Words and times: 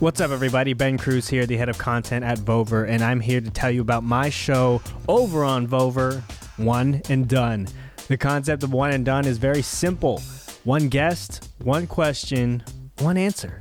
What's 0.00 0.20
up, 0.20 0.30
everybody? 0.30 0.74
Ben 0.74 0.96
Cruz 0.96 1.26
here, 1.26 1.44
the 1.44 1.56
head 1.56 1.68
of 1.68 1.76
content 1.76 2.24
at 2.24 2.38
Vover, 2.38 2.88
and 2.88 3.02
I'm 3.02 3.18
here 3.18 3.40
to 3.40 3.50
tell 3.50 3.68
you 3.68 3.80
about 3.80 4.04
my 4.04 4.30
show 4.30 4.80
over 5.08 5.42
on 5.42 5.66
Vover, 5.66 6.22
One 6.56 7.02
and 7.08 7.26
Done. 7.26 7.66
The 8.06 8.16
concept 8.16 8.62
of 8.62 8.72
One 8.72 8.92
and 8.92 9.04
Done 9.04 9.26
is 9.26 9.38
very 9.38 9.60
simple 9.60 10.22
one 10.62 10.88
guest, 10.88 11.50
one 11.64 11.88
question, 11.88 12.62
one 13.00 13.16
answer. 13.16 13.58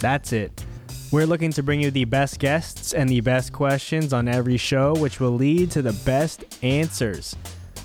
That's 0.00 0.32
it. 0.32 0.64
We're 1.12 1.26
looking 1.26 1.52
to 1.52 1.62
bring 1.62 1.80
you 1.80 1.92
the 1.92 2.04
best 2.04 2.40
guests 2.40 2.92
and 2.92 3.08
the 3.08 3.20
best 3.20 3.52
questions 3.52 4.12
on 4.12 4.26
every 4.26 4.56
show, 4.56 4.94
which 4.94 5.20
will 5.20 5.34
lead 5.34 5.70
to 5.70 5.82
the 5.82 5.92
best 6.04 6.64
answers. 6.64 7.36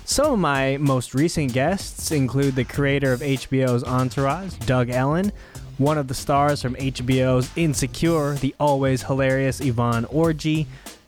Some 0.04 0.32
of 0.32 0.38
my 0.40 0.76
most 0.78 1.14
recent 1.14 1.52
guests 1.52 2.10
include 2.10 2.56
the 2.56 2.64
creator 2.64 3.12
of 3.12 3.20
HBO's 3.20 3.84
Entourage, 3.84 4.54
Doug 4.66 4.90
Ellin, 4.90 5.30
one 5.78 5.98
of 5.98 6.08
the 6.08 6.14
stars 6.14 6.62
from 6.62 6.74
HBO's 6.76 7.50
Insecure, 7.56 8.34
the 8.34 8.54
always 8.58 9.02
hilarious 9.02 9.60
Yvonne 9.60 10.04
Orji, 10.06 10.66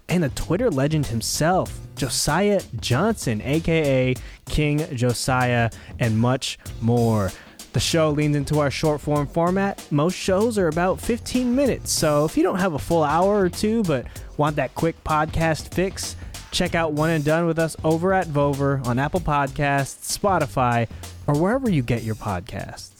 and 0.08 0.24
a 0.24 0.28
Twitter 0.30 0.70
legend 0.70 1.06
himself, 1.06 1.78
Josiah 1.96 2.60
Johnson, 2.80 3.40
aka 3.42 4.14
King 4.46 4.86
Josiah, 4.94 5.70
and 5.98 6.18
much 6.18 6.58
more. 6.80 7.30
The 7.72 7.80
show 7.80 8.10
leans 8.10 8.34
into 8.34 8.60
our 8.60 8.70
short 8.70 9.00
form 9.00 9.26
format. 9.26 9.86
Most 9.90 10.14
shows 10.14 10.58
are 10.58 10.68
about 10.68 11.00
15 11.00 11.54
minutes, 11.54 11.92
so 11.92 12.24
if 12.24 12.36
you 12.36 12.42
don't 12.42 12.58
have 12.58 12.74
a 12.74 12.78
full 12.78 13.04
hour 13.04 13.40
or 13.40 13.48
two 13.48 13.82
but 13.82 14.06
want 14.36 14.56
that 14.56 14.74
quick 14.74 15.02
podcast 15.04 15.74
fix, 15.74 16.16
check 16.50 16.74
out 16.74 16.92
One 16.92 17.10
and 17.10 17.24
Done 17.24 17.46
with 17.46 17.58
us 17.58 17.76
over 17.84 18.14
at 18.14 18.26
Vover 18.26 18.84
on 18.86 18.98
Apple 18.98 19.20
Podcasts, 19.20 20.18
Spotify, 20.18 20.88
or 21.26 21.38
wherever 21.38 21.70
you 21.70 21.82
get 21.82 22.02
your 22.02 22.14
podcasts. 22.14 22.97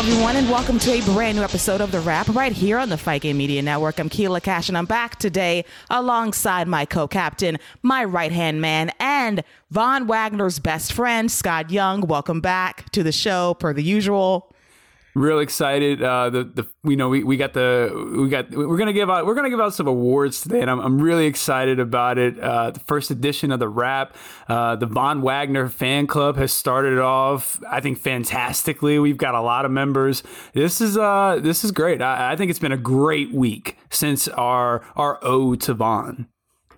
Everyone, 0.00 0.34
and 0.34 0.48
welcome 0.48 0.78
to 0.78 0.92
a 0.92 1.04
brand 1.12 1.36
new 1.36 1.44
episode 1.44 1.82
of 1.82 1.92
The 1.92 2.00
Wrap 2.00 2.26
right 2.28 2.52
here 2.52 2.78
on 2.78 2.88
the 2.88 2.96
Fight 2.96 3.20
Game 3.20 3.36
Media 3.36 3.60
Network. 3.60 3.98
I'm 3.98 4.08
Keila 4.08 4.42
Cash, 4.42 4.70
and 4.70 4.78
I'm 4.78 4.86
back 4.86 5.18
today 5.18 5.66
alongside 5.90 6.66
my 6.68 6.86
co 6.86 7.06
captain, 7.06 7.58
my 7.82 8.02
right 8.04 8.32
hand 8.32 8.62
man, 8.62 8.92
and 8.98 9.44
Von 9.70 10.06
Wagner's 10.06 10.58
best 10.58 10.94
friend, 10.94 11.30
Scott 11.30 11.70
Young. 11.70 12.00
Welcome 12.06 12.40
back 12.40 12.90
to 12.92 13.02
the 13.02 13.12
show, 13.12 13.52
per 13.60 13.74
the 13.74 13.82
usual 13.82 14.50
real 15.14 15.38
excited. 15.38 16.02
Uh, 16.02 16.30
the 16.30 16.44
the 16.44 16.68
you 16.84 16.96
know 16.96 17.08
we, 17.08 17.24
we 17.24 17.36
got 17.36 17.52
the 17.52 18.14
we 18.16 18.28
got 18.28 18.50
we're 18.50 18.76
gonna 18.76 18.92
give 18.92 19.10
out 19.10 19.26
we're 19.26 19.34
gonna 19.34 19.50
give 19.50 19.60
out 19.60 19.74
some 19.74 19.86
awards 19.86 20.40
today, 20.40 20.60
and 20.60 20.70
I'm, 20.70 20.80
I'm 20.80 21.00
really 21.00 21.26
excited 21.26 21.80
about 21.80 22.18
it. 22.18 22.38
Uh, 22.38 22.70
the 22.70 22.80
first 22.80 23.10
edition 23.10 23.52
of 23.52 23.58
the 23.58 23.68
Wrap, 23.68 24.16
uh, 24.48 24.76
the 24.76 24.86
Von 24.86 25.22
Wagner 25.22 25.68
fan 25.68 26.06
club 26.06 26.36
has 26.36 26.52
started 26.52 26.98
off. 26.98 27.60
I 27.68 27.80
think 27.80 27.98
fantastically. 27.98 28.98
We've 28.98 29.16
got 29.16 29.34
a 29.34 29.40
lot 29.40 29.64
of 29.64 29.70
members. 29.70 30.22
This 30.52 30.80
is 30.80 30.96
uh 30.96 31.38
this 31.42 31.64
is 31.64 31.72
great. 31.72 32.02
I, 32.02 32.32
I 32.32 32.36
think 32.36 32.50
it's 32.50 32.58
been 32.58 32.72
a 32.72 32.76
great 32.78 33.32
week 33.32 33.76
since 33.90 34.28
our 34.28 34.82
our 34.96 35.18
ode 35.22 35.60
to 35.62 35.74
Von. 35.74 36.26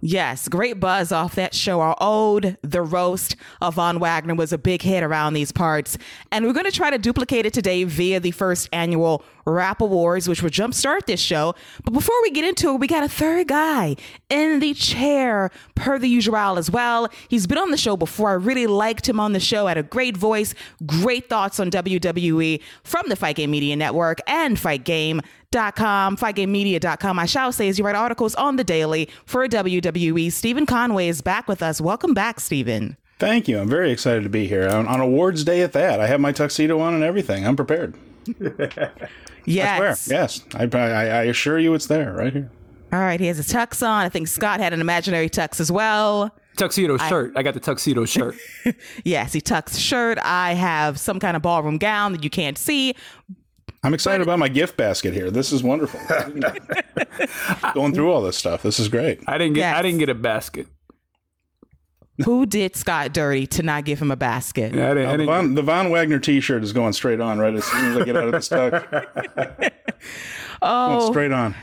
Yes, 0.04 0.48
great 0.48 0.80
buzz 0.80 1.12
off 1.12 1.36
that 1.36 1.54
show. 1.54 1.80
Our 1.80 1.94
ode, 2.00 2.58
The 2.62 2.82
Roast 2.82 3.36
of 3.60 3.74
Von 3.74 4.00
Wagner, 4.00 4.34
was 4.34 4.52
a 4.52 4.58
big 4.58 4.82
hit 4.82 5.04
around 5.04 5.34
these 5.34 5.52
parts. 5.52 5.96
And 6.32 6.44
we're 6.44 6.52
going 6.52 6.66
to 6.66 6.72
try 6.72 6.90
to 6.90 6.98
duplicate 6.98 7.46
it 7.46 7.52
today 7.52 7.84
via 7.84 8.18
the 8.18 8.32
first 8.32 8.68
annual 8.72 9.22
Wrap 9.44 9.80
Awards, 9.80 10.28
which 10.28 10.42
will 10.42 10.50
jumpstart 10.50 11.06
this 11.06 11.20
show. 11.20 11.54
But 11.84 11.92
before 11.92 12.20
we 12.22 12.30
get 12.30 12.44
into 12.44 12.70
it, 12.70 12.80
we 12.80 12.86
got 12.86 13.04
a 13.04 13.08
third 13.08 13.48
guy 13.48 13.96
in 14.28 14.60
the 14.60 14.74
chair, 14.74 15.50
per 15.74 15.98
the 15.98 16.08
usual 16.08 16.58
as 16.58 16.70
well. 16.70 17.08
He's 17.28 17.46
been 17.46 17.58
on 17.58 17.70
the 17.70 17.76
show 17.76 17.96
before. 17.96 18.30
I 18.30 18.34
really 18.34 18.66
liked 18.66 19.08
him 19.08 19.20
on 19.20 19.32
the 19.32 19.40
show. 19.40 19.66
Had 19.66 19.78
a 19.78 19.82
great 19.82 20.16
voice, 20.16 20.54
great 20.86 21.28
thoughts 21.28 21.60
on 21.60 21.70
WWE 21.70 22.60
from 22.84 23.04
the 23.08 23.16
Fight 23.16 23.36
Game 23.36 23.50
Media 23.50 23.76
Network 23.76 24.18
and 24.26 24.58
Fight 24.58 24.84
Game. 24.84 25.20
Dot 25.50 25.76
com, 25.76 26.16
fightgamemedia.com. 26.16 27.18
I 27.18 27.26
shall 27.26 27.52
say, 27.52 27.68
as 27.68 27.78
you 27.78 27.84
write 27.84 27.94
articles 27.94 28.34
on 28.36 28.56
the 28.56 28.64
daily 28.64 29.10
for 29.26 29.46
WWE, 29.46 30.32
Stephen 30.32 30.64
Conway 30.64 31.08
is 31.08 31.20
back 31.20 31.46
with 31.46 31.62
us. 31.62 31.78
Welcome 31.78 32.14
back, 32.14 32.40
Stephen. 32.40 32.96
Thank 33.18 33.48
you. 33.48 33.58
I'm 33.58 33.68
very 33.68 33.92
excited 33.92 34.22
to 34.22 34.30
be 34.30 34.48
here 34.48 34.66
on, 34.66 34.88
on 34.88 35.00
awards 35.00 35.44
day 35.44 35.60
at 35.60 35.74
that. 35.74 36.00
I 36.00 36.06
have 36.06 36.20
my 36.20 36.32
tuxedo 36.32 36.80
on 36.80 36.94
and 36.94 37.04
everything. 37.04 37.46
I'm 37.46 37.54
prepared. 37.54 37.94
yes. 39.44 40.08
Yes. 40.08 40.44
I, 40.54 40.68
I, 40.72 40.88
I 40.88 41.22
assure 41.24 41.58
you 41.58 41.74
it's 41.74 41.86
there 41.86 42.12
right 42.12 42.32
here. 42.32 42.50
All 42.92 42.98
right. 42.98 43.18
He 43.18 43.26
has 43.26 43.38
a 43.38 43.42
tux 43.42 43.86
on. 43.86 44.04
I 44.04 44.08
think 44.08 44.28
Scott 44.28 44.60
had 44.60 44.72
an 44.72 44.80
imaginary 44.80 45.30
tux 45.30 45.60
as 45.60 45.72
well. 45.72 46.34
Tuxedo 46.56 46.98
shirt. 46.98 47.32
I, 47.34 47.40
I 47.40 47.42
got 47.42 47.54
the 47.54 47.60
tuxedo 47.60 48.04
shirt. 48.04 48.36
yes, 49.04 49.32
he 49.32 49.40
tucks 49.40 49.78
shirt. 49.78 50.18
I 50.22 50.52
have 50.52 51.00
some 51.00 51.18
kind 51.18 51.34
of 51.34 51.42
ballroom 51.42 51.78
gown 51.78 52.12
that 52.12 52.22
you 52.22 52.28
can't 52.28 52.58
see, 52.58 52.94
I'm 53.84 53.94
excited 53.94 54.18
but, 54.18 54.30
about 54.30 54.38
my 54.38 54.48
gift 54.48 54.76
basket 54.76 55.12
here. 55.12 55.30
This 55.30 55.52
is 55.52 55.62
wonderful. 55.62 56.00
Going 57.74 57.92
through 57.94 58.12
all 58.12 58.22
this 58.22 58.36
stuff. 58.36 58.62
This 58.62 58.78
is 58.78 58.88
great. 58.88 59.20
I 59.26 59.38
didn't 59.38 59.54
get 59.54 59.60
yes. 59.60 59.76
I 59.76 59.82
didn't 59.82 59.98
get 59.98 60.08
a 60.08 60.14
basket. 60.14 60.68
Who 62.24 62.46
did 62.46 62.76
Scott 62.76 63.14
dirty 63.14 63.46
to 63.48 63.62
not 63.62 63.84
give 63.84 64.00
him 64.00 64.10
a 64.10 64.16
basket? 64.16 64.74
Yeah, 64.74 64.90
I 64.90 64.94
didn't, 64.94 65.08
I 65.08 65.10
didn't 65.12 65.26
the, 65.26 65.32
Von, 65.32 65.54
the, 65.54 65.62
Von, 65.62 65.90
Wagner 65.90 66.18
T-shirt 66.18 66.62
is 66.62 66.72
going 66.72 66.92
straight 66.92 67.20
on 67.20 67.38
right 67.38 67.54
as 67.54 67.64
soon 67.64 67.84
as 67.86 67.96
I 67.96 68.04
get 68.04 68.16
out 68.16 68.32
of 68.32 68.32
the 68.32 68.40
tuck. 68.40 69.72
oh, 70.62 70.98
going 70.98 71.12
straight 71.12 71.32
on. 71.32 71.54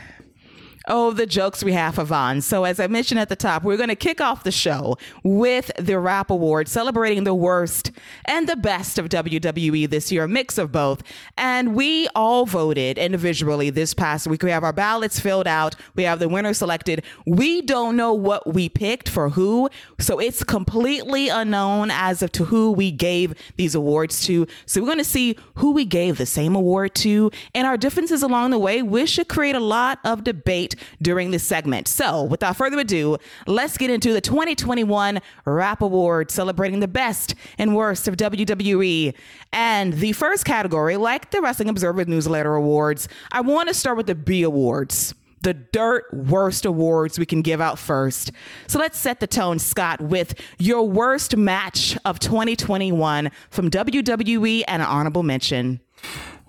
Oh, 0.88 1.10
the 1.10 1.26
jokes 1.26 1.62
we 1.62 1.74
have 1.74 1.98
for. 1.98 2.40
So, 2.40 2.64
as 2.64 2.80
I 2.80 2.86
mentioned 2.86 3.20
at 3.20 3.28
the 3.28 3.36
top, 3.36 3.64
we're 3.64 3.76
going 3.76 3.90
to 3.90 3.94
kick 3.94 4.18
off 4.18 4.44
the 4.44 4.50
show 4.50 4.96
with 5.22 5.70
the 5.78 5.98
Wrap 5.98 6.30
Award, 6.30 6.68
celebrating 6.68 7.24
the 7.24 7.34
worst 7.34 7.90
and 8.24 8.48
the 8.48 8.56
best 8.56 8.98
of 8.98 9.10
WWE 9.10 9.90
this 9.90 10.10
year, 10.10 10.24
a 10.24 10.28
mix 10.28 10.56
of 10.56 10.72
both. 10.72 11.02
And 11.36 11.74
we 11.74 12.08
all 12.14 12.46
voted 12.46 12.96
individually 12.96 13.68
this 13.68 13.92
past 13.92 14.26
week. 14.26 14.42
We 14.42 14.50
have 14.52 14.64
our 14.64 14.72
ballots 14.72 15.20
filled 15.20 15.46
out, 15.46 15.76
we 15.96 16.04
have 16.04 16.18
the 16.18 16.30
winner 16.30 16.54
selected. 16.54 17.04
We 17.26 17.60
don't 17.60 17.94
know 17.94 18.14
what 18.14 18.54
we 18.54 18.70
picked 18.70 19.10
for 19.10 19.28
who, 19.28 19.68
so 19.98 20.18
it's 20.18 20.42
completely 20.42 21.28
unknown 21.28 21.90
as 21.90 22.22
of 22.22 22.32
to 22.32 22.46
who 22.46 22.72
we 22.72 22.90
gave 22.90 23.34
these 23.56 23.74
awards 23.74 24.24
to. 24.26 24.46
So, 24.64 24.80
we're 24.80 24.86
going 24.86 24.96
to 24.96 25.04
see 25.04 25.36
who 25.56 25.72
we 25.72 25.84
gave 25.84 26.16
the 26.16 26.24
same 26.24 26.56
award 26.56 26.94
to 26.96 27.30
and 27.54 27.66
our 27.66 27.76
differences 27.76 28.22
along 28.22 28.50
the 28.50 28.58
way, 28.58 28.80
which 28.80 29.10
should 29.10 29.28
create 29.28 29.54
a 29.54 29.60
lot 29.60 29.98
of 30.04 30.24
debate 30.24 30.69
during 31.00 31.30
this 31.30 31.42
segment. 31.42 31.88
So, 31.88 32.24
without 32.24 32.56
further 32.56 32.78
ado, 32.78 33.18
let's 33.46 33.78
get 33.78 33.90
into 33.90 34.12
the 34.12 34.20
2021 34.20 35.20
Wrap 35.44 35.82
Award, 35.82 36.30
celebrating 36.30 36.80
the 36.80 36.88
best 36.88 37.34
and 37.58 37.74
worst 37.74 38.08
of 38.08 38.16
WWE. 38.16 39.14
And 39.52 39.94
the 39.94 40.12
first 40.12 40.44
category, 40.44 40.96
like 40.96 41.30
the 41.30 41.40
Wrestling 41.40 41.68
Observer 41.68 42.04
Newsletter 42.04 42.54
Awards, 42.54 43.08
I 43.32 43.40
want 43.40 43.68
to 43.68 43.74
start 43.74 43.96
with 43.96 44.06
the 44.06 44.14
B 44.14 44.42
Awards 44.42 45.14
the 45.42 45.54
dirt 45.54 46.04
worst 46.12 46.64
awards 46.64 47.18
we 47.18 47.26
can 47.26 47.42
give 47.42 47.60
out 47.60 47.78
first. 47.78 48.30
So 48.66 48.78
let's 48.78 48.98
set 48.98 49.20
the 49.20 49.26
tone, 49.26 49.58
Scott, 49.58 50.00
with 50.00 50.34
your 50.58 50.86
worst 50.86 51.36
match 51.36 51.96
of 52.04 52.18
2021 52.18 53.30
from 53.50 53.70
WWE 53.70 54.64
and 54.68 54.82
an 54.82 54.88
honorable 54.88 55.22
mention. 55.22 55.80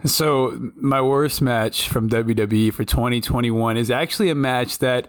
So 0.06 0.72
my 0.76 1.02
worst 1.02 1.42
match 1.42 1.88
from 1.88 2.10
WWE 2.10 2.74
for 2.74 2.84
2021 2.84 3.78
is 3.78 3.92
actually 3.92 4.30
a 4.30 4.36
match 4.36 4.80
that, 4.80 5.08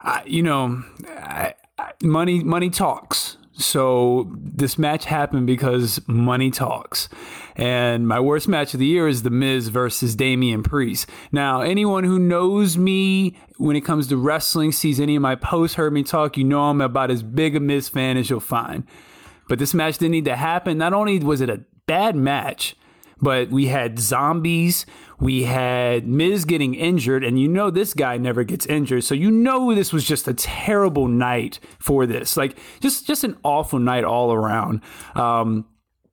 I, 0.00 0.22
you 0.26 0.42
know, 0.42 0.82
I, 1.08 1.54
I, 1.78 1.92
money 2.02 2.44
money 2.44 2.68
talks. 2.68 3.38
So 3.58 4.30
this 4.36 4.78
match 4.78 5.06
happened 5.06 5.46
because 5.46 6.06
money 6.06 6.50
talks. 6.50 7.08
And 7.54 8.06
my 8.06 8.20
worst 8.20 8.48
match 8.48 8.74
of 8.74 8.80
the 8.80 8.86
year 8.86 9.08
is 9.08 9.22
The 9.22 9.30
Miz 9.30 9.68
versus 9.68 10.14
Damian 10.14 10.62
Priest. 10.62 11.08
Now, 11.32 11.62
anyone 11.62 12.04
who 12.04 12.18
knows 12.18 12.76
me 12.76 13.38
when 13.56 13.74
it 13.74 13.80
comes 13.80 14.08
to 14.08 14.18
wrestling, 14.18 14.72
sees 14.72 15.00
any 15.00 15.16
of 15.16 15.22
my 15.22 15.36
posts, 15.36 15.76
heard 15.76 15.94
me 15.94 16.02
talk, 16.02 16.36
you 16.36 16.44
know 16.44 16.64
I'm 16.64 16.82
about 16.82 17.10
as 17.10 17.22
big 17.22 17.56
a 17.56 17.60
Miz 17.60 17.88
fan 17.88 18.18
as 18.18 18.28
you'll 18.28 18.40
find. 18.40 18.84
But 19.48 19.58
this 19.58 19.72
match 19.72 19.96
didn't 19.96 20.12
need 20.12 20.26
to 20.26 20.36
happen. 20.36 20.76
Not 20.76 20.92
only 20.92 21.18
was 21.20 21.40
it 21.40 21.48
a 21.48 21.62
bad 21.86 22.14
match, 22.14 22.76
but 23.20 23.50
we 23.50 23.66
had 23.66 23.98
zombies. 23.98 24.86
We 25.18 25.44
had 25.44 26.06
Miz 26.06 26.44
getting 26.44 26.74
injured, 26.74 27.24
and 27.24 27.40
you 27.40 27.48
know 27.48 27.70
this 27.70 27.94
guy 27.94 28.18
never 28.18 28.44
gets 28.44 28.66
injured, 28.66 29.04
so 29.04 29.14
you 29.14 29.30
know 29.30 29.74
this 29.74 29.92
was 29.92 30.04
just 30.04 30.28
a 30.28 30.34
terrible 30.34 31.08
night 31.08 31.58
for 31.78 32.06
this. 32.06 32.36
Like 32.36 32.58
just 32.80 33.06
just 33.06 33.24
an 33.24 33.36
awful 33.42 33.78
night 33.78 34.04
all 34.04 34.32
around. 34.32 34.82
Um, 35.14 35.66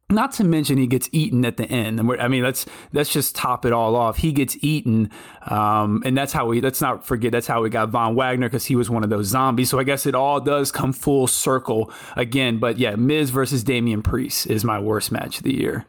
not 0.09 0.31
to 0.33 0.43
mention 0.43 0.77
he 0.77 0.87
gets 0.87 1.09
eaten 1.11 1.43
at 1.43 1.57
the 1.57 1.65
end. 1.65 1.99
I 2.19 2.27
mean, 2.27 2.43
let's 2.43 2.65
let's 2.93 3.11
just 3.11 3.35
top 3.35 3.65
it 3.65 3.73
all 3.73 3.95
off. 3.95 4.17
He 4.17 4.31
gets 4.31 4.55
eaten, 4.61 5.09
um, 5.47 6.01
and 6.05 6.17
that's 6.17 6.31
how 6.31 6.45
we. 6.45 6.61
Let's 6.61 6.81
not 6.81 7.05
forget 7.05 7.31
that's 7.31 7.47
how 7.47 7.63
we 7.63 7.69
got 7.69 7.89
Von 7.89 8.15
Wagner 8.15 8.47
because 8.47 8.65
he 8.65 8.75
was 8.75 8.89
one 8.89 9.03
of 9.03 9.09
those 9.09 9.27
zombies. 9.27 9.69
So 9.69 9.79
I 9.79 9.83
guess 9.83 10.05
it 10.05 10.15
all 10.15 10.39
does 10.39 10.71
come 10.71 10.93
full 10.93 11.27
circle 11.27 11.91
again. 12.15 12.59
But 12.59 12.77
yeah, 12.77 12.95
Miz 12.95 13.31
versus 13.31 13.63
Damian 13.63 14.03
Priest 14.03 14.47
is 14.47 14.63
my 14.63 14.79
worst 14.79 15.11
match 15.11 15.37
of 15.37 15.43
the 15.43 15.57
year. 15.57 15.85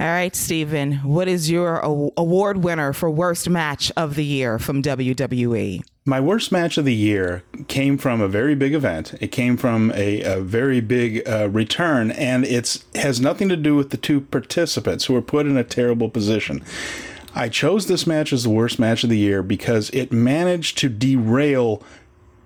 All 0.00 0.06
right, 0.06 0.34
Stephen, 0.34 0.94
what 0.96 1.28
is 1.28 1.50
your 1.50 1.78
award 1.78 2.64
winner 2.64 2.92
for 2.92 3.10
worst 3.10 3.48
match 3.48 3.92
of 3.96 4.16
the 4.16 4.24
year 4.24 4.58
from 4.58 4.82
WWE? 4.82 5.82
my 6.06 6.20
worst 6.20 6.52
match 6.52 6.76
of 6.76 6.84
the 6.84 6.94
year 6.94 7.42
came 7.66 7.96
from 7.96 8.20
a 8.20 8.28
very 8.28 8.54
big 8.54 8.74
event. 8.74 9.14
It 9.20 9.28
came 9.28 9.56
from 9.56 9.90
a, 9.94 10.20
a 10.20 10.40
very 10.40 10.80
big 10.80 11.26
uh, 11.26 11.48
return, 11.48 12.10
and 12.10 12.44
it 12.44 12.84
has 12.94 13.20
nothing 13.20 13.48
to 13.48 13.56
do 13.56 13.74
with 13.74 13.90
the 13.90 13.96
two 13.96 14.20
participants 14.20 15.06
who 15.06 15.14
were 15.14 15.22
put 15.22 15.46
in 15.46 15.56
a 15.56 15.64
terrible 15.64 16.10
position. 16.10 16.62
I 17.34 17.48
chose 17.48 17.86
this 17.86 18.06
match 18.06 18.32
as 18.32 18.44
the 18.44 18.50
worst 18.50 18.78
match 18.78 19.02
of 19.02 19.10
the 19.10 19.18
year 19.18 19.42
because 19.42 19.88
it 19.90 20.12
managed 20.12 20.76
to 20.78 20.88
derail 20.90 21.82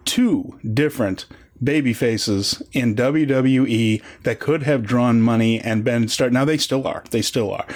two 0.04 0.58
different 0.72 1.26
baby 1.62 1.92
faces 1.92 2.62
in 2.72 2.94
WWE 2.94 4.02
that 4.22 4.40
could 4.40 4.62
have 4.62 4.84
drawn 4.84 5.20
money 5.20 5.60
and 5.60 5.84
been 5.84 6.08
start 6.08 6.32
now 6.32 6.44
they 6.44 6.58
still 6.58 6.86
are 6.86 7.04
they 7.10 7.22
still 7.22 7.52
are. 7.52 7.66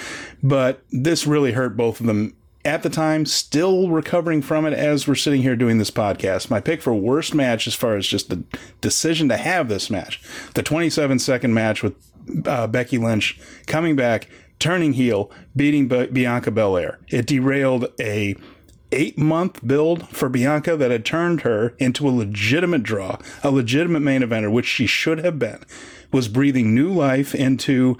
But 0.41 0.83
this 0.91 1.27
really 1.27 1.53
hurt 1.53 1.75
both 1.77 1.99
of 1.99 2.05
them 2.05 2.35
at 2.65 2.81
the 2.81 2.89
time 2.89 3.25
still 3.25 3.89
recovering 3.89 4.41
from 4.41 4.65
it 4.65 4.73
as 4.73 5.07
we're 5.07 5.15
sitting 5.15 5.41
here 5.41 5.55
doing 5.55 5.79
this 5.79 5.91
podcast. 5.91 6.49
My 6.49 6.61
pick 6.61 6.81
for 6.81 6.93
worst 6.93 7.33
match 7.33 7.67
as 7.67 7.75
far 7.75 7.97
as 7.97 8.07
just 8.07 8.29
the 8.29 8.43
decision 8.79 9.27
to 9.29 9.37
have 9.37 9.67
this 9.67 9.89
match 9.89 10.21
the 10.53 10.63
27 10.63 11.19
second 11.19 11.53
match 11.53 11.83
with 11.83 11.95
uh, 12.45 12.67
Becky 12.67 12.97
Lynch 12.97 13.39
coming 13.67 13.95
back 13.95 14.29
turning 14.59 14.93
heel 14.93 15.29
beating 15.55 15.87
B- 15.89 16.07
Bianca 16.07 16.51
Belair. 16.51 16.99
It 17.09 17.25
derailed 17.25 17.91
a 17.99 18.35
eight 18.93 19.17
month 19.17 19.65
build 19.65 20.07
for 20.09 20.29
Bianca 20.29 20.77
that 20.77 20.91
had 20.91 21.05
turned 21.05 21.41
her 21.41 21.75
into 21.79 22.07
a 22.07 22.11
legitimate 22.11 22.83
draw, 22.83 23.17
a 23.43 23.51
legitimate 23.51 24.01
main 24.01 24.21
eventer, 24.21 24.51
which 24.51 24.65
she 24.65 24.87
should 24.87 25.19
have 25.19 25.39
been, 25.39 25.63
was 26.11 26.27
breathing 26.27 26.73
new 26.73 26.91
life 26.91 27.33
into 27.35 27.97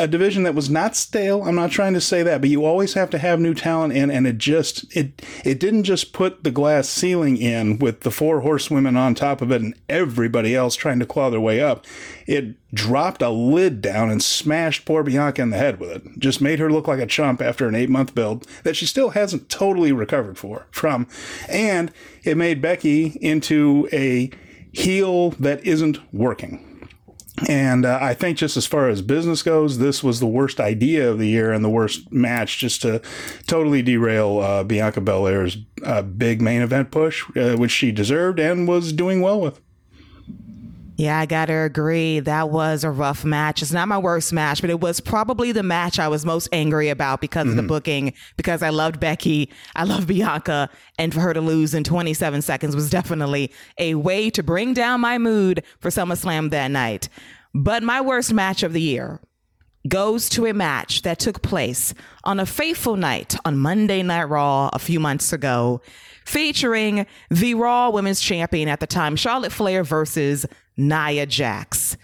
a 0.00 0.08
division 0.08 0.44
that 0.44 0.54
was 0.54 0.70
not 0.70 0.96
stale. 0.96 1.42
I'm 1.42 1.54
not 1.54 1.70
trying 1.70 1.92
to 1.92 2.00
say 2.00 2.22
that, 2.22 2.40
but 2.40 2.48
you 2.48 2.64
always 2.64 2.94
have 2.94 3.10
to 3.10 3.18
have 3.18 3.38
new 3.38 3.52
talent 3.52 3.92
in, 3.92 4.10
and 4.10 4.26
it 4.26 4.38
just 4.38 4.84
it 4.96 5.20
it 5.44 5.60
didn't 5.60 5.84
just 5.84 6.14
put 6.14 6.42
the 6.42 6.50
glass 6.50 6.88
ceiling 6.88 7.36
in 7.36 7.78
with 7.78 8.00
the 8.00 8.10
four 8.10 8.40
horsewomen 8.40 8.96
on 8.96 9.14
top 9.14 9.42
of 9.42 9.52
it 9.52 9.60
and 9.60 9.74
everybody 9.90 10.56
else 10.56 10.74
trying 10.74 11.00
to 11.00 11.06
claw 11.06 11.28
their 11.28 11.40
way 11.40 11.60
up. 11.60 11.84
It 12.26 12.56
dropped 12.72 13.20
a 13.20 13.28
lid 13.28 13.82
down 13.82 14.10
and 14.10 14.22
smashed 14.22 14.86
poor 14.86 15.02
Bianca 15.02 15.42
in 15.42 15.50
the 15.50 15.58
head 15.58 15.78
with 15.78 15.90
it. 15.90 16.18
Just 16.18 16.40
made 16.40 16.60
her 16.60 16.72
look 16.72 16.88
like 16.88 17.00
a 17.00 17.06
chump 17.06 17.42
after 17.42 17.68
an 17.68 17.74
eight 17.74 17.90
month 17.90 18.14
build 18.14 18.46
that 18.62 18.76
she 18.76 18.86
still 18.86 19.10
hasn't 19.10 19.50
totally 19.50 19.92
recovered 19.92 20.38
for 20.38 20.66
from, 20.70 21.06
and 21.46 21.92
it 22.24 22.38
made 22.38 22.62
Becky 22.62 23.18
into 23.20 23.86
a 23.92 24.30
heel 24.72 25.30
that 25.32 25.62
isn't 25.62 25.98
working. 26.10 26.69
And 27.48 27.86
uh, 27.86 27.98
I 28.00 28.14
think 28.14 28.36
just 28.36 28.56
as 28.56 28.66
far 28.66 28.88
as 28.88 29.02
business 29.02 29.42
goes, 29.42 29.78
this 29.78 30.02
was 30.02 30.20
the 30.20 30.26
worst 30.26 30.60
idea 30.60 31.10
of 31.10 31.18
the 31.18 31.28
year 31.28 31.52
and 31.52 31.64
the 31.64 31.70
worst 31.70 32.12
match 32.12 32.58
just 32.58 32.82
to 32.82 33.00
totally 33.46 33.82
derail 33.82 34.40
uh, 34.40 34.64
Bianca 34.64 35.00
Belair's 35.00 35.56
uh, 35.84 36.02
big 36.02 36.42
main 36.42 36.60
event 36.60 36.90
push, 36.90 37.24
uh, 37.36 37.56
which 37.56 37.70
she 37.70 37.92
deserved 37.92 38.38
and 38.38 38.68
was 38.68 38.92
doing 38.92 39.20
well 39.20 39.40
with. 39.40 39.60
Yeah, 41.00 41.18
I 41.18 41.24
gotta 41.24 41.62
agree. 41.62 42.20
That 42.20 42.50
was 42.50 42.84
a 42.84 42.90
rough 42.90 43.24
match. 43.24 43.62
It's 43.62 43.72
not 43.72 43.88
my 43.88 43.96
worst 43.96 44.34
match, 44.34 44.60
but 44.60 44.68
it 44.68 44.80
was 44.80 45.00
probably 45.00 45.50
the 45.50 45.62
match 45.62 45.98
I 45.98 46.08
was 46.08 46.26
most 46.26 46.46
angry 46.52 46.90
about 46.90 47.22
because 47.22 47.46
mm-hmm. 47.46 47.50
of 47.52 47.56
the 47.56 47.62
booking, 47.62 48.12
because 48.36 48.62
I 48.62 48.68
loved 48.68 49.00
Becky, 49.00 49.50
I 49.74 49.84
love 49.84 50.06
Bianca, 50.06 50.68
and 50.98 51.14
for 51.14 51.20
her 51.20 51.32
to 51.32 51.40
lose 51.40 51.72
in 51.72 51.84
27 51.84 52.42
seconds 52.42 52.76
was 52.76 52.90
definitely 52.90 53.50
a 53.78 53.94
way 53.94 54.28
to 54.28 54.42
bring 54.42 54.74
down 54.74 55.00
my 55.00 55.16
mood 55.16 55.64
for 55.78 55.88
SummerSlam 55.88 56.50
that 56.50 56.70
night. 56.70 57.08
But 57.54 57.82
my 57.82 58.02
worst 58.02 58.34
match 58.34 58.62
of 58.62 58.74
the 58.74 58.82
year 58.82 59.20
goes 59.88 60.28
to 60.28 60.44
a 60.44 60.52
match 60.52 61.00
that 61.00 61.18
took 61.18 61.40
place 61.40 61.94
on 62.24 62.38
a 62.38 62.44
fateful 62.44 62.96
night 62.96 63.36
on 63.46 63.56
Monday 63.56 64.02
Night 64.02 64.24
Raw 64.24 64.68
a 64.74 64.78
few 64.78 65.00
months 65.00 65.32
ago, 65.32 65.80
featuring 66.26 67.06
the 67.30 67.54
Raw 67.54 67.88
Women's 67.88 68.20
Champion 68.20 68.68
at 68.68 68.80
the 68.80 68.86
time, 68.86 69.16
Charlotte 69.16 69.52
Flair 69.52 69.82
versus 69.82 70.44
Nia 70.76 71.26
Jax. 71.26 71.96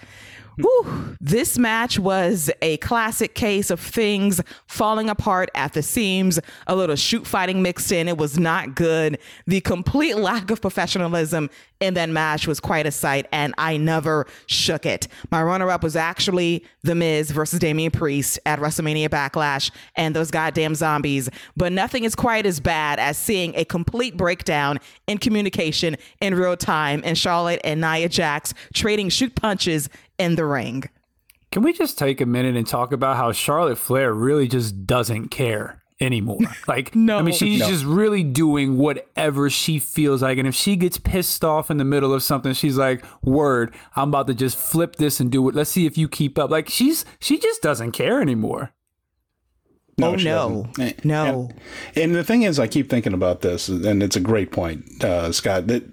Whew. 0.56 1.16
This 1.20 1.58
match 1.58 1.98
was 1.98 2.50
a 2.62 2.76
classic 2.78 3.34
case 3.34 3.70
of 3.70 3.80
things 3.80 4.40
falling 4.66 5.10
apart 5.10 5.50
at 5.54 5.72
the 5.72 5.82
seams, 5.82 6.38
a 6.66 6.76
little 6.76 6.96
shoot 6.96 7.26
fighting 7.26 7.62
mixed 7.62 7.92
in. 7.92 8.08
It 8.08 8.16
was 8.16 8.38
not 8.38 8.74
good. 8.74 9.18
The 9.46 9.60
complete 9.60 10.16
lack 10.16 10.50
of 10.50 10.60
professionalism 10.60 11.50
in 11.80 11.94
that 11.94 12.08
match 12.08 12.46
was 12.46 12.58
quite 12.58 12.86
a 12.86 12.90
sight, 12.90 13.26
and 13.32 13.54
I 13.58 13.76
never 13.76 14.26
shook 14.46 14.86
it. 14.86 15.08
My 15.30 15.42
runner 15.42 15.70
up 15.70 15.82
was 15.82 15.94
actually 15.94 16.64
The 16.82 16.94
Miz 16.94 17.30
versus 17.30 17.58
Damian 17.58 17.90
Priest 17.90 18.38
at 18.46 18.58
WrestleMania 18.58 19.08
Backlash 19.08 19.70
and 19.94 20.16
those 20.16 20.30
goddamn 20.30 20.74
zombies. 20.74 21.28
But 21.56 21.72
nothing 21.72 22.04
is 22.04 22.14
quite 22.14 22.46
as 22.46 22.60
bad 22.60 22.98
as 22.98 23.18
seeing 23.18 23.54
a 23.56 23.64
complete 23.66 24.16
breakdown 24.16 24.78
in 25.06 25.18
communication 25.18 25.96
in 26.20 26.34
real 26.34 26.56
time 26.56 27.02
and 27.04 27.18
Charlotte 27.18 27.60
and 27.62 27.80
Nia 27.80 28.08
Jax 28.08 28.54
trading 28.72 29.10
shoot 29.10 29.34
punches 29.34 29.90
in 30.18 30.36
the 30.36 30.44
ring. 30.44 30.84
Can 31.52 31.62
we 31.62 31.72
just 31.72 31.98
take 31.98 32.20
a 32.20 32.26
minute 32.26 32.56
and 32.56 32.66
talk 32.66 32.92
about 32.92 33.16
how 33.16 33.32
Charlotte 33.32 33.78
Flair 33.78 34.12
really 34.12 34.48
just 34.48 34.86
doesn't 34.86 35.28
care? 35.28 35.82
anymore. 36.00 36.38
Like, 36.66 36.96
no, 36.96 37.18
I 37.18 37.22
mean, 37.22 37.34
she's 37.34 37.60
no. 37.60 37.68
just 37.68 37.84
really 37.84 38.24
doing 38.24 38.76
whatever 38.76 39.48
she 39.48 39.78
feels 39.78 40.20
like. 40.20 40.36
And 40.36 40.48
if 40.48 40.54
she 40.54 40.74
gets 40.74 40.98
pissed 40.98 41.44
off 41.44 41.70
in 41.70 41.76
the 41.76 41.84
middle 41.84 42.12
of 42.12 42.24
something, 42.24 42.54
she's 42.54 42.76
like, 42.76 43.04
"Word, 43.22 43.72
I'm 43.94 44.08
about 44.08 44.26
to 44.26 44.34
just 44.34 44.58
flip 44.58 44.96
this 44.96 45.20
and 45.20 45.30
do 45.30 45.48
it. 45.48 45.54
Let's 45.54 45.70
see 45.70 45.86
if 45.86 45.96
you 45.96 46.08
keep 46.08 46.38
up." 46.38 46.50
Like, 46.50 46.68
she's 46.68 47.04
she 47.20 47.38
just 47.38 47.62
doesn't 47.62 47.92
care 47.92 48.20
anymore. 48.20 48.72
No, 49.96 50.08
oh 50.08 50.14
no, 50.16 50.68
doesn't. 50.76 51.04
no. 51.04 51.50
And, 51.94 52.02
and, 52.02 52.14
the 52.16 52.24
thing 52.24 52.42
is, 52.42 52.58
I 52.58 52.66
keep 52.66 52.90
thinking 52.90 53.14
about 53.14 53.42
this, 53.42 53.68
and 53.68 54.02
it's 54.02 54.16
a 54.16 54.20
great 54.20 54.50
point, 54.50 55.04
uh, 55.04 55.30
Scott. 55.30 55.68
That 55.68 55.84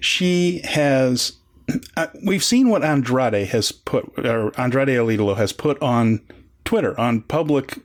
she 0.00 0.60
has 0.64 1.32
uh, 1.96 2.06
we've 2.24 2.44
seen 2.44 2.68
what 2.68 2.84
Andrade 2.84 3.48
has 3.48 3.72
put, 3.72 4.18
or 4.24 4.58
Andrade 4.58 4.90
El 4.90 5.06
Idolo 5.06 5.36
has 5.36 5.52
put 5.52 5.80
on 5.82 6.20
Twitter, 6.64 6.98
on 6.98 7.22
public 7.22 7.78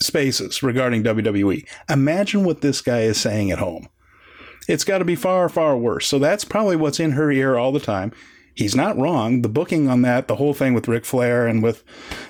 spaces 0.00 0.62
regarding 0.62 1.02
WWE. 1.02 1.66
Imagine 1.88 2.44
what 2.44 2.60
this 2.60 2.80
guy 2.80 3.00
is 3.00 3.18
saying 3.18 3.50
at 3.50 3.58
home. 3.58 3.88
It's 4.68 4.84
got 4.84 4.98
to 4.98 5.04
be 5.04 5.16
far, 5.16 5.48
far 5.48 5.76
worse. 5.76 6.06
So 6.06 6.18
that's 6.18 6.44
probably 6.44 6.76
what's 6.76 7.00
in 7.00 7.12
her 7.12 7.30
ear 7.30 7.56
all 7.56 7.72
the 7.72 7.80
time. 7.80 8.12
He's 8.54 8.74
not 8.74 8.96
wrong. 8.96 9.42
The 9.42 9.50
booking 9.50 9.88
on 9.88 10.00
that, 10.02 10.28
the 10.28 10.36
whole 10.36 10.54
thing 10.54 10.72
with 10.72 10.88
Ric 10.88 11.04
Flair 11.04 11.46
and 11.46 11.62
with 11.62 11.84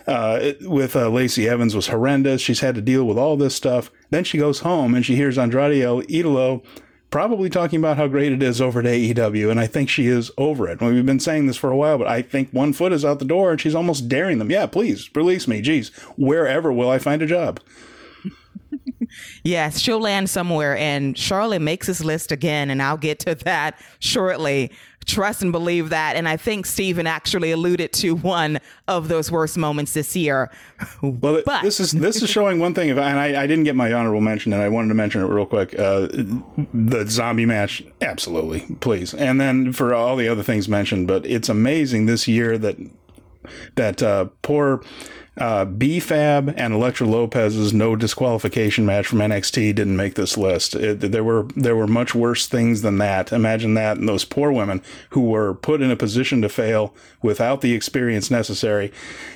uh, 0.08 0.54
with 0.62 0.96
uh, 0.96 1.08
Lacey 1.08 1.48
Evans 1.48 1.74
was 1.74 1.86
horrendous. 1.86 2.40
She's 2.40 2.60
had 2.60 2.74
to 2.74 2.80
deal 2.80 3.04
with 3.04 3.16
all 3.16 3.36
this 3.36 3.54
stuff. 3.54 3.92
Then 4.10 4.24
she 4.24 4.36
goes 4.36 4.60
home 4.60 4.96
and 4.96 5.06
she 5.06 5.14
hears 5.14 5.38
Andrade 5.38 5.80
El 5.80 6.02
Idolo 6.02 6.64
probably 7.10 7.48
talking 7.48 7.78
about 7.78 7.96
how 7.96 8.08
great 8.08 8.32
it 8.32 8.42
is 8.42 8.60
over 8.60 8.80
at 8.80 8.86
AEW, 8.86 9.50
and 9.50 9.60
I 9.60 9.66
think 9.66 9.88
she 9.88 10.06
is 10.06 10.30
over 10.36 10.68
it. 10.68 10.80
We've 10.80 11.06
been 11.06 11.20
saying 11.20 11.46
this 11.46 11.56
for 11.56 11.70
a 11.70 11.76
while, 11.76 11.98
but 11.98 12.06
I 12.06 12.22
think 12.22 12.50
one 12.50 12.72
foot 12.72 12.92
is 12.92 13.04
out 13.04 13.18
the 13.18 13.24
door, 13.24 13.52
and 13.52 13.60
she's 13.60 13.74
almost 13.74 14.08
daring 14.08 14.38
them. 14.38 14.50
Yeah, 14.50 14.66
please 14.66 15.08
release 15.14 15.46
me. 15.48 15.60
Geez, 15.60 15.88
wherever 16.16 16.72
will 16.72 16.90
I 16.90 16.98
find 16.98 17.22
a 17.22 17.26
job? 17.26 17.60
yes, 19.44 19.78
she'll 19.78 20.00
land 20.00 20.28
somewhere, 20.30 20.76
and 20.76 21.16
Charlotte 21.16 21.62
makes 21.62 21.86
this 21.86 22.02
list 22.02 22.32
again, 22.32 22.70
and 22.70 22.82
I'll 22.82 22.96
get 22.96 23.18
to 23.20 23.34
that 23.34 23.78
shortly 23.98 24.72
trust 25.06 25.40
and 25.40 25.52
believe 25.52 25.90
that. 25.90 26.16
And 26.16 26.28
I 26.28 26.36
think 26.36 26.66
Stephen 26.66 27.06
actually 27.06 27.52
alluded 27.52 27.92
to 27.94 28.16
one 28.16 28.58
of 28.88 29.08
those 29.08 29.30
worst 29.30 29.56
moments 29.56 29.94
this 29.94 30.14
year. 30.14 30.50
Well, 31.02 31.42
but. 31.44 31.62
this 31.62 31.78
is 31.78 31.92
this 31.92 32.22
is 32.22 32.28
showing 32.28 32.58
one 32.58 32.74
thing, 32.74 32.90
and 32.90 33.00
I, 33.00 33.42
I 33.42 33.46
didn't 33.46 33.64
get 33.64 33.76
my 33.76 33.92
honorable 33.92 34.20
mention, 34.20 34.52
and 34.52 34.60
I 34.62 34.68
wanted 34.68 34.88
to 34.88 34.94
mention 34.94 35.22
it 35.22 35.26
real 35.26 35.46
quick. 35.46 35.78
Uh, 35.78 36.08
the 36.72 37.04
zombie 37.08 37.46
match, 37.46 37.84
absolutely, 38.00 38.60
please. 38.80 39.14
And 39.14 39.40
then 39.40 39.72
for 39.72 39.94
all 39.94 40.16
the 40.16 40.28
other 40.28 40.42
things 40.42 40.68
mentioned, 40.68 41.06
but 41.06 41.24
it's 41.26 41.48
amazing 41.48 42.06
this 42.06 42.26
year 42.26 42.58
that 42.58 42.76
that 43.76 44.02
uh, 44.02 44.26
poor 44.42 44.82
uh, 45.38 45.66
B-Fab 45.66 46.54
and 46.56 46.72
Elektra 46.72 47.06
Lopez's 47.06 47.74
no 47.74 47.94
disqualification 47.94 48.86
match 48.86 49.06
from 49.06 49.18
NXT 49.18 49.74
didn't 49.74 49.96
make 49.96 50.14
this 50.14 50.38
list. 50.38 50.74
It, 50.74 51.00
there 51.00 51.24
were 51.24 51.46
there 51.54 51.76
were 51.76 51.86
much 51.86 52.14
worse 52.14 52.46
things 52.46 52.80
than 52.80 52.96
that. 52.98 53.32
Imagine 53.32 53.74
that, 53.74 53.98
and 53.98 54.08
those 54.08 54.24
poor 54.24 54.50
women 54.50 54.82
who 55.10 55.20
were 55.20 55.52
put 55.52 55.82
in 55.82 55.90
a 55.90 55.96
position 55.96 56.40
to 56.40 56.48
fail 56.48 56.94
without 57.20 57.60
the 57.60 57.74
experience 57.74 58.30
necessary, 58.30 58.90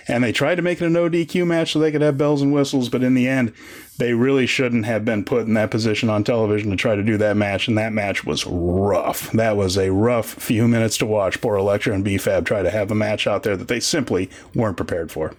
and 0.08 0.24
they 0.24 0.32
tried 0.32 0.54
to 0.54 0.62
make 0.62 0.80
it 0.80 0.86
a 0.86 0.90
no 0.90 1.10
DQ 1.10 1.46
match 1.46 1.72
so 1.72 1.78
they 1.78 1.92
could 1.92 2.00
have 2.00 2.16
bells 2.16 2.40
and 2.40 2.54
whistles, 2.54 2.88
but 2.88 3.02
in 3.02 3.12
the 3.12 3.28
end, 3.28 3.52
they 3.98 4.14
really 4.14 4.46
shouldn't 4.46 4.86
have 4.86 5.04
been 5.04 5.22
put 5.22 5.46
in 5.46 5.52
that 5.54 5.70
position 5.70 6.08
on 6.08 6.24
television 6.24 6.70
to 6.70 6.76
try 6.76 6.94
to 6.96 7.02
do 7.02 7.18
that 7.18 7.36
match, 7.36 7.68
and 7.68 7.76
that 7.76 7.92
match 7.92 8.24
was 8.24 8.46
rough. 8.46 9.30
That 9.32 9.58
was 9.58 9.76
a 9.76 9.92
rough 9.92 10.26
few 10.26 10.66
minutes 10.66 10.96
to 10.98 11.06
watch. 11.06 11.42
Poor 11.42 11.56
Elektra 11.56 11.92
and 11.92 12.02
B-Fab 12.02 12.46
try 12.46 12.62
to 12.62 12.70
have 12.70 12.90
a 12.90 12.94
match 12.94 13.26
out 13.26 13.42
there 13.42 13.58
that 13.58 13.68
they 13.68 13.80
simply 13.80 14.30
weren't 14.54 14.78
prepared 14.78 15.12
for. 15.12 15.34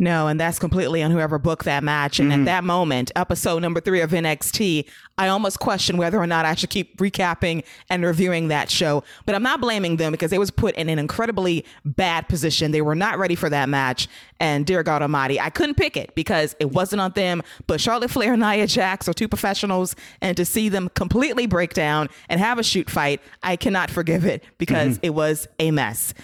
No, 0.00 0.28
and 0.28 0.40
that's 0.40 0.58
completely 0.58 1.02
on 1.02 1.10
whoever 1.10 1.38
booked 1.38 1.66
that 1.66 1.84
match. 1.84 2.18
And 2.18 2.30
Mm-hmm. 2.32 2.40
at 2.40 2.44
that 2.46 2.64
moment, 2.64 3.12
episode 3.16 3.60
number 3.60 3.80
three 3.80 4.00
of 4.00 4.12
NXT, 4.12 4.88
I 5.18 5.28
almost 5.28 5.58
questioned 5.60 5.98
whether 5.98 6.16
or 6.18 6.26
not 6.26 6.46
I 6.46 6.54
should 6.54 6.70
keep 6.70 6.96
recapping 6.96 7.64
and 7.90 8.02
reviewing 8.02 8.48
that 8.48 8.70
show. 8.70 9.04
But 9.26 9.34
I'm 9.34 9.42
not 9.42 9.60
blaming 9.60 9.96
them 9.96 10.10
because 10.12 10.30
they 10.30 10.38
was 10.38 10.50
put 10.50 10.74
in 10.76 10.88
an 10.88 10.98
incredibly 10.98 11.66
bad 11.84 12.30
position. 12.30 12.70
They 12.70 12.80
were 12.80 12.94
not 12.94 13.18
ready 13.18 13.34
for 13.34 13.50
that 13.50 13.68
match. 13.68 14.08
And 14.40 14.64
dear 14.64 14.82
God 14.82 15.02
Almighty, 15.02 15.38
I 15.38 15.50
couldn't 15.50 15.74
pick 15.74 15.98
it 15.98 16.14
because 16.14 16.56
it 16.58 16.70
wasn't 16.72 17.02
on 17.02 17.12
them. 17.12 17.42
But 17.66 17.78
Charlotte 17.78 18.10
Flair 18.10 18.32
and 18.32 18.40
Nia 18.40 18.66
Jax 18.66 19.06
are 19.06 19.12
two 19.12 19.28
professionals, 19.28 19.94
and 20.22 20.34
to 20.38 20.46
see 20.46 20.70
them 20.70 20.88
completely 20.94 21.46
break 21.46 21.74
down 21.74 22.08
and 22.30 22.40
have 22.40 22.58
a 22.58 22.62
shoot 22.62 22.88
fight, 22.88 23.20
I 23.42 23.56
cannot 23.56 23.90
forgive 23.90 24.24
it 24.24 24.42
because 24.56 24.98
it 25.02 25.10
was 25.10 25.46
a 25.58 25.70
mess. 25.70 26.14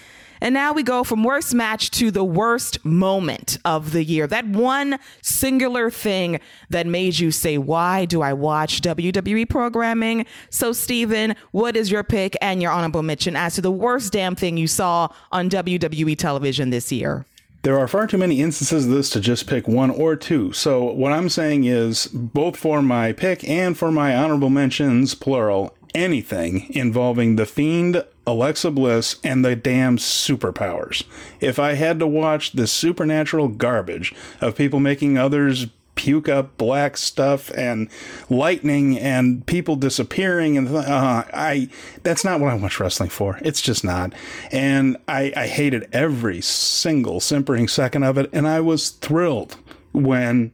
And 0.41 0.53
now 0.53 0.73
we 0.73 0.83
go 0.83 1.03
from 1.03 1.23
worst 1.23 1.53
match 1.53 1.91
to 1.91 2.11
the 2.11 2.23
worst 2.23 2.83
moment 2.85 3.57
of 3.65 3.91
the 3.91 4.03
year. 4.03 4.27
That 4.27 4.47
one 4.47 4.99
singular 5.21 5.89
thing 5.89 6.39
that 6.69 6.87
made 6.87 7.19
you 7.19 7.31
say, 7.31 7.57
Why 7.57 8.05
do 8.05 8.21
I 8.21 8.33
watch 8.33 8.81
WWE 8.81 9.49
programming? 9.49 10.25
So, 10.49 10.73
Stephen, 10.73 11.35
what 11.51 11.75
is 11.75 11.91
your 11.91 12.03
pick 12.03 12.35
and 12.41 12.61
your 12.61 12.71
honorable 12.71 13.03
mention 13.03 13.35
as 13.35 13.55
to 13.55 13.61
the 13.61 13.71
worst 13.71 14.13
damn 14.13 14.35
thing 14.35 14.57
you 14.57 14.67
saw 14.67 15.09
on 15.31 15.49
WWE 15.49 16.17
television 16.17 16.69
this 16.69 16.91
year? 16.91 17.25
There 17.63 17.77
are 17.77 17.87
far 17.87 18.07
too 18.07 18.17
many 18.17 18.39
instances 18.39 18.85
of 18.85 18.91
this 18.91 19.09
to 19.09 19.19
just 19.19 19.47
pick 19.47 19.67
one 19.67 19.89
or 19.89 20.15
two. 20.15 20.53
So, 20.53 20.83
what 20.83 21.11
I'm 21.11 21.27
saying 21.27 21.65
is, 21.65 22.07
both 22.07 22.55
for 22.55 22.81
my 22.81 23.11
pick 23.11 23.47
and 23.47 23.77
for 23.77 23.91
my 23.91 24.15
honorable 24.15 24.49
mentions, 24.49 25.15
plural, 25.15 25.75
anything 25.93 26.73
involving 26.73 27.35
The 27.35 27.45
Fiend, 27.45 28.05
Alexa 28.27 28.69
Bliss, 28.71 29.15
and 29.23 29.43
the 29.43 29.55
damn 29.55 29.97
superpowers. 29.97 31.03
If 31.39 31.57
I 31.57 31.73
had 31.73 31.97
to 31.99 32.07
watch 32.07 32.51
the 32.51 32.67
supernatural 32.67 33.47
garbage 33.47 34.13
of 34.41 34.55
people 34.55 34.79
making 34.79 35.17
others 35.17 35.67
puke 35.95 36.29
up 36.29 36.55
black 36.57 36.95
stuff 36.95 37.49
and 37.57 37.89
lightning 38.29 38.99
and 38.99 39.45
people 39.47 39.75
disappearing 39.75 40.55
and 40.55 40.67
uh, 40.67 41.23
I 41.33 41.69
that's 42.03 42.23
not 42.23 42.39
what 42.39 42.51
I 42.51 42.55
watch 42.55 42.79
wrestling 42.79 43.09
for. 43.09 43.39
It's 43.41 43.61
just 43.61 43.83
not. 43.83 44.13
And 44.51 44.97
I, 45.07 45.33
I 45.35 45.47
hated 45.47 45.89
every 45.91 46.39
single 46.41 47.19
simpering 47.19 47.67
second 47.67 48.03
of 48.03 48.17
it, 48.17 48.29
and 48.31 48.47
I 48.47 48.59
was 48.59 48.91
thrilled 48.91 49.57
when 49.91 50.53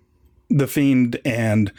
the 0.49 0.67
Fiend 0.67 1.19
and 1.25 1.71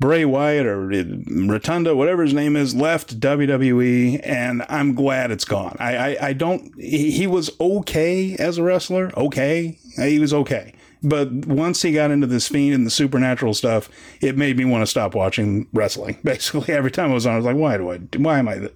Bray 0.00 0.24
Wyatt 0.24 0.66
or 0.66 0.86
Rotunda, 0.86 1.94
whatever 1.96 2.22
his 2.22 2.34
name 2.34 2.56
is, 2.56 2.74
left 2.74 3.18
WWE, 3.18 4.20
and 4.22 4.64
I'm 4.68 4.94
glad 4.94 5.30
it's 5.30 5.44
gone. 5.44 5.76
I, 5.80 5.96
I, 5.96 6.28
I 6.28 6.32
don't. 6.32 6.72
He, 6.80 7.10
he 7.10 7.26
was 7.26 7.50
okay 7.60 8.36
as 8.36 8.58
a 8.58 8.62
wrestler. 8.62 9.10
Okay, 9.16 9.78
he 9.96 10.18
was 10.18 10.32
okay. 10.32 10.74
But 11.02 11.30
once 11.32 11.82
he 11.82 11.92
got 11.92 12.10
into 12.10 12.26
this 12.26 12.48
fiend 12.48 12.74
and 12.74 12.86
the 12.86 12.90
supernatural 12.90 13.54
stuff, 13.54 13.88
it 14.20 14.36
made 14.36 14.56
me 14.56 14.64
want 14.64 14.82
to 14.82 14.86
stop 14.86 15.14
watching 15.14 15.66
wrestling. 15.72 16.18
Basically, 16.24 16.74
every 16.74 16.90
time 16.90 17.10
I 17.10 17.14
was 17.14 17.26
on, 17.26 17.34
I 17.34 17.36
was 17.36 17.44
like, 17.44 17.56
"Why 17.56 17.76
do 17.76 17.90
I? 17.90 17.98
Why 18.16 18.38
am 18.38 18.48
I?" 18.48 18.58
th-" 18.58 18.72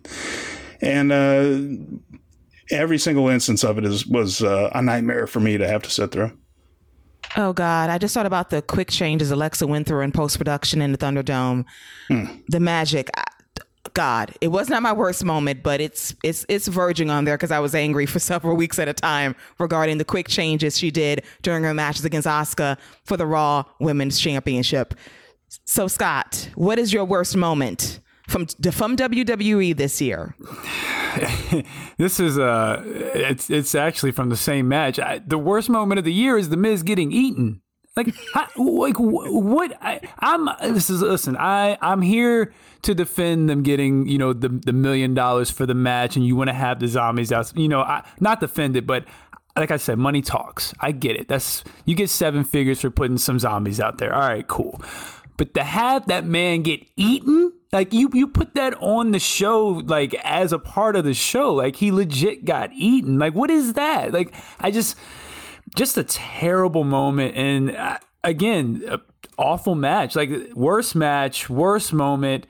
And 0.81 1.13
uh, 1.13 2.75
every 2.75 2.99
single 2.99 3.29
instance 3.29 3.63
of 3.63 3.79
it 3.79 3.85
is 3.85 4.07
was 4.07 4.43
uh, 4.43 4.71
a 4.75 4.83
nightmare 4.83 5.27
for 5.27 5.41
me 5.41 5.57
to 5.59 5.69
have 5.69 5.83
to 5.83 5.91
sit 5.91 6.11
through. 6.11 6.33
Oh 7.37 7.53
God, 7.53 7.89
I 7.91 7.99
just 7.99 8.15
thought 8.15 8.27
about 8.27 8.51
the 8.51 8.63
quick 8.63 8.91
changes 8.91 9.31
Alexa 9.31 9.67
went 9.67 9.87
through 9.87 10.03
in 10.03 10.13
post 10.13 10.39
production 10.39 10.83
in 10.83 10.93
the 10.93 10.99
Thunderdome. 10.99 11.65
Hmm. 12.09 12.25
The 12.49 12.61
magic. 12.61 13.11
I- 13.17 13.25
God, 13.95 14.33
it 14.41 14.49
was 14.49 14.71
not 14.71 14.81
my 14.81 14.93
worst 14.93 15.23
moment, 15.23 15.63
but 15.63 15.81
it's 15.81 16.15
it's 16.23 16.47
it's 16.49 16.67
verging 16.67 17.11
on 17.11 17.25
there 17.27 17.37
because 17.37 17.51
I 17.51 17.59
was 17.59 17.75
angry 17.75 18.07
for 18.07 18.19
several 18.33 18.57
weeks 18.57 18.79
at 18.79 18.89
a 18.89 18.95
time 18.95 19.35
regarding 19.59 19.99
the 19.99 20.05
quick 20.05 20.29
changes 20.29 20.79
she 20.79 20.91
did 20.91 21.25
during 21.43 21.63
her 21.65 21.75
matches 21.75 22.05
against 22.05 22.27
Asuka 22.27 22.79
for 23.05 23.19
the 23.19 23.27
Raw 23.27 23.65
Women's 23.81 24.19
Championship. 24.19 24.95
So 25.67 25.89
Scott, 25.89 26.49
what 26.55 26.79
is 26.79 26.93
your 26.93 27.05
worst 27.05 27.37
moment 27.37 28.01
from 28.29 28.47
from 28.47 28.97
WWE 28.97 29.77
this 29.77 30.01
year? 30.01 30.37
This 31.99 32.19
is 32.19 32.39
uh, 32.39 32.83
it's 32.87 33.51
it's 33.51 33.75
actually 33.75 34.13
from 34.13 34.31
the 34.31 34.37
same 34.37 34.67
match. 34.67 34.99
I, 34.99 35.19
the 35.19 35.39
worst 35.39 35.69
moment 35.69 35.99
of 35.99 36.05
the 36.05 36.13
year 36.13 36.39
is 36.39 36.49
the 36.49 36.57
Miz 36.57 36.83
getting 36.83 37.13
eaten. 37.13 37.61
Like, 37.95 38.15
how, 38.35 38.49
like 38.57 38.97
wh- 38.97 39.31
what? 39.31 39.77
I, 39.83 40.01
I'm. 40.21 40.49
This 40.75 40.89
is 40.89 41.03
listen. 41.03 41.37
I 41.37 41.77
I'm 41.81 42.01
here 42.03 42.53
to 42.83 42.95
defend 42.95 43.49
them 43.51 43.63
getting 43.63 44.09
you 44.09 44.19
know 44.19 44.33
the 44.33 44.49
the 44.49 44.73
million 44.73 45.15
dollars 45.15 45.51
for 45.51 45.67
the 45.67 45.75
match, 45.75 46.17
and 46.17 46.27
you 46.27 46.35
want 46.35 46.49
to 46.49 46.55
have 46.55 46.81
the 46.81 46.89
zombies 46.89 47.31
out. 47.31 47.53
You 47.57 47.69
know, 47.69 47.83
I 47.83 48.03
not 48.21 48.41
defend 48.41 48.77
it, 48.77 48.87
but 48.87 49.05
like 49.57 49.71
I 49.71 49.77
said, 49.77 49.99
money 49.99 50.23
talks. 50.23 50.73
I 50.81 50.93
get 50.93 51.17
it. 51.17 51.29
That's 51.29 51.63
you 51.85 51.95
get 51.95 52.09
seven 52.11 52.43
figures 52.45 52.81
for 52.81 52.91
putting 52.91 53.19
some 53.19 53.39
zombies 53.39 53.81
out 53.81 53.99
there. 53.99 54.15
All 54.15 54.21
right, 54.29 54.47
cool. 54.49 54.81
But 55.37 55.55
to 55.55 55.63
have 55.63 56.07
that 56.07 56.25
man 56.25 56.63
get 56.63 56.87
eaten, 56.97 57.53
like 57.73 57.93
you 57.93 58.11
you 58.13 58.29
put 58.29 58.55
that 58.55 58.75
on 58.75 59.13
the 59.13 59.19
show, 59.19 59.69
like 59.69 60.15
as 60.25 60.53
a 60.53 60.59
part 60.59 60.97
of 60.97 61.05
the 61.05 61.15
show, 61.15 61.55
like 61.55 61.77
he 61.77 61.91
legit 61.91 62.45
got 62.45 62.71
eaten. 62.75 63.19
Like 63.19 63.35
what 63.35 63.51
is 63.51 63.73
that? 63.75 64.13
Like 64.13 64.35
I 64.61 64.71
just 64.71 64.97
just 65.75 65.97
a 65.97 66.05
terrible 66.05 66.85
moment. 66.85 67.37
And 67.37 67.75
uh, 67.77 67.99
again 68.23 69.01
awful 69.39 69.75
match. 69.75 70.15
Like 70.15 70.31
worst 70.55 70.95
match 70.95 71.49
worst 71.49 71.93
moment. 71.93 72.47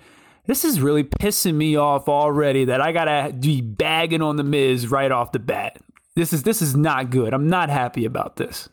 This 0.46 0.64
is 0.64 0.80
really 0.80 1.04
pissing 1.04 1.54
me 1.54 1.76
off 1.76 2.08
already 2.08 2.64
that 2.64 2.80
i 2.80 2.90
gotta 2.90 3.32
be 3.32 3.60
bagging 3.60 4.22
on 4.22 4.34
the 4.36 4.42
miz 4.42 4.90
right 4.90 5.12
off 5.12 5.32
the 5.32 5.38
bat. 5.38 5.78
This 6.16 6.32
is 6.32 6.42
this 6.42 6.60
is 6.60 6.76
not 6.76 7.10
good. 7.10 7.32
I'm 7.32 7.48
not 7.48 7.70
happy 7.70 8.04
about 8.04 8.36
this 8.36 8.68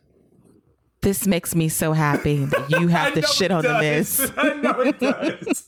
This 1.01 1.25
makes 1.25 1.56
me 1.56 1.70
so 1.70 1.94
happy 1.94 2.44
that 2.46 2.70
you 2.72 2.88
have 2.89 3.13
to 3.13 3.22
shit 3.22 3.51
on 3.51 3.63
the 3.63 3.79
Miz. 3.79 4.32
I 4.38 4.53
know 4.56 4.82
it 4.82 5.00
does. 5.00 5.65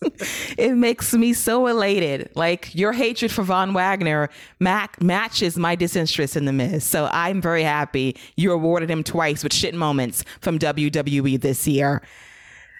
it 0.57 0.73
makes 0.75 1.13
me 1.13 1.31
so 1.31 1.67
elated. 1.67 2.29
Like 2.35 2.75
your 2.75 2.91
hatred 2.91 3.31
for 3.31 3.43
Von 3.43 3.73
Wagner 3.73 4.29
mac- 4.59 5.01
matches 5.01 5.57
my 5.57 5.75
disinterest 5.75 6.35
in 6.35 6.45
the 6.45 6.51
Miz. 6.53 6.83
So 6.83 7.07
I'm 7.11 7.41
very 7.41 7.63
happy 7.63 8.17
you 8.35 8.51
awarded 8.51 8.91
him 8.91 9.03
twice 9.03 9.41
with 9.43 9.53
shit 9.53 9.73
moments 9.73 10.25
from 10.41 10.59
WWE 10.59 11.39
this 11.39 11.65
year. 11.65 12.01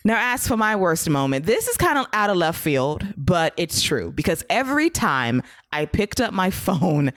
Now, 0.04 0.34
as 0.34 0.48
for 0.48 0.58
my 0.58 0.76
worst 0.76 1.08
moment, 1.10 1.46
this 1.46 1.68
is 1.68 1.78
kind 1.78 1.98
of 2.00 2.08
out 2.12 2.32
of 2.32 2.36
left 2.36 2.60
field, 2.60 3.06
but 3.16 3.54
it's 3.56 3.82
true 3.84 4.12
because 4.12 4.44
every 4.50 4.90
time 4.90 5.44
I 5.72 5.86
picked 5.86 6.20
up 6.20 6.34
my 6.34 6.50
phone, 6.50 7.14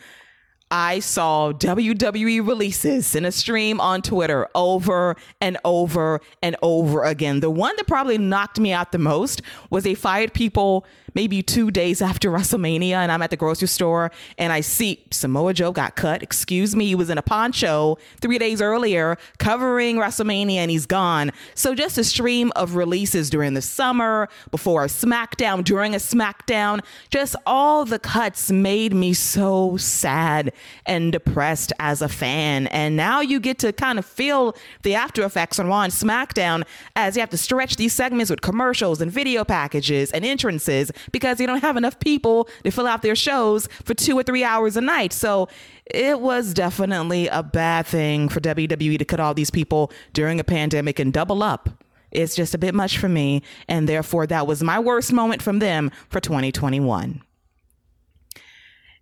I 0.76 0.98
saw 0.98 1.52
WWE 1.52 2.44
releases 2.44 3.14
in 3.14 3.24
a 3.24 3.30
stream 3.30 3.80
on 3.80 4.02
Twitter 4.02 4.48
over 4.56 5.14
and 5.40 5.56
over 5.64 6.20
and 6.42 6.56
over 6.62 7.04
again. 7.04 7.38
The 7.38 7.48
one 7.48 7.76
that 7.76 7.86
probably 7.86 8.18
knocked 8.18 8.58
me 8.58 8.72
out 8.72 8.90
the 8.90 8.98
most 8.98 9.40
was 9.70 9.84
they 9.84 9.94
fired 9.94 10.34
people 10.34 10.84
maybe 11.14 11.42
two 11.42 11.70
days 11.70 12.02
after 12.02 12.30
WrestleMania, 12.30 12.94
and 12.94 13.10
I'm 13.10 13.22
at 13.22 13.30
the 13.30 13.36
grocery 13.36 13.68
store 13.68 14.10
and 14.38 14.52
I 14.52 14.60
see 14.60 15.04
Samoa 15.10 15.54
Joe 15.54 15.72
got 15.72 15.96
cut. 15.96 16.22
Excuse 16.22 16.74
me, 16.74 16.86
he 16.86 16.94
was 16.94 17.10
in 17.10 17.18
a 17.18 17.22
poncho 17.22 17.98
three 18.20 18.38
days 18.38 18.60
earlier 18.60 19.16
covering 19.38 19.96
WrestleMania 19.96 20.56
and 20.56 20.70
he's 20.70 20.86
gone. 20.86 21.32
So 21.54 21.74
just 21.74 21.98
a 21.98 22.04
stream 22.04 22.52
of 22.56 22.74
releases 22.74 23.30
during 23.30 23.54
the 23.54 23.62
summer, 23.62 24.28
before 24.50 24.84
a 24.84 24.88
SmackDown, 24.88 25.64
during 25.64 25.94
a 25.94 25.98
SmackDown, 25.98 26.80
just 27.10 27.36
all 27.46 27.84
the 27.84 27.98
cuts 27.98 28.50
made 28.50 28.92
me 28.94 29.12
so 29.12 29.76
sad 29.76 30.52
and 30.86 31.12
depressed 31.12 31.72
as 31.78 32.02
a 32.02 32.08
fan. 32.08 32.66
And 32.68 32.96
now 32.96 33.20
you 33.20 33.40
get 33.40 33.58
to 33.60 33.72
kind 33.72 33.98
of 33.98 34.04
feel 34.04 34.56
the 34.82 34.94
after 34.94 35.24
effects 35.24 35.58
on 35.58 35.68
Raw 35.68 35.82
and 35.82 35.92
SmackDown 35.92 36.64
as 36.96 37.16
you 37.16 37.20
have 37.20 37.30
to 37.30 37.36
stretch 37.36 37.76
these 37.76 37.92
segments 37.92 38.30
with 38.30 38.40
commercials 38.40 39.00
and 39.00 39.10
video 39.10 39.44
packages 39.44 40.10
and 40.12 40.24
entrances 40.24 40.90
because 41.12 41.40
you 41.40 41.46
don't 41.46 41.60
have 41.62 41.76
enough 41.76 41.98
people 42.00 42.48
to 42.64 42.70
fill 42.70 42.86
out 42.86 43.02
their 43.02 43.16
shows 43.16 43.68
for 43.84 43.94
two 43.94 44.18
or 44.18 44.22
three 44.22 44.44
hours 44.44 44.76
a 44.76 44.80
night. 44.80 45.12
So 45.12 45.48
it 45.86 46.20
was 46.20 46.54
definitely 46.54 47.28
a 47.28 47.42
bad 47.42 47.86
thing 47.86 48.28
for 48.28 48.40
WWE 48.40 48.98
to 48.98 49.04
cut 49.04 49.20
all 49.20 49.34
these 49.34 49.50
people 49.50 49.92
during 50.12 50.40
a 50.40 50.44
pandemic 50.44 50.98
and 50.98 51.12
double 51.12 51.42
up. 51.42 51.68
It's 52.10 52.36
just 52.36 52.54
a 52.54 52.58
bit 52.58 52.74
much 52.74 52.98
for 52.98 53.08
me. 53.08 53.42
And 53.68 53.88
therefore, 53.88 54.26
that 54.28 54.46
was 54.46 54.62
my 54.62 54.78
worst 54.78 55.12
moment 55.12 55.42
from 55.42 55.58
them 55.58 55.90
for 56.08 56.20
2021. 56.20 57.22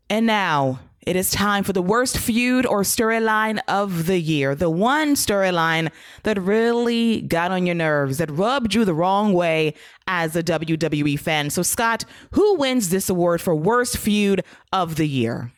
And 0.08 0.26
now 0.26 0.80
it 1.02 1.16
is 1.16 1.30
time 1.30 1.64
for 1.64 1.72
the 1.72 1.82
worst 1.82 2.16
feud 2.16 2.64
or 2.64 2.82
storyline 2.82 3.60
of 3.66 4.06
the 4.06 4.20
year. 4.20 4.54
The 4.54 4.70
one 4.70 5.14
storyline 5.14 5.90
that 6.22 6.40
really 6.40 7.22
got 7.22 7.50
on 7.50 7.66
your 7.66 7.74
nerves, 7.74 8.18
that 8.18 8.30
rubbed 8.30 8.74
you 8.74 8.84
the 8.84 8.94
wrong 8.94 9.32
way 9.32 9.74
as 10.06 10.36
a 10.36 10.42
WWE 10.42 11.18
fan. 11.18 11.50
So, 11.50 11.62
Scott, 11.62 12.04
who 12.32 12.56
wins 12.56 12.90
this 12.90 13.10
award 13.10 13.40
for 13.40 13.54
worst 13.54 13.98
feud 13.98 14.44
of 14.72 14.96
the 14.96 15.08
year? 15.08 15.52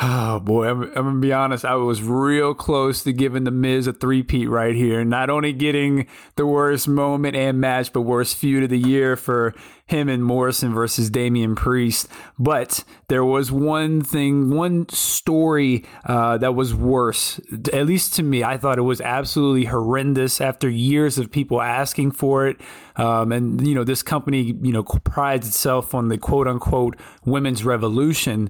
Oh 0.00 0.38
boy, 0.38 0.68
I'm, 0.68 0.82
I'm, 0.82 0.92
gonna 0.92 1.18
be 1.18 1.32
honest. 1.32 1.64
I 1.64 1.74
was 1.74 2.04
real 2.04 2.54
close 2.54 3.02
to 3.02 3.12
giving 3.12 3.42
the 3.42 3.50
Miz 3.50 3.88
a 3.88 3.92
three-peat 3.92 4.48
right 4.48 4.76
here. 4.76 5.04
Not 5.04 5.28
only 5.28 5.52
getting 5.52 6.06
the 6.36 6.46
worst 6.46 6.86
moment 6.86 7.34
and 7.34 7.60
match, 7.60 7.92
but 7.92 8.02
worst 8.02 8.36
feud 8.36 8.62
of 8.62 8.70
the 8.70 8.78
year 8.78 9.16
for 9.16 9.56
him 9.86 10.08
and 10.08 10.22
Morrison 10.22 10.72
versus 10.72 11.10
Damian 11.10 11.56
Priest. 11.56 12.06
But 12.38 12.84
there 13.08 13.24
was 13.24 13.50
one 13.50 14.00
thing, 14.00 14.50
one 14.50 14.88
story 14.88 15.84
uh, 16.04 16.38
that 16.38 16.54
was 16.54 16.72
worse. 16.76 17.40
At 17.72 17.86
least 17.86 18.14
to 18.14 18.22
me, 18.22 18.44
I 18.44 18.56
thought 18.56 18.78
it 18.78 18.82
was 18.82 19.00
absolutely 19.00 19.64
horrendous. 19.64 20.40
After 20.40 20.68
years 20.68 21.18
of 21.18 21.32
people 21.32 21.60
asking 21.60 22.12
for 22.12 22.46
it, 22.46 22.60
um, 22.94 23.32
and 23.32 23.66
you 23.66 23.74
know, 23.74 23.82
this 23.82 24.04
company, 24.04 24.54
you 24.62 24.72
know, 24.72 24.84
prides 24.84 25.48
itself 25.48 25.92
on 25.92 26.06
the 26.06 26.18
quote-unquote 26.18 26.94
women's 27.24 27.64
revolution. 27.64 28.48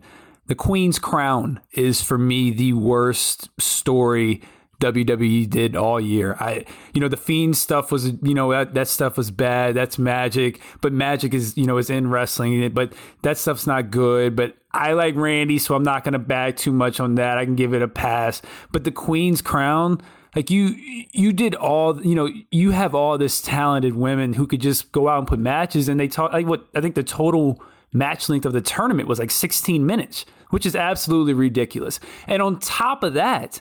The 0.49 0.55
Queen's 0.55 0.99
Crown 0.99 1.61
is 1.73 2.03
for 2.03 2.19
me 2.19 2.51
the 2.51 2.73
worst 2.73 3.51
story 3.61 4.43
WWE 4.81 5.49
did 5.51 5.77
all 5.77 6.01
year. 6.01 6.37
I, 6.39 6.65
you 6.95 7.01
know, 7.01 7.09
the 7.09 7.17
Fiend 7.17 7.57
stuff 7.57 7.91
was, 7.91 8.13
you 8.23 8.35
know, 8.35 8.51
that, 8.51 8.75
that 8.75 8.89
stuff 8.89 9.17
was 9.17 9.31
bad. 9.31 9.75
That's 9.75 9.99
magic, 9.99 10.61
but 10.81 10.93
magic 10.93 11.35
is, 11.35 11.57
you 11.57 11.67
know, 11.67 11.79
is 11.79 11.91
in 11.91 12.09
wrestling, 12.09 12.71
but 12.71 12.93
that 13.23 13.37
stuff's 13.37 13.67
not 13.67 13.91
good. 13.91 14.37
But 14.37 14.57
I 14.73 14.93
like 14.93 15.17
Randy, 15.17 15.59
so 15.59 15.75
I'm 15.75 15.83
not 15.83 16.05
going 16.05 16.13
to 16.13 16.19
bag 16.19 16.57
too 16.57 16.73
much 16.73 16.99
on 17.01 17.17
that. 17.17 17.39
I 17.39 17.45
can 17.45 17.57
give 17.57 17.75
it 17.75 17.83
a 17.83 17.89
pass. 17.89 18.41
But 18.73 18.85
the 18.85 18.93
Queen's 18.93 19.43
Crown, 19.43 20.01
like 20.35 20.51
you, 20.51 20.75
you 21.11 21.33
did 21.33 21.57
all, 21.57 22.01
you 22.03 22.15
know, 22.15 22.31
you 22.51 22.71
have 22.71 22.95
all 22.95 23.19
this 23.19 23.43
talented 23.43 23.97
women 23.97 24.33
who 24.33 24.47
could 24.47 24.61
just 24.61 24.93
go 24.93 25.09
out 25.09 25.19
and 25.19 25.27
put 25.27 25.41
matches, 25.41 25.89
and 25.89 25.99
they 25.99 26.09
talk 26.09 26.33
like 26.33 26.47
what 26.47 26.69
I 26.75 26.81
think 26.81 26.95
the 26.95 27.03
total 27.03 27.61
match 27.93 28.29
length 28.29 28.47
of 28.47 28.53
the 28.53 28.61
tournament 28.61 29.09
was 29.09 29.19
like 29.19 29.31
16 29.31 29.85
minutes 29.85 30.25
which 30.51 30.67
is 30.67 30.75
absolutely 30.75 31.35
ridiculous. 31.35 32.01
And 32.27 32.43
on 32.43 32.59
top 32.59 33.03
of 33.03 33.15
that, 33.15 33.61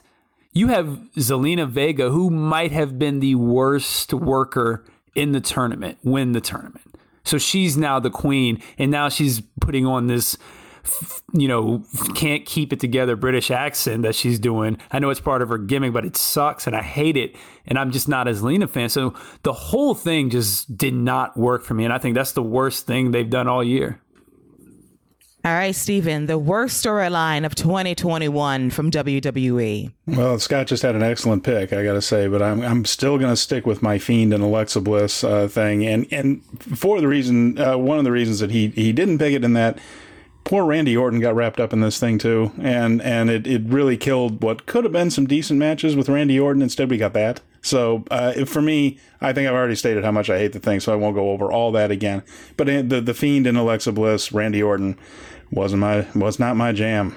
you 0.52 0.68
have 0.68 0.86
Zelina 1.16 1.68
Vega, 1.68 2.10
who 2.10 2.30
might 2.30 2.72
have 2.72 2.98
been 2.98 3.20
the 3.20 3.34
worst 3.34 4.12
worker 4.12 4.84
in 5.14 5.32
the 5.32 5.40
tournament, 5.40 5.98
win 6.02 6.32
the 6.32 6.40
tournament. 6.40 6.94
So 7.24 7.38
she's 7.38 7.76
now 7.76 8.00
the 8.00 8.10
queen, 8.10 8.62
and 8.78 8.90
now 8.90 9.10
she's 9.10 9.42
putting 9.60 9.84
on 9.84 10.06
this, 10.06 10.38
you 11.34 11.46
know, 11.46 11.84
can't 12.14 12.46
keep 12.46 12.72
it 12.72 12.80
together 12.80 13.16
British 13.16 13.50
accent 13.50 14.02
that 14.02 14.14
she's 14.14 14.38
doing. 14.38 14.78
I 14.90 14.98
know 14.98 15.10
it's 15.10 15.20
part 15.20 15.42
of 15.42 15.50
her 15.50 15.58
gimmick, 15.58 15.92
but 15.92 16.06
it 16.06 16.16
sucks, 16.16 16.66
and 16.66 16.74
I 16.74 16.82
hate 16.82 17.18
it. 17.18 17.36
And 17.66 17.78
I'm 17.78 17.90
just 17.90 18.08
not 18.08 18.26
a 18.26 18.30
Zelina 18.30 18.68
fan. 18.68 18.88
So 18.88 19.12
the 19.42 19.52
whole 19.52 19.94
thing 19.94 20.30
just 20.30 20.78
did 20.78 20.94
not 20.94 21.36
work 21.36 21.64
for 21.64 21.74
me, 21.74 21.84
and 21.84 21.92
I 21.92 21.98
think 21.98 22.14
that's 22.14 22.32
the 22.32 22.42
worst 22.42 22.86
thing 22.86 23.10
they've 23.10 23.28
done 23.28 23.46
all 23.46 23.62
year. 23.62 24.00
All 25.44 25.52
right, 25.52 25.74
Stephen, 25.74 26.26
the 26.26 26.36
worst 26.36 26.84
storyline 26.84 27.46
of 27.46 27.54
2021 27.54 28.70
from 28.70 28.90
WWE. 28.90 29.92
Well, 30.06 30.38
Scott 30.40 30.66
just 30.66 30.82
had 30.82 30.96
an 30.96 31.02
excellent 31.02 31.44
pick, 31.44 31.72
I 31.72 31.84
got 31.84 31.92
to 31.92 32.02
say, 32.02 32.26
but 32.26 32.42
I'm 32.42 32.60
I'm 32.60 32.84
still 32.84 33.18
going 33.18 33.30
to 33.30 33.36
stick 33.36 33.64
with 33.64 33.80
my 33.80 33.98
Fiend 33.98 34.34
and 34.34 34.42
Alexa 34.42 34.80
Bliss 34.80 35.22
uh, 35.22 35.46
thing, 35.46 35.86
and 35.86 36.06
and 36.10 36.42
for 36.60 37.00
the 37.00 37.06
reason, 37.06 37.56
uh, 37.58 37.78
one 37.78 37.98
of 37.98 38.04
the 38.04 38.10
reasons 38.10 38.40
that 38.40 38.50
he 38.50 38.68
he 38.68 38.92
didn't 38.92 39.18
pick 39.18 39.32
it 39.32 39.44
in 39.44 39.52
that. 39.52 39.78
Poor 40.44 40.64
Randy 40.64 40.96
Orton 40.96 41.20
got 41.20 41.34
wrapped 41.34 41.60
up 41.60 41.74
in 41.74 41.80
this 41.82 42.00
thing 42.00 42.18
too, 42.18 42.52
and 42.58 43.00
and 43.02 43.30
it, 43.30 43.46
it 43.46 43.62
really 43.66 43.96
killed 43.96 44.42
what 44.42 44.66
could 44.66 44.84
have 44.84 44.92
been 44.92 45.10
some 45.10 45.26
decent 45.26 45.58
matches 45.58 45.94
with 45.94 46.08
Randy 46.08 46.40
Orton. 46.40 46.62
Instead, 46.62 46.90
we 46.90 46.96
got 46.96 47.12
that. 47.12 47.42
So 47.62 48.04
uh, 48.10 48.44
for 48.44 48.62
me, 48.62 48.98
I 49.20 49.32
think 49.32 49.48
I've 49.48 49.54
already 49.54 49.74
stated 49.74 50.04
how 50.04 50.12
much 50.12 50.30
I 50.30 50.38
hate 50.38 50.52
the 50.52 50.60
thing, 50.60 50.80
so 50.80 50.92
I 50.92 50.96
won't 50.96 51.14
go 51.14 51.30
over 51.30 51.50
all 51.50 51.72
that 51.72 51.90
again. 51.90 52.22
But 52.56 52.68
uh, 52.68 52.82
the 52.82 53.00
the 53.00 53.14
Fiend 53.14 53.46
and 53.46 53.58
Alexa 53.58 53.92
Bliss, 53.92 54.32
Randy 54.32 54.62
Orton, 54.62 54.98
wasn't 55.50 55.80
my 55.80 56.06
was 56.14 56.38
not 56.38 56.56
my 56.56 56.72
jam. 56.72 57.14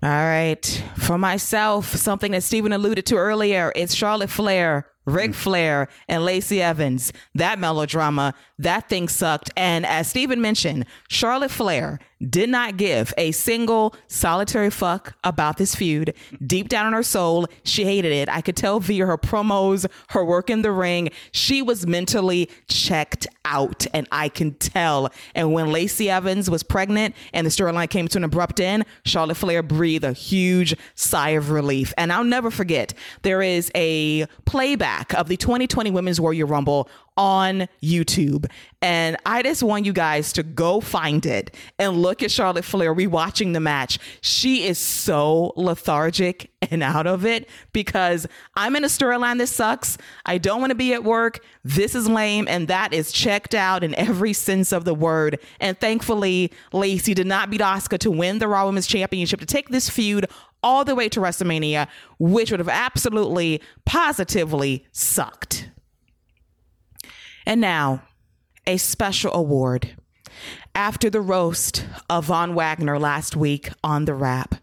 All 0.00 0.10
right, 0.10 0.84
for 0.96 1.18
myself, 1.18 1.96
something 1.96 2.30
that 2.32 2.44
Stephen 2.44 2.72
alluded 2.72 3.04
to 3.06 3.16
earlier, 3.16 3.72
it's 3.74 3.94
Charlotte 3.94 4.30
Flair 4.30 4.86
Ric 5.08 5.34
Flair 5.34 5.88
and 6.06 6.24
Lacey 6.24 6.60
Evans. 6.62 7.12
That 7.34 7.58
melodrama, 7.58 8.34
that 8.58 8.88
thing 8.88 9.08
sucked. 9.08 9.50
And 9.56 9.86
as 9.86 10.08
Stephen 10.08 10.40
mentioned, 10.40 10.86
Charlotte 11.08 11.50
Flair 11.50 11.98
did 12.26 12.48
not 12.48 12.76
give 12.76 13.12
a 13.16 13.32
single 13.32 13.94
solitary 14.08 14.70
fuck 14.70 15.16
about 15.24 15.56
this 15.56 15.74
feud. 15.74 16.14
Deep 16.44 16.68
down 16.68 16.86
in 16.86 16.92
her 16.92 17.02
soul, 17.02 17.46
she 17.64 17.84
hated 17.84 18.12
it. 18.12 18.28
I 18.28 18.40
could 18.40 18.56
tell 18.56 18.80
via 18.80 19.06
her 19.06 19.18
promos, 19.18 19.86
her 20.10 20.24
work 20.24 20.50
in 20.50 20.62
the 20.62 20.72
ring, 20.72 21.10
she 21.32 21.62
was 21.62 21.86
mentally 21.86 22.50
checked 22.68 23.26
out, 23.44 23.86
and 23.94 24.06
I 24.12 24.28
can 24.28 24.54
tell. 24.54 25.10
And 25.34 25.52
when 25.52 25.72
Lacey 25.72 26.10
Evans 26.10 26.50
was 26.50 26.62
pregnant 26.62 27.14
and 27.32 27.46
the 27.46 27.50
storyline 27.50 27.88
came 27.88 28.08
to 28.08 28.18
an 28.18 28.24
abrupt 28.24 28.60
end, 28.60 28.84
Charlotte 29.04 29.36
Flair 29.36 29.62
breathed 29.62 30.04
a 30.04 30.12
huge 30.12 30.76
sigh 30.94 31.30
of 31.30 31.50
relief. 31.50 31.94
And 31.96 32.12
I'll 32.12 32.24
never 32.24 32.50
forget, 32.50 32.94
there 33.22 33.42
is 33.42 33.70
a 33.74 34.26
playback 34.44 35.14
of 35.14 35.28
the 35.28 35.36
2020 35.36 35.90
Women's 35.90 36.20
Royal 36.20 36.46
Rumble 36.48 36.88
on 37.18 37.68
YouTube. 37.82 38.46
And 38.80 39.16
I 39.26 39.42
just 39.42 39.64
want 39.64 39.84
you 39.84 39.92
guys 39.92 40.32
to 40.34 40.44
go 40.44 40.80
find 40.80 41.26
it 41.26 41.52
and 41.80 42.00
look 42.00 42.22
at 42.22 42.30
Charlotte 42.30 42.64
Flair 42.64 42.94
rewatching 42.94 43.52
the 43.52 43.60
match. 43.60 43.98
She 44.20 44.64
is 44.64 44.78
so 44.78 45.52
lethargic 45.56 46.52
and 46.70 46.80
out 46.82 47.08
of 47.08 47.26
it 47.26 47.48
because 47.72 48.28
I'm 48.54 48.76
in 48.76 48.84
a 48.84 48.88
storyline 48.88 49.38
that 49.38 49.48
sucks. 49.48 49.98
I 50.24 50.38
don't 50.38 50.60
want 50.60 50.70
to 50.70 50.76
be 50.76 50.94
at 50.94 51.02
work. 51.02 51.40
This 51.64 51.96
is 51.96 52.08
lame. 52.08 52.46
And 52.48 52.68
that 52.68 52.92
is 52.92 53.10
checked 53.10 53.54
out 53.54 53.82
in 53.82 53.96
every 53.96 54.32
sense 54.32 54.72
of 54.72 54.84
the 54.84 54.94
word. 54.94 55.40
And 55.58 55.78
thankfully, 55.78 56.52
Lacey 56.72 57.14
did 57.14 57.26
not 57.26 57.50
beat 57.50 57.60
Asuka 57.60 57.98
to 57.98 58.12
win 58.12 58.38
the 58.38 58.46
Raw 58.46 58.66
Women's 58.66 58.86
Championship 58.86 59.40
to 59.40 59.46
take 59.46 59.70
this 59.70 59.90
feud 59.90 60.26
all 60.62 60.84
the 60.84 60.94
way 60.94 61.08
to 61.08 61.20
WrestleMania, 61.20 61.88
which 62.20 62.52
would 62.52 62.60
have 62.60 62.68
absolutely, 62.68 63.60
positively 63.84 64.86
sucked. 64.92 65.68
And 67.48 67.62
now, 67.62 68.02
a 68.66 68.76
special 68.76 69.32
award. 69.32 69.96
After 70.74 71.08
the 71.08 71.22
roast 71.22 71.82
of 72.10 72.26
Von 72.26 72.54
Wagner 72.54 72.98
last 72.98 73.36
week 73.36 73.70
on 73.82 74.04
The 74.04 74.12
Wrap, 74.12 74.56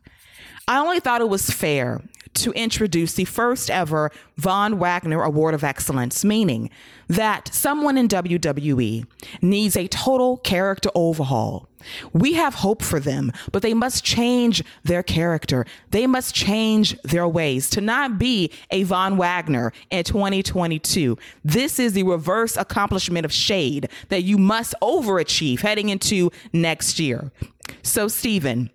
I 0.67 0.77
only 0.77 0.99
thought 0.99 1.19
it 1.19 1.27
was 1.27 1.49
fair 1.49 2.03
to 2.35 2.51
introduce 2.51 3.13
the 3.13 3.25
first 3.25 3.69
ever 3.69 4.11
Von 4.37 4.79
Wagner 4.79 5.21
Award 5.23 5.53
of 5.53 5.63
Excellence, 5.63 6.23
meaning 6.23 6.69
that 7.07 7.53
someone 7.53 7.97
in 7.97 8.07
WWE 8.07 9.05
needs 9.41 9.75
a 9.75 9.87
total 9.87 10.37
character 10.37 10.89
overhaul. 10.95 11.69
We 12.13 12.33
have 12.33 12.55
hope 12.55 12.81
for 12.81 12.99
them, 12.99 13.31
but 13.51 13.61
they 13.61 13.73
must 13.73 14.03
change 14.03 14.63
their 14.83 15.03
character. 15.03 15.65
They 15.91 16.07
must 16.07 16.33
change 16.33 16.99
their 17.03 17.27
ways 17.27 17.69
to 17.71 17.81
not 17.81 18.17
be 18.17 18.51
a 18.71 18.83
Von 18.83 19.17
Wagner 19.17 19.71
in 19.89 20.03
2022. 20.03 21.17
This 21.43 21.79
is 21.79 21.93
the 21.93 22.03
reverse 22.03 22.57
accomplishment 22.57 23.25
of 23.25 23.31
shade 23.31 23.89
that 24.09 24.23
you 24.23 24.37
must 24.37 24.73
overachieve 24.81 25.59
heading 25.59 25.89
into 25.89 26.31
next 26.53 26.99
year. 26.99 27.31
So, 27.83 28.07
Stephen, 28.07 28.71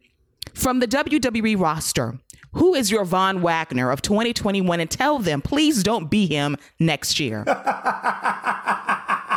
from 0.54 0.80
the 0.80 0.88
WWE 0.88 1.58
roster, 1.58 2.18
who 2.52 2.74
is 2.74 2.90
your 2.90 3.04
Von 3.04 3.42
Wagner 3.42 3.90
of 3.90 4.02
2021 4.02 4.80
and 4.80 4.90
tell 4.90 5.18
them, 5.18 5.40
please 5.42 5.82
don't 5.82 6.10
be 6.10 6.26
him 6.26 6.56
next 6.78 7.20
year. 7.20 7.44
well, 7.46 7.54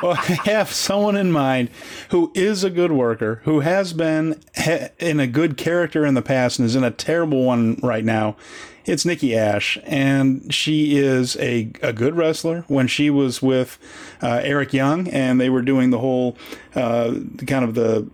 I 0.03 0.39
have 0.45 0.71
someone 0.71 1.15
in 1.15 1.31
mind 1.31 1.69
who 2.09 2.31
is 2.33 2.63
a 2.63 2.69
good 2.69 2.91
worker, 2.91 3.41
who 3.43 3.61
has 3.61 3.93
been 3.93 4.41
in 4.99 5.19
a 5.19 5.27
good 5.27 5.57
character 5.57 6.05
in 6.05 6.13
the 6.13 6.21
past 6.21 6.59
and 6.59 6.65
is 6.65 6.75
in 6.75 6.83
a 6.83 6.91
terrible 6.91 7.43
one 7.43 7.79
right 7.83 8.05
now. 8.05 8.35
It's 8.85 9.05
Nikki 9.05 9.33
Ash, 9.33 9.77
and 9.85 10.53
she 10.53 10.97
is 10.97 11.37
a, 11.37 11.71
a 11.81 11.93
good 11.93 12.17
wrestler. 12.17 12.65
When 12.67 12.87
she 12.87 13.09
was 13.09 13.41
with 13.41 13.79
uh, 14.21 14.41
Eric 14.43 14.73
Young, 14.73 15.07
and 15.07 15.39
they 15.39 15.49
were 15.49 15.61
doing 15.61 15.89
the 15.89 15.99
whole 15.99 16.37
uh, 16.75 17.15
kind 17.47 17.63
of 17.63 17.75
the 17.75 18.09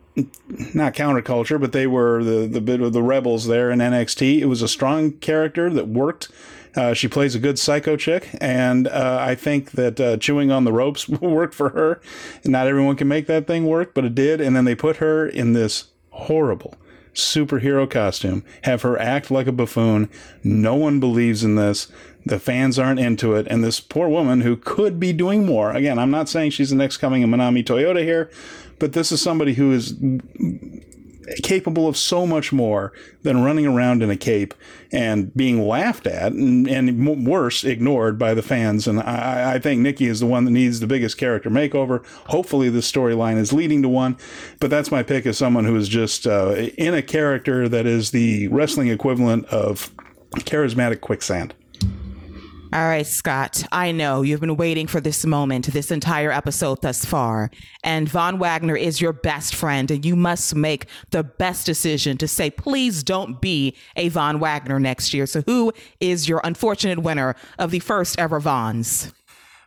not 0.75 0.93
counterculture, 0.93 1.59
but 1.59 1.71
they 1.71 1.87
were 1.87 2.23
the 2.23 2.45
the 2.45 2.61
bit 2.61 2.81
of 2.81 2.93
the 2.93 3.01
rebels 3.01 3.47
there 3.47 3.71
in 3.71 3.79
NXT. 3.79 4.41
It 4.41 4.45
was 4.45 4.61
a 4.61 4.67
strong 4.67 5.13
character 5.13 5.71
that 5.71 5.87
worked. 5.87 6.29
Uh, 6.75 6.93
she 6.93 7.07
plays 7.07 7.33
a 7.33 7.39
good 7.39 7.57
psycho 7.57 7.97
chick, 7.97 8.29
and 8.39 8.87
uh, 8.87 9.17
I 9.19 9.33
think 9.33 9.71
that 9.71 9.99
uh, 9.99 10.17
chewing 10.17 10.51
on 10.51 10.65
the 10.65 10.71
ropes 10.71 11.09
worked 11.09 11.55
for 11.55 11.69
her. 11.69 11.99
Not 12.45 12.67
everyone 12.67 12.95
can 12.95 13.07
make 13.07 13.25
that 13.25 13.47
thing 13.47 13.65
work, 13.65 13.95
but 13.95 14.05
it 14.05 14.13
did. 14.13 14.39
And 14.39 14.55
then 14.55 14.65
they 14.65 14.75
put 14.75 14.97
her 14.97 15.27
in 15.27 15.53
this 15.53 15.85
horrible 16.11 16.75
superhero 17.13 17.89
costume, 17.89 18.43
have 18.63 18.81
her 18.83 18.99
act 18.99 19.31
like 19.31 19.47
a 19.47 19.51
buffoon. 19.51 20.09
No 20.43 20.75
one 20.75 20.99
believes 20.99 21.43
in 21.43 21.55
this. 21.55 21.87
The 22.25 22.39
fans 22.39 22.77
aren't 22.77 22.99
into 22.99 23.35
it. 23.35 23.47
And 23.49 23.63
this 23.63 23.79
poor 23.79 24.09
woman 24.09 24.41
who 24.41 24.55
could 24.55 24.99
be 24.99 25.13
doing 25.13 25.45
more. 25.45 25.71
Again, 25.71 25.97
I'm 25.97 26.11
not 26.11 26.29
saying 26.29 26.51
she's 26.51 26.69
the 26.69 26.75
next 26.75 26.97
coming 26.97 27.23
of 27.23 27.29
Manami 27.29 27.63
Toyota 27.63 28.03
here, 28.03 28.29
but 28.77 28.93
this 28.93 29.11
is 29.11 29.21
somebody 29.21 29.53
who 29.53 29.71
is 29.71 29.93
capable 31.43 31.87
of 31.87 31.97
so 31.97 32.25
much 32.25 32.51
more 32.51 32.93
than 33.23 33.43
running 33.43 33.65
around 33.65 34.01
in 34.01 34.09
a 34.09 34.17
cape 34.17 34.53
and 34.91 35.33
being 35.35 35.61
laughed 35.61 36.07
at 36.07 36.31
and, 36.31 36.67
and 36.67 37.27
worse, 37.27 37.63
ignored 37.63 38.17
by 38.17 38.33
the 38.33 38.41
fans. 38.41 38.87
And 38.87 38.99
I, 38.99 39.55
I 39.55 39.59
think 39.59 39.81
Nikki 39.81 40.07
is 40.07 40.19
the 40.19 40.25
one 40.25 40.45
that 40.45 40.51
needs 40.51 40.79
the 40.79 40.87
biggest 40.87 41.17
character 41.17 41.49
makeover. 41.49 42.05
Hopefully, 42.27 42.69
the 42.69 42.79
storyline 42.79 43.37
is 43.37 43.53
leading 43.53 43.81
to 43.81 43.89
one. 43.89 44.17
But 44.59 44.69
that's 44.69 44.91
my 44.91 45.03
pick 45.03 45.25
as 45.25 45.37
someone 45.37 45.65
who 45.65 45.75
is 45.75 45.89
just 45.89 46.25
uh, 46.25 46.53
in 46.77 46.93
a 46.93 47.01
character 47.01 47.69
that 47.69 47.85
is 47.85 48.11
the 48.11 48.47
wrestling 48.47 48.87
equivalent 48.87 49.45
of 49.45 49.91
charismatic 50.35 51.01
quicksand. 51.01 51.53
All 52.71 52.87
right, 52.87 53.05
Scott, 53.05 53.63
I 53.71 53.91
know 53.91 54.21
you've 54.21 54.41
been 54.41 54.55
waiting 54.55 54.85
for 54.85 55.01
this 55.01 55.25
moment, 55.25 55.65
this 55.73 55.89
entire 55.89 56.31
episode 56.31 56.83
thus 56.83 57.03
far. 57.03 57.49
And 57.83 58.07
Von 58.07 58.37
Wagner 58.37 58.75
is 58.75 59.01
your 59.01 59.11
best 59.11 59.55
friend, 59.55 59.89
and 59.89 60.05
you 60.05 60.15
must 60.15 60.53
make 60.53 60.85
the 61.09 61.23
best 61.23 61.65
decision 61.65 62.15
to 62.17 62.27
say, 62.27 62.51
please 62.51 63.01
don't 63.01 63.41
be 63.41 63.75
a 63.95 64.09
Von 64.09 64.39
Wagner 64.39 64.79
next 64.79 65.15
year. 65.15 65.25
So, 65.25 65.41
who 65.47 65.73
is 65.99 66.29
your 66.29 66.41
unfortunate 66.43 66.99
winner 66.99 67.35
of 67.57 67.71
the 67.71 67.79
first 67.79 68.19
ever 68.19 68.39
Vons? 68.39 69.13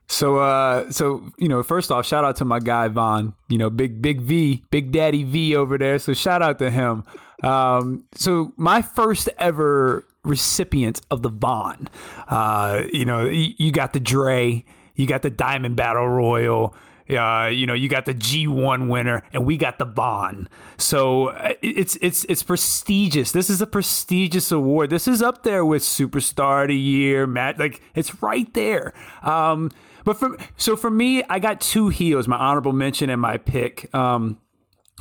So, 0.07 0.39
uh, 0.39 0.89
so 0.93 1.29
you 1.39 1.49
know, 1.49 1.65
first 1.65 1.91
off, 1.91 2.07
shout 2.07 2.25
out 2.25 2.37
to 2.37 2.45
my 2.45 2.61
guy 2.61 2.87
Von. 2.87 3.35
You 3.49 3.59
know, 3.59 3.69
big 3.69 4.01
big 4.01 4.21
V, 4.21 4.63
Big 4.71 4.93
Daddy 4.93 5.25
V 5.25 5.57
over 5.57 5.77
there. 5.77 5.99
So, 5.99 6.15
shout 6.15 6.41
out 6.41 6.61
to 6.61 6.71
him. 6.71 7.03
Um, 7.43 8.05
so, 8.15 8.53
my 8.57 8.81
first 8.81 9.29
ever 9.39 10.05
recipient 10.25 11.01
of 11.11 11.23
the 11.23 11.29
Von. 11.29 11.89
Uh, 12.29 12.83
you 12.93 13.05
know, 13.05 13.25
you, 13.25 13.55
you, 13.57 13.73
got 13.73 13.93
the 13.93 14.01
Dre, 14.01 14.65
you 14.95 15.07
got 15.07 15.23
the 15.23 15.31
Diamond 15.31 15.77
Battle 15.77 16.09
Royal. 16.09 16.75
Uh, 17.11 17.51
you 17.53 17.67
know, 17.67 17.75
you 17.75 17.89
got 17.89 18.07
the 18.07 18.15
G1 18.15 18.89
winner, 18.89 19.23
and 19.33 19.45
we 19.45 19.57
got 19.57 19.79
the 19.79 19.85
Von. 19.85 20.49
So 20.79 21.29
uh, 21.29 21.55
it's 21.61 21.99
it's 22.01 22.25
it's 22.25 22.43
prestigious. 22.43 23.33
This 23.33 23.51
is 23.51 23.61
a 23.61 23.67
prestigious 23.67 24.51
award. 24.51 24.89
This 24.89 25.09
is 25.09 25.21
up 25.21 25.43
there 25.43 25.65
with 25.65 25.83
Superstar 25.83 26.63
of 26.63 26.69
the 26.69 26.77
Year, 26.77 27.27
Matt. 27.27 27.59
Like 27.59 27.83
it's 27.95 28.23
right 28.23 28.53
there. 28.55 28.95
Um, 29.23 29.71
but 30.05 30.17
for 30.17 30.39
so 30.57 30.77
for 30.77 30.91
me, 30.91 31.23
I 31.25 31.39
got 31.39 31.61
two 31.61 31.89
heels, 31.89 32.29
my 32.29 32.37
honorable 32.37 32.73
mention 32.73 33.11
and 33.11 33.21
my 33.21 33.37
pick. 33.37 33.93
Um, 33.95 34.39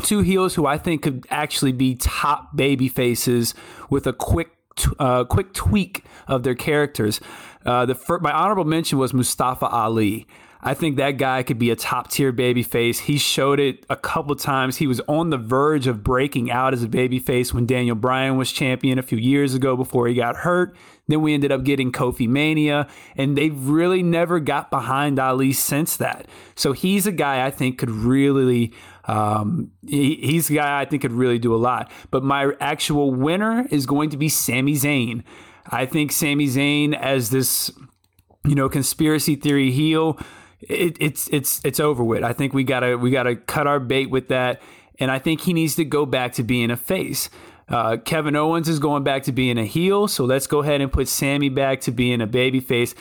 two 0.03 0.19
heels 0.21 0.55
who 0.55 0.65
I 0.65 0.77
think 0.77 1.03
could 1.03 1.25
actually 1.29 1.71
be 1.71 1.95
top 1.95 2.55
baby 2.55 2.89
faces 2.89 3.53
with 3.89 4.07
a 4.07 4.13
quick 4.13 4.49
uh, 4.99 5.23
quick 5.25 5.53
tweak 5.53 6.03
of 6.27 6.43
their 6.43 6.55
characters. 6.55 7.19
Uh, 7.65 7.85
the 7.85 7.95
fir- 7.95 8.19
my 8.19 8.31
honorable 8.31 8.65
mention 8.65 8.97
was 8.97 9.13
Mustafa 9.13 9.67
Ali. 9.67 10.27
I 10.63 10.75
think 10.75 10.97
that 10.97 11.17
guy 11.17 11.41
could 11.41 11.57
be 11.57 11.71
a 11.71 11.75
top 11.75 12.11
tier 12.11 12.31
baby 12.31 12.61
face. 12.61 12.99
He 12.99 13.17
showed 13.17 13.59
it 13.59 13.83
a 13.89 13.95
couple 13.95 14.35
times. 14.35 14.77
He 14.77 14.85
was 14.85 14.99
on 15.01 15.31
the 15.31 15.37
verge 15.37 15.87
of 15.87 16.03
breaking 16.03 16.51
out 16.51 16.73
as 16.73 16.83
a 16.83 16.87
baby 16.87 17.17
face 17.17 17.51
when 17.51 17.65
Daniel 17.65 17.95
Bryan 17.95 18.37
was 18.37 18.51
champion 18.51 18.99
a 18.99 19.03
few 19.03 19.17
years 19.17 19.55
ago 19.55 19.75
before 19.75 20.07
he 20.07 20.13
got 20.13 20.37
hurt. 20.37 20.75
Then 21.11 21.21
we 21.21 21.33
ended 21.33 21.51
up 21.51 21.63
getting 21.65 21.91
Kofi 21.91 22.27
Mania, 22.27 22.87
and 23.17 23.37
they've 23.37 23.67
really 23.67 24.01
never 24.01 24.39
got 24.39 24.71
behind 24.71 25.19
Ali 25.19 25.51
since 25.51 25.97
that. 25.97 26.25
So 26.55 26.71
he's 26.71 27.05
a 27.05 27.11
guy 27.11 27.45
I 27.45 27.51
think 27.51 27.77
could 27.77 27.91
really 27.91 28.73
um, 29.05 29.71
he, 29.85 30.15
he's 30.15 30.49
a 30.49 30.53
guy 30.53 30.79
I 30.79 30.85
think 30.85 31.01
could 31.01 31.11
really 31.11 31.37
do 31.37 31.53
a 31.53 31.57
lot. 31.57 31.91
But 32.11 32.23
my 32.23 32.53
actual 32.61 33.11
winner 33.13 33.67
is 33.69 33.85
going 33.85 34.09
to 34.11 34.17
be 34.17 34.29
Sami 34.29 34.73
Zayn. 34.73 35.23
I 35.65 35.85
think 35.85 36.13
Sami 36.13 36.47
Zayn 36.47 36.95
as 36.97 37.29
this, 37.29 37.71
you 38.45 38.55
know, 38.55 38.69
conspiracy 38.69 39.35
theory 39.35 39.71
heel, 39.71 40.17
it, 40.61 40.95
it's 40.99 41.27
it's 41.29 41.59
it's 41.65 41.79
over 41.79 42.03
with. 42.05 42.23
I 42.23 42.31
think 42.31 42.53
we 42.53 42.63
gotta 42.63 42.97
we 42.97 43.11
gotta 43.11 43.35
cut 43.35 43.67
our 43.67 43.79
bait 43.79 44.09
with 44.09 44.29
that, 44.29 44.61
and 44.99 45.11
I 45.11 45.19
think 45.19 45.41
he 45.41 45.53
needs 45.53 45.75
to 45.75 45.83
go 45.83 46.05
back 46.05 46.33
to 46.33 46.43
being 46.43 46.71
a 46.71 46.77
face. 46.77 47.29
Uh, 47.71 47.95
Kevin 47.97 48.35
Owens 48.35 48.67
is 48.67 48.79
going 48.79 49.03
back 49.03 49.23
to 49.23 49.31
being 49.31 49.57
a 49.57 49.65
heel, 49.65 50.07
so 50.07 50.25
let's 50.25 50.45
go 50.45 50.59
ahead 50.59 50.81
and 50.81 50.91
put 50.91 51.07
Sami 51.07 51.47
back 51.47 51.79
to 51.81 51.91
being 51.91 52.19
a 52.19 52.27
babyface. 52.27 52.93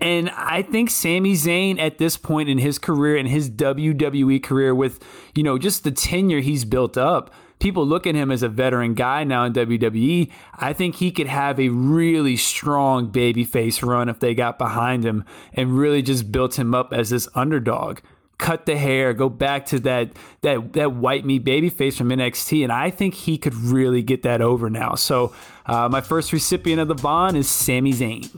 And 0.00 0.30
I 0.30 0.62
think 0.62 0.90
Sami 0.90 1.32
Zayn 1.34 1.80
at 1.80 1.98
this 1.98 2.16
point 2.16 2.48
in 2.48 2.58
his 2.58 2.78
career, 2.78 3.16
in 3.16 3.26
his 3.26 3.50
WWE 3.50 4.42
career, 4.42 4.74
with 4.74 5.02
you 5.34 5.42
know 5.42 5.58
just 5.58 5.82
the 5.82 5.90
tenure 5.90 6.40
he's 6.40 6.64
built 6.64 6.96
up, 6.96 7.32
people 7.58 7.86
look 7.86 8.06
at 8.06 8.14
him 8.14 8.30
as 8.30 8.42
a 8.42 8.48
veteran 8.48 8.94
guy 8.94 9.24
now 9.24 9.44
in 9.44 9.52
WWE. 9.52 10.30
I 10.54 10.72
think 10.72 10.96
he 10.96 11.10
could 11.10 11.26
have 11.26 11.58
a 11.58 11.68
really 11.68 12.36
strong 12.36 13.10
babyface 13.10 13.86
run 13.86 14.08
if 14.08 14.20
they 14.20 14.34
got 14.34 14.58
behind 14.58 15.04
him 15.04 15.24
and 15.52 15.76
really 15.76 16.02
just 16.02 16.30
built 16.30 16.58
him 16.58 16.74
up 16.74 16.92
as 16.92 17.10
this 17.10 17.28
underdog. 17.34 17.98
Cut 18.38 18.66
the 18.66 18.76
hair, 18.76 19.14
go 19.14 19.28
back 19.28 19.66
to 19.66 19.78
that 19.80 20.10
that 20.42 20.72
that 20.72 20.92
white 20.92 21.24
meat 21.24 21.44
babyface 21.44 21.96
from 21.96 22.08
NXT, 22.08 22.64
and 22.64 22.72
I 22.72 22.90
think 22.90 23.14
he 23.14 23.38
could 23.38 23.54
really 23.54 24.02
get 24.02 24.22
that 24.22 24.40
over 24.40 24.68
now. 24.68 24.96
So, 24.96 25.32
uh, 25.66 25.88
my 25.88 26.00
first 26.00 26.32
recipient 26.32 26.80
of 26.80 26.88
the 26.88 26.94
Von 26.94 27.36
is 27.36 27.48
Sami 27.48 27.92
Zayn. 27.92 28.28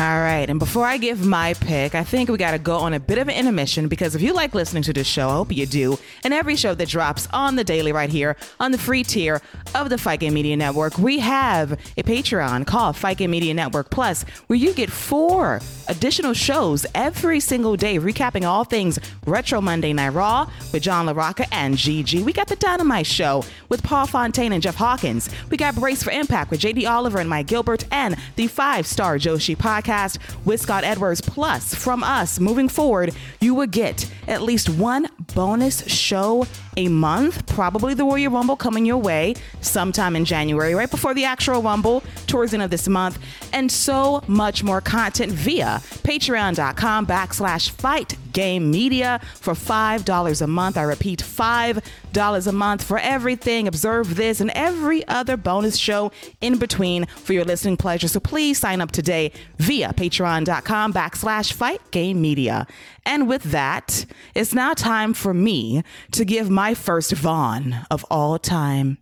All 0.00 0.18
right. 0.18 0.50
And 0.50 0.58
before 0.58 0.84
I 0.86 0.96
give 0.96 1.24
my 1.24 1.54
pick, 1.54 1.94
I 1.94 2.02
think 2.02 2.28
we 2.28 2.36
got 2.36 2.50
to 2.50 2.58
go 2.58 2.78
on 2.78 2.94
a 2.94 2.98
bit 2.98 3.16
of 3.16 3.28
an 3.28 3.36
intermission 3.36 3.86
because 3.86 4.16
if 4.16 4.22
you 4.22 4.32
like 4.32 4.52
listening 4.52 4.82
to 4.82 4.92
this 4.92 5.06
show, 5.06 5.28
I 5.28 5.34
hope 5.34 5.52
you 5.52 5.66
do, 5.66 6.00
and 6.24 6.34
every 6.34 6.56
show 6.56 6.74
that 6.74 6.88
drops 6.88 7.28
on 7.32 7.54
the 7.54 7.62
daily 7.62 7.92
right 7.92 8.10
here 8.10 8.36
on 8.58 8.72
the 8.72 8.78
free 8.78 9.04
tier 9.04 9.40
of 9.72 9.90
the 9.90 9.96
Fight 9.96 10.20
Media 10.20 10.56
Network, 10.56 10.98
we 10.98 11.20
have 11.20 11.72
a 11.96 12.02
Patreon 12.02 12.66
called 12.66 12.96
Fight 12.96 13.20
Media 13.20 13.54
Network 13.54 13.90
Plus 13.90 14.24
where 14.48 14.58
you 14.58 14.72
get 14.72 14.90
four 14.90 15.60
additional 15.86 16.32
shows 16.32 16.84
every 16.96 17.38
single 17.38 17.76
day 17.76 17.96
recapping 17.96 18.44
all 18.44 18.64
things 18.64 18.98
Retro 19.28 19.60
Monday 19.60 19.92
Night 19.92 20.08
Raw 20.08 20.50
with 20.72 20.82
John 20.82 21.06
LaRocca 21.06 21.46
and 21.52 21.76
Gigi. 21.76 22.20
We 22.24 22.32
got 22.32 22.48
the 22.48 22.56
Dynamite 22.56 23.06
Show 23.06 23.44
with 23.68 23.84
Paul 23.84 24.08
Fontaine 24.08 24.52
and 24.52 24.62
Jeff 24.62 24.74
Hawkins. 24.74 25.30
We 25.50 25.56
got 25.56 25.76
Brace 25.76 26.02
for 26.02 26.10
Impact 26.10 26.50
with 26.50 26.60
JD 26.60 26.90
Oliver 26.90 27.20
and 27.20 27.30
Mike 27.30 27.46
Gilbert 27.46 27.84
and 27.92 28.16
the 28.34 28.48
five 28.48 28.88
star 28.88 29.18
Joshi 29.18 29.56
podcast 29.56 29.83
podcast 29.84 30.18
with 30.44 30.60
Scott 30.60 30.84
Edwards. 30.84 31.20
Plus, 31.20 31.74
from 31.74 32.02
us 32.02 32.40
moving 32.40 32.68
forward, 32.68 33.14
you 33.40 33.54
would 33.54 33.70
get 33.70 34.10
at 34.26 34.42
least 34.42 34.68
one 34.68 35.08
bonus 35.34 35.86
show 35.86 36.46
a 36.76 36.88
month, 36.88 37.46
probably 37.46 37.94
the 37.94 38.04
Warrior 38.04 38.30
Rumble 38.30 38.56
coming 38.56 38.84
your 38.84 38.98
way 38.98 39.34
sometime 39.60 40.16
in 40.16 40.24
January, 40.24 40.74
right 40.74 40.90
before 40.90 41.14
the 41.14 41.24
actual 41.24 41.62
Rumble, 41.62 42.02
towards 42.26 42.52
the 42.52 42.56
end 42.56 42.62
of 42.62 42.70
this 42.70 42.88
month, 42.88 43.18
and 43.52 43.70
so 43.70 44.22
much 44.26 44.62
more 44.62 44.80
content 44.80 45.32
via 45.32 45.80
patreon.com 46.02 47.06
backslash 47.06 47.70
fight 47.70 48.16
game 48.32 48.70
media 48.70 49.20
for 49.34 49.54
$5 49.54 50.42
a 50.42 50.46
month. 50.46 50.76
I 50.76 50.82
repeat, 50.82 51.22
$5 51.22 52.46
a 52.46 52.52
month 52.52 52.82
for 52.82 52.98
everything. 52.98 53.66
Observe 53.66 54.16
this 54.16 54.40
and 54.40 54.50
every 54.50 55.06
other 55.08 55.36
bonus 55.36 55.76
show 55.76 56.12
in 56.40 56.58
between 56.58 57.06
for 57.06 57.32
your 57.32 57.44
listening 57.44 57.76
pleasure. 57.76 58.08
So 58.08 58.20
please 58.20 58.58
sign 58.58 58.80
up 58.80 58.90
today 58.90 59.32
via 59.58 59.92
patreon.com 59.92 60.92
backslash 60.92 61.52
fight 61.52 61.80
game 61.90 62.20
media. 62.20 62.66
And 63.06 63.28
with 63.28 63.44
that, 63.44 64.06
it's 64.34 64.54
now 64.54 64.72
time 64.72 65.12
for 65.14 65.34
me 65.34 65.82
to 66.12 66.24
give 66.24 66.48
my 66.48 66.74
first 66.74 67.12
Von 67.12 67.86
of 67.90 68.04
all 68.10 68.38
time 68.38 68.98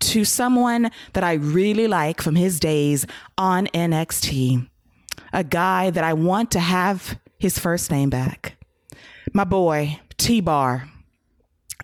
to 0.00 0.24
someone 0.24 0.90
that 1.12 1.24
I 1.24 1.34
really 1.34 1.88
like 1.88 2.20
from 2.20 2.36
his 2.36 2.60
days 2.60 3.06
on 3.36 3.66
NXT. 3.68 4.68
A 5.32 5.44
guy 5.44 5.90
that 5.90 6.04
I 6.04 6.12
want 6.12 6.50
to 6.52 6.60
have 6.60 7.18
his 7.38 7.58
first 7.58 7.90
name 7.90 8.10
back. 8.10 8.56
My 9.32 9.44
boy, 9.44 10.00
T 10.16 10.40
Bar. 10.40 10.88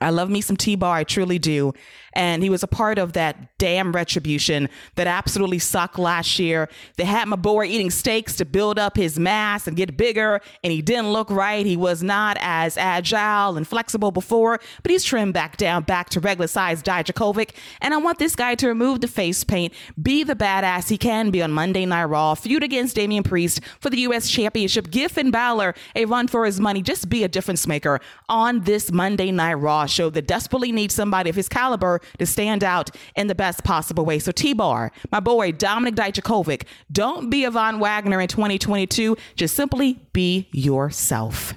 I 0.01 0.11
love 0.11 0.31
me 0.31 0.41
some 0.41 0.57
T 0.57 0.77
Bar, 0.77 0.97
I 0.97 1.05
truly 1.05 1.39
do 1.39 1.73
and 2.17 2.43
he 2.43 2.49
was 2.49 2.63
a 2.63 2.67
part 2.67 2.97
of 2.97 3.13
that 3.13 3.59
damn 3.59 3.93
retribution 3.93 4.71
that 4.95 5.07
absolutely 5.07 5.59
sucked 5.59 5.99
last 5.99 6.39
year. 6.39 6.69
They 6.97 7.05
had 7.05 7.29
my 7.29 7.37
boy 7.37 7.67
eating 7.67 7.91
steaks 7.91 8.37
to 8.37 8.47
build 8.47 8.79
up 8.79 8.97
his 8.97 9.19
mass 9.19 9.67
and 9.67 9.77
get 9.77 9.99
bigger, 9.99 10.41
and 10.65 10.73
he 10.73 10.81
didn't 10.81 11.13
look 11.13 11.29
right. 11.31 11.67
He 11.67 11.77
was 11.77 12.03
not 12.03 12.39
as 12.41 12.79
agile 12.79 13.59
and 13.59 13.69
flexible 13.69 14.11
before, 14.11 14.59
but 14.83 14.91
he's 14.91 15.05
trimmed 15.05 15.35
back 15.35 15.59
down, 15.59 15.83
back 15.83 16.09
to 16.11 16.21
regular 16.21 16.47
size 16.47 16.83
Dijakovic. 16.83 17.51
And 17.83 17.93
I 17.93 17.99
want 17.99 18.19
this 18.19 18.35
guy 18.35 18.55
to 18.57 18.67
remove 18.67 19.03
the 19.03 19.09
face 19.09 19.45
paint, 19.45 19.75
be 20.03 20.25
the 20.25 20.35
badass 20.35 20.89
he 20.89 20.97
can 20.97 21.31
be 21.31 21.43
on 21.43 21.53
Monday 21.53 21.85
Night 21.85 22.05
Raw, 22.05 22.35
feud 22.35 22.63
against 22.63 22.97
Damian 22.97 23.25
Priest 23.25 23.61
for 23.79 23.91
the 23.91 23.99
U.S. 23.99 24.31
Championship, 24.31 24.91
give 24.91 25.13
Finn 25.13 25.31
Balor 25.31 25.75
a 25.95 26.07
run 26.07 26.29
for 26.29 26.47
his 26.47 26.61
money, 26.61 26.81
just 26.81 27.11
be 27.11 27.25
a 27.25 27.29
difference 27.29 27.67
maker 27.67 28.01
on 28.31 28.61
this 28.61 28.91
Monday 28.91 29.31
Night 29.31 29.55
Raw 29.55 29.85
show 29.85 30.09
that 30.09 30.27
desperately 30.27 30.73
needs 30.73 30.95
somebody 30.95 31.29
of 31.29 31.37
his 31.37 31.49
caliber 31.51 32.01
to 32.19 32.27
stand 32.27 32.65
out 32.65 32.91
in 33.15 33.27
the 33.27 33.35
best 33.35 33.65
possible 33.65 34.05
way. 34.05 34.19
So, 34.19 34.33
T 34.33 34.53
Bar, 34.53 34.93
my 35.13 35.21
boy 35.21 35.53
Dominik 35.53 35.95
Dijakovic, 35.95 36.65
don't 36.91 37.31
be 37.31 37.45
a 37.45 37.51
Von 37.51 37.79
Wagner 37.79 38.21
in 38.21 38.29
2022. 38.29 39.17
Just 39.37 39.55
simply 39.55 40.01
be 40.13 40.49
yourself. 40.53 41.55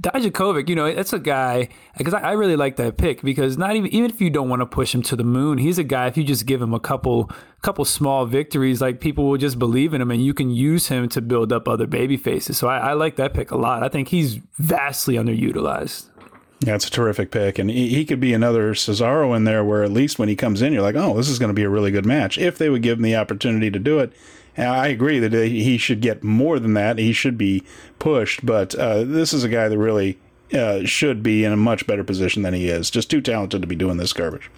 Dijakovic, 0.00 0.68
you 0.68 0.74
know, 0.74 0.92
that's 0.94 1.12
a 1.12 1.18
guy 1.18 1.68
because 1.98 2.14
I, 2.14 2.20
I, 2.20 2.32
really 2.32 2.56
like 2.56 2.76
that 2.76 2.96
pick 2.96 3.20
because 3.22 3.58
not 3.58 3.76
even 3.76 3.90
even 3.90 4.10
if 4.10 4.20
you 4.20 4.30
don't 4.30 4.48
want 4.48 4.60
to 4.60 4.66
push 4.66 4.94
him 4.94 5.02
to 5.02 5.16
the 5.16 5.24
moon, 5.24 5.58
he's 5.58 5.78
a 5.78 5.84
guy. 5.84 6.06
If 6.06 6.16
you 6.16 6.24
just 6.24 6.46
give 6.46 6.62
him 6.62 6.72
a 6.72 6.80
couple 6.80 7.30
couple 7.62 7.84
small 7.84 8.24
victories, 8.24 8.80
like 8.80 9.00
people 9.00 9.28
will 9.28 9.38
just 9.38 9.58
believe 9.58 9.92
in 9.92 10.00
him, 10.00 10.10
and 10.10 10.24
you 10.24 10.34
can 10.34 10.50
use 10.50 10.88
him 10.88 11.08
to 11.10 11.20
build 11.20 11.52
up 11.52 11.68
other 11.68 11.86
baby 11.86 12.16
faces. 12.16 12.58
So 12.58 12.68
I, 12.68 12.78
I 12.78 12.92
like 12.92 13.16
that 13.16 13.34
pick 13.34 13.50
a 13.50 13.56
lot. 13.56 13.82
I 13.82 13.88
think 13.88 14.08
he's 14.08 14.36
vastly 14.58 15.14
underutilized. 15.14 16.06
It's 16.64 16.86
a 16.86 16.90
terrific 16.90 17.30
pick, 17.30 17.58
and 17.58 17.68
he, 17.68 17.88
he 17.88 18.04
could 18.04 18.20
be 18.20 18.32
another 18.32 18.72
Cesaro 18.72 19.34
in 19.36 19.44
there, 19.44 19.64
where 19.64 19.82
at 19.82 19.90
least 19.90 20.18
when 20.18 20.28
he 20.28 20.36
comes 20.36 20.62
in, 20.62 20.72
you're 20.72 20.82
like, 20.82 20.94
oh, 20.94 21.16
this 21.16 21.28
is 21.28 21.38
going 21.38 21.50
to 21.50 21.54
be 21.54 21.64
a 21.64 21.68
really 21.68 21.90
good 21.90 22.06
match 22.06 22.38
if 22.38 22.56
they 22.56 22.70
would 22.70 22.82
give 22.82 22.98
him 22.98 23.02
the 23.02 23.16
opportunity 23.16 23.70
to 23.70 23.78
do 23.78 23.98
it. 23.98 24.12
And 24.56 24.68
I 24.68 24.88
agree 24.88 25.18
that 25.18 25.32
he 25.32 25.78
should 25.78 26.00
get 26.00 26.22
more 26.22 26.58
than 26.58 26.74
that. 26.74 26.98
He 26.98 27.12
should 27.12 27.38
be 27.38 27.64
pushed, 27.98 28.44
but 28.44 28.74
uh, 28.74 29.02
this 29.04 29.32
is 29.32 29.44
a 29.44 29.48
guy 29.48 29.68
that 29.68 29.78
really 29.78 30.18
uh, 30.52 30.84
should 30.84 31.22
be 31.22 31.44
in 31.44 31.52
a 31.52 31.56
much 31.56 31.86
better 31.86 32.04
position 32.04 32.42
than 32.42 32.54
he 32.54 32.68
is. 32.68 32.90
Just 32.90 33.10
too 33.10 33.22
talented 33.22 33.62
to 33.62 33.66
be 33.66 33.76
doing 33.76 33.96
this 33.96 34.12
garbage. 34.12 34.50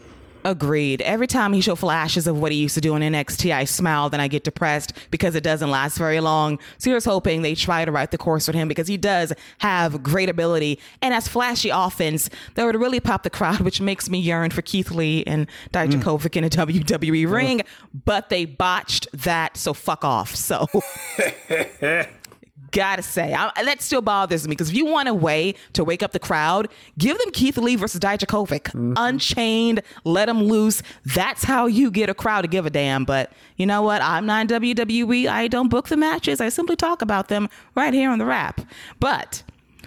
Agreed. 0.46 1.00
Every 1.02 1.26
time 1.26 1.54
he 1.54 1.62
show 1.62 1.74
flashes 1.74 2.26
of 2.26 2.38
what 2.38 2.52
he 2.52 2.58
used 2.58 2.74
to 2.74 2.80
do 2.80 2.94
in 2.94 3.02
NXT, 3.02 3.50
I 3.50 3.64
smile, 3.64 4.10
then 4.10 4.20
I 4.20 4.28
get 4.28 4.44
depressed 4.44 4.92
because 5.10 5.34
it 5.34 5.42
doesn't 5.42 5.70
last 5.70 5.96
very 5.96 6.20
long. 6.20 6.58
So 6.76 6.90
here's 6.90 7.06
hoping 7.06 7.40
they 7.40 7.54
try 7.54 7.84
to 7.84 7.90
right 7.90 8.10
the 8.10 8.18
course 8.18 8.46
with 8.46 8.54
him 8.54 8.68
because 8.68 8.86
he 8.86 8.98
does 8.98 9.32
have 9.58 10.02
great 10.02 10.28
ability 10.28 10.78
and 11.00 11.14
has 11.14 11.28
flashy 11.28 11.70
offense 11.70 12.28
that 12.56 12.64
would 12.66 12.76
really 12.76 13.00
pop 13.00 13.22
the 13.22 13.30
crowd, 13.30 13.60
which 13.60 13.80
makes 13.80 14.10
me 14.10 14.18
yearn 14.18 14.50
for 14.50 14.60
Keith 14.60 14.90
Lee 14.90 15.24
and 15.26 15.46
Dijakovic 15.72 16.30
mm. 16.30 16.36
in 16.36 16.44
a 16.44 16.50
WWE 16.50 17.30
ring. 17.30 17.62
But 18.04 18.28
they 18.28 18.44
botched 18.44 19.08
that, 19.14 19.56
so 19.56 19.72
fuck 19.72 20.04
off. 20.04 20.34
So 20.34 20.66
gotta 22.74 23.02
say, 23.02 23.32
I, 23.32 23.50
that 23.64 23.80
still 23.80 24.02
bothers 24.02 24.46
me 24.46 24.52
because 24.52 24.68
if 24.68 24.76
you 24.76 24.84
want 24.84 25.08
a 25.08 25.14
way 25.14 25.54
to 25.72 25.84
wake 25.84 26.02
up 26.02 26.12
the 26.12 26.18
crowd, 26.18 26.68
give 26.98 27.16
them 27.18 27.30
Keith 27.30 27.56
Lee 27.56 27.76
versus 27.76 28.00
Dijakovic, 28.00 28.64
mm-hmm. 28.64 28.94
unchained, 28.96 29.80
let 30.04 30.26
them 30.26 30.42
loose. 30.42 30.82
That's 31.06 31.44
how 31.44 31.66
you 31.66 31.90
get 31.90 32.10
a 32.10 32.14
crowd 32.14 32.42
to 32.42 32.48
give 32.48 32.66
a 32.66 32.70
damn. 32.70 33.04
But 33.04 33.32
you 33.56 33.64
know 33.64 33.80
what? 33.82 34.02
I'm 34.02 34.26
not 34.26 34.50
in 34.50 34.60
WWE. 34.60 35.26
I 35.26 35.48
don't 35.48 35.68
book 35.68 35.88
the 35.88 35.96
matches. 35.96 36.40
I 36.40 36.48
simply 36.48 36.76
talk 36.76 37.00
about 37.00 37.28
them 37.28 37.48
right 37.74 37.94
here 37.94 38.10
on 38.10 38.18
the 38.18 38.26
wrap. 38.26 38.60
But 38.98 39.44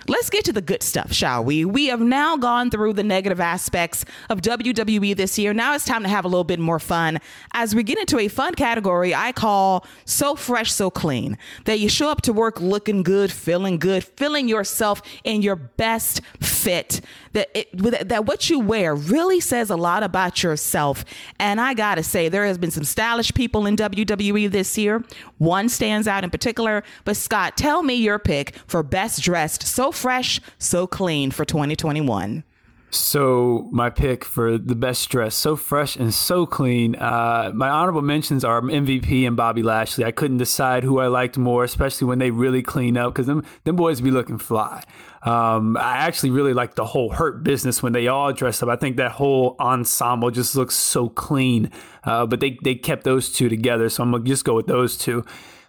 Let's 0.09 0.29
get 0.29 0.45
to 0.45 0.53
the 0.53 0.61
good 0.61 0.83
stuff, 0.83 1.11
shall 1.11 1.43
we? 1.43 1.65
We 1.65 1.87
have 1.87 1.99
now 1.99 2.37
gone 2.37 2.71
through 2.71 2.93
the 2.93 3.03
negative 3.03 3.41
aspects 3.41 4.05
of 4.29 4.39
WWE 4.39 5.13
this 5.17 5.37
year. 5.37 5.53
Now 5.53 5.75
it's 5.75 5.83
time 5.83 6.01
to 6.03 6.07
have 6.07 6.23
a 6.23 6.29
little 6.29 6.45
bit 6.45 6.59
more 6.59 6.79
fun 6.79 7.19
as 7.53 7.75
we 7.75 7.83
get 7.83 7.97
into 7.97 8.17
a 8.17 8.29
fun 8.29 8.55
category 8.55 9.13
I 9.13 9.33
call 9.33 9.85
So 10.05 10.37
Fresh, 10.37 10.71
So 10.71 10.89
Clean. 10.89 11.37
That 11.65 11.79
you 11.79 11.89
show 11.89 12.09
up 12.09 12.21
to 12.21 12.31
work 12.31 12.61
looking 12.61 13.03
good, 13.03 13.33
feeling 13.33 13.79
good, 13.79 14.01
feeling 14.05 14.47
yourself 14.47 15.01
in 15.25 15.41
your 15.41 15.57
best 15.57 16.21
fit. 16.39 17.01
That, 17.33 17.49
it, 17.53 18.07
that 18.07 18.25
what 18.25 18.49
you 18.49 18.59
wear 18.61 18.95
really 18.95 19.41
says 19.41 19.69
a 19.69 19.75
lot 19.75 20.03
about 20.03 20.41
yourself. 20.41 21.03
And 21.37 21.59
I 21.59 21.73
gotta 21.73 22.01
say, 22.01 22.29
there 22.29 22.45
has 22.45 22.57
been 22.57 22.71
some 22.71 22.85
stylish 22.85 23.33
people 23.33 23.65
in 23.65 23.75
WWE 23.75 24.49
this 24.49 24.77
year. 24.77 25.03
One 25.37 25.67
stands 25.67 26.07
out 26.07 26.23
in 26.23 26.29
particular. 26.29 26.85
But 27.03 27.17
Scott, 27.17 27.57
tell 27.57 27.83
me 27.83 27.95
your 27.95 28.19
pick 28.19 28.55
for 28.67 28.83
best 28.83 29.21
dressed, 29.21 29.63
so 29.63 29.91
fresh, 29.97 30.39
so 30.57 30.87
clean 30.87 31.31
for 31.31 31.43
2021. 31.43 32.43
So 32.89 33.67
my 33.71 33.89
pick 33.89 34.23
for 34.23 34.57
the 34.57 34.75
best 34.75 35.09
dress, 35.09 35.35
so 35.35 35.57
fresh 35.57 35.97
and 35.97 36.13
so 36.13 36.45
clean. 36.45 36.95
Uh, 36.95 37.51
my 37.53 37.67
honorable 37.67 38.01
mentions 38.01 38.45
are 38.45 38.61
MVP 38.61 39.27
and 39.27 39.35
Bobby 39.35 39.61
Lashley. 39.61 40.05
I 40.05 40.11
couldn't 40.11 40.37
decide 40.37 40.85
who 40.85 40.99
I 40.99 41.07
liked 41.07 41.37
more, 41.37 41.65
especially 41.65 42.07
when 42.07 42.19
they 42.19 42.31
really 42.31 42.61
clean 42.61 42.95
up 42.95 43.13
because 43.13 43.27
them 43.27 43.45
them 43.65 43.75
boys 43.75 43.99
be 43.99 44.09
looking 44.09 44.37
fly. 44.37 44.83
Um, 45.23 45.75
I 45.75 45.97
actually 45.97 46.29
really 46.29 46.53
like 46.53 46.75
the 46.75 46.85
whole 46.85 47.09
Hurt 47.09 47.43
Business 47.43 47.83
when 47.83 47.91
they 47.91 48.07
all 48.07 48.31
dress 48.31 48.63
up. 48.63 48.69
I 48.69 48.77
think 48.77 48.95
that 48.97 49.11
whole 49.11 49.57
ensemble 49.59 50.31
just 50.31 50.55
looks 50.55 50.75
so 50.75 51.09
clean. 51.09 51.69
Uh, 52.05 52.25
but 52.25 52.39
they 52.39 52.57
they 52.63 52.75
kept 52.75 53.03
those 53.03 53.29
two 53.29 53.49
together, 53.49 53.89
so 53.89 54.01
I'm 54.01 54.11
gonna 54.11 54.23
just 54.23 54.45
go 54.45 54.55
with 54.55 54.67
those 54.67 54.97
two. 54.97 55.25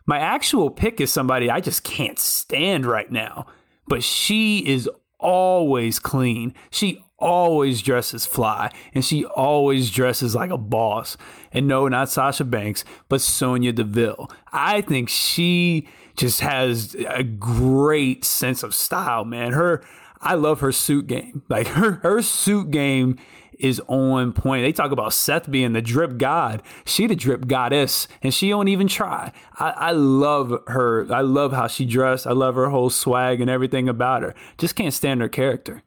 My 0.07 0.21
actual 0.21 0.71
pick 0.71 1.01
is 1.01 1.13
somebody 1.13 1.51
I 1.51 1.61
just 1.61 1.83
can't 1.83 2.19
stand 2.19 2.87
right 2.87 3.11
now 3.11 3.47
but 3.89 4.03
she 4.03 4.59
is 4.67 4.89
always 5.19 5.99
clean. 5.99 6.55
She 6.71 7.05
always 7.19 7.83
dresses 7.83 8.27
fly 8.27 8.73
and 8.95 9.05
she 9.05 9.25
always 9.25 9.91
dresses 9.91 10.35
like 10.35 10.51
a 10.51 10.59
boss. 10.59 11.17
And 11.53 11.67
no, 11.67 11.89
not 11.89 12.09
Sasha 12.09 12.45
Banks, 12.45 12.85
but 13.09 13.21
Sonya 13.21 13.73
Deville. 13.73 14.31
I 14.53 14.83
think 14.83 15.09
she 15.09 15.89
just 16.17 16.41
has 16.41 16.95
a 17.09 17.23
great 17.23 18.25
sense 18.25 18.63
of 18.63 18.75
style, 18.75 19.25
man. 19.25 19.53
Her 19.53 19.83
I 20.21 20.35
love 20.35 20.61
her 20.61 20.73
suit 20.73 21.07
game. 21.07 21.43
Like 21.49 21.69
her 21.69 21.93
her 22.03 22.23
suit 22.23 22.71
game 22.71 23.19
is 23.59 23.81
on 23.89 24.33
point. 24.33 24.65
They 24.65 24.73
talk 24.73 24.93
about 24.93 25.13
Seth 25.13 25.51
being 25.51 25.73
the 25.73 25.83
drip 25.83 26.19
god. 26.19 26.63
She 26.85 27.07
the 27.07 27.17
drip 27.17 27.47
goddess, 27.47 28.09
and 28.23 28.33
she 28.33 28.49
don't 28.49 28.69
even 28.69 28.89
try. 28.89 29.33
I, 29.59 29.71
I 29.71 29.91
love 29.93 30.63
her. 30.69 31.13
I 31.13 31.21
love 31.21 31.53
how 31.53 31.67
she 31.67 31.85
dressed. 31.85 32.27
I 32.27 32.33
love 32.33 32.55
her 32.55 32.71
whole 32.71 32.91
swag 32.91 33.41
and 33.41 33.51
everything 33.51 33.89
about 33.89 34.23
her. 34.23 34.35
Just 34.57 34.77
can't 34.77 34.95
stand 34.95 35.21
her 35.21 35.29
character. 35.29 35.83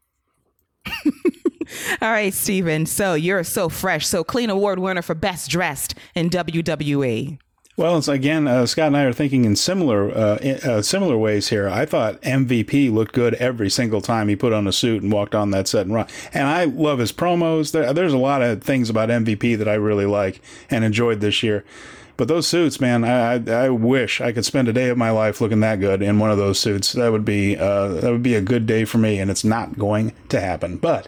All 2.02 2.12
right, 2.12 2.34
Stephen. 2.34 2.86
So 2.86 3.14
you're 3.14 3.44
so 3.44 3.70
fresh, 3.70 4.06
so 4.06 4.24
clean 4.24 4.50
award 4.50 4.80
winner 4.80 5.02
for 5.02 5.16
best 5.16 5.50
dressed 5.50 5.96
in 6.16 6.30
WWE. 6.30 7.38
Well, 7.82 7.98
it's 7.98 8.08
again, 8.08 8.48
uh, 8.48 8.68
Scott 8.68 8.90
and 8.90 8.98
I 8.98 9.06
are 9.06 9.12
thinking 9.12 9.44
in 9.44 9.56
similar 9.56 10.16
uh, 10.16 10.38
in, 10.38 10.58
uh, 10.58 10.84
similar 10.84 11.18
ways 11.18 11.50
here. 11.50 11.68
I 11.68 11.88
thought 11.88 12.22
MVP 12.22 12.94
looked 12.94 13.12
good 13.12 13.34
every 13.34 13.72
single 13.72 14.02
time 14.02 14.28
he 14.28 14.36
put 14.36 14.54
on 14.54 14.68
a 14.68 14.72
suit 14.72 15.02
and 15.02 15.12
walked 15.12 15.34
on 15.34 15.50
that 15.50 15.68
set 15.68 15.88
and 15.88 15.96
run. 15.96 16.06
And 16.32 16.48
I 16.48 16.66
love 16.66 17.00
his 17.00 17.12
promos. 17.12 17.72
There, 17.72 17.92
there's 17.92 18.14
a 18.14 18.20
lot 18.20 18.44
of 18.44 18.64
things 18.64 18.92
about 18.92 19.10
MVP 19.10 19.58
that 19.58 19.68
I 19.68 19.74
really 19.74 20.06
like 20.06 20.44
and 20.70 20.86
enjoyed 20.86 21.22
this 21.22 21.42
year. 21.42 21.66
But 22.22 22.28
those 22.28 22.46
suits, 22.46 22.80
man, 22.80 23.04
I, 23.04 23.44
I, 23.52 23.70
wish 23.70 24.22
I 24.22 24.32
could 24.32 24.46
spend 24.46 24.68
a 24.68 24.74
day 24.74 24.90
of 24.90 24.98
my 25.00 25.10
life 25.10 25.42
looking 25.42 25.62
that 25.62 25.80
good 25.80 26.04
in 26.04 26.20
one 26.20 26.30
of 26.30 26.38
those 26.38 26.60
suits. 26.60 26.94
That 26.94 27.12
would 27.12 27.26
be 27.26 27.58
uh, 27.58 27.88
that 27.88 28.12
would 28.12 28.22
be 28.22 28.36
a 28.36 28.42
good 28.42 28.68
day 28.68 28.86
for 28.86 29.00
me, 29.00 29.18
and 29.18 29.32
it's 29.32 29.44
not 29.44 29.80
going 29.80 30.14
to 30.30 30.40
happen. 30.40 30.78
But 30.78 31.08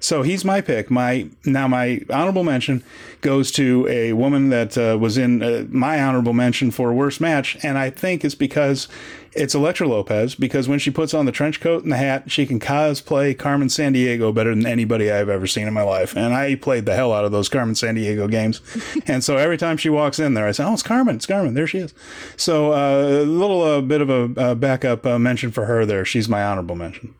so 0.00 0.20
he's 0.20 0.44
my 0.44 0.60
pick. 0.60 0.90
My 0.90 1.30
now 1.46 1.66
my 1.66 2.02
honorable 2.10 2.44
mention 2.44 2.84
goes 3.22 3.50
to 3.52 3.88
a 3.88 4.12
woman 4.12 4.50
that 4.50 4.76
uh, 4.76 4.98
was 5.00 5.16
in 5.16 5.42
uh, 5.42 5.64
my 5.70 6.02
honorable 6.02 6.34
mention 6.34 6.70
for 6.70 6.92
worst 6.92 7.22
match, 7.22 7.56
and 7.62 7.78
I 7.78 7.88
think 7.88 8.22
it's 8.22 8.34
because 8.34 8.86
it's 9.32 9.54
Elektra 9.54 9.86
Lopez 9.86 10.34
because 10.34 10.68
when 10.68 10.78
she 10.78 10.90
puts 10.90 11.14
on 11.14 11.26
the 11.26 11.32
trench 11.32 11.60
coat 11.60 11.82
and 11.82 11.92
the 11.92 11.96
hat, 11.96 12.30
she 12.30 12.46
can 12.46 12.58
cosplay 12.58 13.36
Carmen 13.36 13.68
Sandiego 13.68 14.34
better 14.34 14.54
than 14.54 14.66
anybody 14.66 15.10
I've 15.10 15.28
ever 15.28 15.46
seen 15.46 15.68
in 15.68 15.74
my 15.74 15.82
life. 15.82 16.16
And 16.16 16.34
I 16.34 16.56
played 16.56 16.86
the 16.86 16.94
hell 16.94 17.12
out 17.12 17.24
of 17.24 17.32
those 17.32 17.48
Carmen 17.48 17.74
Sandiego 17.74 18.30
games. 18.30 18.60
and 19.06 19.22
so 19.22 19.36
every 19.36 19.56
time 19.56 19.76
she 19.76 19.88
walks 19.88 20.18
in 20.18 20.34
there, 20.34 20.46
I 20.46 20.52
say, 20.52 20.64
"Oh, 20.64 20.72
it's 20.72 20.82
Carmen! 20.82 21.16
It's 21.16 21.26
Carmen! 21.26 21.54
There 21.54 21.66
she 21.66 21.78
is." 21.78 21.94
So 22.36 22.72
uh, 22.72 23.22
a 23.22 23.24
little 23.24 23.62
uh, 23.62 23.80
bit 23.80 24.00
of 24.00 24.10
a 24.10 24.54
backup 24.54 25.06
uh, 25.06 25.18
mention 25.18 25.50
for 25.50 25.66
her 25.66 25.86
there. 25.86 26.04
She's 26.04 26.28
my 26.28 26.44
honorable 26.44 26.76
mention. 26.76 27.14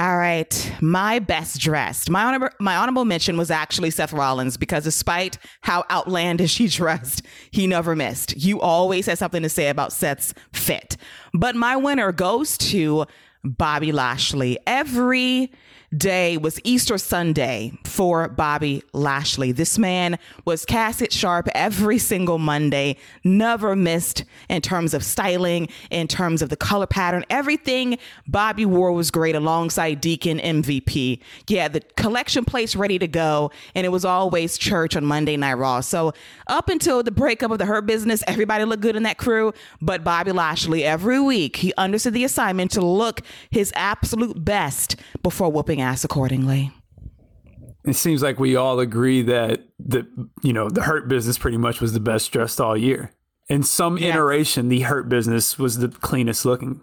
All 0.00 0.16
right, 0.16 0.72
my 0.80 1.18
best 1.18 1.60
dressed. 1.60 2.08
My 2.08 2.24
honorable, 2.24 2.48
my 2.58 2.74
honorable 2.74 3.04
mention 3.04 3.36
was 3.36 3.50
actually 3.50 3.90
Seth 3.90 4.14
Rollins 4.14 4.56
because 4.56 4.84
despite 4.84 5.36
how 5.60 5.84
outlandish 5.90 6.56
he 6.56 6.68
dressed, 6.68 7.20
he 7.50 7.66
never 7.66 7.94
missed. 7.94 8.34
You 8.34 8.62
always 8.62 9.04
had 9.04 9.18
something 9.18 9.42
to 9.42 9.50
say 9.50 9.68
about 9.68 9.92
Seth's 9.92 10.32
fit. 10.54 10.96
But 11.34 11.54
my 11.54 11.76
winner 11.76 12.12
goes 12.12 12.56
to 12.58 13.04
Bobby 13.44 13.92
Lashley. 13.92 14.58
Every 14.66 15.52
day 15.96 16.36
was 16.36 16.60
Easter 16.62 16.98
Sunday 16.98 17.72
for 17.84 18.28
Bobby 18.28 18.82
Lashley. 18.92 19.50
This 19.50 19.76
man 19.76 20.18
was 20.44 20.64
casket 20.64 21.12
sharp 21.12 21.48
every 21.54 21.98
single 21.98 22.38
Monday, 22.38 22.96
never 23.24 23.74
missed 23.74 24.24
in 24.48 24.62
terms 24.62 24.94
of 24.94 25.04
styling, 25.04 25.68
in 25.90 26.06
terms 26.06 26.42
of 26.42 26.48
the 26.48 26.56
color 26.56 26.86
pattern. 26.86 27.24
Everything 27.28 27.98
Bobby 28.28 28.64
wore 28.64 28.92
was 28.92 29.10
great 29.10 29.34
alongside 29.34 30.00
Deacon 30.00 30.38
MVP. 30.38 31.20
Yeah, 31.48 31.66
the 31.66 31.80
collection 31.96 32.44
plates 32.44 32.76
ready 32.76 32.98
to 32.98 33.08
go, 33.08 33.50
and 33.74 33.84
it 33.84 33.90
was 33.90 34.04
always 34.04 34.56
church 34.56 34.94
on 34.94 35.04
Monday 35.04 35.36
Night 35.36 35.54
Raw. 35.54 35.80
So 35.80 36.12
up 36.46 36.68
until 36.68 37.02
the 37.02 37.10
breakup 37.10 37.50
of 37.50 37.58
the 37.58 37.66
Hurt 37.66 37.86
Business, 37.86 38.22
everybody 38.28 38.64
looked 38.64 38.82
good 38.82 38.96
in 38.96 39.02
that 39.02 39.18
crew, 39.18 39.52
but 39.82 40.04
Bobby 40.04 40.30
Lashley 40.30 40.84
every 40.84 41.20
week 41.20 41.56
he 41.56 41.74
understood 41.76 42.14
the 42.14 42.24
assignment 42.24 42.70
to 42.72 42.80
look 42.80 43.22
his 43.50 43.72
absolute 43.74 44.44
best 44.44 44.94
before 45.22 45.50
whooping 45.50 45.79
ass 45.80 46.04
accordingly. 46.04 46.72
It 47.84 47.94
seems 47.94 48.22
like 48.22 48.38
we 48.38 48.56
all 48.56 48.78
agree 48.78 49.22
that 49.22 49.66
the 49.78 50.06
you 50.42 50.52
know 50.52 50.68
the 50.68 50.82
Hurt 50.82 51.08
Business 51.08 51.38
pretty 51.38 51.56
much 51.56 51.80
was 51.80 51.92
the 51.92 52.00
best 52.00 52.30
dressed 52.30 52.60
all 52.60 52.76
year. 52.76 53.12
In 53.48 53.62
some 53.62 53.98
yes. 53.98 54.14
iteration, 54.14 54.68
the 54.68 54.80
Hurt 54.80 55.08
Business 55.08 55.58
was 55.58 55.78
the 55.78 55.88
cleanest 55.88 56.44
looking. 56.44 56.80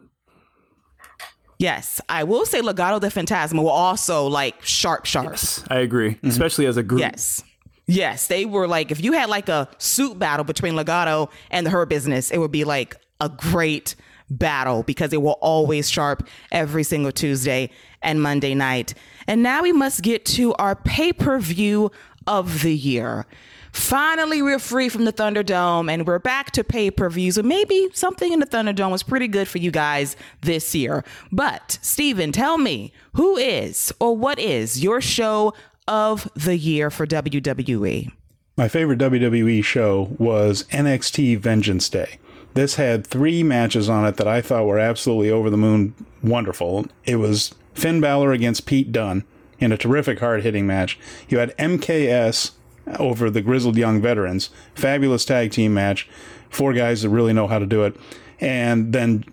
Yes, 1.60 2.02
I 2.08 2.24
will 2.24 2.46
say 2.46 2.62
Legado 2.62 3.00
del 3.00 3.10
Fantasma 3.10 3.64
were 3.64 3.70
also 3.70 4.28
like 4.28 4.62
sharp, 4.64 5.06
sharp. 5.06 5.32
Yes, 5.32 5.64
I 5.70 5.80
agree, 5.80 6.12
mm-hmm. 6.12 6.28
especially 6.28 6.66
as 6.66 6.78
a 6.78 6.84
group. 6.84 7.02
Yes. 7.02 7.44
Yes, 7.88 8.28
they 8.28 8.46
were 8.46 8.68
like 8.68 8.92
if 8.92 9.02
you 9.02 9.14
had 9.14 9.30
like 9.30 9.50
a 9.50 9.70
suit 9.78 10.20
battle 10.20 10.44
between 10.44 10.74
Legado 10.74 11.30
and 11.50 11.66
the 11.66 11.70
Hurt 11.70 11.90
Business, 11.90 12.32
it 12.32 12.38
would 12.38 12.52
be 12.52 12.64
like 12.64 12.98
a 13.22 13.30
great 13.30 13.96
battle 14.30 14.84
because 14.84 15.14
it 15.14 15.22
will 15.22 15.38
always 15.42 15.90
sharp 15.90 16.28
every 16.52 16.84
single 16.84 17.12
Tuesday 17.12 17.70
and 18.02 18.22
Monday 18.22 18.54
night. 18.54 18.94
And 19.28 19.44
now 19.44 19.64
we 19.64 19.72
must 19.72 20.02
get 20.02 20.26
to 20.26 20.54
our 20.56 20.76
pay 20.76 21.14
per 21.14 21.40
view 21.40 21.92
of 22.26 22.62
the 22.62 22.76
year. 22.76 23.26
Finally, 23.72 24.42
we're 24.42 24.60
free 24.60 24.90
from 24.90 25.06
the 25.06 25.14
Thunderdome 25.14 25.92
and 25.92 26.08
we're 26.08 26.20
back 26.20 26.52
to 26.52 26.64
pay 26.64 26.90
per 26.90 27.10
views. 27.10 27.36
So 27.36 27.44
maybe 27.44 27.90
something 27.94 28.34
in 28.34 28.40
the 28.40 28.46
Thunderdome 28.46 28.92
was 28.92 29.04
pretty 29.04 29.28
good 29.28 29.48
for 29.48 29.60
you 29.60 29.72
guys 29.72 30.16
this 30.42 30.74
year. 30.74 31.04
But, 31.32 31.78
Stephen, 31.82 32.32
tell 32.32 32.58
me 32.58 32.92
who 33.14 33.38
is 33.38 33.94
or 34.00 34.18
what 34.18 34.40
is 34.40 34.82
your 34.82 35.00
show 35.00 35.54
of 35.88 36.30
the 36.36 36.58
year 36.58 36.90
for 36.90 37.06
WWE? 37.06 38.12
My 38.58 38.68
favorite 38.68 39.00
WWE 39.00 39.64
show 39.64 40.16
was 40.18 40.64
NXT 40.72 41.38
Vengeance 41.38 41.88
Day. 41.90 42.18
This 42.54 42.76
had 42.76 43.06
three 43.06 43.44
matches 43.44 43.88
on 43.90 44.06
it 44.06 44.18
that 44.18 44.28
I 44.28 44.42
thought 44.42 44.66
were 44.66 44.80
absolutely 44.80 45.30
over 45.30 45.50
the 45.50 45.58
moon 45.58 45.94
wonderful. 46.24 46.88
It 47.06 47.18
was 47.18 47.54
Finn 47.74 48.02
Balor 48.02 48.32
against 48.32 48.66
Pete 48.66 48.92
Dunne 48.92 49.24
in 49.60 49.72
a 49.72 49.78
terrific 49.78 50.20
hard 50.20 50.44
hitting 50.44 50.66
match. 50.66 51.00
You 51.30 51.38
had 51.40 51.56
MKS 51.58 52.52
over 53.00 53.30
the 53.30 53.42
Grizzled 53.42 53.78
Young 53.78 54.02
Veterans, 54.02 54.50
fabulous 54.74 55.26
tag 55.26 55.52
team 55.52 55.74
match, 55.74 56.10
four 56.50 56.74
guys 56.74 57.02
that 57.02 57.10
really 57.10 57.34
know 57.34 57.48
how 57.48 57.60
to 57.60 57.66
do 57.66 57.84
it. 57.84 57.96
And 58.40 58.94
then 58.94 59.26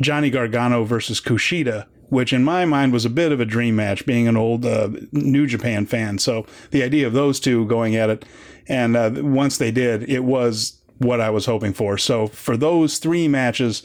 Johnny 0.00 0.30
Gargano 0.30 0.84
versus 0.84 1.20
Kushida, 1.20 1.86
which 2.08 2.32
in 2.32 2.44
my 2.44 2.64
mind 2.64 2.92
was 2.92 3.04
a 3.04 3.10
bit 3.10 3.32
of 3.32 3.40
a 3.40 3.44
dream 3.44 3.76
match, 3.76 4.04
being 4.04 4.28
an 4.28 4.36
old 4.36 4.66
uh, 4.66 4.90
New 5.12 5.46
Japan 5.46 5.86
fan. 5.86 6.18
So 6.18 6.46
the 6.70 6.82
idea 6.82 7.06
of 7.06 7.12
those 7.12 7.40
two 7.40 7.66
going 7.66 7.96
at 7.96 8.10
it, 8.10 8.24
and 8.68 8.96
uh, 8.96 9.10
once 9.16 9.58
they 9.58 9.70
did, 9.70 10.08
it 10.08 10.20
was 10.20 10.78
what 11.02 11.20
I 11.20 11.30
was 11.30 11.46
hoping 11.46 11.72
for. 11.72 11.98
So 11.98 12.26
for 12.26 12.56
those 12.56 12.98
three 12.98 13.28
matches, 13.28 13.82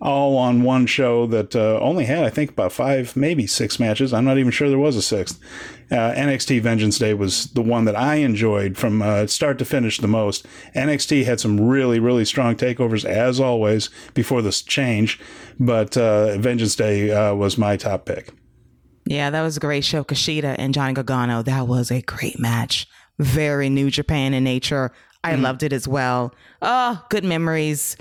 all 0.00 0.38
on 0.38 0.62
one 0.62 0.86
show 0.86 1.26
that 1.26 1.54
uh, 1.54 1.78
only 1.80 2.06
had, 2.06 2.24
I 2.24 2.30
think, 2.30 2.50
about 2.50 2.72
five, 2.72 3.14
maybe 3.16 3.46
six 3.46 3.78
matches. 3.78 4.14
I'm 4.14 4.24
not 4.24 4.38
even 4.38 4.50
sure 4.50 4.68
there 4.68 4.78
was 4.78 4.96
a 4.96 5.02
sixth. 5.02 5.38
Uh, 5.90 6.12
NXT 6.12 6.62
Vengeance 6.62 6.98
Day 6.98 7.12
was 7.12 7.46
the 7.52 7.60
one 7.60 7.84
that 7.84 7.96
I 7.96 8.16
enjoyed 8.16 8.78
from 8.78 9.02
uh, 9.02 9.26
start 9.26 9.58
to 9.58 9.64
finish 9.64 9.98
the 9.98 10.08
most. 10.08 10.46
NXT 10.74 11.24
had 11.24 11.38
some 11.38 11.60
really, 11.60 11.98
really 11.98 12.24
strong 12.24 12.56
takeovers, 12.56 13.04
as 13.04 13.40
always, 13.40 13.90
before 14.14 14.40
this 14.40 14.62
change, 14.62 15.20
but 15.58 15.96
uh, 15.96 16.38
Vengeance 16.38 16.76
Day 16.76 17.10
uh, 17.10 17.34
was 17.34 17.58
my 17.58 17.76
top 17.76 18.06
pick. 18.06 18.32
Yeah, 19.04 19.28
that 19.30 19.42
was 19.42 19.56
a 19.56 19.60
great 19.60 19.84
show. 19.84 20.04
Kushida 20.04 20.54
and 20.58 20.72
Johnny 20.72 20.94
Gargano, 20.94 21.42
that 21.42 21.66
was 21.66 21.90
a 21.90 22.00
great 22.02 22.38
match. 22.38 22.86
Very 23.18 23.68
New 23.68 23.90
Japan 23.90 24.32
in 24.32 24.44
nature. 24.44 24.92
I 25.22 25.34
mm. 25.34 25.42
loved 25.42 25.62
it 25.62 25.72
as 25.72 25.86
well. 25.86 26.34
Oh, 26.62 27.04
good 27.08 27.24
memories. 27.24 27.96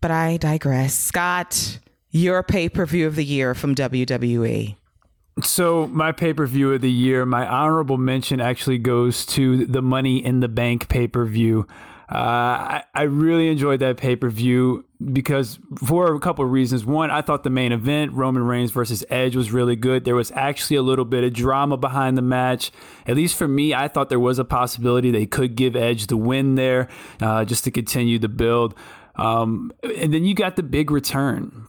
But 0.00 0.10
I 0.10 0.36
digress. 0.36 0.94
Scott, 0.94 1.78
your 2.10 2.42
pay 2.42 2.68
per 2.68 2.86
view 2.86 3.06
of 3.06 3.16
the 3.16 3.24
year 3.24 3.54
from 3.54 3.74
WWE. 3.74 4.76
So 5.42 5.88
my 5.88 6.12
pay 6.12 6.32
per 6.32 6.46
view 6.46 6.72
of 6.72 6.80
the 6.80 6.90
year, 6.90 7.26
my 7.26 7.46
honorable 7.46 7.98
mention 7.98 8.40
actually 8.40 8.78
goes 8.78 9.26
to 9.26 9.66
the 9.66 9.82
Money 9.82 10.24
in 10.24 10.40
the 10.40 10.48
Bank 10.48 10.88
pay 10.88 11.08
per 11.08 11.24
view. 11.24 11.66
Uh, 12.14 12.16
I, 12.16 12.84
I 12.94 13.02
really 13.02 13.48
enjoyed 13.48 13.80
that 13.80 13.96
pay 13.96 14.14
per 14.14 14.28
view 14.28 14.84
because 15.12 15.58
for 15.84 16.14
a 16.14 16.20
couple 16.20 16.44
of 16.44 16.52
reasons. 16.52 16.84
One, 16.84 17.10
I 17.10 17.22
thought 17.22 17.42
the 17.42 17.50
main 17.50 17.72
event, 17.72 18.12
Roman 18.12 18.44
Reigns 18.44 18.70
versus 18.70 19.04
Edge, 19.10 19.34
was 19.34 19.50
really 19.50 19.74
good. 19.74 20.04
There 20.04 20.14
was 20.14 20.30
actually 20.32 20.76
a 20.76 20.82
little 20.82 21.04
bit 21.04 21.24
of 21.24 21.32
drama 21.32 21.76
behind 21.76 22.16
the 22.16 22.22
match. 22.22 22.70
At 23.04 23.16
least 23.16 23.36
for 23.36 23.48
me, 23.48 23.74
I 23.74 23.88
thought 23.88 24.10
there 24.10 24.20
was 24.20 24.38
a 24.38 24.44
possibility 24.44 25.10
they 25.10 25.26
could 25.26 25.56
give 25.56 25.74
Edge 25.74 26.06
the 26.06 26.16
win 26.16 26.54
there 26.54 26.88
uh, 27.20 27.44
just 27.44 27.64
to 27.64 27.72
continue 27.72 28.20
the 28.20 28.28
build. 28.28 28.76
Um, 29.16 29.72
and 29.82 30.14
then 30.14 30.24
you 30.24 30.34
got 30.34 30.54
the 30.54 30.62
big 30.62 30.92
return 30.92 31.66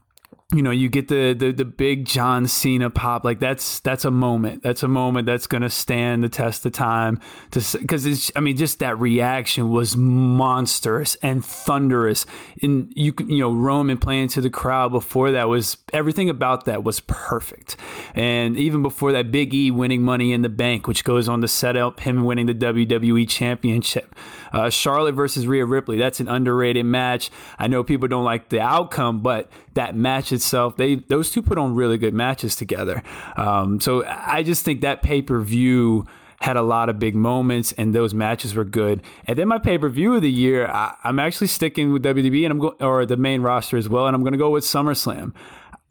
you 0.55 0.61
know, 0.61 0.71
you 0.71 0.87
get 0.87 1.09
the, 1.09 1.33
the 1.33 1.51
the 1.51 1.65
big 1.65 2.05
John 2.05 2.47
Cena 2.47 2.89
pop. 2.89 3.25
Like 3.25 3.39
that's 3.39 3.81
that's 3.81 4.05
a 4.05 4.11
moment. 4.11 4.63
That's 4.63 4.83
a 4.83 4.87
moment 4.87 5.25
that's 5.25 5.47
to 5.63 5.69
stand 5.69 6.23
the 6.23 6.29
test 6.29 6.65
of 6.65 6.71
time. 6.71 7.19
To 7.51 7.77
because 7.77 8.05
it's, 8.05 8.31
I 8.35 8.39
mean, 8.39 8.55
just 8.55 8.79
that 8.79 8.97
reaction 8.97 9.69
was 9.69 9.97
monstrous 9.97 11.15
and 11.15 11.43
thunderous. 11.43 12.25
And 12.61 12.91
you 12.95 13.13
you 13.19 13.39
know, 13.39 13.53
Roman 13.53 13.97
playing 13.97 14.29
to 14.29 14.41
the 14.41 14.49
crowd 14.49 14.91
before 14.93 15.31
that 15.31 15.49
was 15.49 15.77
everything 15.91 16.29
about 16.29 16.65
that 16.65 16.83
was 16.83 17.01
perfect. 17.01 17.75
And 18.13 18.57
even 18.57 18.81
before 18.81 19.11
that, 19.11 19.31
Big 19.31 19.53
E 19.53 19.71
winning 19.71 20.03
Money 20.03 20.31
in 20.31 20.41
the 20.41 20.49
Bank, 20.49 20.87
which 20.87 21.03
goes 21.03 21.27
on 21.27 21.41
to 21.41 21.47
set 21.49 21.75
up 21.75 21.99
him 21.99 22.23
winning 22.23 22.45
the 22.45 22.55
WWE 22.55 23.27
Championship. 23.27 24.15
Uh, 24.55 24.69
Charlotte 24.69 25.15
versus 25.15 25.45
Rhea 25.45 25.65
Ripley. 25.65 25.97
That's 25.97 26.21
an 26.21 26.29
underrated 26.29 26.85
match. 26.85 27.29
I 27.59 27.67
know 27.67 27.83
people 27.83 28.07
don't 28.07 28.23
like 28.23 28.47
the 28.47 28.61
outcome, 28.61 29.19
but 29.19 29.51
that 29.73 29.97
match 29.97 30.31
itself, 30.31 30.77
they 30.77 30.95
those 30.95 31.29
two 31.29 31.41
put 31.41 31.57
on 31.57 31.75
really 31.75 31.97
good 31.97 32.13
matches 32.13 32.55
together. 32.55 33.03
Um, 33.35 33.81
so 33.81 34.05
I 34.05 34.43
just 34.43 34.63
think 34.63 34.79
that 34.79 35.01
pay 35.01 35.21
per 35.21 35.41
view 35.41 36.05
had 36.39 36.55
a 36.55 36.61
lot 36.61 36.87
of 36.87 36.99
big 36.99 37.15
moments 37.15 37.73
and 37.73 37.93
those 37.93 38.13
matches 38.13 38.55
were 38.55 38.63
good. 38.63 39.01
And 39.27 39.37
then 39.37 39.49
my 39.49 39.57
pay 39.57 39.77
per 39.77 39.89
view 39.89 40.13
of 40.15 40.21
the 40.21 40.31
year, 40.31 40.67
I, 40.67 40.95
am 41.03 41.19
actually 41.19 41.47
sticking 41.47 41.91
with 41.91 42.03
WWE 42.03 42.43
and 42.45 42.51
I'm 42.51 42.59
going 42.59 42.75
or 42.79 43.05
the 43.05 43.17
main 43.17 43.41
roster 43.41 43.75
as 43.75 43.89
well, 43.89 44.07
and 44.07 44.15
I'm 44.15 44.21
going 44.21 44.33
to 44.33 44.39
go 44.39 44.51
with 44.51 44.63
SummerSlam. 44.63 45.33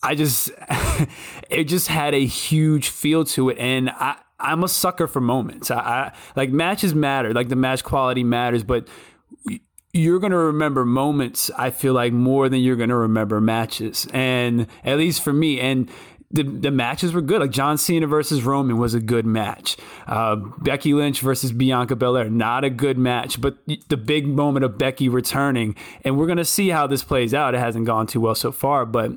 I 0.03 0.15
just 0.15 0.51
it 1.51 1.65
just 1.65 1.89
had 1.89 2.15
a 2.15 2.25
huge 2.25 2.89
feel 2.89 3.25
to 3.27 3.51
it, 3.51 3.59
and 3.59 3.91
I 3.91 4.17
I'm 4.41 4.65
a 4.65 4.69
sucker 4.69 5.07
for 5.07 5.21
moments. 5.21 5.71
I, 5.71 5.79
I 5.79 6.13
like 6.37 6.51
matches 6.51 6.95
matter, 6.95 7.33
like 7.33 7.49
the 7.49 7.57
match 7.57 7.85
quality 7.85 8.25
matters, 8.25 8.65
but 8.65 8.89
you're 9.95 10.19
going 10.19 10.33
to 10.33 10.37
remember 10.37 10.85
moments 10.85 11.53
i 11.57 11.71
feel 11.71 11.93
like 11.95 12.13
more 12.13 12.49
than 12.49 12.61
you're 12.61 12.77
going 12.77 12.89
to 12.89 12.97
remember 12.97 13.41
matches. 13.41 14.07
And 14.13 14.67
at 14.83 14.99
least 14.99 15.23
for 15.23 15.33
me 15.33 15.61
and 15.61 15.89
the, 16.31 16.43
the 16.43 16.73
matches 16.73 17.13
were 17.13 17.21
good. 17.21 17.41
Like 17.41 17.53
john 17.53 17.79
cena 17.79 18.09
versus 18.09 18.43
roman 18.43 18.77
was 18.77 18.93
a 18.93 19.01
good 19.01 19.25
match. 19.25 19.77
Uh, 20.07 20.37
becky 20.37 20.93
lynch 20.93 21.21
versus 21.21 21.53
bianca 21.53 21.95
belair 21.95 22.29
not 22.29 22.65
a 22.65 22.71
good 22.71 22.99
match 22.99 23.41
but 23.41 23.57
the 23.89 23.97
big 23.97 24.27
moment 24.27 24.65
of 24.65 24.77
becky 24.77 25.09
returning 25.09 25.77
and 26.03 26.19
we're 26.19 26.27
going 26.27 26.39
to 26.39 26.45
see 26.45 26.71
how 26.71 26.89
this 26.89 27.05
plays 27.05 27.33
out. 27.33 27.55
It 27.55 27.59
hasn't 27.59 27.87
gone 27.87 28.09
too 28.09 28.21
well 28.21 28.35
so 28.35 28.51
far 28.51 28.85
but 28.85 29.13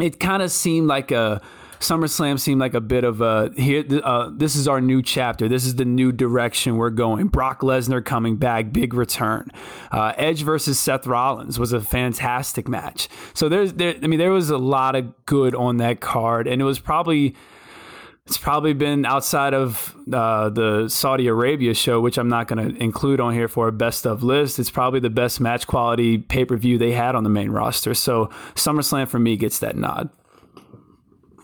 it 0.00 0.18
kind 0.18 0.42
of 0.42 0.50
seemed 0.50 0.88
like 0.88 1.10
a 1.10 1.42
SummerSlam 1.80 2.38
seemed 2.38 2.60
like 2.60 2.74
a 2.74 2.80
bit 2.80 3.04
of 3.04 3.20
a 3.20 3.50
here. 3.56 3.84
Uh, 4.02 4.30
this 4.32 4.56
is 4.56 4.66
our 4.66 4.80
new 4.80 5.02
chapter. 5.02 5.48
This 5.48 5.64
is 5.64 5.76
the 5.76 5.84
new 5.84 6.12
direction 6.12 6.76
we're 6.76 6.90
going. 6.90 7.28
Brock 7.28 7.60
Lesnar 7.60 8.04
coming 8.04 8.36
back, 8.36 8.72
big 8.72 8.94
return. 8.94 9.50
Uh, 9.90 10.12
Edge 10.16 10.42
versus 10.42 10.78
Seth 10.78 11.06
Rollins 11.06 11.58
was 11.58 11.72
a 11.72 11.80
fantastic 11.80 12.68
match. 12.68 13.08
So 13.34 13.48
there's, 13.48 13.74
there, 13.74 13.94
I 14.02 14.06
mean, 14.06 14.18
there 14.18 14.32
was 14.32 14.50
a 14.50 14.58
lot 14.58 14.96
of 14.96 15.26
good 15.26 15.54
on 15.54 15.78
that 15.78 16.00
card, 16.00 16.46
and 16.46 16.60
it 16.60 16.64
was 16.64 16.78
probably. 16.78 17.34
It's 18.28 18.38
probably 18.38 18.72
been 18.72 19.06
outside 19.06 19.54
of 19.54 19.94
uh, 20.12 20.48
the 20.48 20.88
Saudi 20.88 21.28
Arabia 21.28 21.74
show, 21.74 22.00
which 22.00 22.18
I'm 22.18 22.28
not 22.28 22.48
going 22.48 22.74
to 22.74 22.82
include 22.82 23.20
on 23.20 23.32
here 23.32 23.46
for 23.46 23.68
a 23.68 23.72
best 23.72 24.04
of 24.04 24.24
list. 24.24 24.58
It's 24.58 24.68
probably 24.68 24.98
the 24.98 25.10
best 25.10 25.40
match 25.40 25.68
quality 25.68 26.18
pay 26.18 26.44
per 26.44 26.56
view 26.56 26.76
they 26.76 26.90
had 26.90 27.14
on 27.14 27.22
the 27.22 27.30
main 27.30 27.52
roster. 27.52 27.94
So 27.94 28.26
SummerSlam 28.56 29.06
for 29.06 29.20
me 29.20 29.36
gets 29.36 29.60
that 29.60 29.76
nod. 29.76 30.10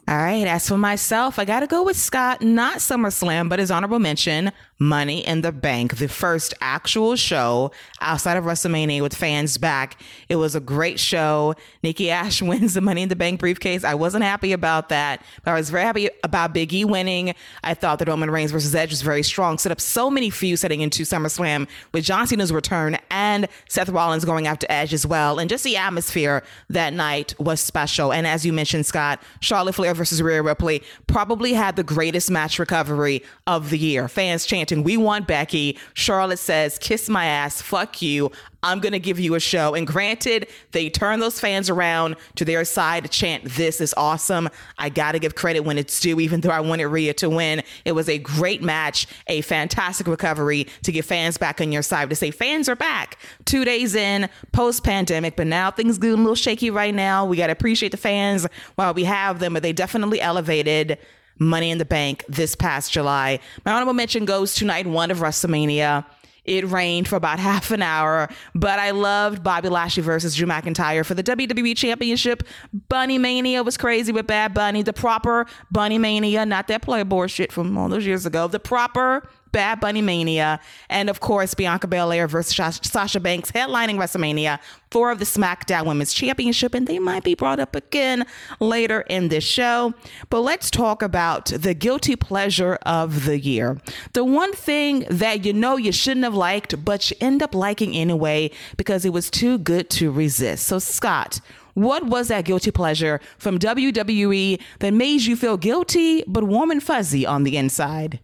All 0.08 0.16
right. 0.16 0.46
As 0.48 0.68
for 0.68 0.76
myself, 0.76 1.38
I 1.38 1.44
got 1.44 1.60
to 1.60 1.68
go 1.68 1.84
with 1.84 1.96
Scott, 1.96 2.42
not 2.42 2.78
SummerSlam, 2.78 3.48
but 3.48 3.60
his 3.60 3.70
honorable 3.70 4.00
mention, 4.00 4.50
Money 4.80 5.24
in 5.24 5.42
the 5.42 5.52
Bank, 5.52 5.98
the 5.98 6.08
first 6.08 6.54
actual 6.60 7.14
show 7.14 7.70
outside 8.00 8.36
of 8.36 8.42
WrestleMania 8.42 9.00
with 9.00 9.14
fans 9.14 9.56
back. 9.58 10.02
It 10.28 10.36
was 10.36 10.56
a 10.56 10.60
great 10.60 10.98
show. 10.98 11.54
Nikki 11.84 12.10
Ash 12.10 12.42
wins 12.42 12.74
the 12.74 12.80
Money 12.80 13.02
in 13.02 13.08
the 13.08 13.16
Bank 13.16 13.38
briefcase. 13.38 13.84
I 13.84 13.94
wasn't 13.94 14.24
happy 14.24 14.52
about 14.52 14.88
that, 14.88 15.22
but 15.44 15.52
I 15.52 15.54
was 15.54 15.70
very 15.70 15.84
happy 15.84 16.10
about 16.24 16.52
Big 16.52 16.74
E 16.74 16.84
winning. 16.84 17.32
I 17.62 17.74
thought 17.74 18.00
that 18.00 18.08
Roman 18.08 18.28
Reigns 18.28 18.50
versus 18.50 18.74
Edge 18.74 18.90
was 18.90 19.02
very 19.02 19.22
strong, 19.22 19.56
set 19.56 19.70
up 19.70 19.80
so 19.80 20.10
many 20.10 20.30
feuds 20.30 20.62
heading 20.62 20.80
into 20.80 21.04
SummerSlam 21.04 21.68
with 21.92 22.04
John 22.04 22.26
Cena's 22.26 22.52
return 22.52 22.98
and 23.08 23.46
Seth 23.68 23.88
Rollins 23.88 24.24
going 24.24 24.48
after 24.48 24.66
Edge 24.68 24.92
as 24.92 25.06
well. 25.06 25.38
And 25.38 25.48
just 25.48 25.62
the 25.62 25.76
atmosphere 25.76 26.42
that 26.70 26.92
night 26.92 27.38
was 27.38 27.60
special. 27.60 28.12
And 28.12 28.26
as 28.26 28.44
you 28.44 28.52
mentioned, 28.52 28.84
Scott, 28.84 29.22
Charlotte 29.38 29.76
Flair 29.76 29.91
versus 29.94 30.22
Rhea 30.22 30.42
Ripley 30.42 30.82
probably 31.06 31.52
had 31.52 31.76
the 31.76 31.84
greatest 31.84 32.30
match 32.30 32.58
recovery 32.58 33.22
of 33.46 33.70
the 33.70 33.78
year. 33.78 34.08
Fans 34.08 34.46
chanting 34.46 34.62
chanting, 34.62 34.84
We 34.84 34.96
want 34.96 35.26
Becky. 35.26 35.78
Charlotte 35.94 36.38
says, 36.38 36.78
Kiss 36.78 37.08
my 37.08 37.26
ass, 37.26 37.60
fuck 37.60 38.02
you. 38.02 38.30
I'm 38.62 38.80
going 38.80 38.92
to 38.92 39.00
give 39.00 39.18
you 39.18 39.34
a 39.34 39.40
show. 39.40 39.74
And 39.74 39.86
granted, 39.86 40.48
they 40.70 40.88
turn 40.88 41.20
those 41.20 41.40
fans 41.40 41.68
around 41.68 42.16
to 42.36 42.44
their 42.44 42.64
side 42.64 43.02
to 43.02 43.08
chant, 43.08 43.44
This 43.44 43.80
is 43.80 43.94
awesome. 43.96 44.48
I 44.78 44.88
got 44.88 45.12
to 45.12 45.18
give 45.18 45.34
credit 45.34 45.60
when 45.60 45.78
it's 45.78 45.98
due, 45.98 46.20
even 46.20 46.40
though 46.40 46.50
I 46.50 46.60
wanted 46.60 46.86
Rhea 46.86 47.14
to 47.14 47.28
win. 47.28 47.62
It 47.84 47.92
was 47.92 48.08
a 48.08 48.18
great 48.18 48.62
match, 48.62 49.06
a 49.26 49.40
fantastic 49.40 50.06
recovery 50.06 50.66
to 50.82 50.92
get 50.92 51.04
fans 51.04 51.38
back 51.38 51.60
on 51.60 51.72
your 51.72 51.82
side, 51.82 52.08
to 52.10 52.16
say 52.16 52.30
fans 52.30 52.68
are 52.68 52.76
back 52.76 53.18
two 53.44 53.64
days 53.64 53.94
in 53.94 54.28
post 54.52 54.84
pandemic, 54.84 55.36
but 55.36 55.46
now 55.46 55.70
things 55.70 55.98
getting 55.98 56.14
a 56.14 56.22
little 56.22 56.34
shaky 56.34 56.70
right 56.70 56.94
now. 56.94 57.24
We 57.24 57.36
got 57.36 57.48
to 57.48 57.52
appreciate 57.52 57.90
the 57.90 57.98
fans 57.98 58.46
while 58.76 58.94
we 58.94 59.04
have 59.04 59.38
them, 59.38 59.54
but 59.54 59.62
they 59.62 59.72
definitely 59.72 60.20
elevated 60.20 60.98
Money 61.38 61.70
in 61.70 61.78
the 61.78 61.84
Bank 61.84 62.24
this 62.28 62.54
past 62.54 62.92
July. 62.92 63.40
My 63.64 63.72
honorable 63.72 63.94
mention 63.94 64.24
goes 64.24 64.54
to 64.56 64.64
night 64.64 64.86
one 64.86 65.10
of 65.10 65.18
WrestleMania. 65.18 66.04
It 66.44 66.68
rained 66.68 67.08
for 67.08 67.16
about 67.16 67.38
half 67.52 67.70
an 67.70 67.82
hour, 67.82 68.28
but 68.54 68.78
I 68.78 68.90
loved 68.90 69.42
Bobby 69.42 69.68
Lashley 69.68 70.02
versus 70.02 70.34
Drew 70.34 70.46
McIntyre 70.46 71.04
for 71.04 71.14
the 71.14 71.22
WWE 71.22 71.76
Championship. 71.76 72.42
Bunny 72.88 73.18
Mania 73.18 73.62
was 73.62 73.76
crazy 73.76 74.12
with 74.12 74.26
Bad 74.26 74.54
Bunny, 74.54 74.82
the 74.82 74.92
proper 74.92 75.46
Bunny 75.70 75.98
Mania, 75.98 76.44
not 76.44 76.68
that 76.68 76.82
Playboy 76.82 77.26
shit 77.26 77.52
from 77.52 77.76
all 77.78 77.88
those 77.88 78.06
years 78.06 78.26
ago. 78.26 78.48
The 78.48 78.60
proper 78.60 79.28
Bad 79.52 79.80
Bunny 79.80 80.02
Mania, 80.02 80.60
and 80.88 81.08
of 81.08 81.20
course, 81.20 81.54
Bianca 81.54 81.86
Belair 81.86 82.26
versus 82.26 82.80
Sasha 82.82 83.20
Banks 83.20 83.52
headlining 83.52 83.96
WrestleMania 83.96 84.58
for 84.90 85.10
of 85.10 85.18
the 85.18 85.24
SmackDown 85.24 85.86
Women's 85.86 86.12
Championship, 86.12 86.74
and 86.74 86.86
they 86.86 86.98
might 86.98 87.24
be 87.24 87.34
brought 87.34 87.60
up 87.60 87.76
again 87.76 88.26
later 88.60 89.02
in 89.02 89.28
this 89.28 89.44
show. 89.44 89.94
But 90.30 90.40
let's 90.40 90.70
talk 90.70 91.02
about 91.02 91.46
the 91.46 91.74
guilty 91.74 92.16
pleasure 92.16 92.78
of 92.82 93.24
the 93.24 93.38
year. 93.38 93.80
The 94.12 94.24
one 94.24 94.52
thing 94.52 95.06
that 95.08 95.44
you 95.44 95.52
know 95.52 95.76
you 95.76 95.92
shouldn't 95.92 96.24
have 96.24 96.34
liked, 96.34 96.84
but 96.84 97.10
you 97.10 97.16
end 97.20 97.42
up 97.42 97.54
liking 97.54 97.94
anyway 97.94 98.50
because 98.76 99.04
it 99.04 99.12
was 99.12 99.30
too 99.30 99.58
good 99.58 99.90
to 99.90 100.10
resist. 100.10 100.66
So, 100.66 100.78
Scott, 100.78 101.40
what 101.74 102.04
was 102.04 102.28
that 102.28 102.44
guilty 102.44 102.70
pleasure 102.70 103.20
from 103.38 103.58
WWE 103.58 104.60
that 104.80 104.92
made 104.92 105.22
you 105.22 105.36
feel 105.36 105.56
guilty 105.56 106.22
but 106.26 106.44
warm 106.44 106.70
and 106.70 106.82
fuzzy 106.82 107.24
on 107.24 107.44
the 107.44 107.56
inside? 107.56 108.20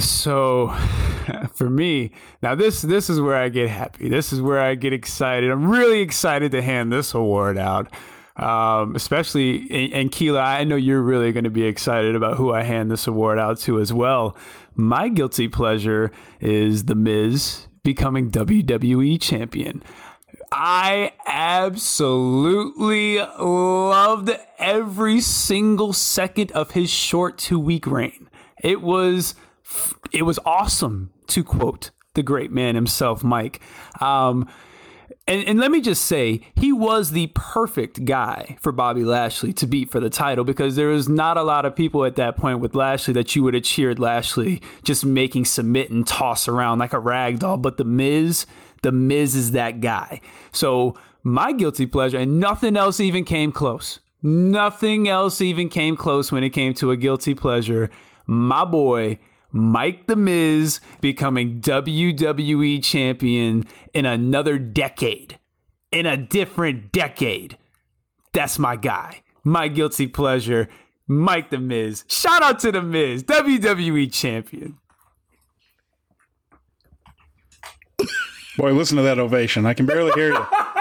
So, 0.00 0.68
for 1.54 1.70
me, 1.70 2.10
now 2.42 2.54
this 2.54 2.82
this 2.82 3.08
is 3.08 3.20
where 3.20 3.36
I 3.36 3.48
get 3.48 3.68
happy. 3.68 4.08
This 4.08 4.32
is 4.32 4.40
where 4.40 4.60
I 4.60 4.74
get 4.74 4.92
excited. 4.92 5.50
I'm 5.50 5.68
really 5.70 6.00
excited 6.00 6.52
to 6.52 6.62
hand 6.62 6.92
this 6.92 7.14
award 7.14 7.58
out. 7.58 7.92
Um, 8.36 8.96
especially 8.96 9.68
and, 9.70 9.92
and 9.92 10.12
Keela, 10.12 10.40
I 10.40 10.64
know 10.64 10.74
you're 10.74 11.02
really 11.02 11.30
going 11.30 11.44
to 11.44 11.50
be 11.50 11.64
excited 11.64 12.16
about 12.16 12.36
who 12.36 12.52
I 12.52 12.64
hand 12.64 12.90
this 12.90 13.06
award 13.06 13.38
out 13.38 13.60
to 13.60 13.78
as 13.80 13.92
well. 13.92 14.36
My 14.74 15.08
guilty 15.08 15.46
pleasure 15.46 16.10
is 16.40 16.86
The 16.86 16.96
Miz 16.96 17.68
becoming 17.84 18.32
WWE 18.32 19.20
champion. 19.20 19.84
I 20.50 21.12
absolutely 21.26 23.18
loved 23.18 24.30
every 24.58 25.20
single 25.20 25.92
second 25.92 26.50
of 26.52 26.72
his 26.72 26.90
short 26.90 27.38
two 27.38 27.60
week 27.60 27.86
reign. 27.86 28.28
It 28.62 28.80
was 28.80 29.34
it 30.12 30.22
was 30.22 30.38
awesome 30.44 31.10
to 31.28 31.44
quote 31.44 31.90
the 32.14 32.22
great 32.22 32.52
man 32.52 32.74
himself, 32.74 33.24
Mike. 33.24 33.60
Um, 34.00 34.48
and, 35.26 35.46
and 35.48 35.58
let 35.58 35.70
me 35.70 35.80
just 35.80 36.04
say, 36.04 36.40
he 36.54 36.72
was 36.72 37.10
the 37.10 37.28
perfect 37.34 38.04
guy 38.04 38.56
for 38.60 38.72
Bobby 38.72 39.04
Lashley 39.04 39.52
to 39.54 39.66
beat 39.66 39.90
for 39.90 39.98
the 39.98 40.10
title 40.10 40.44
because 40.44 40.76
there 40.76 40.88
was 40.88 41.08
not 41.08 41.36
a 41.36 41.42
lot 41.42 41.64
of 41.64 41.74
people 41.74 42.04
at 42.04 42.16
that 42.16 42.36
point 42.36 42.60
with 42.60 42.74
Lashley 42.74 43.14
that 43.14 43.34
you 43.34 43.42
would 43.42 43.54
have 43.54 43.62
cheered 43.62 43.98
Lashley 43.98 44.60
just 44.82 45.04
making 45.04 45.46
submit 45.46 45.90
and 45.90 46.06
toss 46.06 46.46
around 46.46 46.78
like 46.78 46.92
a 46.92 46.98
rag 46.98 47.38
doll. 47.38 47.56
But 47.56 47.78
The 47.78 47.84
Miz, 47.84 48.46
The 48.82 48.92
Miz 48.92 49.34
is 49.34 49.52
that 49.52 49.80
guy. 49.80 50.20
So 50.52 50.94
my 51.22 51.52
guilty 51.52 51.86
pleasure, 51.86 52.18
and 52.18 52.38
nothing 52.38 52.76
else 52.76 53.00
even 53.00 53.24
came 53.24 53.50
close. 53.50 54.00
Nothing 54.22 55.08
else 55.08 55.40
even 55.40 55.68
came 55.68 55.96
close 55.96 56.30
when 56.30 56.44
it 56.44 56.50
came 56.50 56.74
to 56.74 56.90
a 56.90 56.96
guilty 56.96 57.34
pleasure. 57.34 57.90
My 58.26 58.64
boy, 58.64 59.18
Mike 59.56 60.08
the 60.08 60.16
Miz 60.16 60.80
becoming 61.00 61.60
WWE 61.60 62.82
champion 62.82 63.64
in 63.92 64.04
another 64.04 64.58
decade, 64.58 65.38
in 65.92 66.06
a 66.06 66.16
different 66.16 66.90
decade. 66.90 67.56
That's 68.32 68.58
my 68.58 68.74
guy. 68.74 69.22
My 69.44 69.68
guilty 69.68 70.08
pleasure, 70.08 70.68
Mike 71.06 71.50
the 71.50 71.58
Miz. 71.58 72.04
Shout 72.08 72.42
out 72.42 72.58
to 72.60 72.72
the 72.72 72.82
Miz, 72.82 73.22
WWE 73.22 74.12
champion. 74.12 74.76
Boy, 78.56 78.72
listen 78.72 78.96
to 78.96 79.04
that 79.04 79.20
ovation. 79.20 79.66
I 79.66 79.74
can 79.74 79.86
barely 79.86 80.10
hear 80.14 80.32
you. 80.32 80.46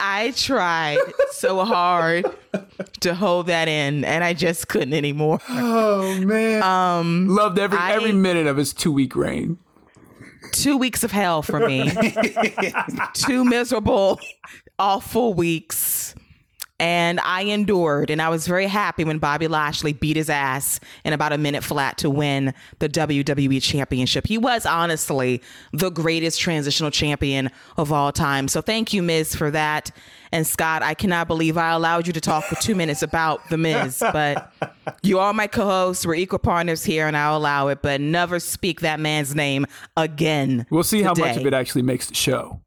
I 0.00 0.32
tried 0.36 0.98
so 1.32 1.64
hard 1.64 2.26
to 3.00 3.14
hold 3.14 3.46
that 3.46 3.68
in, 3.68 4.04
and 4.04 4.24
I 4.24 4.34
just 4.34 4.68
couldn't 4.68 4.94
anymore. 4.94 5.40
Oh 5.48 6.18
man, 6.20 6.62
um, 6.62 7.28
loved 7.28 7.58
every 7.58 7.78
I, 7.78 7.94
every 7.94 8.12
minute 8.12 8.46
of 8.46 8.56
his 8.56 8.72
two 8.72 8.92
week 8.92 9.14
reign. 9.16 9.58
Two 10.52 10.76
weeks 10.76 11.02
of 11.02 11.10
hell 11.10 11.42
for 11.42 11.66
me. 11.66 11.90
two 13.14 13.44
miserable, 13.44 14.20
awful 14.78 15.34
weeks 15.34 16.14
and 16.80 17.20
I 17.20 17.42
endured. 17.42 18.10
And 18.10 18.20
I 18.20 18.28
was 18.28 18.46
very 18.46 18.66
happy 18.66 19.04
when 19.04 19.18
Bobby 19.18 19.46
Lashley 19.46 19.92
beat 19.92 20.16
his 20.16 20.28
ass 20.28 20.80
in 21.04 21.12
about 21.12 21.32
a 21.32 21.38
minute 21.38 21.62
flat 21.62 21.98
to 21.98 22.10
win 22.10 22.52
the 22.80 22.88
WWE 22.88 23.62
Championship. 23.62 24.26
He 24.26 24.38
was 24.38 24.66
honestly 24.66 25.40
the 25.72 25.90
greatest 25.90 26.40
transitional 26.40 26.90
champion 26.90 27.50
of 27.76 27.92
all 27.92 28.10
time. 28.10 28.48
So 28.48 28.60
thank 28.60 28.92
you, 28.92 29.02
Miz, 29.02 29.34
for 29.34 29.50
that. 29.52 29.92
And 30.32 30.44
Scott, 30.44 30.82
I 30.82 30.94
cannot 30.94 31.28
believe 31.28 31.56
I 31.56 31.70
allowed 31.70 32.08
you 32.08 32.12
to 32.12 32.20
talk 32.20 32.44
for 32.44 32.56
two 32.56 32.74
minutes 32.74 33.02
about 33.02 33.48
The 33.50 33.56
Miz, 33.56 34.00
but 34.12 34.52
you 35.04 35.20
are 35.20 35.32
my 35.32 35.46
co 35.46 35.64
hosts. 35.64 36.04
We're 36.04 36.16
equal 36.16 36.40
partners 36.40 36.84
here, 36.84 37.06
and 37.06 37.16
I'll 37.16 37.36
allow 37.36 37.68
it, 37.68 37.82
but 37.82 38.00
never 38.00 38.40
speak 38.40 38.80
that 38.80 38.98
man's 38.98 39.32
name 39.36 39.64
again. 39.96 40.66
We'll 40.70 40.82
see 40.82 40.98
today. 40.98 41.06
how 41.06 41.14
much 41.14 41.36
of 41.36 41.46
it 41.46 41.54
actually 41.54 41.82
makes 41.82 42.08
the 42.08 42.14
show. 42.14 42.60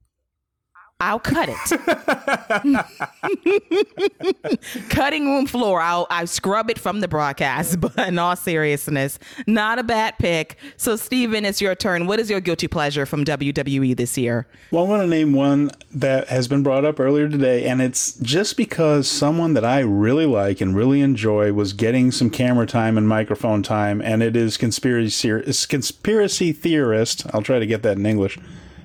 I'll 0.99 1.19
cut 1.19 1.49
it. 1.49 1.57
Cutting 4.89 5.25
room 5.25 5.45
floor. 5.45 5.79
I'll 5.79 6.07
I 6.09 6.25
scrub 6.25 6.71
it 6.71 6.79
from 6.79 7.01
the 7.01 7.07
broadcast. 7.07 7.77
But 7.87 8.07
in 8.07 8.17
all 8.17 8.35
seriousness, 8.35 9.19
not 9.45 9.77
a 9.77 9.83
bad 9.83 10.17
pick. 10.17 10.57
So 10.77 10.95
Stephen, 10.95 11.45
it's 11.45 11.61
your 11.61 11.75
turn. 11.75 12.07
What 12.07 12.19
is 12.19 12.29
your 12.29 12.39
guilty 12.39 12.67
pleasure 12.67 13.05
from 13.05 13.23
WWE 13.23 13.95
this 13.95 14.17
year? 14.17 14.47
Well, 14.71 14.85
I 14.85 14.89
want 14.89 15.03
to 15.03 15.07
name 15.07 15.33
one 15.33 15.69
that 15.93 16.27
has 16.29 16.47
been 16.47 16.63
brought 16.63 16.85
up 16.85 16.99
earlier 16.99 17.29
today, 17.29 17.65
and 17.65 17.81
it's 17.81 18.13
just 18.17 18.57
because 18.57 19.07
someone 19.07 19.53
that 19.53 19.63
I 19.63 19.79
really 19.79 20.25
like 20.25 20.61
and 20.61 20.75
really 20.75 21.01
enjoy 21.01 21.53
was 21.53 21.73
getting 21.73 22.11
some 22.11 22.29
camera 22.29 22.65
time 22.65 22.97
and 22.97 23.07
microphone 23.07 23.61
time, 23.61 24.01
and 24.01 24.23
it 24.23 24.35
is 24.35 24.57
conspiracy 24.57 25.29
conspiracy 25.67 26.51
theorist. 26.51 27.27
I'll 27.33 27.43
try 27.43 27.59
to 27.59 27.67
get 27.67 27.83
that 27.83 27.97
in 27.97 28.05
English. 28.05 28.39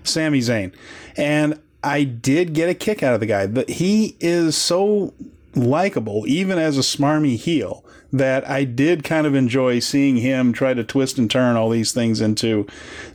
Sami 0.04 0.40
Zayn. 0.40 0.72
And 1.16 1.58
I 1.82 2.04
did 2.04 2.52
get 2.52 2.68
a 2.68 2.74
kick 2.74 3.02
out 3.02 3.14
of 3.14 3.20
the 3.20 3.26
guy. 3.26 3.46
But 3.46 3.68
he 3.68 4.16
is 4.20 4.56
so 4.56 5.14
likable, 5.54 6.24
even 6.26 6.58
as 6.58 6.78
a 6.78 6.82
smarmy 6.82 7.36
heel, 7.36 7.84
that 8.12 8.48
I 8.48 8.64
did 8.64 9.04
kind 9.04 9.26
of 9.26 9.34
enjoy 9.34 9.78
seeing 9.80 10.16
him 10.16 10.52
try 10.52 10.74
to 10.74 10.84
twist 10.84 11.18
and 11.18 11.30
turn 11.30 11.56
all 11.56 11.70
these 11.70 11.92
things 11.92 12.20
into 12.20 12.66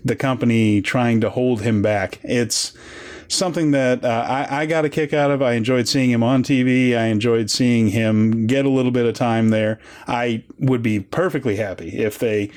the 0.04 0.16
company 0.16 0.82
trying 0.82 1.22
to 1.22 1.30
hold 1.30 1.62
him 1.62 1.82
back. 1.82 2.20
It's 2.24 2.74
something 3.28 3.72
that 3.72 4.04
uh, 4.04 4.26
I, 4.28 4.62
I 4.62 4.66
got 4.66 4.86
a 4.86 4.90
kick 4.90 5.14
out 5.14 5.32
of. 5.32 5.42
I 5.42 5.54
enjoyed 5.54 5.88
seeing 5.88 6.10
him 6.10 6.24
on 6.24 6.44
TV. 6.44 6.98
I 6.98 7.06
enjoyed 7.06 7.50
seeing 7.50 7.90
him 7.90 8.48
get 8.48 8.66
a 8.66 8.70
little 8.70 8.92
bit 8.92 9.06
of 9.06 9.16
time 9.16 9.50
there. 9.50 9.80
I 10.08 10.44
would 10.60 10.82
be 10.82 11.00
perfectly 11.00 11.58
happy 11.58 11.98
if 12.00 12.18
they 12.18 12.52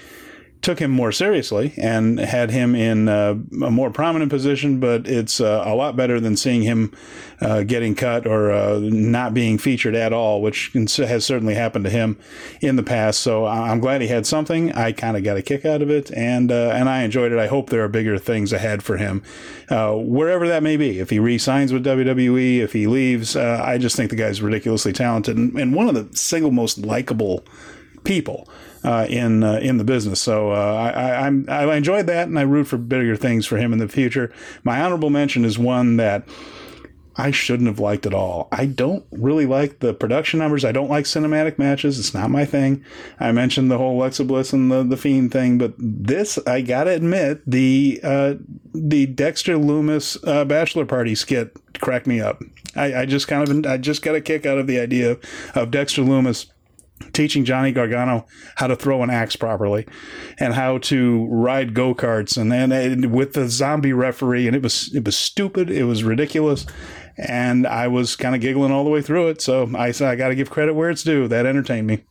took 0.63 0.79
him 0.79 0.91
more 0.91 1.11
seriously 1.11 1.73
and 1.79 2.19
had 2.19 2.51
him 2.51 2.75
in 2.75 3.09
uh, 3.09 3.31
a 3.63 3.71
more 3.71 3.91
prominent 3.91 4.31
position, 4.31 4.79
but 4.79 5.07
it's 5.07 5.41
uh, 5.41 5.63
a 5.67 5.75
lot 5.75 5.97
better 5.97 6.21
than 6.21 6.37
seeing 6.37 6.63
him 6.63 6.93
uh, 7.41 7.63
getting 7.63 7.95
cut 7.95 8.27
or 8.27 8.51
uh, 8.51 8.79
not 8.83 9.33
being 9.33 9.57
featured 9.57 9.95
at 9.95 10.13
all, 10.13 10.43
which 10.43 10.73
has 10.75 11.25
certainly 11.25 11.55
happened 11.55 11.85
to 11.87 11.91
him 11.91 12.19
in 12.61 12.77
the 12.77 12.83
past. 12.83 13.21
So 13.21 13.47
I'm 13.47 13.81
glad 13.81 14.03
he 14.03 14.09
had 14.09 14.27
something. 14.27 14.73
I 14.73 14.93
kind 14.93 15.17
of 15.17 15.25
got 15.25 15.39
a 15.39 15.43
kick 15.43 15.65
out 15.65 15.81
of 15.81 15.91
it, 15.91 16.11
and 16.13 16.53
uh, 16.53 16.71
and 16.75 16.89
I 16.89 17.03
enjoyed 17.03 17.33
it. 17.33 17.39
I 17.39 17.47
hope 17.47 17.71
there 17.71 17.83
are 17.83 17.89
bigger 17.89 18.19
things 18.19 18.53
ahead 18.53 18.83
for 18.83 18.99
him, 18.99 19.23
uh, 19.71 19.95
wherever 19.95 20.47
that 20.49 20.63
may 20.63 20.77
be. 20.77 20.99
If 20.99 21.09
he 21.09 21.19
re-signs 21.19 21.73
with 21.73 21.87
WWE, 21.87 22.59
if 22.59 22.75
he 22.75 22.87
leaves, 22.87 23.35
I 23.35 23.79
just 23.79 23.97
think 23.97 24.11
the 24.11 24.17
guy's 24.17 24.43
ridiculously 24.43 24.93
talented 24.93 25.39
and, 25.39 25.59
and 25.59 25.75
one 25.75 25.89
of 25.89 25.95
the 25.95 26.15
single 26.17 26.51
most 26.51 26.79
likable 26.79 27.45
people 28.05 28.49
uh, 28.85 29.07
in 29.09 29.43
uh, 29.43 29.61
in 29.63 29.77
the 29.77 29.85
business. 29.85 30.21
So 30.21 30.53
uh, 30.53 30.93
I, 30.95 31.27
I'm 31.27 31.47
I 31.49 31.75
enjoyed 31.77 32.07
that, 32.07 32.29
and 32.29 32.39
I 32.39 32.43
root 32.43 32.65
for 32.65 32.79
bigger 32.79 33.17
things 33.17 33.47
for 33.47 33.57
him 33.57 33.73
in 33.73 33.79
the 33.79 33.89
future. 33.89 34.33
My 34.65 34.81
honorable 34.81 35.11
mention 35.11 35.45
is 35.45 35.59
one 35.59 35.97
that. 35.97 36.27
I 37.17 37.33
shouldn't 37.33 37.69
have 37.69 37.81
liked 37.81 38.07
at 38.07 38.15
all. 38.15 38.49
I 38.51 38.65
don't 38.65 39.05
really 39.11 39.45
like 39.45 39.81
the 39.81 39.93
production 39.93 40.39
numbers. 40.39 40.65
I 40.65 40.73
don't 40.73 40.89
like 40.89 41.05
cinematic 41.05 41.59
matches. 41.59 41.99
It's 41.99 42.15
not 42.15 42.31
my 42.31 42.47
thing. 42.47 42.83
I 43.19 43.31
mentioned 43.33 43.71
the 43.71 43.77
whole 43.77 44.01
Alexa 44.01 44.25
Bliss 44.25 44.55
and 44.55 44.71
the, 44.71 44.83
the 44.85 44.97
Fiend 44.97 45.31
thing, 45.31 45.59
but 45.59 45.75
this, 45.77 46.39
I 46.47 46.63
gotta 46.63 46.93
admit, 46.93 47.43
the 47.47 48.01
uh, 48.03 48.35
the 48.73 49.07
Dexter 49.07 49.57
Lumis 49.57 50.17
uh, 50.27 50.47
bachelor 50.47 50.87
party 50.87 51.15
skit 51.15 51.55
cracked 51.81 52.07
me 52.07 52.21
up. 52.21 52.43
I, 52.75 53.01
I 53.01 53.07
just 53.07 53.29
kind 53.29 53.47
of 53.47 53.71
I 53.71 53.77
just 53.77 54.01
got 54.03 54.15
a 54.15 54.21
kick 54.21 54.47
out 54.47 54.57
of 54.57 54.67
the 54.67 54.79
idea 54.79 55.19
of 55.55 55.71
Dexter 55.71 56.03
Lumis 56.03 56.47
teaching 57.13 57.45
Johnny 57.45 57.73
Gargano 57.73 58.27
how 58.57 58.67
to 58.67 58.77
throw 58.77 59.03
an 59.03 59.11
axe 59.11 59.37
properly 59.37 59.87
and 60.39 60.55
how 60.55 60.79
to 60.79 61.27
ride 61.31 61.75
go-karts 61.75 62.37
and 62.37 62.53
then 62.53 63.11
with 63.11 63.33
the 63.33 63.49
zombie 63.49 63.93
referee 63.93 64.47
and 64.47 64.55
it 64.55 64.63
was 64.63 64.95
it 64.95 65.05
was 65.05 65.17
stupid 65.17 65.71
it 65.71 65.85
was 65.85 66.05
ridiculous 66.05 66.67
and 67.17 67.67
I 67.67 67.89
was 67.89 68.17
kind 68.17 68.35
of 68.35 68.41
giggling 68.41 68.73
all 68.73 68.85
the 68.85 68.91
way 68.91 69.03
through 69.03 69.29
it. 69.29 69.43
So 69.43 69.71
I 69.77 69.91
said 69.91 70.09
I 70.09 70.17
got 70.17 70.29
to 70.29 70.35
give 70.35 70.51
credit 70.51 70.75
where 70.75 70.91
it's 70.91 71.03
due. 71.03 71.29
That 71.29 71.45
entertained 71.45 71.87
me. 71.87 72.05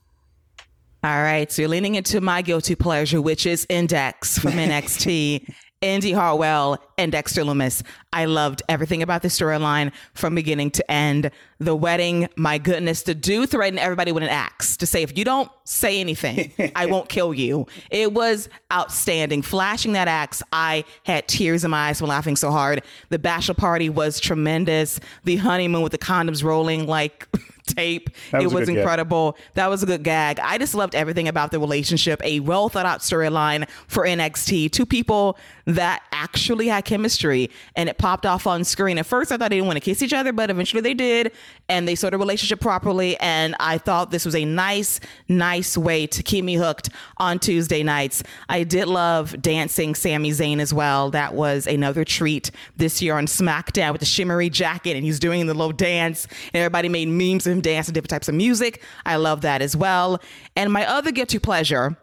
All 1.04 1.22
right 1.22 1.50
so 1.52 1.62
you're 1.62 1.70
leaning 1.70 1.96
into 1.96 2.20
my 2.20 2.42
guilty 2.42 2.76
pleasure 2.76 3.22
which 3.22 3.46
is 3.46 3.66
Index 3.70 4.38
from 4.38 4.52
NXT 4.54 5.48
Indi 5.82 6.12
Hartwell 6.12 6.78
and 6.98 7.12
Dexter 7.12 7.44
Lumis. 7.44 7.84
I 8.12 8.26
loved 8.26 8.62
everything 8.68 9.02
about 9.02 9.22
the 9.22 9.30
storyline 9.30 9.94
from 10.14 10.36
beginning 10.36 10.72
to 10.72 10.92
end. 10.92 11.32
The 11.60 11.76
wedding, 11.76 12.28
my 12.36 12.58
goodness, 12.58 13.04
the 13.04 13.16
dude 13.16 13.50
threatened 13.50 13.80
everybody 13.80 14.12
with 14.12 14.24
an 14.24 14.30
axe 14.30 14.76
to 14.78 14.86
say, 14.86 15.04
if 15.04 15.18
you 15.18 15.24
don't 15.24 15.50
say 15.64 16.00
anything, 16.02 16.52
I 16.76 16.88
won't 16.88 17.08
kill 17.10 17.34
you. 17.34 17.68
It 17.92 18.14
was 18.14 18.50
outstanding. 18.74 19.42
Flashing 19.42 19.94
that 19.94 20.08
axe, 20.08 20.44
I 20.52 20.84
had 21.06 21.28
tears 21.28 21.64
in 21.64 21.72
my 21.72 21.90
eyes 21.90 22.00
from 22.00 22.08
laughing 22.10 22.36
so 22.36 22.52
hard. 22.52 22.84
The 23.10 23.20
bachelor 23.20 23.56
party 23.56 23.90
was 23.90 24.20
tremendous. 24.20 25.00
The 25.24 25.38
honeymoon 25.38 25.82
with 25.82 25.92
the 25.94 25.98
condoms 25.98 26.44
rolling 26.44 26.88
like 26.88 27.28
tape. 27.68 28.10
That 28.32 28.42
it 28.42 28.46
was 28.46 28.54
was 28.54 28.62
good 28.68 28.74
gag. 28.76 28.78
incredible. 28.80 29.38
That 29.54 29.68
was 29.70 29.84
a 29.84 29.86
good 29.86 30.04
gag. 30.04 30.40
I 30.40 30.58
just 30.58 30.74
loved 30.76 30.96
everything 30.96 31.28
about 31.28 31.52
the 31.52 31.60
relationship. 31.60 32.20
A 32.24 32.40
well 32.40 32.68
thought 32.70 32.86
out 32.86 33.02
storyline 33.02 33.70
for 33.88 34.06
NXT. 34.06 34.72
Two 34.72 34.86
people 34.86 35.38
that 35.76 36.04
actually 36.12 36.68
had 36.68 36.84
chemistry 36.84 37.50
and 37.76 37.90
it 37.90 37.98
popped 37.98 38.26
off 38.26 38.48
on 38.48 38.64
screen. 38.64 38.98
At 38.98 39.06
first, 39.06 39.32
I 39.32 39.38
thought 39.38 39.50
they 39.50 39.58
didn't 39.58 39.68
want 39.68 39.78
to 39.78 39.82
kiss 39.82 40.02
each 40.02 40.14
other, 40.14 40.34
but 40.34 40.50
eventually 40.50 40.82
they 40.82 40.96
did. 40.96 41.32
And 41.68 41.88
they 41.88 41.96
sort 41.96 42.14
of 42.14 42.20
relationship 42.20 42.60
properly. 42.60 43.18
And 43.20 43.56
I 43.60 43.78
thought 43.78 44.10
this 44.10 44.26
was 44.26 44.36
a 44.36 44.46
nice, 44.46 45.00
nice 45.28 45.78
way 45.78 46.08
to 46.08 46.24
keep 46.24 46.44
me 46.44 46.56
hooked 46.56 46.90
on 47.18 47.38
Tuesday 47.38 47.84
nights. 47.84 48.24
I 48.50 48.64
did 48.64 48.88
love 48.88 49.40
dancing 49.42 49.94
Sami 49.94 50.32
Zayn 50.32 50.60
as 50.60 50.74
well. 50.74 51.12
That 51.12 51.36
was 51.36 51.68
another 51.68 52.04
treat 52.04 52.50
this 52.78 53.02
year 53.02 53.18
on 53.18 53.28
SmackDown 53.28 53.92
with 53.92 54.00
the 54.00 54.06
shimmery 54.06 54.50
jacket 54.50 54.96
and 54.96 55.06
he's 55.06 55.20
doing 55.20 55.46
the 55.46 55.54
little 55.54 55.72
dance. 55.72 56.26
And 56.54 56.62
everybody 56.62 56.90
made 56.90 57.08
memes 57.10 57.46
of 57.46 57.54
him 57.54 57.62
dancing 57.62 57.94
different 57.94 58.10
types 58.10 58.28
of 58.28 58.34
music. 58.36 58.82
I 59.06 59.18
love 59.18 59.42
that 59.42 59.62
as 59.62 59.78
well. 59.78 60.20
And 60.56 60.74
my 60.74 60.86
other 60.88 61.12
guilty 61.12 61.38
pleasure, 61.38 61.96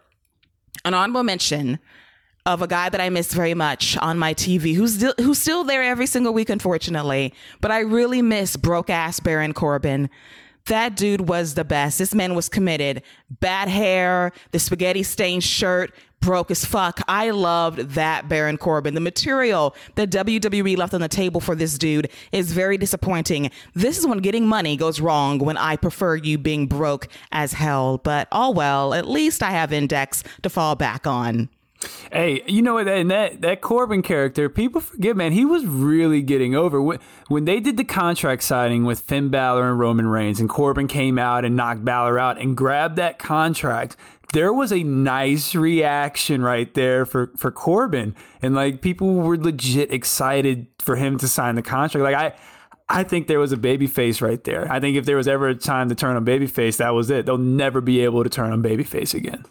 an 0.85 0.95
honorable 0.95 1.25
mention 1.25 1.81
of 2.47 2.63
a 2.63 2.67
guy 2.67 2.89
that 2.89 3.01
I 3.01 3.11
miss 3.11 3.35
very 3.35 3.55
much 3.55 3.99
on 3.99 4.19
my 4.19 4.33
TV, 4.33 4.75
who's 4.75 4.95
still, 4.95 5.15
who's 5.19 5.39
still 5.39 5.65
there 5.65 5.83
every 5.83 6.07
single 6.07 6.33
week, 6.33 6.49
unfortunately. 6.49 7.35
But 7.61 7.73
I 7.73 7.81
really 7.81 8.23
miss 8.23 8.57
broke 8.57 8.89
ass 8.89 9.21
Baron 9.21 9.53
Corbin. 9.53 10.09
That 10.67 10.97
dude 10.97 11.29
was 11.29 11.55
the 11.55 11.65
best. 11.65 11.99
This 11.99 12.15
man 12.15 12.35
was 12.35 12.49
committed. 12.49 13.03
Bad 13.41 13.69
hair, 13.69 14.33
the 14.51 14.59
spaghetti 14.59 15.03
stained 15.03 15.45
shirt, 15.45 15.93
broke 16.21 16.51
as 16.51 16.65
fuck. 16.65 17.01
I 17.07 17.31
loved 17.31 17.79
that 17.91 18.29
Baron 18.29 18.59
Corbin. 18.59 18.95
The 18.95 19.01
material 19.01 19.77
that 19.95 20.11
WWE 20.11 20.77
left 20.77 20.95
on 20.95 21.01
the 21.01 21.09
table 21.09 21.41
for 21.41 21.55
this 21.55 21.79
dude 21.79 22.11
is 22.33 22.53
very 22.53 22.79
disappointing. 22.79 23.51
This 23.75 23.99
is 23.99 24.07
when 24.07 24.19
getting 24.19 24.47
money 24.47 24.77
goes 24.77 25.01
wrong 25.01 25.39
when 25.39 25.57
I 25.57 25.77
prefer 25.77 26.17
you 26.17 26.37
being 26.37 26.67
broke 26.67 27.09
as 27.31 27.53
hell. 27.53 27.99
But 27.99 28.27
all 28.33 28.55
well, 28.55 28.93
at 28.93 29.07
least 29.07 29.43
I 29.43 29.51
have 29.51 29.73
Index 29.73 30.25
to 30.43 30.51
fall 30.51 30.75
back 30.75 31.07
on. 31.07 31.49
Hey, 32.11 32.43
you 32.47 32.63
know 32.63 32.75
what? 32.75 32.89
And 32.89 33.11
that 33.11 33.43
that 33.43 33.61
Corbin 33.61 34.03
character, 34.03 34.49
people 34.49 34.81
forget, 34.81 35.17
man. 35.17 35.33
He 35.33 35.45
was 35.45 35.67
really 35.67 36.23
getting 36.23 36.55
over 36.55 36.81
when 36.81 36.99
when 37.29 37.45
they 37.45 37.61
did 37.61 37.77
the 37.77 37.85
contract 37.85 38.43
signing 38.43 38.85
with 38.85 39.01
Finn 39.01 39.29
Balor 39.29 39.71
and 39.71 39.79
Roman 39.79 40.07
Reigns, 40.07 40.41
and 40.41 40.49
Corbin 40.49 40.89
came 40.89 41.19
out 41.19 41.45
and 41.45 41.57
knocked 41.57 41.85
Balor 41.85 42.19
out 42.19 42.41
and 42.41 42.57
grabbed 42.57 42.97
that 42.97 43.19
contract. 43.19 43.97
There 44.33 44.53
was 44.53 44.73
a 44.73 44.83
nice 44.83 45.55
reaction 45.55 46.43
right 46.43 46.73
there 46.75 47.05
for 47.05 47.33
for 47.37 47.51
Corbin, 47.51 48.15
and 48.41 48.55
like 48.55 48.81
people 48.81 49.15
were 49.15 49.37
legit 49.37 49.93
excited 49.93 50.67
for 50.79 50.97
him 50.97 51.19
to 51.19 51.29
sign 51.29 51.55
the 51.57 51.63
contract. 51.63 52.03
Like 52.03 52.17
I. 52.17 52.37
I 52.89 53.03
think 53.03 53.27
there 53.27 53.41
was 53.41 53.51
a 53.51 53.57
baby 53.57 53.89
face 53.89 54.21
right 54.21 54.45
there. 54.45 54.71
I 54.71 54.79
think 54.79 54.97
if 54.97 55.07
there 55.07 55.17
was 55.17 55.27
ever 55.27 55.49
a 55.49 55.57
time 55.57 55.89
to 55.89 55.97
turn 55.97 56.15
on 56.15 56.23
baby 56.23 56.47
face, 56.47 56.77
that 56.77 56.91
was 56.91 57.11
it. 57.11 57.27
They'll 57.27 57.37
never 57.37 57.81
be 57.81 58.03
able 58.03 58.23
to 58.23 58.31
turn 58.31 58.53
on 58.53 58.63
baby 58.63 58.85
face 58.85 59.13
again. 59.13 59.45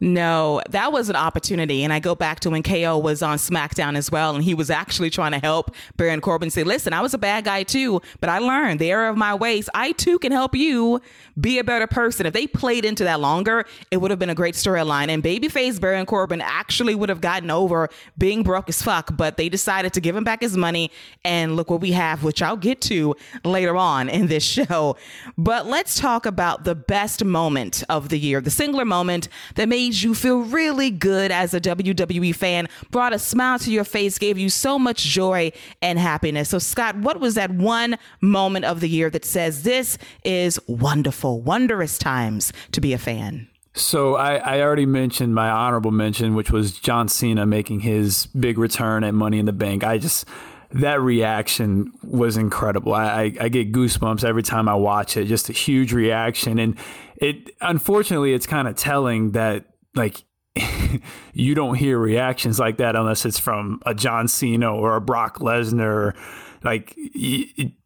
No, 0.00 0.60
that 0.70 0.92
was 0.92 1.08
an 1.08 1.16
opportunity. 1.16 1.84
And 1.84 1.92
I 1.92 2.00
go 2.00 2.14
back 2.14 2.40
to 2.40 2.50
when 2.50 2.62
KO 2.62 2.98
was 2.98 3.22
on 3.22 3.38
SmackDown 3.38 3.96
as 3.96 4.10
well. 4.10 4.34
And 4.34 4.42
he 4.42 4.52
was 4.52 4.68
actually 4.68 5.08
trying 5.08 5.32
to 5.32 5.38
help 5.38 5.74
Baron 5.96 6.20
Corbin 6.20 6.50
say, 6.50 6.64
listen, 6.64 6.92
I 6.92 7.00
was 7.00 7.14
a 7.14 7.18
bad 7.18 7.44
guy 7.44 7.62
too, 7.62 8.02
but 8.20 8.28
I 8.28 8.38
learned 8.38 8.80
the 8.80 8.90
error 8.90 9.08
of 9.08 9.16
my 9.16 9.34
ways. 9.34 9.68
I 9.72 9.92
too 9.92 10.18
can 10.18 10.32
help 10.32 10.54
you 10.54 11.00
be 11.40 11.58
a 11.58 11.64
better 11.64 11.86
person. 11.86 12.26
If 12.26 12.32
they 12.32 12.46
played 12.46 12.84
into 12.84 13.04
that 13.04 13.20
longer, 13.20 13.64
it 13.90 13.98
would 13.98 14.10
have 14.10 14.18
been 14.18 14.30
a 14.30 14.34
great 14.34 14.56
storyline. 14.56 15.08
And 15.08 15.22
babyface 15.22 15.80
Baron 15.80 16.06
Corbin 16.06 16.40
actually 16.40 16.94
would 16.96 17.08
have 17.08 17.20
gotten 17.20 17.50
over 17.50 17.88
being 18.18 18.42
broke 18.42 18.68
as 18.68 18.82
fuck, 18.82 19.16
but 19.16 19.36
they 19.36 19.48
decided 19.48 19.92
to 19.94 20.00
give 20.00 20.16
him 20.16 20.24
back 20.24 20.42
his 20.42 20.56
money. 20.56 20.90
And 21.24 21.54
look 21.54 21.70
what 21.70 21.80
we 21.80 21.92
have, 21.92 22.24
which 22.24 22.42
I'll 22.42 22.56
get 22.56 22.80
to 22.82 23.14
later 23.44 23.76
on 23.76 24.08
in 24.08 24.26
this 24.26 24.44
show. 24.44 24.96
But 25.38 25.66
let's 25.66 25.98
talk 25.98 26.26
about 26.26 26.64
the 26.64 26.74
best 26.74 27.24
moment 27.24 27.84
of 27.88 28.08
the 28.08 28.18
year, 28.18 28.40
the 28.40 28.50
singular 28.50 28.84
moment 28.84 29.28
that 29.54 29.68
made 29.68 29.93
you 30.02 30.14
feel 30.14 30.40
really 30.40 30.90
good 30.90 31.30
as 31.30 31.54
a 31.54 31.60
WWE 31.60 32.34
fan, 32.34 32.68
brought 32.90 33.12
a 33.12 33.18
smile 33.18 33.58
to 33.60 33.70
your 33.70 33.84
face, 33.84 34.18
gave 34.18 34.38
you 34.38 34.48
so 34.48 34.78
much 34.78 35.02
joy 35.02 35.52
and 35.82 35.98
happiness. 35.98 36.48
So, 36.48 36.58
Scott, 36.58 36.96
what 36.96 37.20
was 37.20 37.34
that 37.34 37.50
one 37.50 37.96
moment 38.20 38.64
of 38.64 38.80
the 38.80 38.88
year 38.88 39.10
that 39.10 39.24
says 39.24 39.62
this 39.62 39.98
is 40.24 40.58
wonderful, 40.66 41.40
wondrous 41.40 41.98
times 41.98 42.52
to 42.72 42.80
be 42.80 42.92
a 42.92 42.98
fan? 42.98 43.48
So 43.76 44.14
I, 44.14 44.36
I 44.36 44.60
already 44.62 44.86
mentioned 44.86 45.34
my 45.34 45.50
honorable 45.50 45.90
mention, 45.90 46.36
which 46.36 46.50
was 46.50 46.78
John 46.78 47.08
Cena 47.08 47.44
making 47.44 47.80
his 47.80 48.26
big 48.26 48.56
return 48.56 49.02
at 49.02 49.14
Money 49.14 49.40
in 49.40 49.46
the 49.46 49.52
Bank. 49.52 49.82
I 49.82 49.98
just 49.98 50.26
that 50.70 51.00
reaction 51.00 51.92
was 52.02 52.36
incredible. 52.36 52.94
I, 52.94 53.04
I, 53.04 53.34
I 53.42 53.48
get 53.48 53.72
goosebumps 53.72 54.24
every 54.24 54.42
time 54.42 54.68
I 54.68 54.74
watch 54.74 55.16
it. 55.16 55.26
Just 55.26 55.48
a 55.48 55.52
huge 55.52 55.92
reaction, 55.92 56.58
and 56.58 56.76
it 57.16 57.50
unfortunately 57.60 58.32
it's 58.32 58.46
kind 58.46 58.68
of 58.68 58.76
telling 58.76 59.32
that 59.32 59.64
like 59.94 60.24
you 61.32 61.54
don't 61.54 61.74
hear 61.74 61.98
reactions 61.98 62.58
like 62.58 62.76
that 62.76 62.96
unless 62.96 63.24
it's 63.24 63.38
from 63.38 63.80
a 63.84 63.94
John 63.94 64.28
Cena 64.28 64.72
or 64.72 64.96
a 64.96 65.00
Brock 65.00 65.38
Lesnar. 65.38 66.14
Like 66.62 66.96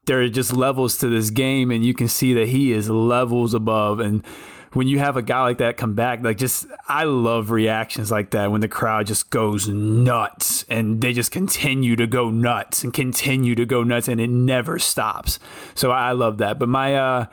there 0.07 0.23
are 0.23 0.29
just 0.29 0.53
levels 0.53 0.99
to 0.99 1.09
this 1.09 1.31
game, 1.31 1.71
and 1.71 1.85
you 1.85 1.95
can 1.95 2.09
see 2.09 2.35
that 2.35 2.49
he 2.49 2.73
is 2.73 2.89
levels 2.89 3.55
above. 3.55 4.01
And 4.01 4.25
when 4.73 4.87
you 4.87 4.99
have 4.99 5.17
a 5.17 5.23
guy 5.23 5.43
like 5.43 5.59
that 5.59 5.77
come 5.77 5.95
back, 5.95 6.23
like 6.23 6.37
just 6.37 6.67
I 6.87 7.05
love 7.05 7.51
reactions 7.51 8.11
like 8.11 8.31
that 8.31 8.53
when 8.53 8.61
the 8.61 8.69
crowd 8.69 9.07
just 9.07 9.31
goes 9.31 9.67
nuts 9.67 10.65
and 10.69 11.01
they 11.01 11.13
just 11.13 11.33
continue 11.33 11.97
to 11.97 12.07
go 12.07 12.31
nuts 12.31 12.85
and 12.85 12.93
continue 12.93 13.55
to 13.55 13.67
go 13.67 13.83
nuts, 13.83 14.09
and 14.09 14.21
it 14.21 14.31
never 14.31 14.79
stops. 14.79 15.41
So 15.75 15.91
I 15.91 16.13
love 16.13 16.39
that. 16.39 16.59
But 16.59 16.69
my 16.69 16.95
uh 16.95 17.27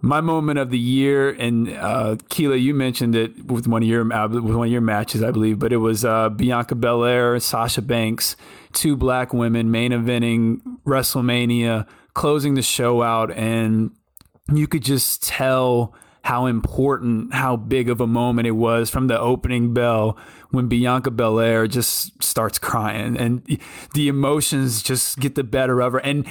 my 0.00 0.20
moment 0.20 0.58
of 0.58 0.70
the 0.70 0.78
year, 0.78 1.30
and 1.30 1.70
uh, 1.70 2.16
you 2.36 2.74
mentioned 2.74 3.16
it 3.16 3.46
with 3.46 3.66
one 3.66 3.82
of 3.82 3.88
your 3.88 4.12
uh, 4.12 4.28
with 4.28 4.54
one 4.54 4.68
of 4.68 4.72
your 4.72 4.80
matches, 4.80 5.22
I 5.22 5.30
believe, 5.30 5.58
but 5.58 5.72
it 5.72 5.78
was 5.78 6.04
uh, 6.04 6.28
Bianca 6.28 6.74
Belair, 6.74 7.38
Sasha 7.40 7.82
Banks, 7.82 8.36
two 8.72 8.96
black 8.96 9.32
women 9.32 9.70
main 9.70 9.92
eventing 9.92 10.60
WrestleMania, 10.86 11.86
closing 12.14 12.54
the 12.54 12.62
show 12.62 13.02
out, 13.02 13.30
and 13.32 13.90
you 14.52 14.66
could 14.66 14.82
just 14.82 15.22
tell 15.22 15.94
how 16.22 16.46
important, 16.46 17.32
how 17.32 17.56
big 17.56 17.88
of 17.88 18.00
a 18.00 18.06
moment 18.06 18.48
it 18.48 18.52
was 18.52 18.90
from 18.90 19.06
the 19.06 19.18
opening 19.18 19.72
bell 19.72 20.18
when 20.50 20.66
Bianca 20.66 21.10
Belair 21.10 21.66
just 21.66 22.22
starts 22.22 22.58
crying, 22.58 23.16
and 23.16 23.58
the 23.94 24.08
emotions 24.08 24.82
just 24.82 25.18
get 25.18 25.36
the 25.36 25.44
better 25.44 25.80
of 25.80 25.92
her, 25.92 25.98
and 25.98 26.26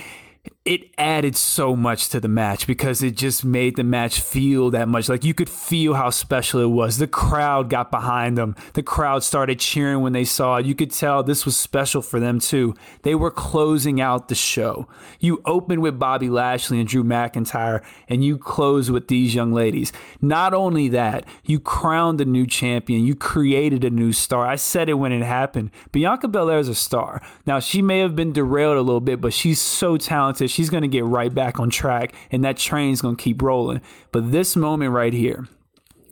it 0.65 0.89
added 0.97 1.35
so 1.35 1.75
much 1.75 2.09
to 2.09 2.19
the 2.19 2.27
match 2.27 2.65
because 2.65 3.03
it 3.03 3.15
just 3.15 3.45
made 3.45 3.75
the 3.75 3.83
match 3.83 4.19
feel 4.19 4.71
that 4.71 4.87
much. 4.87 5.07
Like 5.07 5.23
you 5.23 5.35
could 5.35 5.49
feel 5.49 5.93
how 5.93 6.09
special 6.09 6.59
it 6.59 6.69
was. 6.69 6.97
The 6.97 7.05
crowd 7.05 7.69
got 7.69 7.91
behind 7.91 8.35
them. 8.35 8.55
The 8.73 8.81
crowd 8.81 9.23
started 9.23 9.59
cheering 9.59 10.01
when 10.01 10.13
they 10.13 10.25
saw 10.25 10.57
it. 10.57 10.65
You 10.65 10.73
could 10.73 10.89
tell 10.89 11.21
this 11.21 11.45
was 11.45 11.55
special 11.55 12.01
for 12.01 12.19
them 12.19 12.39
too. 12.39 12.73
They 13.03 13.13
were 13.13 13.29
closing 13.29 14.01
out 14.01 14.27
the 14.27 14.33
show. 14.33 14.87
You 15.19 15.39
opened 15.45 15.83
with 15.83 15.99
bobby 15.99 16.29
lashley 16.29 16.79
and 16.79 16.89
drew 16.89 17.03
mcintyre 17.03 17.83
and 18.09 18.25
you 18.25 18.39
close 18.39 18.89
with 18.89 19.07
these 19.07 19.35
young 19.35 19.53
ladies. 19.53 19.93
Not 20.19 20.55
only 20.55 20.87
that 20.89 21.25
you 21.43 21.59
crowned 21.59 22.21
a 22.21 22.25
new 22.25 22.47
champion. 22.47 23.05
You 23.05 23.13
created 23.13 23.83
a 23.83 23.91
new 23.91 24.13
star. 24.13 24.47
I 24.47 24.55
said 24.55 24.89
it 24.89 24.95
when 24.95 25.11
it 25.11 25.23
happened. 25.23 25.69
Bianca 25.91 26.27
belair 26.27 26.57
is 26.57 26.69
a 26.69 26.73
star. 26.73 27.21
Now 27.45 27.59
she 27.59 27.83
may 27.83 27.99
have 27.99 28.15
been 28.15 28.33
derailed 28.33 28.77
a 28.77 28.81
little 28.81 28.99
bit 28.99 29.21
but 29.21 29.31
she's 29.31 29.61
so 29.61 29.97
talented 29.97 30.54
she's 30.55 30.69
going 30.69 30.83
to 30.83 30.87
get 30.87 31.03
right 31.03 31.33
back 31.33 31.59
on 31.59 31.69
track 31.69 32.13
and 32.31 32.43
that 32.43 32.57
train's 32.57 33.01
going 33.01 33.17
to 33.17 33.23
keep 33.23 33.41
rolling. 33.41 33.81
But 34.11 34.31
this 34.31 34.55
moment 34.55 34.91
right 34.91 35.13
here, 35.13 35.47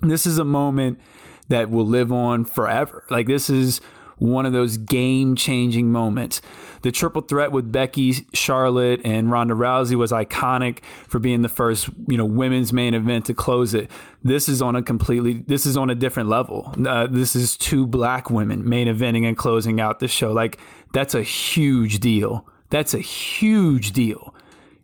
this 0.01 0.25
is 0.25 0.37
a 0.37 0.45
moment 0.45 0.99
that 1.47 1.69
will 1.69 1.85
live 1.85 2.11
on 2.11 2.45
forever. 2.45 3.05
Like 3.09 3.27
this 3.27 3.49
is 3.49 3.79
one 4.17 4.45
of 4.45 4.53
those 4.53 4.77
game 4.77 5.35
changing 5.35 5.91
moments. 5.91 6.41
The 6.81 6.91
triple 6.91 7.21
threat 7.21 7.51
with 7.51 7.71
Becky, 7.71 8.13
Charlotte, 8.33 9.01
and 9.03 9.31
Ronda 9.31 9.53
Rousey 9.53 9.95
was 9.95 10.11
iconic 10.11 10.83
for 11.07 11.19
being 11.19 11.41
the 11.41 11.49
first, 11.49 11.89
you 12.07 12.17
know, 12.17 12.25
women's 12.25 12.71
main 12.71 12.93
event 12.93 13.25
to 13.25 13.33
close 13.33 13.73
it. 13.73 13.89
This 14.23 14.47
is 14.47 14.61
on 14.61 14.75
a 14.75 14.83
completely, 14.83 15.43
this 15.47 15.65
is 15.65 15.77
on 15.77 15.89
a 15.89 15.95
different 15.95 16.29
level. 16.29 16.73
Uh, 16.85 17.07
this 17.07 17.35
is 17.35 17.57
two 17.57 17.87
black 17.87 18.29
women 18.29 18.67
main 18.67 18.87
eventing 18.87 19.25
and 19.27 19.37
closing 19.37 19.79
out 19.79 19.99
the 19.99 20.07
show. 20.07 20.31
Like 20.31 20.59
that's 20.93 21.15
a 21.15 21.23
huge 21.23 21.99
deal. 21.99 22.47
That's 22.73 22.95
a 22.95 22.99
huge 22.99 23.91
deal. 23.91 24.33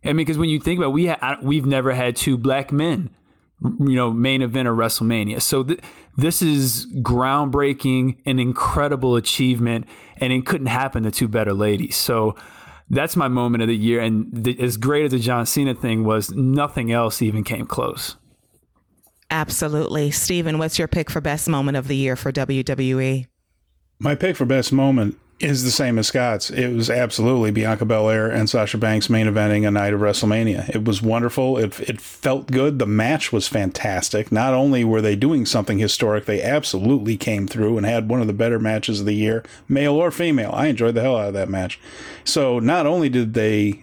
I 0.06 0.10
mean, 0.10 0.18
because 0.18 0.38
when 0.38 0.50
you 0.50 0.60
think 0.60 0.78
about, 0.78 0.90
it, 0.90 0.94
we 0.94 1.08
ha- 1.08 1.40
we've 1.42 1.66
never 1.66 1.92
had 1.92 2.16
two 2.16 2.38
black 2.38 2.72
men 2.72 3.10
you 3.62 3.96
know, 3.96 4.14
main 4.14 4.44
event 4.44 4.68
of 4.68 4.76
WrestleMania. 4.76 5.42
So 5.42 5.64
th- 5.64 5.80
this 6.16 6.44
is 6.44 6.86
groundbreaking, 6.98 8.18
an 8.28 8.40
incredible 8.40 9.16
achievement, 9.16 9.88
and 10.18 10.32
it 10.32 10.46
couldn't 10.46 10.68
happen 10.68 11.02
to 11.02 11.10
two 11.12 11.28
better 11.28 11.52
ladies. 11.52 11.98
So 11.98 12.36
that's 12.92 13.16
my 13.16 13.28
moment 13.28 13.64
of 13.64 13.68
the 13.68 13.76
year. 13.76 14.02
And 14.02 14.30
the, 14.32 14.60
as 14.60 14.78
great 14.78 15.06
as 15.06 15.12
the 15.12 15.20
John 15.20 15.48
Cena 15.48 15.74
thing 15.74 16.04
was, 16.04 16.30
nothing 16.30 16.92
else 16.92 17.24
even 17.24 17.44
came 17.44 17.66
close. 17.66 18.18
Absolutely. 19.32 20.12
Stephen, 20.12 20.60
what's 20.60 20.78
your 20.78 20.88
pick 20.88 21.10
for 21.10 21.22
best 21.22 21.50
moment 21.50 21.76
of 21.76 21.88
the 21.88 21.96
year 21.96 22.16
for 22.16 22.32
WWE? 22.32 23.26
My 23.98 24.14
pick 24.14 24.38
for 24.38 24.46
best 24.46 24.72
moment 24.72 25.18
is 25.40 25.64
the 25.64 25.72
same 25.72 25.98
as 25.98 26.08
Scott's. 26.08 26.50
It 26.50 26.74
was 26.74 26.90
absolutely 26.90 27.52
Bianca 27.52 27.86
Belair 27.86 28.30
and 28.30 28.50
Sasha 28.50 28.78
Banks 28.78 29.10
main 29.10 29.26
eventing 29.26 29.68
a 29.68 29.72
night 29.72 29.94
of 29.94 30.02
WrestleMania. 30.02 30.70
It 30.70 30.84
was 30.84 31.02
wonderful. 31.02 31.58
It, 31.58 31.80
it 31.80 32.02
felt 32.02 32.48
good. 32.48 32.78
The 32.78 32.86
match 32.86 33.32
was 33.32 33.48
fantastic. 33.48 34.32
Not 34.32 34.54
only 34.54 34.84
were 34.84 35.02
they 35.02 35.16
doing 35.16 35.46
something 35.46 35.80
historic, 35.80 36.26
they 36.26 36.42
absolutely 36.42 37.16
came 37.16 37.48
through 37.48 37.78
and 37.78 37.86
had 37.86 38.10
one 38.10 38.20
of 38.20 38.28
the 38.28 38.34
better 38.34 38.60
matches 38.60 39.00
of 39.00 39.06
the 39.06 39.14
year, 39.14 39.44
male 39.70 39.96
or 39.96 40.12
female. 40.12 40.52
I 40.54 40.68
enjoyed 40.68 40.96
the 40.96 41.02
hell 41.02 41.18
out 41.18 41.30
of 41.30 41.34
that 41.36 41.50
match. 41.50 41.80
So 42.26 42.60
not 42.60 42.86
only 42.86 43.08
did 43.08 43.34
they 43.34 43.82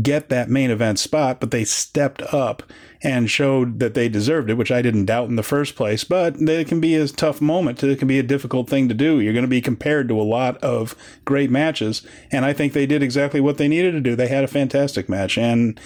get 0.00 0.30
that 0.30 0.48
main 0.48 0.70
event 0.70 0.98
spot, 0.98 1.38
but 1.40 1.50
they 1.50 1.64
stepped 1.64 2.22
up 2.32 2.62
and 3.02 3.30
showed 3.30 3.78
that 3.80 3.94
they 3.94 4.08
deserved 4.08 4.50
it, 4.50 4.54
which 4.54 4.70
I 4.70 4.82
didn't 4.82 5.06
doubt 5.06 5.28
in 5.28 5.36
the 5.36 5.42
first 5.42 5.76
place. 5.76 6.04
But 6.04 6.40
it 6.40 6.68
can 6.68 6.80
be 6.80 6.94
a 6.94 7.06
tough 7.08 7.40
moment. 7.40 7.82
It 7.82 7.98
can 7.98 8.08
be 8.08 8.18
a 8.18 8.22
difficult 8.22 8.68
thing 8.68 8.88
to 8.88 8.94
do. 8.94 9.20
You're 9.20 9.32
going 9.32 9.44
to 9.44 9.48
be 9.48 9.60
compared 9.60 10.08
to 10.08 10.20
a 10.20 10.22
lot 10.22 10.56
of 10.58 10.94
great 11.24 11.50
matches, 11.50 12.02
and 12.30 12.44
I 12.44 12.52
think 12.52 12.72
they 12.72 12.86
did 12.86 13.02
exactly 13.02 13.40
what 13.40 13.58
they 13.58 13.68
needed 13.68 13.92
to 13.92 14.00
do. 14.00 14.16
They 14.16 14.28
had 14.28 14.44
a 14.44 14.48
fantastic 14.48 15.08
match, 15.08 15.38
and 15.38 15.78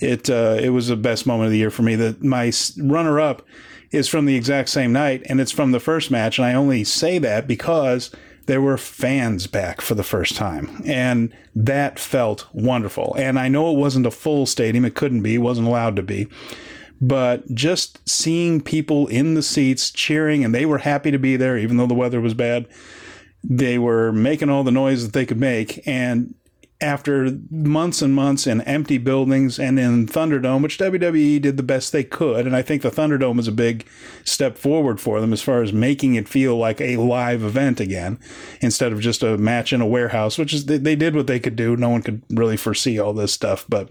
it 0.00 0.28
uh, 0.28 0.58
it 0.60 0.70
was 0.70 0.88
the 0.88 0.96
best 0.96 1.26
moment 1.26 1.46
of 1.46 1.52
the 1.52 1.58
year 1.58 1.70
for 1.70 1.82
me. 1.82 1.94
That 1.96 2.22
my 2.22 2.52
runner 2.78 3.20
up 3.20 3.42
is 3.90 4.08
from 4.08 4.26
the 4.26 4.36
exact 4.36 4.68
same 4.68 4.92
night, 4.92 5.22
and 5.28 5.40
it's 5.40 5.52
from 5.52 5.72
the 5.72 5.80
first 5.80 6.10
match, 6.10 6.38
and 6.38 6.46
I 6.46 6.54
only 6.54 6.84
say 6.84 7.18
that 7.18 7.46
because 7.46 8.10
there 8.48 8.62
were 8.62 8.78
fans 8.78 9.46
back 9.46 9.82
for 9.82 9.94
the 9.94 10.02
first 10.02 10.34
time. 10.34 10.80
And 10.86 11.36
that 11.54 11.98
felt 11.98 12.48
wonderful. 12.54 13.14
And 13.18 13.38
I 13.38 13.48
know 13.48 13.70
it 13.70 13.78
wasn't 13.78 14.06
a 14.06 14.10
full 14.10 14.46
stadium, 14.46 14.86
it 14.86 14.94
couldn't 14.94 15.20
be, 15.20 15.34
it 15.34 15.38
wasn't 15.38 15.68
allowed 15.68 15.96
to 15.96 16.02
be. 16.02 16.28
But 16.98 17.54
just 17.54 18.08
seeing 18.08 18.62
people 18.62 19.06
in 19.08 19.34
the 19.34 19.42
seats 19.42 19.90
cheering, 19.90 20.44
and 20.44 20.54
they 20.54 20.64
were 20.64 20.78
happy 20.78 21.10
to 21.10 21.18
be 21.18 21.36
there, 21.36 21.58
even 21.58 21.76
though 21.76 21.86
the 21.86 21.92
weather 21.92 22.22
was 22.22 22.32
bad. 22.32 22.66
They 23.44 23.78
were 23.78 24.12
making 24.12 24.48
all 24.48 24.64
the 24.64 24.72
noise 24.72 25.04
that 25.04 25.12
they 25.12 25.26
could 25.26 25.38
make. 25.38 25.86
And 25.86 26.34
after 26.80 27.36
months 27.50 28.02
and 28.02 28.14
months 28.14 28.46
in 28.46 28.60
empty 28.60 28.98
buildings 28.98 29.58
and 29.58 29.80
in 29.80 30.06
Thunderdome, 30.06 30.62
which 30.62 30.78
WWE 30.78 31.42
did 31.42 31.56
the 31.56 31.62
best 31.64 31.90
they 31.90 32.04
could. 32.04 32.46
And 32.46 32.54
I 32.54 32.62
think 32.62 32.82
the 32.82 32.90
Thunderdome 32.90 33.40
is 33.40 33.48
a 33.48 33.52
big 33.52 33.84
step 34.24 34.56
forward 34.56 35.00
for 35.00 35.20
them 35.20 35.32
as 35.32 35.42
far 35.42 35.62
as 35.62 35.72
making 35.72 36.14
it 36.14 36.28
feel 36.28 36.56
like 36.56 36.80
a 36.80 36.96
live 36.96 37.42
event 37.42 37.80
again 37.80 38.20
instead 38.60 38.92
of 38.92 39.00
just 39.00 39.24
a 39.24 39.36
match 39.36 39.72
in 39.72 39.80
a 39.80 39.86
warehouse, 39.86 40.38
which 40.38 40.54
is 40.54 40.66
they 40.66 40.94
did 40.94 41.16
what 41.16 41.26
they 41.26 41.40
could 41.40 41.56
do. 41.56 41.76
No 41.76 41.88
one 41.88 42.02
could 42.02 42.22
really 42.30 42.56
foresee 42.56 42.98
all 42.98 43.12
this 43.12 43.32
stuff, 43.32 43.66
but 43.68 43.90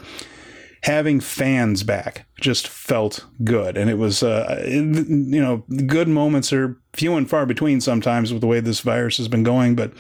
having 0.84 1.20
fans 1.20 1.84
back 1.84 2.26
just 2.40 2.70
felt 2.70 3.26
good. 3.44 3.76
And 3.76 3.90
it 3.90 3.98
was, 3.98 4.24
uh, 4.24 4.64
you 4.66 5.42
know, 5.42 5.66
good 5.86 6.08
moments 6.08 6.54
are 6.54 6.80
few 6.94 7.16
and 7.16 7.30
far 7.30 7.46
between 7.46 7.82
sometimes 7.82 8.32
with 8.32 8.40
the 8.40 8.48
way 8.48 8.62
this 8.62 8.80
virus 8.80 9.18
has 9.18 9.28
been 9.28 9.44
going, 9.44 9.76
but 9.76 9.92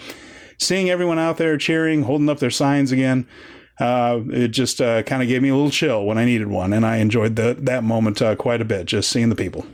seeing 0.57 0.89
everyone 0.89 1.19
out 1.19 1.37
there 1.37 1.57
cheering, 1.57 2.03
holding 2.03 2.29
up 2.29 2.39
their 2.39 2.51
signs 2.51 2.91
again, 2.91 3.27
uh, 3.79 4.21
it 4.31 4.49
just 4.49 4.81
uh, 4.81 5.03
kind 5.03 5.21
of 5.21 5.27
gave 5.27 5.41
me 5.41 5.49
a 5.49 5.55
little 5.55 5.71
chill 5.71 6.05
when 6.05 6.17
I 6.17 6.25
needed 6.25 6.47
one, 6.47 6.73
and 6.73 6.85
I 6.85 6.97
enjoyed 6.97 7.35
the, 7.35 7.55
that 7.61 7.83
moment 7.83 8.21
uh, 8.21 8.35
quite 8.35 8.61
a 8.61 8.65
bit, 8.65 8.85
just 8.85 9.11
seeing 9.11 9.29
the 9.29 9.35
people. 9.35 9.65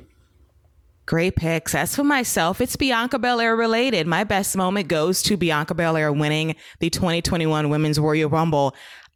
Great 1.05 1.35
picks. 1.35 1.75
As 1.75 1.95
for 1.95 2.05
myself, 2.05 2.61
it's 2.61 2.77
Bianca 2.77 3.19
Belair 3.19 3.57
related. 3.57 4.07
My 4.07 4.23
best 4.23 4.55
moment 4.55 4.87
goes 4.87 5.21
to 5.23 5.35
Bianca 5.35 5.73
Belair 5.73 6.13
winning 6.13 6.55
the 6.79 6.89
2021 6.89 7.69
Women's 7.69 7.99
Royal 7.99 8.29
Rumble. 8.29 8.73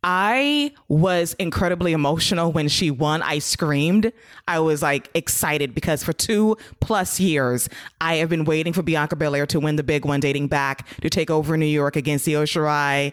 I 0.10 0.72
was 0.88 1.34
incredibly 1.34 1.92
emotional 1.92 2.54
when 2.54 2.70
she 2.70 2.90
won. 2.90 3.22
I 3.22 3.40
screamed. 3.40 4.14
I 4.48 4.58
was 4.60 4.82
like 4.82 5.10
excited 5.14 5.76
because 5.76 6.02
for 6.02 6.14
two 6.14 6.56
plus 6.80 7.20
years, 7.20 7.68
I 8.00 8.16
have 8.16 8.30
been 8.30 8.46
waiting 8.46 8.72
for 8.72 8.82
Bianca 8.82 9.18
Belair 9.18 9.46
to 9.48 9.60
win 9.60 9.76
the 9.76 9.84
big 9.84 10.06
one, 10.06 10.22
dating 10.22 10.48
back 10.48 10.88
to 11.02 11.10
take 11.10 11.30
over 11.30 11.58
New 11.58 11.66
York 11.66 11.98
against 11.98 12.26
Io 12.26 12.46
Shirai, 12.46 13.12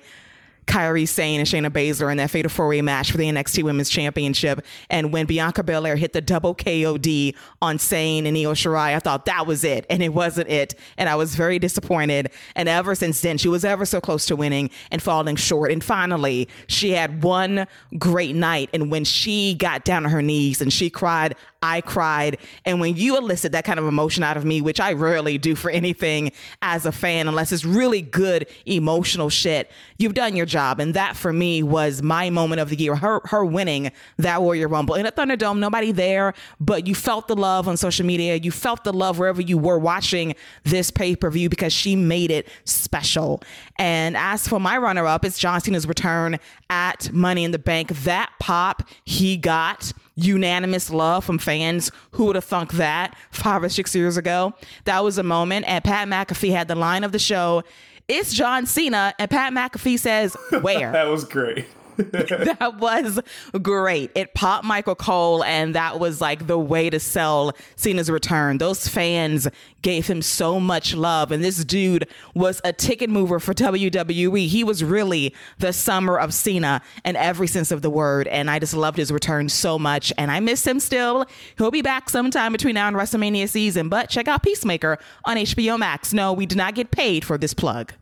Kairi 0.67 1.07
Sane 1.07 1.41
and 1.41 1.49
Shayna 1.49 1.71
Baszler 1.71 2.11
in 2.11 2.19
that 2.19 2.31
Fatal 2.31 2.51
Four 2.51 2.69
Way 2.69 2.83
match 2.83 3.11
for 3.11 3.19
the 3.19 3.25
NXT 3.25 3.63
Women's 3.63 3.91
Championship. 3.91 4.65
And 4.91 5.13
when 5.13 5.27
Bianca 5.27 5.63
Belair 5.63 5.97
hit 5.97 6.13
the 6.13 6.21
double 6.21 6.55
KOD 6.55 7.35
on 7.61 7.79
Sane 7.79 8.27
and 8.27 8.37
Io 8.37 8.53
Shirai, 8.55 8.95
I 8.95 8.99
thought 8.99 9.27
that 9.27 9.47
was 9.47 9.65
it, 9.65 9.87
and 9.91 10.03
it 10.03 10.15
wasn't 10.15 10.49
it. 10.49 10.75
And 10.97 11.09
I 11.09 11.17
was 11.17 11.35
very 11.35 11.59
disappointed. 11.59 12.31
And 12.55 12.69
ever 12.69 12.95
since 12.95 13.21
then, 13.21 13.39
she 13.39 13.49
was 13.49 13.65
ever 13.65 13.85
so 13.85 14.01
close 14.01 14.27
to 14.27 14.37
winning 14.37 14.71
and 14.91 15.03
falling 15.03 15.37
short. 15.37 15.71
And 15.71 15.83
finally, 15.83 16.49
she 16.67 16.91
had 16.91 17.23
one 17.23 17.67
great 17.99 18.35
night. 18.35 18.71
And 18.73 18.91
when 18.91 19.05
she 19.05 19.55
got 19.55 19.85
down 19.85 20.05
on 20.05 20.11
her 20.11 20.23
knees 20.23 20.61
and 20.61 20.73
she 20.73 20.91
cried, 20.91 21.37
I 21.65 21.81
cried. 21.81 22.37
And 22.67 22.79
when 22.79 22.95
you 22.95 23.17
elicit 23.17 23.53
that 23.53 23.65
kind 23.65 23.79
of 23.79 23.87
emotion 23.87 24.23
out 24.23 24.37
of 24.37 24.45
me, 24.45 24.61
which 24.61 24.81
I 24.81 24.93
rarely 24.93 25.39
do 25.39 25.55
for 25.55 25.71
anything 25.71 26.31
as 26.61 26.85
a 26.85 26.93
fan, 26.93 27.27
unless 27.27 27.53
it's 27.53 27.65
really 27.65 28.03
good 28.03 28.47
emotional 28.67 29.31
shit, 29.31 29.71
you've 29.97 30.13
done 30.13 30.37
your 30.37 30.45
job. 30.45 30.79
And 30.79 30.93
that 30.93 31.17
for 31.17 31.33
me 31.33 31.63
was 31.63 32.03
my 32.03 32.29
moment 32.29 32.61
of 32.61 32.69
the 32.69 32.77
year. 32.77 32.95
Her 32.97 33.23
her 33.25 33.47
winning 33.47 33.93
that 34.19 34.41
Royal 34.41 34.69
Rumble 34.69 34.95
in 34.95 35.07
a 35.07 35.13
Thunderdome, 35.13 35.59
nobody 35.59 35.91
there, 35.91 36.35
but 36.61 36.87
you 36.87 36.95
felt 36.95 37.29
the 37.29 37.37
love 37.37 37.67
on 37.67 37.79
social 37.79 38.05
media. 38.05 38.37
You 38.37 38.51
felt 38.51 38.85
the 38.85 38.93
love 38.93 39.19
wherever 39.19 39.41
you 39.41 39.57
were 39.57 39.79
watching 39.79 40.35
this 40.65 40.91
pay 40.91 41.17
per 41.17 41.31
view 41.31 41.49
because 41.49 41.73
she 41.73 41.97
made 41.97 42.31
it 42.31 42.47
special. 42.65 43.43
And 43.79 44.19
as 44.19 44.47
for 44.47 44.61
my 44.61 44.77
runner 44.77 45.07
up, 45.07 45.25
it's 45.25 45.39
John 45.39 45.63
Cena's 45.63 45.89
return 45.89 46.39
at 46.69 47.11
Money 47.11 47.45
in 47.45 47.53
the 47.53 47.59
Bank. 47.59 47.89
That 48.05 48.31
pop 48.39 48.87
he 49.07 49.39
got 49.39 49.95
unanimous 50.17 50.91
love 50.91 51.25
from 51.25 51.39
fans. 51.39 51.91
Who 52.13 52.27
would 52.27 52.37
have 52.37 52.45
thunk 52.45 52.73
that 52.75 53.17
five 53.31 53.63
or 53.63 53.69
six 53.69 53.95
years 53.95 54.17
ago? 54.17 54.55
That 54.85 55.03
was 55.05 55.19
a 55.19 55.23
moment. 55.23 55.67
And 55.69 55.83
Pat 55.83 56.09
McAfee 56.09 56.51
had 56.51 56.69
the 56.69 56.75
line 56.75 57.05
of 57.05 57.13
the 57.13 57.19
show. 57.19 57.63
It's 58.09 58.33
John 58.35 58.67
Cena. 58.67 59.15
And 59.19 59.31
Pat 59.31 59.53
McAfee 59.53 59.99
says, 59.99 60.37
Where? 60.61 60.93
that 60.93 61.05
was 61.09 61.25
great. 61.25 61.67
that 61.97 62.77
was 62.79 63.21
great. 63.63 64.11
It 64.15 64.35
popped 64.35 64.65
Michael 64.65 64.95
Cole, 64.95 65.45
and 65.45 65.75
that 65.75 66.01
was 66.01 66.21
like 66.21 66.47
the 66.47 66.59
way 66.59 66.91
to 66.91 66.99
sell 66.99 67.53
Cena's 67.77 68.11
return. 68.11 68.59
Those 68.59 68.89
fans 68.89 69.49
gave 69.83 70.07
him 70.07 70.23
so 70.23 70.59
much 70.59 70.95
love, 70.95 71.31
and 71.31 71.45
this 71.45 71.65
dude 71.65 72.09
was 72.35 72.61
a 72.65 72.73
ticket 72.73 73.11
mover 73.11 73.39
for 73.39 73.55
WWE. 73.55 74.49
He 74.49 74.65
was 74.65 74.83
really 74.83 75.35
the 75.59 75.73
summer 75.73 76.19
of 76.19 76.35
Cena 76.35 76.83
in 77.05 77.17
every 77.17 77.47
sense 77.47 77.71
of 77.71 77.83
the 77.83 77.91
word, 77.91 78.27
and 78.29 78.51
I 78.51 78.59
just 78.59 78.75
loved 78.75 78.99
his 78.99 79.13
return 79.13 79.49
so 79.49 79.79
much, 79.79 80.13
and 80.19 80.31
I 80.31 80.41
miss 80.41 80.67
him 80.67 80.81
still. 80.81 81.27
He'll 81.59 81.71
be 81.71 81.83
back 81.83 82.11
sometime 82.11 82.53
between 82.53 82.75
now 82.75 82.89
and 82.89 82.97
WrestleMania 82.97 83.49
season, 83.49 83.89
but 83.89 84.09
check 84.09 84.27
out 84.27 84.43
Peacemaker 84.43 84.99
on 85.25 85.37
HBO 85.37 85.79
Max. 85.79 86.13
No, 86.13 86.33
we 86.33 86.47
did 86.47 86.59
not 86.59 86.75
get 86.75 86.91
paid 86.91 87.25
for 87.25 87.39
this 87.39 87.55
plug. 87.55 87.93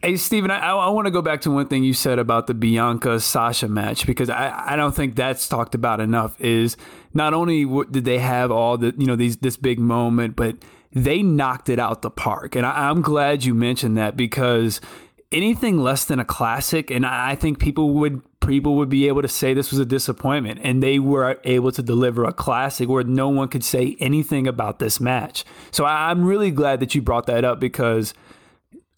Hey, 0.00 0.16
Stephen, 0.16 0.52
I, 0.52 0.70
I 0.70 0.90
want 0.90 1.06
to 1.06 1.10
go 1.10 1.22
back 1.22 1.40
to 1.40 1.50
one 1.50 1.66
thing 1.66 1.82
you 1.82 1.92
said 1.92 2.20
about 2.20 2.46
the 2.46 2.54
Bianca 2.54 3.18
Sasha 3.18 3.66
match 3.66 4.06
because 4.06 4.30
I, 4.30 4.72
I 4.72 4.76
don't 4.76 4.94
think 4.94 5.16
that's 5.16 5.48
talked 5.48 5.74
about 5.74 5.98
enough. 5.98 6.40
Is 6.40 6.76
not 7.14 7.34
only 7.34 7.64
did 7.90 8.04
they 8.04 8.18
have 8.18 8.52
all 8.52 8.78
the, 8.78 8.94
you 8.96 9.06
know, 9.06 9.16
these 9.16 9.38
this 9.38 9.56
big 9.56 9.80
moment, 9.80 10.36
but 10.36 10.56
they 10.92 11.20
knocked 11.20 11.68
it 11.68 11.80
out 11.80 12.02
the 12.02 12.12
park. 12.12 12.54
And 12.54 12.64
I, 12.64 12.88
I'm 12.88 13.02
glad 13.02 13.44
you 13.44 13.54
mentioned 13.54 13.96
that 13.96 14.16
because 14.16 14.80
anything 15.32 15.78
less 15.78 16.04
than 16.04 16.20
a 16.20 16.24
classic, 16.24 16.92
and 16.92 17.04
I 17.04 17.34
think 17.34 17.58
people 17.58 17.94
would 17.94 18.22
people 18.40 18.76
would 18.76 18.88
be 18.88 19.08
able 19.08 19.22
to 19.22 19.28
say 19.28 19.52
this 19.52 19.72
was 19.72 19.80
a 19.80 19.84
disappointment, 19.84 20.60
and 20.62 20.80
they 20.80 21.00
were 21.00 21.40
able 21.42 21.72
to 21.72 21.82
deliver 21.82 22.22
a 22.22 22.32
classic 22.32 22.88
where 22.88 23.02
no 23.02 23.28
one 23.28 23.48
could 23.48 23.64
say 23.64 23.96
anything 23.98 24.46
about 24.46 24.78
this 24.78 25.00
match. 25.00 25.44
So 25.72 25.84
I'm 25.84 26.24
really 26.24 26.52
glad 26.52 26.78
that 26.78 26.94
you 26.94 27.02
brought 27.02 27.26
that 27.26 27.44
up 27.44 27.58
because 27.58 28.14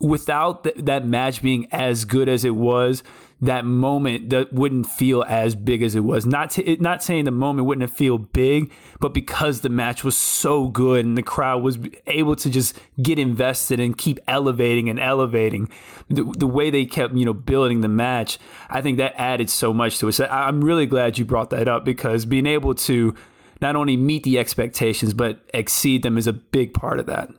without 0.01 0.65
th- 0.65 0.77
that 0.77 1.07
match 1.07 1.43
being 1.43 1.69
as 1.71 2.05
good 2.05 2.29
as 2.29 2.45
it 2.45 2.57
was, 2.57 3.03
that 3.43 3.65
moment 3.65 4.29
that 4.31 4.53
wouldn't 4.53 4.87
feel 4.87 5.25
as 5.27 5.55
big 5.55 5.83
as 5.83 5.95
it 5.95 6.01
was. 6.01 6.27
Not 6.27 6.51
to, 6.53 6.77
not 6.77 7.03
saying 7.03 7.25
the 7.25 7.31
moment 7.31 7.67
wouldn't 7.67 7.91
feel 7.91 8.19
big, 8.19 8.71
but 9.01 9.15
because 9.15 9.63
the 9.63 9.71
match 9.71 10.05
was 10.05 10.17
so 10.17 10.69
good 10.69 11.07
and 11.07 11.17
the 11.17 11.23
crowd 11.23 11.63
was 11.63 11.79
able 12.07 12.37
to 12.37 12.51
just 12.51 12.79
get 13.03 13.19
invested 13.19 13.81
and 13.81 13.97
keep 13.97 14.19
elevating 14.29 14.91
and 14.91 15.01
elevating, 15.01 15.71
the, 16.09 16.25
the 16.37 16.47
way 16.47 16.71
they 16.71 16.85
kept 16.85 17.15
you 17.15 17.25
know 17.25 17.33
building 17.33 17.81
the 17.81 17.89
match, 17.89 18.39
I 18.69 18.83
think 18.83 18.99
that 18.99 19.15
added 19.17 19.49
so 19.49 19.73
much 19.73 19.99
to 20.01 20.09
it. 20.09 20.13
So 20.13 20.27
I'm 20.27 20.63
really 20.63 20.87
glad 20.87 21.19
you 21.19 21.25
brought 21.25 21.51
that 21.51 21.67
up 21.67 21.85
because 21.85 22.27
being 22.27 22.47
able 22.47 22.75
to 22.75 23.15
not 23.63 23.75
only 23.75 23.97
meet 23.97 24.23
the 24.23 24.39
expectations 24.39 25.15
but 25.15 25.41
exceed 25.55 26.03
them 26.03 26.19
is 26.19 26.27
a 26.27 26.33
big 26.33 26.75
part 26.75 26.99
of 26.99 27.07
that. 27.07 27.31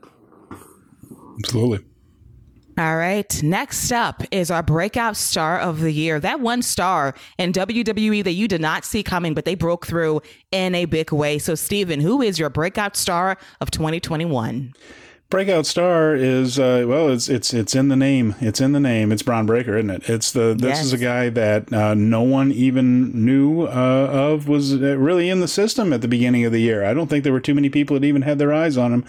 Absolutely. 1.38 1.84
All 2.78 2.96
right. 2.96 3.42
Next 3.42 3.92
up 3.92 4.22
is 4.30 4.50
our 4.50 4.62
breakout 4.62 5.16
star 5.16 5.58
of 5.60 5.80
the 5.80 5.92
year. 5.92 6.18
That 6.18 6.40
one 6.40 6.62
star 6.62 7.14
in 7.36 7.52
WWE 7.52 8.24
that 8.24 8.32
you 8.32 8.48
did 8.48 8.62
not 8.62 8.86
see 8.86 9.02
coming, 9.02 9.34
but 9.34 9.44
they 9.44 9.54
broke 9.54 9.86
through 9.86 10.22
in 10.50 10.74
a 10.74 10.86
big 10.86 11.12
way. 11.12 11.38
So, 11.38 11.54
Stephen, 11.54 12.00
who 12.00 12.22
is 12.22 12.38
your 12.38 12.48
breakout 12.48 12.96
star 12.96 13.36
of 13.60 13.70
2021? 13.70 14.72
Breakout 15.28 15.64
star 15.64 16.14
is 16.14 16.58
uh, 16.58 16.84
well, 16.86 17.08
it's 17.08 17.26
it's 17.30 17.54
it's 17.54 17.74
in 17.74 17.88
the 17.88 17.96
name. 17.96 18.34
It's 18.42 18.60
in 18.60 18.72
the 18.72 18.80
name. 18.80 19.10
It's 19.10 19.22
Bron 19.22 19.46
Breakker, 19.46 19.78
isn't 19.78 19.88
it? 19.88 20.06
It's 20.10 20.30
the 20.30 20.52
this 20.54 20.76
Yes. 20.76 20.84
is 20.84 20.92
a 20.92 20.98
guy 20.98 21.30
that 21.30 21.72
uh, 21.72 21.94
no 21.94 22.20
one 22.20 22.52
even 22.52 23.24
knew 23.24 23.62
uh, 23.62 23.70
of 24.12 24.46
was 24.46 24.74
uh, 24.74 24.98
really 24.98 25.30
in 25.30 25.40
the 25.40 25.48
system 25.48 25.90
at 25.94 26.02
the 26.02 26.08
beginning 26.08 26.44
of 26.44 26.52
the 26.52 26.60
year. 26.60 26.84
I 26.84 26.92
don't 26.92 27.08
think 27.08 27.24
there 27.24 27.32
were 27.32 27.40
too 27.40 27.54
many 27.54 27.70
people 27.70 27.98
that 27.98 28.04
even 28.04 28.20
had 28.20 28.38
their 28.38 28.52
eyes 28.52 28.76
on 28.76 28.92
him, 28.92 29.04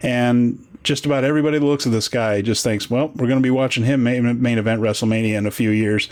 and 0.00 0.65
just 0.86 1.04
about 1.04 1.24
everybody 1.24 1.58
that 1.58 1.64
looks 1.64 1.84
at 1.84 1.90
this 1.90 2.08
guy 2.08 2.40
just 2.40 2.62
thinks, 2.62 2.88
well, 2.88 3.08
we're 3.08 3.26
going 3.26 3.40
to 3.40 3.42
be 3.42 3.50
watching 3.50 3.84
him 3.84 4.04
main, 4.04 4.40
main 4.40 4.56
event 4.56 4.80
WrestleMania 4.80 5.34
in 5.36 5.44
a 5.44 5.50
few 5.50 5.70
years, 5.70 6.08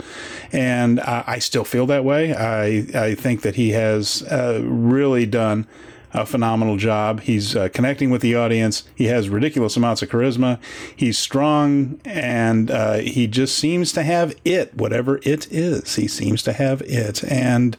and 0.51 0.99
I, 0.99 1.23
I 1.25 1.39
still 1.39 1.63
feel 1.63 1.87
that 1.87 2.03
way. 2.03 2.35
I 2.35 2.85
I 2.93 3.15
think 3.15 3.41
that 3.41 3.55
he 3.55 3.71
has 3.71 4.21
uh, 4.23 4.61
really 4.63 5.25
done 5.25 5.65
a 6.15 6.25
phenomenal 6.25 6.77
job. 6.77 7.21
He's 7.21 7.55
uh, 7.55 7.69
connecting 7.69 8.09
with 8.09 8.21
the 8.21 8.35
audience. 8.35 8.83
He 8.95 9.05
has 9.05 9.29
ridiculous 9.29 9.75
amounts 9.75 10.01
of 10.01 10.09
charisma. 10.09 10.59
He's 10.95 11.17
strong, 11.17 11.99
and 12.05 12.71
uh, 12.71 12.95
he 12.95 13.27
just 13.27 13.57
seems 13.57 13.91
to 13.93 14.03
have 14.03 14.33
it, 14.45 14.73
whatever 14.75 15.19
it 15.23 15.51
is. 15.51 15.95
He 15.95 16.07
seems 16.07 16.41
to 16.43 16.53
have 16.53 16.81
it. 16.83 17.23
And 17.25 17.75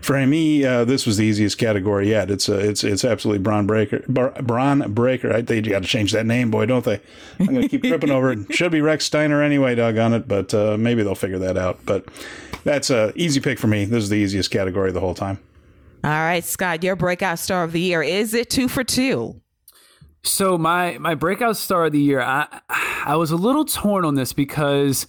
for 0.00 0.26
me, 0.26 0.64
uh, 0.64 0.84
this 0.84 1.06
was 1.06 1.16
the 1.16 1.24
easiest 1.24 1.58
category 1.58 2.08
yet. 2.10 2.30
It's 2.30 2.48
uh, 2.48 2.58
it's 2.58 2.82
it's 2.82 3.04
absolutely 3.04 3.42
Bron 3.42 3.66
Breakker. 3.66 4.04
Br- 4.08 4.42
Bron 4.42 4.92
Breakker. 4.92 5.32
I 5.32 5.42
got 5.42 5.82
to 5.82 5.88
change 5.88 6.12
that 6.12 6.26
name, 6.26 6.50
boy, 6.50 6.66
don't 6.66 6.84
they? 6.84 7.00
I'm 7.38 7.46
going 7.46 7.62
to 7.62 7.68
keep 7.68 7.84
tripping 7.84 8.10
over 8.10 8.32
it. 8.32 8.52
Should 8.52 8.72
be 8.72 8.80
Rex 8.80 9.04
Steiner 9.04 9.42
anyway. 9.42 9.76
Doggone 9.76 10.12
it, 10.12 10.26
but 10.28 10.52
uh, 10.52 10.76
maybe 10.76 11.02
they'll 11.02 11.14
figure 11.14 11.38
that 11.38 11.56
out. 11.56 11.78
But 11.86 12.06
that's 12.64 12.90
a 12.90 13.12
easy 13.14 13.38
pick 13.38 13.60
for 13.60 13.68
me. 13.68 13.84
This 13.84 14.02
is 14.02 14.08
the 14.08 14.16
easiest 14.16 14.50
category 14.50 14.90
the 14.90 15.00
whole 15.00 15.14
time. 15.14 15.38
All 16.06 16.12
right, 16.12 16.44
Scott, 16.44 16.84
your 16.84 16.94
breakout 16.94 17.40
star 17.40 17.64
of 17.64 17.72
the 17.72 17.80
year. 17.80 18.00
Is 18.00 18.32
it 18.32 18.48
two 18.48 18.68
for 18.68 18.84
two? 18.84 19.40
So 20.22 20.56
my 20.56 20.98
my 20.98 21.16
breakout 21.16 21.56
star 21.56 21.86
of 21.86 21.92
the 21.92 22.00
year, 22.00 22.20
I 22.20 22.46
I 23.04 23.16
was 23.16 23.32
a 23.32 23.36
little 23.36 23.64
torn 23.64 24.04
on 24.04 24.14
this 24.14 24.32
because. 24.32 25.06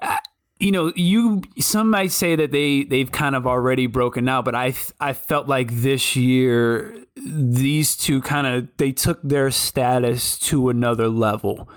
uh, 0.00 0.16
You 0.60 0.70
know, 0.72 0.92
you 0.96 1.42
some 1.58 1.90
might 1.90 2.12
say 2.12 2.36
that 2.36 2.50
they 2.52 2.84
they've 2.84 3.10
kind 3.10 3.34
of 3.34 3.46
already 3.46 3.86
broken 3.86 4.28
out, 4.28 4.44
but 4.44 4.54
I 4.54 4.74
I 5.00 5.12
felt 5.12 5.46
like 5.48 5.70
this 5.82 6.16
year 6.16 6.94
these 7.16 7.96
two 7.96 8.20
kind 8.22 8.46
of 8.46 8.68
they 8.76 8.92
took 8.92 9.18
their 9.22 9.50
status 9.50 10.38
to 10.50 10.68
another 10.70 11.08
level, 11.08 11.68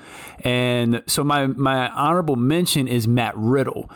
and 0.44 1.02
so 1.08 1.24
my 1.24 1.48
my 1.48 1.90
honorable 1.90 2.36
mention 2.38 2.88
is 2.88 3.08
Matt 3.08 3.34
Riddle. 3.36 3.90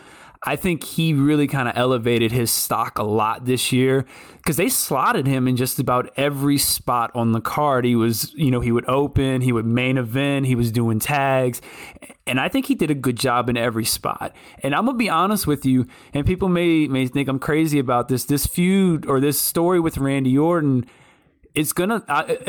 I 0.44 0.56
think 0.56 0.82
he 0.82 1.14
really 1.14 1.46
kind 1.46 1.68
of 1.68 1.76
elevated 1.76 2.32
his 2.32 2.50
stock 2.50 2.98
a 2.98 3.04
lot 3.04 3.44
this 3.44 3.70
year 3.70 4.04
because 4.38 4.56
they 4.56 4.68
slotted 4.68 5.24
him 5.24 5.46
in 5.46 5.56
just 5.56 5.78
about 5.78 6.12
every 6.16 6.58
spot 6.58 7.12
on 7.14 7.30
the 7.30 7.40
card. 7.40 7.84
He 7.84 7.94
was, 7.94 8.34
you 8.34 8.50
know, 8.50 8.58
he 8.58 8.72
would 8.72 8.88
open, 8.88 9.40
he 9.40 9.52
would 9.52 9.66
main 9.66 9.98
event, 9.98 10.46
he 10.46 10.56
was 10.56 10.72
doing 10.72 10.98
tags. 10.98 11.60
And 12.26 12.40
I 12.40 12.48
think 12.48 12.66
he 12.66 12.74
did 12.74 12.90
a 12.90 12.94
good 12.94 13.16
job 13.16 13.48
in 13.48 13.56
every 13.56 13.84
spot. 13.84 14.34
And 14.64 14.74
I'm 14.74 14.84
going 14.84 14.96
to 14.96 14.98
be 14.98 15.08
honest 15.08 15.46
with 15.46 15.64
you, 15.64 15.86
and 16.12 16.26
people 16.26 16.48
may, 16.48 16.88
may 16.88 17.06
think 17.06 17.28
I'm 17.28 17.38
crazy 17.38 17.78
about 17.78 18.08
this. 18.08 18.24
This 18.24 18.44
feud 18.44 19.06
or 19.06 19.20
this 19.20 19.40
story 19.40 19.78
with 19.78 19.96
Randy 19.96 20.36
Orton 20.36 20.84
it's 21.54 21.72
gonna 21.72 22.02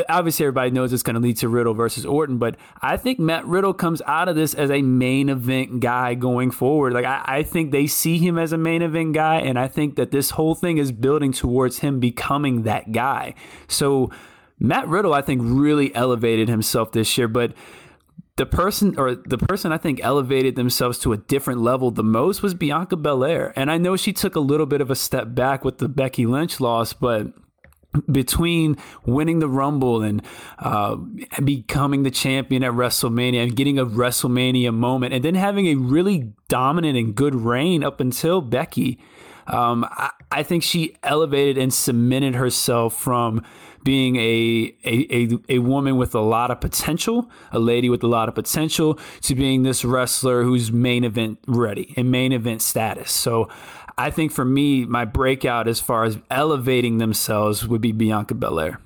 obviously 0.08 0.46
everybody 0.46 0.70
knows 0.70 0.92
it's 0.92 1.02
gonna 1.02 1.20
lead 1.20 1.36
to 1.38 1.48
Riddle 1.48 1.74
versus 1.74 2.06
Orton, 2.06 2.38
but 2.38 2.56
I 2.80 2.96
think 2.96 3.18
Matt 3.18 3.44
Riddle 3.46 3.74
comes 3.74 4.00
out 4.06 4.28
of 4.28 4.36
this 4.36 4.54
as 4.54 4.70
a 4.70 4.82
main 4.82 5.28
event 5.28 5.80
guy 5.80 6.14
going 6.14 6.50
forward. 6.50 6.94
Like 6.94 7.04
I, 7.04 7.22
I 7.24 7.42
think 7.42 7.70
they 7.70 7.86
see 7.86 8.18
him 8.18 8.38
as 8.38 8.52
a 8.52 8.58
main 8.58 8.82
event 8.82 9.12
guy, 9.12 9.36
and 9.40 9.58
I 9.58 9.68
think 9.68 9.96
that 9.96 10.10
this 10.10 10.30
whole 10.30 10.54
thing 10.54 10.78
is 10.78 10.90
building 10.90 11.32
towards 11.32 11.80
him 11.80 12.00
becoming 12.00 12.62
that 12.62 12.92
guy. 12.92 13.34
So 13.68 14.10
Matt 14.58 14.88
Riddle, 14.88 15.12
I 15.12 15.20
think, 15.20 15.42
really 15.44 15.94
elevated 15.94 16.48
himself 16.48 16.92
this 16.92 17.18
year, 17.18 17.28
but 17.28 17.52
the 18.36 18.46
person 18.46 18.98
or 18.98 19.14
the 19.14 19.38
person 19.38 19.70
I 19.70 19.78
think 19.78 20.00
elevated 20.02 20.56
themselves 20.56 20.98
to 21.00 21.12
a 21.12 21.16
different 21.16 21.60
level 21.60 21.90
the 21.90 22.02
most 22.02 22.42
was 22.42 22.54
Bianca 22.54 22.96
Belair. 22.96 23.52
And 23.54 23.70
I 23.70 23.78
know 23.78 23.96
she 23.96 24.12
took 24.12 24.34
a 24.34 24.40
little 24.40 24.66
bit 24.66 24.80
of 24.80 24.90
a 24.90 24.96
step 24.96 25.34
back 25.34 25.64
with 25.64 25.78
the 25.78 25.88
Becky 25.88 26.26
Lynch 26.26 26.58
loss, 26.58 26.92
but 26.92 27.28
between 28.10 28.76
winning 29.04 29.38
the 29.38 29.48
Rumble 29.48 30.02
and 30.02 30.22
uh, 30.58 30.96
becoming 31.42 32.02
the 32.02 32.10
champion 32.10 32.64
at 32.64 32.72
WrestleMania 32.72 33.42
and 33.42 33.56
getting 33.56 33.78
a 33.78 33.86
WrestleMania 33.86 34.72
moment, 34.74 35.14
and 35.14 35.24
then 35.24 35.34
having 35.34 35.66
a 35.66 35.74
really 35.74 36.32
dominant 36.48 36.96
and 36.98 37.14
good 37.14 37.34
reign 37.34 37.84
up 37.84 38.00
until 38.00 38.40
Becky, 38.40 38.98
um, 39.46 39.84
I, 39.90 40.10
I 40.30 40.42
think 40.42 40.62
she 40.62 40.96
elevated 41.02 41.58
and 41.58 41.72
cemented 41.72 42.34
herself 42.34 42.98
from 42.98 43.42
being 43.84 44.16
a, 44.16 44.74
a, 44.84 45.06
a, 45.14 45.38
a 45.50 45.58
woman 45.58 45.98
with 45.98 46.14
a 46.14 46.20
lot 46.20 46.50
of 46.50 46.58
potential, 46.58 47.30
a 47.52 47.58
lady 47.58 47.90
with 47.90 48.02
a 48.02 48.06
lot 48.06 48.30
of 48.30 48.34
potential, 48.34 48.98
to 49.20 49.34
being 49.34 49.62
this 49.62 49.84
wrestler 49.84 50.42
who's 50.42 50.72
main 50.72 51.04
event 51.04 51.38
ready 51.46 51.92
and 51.94 52.10
main 52.10 52.32
event 52.32 52.62
status. 52.62 53.12
So 53.12 53.50
I 53.96 54.10
think 54.10 54.32
for 54.32 54.44
me, 54.44 54.84
my 54.84 55.04
breakout 55.04 55.68
as 55.68 55.80
far 55.80 56.04
as 56.04 56.18
elevating 56.30 56.98
themselves 56.98 57.66
would 57.66 57.80
be 57.80 57.92
Bianca 57.92 58.34
Belair. 58.34 58.80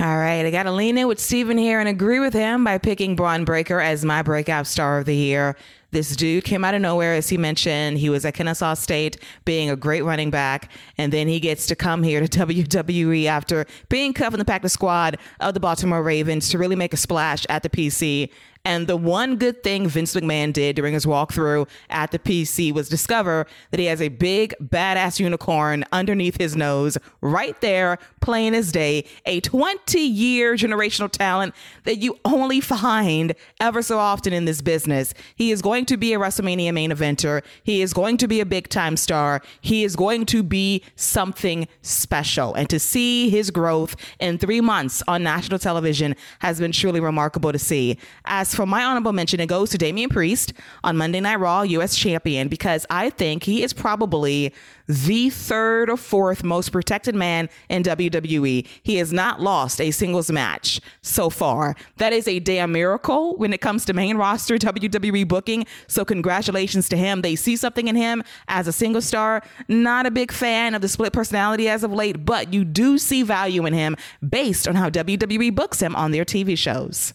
All 0.00 0.18
right, 0.18 0.44
I 0.44 0.50
got 0.50 0.64
to 0.64 0.72
lean 0.72 0.98
in 0.98 1.06
with 1.06 1.20
Stephen 1.20 1.56
here 1.56 1.78
and 1.78 1.88
agree 1.88 2.18
with 2.18 2.34
him 2.34 2.64
by 2.64 2.78
picking 2.78 3.14
Bron 3.14 3.44
Breakker 3.44 3.80
as 3.80 4.04
my 4.04 4.22
breakout 4.22 4.66
star 4.66 4.98
of 4.98 5.06
the 5.06 5.14
year. 5.14 5.56
This 5.92 6.16
dude 6.16 6.42
came 6.42 6.64
out 6.64 6.74
of 6.74 6.80
nowhere, 6.80 7.14
as 7.14 7.28
he 7.28 7.38
mentioned. 7.38 7.98
He 7.98 8.10
was 8.10 8.24
at 8.24 8.34
Kennesaw 8.34 8.74
State, 8.74 9.18
being 9.44 9.70
a 9.70 9.76
great 9.76 10.02
running 10.02 10.30
back, 10.30 10.68
and 10.98 11.12
then 11.12 11.28
he 11.28 11.38
gets 11.38 11.68
to 11.68 11.76
come 11.76 12.02
here 12.02 12.26
to 12.26 12.38
WWE 12.46 13.26
after 13.26 13.64
being 13.88 14.12
cut 14.12 14.30
from 14.30 14.40
the 14.40 14.44
practice 14.44 14.72
squad 14.72 15.16
of 15.38 15.54
the 15.54 15.60
Baltimore 15.60 16.02
Ravens 16.02 16.48
to 16.48 16.58
really 16.58 16.74
make 16.74 16.92
a 16.92 16.96
splash 16.96 17.46
at 17.48 17.62
the 17.62 17.70
PC. 17.70 18.30
And 18.64 18.86
the 18.86 18.96
one 18.96 19.36
good 19.36 19.62
thing 19.62 19.86
Vince 19.88 20.14
McMahon 20.14 20.52
did 20.52 20.76
during 20.76 20.94
his 20.94 21.04
walkthrough 21.04 21.68
at 21.90 22.12
the 22.12 22.18
PC 22.18 22.72
was 22.72 22.88
discover 22.88 23.46
that 23.70 23.78
he 23.78 23.86
has 23.86 24.00
a 24.00 24.08
big, 24.08 24.54
badass 24.62 25.20
unicorn 25.20 25.84
underneath 25.92 26.38
his 26.38 26.56
nose, 26.56 26.96
right 27.20 27.60
there, 27.60 27.98
plain 28.22 28.54
as 28.54 28.72
day, 28.72 29.04
a 29.26 29.40
20 29.40 30.00
year 30.00 30.54
generational 30.54 31.10
talent 31.10 31.54
that 31.84 31.96
you 31.96 32.18
only 32.24 32.60
find 32.60 33.34
ever 33.60 33.82
so 33.82 33.98
often 33.98 34.32
in 34.32 34.46
this 34.46 34.62
business. 34.62 35.12
He 35.34 35.50
is 35.50 35.60
going 35.60 35.84
to 35.86 35.98
be 35.98 36.14
a 36.14 36.18
WrestleMania 36.18 36.72
main 36.72 36.90
eventer. 36.90 37.42
He 37.64 37.82
is 37.82 37.92
going 37.92 38.16
to 38.16 38.26
be 38.26 38.40
a 38.40 38.46
big 38.46 38.68
time 38.68 38.96
star. 38.96 39.42
He 39.60 39.84
is 39.84 39.94
going 39.94 40.24
to 40.26 40.42
be 40.42 40.82
something 40.96 41.68
special. 41.82 42.54
And 42.54 42.70
to 42.70 42.80
see 42.80 43.28
his 43.28 43.50
growth 43.50 43.94
in 44.20 44.38
three 44.38 44.62
months 44.62 45.02
on 45.06 45.22
national 45.22 45.58
television 45.58 46.16
has 46.38 46.58
been 46.58 46.72
truly 46.72 47.00
remarkable 47.00 47.52
to 47.52 47.58
see. 47.58 47.98
As 48.24 48.53
for 48.54 48.66
my 48.66 48.84
honorable 48.84 49.12
mention, 49.12 49.40
it 49.40 49.46
goes 49.46 49.70
to 49.70 49.78
Damian 49.78 50.10
Priest 50.10 50.52
on 50.82 50.96
Monday 50.96 51.20
Night 51.20 51.40
Raw, 51.40 51.62
U.S. 51.62 51.96
champion, 51.96 52.48
because 52.48 52.86
I 52.90 53.10
think 53.10 53.42
he 53.42 53.62
is 53.62 53.72
probably 53.72 54.52
the 54.86 55.30
third 55.30 55.88
or 55.88 55.96
fourth 55.96 56.44
most 56.44 56.70
protected 56.70 57.14
man 57.14 57.48
in 57.68 57.82
WWE. 57.82 58.66
He 58.82 58.96
has 58.96 59.12
not 59.12 59.40
lost 59.40 59.80
a 59.80 59.90
singles 59.90 60.30
match 60.30 60.80
so 61.02 61.30
far. 61.30 61.74
That 61.96 62.12
is 62.12 62.28
a 62.28 62.38
damn 62.38 62.72
miracle 62.72 63.36
when 63.36 63.52
it 63.52 63.60
comes 63.60 63.84
to 63.86 63.92
main 63.92 64.16
roster 64.16 64.58
WWE 64.58 65.26
booking. 65.26 65.66
So 65.86 66.04
congratulations 66.04 66.88
to 66.90 66.96
him. 66.96 67.22
They 67.22 67.36
see 67.36 67.56
something 67.56 67.88
in 67.88 67.96
him 67.96 68.22
as 68.48 68.68
a 68.68 68.72
single 68.72 69.02
star. 69.02 69.42
Not 69.68 70.06
a 70.06 70.10
big 70.10 70.32
fan 70.32 70.74
of 70.74 70.82
the 70.82 70.88
split 70.88 71.12
personality 71.12 71.68
as 71.68 71.82
of 71.82 71.92
late, 71.92 72.24
but 72.24 72.52
you 72.52 72.64
do 72.64 72.98
see 72.98 73.22
value 73.22 73.66
in 73.66 73.72
him 73.72 73.96
based 74.26 74.68
on 74.68 74.74
how 74.74 74.90
WWE 74.90 75.54
books 75.54 75.80
him 75.80 75.96
on 75.96 76.10
their 76.10 76.24
TV 76.24 76.56
shows. 76.58 77.14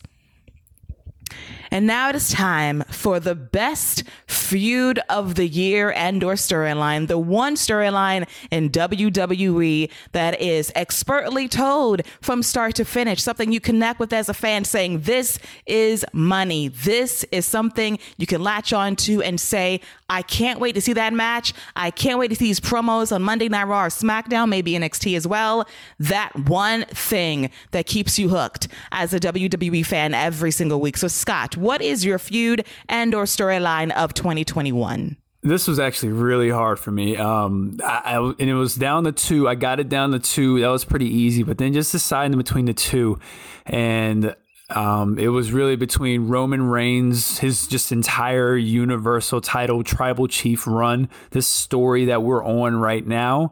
And 1.72 1.86
now 1.86 2.09
it 2.09 2.15
is 2.15 2.30
time 2.30 2.84
for 2.89 3.20
the 3.20 3.36
best 3.36 4.03
feud 4.28 4.99
of 5.09 5.36
the 5.36 5.47
year 5.47 5.91
and 5.91 6.24
or 6.24 6.34
storyline, 6.34 7.07
the 7.07 7.17
one 7.17 7.55
storyline 7.55 8.28
in 8.51 8.70
WWE 8.70 9.91
that 10.11 10.41
is 10.41 10.72
expertly 10.76 11.47
told 11.47 12.01
from 12.22 12.41
start 12.43 12.76
to 12.76 12.86
finish, 12.86 13.22
something 13.22 13.51
you 13.51 13.59
connect 13.59 13.99
with 13.99 14.11
as 14.13 14.30
a 14.30 14.34
fan 14.34 14.65
saying 14.65 15.01
this 15.01 15.39
is 15.65 16.05
money. 16.13 16.70
This 16.70 17.24
is 17.32 17.45
something 17.45 17.99
you 18.17 18.26
can 18.26 18.41
latch 18.41 18.74
on 18.74 18.95
to 18.97 19.22
and 19.22 19.39
say, 19.39 19.82
I 20.09 20.24
can't 20.24 20.59
wait 20.59 20.74
to 20.74 20.82
see 20.82 20.93
that 20.93 21.13
match. 21.13 21.53
I 21.76 21.91
can't 21.91 22.17
wait 22.17 22.30
to 22.30 22.36
see 22.36 22.45
these 22.45 22.59
promos 22.59 23.13
on 23.13 23.22
Monday 23.22 23.47
Night 23.47 23.65
Raw 23.65 23.86
or 23.86 23.89
SmackDown, 23.89 24.49
maybe 24.49 24.74
NXT 24.74 25.15
as 25.15 25.28
well. 25.28 25.67
That 25.99 26.36
one 26.36 26.86
thing 26.86 27.51
that 27.72 27.86
keeps 27.86 28.17
you 28.17 28.30
hooked 28.30 28.67
as 28.91 29.13
a 29.13 29.20
WWE 29.20 29.86
fan 29.86 30.13
every 30.15 30.51
single 30.51 30.82
week. 30.82 30.97
So 30.97 31.07
Scott, 31.07 31.55
what 31.60 31.82
is 31.82 32.03
your 32.05 32.20
feud 32.20 32.66
and 32.88 33.14
or 33.14 33.24
storyline 33.26 33.91
of 33.91 34.14
2021? 34.14 35.18
This 35.41 35.68
was 35.68 35.80
actually 35.80 36.12
really 36.12 36.49
hard 36.49 36.80
for 36.80 36.91
me. 36.91 37.16
Um, 37.16 37.78
I, 37.84 38.18
I- 38.18 38.34
and 38.39 38.49
it 38.49 38.53
was 38.55 38.76
down 38.76 39.05
to 39.05 39.12
two. 39.14 39.47
I 39.47 39.55
got 39.55 39.80
it 39.80 39.88
down 39.88 40.12
to 40.12 40.20
two. 40.20 40.60
That 40.60 40.68
was 40.68 40.84
pretty 40.84 41.07
easy. 41.07 41.43
But 41.43 41.57
then 41.57 41.72
just 41.74 41.91
deciding 41.93 42.38
between 42.38 42.66
the 42.66 42.74
two, 42.74 43.20
and 43.66 44.36
Um, 44.72 45.18
it 45.18 45.30
was 45.30 45.51
really 45.51 45.76
between 45.76 46.28
Roman 46.28 46.62
Reigns, 46.70 47.39
his 47.39 47.66
just 47.66 47.91
entire 47.91 48.55
Universal 48.55 49.41
title 49.41 49.82
tribal 49.84 50.28
chief 50.28 50.68
run, 50.68 51.10
this 51.32 51.47
story 51.47 52.05
that 52.05 52.22
we're 52.22 52.45
on 52.45 52.76
right 52.76 53.05
now, 53.07 53.51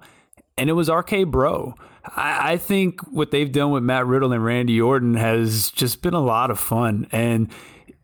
and 0.59 0.69
it 0.69 0.73
was 0.73 0.89
RK 0.91 1.25
Bro. 1.27 1.73
I, 2.15 2.53
I 2.53 2.57
think 2.57 3.01
what 3.11 3.31
they've 3.31 3.51
done 3.51 3.71
with 3.71 3.81
Matt 3.81 4.05
Riddle 4.05 4.31
and 4.31 4.45
Randy 4.45 4.79
Orton 4.79 5.15
has 5.15 5.71
just 5.71 6.03
been 6.03 6.13
a 6.13 6.21
lot 6.21 6.51
of 6.51 6.59
fun, 6.59 7.07
and 7.11 7.49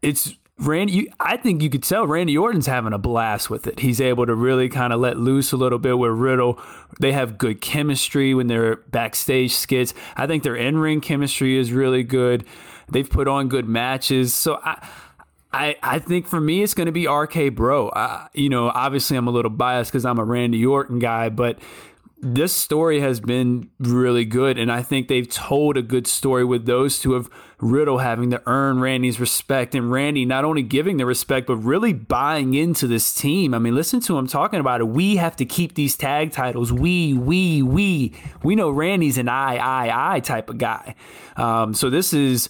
it's 0.04 0.36
Randy, 0.60 0.94
you, 0.94 1.08
I 1.20 1.38
think 1.38 1.64
you 1.64 1.70
could 1.70 1.82
tell 1.82 2.06
Randy 2.06 2.38
Orton's 2.38 2.68
having 2.68 2.94
a 2.94 3.00
blast 3.00 3.50
with 3.50 3.66
it. 3.66 3.80
He's 3.80 4.00
able 4.00 4.26
to 4.28 4.36
really 4.36 4.70
kind 4.70 4.94
of 4.94 5.00
let 5.00 5.18
loose 5.18 5.52
a 5.52 5.58
little 5.58 5.80
bit 5.80 5.98
with 5.98 6.12
Riddle. 6.12 6.60
They 7.00 7.12
have 7.12 7.40
good 7.40 7.60
chemistry 7.60 8.36
when 8.36 8.48
they're 8.48 8.76
backstage 8.76 9.54
skits. 9.54 9.96
I 10.16 10.28
think 10.28 10.44
their 10.44 10.56
in 10.56 10.78
ring 10.78 11.02
chemistry 11.02 11.58
is 11.58 11.72
really 11.72 12.04
good. 12.04 12.46
They've 12.88 13.10
put 13.10 13.28
on 13.28 13.50
good 13.50 13.68
matches. 13.68 14.34
So 14.34 14.60
I. 14.64 14.88
I, 15.56 15.76
I 15.84 16.00
think 16.00 16.26
for 16.26 16.42
me 16.42 16.64
it's 16.64 16.74
going 16.74 16.88
to 16.88 16.92
be 16.92 17.08
RK 17.08 17.54
Bro. 17.54 17.92
I, 17.96 18.28
you 18.34 18.50
know, 18.50 18.70
obviously 18.70 19.18
I'm 19.18 19.28
a 19.28 19.30
little 19.30 19.52
biased 19.52 19.92
because 19.92 20.04
I'm 20.04 20.18
a 20.18 20.24
Randy 20.24 20.66
Orton 20.66 20.98
guy, 20.98 21.30
but 21.30 21.60
this 22.24 22.54
story 22.54 23.02
has 23.02 23.20
been 23.20 23.70
really 23.80 24.24
good, 24.24 24.58
and 24.58 24.72
I 24.72 24.82
think 24.82 25.10
they've 25.10 25.30
told 25.30 25.76
a 25.76 25.82
good 25.82 26.08
story 26.08 26.46
with 26.46 26.66
those 26.66 27.00
two 27.00 27.16
of 27.16 27.30
Riddle 27.60 27.98
having 27.98 28.32
to 28.32 28.42
earn 28.46 28.80
Randy's 28.80 29.20
respect, 29.20 29.76
and 29.76 29.92
Randy 29.92 30.24
not 30.26 30.46
only 30.46 30.62
giving 30.62 30.98
the 30.98 31.06
respect 31.06 31.48
but 31.48 31.58
really 31.58 31.92
buying 31.92 32.54
into 32.54 32.88
this 32.88 33.14
team. 33.14 33.54
I 33.54 33.60
mean, 33.60 33.76
listen 33.76 34.00
to 34.02 34.18
him 34.18 34.28
talking 34.28 34.62
about 34.62 34.80
it. 34.80 34.86
We 34.86 35.18
have 35.18 35.36
to 35.38 35.46
keep 35.46 35.76
these 35.76 35.98
tag 35.98 36.32
titles. 36.32 36.72
We, 36.72 37.14
we, 37.14 37.62
we. 37.62 38.14
We 38.42 38.56
know 38.56 38.70
Randy's 38.70 39.18
an 39.18 39.28
I, 39.28 39.58
I, 39.58 40.16
I 40.16 40.20
type 40.22 40.50
of 40.50 40.58
guy. 40.58 40.96
Um, 41.36 41.74
so 41.74 41.90
this 41.90 42.14
is 42.14 42.50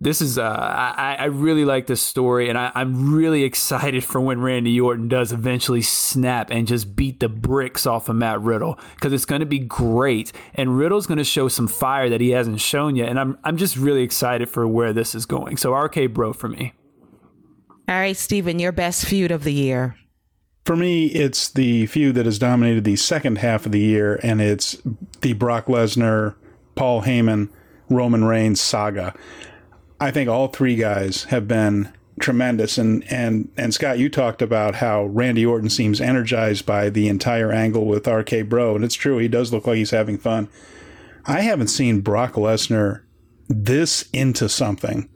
this 0.00 0.20
is 0.20 0.38
uh, 0.38 0.42
I, 0.42 1.16
I 1.18 1.24
really 1.26 1.64
like 1.64 1.86
this 1.86 2.02
story 2.02 2.48
and 2.48 2.58
I, 2.58 2.72
am 2.74 3.14
really 3.14 3.44
excited 3.44 4.04
for 4.04 4.20
when 4.20 4.40
Randy 4.40 4.80
Orton 4.80 5.08
does 5.08 5.32
eventually 5.32 5.82
snap 5.82 6.50
and 6.50 6.66
just 6.66 6.96
beat 6.96 7.20
the 7.20 7.28
bricks 7.28 7.86
off 7.86 8.08
of 8.08 8.16
Matt 8.16 8.40
Riddle 8.40 8.78
because 8.94 9.12
it's 9.12 9.24
going 9.24 9.40
to 9.40 9.46
be 9.46 9.58
great 9.58 10.32
and 10.54 10.76
Riddle's 10.76 11.06
going 11.06 11.18
to 11.18 11.24
show 11.24 11.48
some 11.48 11.68
fire 11.68 12.08
that 12.08 12.20
he 12.20 12.30
hasn't 12.30 12.60
shown 12.60 12.96
yet 12.96 13.08
and 13.08 13.18
I'm 13.18 13.38
I'm 13.44 13.56
just 13.56 13.76
really 13.76 14.02
excited 14.02 14.48
for 14.48 14.66
where 14.66 14.92
this 14.92 15.14
is 15.14 15.26
going. 15.26 15.56
So 15.56 15.74
RK 15.74 16.12
Bro 16.12 16.34
for 16.34 16.48
me. 16.48 16.72
All 17.88 17.96
right, 17.96 18.16
Stephen, 18.16 18.58
your 18.58 18.72
best 18.72 19.04
feud 19.04 19.30
of 19.30 19.44
the 19.44 19.52
year. 19.52 19.96
For 20.64 20.76
me, 20.76 21.06
it's 21.06 21.48
the 21.48 21.86
feud 21.86 22.14
that 22.14 22.24
has 22.26 22.38
dominated 22.38 22.84
the 22.84 22.94
second 22.94 23.38
half 23.38 23.66
of 23.66 23.72
the 23.72 23.80
year, 23.80 24.20
and 24.22 24.40
it's 24.40 24.80
the 25.20 25.32
Brock 25.32 25.66
Lesnar, 25.66 26.36
Paul 26.76 27.02
Heyman, 27.02 27.50
Roman 27.90 28.24
Reigns 28.24 28.60
saga. 28.60 29.12
I 30.02 30.10
think 30.10 30.28
all 30.28 30.48
three 30.48 30.74
guys 30.74 31.24
have 31.24 31.46
been 31.46 31.92
tremendous. 32.18 32.76
And 32.76 33.04
and 33.08 33.52
and 33.56 33.72
Scott, 33.72 34.00
you 34.00 34.08
talked 34.08 34.42
about 34.42 34.74
how 34.74 35.04
Randy 35.04 35.46
Orton 35.46 35.70
seems 35.70 36.00
energized 36.00 36.66
by 36.66 36.90
the 36.90 37.08
entire 37.08 37.52
angle 37.52 37.86
with 37.86 38.08
RK 38.08 38.48
Bro, 38.48 38.74
and 38.74 38.84
it's 38.84 38.96
true. 38.96 39.18
He 39.18 39.28
does 39.28 39.52
look 39.52 39.64
like 39.64 39.76
he's 39.76 39.92
having 39.92 40.18
fun. 40.18 40.48
I 41.24 41.42
haven't 41.42 41.68
seen 41.68 42.00
Brock 42.00 42.32
Lesnar 42.32 43.02
this 43.48 44.08
into 44.12 44.48
something 44.48 45.08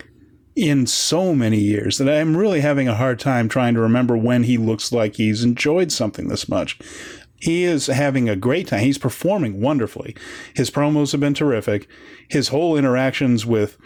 in 0.54 0.86
so 0.86 1.34
many 1.34 1.58
years 1.58 1.98
that 1.98 2.08
I'm 2.08 2.36
really 2.36 2.60
having 2.60 2.86
a 2.86 2.94
hard 2.94 3.18
time 3.18 3.48
trying 3.48 3.74
to 3.74 3.80
remember 3.80 4.16
when 4.16 4.44
he 4.44 4.56
looks 4.56 4.92
like 4.92 5.16
he's 5.16 5.42
enjoyed 5.42 5.90
something 5.90 6.28
this 6.28 6.48
much. 6.48 6.78
He 7.40 7.64
is 7.64 7.88
having 7.88 8.28
a 8.28 8.36
great 8.36 8.68
time. 8.68 8.80
He's 8.80 8.98
performing 8.98 9.60
wonderfully. 9.60 10.14
His 10.54 10.70
promos 10.70 11.10
have 11.10 11.20
been 11.20 11.34
terrific. 11.34 11.88
His 12.28 12.48
whole 12.48 12.76
interactions 12.76 13.44
with 13.44 13.76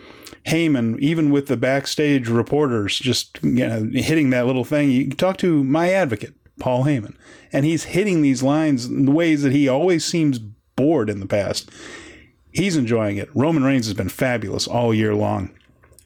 Heyman, 0.47 0.99
even 0.99 1.31
with 1.31 1.47
the 1.47 1.57
backstage 1.57 2.29
reporters, 2.29 2.99
just 2.99 3.39
you 3.43 3.67
know, 3.67 3.91
hitting 3.93 4.31
that 4.31 4.47
little 4.47 4.65
thing. 4.65 4.91
You 4.91 5.11
talk 5.11 5.37
to 5.39 5.63
my 5.65 5.93
advocate, 5.93 6.35
Paul 6.59 6.85
Heyman, 6.85 7.15
and 7.53 7.65
he's 7.65 7.85
hitting 7.85 8.23
these 8.23 8.43
lines 8.43 8.87
in 8.87 9.07
the 9.07 9.13
ways 9.13 9.43
that 9.43 9.53
he 9.53 9.69
always 9.69 10.05
seems 10.05 10.39
bored 10.39 11.11
in 11.11 11.21
the 11.21 11.27
past. 11.27 11.71
He's 12.53 12.77
enjoying 12.77 13.17
it. 13.17 13.29
Roman 13.35 13.65
Reigns 13.65 13.87
has 13.87 13.95
been 13.95 14.09
fabulous 14.09 14.67
all 14.67 14.93
year 14.95 15.15
long 15.15 15.51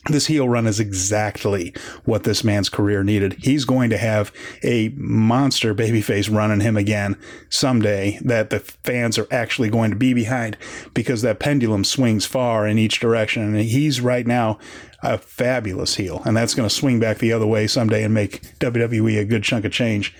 this 0.07 0.27
heel 0.27 0.49
run 0.49 0.67
is 0.67 0.81
exactly 0.81 1.75
what 2.05 2.25
this 2.25 2.45
man's 2.45 2.69
career 2.69 3.03
needed. 3.03 3.37
He's 3.41 3.65
going 3.65 3.91
to 3.91 3.99
have 3.99 4.33
a 4.63 4.91
monster 4.97 5.75
babyface 5.75 6.35
running 6.35 6.61
him 6.61 6.77
again 6.77 7.17
someday 7.49 8.19
that 8.23 8.51
the 8.51 8.61
fans 8.61 9.19
are 9.19 9.29
actually 9.31 9.71
going 9.71 9.91
to 9.91 9.97
be 9.97 10.13
behind 10.13 10.59
because 10.93 11.23
that 11.23 11.39
pendulum 11.39 11.85
swings 11.85 12.27
far 12.27 12.67
in 12.67 12.79
each 12.79 13.01
direction. 13.01 13.43
And 13.43 13.57
he's 13.57 14.01
right 14.01 14.27
now 14.27 14.59
a 15.03 15.19
fabulous 15.19 15.97
heel. 15.97 16.23
And 16.25 16.37
that's 16.37 16.55
going 16.55 16.69
to 16.69 16.75
swing 16.75 17.01
back 17.01 17.19
the 17.19 17.33
other 17.33 17.47
way 17.47 17.67
someday 17.67 18.05
and 18.05 18.13
make 18.13 18.43
WWE 18.59 19.21
a 19.21 19.25
good 19.25 19.43
chunk 19.43 19.65
of 19.65 19.73
change. 19.73 20.15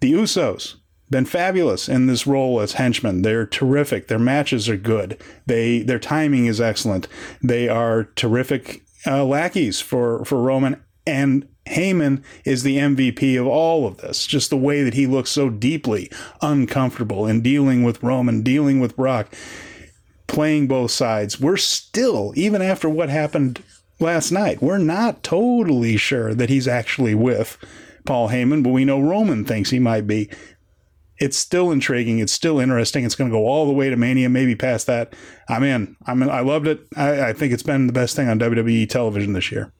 The 0.00 0.12
Usos, 0.12 0.76
been 1.10 1.24
fabulous 1.24 1.88
in 1.88 2.06
this 2.06 2.26
role 2.26 2.60
as 2.60 2.72
henchmen. 2.72 3.22
They're 3.22 3.46
terrific. 3.46 4.08
Their 4.08 4.18
matches 4.18 4.68
are 4.68 4.76
good. 4.76 5.20
They 5.46 5.82
their 5.82 5.98
timing 5.98 6.46
is 6.46 6.60
excellent. 6.60 7.06
They 7.42 7.68
are 7.68 8.04
terrific 8.16 8.85
uh, 9.06 9.24
lackeys 9.24 9.80
for 9.80 10.24
for 10.24 10.40
Roman 10.40 10.82
and 11.06 11.48
Heyman 11.66 12.22
is 12.44 12.62
the 12.62 12.78
MVP 12.78 13.38
of 13.40 13.46
all 13.46 13.86
of 13.86 13.98
this. 13.98 14.26
Just 14.26 14.50
the 14.50 14.56
way 14.56 14.82
that 14.82 14.94
he 14.94 15.06
looks 15.06 15.30
so 15.30 15.50
deeply 15.50 16.10
uncomfortable 16.40 17.26
in 17.26 17.40
dealing 17.40 17.82
with 17.82 18.02
Roman, 18.02 18.42
dealing 18.42 18.80
with 18.80 18.96
Brock, 18.96 19.32
playing 20.26 20.68
both 20.68 20.90
sides. 20.90 21.40
We're 21.40 21.56
still, 21.56 22.32
even 22.36 22.62
after 22.62 22.88
what 22.88 23.08
happened 23.08 23.62
last 23.98 24.30
night, 24.30 24.62
we're 24.62 24.78
not 24.78 25.22
totally 25.22 25.96
sure 25.96 26.34
that 26.34 26.50
he's 26.50 26.68
actually 26.68 27.14
with 27.14 27.58
Paul 28.04 28.28
Heyman, 28.28 28.62
but 28.62 28.70
we 28.70 28.84
know 28.84 29.00
Roman 29.00 29.44
thinks 29.44 29.70
he 29.70 29.80
might 29.80 30.06
be 30.06 30.30
it's 31.18 31.36
still 31.36 31.70
intriguing. 31.70 32.18
It's 32.18 32.32
still 32.32 32.58
interesting. 32.58 33.04
It's 33.04 33.14
going 33.14 33.30
to 33.30 33.36
go 33.36 33.46
all 33.46 33.66
the 33.66 33.72
way 33.72 33.90
to 33.90 33.96
Mania, 33.96 34.28
maybe 34.28 34.54
past 34.54 34.86
that. 34.86 35.14
I'm 35.48 35.62
in. 35.62 35.96
I'm 36.06 36.22
in. 36.22 36.30
I 36.30 36.40
loved 36.40 36.66
it. 36.66 36.80
I, 36.96 37.28
I 37.28 37.32
think 37.32 37.52
it's 37.52 37.62
been 37.62 37.86
the 37.86 37.92
best 37.92 38.16
thing 38.16 38.28
on 38.28 38.38
WWE 38.38 38.88
television 38.88 39.32
this 39.32 39.50
year. 39.50 39.72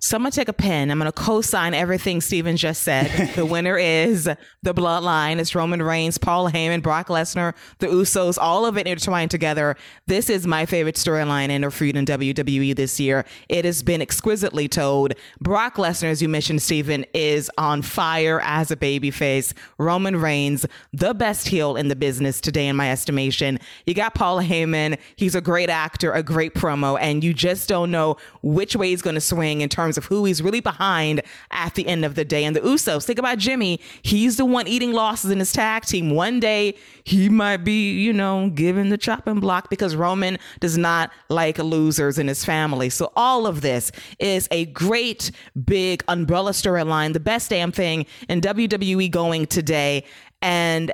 So 0.00 0.16
I'm 0.16 0.22
gonna 0.22 0.30
take 0.30 0.48
a 0.48 0.52
pen. 0.52 0.90
I'm 0.90 0.98
gonna 0.98 1.10
co-sign 1.10 1.74
everything 1.74 2.20
Stephen 2.20 2.56
just 2.56 2.82
said. 2.82 3.32
the 3.34 3.44
winner 3.44 3.76
is 3.76 4.24
the 4.62 4.74
Bloodline. 4.74 5.38
It's 5.38 5.56
Roman 5.56 5.82
Reigns, 5.82 6.18
Paul 6.18 6.50
Heyman, 6.50 6.82
Brock 6.82 7.08
Lesnar, 7.08 7.54
the 7.78 7.88
Usos, 7.88 8.38
all 8.40 8.64
of 8.64 8.78
it 8.78 8.86
intertwined 8.86 9.32
together. 9.32 9.76
This 10.06 10.30
is 10.30 10.46
my 10.46 10.66
favorite 10.66 10.94
storyline 10.94 11.48
in 11.48 11.64
a 11.64 11.70
feud 11.70 11.96
in 11.96 12.04
WWE 12.04 12.76
this 12.76 13.00
year. 13.00 13.24
It 13.48 13.64
has 13.64 13.82
been 13.82 14.00
exquisitely 14.00 14.68
told. 14.68 15.14
Brock 15.40 15.76
Lesnar, 15.76 16.10
as 16.10 16.22
you 16.22 16.28
mentioned, 16.28 16.62
Stephen, 16.62 17.04
is 17.12 17.50
on 17.58 17.82
fire 17.82 18.40
as 18.44 18.70
a 18.70 18.76
babyface. 18.76 19.52
Roman 19.78 20.16
Reigns, 20.16 20.64
the 20.92 21.12
best 21.12 21.48
heel 21.48 21.74
in 21.74 21.88
the 21.88 21.96
business 21.96 22.40
today, 22.40 22.68
in 22.68 22.76
my 22.76 22.90
estimation. 22.92 23.58
You 23.84 23.94
got 23.94 24.14
Paul 24.14 24.40
Heyman. 24.42 24.96
He's 25.16 25.34
a 25.34 25.40
great 25.40 25.70
actor, 25.70 26.12
a 26.12 26.22
great 26.22 26.54
promo, 26.54 26.96
and 27.00 27.24
you 27.24 27.34
just 27.34 27.68
don't 27.68 27.90
know 27.90 28.16
which 28.42 28.76
way 28.76 28.90
he's 28.90 29.02
gonna 29.02 29.20
swing 29.20 29.60
in 29.60 29.68
terms 29.68 29.87
terms 29.88 29.98
of 29.98 30.04
who 30.04 30.24
he's 30.24 30.42
really 30.42 30.60
behind 30.60 31.22
at 31.50 31.74
the 31.74 31.86
end 31.86 32.04
of 32.04 32.14
the 32.14 32.24
day. 32.24 32.44
And 32.44 32.54
the 32.54 32.60
Usos, 32.60 33.04
think 33.04 33.18
about 33.18 33.38
Jimmy. 33.38 33.80
He's 34.02 34.36
the 34.36 34.44
one 34.44 34.68
eating 34.68 34.92
losses 34.92 35.30
in 35.30 35.38
his 35.38 35.52
tag 35.52 35.84
team. 35.84 36.10
One 36.10 36.40
day 36.40 36.74
he 37.04 37.28
might 37.28 37.58
be, 37.58 37.92
you 37.92 38.12
know, 38.12 38.50
given 38.50 38.90
the 38.90 38.98
chopping 38.98 39.40
block 39.40 39.70
because 39.70 39.96
Roman 39.96 40.38
does 40.60 40.76
not 40.76 41.10
like 41.30 41.58
losers 41.58 42.18
in 42.18 42.28
his 42.28 42.44
family. 42.44 42.90
So 42.90 43.10
all 43.16 43.46
of 43.46 43.62
this 43.62 43.90
is 44.18 44.46
a 44.50 44.66
great 44.66 45.30
big 45.64 46.04
umbrella 46.08 46.50
storyline, 46.50 47.14
the 47.14 47.20
best 47.20 47.50
damn 47.50 47.72
thing 47.72 48.04
in 48.28 48.40
WWE 48.42 49.10
going 49.10 49.46
today. 49.46 50.04
And 50.42 50.92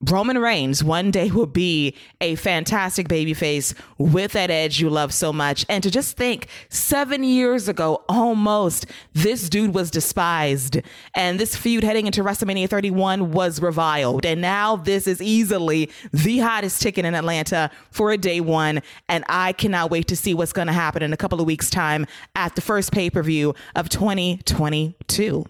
Roman 0.00 0.38
Reigns 0.38 0.84
one 0.84 1.10
day 1.10 1.28
will 1.30 1.46
be 1.46 1.96
a 2.20 2.36
fantastic 2.36 3.08
babyface 3.08 3.74
with 3.98 4.32
that 4.32 4.48
edge 4.48 4.78
you 4.80 4.88
love 4.88 5.12
so 5.12 5.32
much. 5.32 5.66
And 5.68 5.82
to 5.82 5.90
just 5.90 6.16
think, 6.16 6.46
seven 6.68 7.24
years 7.24 7.68
ago, 7.68 8.04
almost, 8.08 8.86
this 9.12 9.48
dude 9.48 9.74
was 9.74 9.90
despised. 9.90 10.80
And 11.14 11.40
this 11.40 11.56
feud 11.56 11.82
heading 11.82 12.06
into 12.06 12.22
WrestleMania 12.22 12.68
31 12.68 13.32
was 13.32 13.60
reviled. 13.60 14.24
And 14.24 14.40
now 14.40 14.76
this 14.76 15.08
is 15.08 15.20
easily 15.20 15.90
the 16.12 16.38
hottest 16.38 16.80
ticket 16.80 17.04
in 17.04 17.16
Atlanta 17.16 17.68
for 17.90 18.12
a 18.12 18.16
day 18.16 18.40
one. 18.40 18.82
And 19.08 19.24
I 19.28 19.52
cannot 19.52 19.90
wait 19.90 20.06
to 20.08 20.16
see 20.16 20.32
what's 20.32 20.52
going 20.52 20.68
to 20.68 20.72
happen 20.72 21.02
in 21.02 21.12
a 21.12 21.16
couple 21.16 21.40
of 21.40 21.46
weeks' 21.46 21.70
time 21.70 22.06
at 22.36 22.54
the 22.54 22.60
first 22.60 22.92
pay 22.92 23.10
per 23.10 23.24
view 23.24 23.52
of 23.74 23.88
2022. 23.88 25.44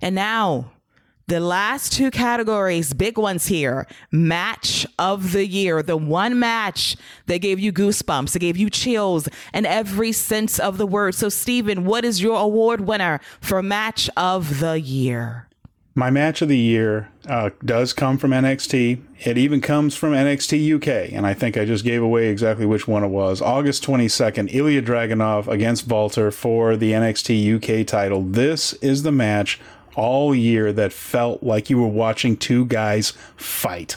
And 0.00 0.14
now, 0.14 0.70
the 1.30 1.38
last 1.38 1.92
two 1.92 2.10
categories, 2.10 2.92
big 2.92 3.16
ones 3.16 3.46
here 3.46 3.86
match 4.10 4.84
of 4.98 5.30
the 5.30 5.46
year, 5.46 5.80
the 5.80 5.96
one 5.96 6.40
match 6.40 6.96
that 7.26 7.38
gave 7.38 7.60
you 7.60 7.72
goosebumps, 7.72 8.32
that 8.32 8.40
gave 8.40 8.56
you 8.56 8.68
chills, 8.68 9.28
in 9.54 9.64
every 9.64 10.10
sense 10.10 10.58
of 10.58 10.76
the 10.76 10.86
word. 10.86 11.14
So, 11.14 11.28
Stephen, 11.28 11.84
what 11.84 12.04
is 12.04 12.20
your 12.20 12.36
award 12.36 12.80
winner 12.80 13.20
for 13.40 13.62
match 13.62 14.10
of 14.16 14.58
the 14.58 14.80
year? 14.80 15.46
My 15.94 16.10
match 16.10 16.42
of 16.42 16.48
the 16.48 16.58
year 16.58 17.10
uh, 17.28 17.50
does 17.64 17.92
come 17.92 18.18
from 18.18 18.32
NXT. 18.32 19.00
It 19.20 19.38
even 19.38 19.60
comes 19.60 19.94
from 19.94 20.12
NXT 20.12 20.76
UK, 20.76 21.12
and 21.12 21.26
I 21.26 21.34
think 21.34 21.56
I 21.56 21.64
just 21.64 21.84
gave 21.84 22.02
away 22.02 22.28
exactly 22.28 22.66
which 22.66 22.88
one 22.88 23.04
it 23.04 23.08
was. 23.08 23.40
August 23.40 23.84
22nd, 23.84 24.50
Ilja 24.52 24.84
Dragunov 24.84 25.46
against 25.46 25.86
Walter 25.86 26.32
for 26.32 26.76
the 26.76 26.92
NXT 26.92 27.82
UK 27.82 27.86
title. 27.86 28.22
This 28.22 28.72
is 28.74 29.04
the 29.04 29.12
match 29.12 29.60
all 29.94 30.34
year 30.34 30.72
that 30.72 30.92
felt 30.92 31.42
like 31.42 31.70
you 31.70 31.78
were 31.78 31.88
watching 31.88 32.36
two 32.36 32.64
guys 32.66 33.12
fight. 33.36 33.96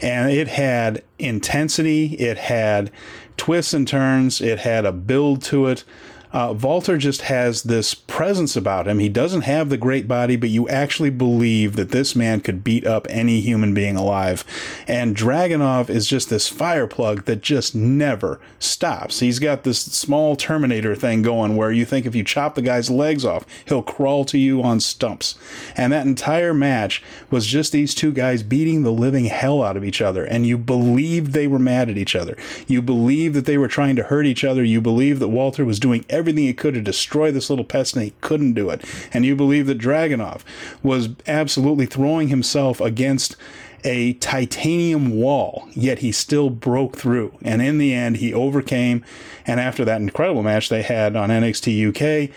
And 0.00 0.30
it 0.30 0.48
had 0.48 1.02
intensity, 1.18 2.14
it 2.14 2.36
had 2.36 2.90
twists 3.36 3.72
and 3.72 3.88
turns, 3.88 4.40
it 4.40 4.60
had 4.60 4.84
a 4.84 4.92
build 4.92 5.42
to 5.44 5.66
it. 5.66 5.84
Uh, 6.32 6.54
Walter 6.60 6.98
just 6.98 7.22
has 7.22 7.62
this 7.62 7.94
presence 7.94 8.56
about 8.56 8.88
him. 8.88 8.98
He 8.98 9.08
doesn't 9.08 9.42
have 9.42 9.68
the 9.68 9.76
great 9.76 10.06
body, 10.08 10.36
but 10.36 10.50
you 10.50 10.68
actually 10.68 11.10
believe 11.10 11.76
that 11.76 11.90
this 11.90 12.14
man 12.16 12.40
could 12.40 12.64
beat 12.64 12.86
up 12.86 13.06
any 13.08 13.40
human 13.40 13.74
being 13.74 13.96
alive. 13.96 14.44
And 14.86 15.16
Dragunov 15.16 15.88
is 15.88 16.06
just 16.06 16.28
this 16.30 16.48
fire 16.48 16.86
plug 16.86 17.24
that 17.24 17.40
just 17.42 17.74
never 17.74 18.40
stops. 18.58 19.20
He's 19.20 19.38
got 19.38 19.64
this 19.64 19.80
small 19.80 20.36
Terminator 20.36 20.94
thing 20.94 21.22
going 21.22 21.56
where 21.56 21.72
you 21.72 21.84
think 21.84 22.06
if 22.06 22.14
you 22.14 22.24
chop 22.24 22.54
the 22.54 22.62
guy's 22.62 22.90
legs 22.90 23.24
off, 23.24 23.46
he'll 23.66 23.82
crawl 23.82 24.24
to 24.26 24.38
you 24.38 24.62
on 24.62 24.80
stumps. 24.80 25.36
And 25.76 25.92
that 25.92 26.06
entire 26.06 26.54
match 26.54 27.02
was 27.30 27.46
just 27.46 27.72
these 27.72 27.94
two 27.94 28.12
guys 28.12 28.42
beating 28.42 28.82
the 28.82 28.92
living 28.92 29.26
hell 29.26 29.62
out 29.62 29.76
of 29.76 29.84
each 29.84 30.02
other. 30.02 30.24
And 30.24 30.46
you 30.46 30.58
believed 30.58 31.32
they 31.32 31.46
were 31.46 31.58
mad 31.58 31.88
at 31.88 31.98
each 31.98 32.16
other. 32.16 32.36
You 32.66 32.82
believed 32.82 33.34
that 33.34 33.46
they 33.46 33.58
were 33.58 33.68
trying 33.68 33.96
to 33.96 34.04
hurt 34.04 34.26
each 34.26 34.44
other. 34.44 34.64
You 34.64 34.80
believed 34.80 35.20
that 35.20 35.28
Walter 35.28 35.64
was 35.64 35.80
doing 35.80 36.04
everything 36.16 36.44
he 36.44 36.54
could 36.54 36.74
to 36.74 36.80
destroy 36.80 37.30
this 37.30 37.50
little 37.50 37.64
pest, 37.64 37.94
and 37.94 38.04
he 38.04 38.14
couldn't 38.20 38.54
do 38.54 38.70
it. 38.70 38.82
And 39.12 39.24
you 39.24 39.36
believe 39.36 39.66
that 39.66 39.78
Dragunov 39.78 40.42
was 40.82 41.10
absolutely 41.26 41.86
throwing 41.86 42.28
himself 42.28 42.80
against 42.80 43.36
a 43.84 44.14
titanium 44.14 45.10
wall, 45.10 45.68
yet 45.72 46.00
he 46.00 46.10
still 46.10 46.50
broke 46.50 46.96
through. 46.96 47.38
And 47.42 47.62
in 47.62 47.78
the 47.78 47.94
end, 47.94 48.16
he 48.16 48.34
overcame. 48.34 49.04
And 49.46 49.60
after 49.60 49.84
that 49.84 50.00
incredible 50.00 50.42
match 50.42 50.68
they 50.68 50.82
had 50.82 51.14
on 51.14 51.28
NXT 51.28 52.26
UK, 52.26 52.34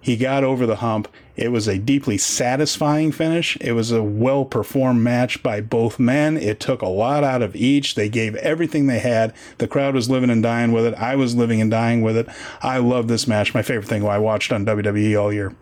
he 0.00 0.16
got 0.16 0.42
over 0.42 0.66
the 0.66 0.76
hump 0.76 1.08
it 1.38 1.52
was 1.52 1.68
a 1.68 1.78
deeply 1.78 2.18
satisfying 2.18 3.12
finish. 3.12 3.56
It 3.60 3.72
was 3.72 3.92
a 3.92 4.02
well 4.02 4.44
performed 4.44 5.02
match 5.02 5.40
by 5.40 5.60
both 5.60 6.00
men. 6.00 6.36
It 6.36 6.58
took 6.58 6.82
a 6.82 6.88
lot 6.88 7.22
out 7.22 7.42
of 7.42 7.54
each. 7.54 7.94
They 7.94 8.08
gave 8.08 8.34
everything 8.36 8.88
they 8.88 8.98
had. 8.98 9.32
The 9.58 9.68
crowd 9.68 9.94
was 9.94 10.10
living 10.10 10.30
and 10.30 10.42
dying 10.42 10.72
with 10.72 10.84
it. 10.84 10.94
I 10.94 11.14
was 11.14 11.36
living 11.36 11.60
and 11.60 11.70
dying 11.70 12.02
with 12.02 12.16
it. 12.16 12.28
I 12.60 12.78
love 12.78 13.06
this 13.06 13.28
match. 13.28 13.54
My 13.54 13.62
favorite 13.62 13.86
thing 13.86 14.04
I 14.04 14.18
watched 14.18 14.52
on 14.52 14.66
WWE 14.66 15.20
all 15.20 15.32
year. 15.32 15.54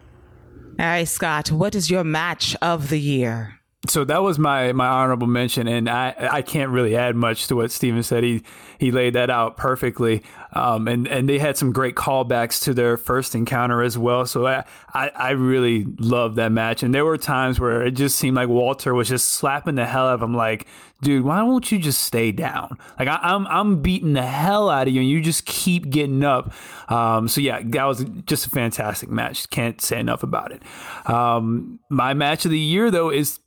All 0.78 0.86
right, 0.86 1.06
Scott, 1.06 1.52
what 1.52 1.74
is 1.74 1.90
your 1.90 2.04
match 2.04 2.56
of 2.62 2.88
the 2.88 3.00
year? 3.00 3.55
So 3.88 4.04
that 4.04 4.22
was 4.22 4.38
my 4.38 4.72
my 4.72 4.86
honorable 4.86 5.26
mention, 5.26 5.68
and 5.68 5.88
I 5.88 6.14
I 6.18 6.42
can't 6.42 6.70
really 6.70 6.96
add 6.96 7.16
much 7.16 7.46
to 7.48 7.56
what 7.56 7.70
Stephen 7.70 8.02
said. 8.02 8.24
He 8.24 8.42
he 8.78 8.90
laid 8.90 9.14
that 9.14 9.30
out 9.30 9.56
perfectly, 9.56 10.22
um, 10.52 10.88
and 10.88 11.06
and 11.06 11.28
they 11.28 11.38
had 11.38 11.56
some 11.56 11.72
great 11.72 11.94
callbacks 11.94 12.62
to 12.64 12.74
their 12.74 12.96
first 12.96 13.34
encounter 13.34 13.82
as 13.82 13.98
well. 13.98 14.26
So 14.26 14.46
I 14.46 14.64
I, 14.94 15.10
I 15.14 15.30
really 15.30 15.84
loved 15.98 16.36
that 16.36 16.52
match, 16.52 16.82
and 16.82 16.94
there 16.94 17.04
were 17.04 17.18
times 17.18 17.60
where 17.60 17.82
it 17.82 17.92
just 17.92 18.16
seemed 18.16 18.36
like 18.36 18.48
Walter 18.48 18.94
was 18.94 19.08
just 19.08 19.30
slapping 19.30 19.74
the 19.74 19.86
hell 19.86 20.06
out 20.08 20.14
of 20.14 20.22
him, 20.22 20.34
like, 20.34 20.66
dude, 21.02 21.24
why 21.24 21.42
won't 21.42 21.70
you 21.70 21.78
just 21.78 22.00
stay 22.00 22.32
down? 22.32 22.78
Like 22.98 23.08
I, 23.08 23.18
am 23.22 23.46
I'm, 23.46 23.52
I'm 23.52 23.82
beating 23.82 24.14
the 24.14 24.26
hell 24.26 24.70
out 24.70 24.88
of 24.88 24.94
you, 24.94 25.00
and 25.00 25.10
you 25.10 25.20
just 25.20 25.46
keep 25.46 25.90
getting 25.90 26.24
up. 26.24 26.52
Um, 26.88 27.28
so 27.28 27.40
yeah, 27.40 27.60
that 27.62 27.84
was 27.84 28.04
just 28.26 28.46
a 28.46 28.50
fantastic 28.50 29.10
match. 29.10 29.50
Can't 29.50 29.80
say 29.80 30.00
enough 30.00 30.22
about 30.22 30.52
it. 30.52 30.62
Um, 31.08 31.80
my 31.90 32.14
match 32.14 32.44
of 32.44 32.50
the 32.50 32.58
year 32.58 32.90
though 32.90 33.10
is 33.10 33.38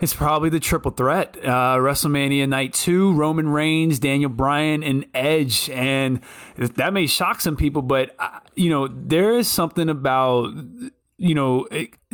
it's 0.00 0.14
probably 0.14 0.50
the 0.50 0.60
triple 0.60 0.90
threat. 0.90 1.36
Uh, 1.42 1.76
WrestleMania 1.76 2.48
Night 2.48 2.74
2, 2.74 3.14
Roman 3.14 3.48
Reigns, 3.48 3.98
Daniel 3.98 4.30
Bryan, 4.30 4.82
and 4.82 5.06
Edge. 5.14 5.70
And 5.70 6.20
that 6.56 6.92
may 6.92 7.06
shock 7.06 7.40
some 7.40 7.56
people, 7.56 7.80
but, 7.82 8.14
uh, 8.18 8.40
you 8.54 8.70
know, 8.70 8.88
there 8.88 9.32
is 9.32 9.48
something 9.48 9.88
about, 9.88 10.52
you 11.16 11.34
know, 11.34 11.66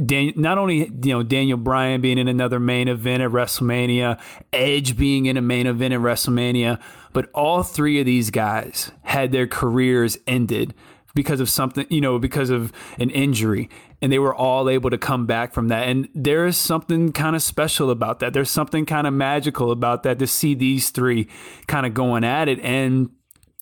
Dan- 0.05 0.35
not 0.37 0.59
only, 0.59 0.91
you 1.03 1.13
know, 1.13 1.23
Daniel 1.23 1.59
Bryan 1.59 2.01
being 2.01 2.19
in 2.19 2.29
another 2.29 2.61
main 2.61 2.87
event 2.87 3.23
at 3.23 3.31
WrestleMania, 3.31 4.21
Edge 4.53 4.97
being 4.97 5.27
in 5.27 5.37
a 5.37 5.43
main 5.43 5.67
event 5.67 5.95
at 5.95 6.01
WrestleMania, 6.01 6.81
but 7.13 7.31
all 7.35 7.63
three 7.63 7.99
of 7.99 8.07
these 8.07 8.31
guys 8.31 8.93
had 9.03 9.33
their 9.33 9.47
careers 9.47 10.19
ended 10.27 10.75
because 11.15 11.41
of 11.41 11.49
something, 11.49 11.87
you 11.91 12.01
know, 12.01 12.19
because 12.19 12.51
of 12.51 12.73
an 12.99 13.11
injury. 13.11 13.69
And 14.03 14.11
they 14.11 14.19
were 14.19 14.35
all 14.35 14.69
able 14.69 14.91
to 14.91 14.99
come 14.99 15.27
back 15.27 15.53
from 15.53 15.69
that. 15.69 15.89
And 15.89 16.09
there 16.15 16.47
is 16.47 16.57
something 16.57 17.13
kind 17.13 17.37
of 17.37 17.43
special 17.43 17.91
about 17.91 18.21
that. 18.21 18.33
There's 18.33 18.51
something 18.51 18.87
kind 18.87 19.07
of 19.07 19.13
magical 19.13 19.71
about 19.71 20.03
that 20.05 20.19
to 20.21 20.27
see 20.27 20.55
these 20.55 20.91
three 20.91 21.29
kind 21.67 21.85
of 21.85 21.93
going 21.95 22.25
at 22.25 22.49
it. 22.49 22.61
And 22.61 23.11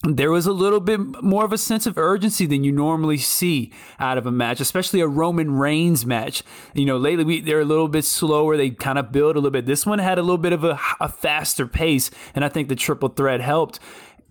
there 0.04 0.30
was 0.30 0.46
a 0.46 0.52
little 0.52 0.78
bit 0.78 1.00
more 1.24 1.44
of 1.44 1.52
a 1.52 1.58
sense 1.58 1.84
of 1.84 1.98
urgency 1.98 2.46
than 2.46 2.62
you 2.62 2.70
normally 2.70 3.18
see 3.18 3.72
out 3.98 4.16
of 4.16 4.26
a 4.26 4.30
match, 4.30 4.60
especially 4.60 5.00
a 5.00 5.08
Roman 5.08 5.50
Reigns 5.50 6.06
match. 6.06 6.44
You 6.72 6.86
know, 6.86 6.96
lately 6.96 7.24
we, 7.24 7.40
they're 7.40 7.60
a 7.60 7.64
little 7.64 7.88
bit 7.88 8.04
slower. 8.04 8.56
They 8.56 8.70
kind 8.70 8.96
of 8.96 9.10
build 9.10 9.34
a 9.34 9.40
little 9.40 9.50
bit. 9.50 9.66
This 9.66 9.84
one 9.84 9.98
had 9.98 10.18
a 10.18 10.22
little 10.22 10.38
bit 10.38 10.52
of 10.52 10.62
a, 10.62 10.78
a 11.00 11.08
faster 11.08 11.66
pace, 11.66 12.12
and 12.32 12.44
I 12.44 12.48
think 12.48 12.68
the 12.68 12.76
triple 12.76 13.08
threat 13.08 13.40
helped 13.40 13.80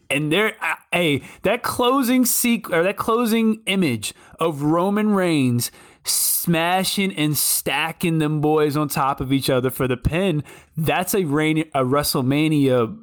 and 0.10 0.32
there, 0.32 0.56
uh, 0.62 0.76
hey, 0.92 1.24
that 1.44 1.64
closing 1.64 2.24
sequ- 2.24 2.72
or 2.72 2.84
that 2.84 2.98
closing 2.98 3.62
image 3.66 4.14
of 4.40 4.62
Roman 4.62 5.12
Reigns 5.12 5.72
smashing 6.04 7.14
and 7.16 7.38
stacking 7.38 8.20
them 8.20 8.40
boys 8.40 8.78
on 8.78 8.88
top 8.88 9.20
of 9.20 9.34
each 9.34 9.50
other 9.50 9.70
for 9.70 9.88
the 9.88 9.98
pin. 9.98 10.44
That's 10.76 11.14
a 11.14 11.26
Rain- 11.26 11.70
a 11.74 11.84
WrestleMania, 11.84 12.98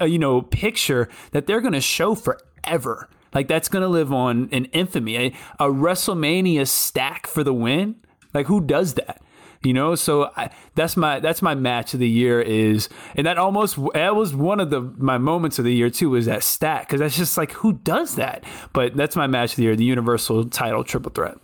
uh, 0.00 0.04
you 0.04 0.18
know, 0.18 0.42
picture 0.42 1.08
that 1.32 1.46
they're 1.46 1.62
going 1.62 1.72
to 1.72 1.80
show 1.80 2.14
forever. 2.14 3.08
Like 3.32 3.48
that's 3.48 3.68
going 3.68 3.82
to 3.82 3.88
live 3.88 4.12
on 4.12 4.48
in 4.50 4.66
infamy. 4.66 5.16
A, 5.16 5.26
a 5.58 5.68
WrestleMania 5.68 6.66
stack 6.66 7.26
for 7.26 7.44
the 7.44 7.54
win. 7.54 7.96
Like 8.34 8.46
who 8.46 8.60
does 8.60 8.94
that? 8.94 9.22
You 9.62 9.72
know 9.74 9.94
so 9.94 10.30
I, 10.36 10.50
that's 10.74 10.96
my 10.96 11.20
that's 11.20 11.42
my 11.42 11.54
match 11.54 11.92
of 11.94 12.00
the 12.00 12.08
year 12.08 12.40
is 12.40 12.88
and 13.14 13.26
that 13.26 13.38
almost 13.38 13.76
that 13.94 14.16
was 14.16 14.34
one 14.34 14.60
of 14.60 14.70
the 14.70 14.80
my 14.80 15.18
moments 15.18 15.58
of 15.58 15.64
the 15.64 15.74
year 15.74 15.90
too 15.90 16.10
was 16.10 16.26
that 16.26 16.42
stat 16.42 16.86
because 16.86 17.00
that's 17.00 17.16
just 17.16 17.36
like 17.36 17.52
who 17.52 17.74
does 17.74 18.16
that? 18.16 18.44
But 18.72 18.96
that's 18.96 19.16
my 19.16 19.26
match 19.26 19.52
of 19.52 19.56
the 19.56 19.64
year 19.64 19.76
the 19.76 19.84
universal 19.84 20.48
title 20.48 20.84
triple 20.84 21.12
threat. 21.12 21.36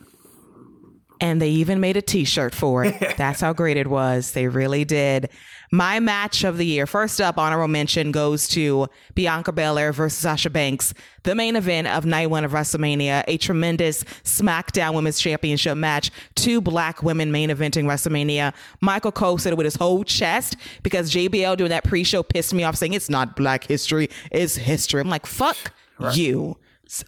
And 1.20 1.40
they 1.40 1.48
even 1.48 1.80
made 1.80 1.96
a 1.96 2.02
t-shirt 2.02 2.54
for 2.54 2.84
it. 2.84 3.16
That's 3.16 3.40
how 3.40 3.54
great 3.54 3.78
it 3.78 3.86
was. 3.86 4.32
They 4.32 4.48
really 4.48 4.84
did 4.84 5.30
my 5.70 6.00
match 6.00 6.44
of 6.44 6.58
the 6.58 6.66
year. 6.66 6.86
First 6.86 7.20
up, 7.20 7.38
honorable 7.38 7.68
mention 7.68 8.12
goes 8.12 8.48
to 8.48 8.88
Bianca 9.14 9.52
Belair 9.52 9.92
versus 9.92 10.18
Sasha 10.18 10.50
Banks, 10.50 10.94
the 11.22 11.34
main 11.34 11.56
event 11.56 11.88
of 11.88 12.06
night 12.06 12.30
one 12.30 12.44
of 12.44 12.52
WrestleMania, 12.52 13.24
a 13.26 13.36
tremendous 13.36 14.04
SmackDown 14.24 14.94
Women's 14.94 15.18
Championship 15.18 15.76
match. 15.76 16.10
Two 16.34 16.60
black 16.60 17.02
women 17.02 17.32
main 17.32 17.50
eventing 17.50 17.84
WrestleMania. 17.84 18.54
Michael 18.80 19.12
Cole 19.12 19.38
said 19.38 19.52
it 19.52 19.56
with 19.56 19.64
his 19.64 19.76
whole 19.76 20.04
chest 20.04 20.56
because 20.82 21.12
JBL 21.12 21.56
doing 21.56 21.70
that 21.70 21.84
pre-show 21.84 22.22
pissed 22.22 22.54
me 22.54 22.64
off, 22.64 22.76
saying 22.76 22.92
it's 22.92 23.10
not 23.10 23.36
Black 23.36 23.64
history, 23.64 24.08
it's 24.30 24.56
history. 24.56 25.00
I'm 25.00 25.08
like, 25.08 25.26
fuck 25.26 25.56
right. 25.98 26.16
you 26.16 26.56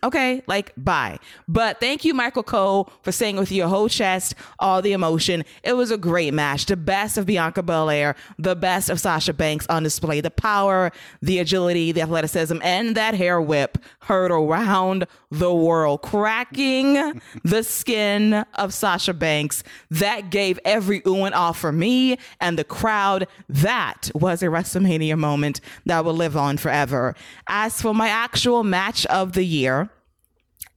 okay, 0.03 0.43
like 0.47 0.73
bye. 0.77 1.19
But 1.47 1.81
thank 1.81 2.05
you, 2.05 2.15
Michael 2.15 2.43
Cole, 2.43 2.91
for 3.03 3.13
saying 3.13 3.37
with 3.37 3.53
your 3.53 3.69
whole 3.69 3.89
chest 3.89 4.35
all 4.59 4.83
the 4.83 4.93
emotion. 4.93 5.45
It 5.63 5.75
was 5.75 5.91
a 5.91 5.99
great 5.99 6.35
match. 6.35 6.67
The 6.67 6.77
best 6.77 7.17
of 7.19 7.27
Bianca 7.27 7.63
Belair, 7.63 8.17
the 8.39 8.57
best 8.57 8.91
of 8.91 9.01
Sasha 9.01 9.33
Banks 9.33 9.67
on 9.69 9.83
display. 9.83 10.21
The 10.21 10.31
power, 10.31 10.93
the 11.23 11.39
agility, 11.39 11.93
the 11.93 12.03
athleticism, 12.03 12.59
and 12.63 12.97
that 12.97 13.15
hair 13.15 13.41
whip 13.41 13.79
heard 14.01 14.31
around 14.31 15.07
the 15.31 15.53
world, 15.53 16.03
cracking 16.03 17.21
the 17.45 17.63
skin 17.63 18.45
of 18.55 18.73
Sasha 18.73 19.13
Banks. 19.13 19.63
That 19.91 20.31
gave 20.31 20.59
every 20.65 21.03
ooh 21.07 21.25
and 21.25 21.35
ah 21.35 21.53
for 21.53 21.73
me 21.73 22.19
and 22.41 22.59
the 22.59 22.65
crowd. 22.65 23.27
That 23.49 24.11
was 24.15 24.43
a 24.43 24.47
WrestleMania 24.47 25.19
moment 25.19 25.61
that 25.87 26.05
will 26.05 26.15
live 26.15 26.37
on 26.37 26.57
forever. 26.57 27.15
As 27.49 27.81
for 27.81 27.95
my 27.95 28.09
actual 28.09 28.65
match 28.65 29.05
of 29.07 29.33
the 29.33 29.45
year, 29.45 29.91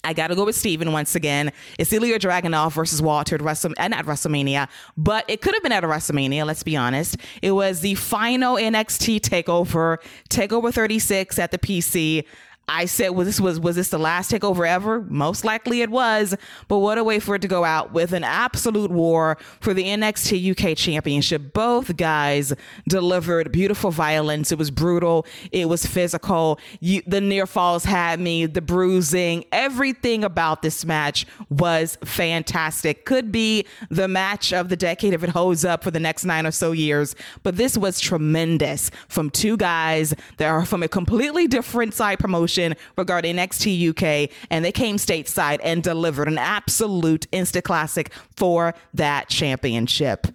I 0.04 0.14
got 0.14 0.28
to 0.28 0.36
go 0.36 0.46
with 0.46 0.56
Stephen 0.56 0.92
once 0.92 1.16
again. 1.16 1.52
It's 1.78 1.92
Ilja 1.92 2.18
Dragunov 2.18 2.74
versus 2.74 3.02
Walter 3.02 3.36
at, 3.36 3.42
Wrestle- 3.42 3.74
at 3.78 3.92
WrestleMania, 4.06 4.68
but 4.98 5.26
it 5.28 5.42
could 5.42 5.54
have 5.54 5.62
been 5.62 5.72
at 5.72 5.84
a 5.84 5.88
WrestleMania, 5.88 6.44
let's 6.46 6.64
be 6.64 6.76
honest. 6.76 7.18
It 7.44 7.52
was 7.52 7.82
the 7.82 7.94
final 7.96 8.56
NXT 8.56 9.20
takeover, 9.20 9.98
Takeover 10.30 10.74
36 10.74 11.38
at 11.38 11.52
the 11.52 11.60
PC. 11.60 12.26
I 12.74 12.86
said, 12.86 13.10
"Was 13.10 13.28
this 13.28 13.42
was 13.42 13.60
was 13.60 13.76
this 13.76 13.90
the 13.90 13.98
last 14.00 14.32
takeover 14.32 14.66
ever?" 14.66 15.02
Most 15.02 15.44
likely 15.44 15.82
it 15.82 15.90
was, 15.90 16.36
but 16.70 16.78
what 16.78 16.98
a 16.98 17.04
way 17.04 17.20
for 17.20 17.36
it 17.36 17.42
to 17.42 17.48
go 17.50 17.66
out 17.66 17.92
with 17.92 18.14
an 18.14 18.24
absolute 18.24 18.92
war 18.92 19.38
for 19.60 19.74
the 19.74 19.84
NXT 19.84 20.52
UK 20.52 20.78
Championship. 20.78 21.52
Both 21.54 21.98
guys 21.98 22.54
delivered 22.88 23.52
beautiful 23.52 23.92
violence. 23.92 24.54
It 24.54 24.58
was 24.58 24.72
brutal. 24.72 25.26
It 25.52 25.68
was 25.68 25.86
physical. 25.86 26.60
You, 26.80 27.02
the 27.06 27.20
near 27.20 27.46
falls 27.46 27.84
had 27.84 28.22
me. 28.22 28.46
The 28.46 28.62
bruising, 28.62 29.44
everything 29.52 30.24
about 30.24 30.62
this 30.62 30.86
match 30.86 31.26
was 31.50 31.98
fantastic. 32.06 33.06
Could 33.06 33.34
be 33.34 33.66
the 33.90 34.08
match 34.08 34.54
of 34.54 34.70
the 34.70 34.78
decade 34.78 35.14
if 35.14 35.24
it 35.24 35.30
holds 35.30 35.66
up 35.66 35.84
for 35.84 35.92
the 35.92 36.00
next 36.00 36.24
nine 36.24 36.46
or 36.46 36.52
so 36.52 36.72
years. 36.72 37.16
But 37.44 37.58
this 37.58 37.78
was 37.78 38.00
tremendous 38.00 38.92
from 39.10 39.30
two 39.30 39.58
guys 39.58 40.14
that 40.38 40.48
are 40.48 40.66
from 40.66 40.84
a 40.84 40.88
completely 40.88 41.48
different 41.48 41.94
side 41.94 42.18
promotion 42.18 42.61
regarding 42.98 43.36
NXT 43.36 43.90
UK, 43.90 44.32
and 44.50 44.64
they 44.64 44.72
came 44.72 44.98
stateside 44.98 45.60
and 45.64 45.84
delivered 45.84 46.28
an 46.28 46.38
absolute 46.38 47.28
insta 47.32 47.64
classic 47.64 48.14
for 48.36 48.74
that 48.94 49.30
championship. 49.30 50.28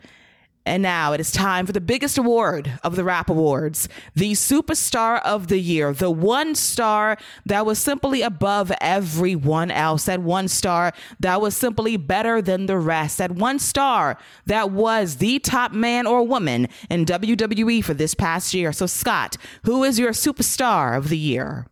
And 0.67 0.83
now 0.83 1.13
it 1.13 1.21
is 1.21 1.31
time 1.31 1.65
for 1.65 1.73
the 1.73 1.81
biggest 1.81 2.19
award 2.19 2.81
of 2.83 2.97
the 2.97 3.05
Wrap 3.05 3.31
Awards, 3.31 3.89
the 4.17 4.33
Superstar 4.33 5.23
of 5.23 5.47
the 5.47 5.61
Year, 5.61 5.93
the 5.93 6.11
one 6.11 6.57
star 6.57 7.17
that 7.47 7.65
was 7.65 7.79
simply 7.79 8.21
above 8.21 8.73
everyone 8.81 9.71
else, 9.71 10.07
that 10.07 10.23
one 10.23 10.49
star 10.49 10.93
that 11.21 11.41
was 11.41 11.57
simply 11.57 11.97
better 11.97 12.43
than 12.43 12.67
the 12.67 12.79
rest, 12.79 13.19
that 13.19 13.31
one 13.31 13.61
star 13.61 14.19
that 14.47 14.73
was 14.73 15.17
the 15.17 15.39
top 15.39 15.71
man 15.71 16.05
or 16.05 16.27
woman 16.27 16.67
in 16.91 17.07
WWE 17.07 17.85
for 17.85 17.95
this 17.95 18.15
past 18.15 18.53
year. 18.53 18.73
So, 18.73 18.87
Scott, 18.87 19.37
who 19.63 19.85
is 19.85 20.01
your 20.01 20.11
Superstar 20.11 20.97
of 20.97 21.11
the 21.11 21.19
Year? 21.19 21.69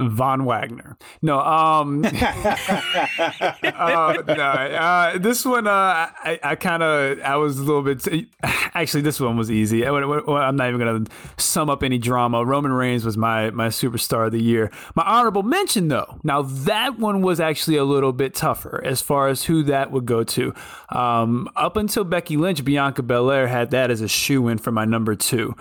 Von 0.00 0.44
Wagner. 0.44 0.96
No, 1.20 1.40
um, 1.40 2.04
uh, 2.06 2.10
no, 3.62 4.34
uh, 4.34 5.18
this 5.18 5.44
one, 5.44 5.66
uh, 5.66 5.70
I, 5.70 6.40
I 6.42 6.54
kind 6.54 6.82
of, 6.82 7.20
I 7.20 7.36
was 7.36 7.58
a 7.58 7.62
little 7.62 7.82
bit. 7.82 8.26
Actually, 8.42 9.02
this 9.02 9.20
one 9.20 9.36
was 9.36 9.50
easy. 9.50 9.86
I, 9.86 9.90
am 9.90 10.56
not 10.56 10.68
even 10.68 10.78
gonna 10.78 11.04
sum 11.36 11.68
up 11.68 11.82
any 11.82 11.98
drama. 11.98 12.44
Roman 12.44 12.72
Reigns 12.72 13.04
was 13.04 13.16
my 13.16 13.50
my 13.50 13.68
superstar 13.68 14.26
of 14.26 14.32
the 14.32 14.42
year. 14.42 14.70
My 14.94 15.04
honorable 15.04 15.42
mention, 15.42 15.88
though, 15.88 16.18
now 16.24 16.42
that 16.42 16.98
one 16.98 17.20
was 17.20 17.40
actually 17.40 17.76
a 17.76 17.84
little 17.84 18.12
bit 18.12 18.34
tougher 18.34 18.82
as 18.84 19.02
far 19.02 19.28
as 19.28 19.44
who 19.44 19.62
that 19.64 19.90
would 19.90 20.06
go 20.06 20.24
to. 20.24 20.54
Um, 20.88 21.48
up 21.56 21.76
until 21.76 22.04
Becky 22.04 22.36
Lynch, 22.36 22.64
Bianca 22.64 23.02
Belair 23.02 23.48
had 23.48 23.70
that 23.70 23.90
as 23.90 24.00
a 24.00 24.08
shoe 24.08 24.48
in 24.48 24.58
for 24.58 24.72
my 24.72 24.84
number 24.84 25.14
two. 25.14 25.54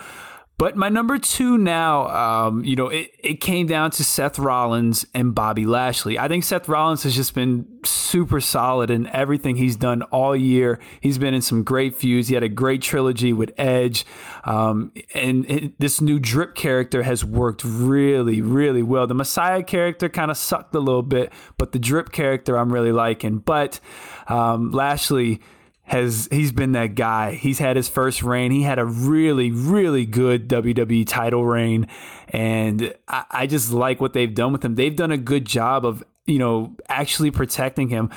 But 0.60 0.76
my 0.76 0.90
number 0.90 1.18
two 1.18 1.58
now, 1.58 2.10
um, 2.10 2.66
you 2.66 2.76
know, 2.76 2.90
it, 2.90 3.12
it 3.18 3.40
came 3.40 3.66
down 3.66 3.92
to 3.92 4.04
Seth 4.04 4.38
Rollins 4.38 5.06
and 5.14 5.34
Bobby 5.34 5.66
Lashley. 5.66 6.20
I 6.20 6.28
think 6.28 6.44
Seth 6.44 6.68
Rollins 6.68 7.04
has 7.04 7.16
just 7.16 7.34
been 7.34 7.66
super 7.86 8.42
solid 8.42 8.92
in 8.92 9.08
everything 9.08 9.56
he's 9.56 9.78
done 9.78 10.02
all 10.02 10.36
year. 10.36 10.82
He's 11.00 11.18
been 11.18 11.34
in 11.34 11.42
some 11.42 11.64
great 11.64 11.96
feuds. 11.96 12.28
He 12.28 12.34
had 12.34 12.44
a 12.44 12.50
great 12.50 12.82
trilogy 12.82 13.32
with 13.32 13.54
Edge. 13.58 14.06
Um, 14.44 14.92
and 15.14 15.50
it, 15.50 15.80
this 15.80 16.02
new 16.02 16.20
drip 16.20 16.56
character 16.56 17.04
has 17.04 17.24
worked 17.24 17.64
really, 17.64 18.42
really 18.42 18.84
well. 18.84 19.08
The 19.08 19.16
Messiah 19.16 19.64
character 19.64 20.10
kind 20.10 20.30
of 20.30 20.36
sucked 20.36 20.76
a 20.76 20.80
little 20.80 21.04
bit, 21.04 21.32
but 21.58 21.72
the 21.72 21.80
drip 21.80 22.12
character 22.12 22.58
I'm 22.58 22.74
really 22.74 22.92
liking. 22.92 23.38
But 23.38 23.80
um, 24.28 24.72
Lashley 24.72 25.40
has 25.90 26.28
he's 26.32 26.52
been 26.52 26.74
that 26.74 26.94
guy. 26.94 27.34
He's 27.34 27.58
had 27.58 27.76
his 27.76 27.90
first 27.90 28.22
reign. 28.22 28.52
He 28.52 28.62
had 28.62 28.78
a 28.78 28.86
really, 28.86 29.50
really 29.50 30.06
good 30.06 30.48
WWE 30.48 31.04
title 31.08 31.44
reign, 31.44 31.88
and 32.28 32.94
I, 33.08 33.26
I, 33.32 33.48
just 33.48 33.72
like 33.72 34.00
what 34.00 34.14
they've 34.14 34.34
done 34.34 34.54
with 34.54 34.64
him. 34.64 34.76
They've 34.76 34.96
done 34.96 35.12
a 35.12 35.18
good 35.18 35.46
job 35.46 35.88
of 35.88 36.04
you 36.28 36.38
know 36.38 36.76
actually 36.88 37.32
protecting 37.32 37.90
him. 37.90 38.12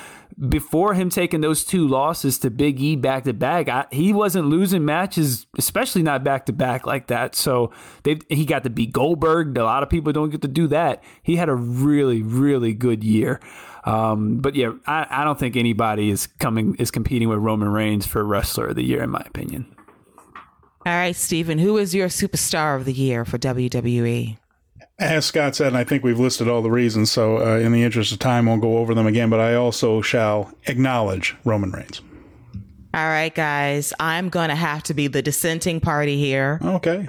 Before 0.49 0.93
him 0.93 1.09
taking 1.09 1.41
those 1.41 1.65
two 1.65 1.89
losses 1.89 2.39
to 2.41 2.51
Big 2.51 2.79
E 2.79 2.95
back 2.95 3.25
to 3.25 3.33
back, 3.33 3.91
he 3.91 4.13
wasn't 4.13 4.49
losing 4.49 4.85
matches, 4.85 5.47
especially 5.57 6.03
not 6.03 6.23
back 6.23 6.45
to 6.47 6.53
back 6.53 6.87
like 6.87 7.07
that. 7.07 7.35
So 7.35 7.73
they 8.03 8.19
he 8.29 8.45
got 8.45 8.65
to 8.65 8.71
beat 8.71 8.93
Goldberg. 8.93 9.57
A 9.57 9.65
lot 9.65 9.83
of 9.83 9.89
people 9.89 10.13
don't 10.13 10.29
get 10.29 10.43
to 10.43 10.49
do 10.49 10.67
that. 10.69 11.03
He 11.23 11.37
had 11.37 11.49
a 11.49 11.55
really, 11.55 12.21
really 12.21 12.75
good 12.75 13.03
year. 13.03 13.41
Um, 13.85 14.39
but 14.39 14.55
yeah, 14.55 14.73
I, 14.87 15.07
I 15.11 15.25
don't 15.25 15.39
think 15.39 15.57
anybody 15.57 16.11
is 16.11 16.27
coming 16.27 16.77
is 16.77 16.91
competing 16.91 17.29
with 17.29 17.39
Roman 17.39 17.69
Reigns 17.69 18.07
for 18.07 18.25
wrestler 18.25 18.69
of 18.69 18.77
the 18.77 18.85
year, 18.85 19.03
in 19.03 19.11
my 19.11 19.23
opinion. 19.27 19.67
All 20.85 20.93
right, 20.93 21.15
Stephen, 21.15 21.59
who 21.59 21.79
is 21.79 21.95
your 21.95 22.09
superstar 22.09 22.77
of 22.77 22.85
the 22.85 22.93
year 22.93 23.25
for 23.25 23.39
WWE? 23.39 24.37
As 24.99 25.27
Scott 25.27 25.57
said, 25.57 25.69
and 25.69 25.77
I 25.77 25.85
think 25.85 26.03
we've 26.03 26.19
listed 26.19 26.49
all 26.49 26.63
the 26.63 26.71
reasons, 26.71 27.11
so 27.11 27.39
uh, 27.39 27.59
in 27.59 27.73
the 27.73 27.83
interest 27.83 28.13
of 28.13 28.19
time, 28.19 28.47
won't 28.47 28.63
go 28.63 28.79
over 28.79 28.95
them 28.95 29.07
again, 29.07 29.31
but 29.31 29.41
I 29.41 29.55
also 29.55 30.01
shall 30.01 30.53
acknowledge 30.67 31.37
Roman 31.45 31.71
Reigns. 31.71 32.01
All 32.95 33.07
right, 33.07 33.35
guys, 33.35 33.93
I'm 33.99 34.29
going 34.29 34.51
to 34.51 34.55
have 34.55 34.83
to 34.85 34.95
be 34.95 35.07
the 35.07 35.23
dissenting 35.23 35.81
party 35.81 36.19
here. 36.19 36.61
Okay. 36.63 37.09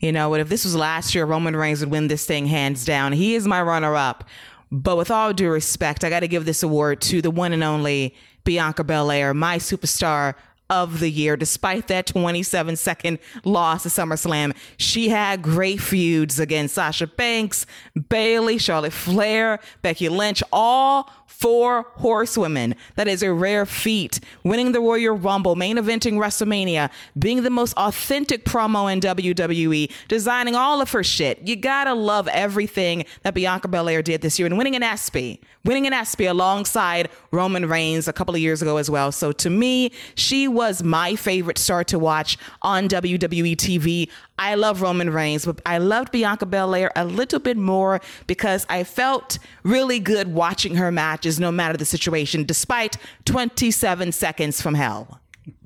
You 0.00 0.12
know 0.12 0.30
what? 0.30 0.40
If 0.40 0.48
this 0.48 0.64
was 0.64 0.74
last 0.74 1.14
year, 1.14 1.26
Roman 1.26 1.54
Reigns 1.54 1.80
would 1.80 1.90
win 1.90 2.08
this 2.08 2.24
thing 2.24 2.46
hands 2.46 2.84
down. 2.84 3.12
He 3.12 3.34
is 3.34 3.46
my 3.46 3.60
runner 3.60 3.94
up. 3.94 4.24
But 4.70 4.96
with 4.96 5.10
all 5.10 5.32
due 5.32 5.50
respect, 5.50 6.04
I 6.04 6.10
got 6.10 6.20
to 6.20 6.28
give 6.28 6.44
this 6.44 6.62
award 6.62 7.00
to 7.02 7.22
the 7.22 7.30
one 7.30 7.52
and 7.52 7.64
only 7.64 8.14
Bianca 8.44 8.84
Belair, 8.84 9.34
my 9.34 9.58
superstar 9.58 10.34
of 10.70 11.00
the 11.00 11.10
year. 11.10 11.36
Despite 11.36 11.88
that 11.88 12.06
27 12.06 12.76
second 12.76 13.18
loss 13.44 13.84
to 13.84 13.88
SummerSlam, 13.88 14.54
she 14.76 15.08
had 15.08 15.42
great 15.42 15.80
feuds 15.80 16.38
against 16.38 16.74
Sasha 16.74 17.06
Banks, 17.06 17.66
Bayley, 18.08 18.58
Charlotte 18.58 18.92
Flair, 18.92 19.60
Becky 19.82 20.08
Lynch, 20.08 20.42
all 20.52 21.10
four 21.28 21.86
horsewomen. 21.96 22.74
That 22.96 23.06
is 23.06 23.22
a 23.22 23.32
rare 23.32 23.64
feat. 23.64 24.18
Winning 24.42 24.72
the 24.72 24.80
Royal 24.80 25.16
Rumble, 25.16 25.54
main 25.54 25.76
eventing 25.76 26.14
WrestleMania, 26.14 26.90
being 27.16 27.42
the 27.42 27.50
most 27.50 27.74
authentic 27.76 28.44
promo 28.44 28.92
in 28.92 29.00
WWE, 29.00 29.92
designing 30.08 30.56
all 30.56 30.80
of 30.80 30.90
her 30.90 31.04
shit. 31.04 31.46
You 31.46 31.54
gotta 31.54 31.94
love 31.94 32.26
everything 32.28 33.04
that 33.22 33.34
Bianca 33.34 33.68
Belair 33.68 34.02
did 34.02 34.22
this 34.22 34.38
year 34.38 34.46
and 34.46 34.58
winning 34.58 34.74
an 34.74 34.82
ESPY, 34.82 35.40
winning 35.64 35.86
an 35.86 35.92
ESPY 35.92 36.26
alongside 36.26 37.10
Roman 37.30 37.68
Reigns 37.68 38.08
a 38.08 38.12
couple 38.12 38.34
of 38.34 38.40
years 38.40 38.62
ago 38.62 38.78
as 38.78 38.90
well. 38.90 39.12
So 39.12 39.30
to 39.32 39.50
me, 39.50 39.92
she 40.14 40.48
was 40.48 40.82
my 40.82 41.14
favorite 41.14 41.58
star 41.58 41.84
to 41.84 41.98
watch 41.98 42.38
on 42.62 42.88
WWE 42.88 43.54
TV. 43.54 44.08
I 44.38 44.54
love 44.54 44.82
Roman 44.82 45.10
Reigns, 45.10 45.44
but 45.44 45.60
I 45.66 45.78
loved 45.78 46.12
Bianca 46.12 46.46
Belair 46.46 46.92
a 46.94 47.04
little 47.04 47.40
bit 47.40 47.56
more 47.56 48.00
because 48.26 48.64
I 48.68 48.84
felt 48.84 49.38
really 49.64 49.98
good 49.98 50.32
watching 50.32 50.76
her 50.76 50.92
matches 50.92 51.40
no 51.40 51.50
matter 51.50 51.76
the 51.76 51.84
situation, 51.84 52.44
despite 52.44 52.96
27 53.24 54.12
seconds 54.12 54.62
from 54.62 54.74
hell. 54.74 55.20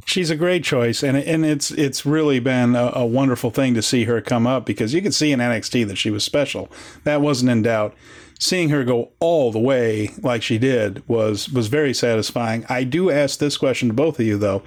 She's 0.05 0.31
a 0.31 0.37
great 0.37 0.65
choice, 0.65 1.05
and 1.05 1.17
and 1.17 1.45
it's 1.47 1.71
it's 1.71 2.05
really 2.05 2.41
been 2.41 2.75
a, 2.75 2.91
a, 2.97 3.07
wonderful 3.07 3.51
thing 3.51 3.75
to 3.75 3.83
see 3.83 4.05
her 4.05 4.21
come 4.21 4.49
up 4.49 4.67
because 4.67 4.93
you 4.93 5.01
could 5.01 5.15
see 5.15 5.31
in 5.31 5.39
NXT 5.39 5.87
that 5.87 5.97
she 5.97 6.11
was 6.11 6.25
special. 6.25 6.69
That 7.05 7.21
wasn't 7.21 7.53
in 7.53 7.63
doubt. 7.63 7.95
Seeing 8.41 8.71
her 8.71 8.83
go 8.83 9.11
all 9.21 9.53
the 9.53 9.61
way 9.61 10.11
like 10.21 10.43
she 10.43 10.59
did 10.59 11.07
was 11.09 11.49
was 11.49 11.69
very 11.69 11.95
satisfying. 11.95 12.67
I 12.69 12.83
do 12.83 13.11
ask 13.11 13.39
this 13.39 13.57
question 13.57 13.89
to 13.89 13.95
both 13.95 14.19
of 14.19 14.27
you 14.27 14.39
though: 14.39 14.65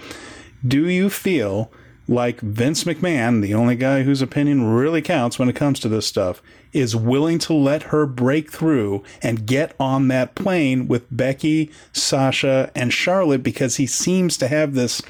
Do 0.65 0.87
you 0.87 1.09
feel 1.09 1.69
like 2.07 2.39
Vince 2.41 2.83
McMahon, 2.83 3.41
the 3.41 3.53
only 3.53 3.75
guy 3.75 4.03
whose 4.03 4.21
opinion 4.21 4.63
really 4.63 5.01
counts 5.01 5.39
when 5.39 5.49
it 5.49 5.55
comes 5.55 5.79
to 5.79 5.89
this 5.89 6.05
stuff, 6.05 6.41
is 6.71 6.95
willing 6.95 7.39
to 7.39 7.53
let 7.53 7.83
her 7.83 8.05
break 8.05 8.51
through 8.51 9.03
and 9.21 9.45
get 9.45 9.73
on 9.79 10.07
that 10.09 10.35
plane 10.35 10.87
with 10.87 11.05
Becky, 11.09 11.71
Sasha, 11.93 12.71
and 12.75 12.93
Charlotte 12.93 13.43
because 13.43 13.77
he 13.77 13.87
seems 13.87 14.37
to 14.37 14.47
have 14.47 14.73
this 14.73 15.01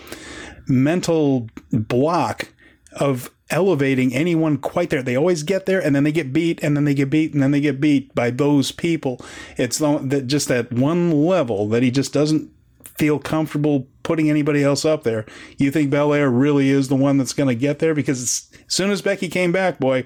mental 0.68 1.50
block 1.72 2.50
of 2.93 3.30
elevating 3.50 4.14
anyone 4.14 4.58
quite 4.58 4.89
there. 4.89 5.04
They 5.04 5.16
always 5.16 5.43
get 5.43 5.66
there 5.66 5.80
and 5.80 5.96
then 5.96 6.04
they 6.04 6.12
get 6.12 6.34
beat 6.34 6.64
and 6.64 6.76
then 6.76 6.86
they 6.86 6.96
get 6.96 7.10
beat 7.10 7.34
and 7.34 7.43
then 7.43 7.52
they 7.52 7.62
get 7.62 7.82
beat 7.82 8.16
by 8.16 8.32
those 8.32 8.72
people. 8.72 9.20
It's 9.58 9.80
just 9.80 10.48
that 10.48 10.72
one 10.72 11.12
level 11.26 11.68
that 11.70 11.84
he 11.84 11.91
just 11.91 12.14
doesn't 12.14 12.52
feel 12.98 13.20
comfortable 13.20 13.88
putting 14.04 14.30
anybody 14.30 14.64
else 14.64 14.86
up 14.86 15.04
there. 15.04 15.26
You 15.58 15.72
think 15.72 15.89
Belair 15.89 16.30
really 16.30 16.70
is 16.70 16.88
the 16.88 16.96
one 16.96 17.18
that's 17.18 17.34
going 17.34 17.50
to 17.50 17.56
get 17.56 17.80
there? 17.80 17.93
Because 17.93 18.22
as 18.22 18.50
soon 18.68 18.91
as 18.91 19.02
Becky 19.02 19.28
came 19.28 19.52
back, 19.52 19.80
boy, 19.80 20.06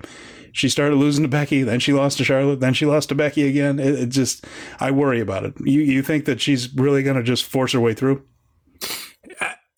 she 0.51 0.69
started 0.69 0.95
losing 0.95 1.23
to 1.23 1.29
Becky, 1.29 1.63
then 1.63 1.79
she 1.79 1.93
lost 1.93 2.17
to 2.17 2.23
Charlotte, 2.23 2.59
then 2.59 2.73
she 2.73 2.85
lost 2.85 3.09
to 3.09 3.15
Becky 3.15 3.47
again. 3.47 3.79
It, 3.79 3.95
it 3.95 4.09
just, 4.09 4.45
I 4.79 4.91
worry 4.91 5.19
about 5.19 5.45
it. 5.45 5.53
You 5.63 5.81
you 5.81 6.01
think 6.01 6.25
that 6.25 6.41
she's 6.41 6.73
really 6.73 7.03
going 7.03 7.17
to 7.17 7.23
just 7.23 7.45
force 7.45 7.73
her 7.73 7.79
way 7.79 7.93
through? 7.93 8.23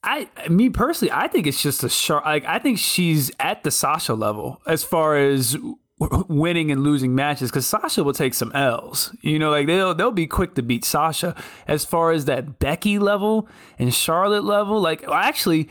I, 0.04 0.30
me 0.50 0.70
personally, 0.70 1.12
I 1.12 1.28
think 1.28 1.46
it's 1.46 1.62
just 1.62 1.84
a 1.84 1.90
sharp. 1.90 2.26
Like 2.26 2.46
I 2.46 2.58
think 2.60 2.80
she's 2.80 3.32
at 3.40 3.64
the 3.64 3.72
Sasha 3.72 4.14
level 4.16 4.60
as 4.66 4.84
far 4.84 5.16
as 5.16 5.56
winning 6.28 6.72
and 6.72 6.84
losing 6.84 7.14
matches 7.14 7.52
because 7.52 7.68
Sasha 7.68 8.04
will 8.04 8.14
take 8.14 8.34
some 8.34 8.52
L's. 8.54 9.16
You 9.22 9.38
know, 9.40 9.52
like 9.52 9.68
they'll 9.68 9.94
they'll 9.94 10.12
be 10.12 10.28
quick 10.28 10.56
to 10.56 10.62
beat 10.62 10.84
Sasha. 10.84 11.36
As 11.68 11.86
far 11.86 12.12
as 12.12 12.26
that 12.26 12.60
Becky 12.60 13.00
level 13.00 13.48
and 13.78 13.94
Charlotte 13.94 14.44
level, 14.44 14.80
like 14.80 15.08
actually, 15.08 15.70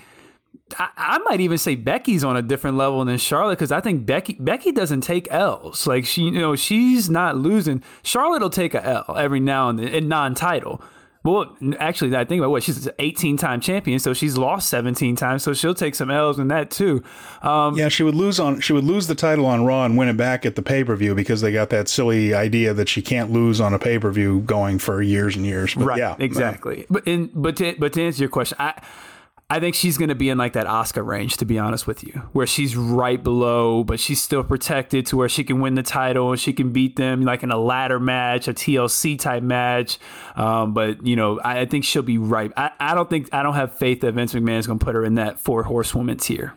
I, 0.78 0.88
I, 0.96 1.18
might 1.18 1.40
even 1.40 1.58
say 1.58 1.74
Becky's 1.74 2.22
on 2.22 2.36
a 2.36 2.42
different 2.42 2.76
level 2.76 3.04
than 3.04 3.18
Charlotte 3.18 3.58
because 3.58 3.72
I 3.72 3.80
think 3.80 4.06
Becky 4.06 4.36
Becky 4.38 4.72
doesn't 4.72 5.00
take 5.00 5.30
L's. 5.30 5.86
Like 5.86 6.06
she, 6.06 6.22
you 6.22 6.32
know, 6.32 6.54
she's 6.54 7.10
not 7.10 7.36
losing. 7.36 7.82
Charlotte 8.02 8.42
will 8.42 8.50
take 8.50 8.74
a 8.74 8.84
L 8.84 9.16
every 9.16 9.40
now 9.40 9.68
and 9.68 9.78
then 9.78 9.88
in 9.88 10.08
non-title. 10.08 10.80
Well, 11.22 11.54
actually, 11.78 12.16
I 12.16 12.24
think 12.24 12.38
about 12.38 12.50
what 12.50 12.62
she's 12.62 12.86
an 12.86 12.94
18 12.98 13.36
time 13.36 13.60
champion, 13.60 13.98
so 13.98 14.14
she's 14.14 14.38
lost 14.38 14.70
17 14.70 15.16
times, 15.16 15.42
so 15.42 15.52
she'll 15.52 15.74
take 15.74 15.94
some 15.94 16.10
L's 16.10 16.38
in 16.38 16.48
that 16.48 16.70
too. 16.70 17.02
Um, 17.42 17.76
yeah, 17.76 17.88
she 17.88 18.02
would 18.02 18.14
lose 18.14 18.40
on 18.40 18.60
she 18.60 18.72
would 18.72 18.84
lose 18.84 19.06
the 19.06 19.14
title 19.14 19.44
on 19.44 19.66
Raw 19.66 19.84
and 19.84 19.98
win 19.98 20.08
it 20.08 20.16
back 20.16 20.46
at 20.46 20.56
the 20.56 20.62
pay 20.62 20.82
per 20.82 20.96
view 20.96 21.14
because 21.14 21.42
they 21.42 21.52
got 21.52 21.68
that 21.70 21.88
silly 21.88 22.32
idea 22.32 22.72
that 22.72 22.88
she 22.88 23.02
can't 23.02 23.30
lose 23.30 23.60
on 23.60 23.74
a 23.74 23.78
pay 23.78 23.98
per 23.98 24.10
view 24.10 24.40
going 24.40 24.78
for 24.78 25.02
years 25.02 25.36
and 25.36 25.44
years. 25.44 25.74
But 25.74 25.84
right, 25.84 25.98
yeah, 25.98 26.16
exactly. 26.18 26.86
But 26.88 27.06
in, 27.06 27.30
but 27.34 27.56
to, 27.58 27.74
but 27.78 27.92
to 27.92 28.02
answer 28.02 28.22
your 28.22 28.30
question, 28.30 28.56
I 28.58 28.80
I 29.50 29.58
think 29.58 29.74
she's 29.74 29.98
going 29.98 30.10
to 30.10 30.14
be 30.14 30.30
in 30.30 30.38
like 30.38 30.52
that 30.52 30.68
Asuka 30.68 31.04
range, 31.04 31.36
to 31.38 31.44
be 31.44 31.58
honest 31.58 31.84
with 31.84 32.04
you, 32.04 32.12
where 32.32 32.46
she's 32.46 32.76
right 32.76 33.22
below, 33.22 33.82
but 33.82 33.98
she's 33.98 34.22
still 34.22 34.44
protected 34.44 35.06
to 35.06 35.16
where 35.16 35.28
she 35.28 35.42
can 35.42 35.60
win 35.60 35.74
the 35.74 35.82
title 35.82 36.30
and 36.30 36.40
she 36.40 36.52
can 36.52 36.70
beat 36.72 36.94
them 36.94 37.22
like 37.22 37.42
in 37.42 37.50
a 37.50 37.58
ladder 37.58 37.98
match, 37.98 38.46
a 38.46 38.54
TLC 38.54 39.18
type 39.18 39.42
match. 39.42 39.98
Um, 40.36 40.72
but 40.72 41.04
you 41.04 41.16
know, 41.16 41.40
I, 41.40 41.60
I, 41.60 41.66
think 41.66 41.84
she'll 41.84 42.02
be 42.02 42.16
right. 42.16 42.52
I, 42.56 42.70
I 42.78 42.94
don't 42.94 43.10
think 43.10 43.28
I 43.32 43.42
don't 43.42 43.54
have 43.54 43.76
faith 43.76 44.02
that 44.02 44.12
Vince 44.12 44.34
McMahon 44.34 44.58
is 44.58 44.68
going 44.68 44.78
to 44.78 44.84
put 44.84 44.94
her 44.94 45.04
in 45.04 45.16
that 45.16 45.40
four 45.40 45.64
horsewoman 45.64 46.18
tier. 46.18 46.54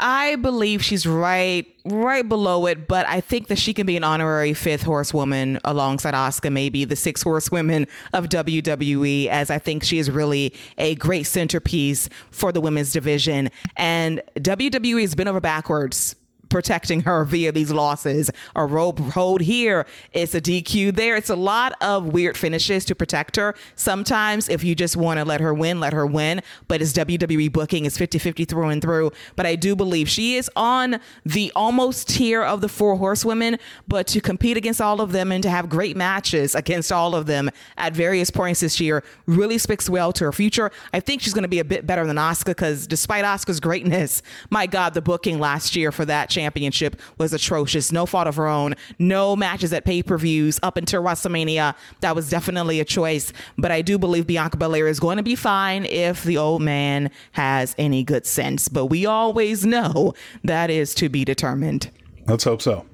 I 0.00 0.36
believe 0.36 0.82
she's 0.82 1.06
right 1.06 1.66
right 1.84 2.26
below 2.26 2.66
it, 2.66 2.88
but 2.88 3.06
I 3.06 3.20
think 3.20 3.48
that 3.48 3.58
she 3.58 3.74
can 3.74 3.86
be 3.86 3.96
an 3.96 4.04
honorary 4.04 4.54
fifth 4.54 4.82
horsewoman 4.82 5.58
alongside 5.64 6.14
Asuka, 6.14 6.50
maybe 6.50 6.84
the 6.84 6.96
six 6.96 7.22
horsewomen 7.22 7.86
of 8.12 8.28
WWE, 8.28 9.26
as 9.28 9.50
I 9.50 9.58
think 9.58 9.84
she 9.84 9.98
is 9.98 10.10
really 10.10 10.54
a 10.78 10.94
great 10.96 11.24
centerpiece 11.24 12.08
for 12.30 12.52
the 12.52 12.60
women's 12.60 12.92
division. 12.92 13.50
And 13.76 14.22
WWE 14.36 15.02
has 15.02 15.14
been 15.14 15.28
over 15.28 15.40
backwards 15.40 16.16
protecting 16.50 17.02
her 17.02 17.24
via 17.24 17.52
these 17.52 17.70
losses. 17.70 18.30
A 18.54 18.66
rope 18.66 18.98
hold 18.98 19.40
here, 19.40 19.86
it's 20.12 20.34
a 20.34 20.40
DQ 20.40 20.94
there. 20.94 21.16
It's 21.16 21.30
a 21.30 21.36
lot 21.36 21.72
of 21.80 22.08
weird 22.08 22.36
finishes 22.36 22.84
to 22.86 22.94
protect 22.94 23.36
her. 23.36 23.54
Sometimes, 23.76 24.48
if 24.48 24.62
you 24.62 24.74
just 24.74 24.96
want 24.96 25.18
to 25.18 25.24
let 25.24 25.40
her 25.40 25.54
win, 25.54 25.80
let 25.80 25.92
her 25.92 26.06
win. 26.06 26.42
But 26.68 26.82
it's 26.82 26.92
WWE 26.92 27.52
booking, 27.52 27.86
it's 27.86 27.96
50 27.96 28.18
50 28.18 28.44
through 28.44 28.68
and 28.68 28.82
through. 28.82 29.12
But 29.36 29.46
I 29.46 29.56
do 29.56 29.74
believe 29.74 30.08
she 30.08 30.36
is 30.36 30.50
on 30.56 31.00
the 31.24 31.52
almost 31.56 32.08
tier 32.08 32.42
of 32.42 32.60
the 32.60 32.68
four 32.68 32.96
horsewomen. 32.96 33.58
But 33.88 34.06
to 34.08 34.20
compete 34.20 34.56
against 34.56 34.80
all 34.80 35.00
of 35.00 35.12
them 35.12 35.32
and 35.32 35.42
to 35.42 35.50
have 35.50 35.68
great 35.68 35.96
matches 35.96 36.54
against 36.54 36.92
all 36.92 37.14
of 37.14 37.26
them 37.26 37.50
at 37.76 37.94
various 37.94 38.30
points 38.30 38.60
this 38.60 38.80
year 38.80 39.02
really 39.26 39.58
speaks 39.58 39.88
well 39.88 40.12
to 40.12 40.24
her 40.24 40.32
future. 40.32 40.70
I 40.92 41.00
think 41.00 41.22
she's 41.22 41.34
going 41.34 41.42
to 41.42 41.48
be 41.48 41.60
a 41.60 41.64
bit 41.64 41.86
better 41.86 42.06
than 42.06 42.16
Asuka 42.16 42.46
because 42.46 42.86
despite 42.86 43.24
Asuka's 43.24 43.60
greatness, 43.60 44.22
my 44.50 44.66
God, 44.66 44.94
the 44.94 45.02
booking 45.02 45.38
last 45.38 45.76
year 45.76 45.92
for 45.92 46.04
that 46.04 46.28
championship 46.40 46.98
was 47.18 47.32
atrocious. 47.32 47.92
No 47.92 48.06
fault 48.06 48.26
of 48.26 48.36
her 48.36 48.46
own. 48.46 48.74
No 48.98 49.36
matches 49.36 49.72
at 49.72 49.84
pay 49.84 50.02
per 50.02 50.16
views 50.16 50.58
up 50.62 50.76
until 50.76 51.02
WrestleMania. 51.02 51.74
That 52.00 52.16
was 52.16 52.30
definitely 52.30 52.80
a 52.80 52.84
choice. 52.84 53.32
But 53.58 53.70
I 53.70 53.82
do 53.82 53.98
believe 53.98 54.26
Bianca 54.26 54.56
Belair 54.56 54.88
is 54.88 54.98
going 54.98 55.18
to 55.18 55.22
be 55.22 55.34
fine 55.34 55.84
if 55.84 56.24
the 56.24 56.38
old 56.38 56.62
man 56.62 57.10
has 57.32 57.74
any 57.78 58.02
good 58.04 58.26
sense. 58.26 58.68
But 58.68 58.86
we 58.86 59.04
always 59.04 59.66
know 59.66 60.14
that 60.44 60.70
is 60.70 60.94
to 60.94 61.08
be 61.08 61.24
determined. 61.24 61.90
Let's 62.26 62.44
hope 62.44 62.62
so. 62.62 62.86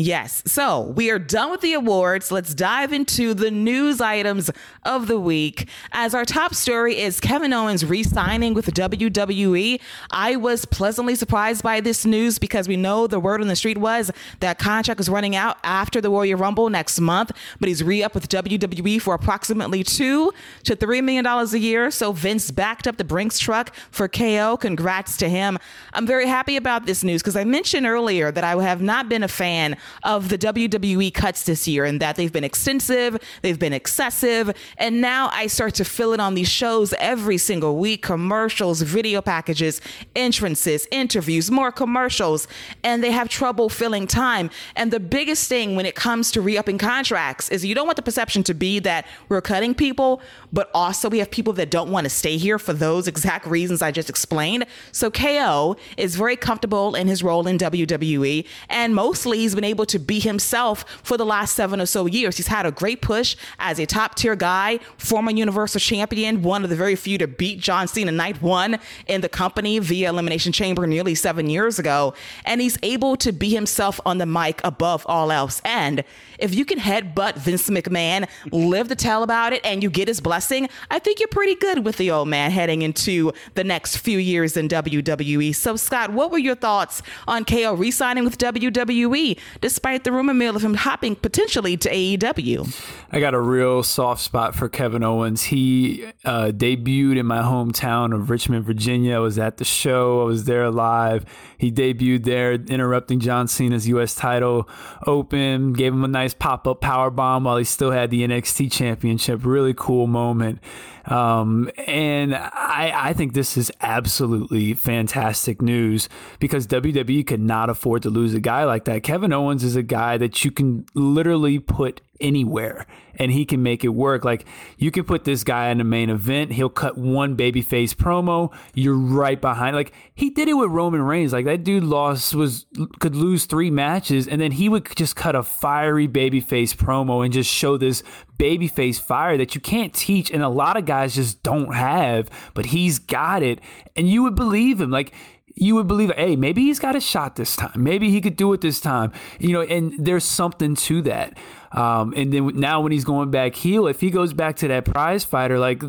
Yes. 0.00 0.44
So 0.46 0.82
we 0.82 1.10
are 1.10 1.18
done 1.18 1.50
with 1.50 1.60
the 1.60 1.72
awards. 1.72 2.30
Let's 2.30 2.54
dive 2.54 2.92
into 2.92 3.34
the 3.34 3.50
news 3.50 4.00
items 4.00 4.48
of 4.84 5.08
the 5.08 5.18
week. 5.18 5.68
As 5.90 6.14
our 6.14 6.24
top 6.24 6.54
story 6.54 7.00
is 7.00 7.18
Kevin 7.18 7.52
Owens 7.52 7.84
re 7.84 8.04
signing 8.04 8.54
with 8.54 8.72
WWE. 8.72 9.80
I 10.12 10.36
was 10.36 10.64
pleasantly 10.66 11.16
surprised 11.16 11.64
by 11.64 11.80
this 11.80 12.06
news 12.06 12.38
because 12.38 12.68
we 12.68 12.76
know 12.76 13.08
the 13.08 13.18
word 13.18 13.40
on 13.40 13.48
the 13.48 13.56
street 13.56 13.78
was 13.78 14.12
that 14.38 14.60
contract 14.60 14.98
was 14.98 15.08
running 15.08 15.34
out 15.34 15.56
after 15.64 16.00
the 16.00 16.10
Royal 16.10 16.38
Rumble 16.38 16.70
next 16.70 17.00
month, 17.00 17.32
but 17.58 17.68
he's 17.68 17.82
re 17.82 18.00
up 18.00 18.14
with 18.14 18.28
WWE 18.28 19.02
for 19.02 19.14
approximately 19.14 19.82
two 19.82 20.32
to 20.62 20.76
three 20.76 21.00
million 21.00 21.24
dollars 21.24 21.54
a 21.54 21.58
year. 21.58 21.90
So 21.90 22.12
Vince 22.12 22.52
backed 22.52 22.86
up 22.86 22.98
the 22.98 23.04
Brinks 23.04 23.40
truck 23.40 23.74
for 23.90 24.06
KO. 24.06 24.58
Congrats 24.58 25.16
to 25.16 25.28
him. 25.28 25.58
I'm 25.92 26.06
very 26.06 26.28
happy 26.28 26.56
about 26.56 26.86
this 26.86 27.02
news 27.02 27.20
because 27.20 27.34
I 27.34 27.42
mentioned 27.42 27.84
earlier 27.84 28.30
that 28.30 28.44
I 28.44 28.62
have 28.62 28.80
not 28.80 29.08
been 29.08 29.24
a 29.24 29.28
fan 29.28 29.76
of 30.02 30.28
the 30.28 30.38
WWE 30.38 31.12
cuts 31.12 31.44
this 31.44 31.66
year 31.66 31.84
and 31.84 32.00
that 32.00 32.16
they've 32.16 32.32
been 32.32 32.44
extensive, 32.44 33.18
they've 33.42 33.58
been 33.58 33.72
excessive, 33.72 34.52
and 34.76 35.00
now 35.00 35.30
I 35.32 35.46
start 35.46 35.74
to 35.74 35.84
fill 35.84 36.12
it 36.12 36.20
on 36.20 36.34
these 36.34 36.48
shows 36.48 36.92
every 36.98 37.38
single 37.38 37.76
week 37.76 38.02
commercials, 38.02 38.82
video 38.82 39.20
packages, 39.20 39.80
entrances, 40.14 40.86
interviews, 40.90 41.50
more 41.50 41.72
commercials, 41.72 42.48
and 42.82 43.02
they 43.02 43.10
have 43.10 43.28
trouble 43.28 43.68
filling 43.68 44.06
time. 44.06 44.50
And 44.76 44.90
the 44.90 45.00
biggest 45.00 45.48
thing 45.48 45.76
when 45.76 45.86
it 45.86 45.94
comes 45.94 46.30
to 46.32 46.40
re 46.40 46.56
upping 46.56 46.78
contracts 46.78 47.48
is 47.48 47.64
you 47.64 47.74
don't 47.74 47.86
want 47.86 47.96
the 47.96 48.02
perception 48.02 48.42
to 48.44 48.54
be 48.54 48.78
that 48.80 49.06
we're 49.28 49.40
cutting 49.40 49.74
people, 49.74 50.20
but 50.52 50.70
also 50.74 51.08
we 51.08 51.18
have 51.18 51.30
people 51.30 51.52
that 51.54 51.70
don't 51.70 51.90
want 51.90 52.04
to 52.04 52.10
stay 52.10 52.36
here 52.36 52.58
for 52.58 52.72
those 52.72 53.08
exact 53.08 53.46
reasons 53.46 53.82
I 53.82 53.90
just 53.90 54.10
explained. 54.10 54.66
So 54.92 55.10
KO 55.10 55.76
is 55.96 56.16
very 56.16 56.36
comfortable 56.36 56.94
in 56.94 57.06
his 57.08 57.22
role 57.22 57.46
in 57.46 57.58
WWE, 57.58 58.46
and 58.68 58.94
mostly 58.94 59.38
he's 59.38 59.54
been 59.54 59.64
able 59.64 59.77
to 59.86 59.98
be 59.98 60.20
himself 60.20 60.84
for 61.02 61.16
the 61.16 61.26
last 61.26 61.54
seven 61.54 61.80
or 61.80 61.86
so 61.86 62.06
years. 62.06 62.36
He's 62.36 62.46
had 62.46 62.66
a 62.66 62.70
great 62.70 63.00
push 63.00 63.36
as 63.58 63.78
a 63.78 63.86
top 63.86 64.14
tier 64.14 64.36
guy, 64.36 64.78
former 64.96 65.30
Universal 65.30 65.80
Champion, 65.80 66.42
one 66.42 66.64
of 66.64 66.70
the 66.70 66.76
very 66.76 66.96
few 66.96 67.18
to 67.18 67.26
beat 67.26 67.60
John 67.60 67.88
Cena 67.88 68.12
night 68.12 68.40
one 68.42 68.78
in 69.06 69.20
the 69.20 69.28
company 69.28 69.78
via 69.78 70.08
Elimination 70.10 70.52
Chamber 70.52 70.86
nearly 70.86 71.14
seven 71.14 71.50
years 71.50 71.78
ago. 71.78 72.14
And 72.44 72.60
he's 72.60 72.78
able 72.82 73.16
to 73.16 73.32
be 73.32 73.50
himself 73.50 74.00
on 74.06 74.18
the 74.18 74.26
mic 74.26 74.60
above 74.64 75.04
all 75.08 75.32
else. 75.32 75.60
And 75.64 76.04
if 76.38 76.54
you 76.54 76.64
can 76.64 76.78
headbutt 76.78 77.36
Vince 77.36 77.68
McMahon, 77.68 78.28
live 78.52 78.88
to 78.88 78.96
tell 78.96 79.22
about 79.22 79.52
it, 79.52 79.64
and 79.64 79.82
you 79.82 79.90
get 79.90 80.08
his 80.08 80.20
blessing, 80.20 80.68
I 80.90 80.98
think 80.98 81.20
you're 81.20 81.28
pretty 81.28 81.54
good 81.54 81.84
with 81.84 81.96
the 81.96 82.10
old 82.10 82.28
man 82.28 82.50
heading 82.50 82.82
into 82.82 83.32
the 83.54 83.64
next 83.64 83.98
few 83.98 84.18
years 84.18 84.56
in 84.56 84.68
WWE. 84.68 85.54
So, 85.54 85.76
Scott, 85.76 86.12
what 86.12 86.30
were 86.30 86.38
your 86.38 86.54
thoughts 86.54 87.02
on 87.26 87.44
KO 87.44 87.74
re 87.74 87.90
signing 87.90 88.24
with 88.24 88.38
WWE, 88.38 89.38
despite 89.60 90.04
the 90.04 90.12
rumor 90.12 90.34
mill 90.34 90.56
of 90.56 90.64
him 90.64 90.74
hopping 90.74 91.16
potentially 91.16 91.76
to 91.76 91.90
AEW? 91.90 92.74
I 93.10 93.20
got 93.20 93.34
a 93.34 93.40
real 93.40 93.82
soft 93.82 94.20
spot 94.20 94.54
for 94.54 94.68
Kevin 94.68 95.02
Owens. 95.02 95.44
He 95.44 96.04
uh, 96.24 96.52
debuted 96.54 97.18
in 97.18 97.26
my 97.26 97.40
hometown 97.42 98.14
of 98.14 98.30
Richmond, 98.30 98.64
Virginia. 98.64 99.16
I 99.16 99.18
was 99.18 99.38
at 99.38 99.56
the 99.56 99.64
show, 99.64 100.22
I 100.22 100.24
was 100.24 100.44
there 100.44 100.70
live. 100.70 101.24
He 101.56 101.72
debuted 101.72 102.24
there, 102.24 102.52
interrupting 102.52 103.20
John 103.20 103.48
Cena's 103.48 103.88
U.S. 103.88 104.14
title 104.14 104.68
open, 105.06 105.72
gave 105.72 105.92
him 105.92 106.04
a 106.04 106.08
nice 106.08 106.27
pop 106.34 106.66
up 106.66 106.80
power 106.80 107.10
bomb 107.10 107.44
while 107.44 107.56
he 107.56 107.64
still 107.64 107.90
had 107.90 108.10
the 108.10 108.26
NXT 108.26 108.70
championship. 108.72 109.44
Really 109.44 109.74
cool 109.74 110.06
moment. 110.06 110.60
Um, 111.06 111.70
and 111.86 112.34
I, 112.34 112.92
I 112.94 113.12
think 113.14 113.32
this 113.32 113.56
is 113.56 113.72
absolutely 113.80 114.74
fantastic 114.74 115.62
news 115.62 116.08
because 116.38 116.66
WWE 116.66 117.26
could 117.26 117.40
not 117.40 117.70
afford 117.70 118.02
to 118.02 118.10
lose 118.10 118.34
a 118.34 118.40
guy 118.40 118.64
like 118.64 118.84
that. 118.84 119.02
Kevin 119.02 119.32
Owens 119.32 119.64
is 119.64 119.74
a 119.74 119.82
guy 119.82 120.18
that 120.18 120.44
you 120.44 120.50
can 120.50 120.84
literally 120.94 121.58
put 121.58 122.02
anywhere 122.20 122.86
and 123.16 123.32
he 123.32 123.44
can 123.44 123.62
make 123.62 123.84
it 123.84 123.88
work. 123.88 124.24
Like 124.24 124.44
you 124.76 124.90
can 124.90 125.04
put 125.04 125.24
this 125.24 125.44
guy 125.44 125.70
in 125.70 125.78
the 125.78 125.84
main 125.84 126.10
event, 126.10 126.52
he'll 126.52 126.68
cut 126.68 126.96
one 126.96 127.36
babyface 127.36 127.94
promo, 127.94 128.52
you're 128.74 128.96
right 128.96 129.40
behind. 129.40 129.76
Like 129.76 129.92
he 130.14 130.30
did 130.30 130.48
it 130.48 130.54
with 130.54 130.70
Roman 130.70 131.02
Reigns. 131.02 131.32
Like 131.32 131.44
that 131.46 131.64
dude 131.64 131.84
lost 131.84 132.34
was 132.34 132.66
could 133.00 133.16
lose 133.16 133.46
three 133.46 133.70
matches 133.70 134.28
and 134.28 134.40
then 134.40 134.52
he 134.52 134.68
would 134.68 134.94
just 134.96 135.16
cut 135.16 135.34
a 135.34 135.42
fiery 135.42 136.08
babyface 136.08 136.74
promo 136.74 137.24
and 137.24 137.32
just 137.32 137.52
show 137.52 137.76
this 137.76 138.02
babyface 138.38 139.00
fire 139.00 139.36
that 139.36 139.54
you 139.54 139.60
can't 139.60 139.92
teach 139.92 140.30
and 140.30 140.42
a 140.42 140.48
lot 140.48 140.76
of 140.76 140.84
guys 140.84 141.14
just 141.14 141.42
don't 141.42 141.74
have, 141.74 142.30
but 142.54 142.66
he's 142.66 142.98
got 142.98 143.42
it 143.42 143.60
and 143.96 144.08
you 144.08 144.22
would 144.22 144.34
believe 144.34 144.80
him. 144.80 144.90
Like 144.90 145.12
you 145.60 145.74
would 145.74 145.86
believe, 145.86 146.12
hey, 146.16 146.36
maybe 146.36 146.62
he's 146.62 146.78
got 146.78 146.96
a 146.96 147.00
shot 147.00 147.36
this 147.36 147.56
time. 147.56 147.72
Maybe 147.76 148.10
he 148.10 148.20
could 148.20 148.36
do 148.36 148.52
it 148.52 148.60
this 148.60 148.80
time. 148.80 149.12
You 149.38 149.52
know, 149.52 149.60
and 149.62 149.94
there's 149.98 150.24
something 150.24 150.74
to 150.74 151.02
that. 151.02 151.36
Um, 151.72 152.14
and 152.16 152.32
then 152.32 152.46
now 152.54 152.80
when 152.80 152.92
he's 152.92 153.04
going 153.04 153.30
back 153.30 153.54
heel, 153.54 153.86
if 153.86 154.00
he 154.00 154.10
goes 154.10 154.32
back 154.32 154.56
to 154.56 154.68
that 154.68 154.84
prize 154.84 155.24
fighter, 155.24 155.58
like 155.58 155.82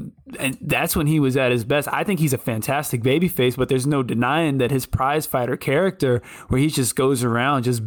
that's 0.61 0.95
when 0.95 1.07
he 1.07 1.19
was 1.19 1.37
at 1.37 1.51
his 1.51 1.63
best. 1.63 1.87
I 1.91 2.03
think 2.03 2.19
he's 2.19 2.33
a 2.33 2.37
fantastic 2.37 3.01
babyface, 3.01 3.55
but 3.55 3.69
there's 3.69 3.87
no 3.87 4.03
denying 4.03 4.57
that 4.57 4.71
his 4.71 4.85
prize 4.85 5.25
fighter 5.25 5.55
character, 5.55 6.21
where 6.49 6.59
he 6.59 6.67
just 6.67 6.95
goes 6.95 7.23
around 7.23 7.63
just 7.63 7.81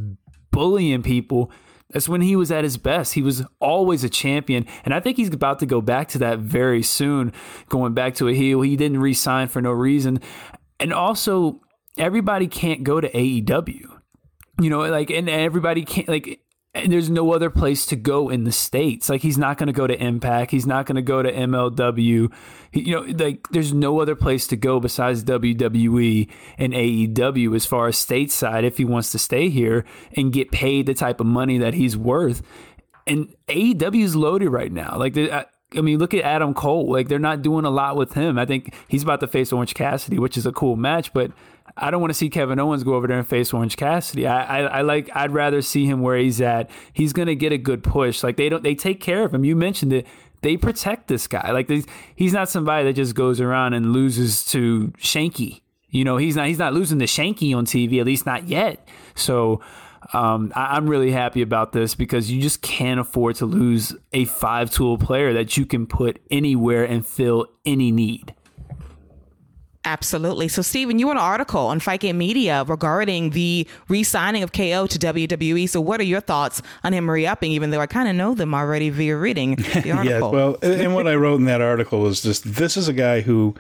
bullying 0.50 1.02
people, 1.02 1.50
that's 1.90 2.09
when 2.09 2.22
he 2.22 2.36
was 2.36 2.50
at 2.50 2.64
his 2.64 2.78
best. 2.78 3.12
He 3.12 3.22
was 3.22 3.44
always 3.60 4.02
a 4.02 4.09
champion. 4.09 4.66
And 4.84 4.94
I 4.94 5.00
think 5.00 5.18
he's 5.18 5.28
about 5.28 5.59
to 5.59 5.66
go 5.66 5.80
back 5.82 6.09
to 6.09 6.18
that 6.18 6.38
very 6.38 6.82
soon, 6.82 7.32
going 7.68 7.92
back 7.92 8.14
to 8.14 8.28
a 8.28 8.34
heel. 8.34 8.62
He 8.62 8.76
didn't 8.76 9.00
resign 9.00 9.48
for 9.48 9.60
no 9.60 9.72
reason. 9.72 10.20
And 10.80 10.92
also, 10.92 11.60
everybody 11.98 12.47
can't 12.47 12.85
go 12.85 13.01
to 13.01 13.10
AEW. 13.10 13.98
You 14.60 14.70
know, 14.70 14.81
like, 14.81 15.10
and 15.10 15.28
everybody 15.28 15.85
can't, 15.85 16.09
like, 16.09 16.40
there's 16.86 17.10
no 17.10 17.32
other 17.32 17.51
place 17.51 17.85
to 17.86 17.97
go 17.97 18.31
in 18.31 18.44
the 18.44 18.52
states. 18.52 19.10
Like 19.10 19.20
he's 19.20 19.36
not 19.36 19.59
going 19.59 19.66
to 19.66 19.74
go 19.74 19.86
to 19.86 20.02
Impact. 20.02 20.51
He's 20.51 20.66
not 20.66 20.86
going 20.86 20.97
to 20.97 21.02
go 21.02 21.23
to 21.23 21.31
MLW. 21.31 22.32
He, 22.70 22.81
you 22.81 22.94
know, 22.94 23.02
like 23.24 23.47
there's 23.51 23.74
no 23.74 24.01
other 24.01 24.14
place 24.14 24.47
to 24.48 24.56
go 24.56 24.81
besides 24.81 25.23
WWE 25.24 26.31
and 26.56 26.73
AEW 26.73 27.55
as 27.55 27.66
far 27.66 27.89
as 27.89 27.97
stateside 27.97 28.64
if 28.64 28.78
he 28.78 28.86
wants 28.86 29.12
to 29.12 29.19
stay 29.19 29.51
here 29.51 29.85
and 30.16 30.32
get 30.32 30.51
paid 30.51 30.86
the 30.86 30.94
type 30.94 31.20
of 31.20 31.27
money 31.27 31.59
that 31.59 31.74
he's 31.74 31.97
worth. 31.97 32.43
And 33.06 33.35
AEW 33.48 34.02
is 34.02 34.16
loaded 34.16 34.48
right 34.48 34.73
now. 34.73 34.97
Like 34.97 35.12
the, 35.12 35.31
I 35.31 35.81
mean, 35.82 35.98
look 35.98 36.14
at 36.14 36.24
Adam 36.24 36.55
Cole. 36.55 36.90
Like 36.90 37.09
they're 37.09 37.19
not 37.19 37.43
doing 37.43 37.66
a 37.66 37.70
lot 37.70 37.97
with 37.97 38.14
him. 38.14 38.39
I 38.39 38.47
think 38.47 38.74
he's 38.89 39.02
about 39.02 39.20
to 39.20 39.27
face 39.27 39.52
Orange 39.52 39.74
Cassidy, 39.74 40.19
which 40.19 40.39
is 40.39 40.47
a 40.47 40.52
cool 40.52 40.77
match, 40.77 41.12
but 41.12 41.32
I 41.76 41.90
don't 41.90 42.00
want 42.00 42.10
to 42.10 42.14
see 42.14 42.28
Kevin 42.28 42.58
Owens 42.58 42.84
go 42.84 42.94
over 42.94 43.06
there 43.06 43.18
and 43.18 43.26
face 43.26 43.52
Orange 43.52 43.76
Cassidy. 43.76 44.26
I, 44.26 44.60
I, 44.60 44.60
I 44.60 44.80
like. 44.82 45.10
I'd 45.14 45.32
rather 45.32 45.62
see 45.62 45.86
him 45.86 46.00
where 46.00 46.16
he's 46.16 46.40
at. 46.40 46.70
He's 46.92 47.12
gonna 47.12 47.34
get 47.34 47.52
a 47.52 47.58
good 47.58 47.82
push. 47.82 48.22
Like 48.22 48.36
they 48.36 48.48
don't. 48.48 48.62
They 48.62 48.74
take 48.74 49.00
care 49.00 49.24
of 49.24 49.32
him. 49.32 49.44
You 49.44 49.56
mentioned 49.56 49.92
it. 49.92 50.06
They 50.42 50.56
protect 50.56 51.08
this 51.08 51.26
guy. 51.26 51.50
Like 51.52 51.68
they, 51.68 51.84
he's 52.16 52.32
not 52.32 52.48
somebody 52.48 52.84
that 52.84 52.94
just 52.94 53.14
goes 53.14 53.40
around 53.40 53.74
and 53.74 53.92
loses 53.92 54.44
to 54.46 54.92
Shanky. 54.98 55.62
You 55.88 56.04
know, 56.04 56.16
he's 56.16 56.36
not. 56.36 56.48
He's 56.48 56.58
not 56.58 56.74
losing 56.74 56.98
to 56.98 57.06
Shanky 57.06 57.56
on 57.56 57.64
TV. 57.64 58.00
At 58.00 58.06
least 58.06 58.26
not 58.26 58.48
yet. 58.48 58.86
So. 59.14 59.60
Um, 60.14 60.52
I, 60.56 60.76
I'm 60.76 60.90
really 60.90 61.12
happy 61.12 61.42
about 61.42 61.72
this 61.72 61.94
because 61.94 62.28
you 62.28 62.42
just 62.42 62.60
can't 62.60 62.98
afford 62.98 63.36
to 63.36 63.46
lose 63.46 63.94
a 64.12 64.24
five 64.24 64.68
tool 64.68 64.98
player 64.98 65.32
that 65.34 65.56
you 65.56 65.64
can 65.64 65.86
put 65.86 66.20
anywhere 66.28 66.84
and 66.84 67.06
fill 67.06 67.46
any 67.64 67.92
need. 67.92 68.34
Absolutely. 69.84 70.46
So, 70.46 70.62
Stephen, 70.62 71.00
you 71.00 71.09
wrote 71.09 71.12
an 71.12 71.18
article 71.18 71.66
on 71.66 71.80
Fight 71.80 72.00
Game 72.00 72.16
Media 72.16 72.64
regarding 72.68 73.30
the 73.30 73.66
re 73.88 74.04
signing 74.04 74.44
of 74.44 74.52
KO 74.52 74.86
to 74.86 74.98
WWE. 74.98 75.68
So, 75.68 75.80
what 75.80 76.00
are 76.00 76.04
your 76.04 76.20
thoughts 76.20 76.62
on 76.84 76.92
him 76.92 77.10
re 77.10 77.26
upping, 77.26 77.50
even 77.50 77.70
though 77.70 77.80
I 77.80 77.86
kind 77.86 78.09
of 78.09 78.14
know 78.14 78.34
them 78.34 78.54
already 78.54 78.90
via 78.90 79.16
reading 79.16 79.56
the 79.56 79.90
article? 79.90 80.04
yeah, 80.04 80.20
well, 80.20 80.56
and 80.62 80.94
what 80.94 81.09
I 81.09 81.16
wrote 81.16 81.40
in 81.40 81.46
that 81.46 81.60
article 81.60 82.00
was 82.00 82.22
just 82.22 82.54
this 82.54 82.76
is 82.76 82.86
a 82.86 82.92
guy 82.92 83.22
who 83.22 83.56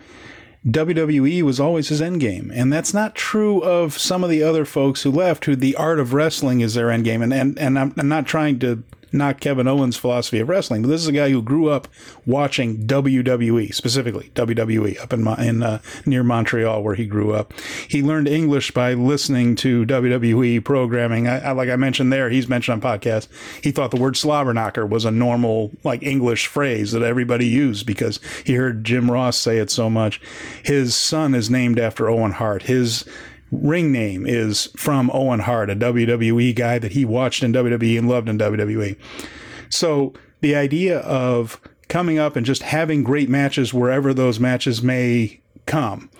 WWE 0.66 1.42
was 1.42 1.58
always 1.58 1.88
his 1.88 2.00
end 2.00 2.20
game. 2.20 2.52
And 2.54 2.72
that's 2.72 2.94
not 2.94 3.16
true 3.16 3.60
of 3.60 3.98
some 3.98 4.22
of 4.22 4.30
the 4.30 4.42
other 4.42 4.64
folks 4.64 5.02
who 5.02 5.10
left, 5.10 5.44
who 5.44 5.56
the 5.56 5.74
art 5.74 5.98
of 5.98 6.12
wrestling 6.14 6.60
is 6.60 6.74
their 6.74 6.90
end 6.90 7.04
game. 7.04 7.20
And, 7.20 7.34
and, 7.34 7.58
and 7.58 7.78
I'm, 7.78 7.92
I'm 7.98 8.08
not 8.08 8.26
trying 8.26 8.60
to 8.60 8.82
not 9.12 9.40
Kevin 9.40 9.68
Owens' 9.68 9.96
philosophy 9.96 10.40
of 10.40 10.48
wrestling, 10.48 10.82
but 10.82 10.88
this 10.88 11.02
is 11.02 11.08
a 11.08 11.12
guy 11.12 11.30
who 11.30 11.42
grew 11.42 11.68
up 11.68 11.88
watching 12.26 12.86
WWE, 12.86 13.74
specifically 13.74 14.30
WWE, 14.34 15.00
up 15.00 15.12
in 15.12 15.26
in 15.44 15.62
uh, 15.62 15.80
near 16.06 16.22
Montreal 16.22 16.82
where 16.82 16.94
he 16.94 17.06
grew 17.06 17.32
up. 17.32 17.52
He 17.88 18.02
learned 18.02 18.28
English 18.28 18.70
by 18.72 18.94
listening 18.94 19.54
to 19.56 19.84
WWE 19.86 20.64
programming. 20.64 21.28
I, 21.28 21.40
I, 21.40 21.52
like 21.52 21.68
I 21.68 21.76
mentioned 21.76 22.12
there, 22.12 22.30
he's 22.30 22.48
mentioned 22.48 22.82
on 22.82 22.98
podcast. 22.98 23.28
He 23.62 23.70
thought 23.70 23.90
the 23.90 24.00
word 24.00 24.14
slobberknocker 24.14 24.88
was 24.88 25.04
a 25.04 25.10
normal 25.10 25.70
like 25.84 26.02
English 26.02 26.46
phrase 26.46 26.92
that 26.92 27.02
everybody 27.02 27.46
used 27.46 27.86
because 27.86 28.20
he 28.44 28.54
heard 28.54 28.84
Jim 28.84 29.10
Ross 29.10 29.36
say 29.36 29.58
it 29.58 29.70
so 29.70 29.90
much. 29.90 30.20
His 30.64 30.94
son 30.94 31.34
is 31.34 31.50
named 31.50 31.78
after 31.78 32.08
Owen 32.08 32.32
Hart. 32.32 32.62
His 32.62 33.04
ring 33.52 33.92
name 33.92 34.26
is 34.26 34.70
from 34.76 35.10
Owen 35.12 35.40
Hart, 35.40 35.70
a 35.70 35.76
WWE 35.76 36.54
guy 36.54 36.78
that 36.78 36.92
he 36.92 37.04
watched 37.04 37.42
in 37.42 37.52
WWE 37.52 37.98
and 37.98 38.08
loved 38.08 38.28
in 38.28 38.38
WWE. 38.38 38.96
So 39.68 40.14
the 40.40 40.56
idea 40.56 40.98
of 41.00 41.60
coming 41.88 42.18
up 42.18 42.36
and 42.36 42.46
just 42.46 42.62
having 42.62 43.04
great 43.04 43.28
matches 43.28 43.74
wherever 43.74 44.14
those 44.14 44.40
matches 44.40 44.82
may 44.82 45.40
come. 45.66 46.10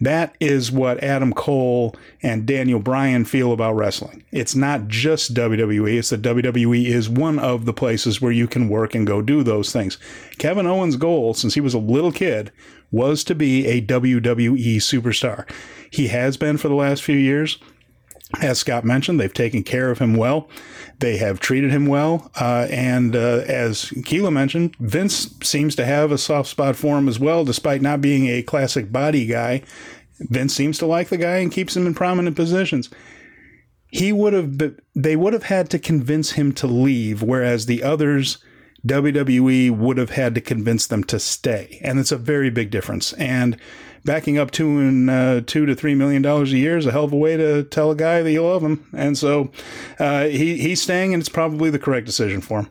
That 0.00 0.36
is 0.40 0.70
what 0.70 1.02
Adam 1.02 1.32
Cole 1.32 1.94
and 2.22 2.46
Daniel 2.46 2.80
Bryan 2.80 3.24
feel 3.24 3.52
about 3.52 3.76
wrestling. 3.76 4.24
It's 4.30 4.54
not 4.54 4.88
just 4.88 5.32
WWE, 5.32 5.98
it's 5.98 6.10
that 6.10 6.22
WWE 6.22 6.84
is 6.84 7.08
one 7.08 7.38
of 7.38 7.64
the 7.64 7.72
places 7.72 8.20
where 8.20 8.32
you 8.32 8.46
can 8.46 8.68
work 8.68 8.94
and 8.94 9.06
go 9.06 9.22
do 9.22 9.42
those 9.42 9.72
things. 9.72 9.96
Kevin 10.38 10.66
Owens' 10.66 10.96
goal, 10.96 11.32
since 11.32 11.54
he 11.54 11.60
was 11.60 11.72
a 11.72 11.78
little 11.78 12.12
kid, 12.12 12.52
was 12.90 13.24
to 13.24 13.34
be 13.34 13.66
a 13.66 13.82
WWE 13.82 14.76
superstar. 14.76 15.48
He 15.90 16.08
has 16.08 16.36
been 16.36 16.56
for 16.56 16.68
the 16.68 16.74
last 16.74 17.02
few 17.02 17.16
years. 17.16 17.58
As 18.40 18.58
Scott 18.58 18.84
mentioned, 18.84 19.20
they've 19.20 19.32
taken 19.32 19.62
care 19.62 19.90
of 19.90 19.98
him 19.98 20.14
well. 20.14 20.48
They 20.98 21.16
have 21.18 21.38
treated 21.38 21.70
him 21.70 21.86
well. 21.86 22.30
Uh, 22.38 22.66
and 22.70 23.14
uh, 23.14 23.44
as 23.46 23.92
Keela 24.04 24.30
mentioned, 24.30 24.74
Vince 24.80 25.34
seems 25.42 25.76
to 25.76 25.84
have 25.84 26.10
a 26.10 26.18
soft 26.18 26.48
spot 26.48 26.74
for 26.74 26.98
him 26.98 27.08
as 27.08 27.20
well, 27.20 27.44
despite 27.44 27.82
not 27.82 28.00
being 28.00 28.26
a 28.26 28.42
classic 28.42 28.90
body 28.90 29.26
guy. 29.26 29.62
Vince 30.18 30.54
seems 30.54 30.78
to 30.78 30.86
like 30.86 31.08
the 31.08 31.16
guy 31.16 31.36
and 31.36 31.52
keeps 31.52 31.76
him 31.76 31.86
in 31.86 31.94
prominent 31.94 32.34
positions. 32.34 32.90
He 33.88 34.12
would 34.12 34.32
have, 34.32 34.60
they 34.94 35.14
would 35.14 35.32
have 35.32 35.44
had 35.44 35.70
to 35.70 35.78
convince 35.78 36.32
him 36.32 36.52
to 36.54 36.66
leave, 36.66 37.22
whereas 37.22 37.66
the 37.66 37.82
others, 37.82 38.38
WWE 38.86 39.70
would 39.70 39.98
have 39.98 40.10
had 40.10 40.34
to 40.34 40.40
convince 40.40 40.86
them 40.86 41.04
to 41.04 41.18
stay. 41.18 41.78
And 41.82 41.98
it's 41.98 42.12
a 42.12 42.16
very 42.16 42.50
big 42.50 42.70
difference. 42.70 43.12
And 43.14 43.56
backing 44.04 44.38
up 44.38 44.50
two 44.50 44.78
and 44.78 45.10
uh, 45.10 45.40
two 45.44 45.66
to 45.66 45.74
three 45.74 45.94
million 45.94 46.22
dollars 46.22 46.52
a 46.52 46.58
year 46.58 46.78
is 46.78 46.86
a 46.86 46.92
hell 46.92 47.04
of 47.04 47.12
a 47.12 47.16
way 47.16 47.36
to 47.36 47.64
tell 47.64 47.90
a 47.90 47.96
guy 47.96 48.22
that 48.22 48.32
you 48.32 48.42
love 48.42 48.62
him. 48.62 48.88
And 48.94 49.18
so 49.18 49.50
uh, 49.98 50.24
he 50.26 50.56
he's 50.58 50.80
staying, 50.80 51.12
and 51.12 51.20
it's 51.20 51.28
probably 51.28 51.70
the 51.70 51.78
correct 51.78 52.06
decision 52.06 52.40
for 52.40 52.60
him. 52.60 52.70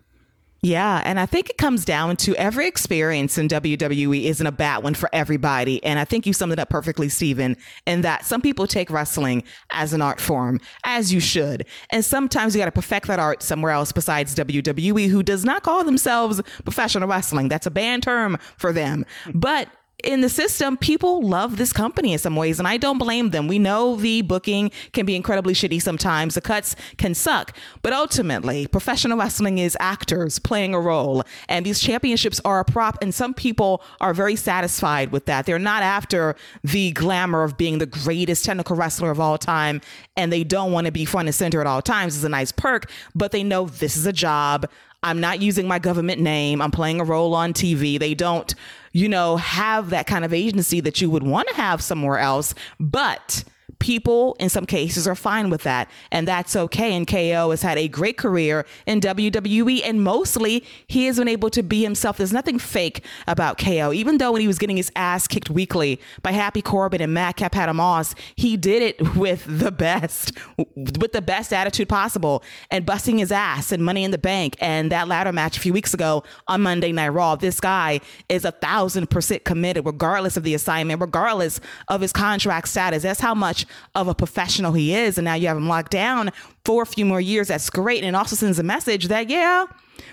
Yeah, 0.66 1.04
and 1.06 1.20
I 1.20 1.28
think 1.28 1.52
it 1.52 1.60
comes 1.60 1.86
down 1.86 2.16
to 2.18 2.36
every 2.38 2.68
experience 2.68 3.38
in 3.38 3.48
WWE 3.48 4.24
isn't 4.24 4.48
a 4.48 4.52
bad 4.52 4.82
one 4.84 4.96
for 4.96 5.12
everybody. 5.14 5.84
And 5.84 6.00
I 6.00 6.06
think 6.06 6.26
you 6.26 6.34
summed 6.34 6.54
it 6.54 6.60
up 6.60 6.70
perfectly, 6.70 7.08
Stephen, 7.08 7.56
in 7.86 8.02
that 8.02 8.26
some 8.26 8.42
people 8.42 8.66
take 8.66 8.90
wrestling 8.90 9.44
as 9.70 9.94
an 9.94 10.02
art 10.02 10.20
form, 10.20 10.60
as 10.84 11.14
you 11.14 11.20
should. 11.20 11.68
And 11.92 12.04
sometimes 12.04 12.56
you 12.56 12.62
got 12.62 12.66
to 12.66 12.72
perfect 12.72 13.06
that 13.06 13.20
art 13.20 13.44
somewhere 13.44 13.74
else 13.74 13.92
besides 13.92 14.34
WWE, 14.34 15.08
who 15.08 15.22
does 15.22 15.46
not 15.46 15.62
call 15.62 15.84
themselves 15.84 16.42
professional 16.64 17.08
wrestling. 17.08 17.48
That's 17.48 17.68
a 17.68 17.72
banned 17.72 18.02
term 18.02 18.40
for 18.58 18.74
them. 18.74 19.06
But 19.36 19.70
in 20.04 20.22
the 20.22 20.30
system, 20.30 20.78
people 20.78 21.22
love 21.22 21.58
this 21.58 21.72
company 21.72 22.14
in 22.14 22.20
some 22.20 22.36
ways, 22.36 22.60
and 22.60 22.68
I 22.68 22.78
don't 22.78 22.98
blame 22.98 23.30
them. 23.30 23.48
We 23.48 23.60
know 23.60 23.96
the 23.96 24.22
booking 24.22 24.72
can 24.94 25.06
be 25.06 25.16
incredibly 25.16 25.54
shitty 25.54 25.82
sometimes, 25.82 26.36
the 26.36 26.42
cuts 26.42 26.76
can 26.98 27.14
suck, 27.14 27.56
but 27.82 27.94
ultimately, 27.94 28.68
professional 28.68 29.18
wrestling 29.18 29.58
is 29.58 29.78
actors 29.80 30.38
playing 30.38 30.74
a 30.74 30.80
role, 30.80 31.24
and 31.48 31.66
these 31.66 31.80
championships 31.80 32.42
are 32.44 32.60
a 32.60 32.66
prop, 32.66 32.98
and 33.02 33.14
some 33.14 33.34
people 33.34 33.82
are 34.02 34.14
very 34.14 34.36
satisfied 34.36 35.12
with 35.12 35.26
that. 35.26 35.46
They're 35.46 35.58
not 35.60 35.82
after 35.82 36.36
the 36.64 36.92
glamour 36.92 37.44
of 37.44 37.58
being 37.58 37.78
the 37.78 37.86
greatest 37.86 38.46
technical 38.46 38.76
wrestler 38.76 39.12
of 39.12 39.20
all 39.20 39.38
time, 39.38 39.82
and 40.18 40.32
they 40.32 40.44
don't 40.44 40.72
want 40.72 40.86
to 40.86 40.92
be 40.92 41.06
front 41.06 41.28
and 41.28 41.36
center 41.36 41.62
at 41.62 41.68
all 41.68 41.82
times. 41.82 42.16
is 42.16 42.24
a 42.24 42.30
nice 42.30 42.52
perk, 42.52 42.92
but 43.16 43.32
they 43.32 43.44
know 43.44 43.66
this 43.68 43.96
is 43.96 44.06
a 44.06 44.14
job. 44.14 44.70
I'm 45.04 45.20
not 45.20 45.40
using 45.40 45.68
my 45.68 45.78
government 45.78 46.20
name. 46.20 46.62
I'm 46.64 46.72
playing 46.72 47.00
a 47.00 47.04
role 47.04 47.36
on 47.36 47.54
TV. 47.54 48.00
They 48.00 48.16
don't, 48.16 48.54
you 48.96 49.10
know, 49.10 49.36
have 49.36 49.90
that 49.90 50.08
kind 50.08 50.24
of 50.24 50.34
agency 50.34 50.80
that 50.80 51.02
you 51.02 51.10
would 51.10 51.22
want 51.22 51.50
to 51.50 51.54
have 51.56 51.82
somewhere 51.82 52.18
else. 52.18 52.56
But 52.80 53.44
people 53.80 54.36
in 54.40 54.50
some 54.50 54.66
cases 54.66 55.08
are 55.08 55.16
fine 55.16 55.50
with 55.50 55.64
that 55.64 55.90
and 56.12 56.28
that's 56.28 56.56
okay 56.56 56.96
and 56.96 57.08
ko 57.08 57.50
has 57.50 57.62
had 57.62 57.78
a 57.78 57.88
great 57.88 58.18
career 58.18 58.66
in 58.86 59.00
wwe 59.02 59.82
and 59.84 60.04
mostly 60.04 60.64
he 60.88 61.06
has 61.06 61.18
been 61.18 61.28
able 61.28 61.50
to 61.50 61.64
be 61.64 61.84
himself. 61.84 62.18
There's 62.18 62.34
nothing 62.34 62.60
fake 62.60 63.04
about 63.28 63.58
ko 63.58 63.94
even 63.94 64.18
though 64.18 64.32
when 64.32 64.42
he 64.42 64.48
was 64.48 64.58
getting 64.58 64.78
his 64.78 64.92
ass 64.96 65.28
kicked 65.28 65.50
weekly 65.50 66.00
by 66.22 66.32
happy 66.32 66.62
corbin 66.62 67.02
and 67.02 67.14
madcap 67.14 67.56
moss 67.74 68.16
he 68.36 68.58
did 68.58 68.82
it 68.82 69.16
with 69.16 69.44
the 69.48 69.72
best 69.72 70.34
with 70.58 71.12
the 71.12 71.22
best 71.22 71.54
attitude 71.54 71.90
possible 71.90 72.44
and 72.72 72.86
busting 72.86 73.18
his 73.18 73.32
ass 73.32 73.72
and 73.72 73.84
money 73.84 74.04
in 74.04 74.12
the 74.12 74.18
bank 74.18 74.56
and 74.60 74.92
that 74.92 75.08
ladder 75.08 75.32
match 75.32 75.58
a 75.58 75.60
few 75.60 75.74
weeks 75.74 75.94
ago 75.94 76.24
on 76.48 76.62
monday 76.62 76.92
night 76.92 77.10
raw. 77.10 77.36
This 77.36 77.60
guy 77.60 78.02
is 78.30 78.46
a 78.46 78.52
thousand 78.52 79.10
percent 79.10 79.44
committed 79.44 79.86
regardless 79.86 80.38
of 80.38 80.44
the 80.44 80.54
assignment 80.54 81.02
regardless 81.02 81.60
of 81.88 82.02
his 82.02 82.12
contract 82.14 82.68
status. 82.68 83.04
That's 83.04 83.20
how 83.20 83.34
much 83.34 83.65
of 83.94 84.08
a 84.08 84.16
professional 84.16 84.74
he 84.74 84.94
is. 84.94 85.18
And 85.18 85.26
now 85.26 85.34
you 85.34 85.48
have 85.48 85.58
him 85.58 85.68
locked 85.68 85.92
down 85.92 86.32
for 86.64 86.84
a 86.84 86.86
few 86.86 87.06
more 87.06 87.22
years. 87.22 87.48
That's 87.48 87.70
great. 87.70 88.04
And 88.04 88.16
it 88.16 88.18
also 88.18 88.36
sends 88.36 88.60
a 88.60 88.64
message 88.64 89.08
that, 89.08 89.30
yeah, 89.30 89.66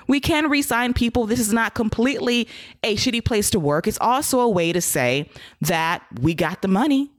we 0.06 0.20
can 0.20 0.48
resign 0.48 0.94
people. 0.94 1.26
This 1.26 1.40
is 1.40 1.52
not 1.52 1.74
completely 1.74 2.48
a 2.82 2.96
shitty 2.96 3.24
place 3.24 3.50
to 3.50 3.60
work. 3.60 3.86
It's 3.86 3.98
also 4.00 4.40
a 4.40 4.48
way 4.48 4.72
to 4.72 4.80
say 4.80 5.28
that 5.60 6.02
we 6.20 6.34
got 6.34 6.62
the 6.62 6.68
money. 6.68 7.10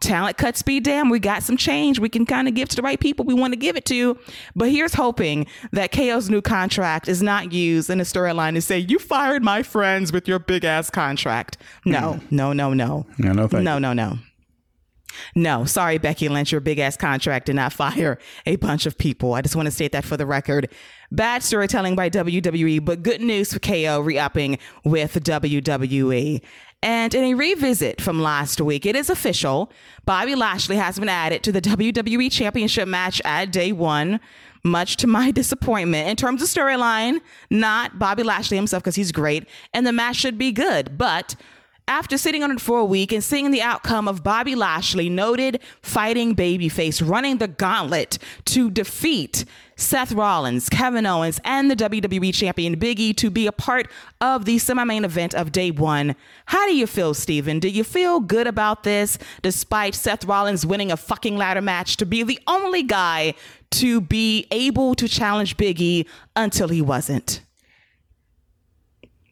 Talent 0.00 0.38
cuts 0.38 0.62
be 0.62 0.80
damn. 0.80 1.10
We 1.10 1.18
got 1.18 1.42
some 1.42 1.58
change. 1.58 1.98
We 1.98 2.08
can 2.08 2.24
kind 2.24 2.48
of 2.48 2.54
give 2.54 2.70
to 2.70 2.76
the 2.76 2.80
right 2.82 2.98
people 2.98 3.26
we 3.26 3.34
want 3.34 3.52
to 3.52 3.58
give 3.58 3.76
it 3.76 3.84
to. 3.86 4.18
But 4.56 4.70
here's 4.70 4.94
hoping 4.94 5.46
that 5.72 5.92
KO's 5.92 6.30
new 6.30 6.40
contract 6.40 7.06
is 7.06 7.22
not 7.22 7.52
used 7.52 7.90
in 7.90 8.00
a 8.00 8.04
storyline 8.04 8.54
to 8.54 8.62
say, 8.62 8.78
you 8.78 8.98
fired 8.98 9.44
my 9.44 9.62
friends 9.62 10.10
with 10.10 10.26
your 10.26 10.38
big 10.38 10.64
ass 10.64 10.88
contract. 10.88 11.58
No, 11.84 12.14
mm. 12.14 12.32
no, 12.32 12.54
no, 12.54 12.72
no. 12.72 13.06
No, 13.18 13.32
no, 13.32 13.46
no, 13.46 13.78
no, 13.78 13.92
no. 13.92 14.18
No, 15.34 15.64
sorry, 15.64 15.98
Becky 15.98 16.28
Lynch, 16.28 16.52
your 16.52 16.60
big 16.60 16.78
ass 16.78 16.96
contract 16.96 17.46
did 17.46 17.56
not 17.56 17.72
fire 17.72 18.18
a 18.46 18.56
bunch 18.56 18.86
of 18.86 18.98
people. 18.98 19.34
I 19.34 19.42
just 19.42 19.56
want 19.56 19.66
to 19.66 19.70
state 19.72 19.92
that 19.92 20.04
for 20.04 20.16
the 20.16 20.26
record. 20.26 20.68
Bad 21.12 21.42
storytelling 21.42 21.96
by 21.96 22.08
WWE, 22.10 22.84
but 22.84 23.02
good 23.02 23.20
news 23.20 23.52
for 23.52 23.58
KO 23.58 24.00
re 24.00 24.18
upping 24.18 24.58
with 24.84 25.14
WWE. 25.14 26.40
And 26.82 27.14
in 27.14 27.24
a 27.24 27.34
revisit 27.34 28.00
from 28.00 28.22
last 28.22 28.60
week, 28.60 28.86
it 28.86 28.96
is 28.96 29.10
official. 29.10 29.70
Bobby 30.06 30.34
Lashley 30.34 30.76
has 30.76 30.98
been 30.98 31.10
added 31.10 31.42
to 31.42 31.52
the 31.52 31.60
WWE 31.60 32.32
Championship 32.32 32.88
match 32.88 33.20
at 33.24 33.52
day 33.52 33.72
one. 33.72 34.20
much 34.62 34.96
to 34.98 35.06
my 35.06 35.30
disappointment. 35.40 36.08
In 36.08 36.16
terms 36.16 36.42
of 36.42 36.48
storyline, 36.48 37.20
not 37.50 37.98
Bobby 37.98 38.22
Lashley 38.22 38.56
himself 38.56 38.82
because 38.82 38.94
he's 38.94 39.12
great, 39.12 39.46
and 39.72 39.86
the 39.86 39.92
match 39.92 40.16
should 40.16 40.38
be 40.38 40.52
good. 40.52 40.96
But 40.96 41.34
after 41.90 42.16
sitting 42.16 42.44
on 42.44 42.52
it 42.52 42.60
for 42.60 42.78
a 42.78 42.84
week 42.84 43.10
and 43.10 43.22
seeing 43.22 43.50
the 43.50 43.60
outcome 43.60 44.06
of 44.06 44.22
Bobby 44.22 44.54
Lashley, 44.54 45.08
noted 45.08 45.60
fighting 45.82 46.36
babyface, 46.36 47.06
running 47.06 47.38
the 47.38 47.48
gauntlet 47.48 48.16
to 48.44 48.70
defeat 48.70 49.44
Seth 49.74 50.12
Rollins, 50.12 50.68
Kevin 50.68 51.04
Owens, 51.04 51.40
and 51.44 51.68
the 51.68 51.74
WWE 51.74 52.32
Champion 52.32 52.78
Big 52.78 53.00
E 53.00 53.12
to 53.14 53.28
be 53.28 53.48
a 53.48 53.52
part 53.52 53.90
of 54.20 54.44
the 54.44 54.58
semi 54.58 54.84
main 54.84 55.04
event 55.04 55.34
of 55.34 55.50
day 55.50 55.72
one. 55.72 56.14
How 56.46 56.64
do 56.68 56.76
you 56.76 56.86
feel, 56.86 57.12
Stephen? 57.12 57.58
Do 57.58 57.68
you 57.68 57.82
feel 57.82 58.20
good 58.20 58.46
about 58.46 58.84
this, 58.84 59.18
despite 59.42 59.96
Seth 59.96 60.24
Rollins 60.24 60.64
winning 60.64 60.92
a 60.92 60.96
fucking 60.96 61.36
ladder 61.36 61.62
match 61.62 61.96
to 61.96 62.06
be 62.06 62.22
the 62.22 62.38
only 62.46 62.84
guy 62.84 63.34
to 63.72 64.00
be 64.00 64.46
able 64.52 64.94
to 64.94 65.08
challenge 65.08 65.56
Big 65.56 65.80
E 65.80 66.06
until 66.36 66.68
he 66.68 66.80
wasn't? 66.80 67.42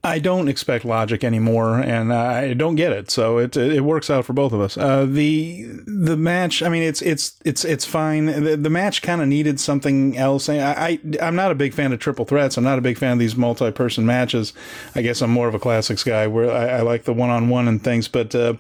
I 0.05 0.21
don't 0.21 0.47
expect 0.47 0.85
logic 0.85 1.25
anymore, 1.25 1.79
and 1.79 2.13
I 2.13 2.55
don't 2.55 2.77
get 2.77 2.93
it. 2.93 3.11
So 3.11 3.39
it 3.39 3.57
it 3.57 3.81
works 3.81 4.09
out 4.09 4.25
for 4.25 4.33
both 4.33 4.53
of 4.53 4.61
us. 4.61 4.77
Uh, 4.77 5.05
the 5.05 5.67
the 5.87 6.17
match, 6.17 6.63
I 6.63 6.69
mean, 6.69 6.85
it's 6.85 7.03
it's 7.03 7.35
it's 7.45 7.65
it's 7.65 7.85
fine. 7.85 8.27
The, 8.27 8.57
the 8.57 8.71
match 8.71 9.03
kind 9.03 9.21
of 9.21 9.27
needed 9.27 9.59
something 9.59 10.17
else. 10.17 10.49
I, 10.49 10.59
I 10.59 11.01
I'm 11.21 11.35
not 11.35 11.51
a 11.51 11.57
big 11.57 11.75
fan 11.75 11.93
of 11.93 11.99
triple 11.99 12.25
threats. 12.25 12.57
I'm 12.57 12.65
not 12.65 12.79
a 12.79 12.83
big 12.83 12.97
fan 12.97 13.15
of 13.15 13.19
these 13.19 13.35
multi 13.35 13.73
person 13.73 14.07
matches. 14.07 14.53
I 14.95 15.03
guess 15.03 15.21
I'm 15.21 15.31
more 15.31 15.49
of 15.49 15.55
a 15.55 15.59
classics 15.59 16.05
guy 16.05 16.29
where 16.29 16.51
I, 16.51 16.79
I 16.79 16.81
like 16.83 17.03
the 17.03 17.13
one 17.13 17.31
on 17.31 17.49
one 17.49 17.67
and 17.67 17.83
things, 17.83 18.07
but. 18.07 18.35
Uh, 18.35 18.55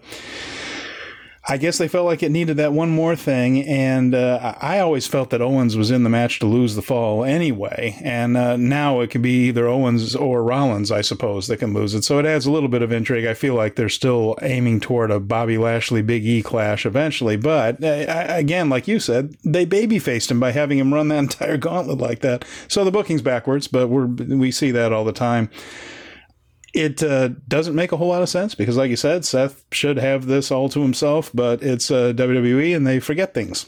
I 1.50 1.56
guess 1.56 1.78
they 1.78 1.88
felt 1.88 2.04
like 2.04 2.22
it 2.22 2.30
needed 2.30 2.58
that 2.58 2.74
one 2.74 2.90
more 2.90 3.16
thing, 3.16 3.66
and 3.66 4.14
uh, 4.14 4.54
I 4.60 4.80
always 4.80 5.06
felt 5.06 5.30
that 5.30 5.40
Owens 5.40 5.78
was 5.78 5.90
in 5.90 6.02
the 6.02 6.10
match 6.10 6.40
to 6.40 6.46
lose 6.46 6.74
the 6.74 6.82
fall 6.82 7.24
anyway, 7.24 7.98
and 8.04 8.36
uh, 8.36 8.58
now 8.58 9.00
it 9.00 9.10
could 9.10 9.22
be 9.22 9.48
either 9.48 9.66
Owens 9.66 10.14
or 10.14 10.44
Rollins, 10.44 10.92
I 10.92 11.00
suppose, 11.00 11.46
that 11.46 11.56
can 11.56 11.72
lose 11.72 11.94
it. 11.94 12.04
So 12.04 12.18
it 12.18 12.26
adds 12.26 12.44
a 12.44 12.50
little 12.50 12.68
bit 12.68 12.82
of 12.82 12.92
intrigue. 12.92 13.24
I 13.24 13.32
feel 13.32 13.54
like 13.54 13.76
they're 13.76 13.88
still 13.88 14.36
aiming 14.42 14.80
toward 14.80 15.10
a 15.10 15.18
Bobby 15.18 15.56
Lashley 15.56 16.02
Big 16.02 16.26
E 16.26 16.42
clash 16.42 16.84
eventually, 16.84 17.36
but 17.38 17.82
uh, 17.82 18.26
again, 18.28 18.68
like 18.68 18.86
you 18.86 19.00
said, 19.00 19.34
they 19.42 19.64
baby 19.64 19.98
faced 19.98 20.30
him 20.30 20.38
by 20.38 20.52
having 20.52 20.78
him 20.78 20.92
run 20.92 21.08
that 21.08 21.18
entire 21.18 21.56
gauntlet 21.56 21.96
like 21.96 22.20
that. 22.20 22.44
So 22.68 22.84
the 22.84 22.90
booking's 22.90 23.22
backwards, 23.22 23.68
but 23.68 23.88
we're 23.88 24.04
we 24.04 24.50
see 24.50 24.70
that 24.72 24.92
all 24.92 25.06
the 25.06 25.12
time 25.12 25.48
it 26.78 27.02
uh, 27.02 27.28
doesn't 27.48 27.74
make 27.74 27.92
a 27.92 27.96
whole 27.96 28.08
lot 28.08 28.22
of 28.22 28.28
sense 28.28 28.54
because, 28.54 28.76
like 28.76 28.90
you 28.90 28.96
said, 28.96 29.24
Seth 29.24 29.64
should 29.72 29.98
have 29.98 30.26
this 30.26 30.50
all 30.50 30.68
to 30.68 30.80
himself, 30.80 31.30
but 31.34 31.62
it's 31.62 31.90
uh, 31.90 32.12
WWE 32.12 32.74
and 32.74 32.86
they 32.86 33.00
forget 33.00 33.34
things 33.34 33.66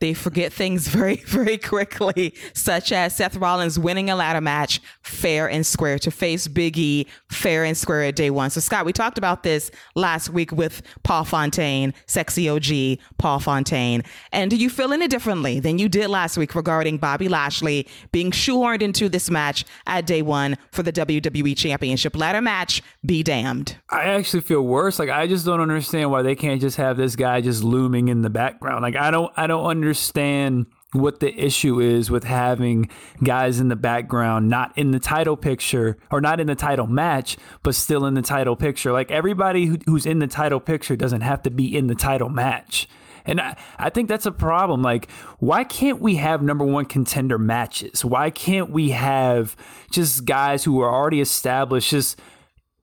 they 0.00 0.14
forget 0.14 0.52
things 0.52 0.88
very, 0.98 1.16
very 1.16 1.58
quickly, 1.58 2.34
such 2.54 2.92
as 2.92 3.16
Seth 3.16 3.36
Rollins 3.36 3.78
winning 3.78 4.10
a 4.10 4.16
ladder 4.16 4.40
match 4.40 4.80
fair 5.02 5.48
and 5.48 5.66
square 5.66 5.98
to 5.98 6.10
face 6.10 6.48
Big 6.48 6.78
E 6.78 7.06
fair 7.30 7.64
and 7.64 7.76
square 7.76 8.04
at 8.04 8.16
day 8.16 8.30
one. 8.30 8.50
So, 8.50 8.60
Scott, 8.60 8.86
we 8.86 8.92
talked 8.92 9.18
about 9.18 9.42
this 9.42 9.70
last 9.94 10.30
week 10.30 10.52
with 10.52 10.82
Paul 11.02 11.24
Fontaine, 11.24 11.94
sexy 12.06 12.48
OG 12.48 12.98
Paul 13.18 13.40
Fontaine. 13.40 14.02
And 14.32 14.50
do 14.50 14.56
you 14.56 14.70
feel 14.70 14.92
any 14.92 15.08
differently 15.08 15.60
than 15.60 15.78
you 15.78 15.88
did 15.88 16.08
last 16.08 16.36
week 16.36 16.54
regarding 16.54 16.98
Bobby 16.98 17.28
Lashley 17.28 17.86
being 18.12 18.30
shoehorned 18.30 18.82
into 18.82 19.08
this 19.08 19.30
match 19.30 19.64
at 19.86 20.06
day 20.06 20.22
one 20.22 20.56
for 20.72 20.82
the 20.82 20.92
WWE 20.92 21.56
Championship 21.56 22.16
ladder 22.16 22.40
match? 22.40 22.82
Be 23.04 23.22
damned. 23.22 23.76
I 23.90 24.04
actually 24.04 24.42
feel 24.42 24.62
worse. 24.62 24.98
Like, 24.98 25.10
I 25.10 25.26
just 25.26 25.44
don't 25.44 25.60
understand 25.60 26.10
why 26.10 26.22
they 26.22 26.34
can't 26.34 26.60
just 26.60 26.76
have 26.76 26.96
this 26.96 27.16
guy 27.16 27.40
just 27.40 27.62
looming 27.64 28.08
in 28.08 28.22
the 28.22 28.30
background. 28.30 28.82
Like, 28.82 28.96
I 28.96 29.10
don't, 29.10 29.32
I 29.36 29.46
don't 29.46 29.64
understand 29.64 29.87
understand 29.88 30.66
what 30.92 31.20
the 31.20 31.34
issue 31.34 31.80
is 31.80 32.10
with 32.10 32.24
having 32.24 32.90
guys 33.24 33.58
in 33.58 33.68
the 33.68 33.76
background 33.76 34.48
not 34.48 34.76
in 34.76 34.90
the 34.90 34.98
title 34.98 35.36
picture 35.36 35.96
or 36.10 36.20
not 36.20 36.40
in 36.40 36.46
the 36.46 36.54
title 36.54 36.86
match 36.86 37.38
but 37.62 37.74
still 37.74 38.04
in 38.04 38.12
the 38.12 38.22
title 38.22 38.54
picture 38.54 38.92
like 38.92 39.10
everybody 39.10 39.64
who, 39.64 39.78
who's 39.86 40.04
in 40.04 40.18
the 40.18 40.26
title 40.26 40.60
picture 40.60 40.94
doesn't 40.94 41.22
have 41.22 41.42
to 41.42 41.50
be 41.50 41.74
in 41.74 41.86
the 41.86 41.94
title 41.94 42.28
match 42.28 42.86
and 43.24 43.40
I, 43.40 43.56
I 43.78 43.90
think 43.90 44.08
that's 44.08 44.24
a 44.24 44.32
problem. 44.32 44.80
Like, 44.80 45.10
why 45.38 45.62
can't 45.62 46.00
we 46.00 46.14
have 46.14 46.40
number 46.40 46.64
one 46.64 46.86
contender 46.86 47.36
matches? 47.36 48.02
Why 48.02 48.30
can't 48.30 48.70
we 48.70 48.88
have 48.90 49.54
just 49.90 50.24
guys 50.24 50.64
who 50.64 50.80
are 50.80 50.90
already 50.90 51.20
established, 51.20 51.90
just 51.90 52.18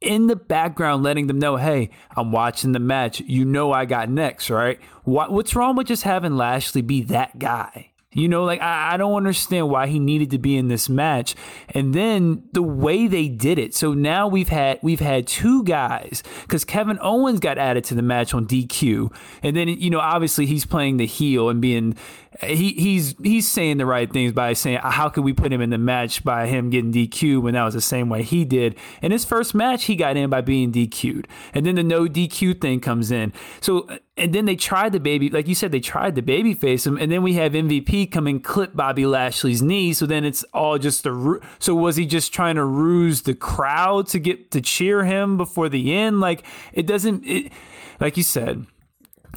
in 0.06 0.28
the 0.28 0.36
background 0.36 1.04
letting 1.04 1.28
them 1.28 1.40
know, 1.40 1.58
hey, 1.58 1.90
I'm 2.16 2.32
watching 2.32 2.72
the 2.72 2.80
match. 2.80 3.20
You 3.22 3.44
know 3.44 3.72
I 3.72 3.86
got 3.86 4.10
next, 4.10 4.50
right? 4.50 4.80
What, 5.04 5.32
what's 5.32 5.56
wrong 5.56 5.76
with 5.76 5.88
just 5.88 6.04
having 6.04 6.38
Lashley 6.38 6.82
be 6.82 7.02
that 7.04 7.40
guy? 7.40 7.92
You 8.16 8.30
know, 8.30 8.46
like 8.46 8.62
I, 8.62 8.94
I, 8.94 8.98
don't 8.98 9.14
understand 9.14 9.70
why 9.70 9.88
he 9.88 10.00
needed 10.00 10.32
to 10.32 10.38
be 10.38 10.56
in 10.56 10.70
this 10.70 10.88
match. 10.88 11.36
And 11.70 11.94
then 11.94 12.44
the 12.54 12.64
way 12.64 13.08
they 13.08 13.28
did 13.28 13.60
it. 13.60 13.76
So 13.76 13.94
now 13.94 14.30
we've 14.30 14.48
had 14.48 14.80
we've 14.82 15.02
had 15.02 15.28
two 15.28 15.66
guys 15.66 16.24
because 16.44 16.64
Kevin 16.64 16.98
Owens 17.02 17.42
got 17.42 17.58
added 17.58 17.84
to 17.86 17.94
the 17.94 18.02
match 18.02 18.34
on 18.34 18.48
DQ, 18.48 19.14
and 19.44 19.56
then 19.56 19.68
you 19.68 19.90
know 19.90 20.00
obviously 20.00 20.46
he's 20.46 20.66
playing 20.66 20.96
the 20.96 21.06
heel 21.06 21.50
and 21.50 21.62
being 21.62 21.98
he 22.42 22.72
he's 22.74 23.16
he's 23.22 23.48
saying 23.48 23.78
the 23.78 23.86
right 23.86 24.12
things 24.12 24.32
by 24.32 24.54
saying 24.54 24.80
how 24.82 25.10
could 25.10 25.26
we 25.26 25.34
put 25.34 25.52
him 25.52 25.62
in 25.62 25.70
the 25.70 25.78
match 25.78 26.24
by 26.24 26.48
him 26.48 26.70
getting 26.70 26.94
DQ 26.94 27.42
when 27.42 27.54
that 27.54 27.64
was 27.64 27.74
the 27.74 27.82
same 27.82 28.08
way 28.08 28.24
he 28.24 28.46
did. 28.46 28.76
In 29.02 29.12
his 29.12 29.26
first 29.26 29.54
match, 29.54 29.86
he 29.86 29.96
got 29.98 30.16
in 30.16 30.30
by 30.30 30.40
being 30.40 30.72
DQ'd, 30.72 31.28
and 31.54 31.66
then 31.66 31.76
the 31.76 31.84
no 31.84 32.06
DQ 32.06 32.62
thing 32.62 32.80
comes 32.80 33.12
in. 33.12 33.34
So 33.60 33.90
and 34.18 34.34
then 34.34 34.46
they 34.46 34.56
tried 34.56 34.94
the 34.94 35.00
baby, 35.00 35.30
like 35.30 35.48
you 35.48 35.56
said, 35.56 35.74
they 35.74 35.82
tried 35.82 36.16
the 36.16 36.22
baby 36.22 36.54
face 36.54 36.88
him, 36.88 36.98
and 36.98 37.12
then 37.12 37.22
we 37.22 37.34
have 37.34 37.52
MVP 37.52 38.12
come 38.12 38.28
and 38.28 38.42
clip 38.42 38.74
Bobby 38.74 39.06
Lashley's 39.06 39.62
knee. 39.62 39.92
So 39.92 40.06
then 40.06 40.24
it's 40.24 40.44
all 40.54 40.78
just 40.78 41.06
a. 41.06 41.40
So 41.60 41.76
was 41.76 41.98
he 41.98 42.06
just 42.06 42.34
trying 42.34 42.56
to 42.56 42.64
ruse 42.64 43.24
the 43.24 43.36
crowd 43.36 44.08
to 44.08 44.20
get 44.20 44.52
to 44.52 44.62
cheer 44.62 45.04
him 45.04 45.36
before 45.36 45.68
the 45.68 45.94
end? 45.94 46.22
Like 46.22 46.44
it 46.72 46.88
doesn't. 46.88 47.26
It, 47.26 47.52
like 48.00 48.16
you 48.16 48.24
said, 48.24 48.66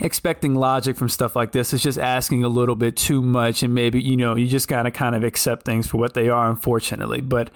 expecting 0.00 0.54
logic 0.54 0.96
from 0.96 1.08
stuff 1.08 1.34
like 1.34 1.50
this 1.50 1.72
is 1.72 1.82
just 1.82 1.98
asking 1.98 2.44
a 2.44 2.48
little 2.48 2.76
bit 2.76 2.96
too 2.96 3.20
much 3.20 3.62
and 3.64 3.74
maybe 3.74 4.00
you 4.00 4.16
know 4.16 4.36
you 4.36 4.46
just 4.46 4.68
gotta 4.68 4.90
kind 4.90 5.16
of 5.16 5.24
accept 5.24 5.64
things 5.64 5.88
for 5.88 5.96
what 5.96 6.14
they 6.14 6.28
are 6.28 6.48
unfortunately 6.48 7.20
but 7.20 7.50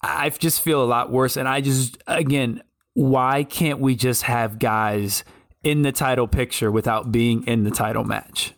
i 0.00 0.30
just 0.30 0.62
feel 0.62 0.82
a 0.82 0.86
lot 0.86 1.10
worse 1.10 1.36
and 1.36 1.48
i 1.48 1.60
just 1.60 1.98
again 2.06 2.62
why 2.94 3.42
can't 3.42 3.80
we 3.80 3.96
just 3.96 4.22
have 4.22 4.58
guys 4.58 5.24
in 5.64 5.82
the 5.82 5.92
title 5.92 6.28
picture 6.28 6.70
without 6.70 7.10
being 7.10 7.46
in 7.46 7.64
the 7.64 7.70
title 7.70 8.04
match 8.04 8.54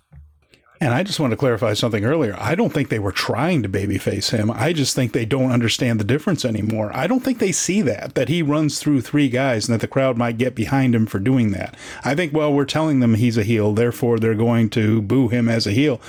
and 0.80 0.92
I 0.92 1.02
just 1.02 1.20
want 1.20 1.30
to 1.30 1.36
clarify 1.36 1.72
something 1.74 2.04
earlier. 2.04 2.36
I 2.38 2.54
don't 2.54 2.72
think 2.72 2.88
they 2.88 2.98
were 2.98 3.12
trying 3.12 3.62
to 3.62 3.68
babyface 3.68 4.30
him. 4.30 4.50
I 4.50 4.72
just 4.72 4.94
think 4.94 5.12
they 5.12 5.24
don't 5.24 5.52
understand 5.52 5.98
the 5.98 6.04
difference 6.04 6.44
anymore. 6.44 6.90
I 6.94 7.06
don't 7.06 7.20
think 7.20 7.38
they 7.38 7.52
see 7.52 7.82
that, 7.82 8.14
that 8.14 8.28
he 8.28 8.42
runs 8.42 8.78
through 8.78 9.00
three 9.00 9.28
guys 9.28 9.68
and 9.68 9.74
that 9.74 9.80
the 9.80 9.88
crowd 9.88 10.18
might 10.18 10.38
get 10.38 10.54
behind 10.54 10.94
him 10.94 11.06
for 11.06 11.18
doing 11.18 11.52
that. 11.52 11.74
I 12.04 12.14
think, 12.14 12.32
well, 12.32 12.52
we're 12.52 12.66
telling 12.66 13.00
them 13.00 13.14
he's 13.14 13.38
a 13.38 13.42
heel, 13.42 13.72
therefore 13.72 14.18
they're 14.18 14.34
going 14.34 14.68
to 14.70 15.00
boo 15.02 15.28
him 15.28 15.48
as 15.48 15.66
a 15.66 15.72
heel 15.72 16.00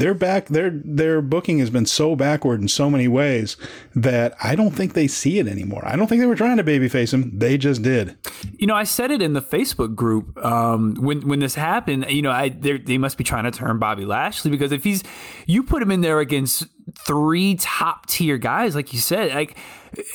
their 0.00 0.14
back 0.14 0.46
their 0.46 0.70
their 0.70 1.20
booking 1.20 1.58
has 1.58 1.70
been 1.70 1.86
so 1.86 2.16
backward 2.16 2.60
in 2.60 2.68
so 2.68 2.88
many 2.90 3.06
ways 3.06 3.56
that 3.94 4.34
I 4.42 4.56
don't 4.56 4.70
think 4.70 4.94
they 4.94 5.06
see 5.06 5.38
it 5.38 5.46
anymore. 5.46 5.82
I 5.86 5.94
don't 5.94 6.06
think 6.06 6.20
they 6.20 6.26
were 6.26 6.34
trying 6.34 6.56
to 6.56 6.64
babyface 6.64 7.12
him; 7.12 7.38
they 7.38 7.58
just 7.58 7.82
did. 7.82 8.16
You 8.58 8.66
know, 8.66 8.74
I 8.74 8.84
said 8.84 9.10
it 9.10 9.20
in 9.20 9.34
the 9.34 9.42
Facebook 9.42 9.94
group 9.94 10.42
um, 10.44 10.94
when 10.94 11.28
when 11.28 11.40
this 11.40 11.54
happened. 11.54 12.06
You 12.08 12.22
know, 12.22 12.30
I 12.30 12.48
they 12.48 12.98
must 12.98 13.18
be 13.18 13.24
trying 13.24 13.44
to 13.44 13.50
turn 13.50 13.78
Bobby 13.78 14.06
Lashley 14.06 14.50
because 14.50 14.72
if 14.72 14.84
he's 14.84 15.04
you 15.46 15.62
put 15.62 15.82
him 15.82 15.90
in 15.90 16.00
there 16.00 16.18
against 16.18 16.66
three 16.94 17.56
top 17.56 18.06
tier 18.06 18.38
guys, 18.38 18.74
like 18.74 18.92
you 18.92 18.98
said, 18.98 19.34
like 19.34 19.56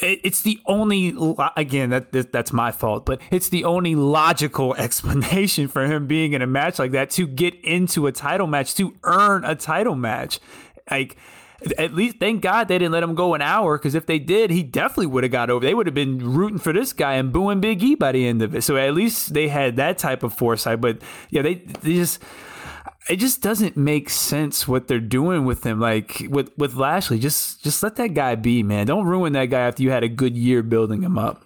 it's 0.02 0.42
the 0.42 0.60
only 0.66 1.14
again 1.58 1.90
that 1.90 2.32
that's 2.32 2.54
my 2.54 2.72
fault, 2.72 3.06
but 3.06 3.22
it's 3.32 3.50
the 3.50 3.66
only 3.66 3.96
logical 3.96 4.76
explanation 4.78 5.68
for 5.68 5.86
him 5.86 6.08
being 6.08 6.34
in 6.34 6.42
a 6.42 6.48
match 6.48 6.80
like 6.80 6.92
that 6.92 7.10
to 7.12 7.28
get 7.28 7.56
into 7.64 8.08
a 8.08 8.12
title 8.12 8.48
match 8.48 8.76
to 8.76 8.96
earn 9.04 9.44
a 9.44 9.56
title 9.56 9.96
match. 9.96 10.40
Like 10.90 11.18
at 11.78 11.94
least 11.94 12.18
thank 12.20 12.42
God 12.42 12.68
they 12.68 12.78
didn't 12.78 12.92
let 12.92 13.04
him 13.04 13.16
go 13.16 13.34
an 13.34 13.42
hour 13.42 13.78
because 13.78 13.96
if 13.96 14.06
they 14.06 14.20
did, 14.20 14.52
he 14.52 14.64
definitely 14.64 15.08
would 15.08 15.24
have 15.24 15.32
got 15.32 15.50
over. 15.50 15.66
They 15.66 15.74
would 15.74 15.88
have 15.88 15.96
been 15.96 16.34
rooting 16.34 16.60
for 16.60 16.74
this 16.74 16.94
guy 16.94 17.14
and 17.16 17.32
booing 17.32 17.60
Big 17.60 17.82
E 17.84 17.96
by 17.96 18.12
the 18.12 18.28
end 18.28 18.42
of 18.42 18.56
it. 18.56 18.62
So 18.62 18.78
at 18.78 18.94
least 18.94 19.34
they 19.34 19.48
had 19.48 19.78
that 19.78 19.98
type 19.98 20.24
of 20.24 20.34
foresight. 20.34 20.82
But 20.82 21.02
yeah, 21.30 21.42
they 21.42 21.56
they 21.56 21.94
just 21.96 22.22
it 23.10 23.18
just 23.18 23.42
doesn't 23.42 23.78
make 23.78 24.10
sense 24.10 24.68
what 24.68 24.88
they're 24.88 25.00
doing 25.00 25.46
with 25.46 25.66
him. 25.66 25.80
Like 25.80 26.26
with 26.30 26.52
with 26.58 26.76
Lashley, 26.76 27.20
just 27.20 27.64
just 27.64 27.84
let 27.84 27.96
that 27.98 28.14
guy 28.14 28.36
be, 28.36 28.64
man. 28.64 28.88
Don't 28.88 29.06
ruin 29.06 29.34
that 29.34 29.46
guy 29.46 29.62
after 29.62 29.84
you 29.84 29.92
had 29.92 30.04
a 30.04 30.10
good 30.10 30.36
year 30.36 30.64
building 30.64 31.02
him 31.04 31.18
up. 31.18 31.44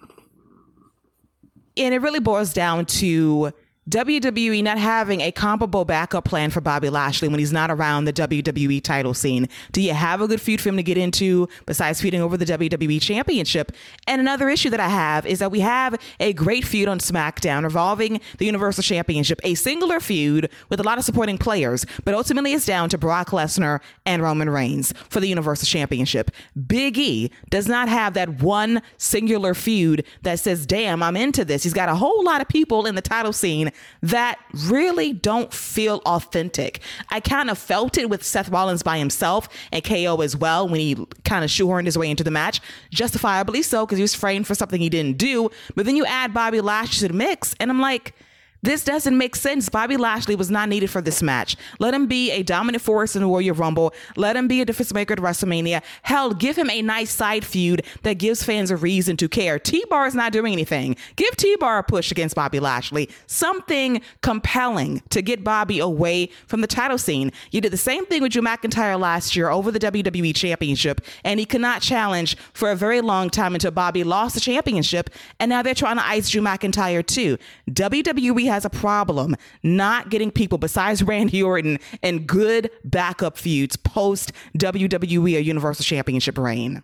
And 1.76 1.94
it 1.94 1.98
really 1.98 2.20
boils 2.20 2.52
down 2.52 2.86
to 2.86 3.52
WWE 3.90 4.62
not 4.62 4.78
having 4.78 5.20
a 5.20 5.32
comparable 5.32 5.84
backup 5.84 6.24
plan 6.24 6.50
for 6.50 6.60
Bobby 6.60 6.88
Lashley 6.88 7.26
when 7.26 7.40
he's 7.40 7.52
not 7.52 7.72
around 7.72 8.04
the 8.04 8.12
WWE 8.12 8.80
title 8.80 9.14
scene? 9.14 9.48
Do 9.72 9.82
you 9.82 9.94
have 9.94 10.20
a 10.20 10.28
good 10.28 10.40
feud 10.40 10.60
for 10.60 10.68
him 10.68 10.76
to 10.76 10.82
get 10.84 10.96
into 10.96 11.48
besides 11.66 12.00
feuding 12.00 12.20
over 12.20 12.36
the 12.36 12.44
WWE 12.44 13.02
Championship? 13.02 13.72
And 14.06 14.20
another 14.20 14.48
issue 14.48 14.70
that 14.70 14.78
I 14.78 14.88
have 14.88 15.26
is 15.26 15.40
that 15.40 15.50
we 15.50 15.58
have 15.60 16.00
a 16.20 16.32
great 16.32 16.64
feud 16.64 16.86
on 16.86 17.00
SmackDown 17.00 17.64
involving 17.64 18.20
the 18.38 18.46
Universal 18.46 18.84
Championship, 18.84 19.40
a 19.42 19.56
singular 19.56 19.98
feud 19.98 20.50
with 20.68 20.78
a 20.78 20.84
lot 20.84 20.98
of 20.98 21.04
supporting 21.04 21.36
players, 21.36 21.84
but 22.04 22.14
ultimately 22.14 22.52
it's 22.52 22.66
down 22.66 22.90
to 22.90 22.98
Brock 22.98 23.30
Lesnar 23.30 23.80
and 24.06 24.22
Roman 24.22 24.50
Reigns 24.50 24.94
for 25.08 25.18
the 25.18 25.26
Universal 25.26 25.66
Championship. 25.66 26.30
Big 26.68 26.96
E 26.96 27.32
does 27.48 27.66
not 27.66 27.88
have 27.88 28.14
that 28.14 28.40
one 28.40 28.82
singular 28.98 29.52
feud 29.52 30.04
that 30.22 30.38
says, 30.38 30.64
damn, 30.64 31.02
I'm 31.02 31.16
into 31.16 31.44
this. 31.44 31.64
He's 31.64 31.74
got 31.74 31.88
a 31.88 31.96
whole 31.96 32.22
lot 32.22 32.40
of 32.40 32.46
people 32.46 32.86
in 32.86 32.94
the 32.94 33.02
title 33.02 33.32
scene 33.32 33.72
that 34.02 34.38
really 34.54 35.12
don't 35.12 35.52
feel 35.52 36.02
authentic. 36.06 36.80
I 37.10 37.20
kind 37.20 37.50
of 37.50 37.58
felt 37.58 37.98
it 37.98 38.08
with 38.08 38.24
Seth 38.24 38.48
Rollins 38.48 38.82
by 38.82 38.98
himself 38.98 39.48
and 39.72 39.84
KO 39.84 40.20
as 40.20 40.36
well 40.36 40.68
when 40.68 40.80
he 40.80 41.06
kind 41.24 41.44
of 41.44 41.50
shoehorned 41.50 41.86
his 41.86 41.98
way 41.98 42.10
into 42.10 42.24
the 42.24 42.30
match, 42.30 42.60
justifiably 42.90 43.62
so 43.62 43.86
because 43.86 43.98
he 43.98 44.02
was 44.02 44.14
framed 44.14 44.46
for 44.46 44.54
something 44.54 44.80
he 44.80 44.88
didn't 44.88 45.18
do. 45.18 45.50
But 45.74 45.86
then 45.86 45.96
you 45.96 46.04
add 46.06 46.32
Bobby 46.34 46.60
Lash 46.60 47.00
to 47.00 47.08
the 47.08 47.14
mix, 47.14 47.54
and 47.60 47.70
I'm 47.70 47.80
like, 47.80 48.14
this 48.62 48.84
doesn't 48.84 49.16
make 49.16 49.36
sense. 49.36 49.68
Bobby 49.68 49.96
Lashley 49.96 50.34
was 50.34 50.50
not 50.50 50.68
needed 50.68 50.90
for 50.90 51.00
this 51.00 51.22
match. 51.22 51.56
Let 51.78 51.94
him 51.94 52.06
be 52.06 52.30
a 52.30 52.42
dominant 52.42 52.82
force 52.82 53.16
in 53.16 53.22
the 53.22 53.28
Royal 53.28 53.54
Rumble. 53.54 53.94
Let 54.16 54.36
him 54.36 54.48
be 54.48 54.60
a 54.60 54.64
difference 54.64 54.92
maker 54.92 55.14
at 55.14 55.18
WrestleMania. 55.18 55.82
Hell, 56.02 56.34
give 56.34 56.56
him 56.56 56.68
a 56.70 56.82
nice 56.82 57.10
side 57.10 57.44
feud 57.44 57.84
that 58.02 58.14
gives 58.14 58.44
fans 58.44 58.70
a 58.70 58.76
reason 58.76 59.16
to 59.18 59.28
care. 59.28 59.58
T 59.58 59.84
Bar 59.88 60.06
is 60.06 60.14
not 60.14 60.32
doing 60.32 60.52
anything. 60.52 60.96
Give 61.16 61.34
T 61.36 61.56
Bar 61.56 61.78
a 61.78 61.82
push 61.82 62.10
against 62.10 62.34
Bobby 62.34 62.60
Lashley. 62.60 63.08
Something 63.26 64.02
compelling 64.22 65.02
to 65.10 65.22
get 65.22 65.42
Bobby 65.42 65.78
away 65.78 66.28
from 66.46 66.60
the 66.60 66.66
title 66.66 66.98
scene. 66.98 67.32
You 67.50 67.60
did 67.60 67.72
the 67.72 67.78
same 67.78 68.04
thing 68.06 68.22
with 68.22 68.32
Drew 68.32 68.42
McIntyre 68.42 68.98
last 68.98 69.34
year 69.34 69.48
over 69.48 69.70
the 69.70 69.78
WWE 69.78 70.34
Championship, 70.34 71.00
and 71.24 71.40
he 71.40 71.46
could 71.46 71.60
not 71.60 71.82
challenge 71.82 72.36
for 72.52 72.70
a 72.70 72.76
very 72.76 73.00
long 73.00 73.30
time 73.30 73.54
until 73.54 73.70
Bobby 73.70 74.04
lost 74.04 74.34
the 74.34 74.40
championship, 74.40 75.10
and 75.38 75.48
now 75.48 75.62
they're 75.62 75.74
trying 75.74 75.96
to 75.96 76.06
ice 76.06 76.28
Drew 76.28 76.42
McIntyre 76.42 77.06
too. 77.06 77.38
WWE 77.70 78.49
has 78.50 78.64
a 78.64 78.70
problem 78.70 79.36
not 79.62 80.10
getting 80.10 80.30
people 80.30 80.58
besides 80.58 81.02
Randy 81.02 81.42
Orton 81.42 81.78
and 82.02 82.26
good 82.26 82.70
backup 82.84 83.38
feuds 83.38 83.76
post 83.76 84.32
WWE 84.58 85.36
or 85.36 85.40
Universal 85.40 85.84
Championship 85.84 86.36
reign. 86.36 86.82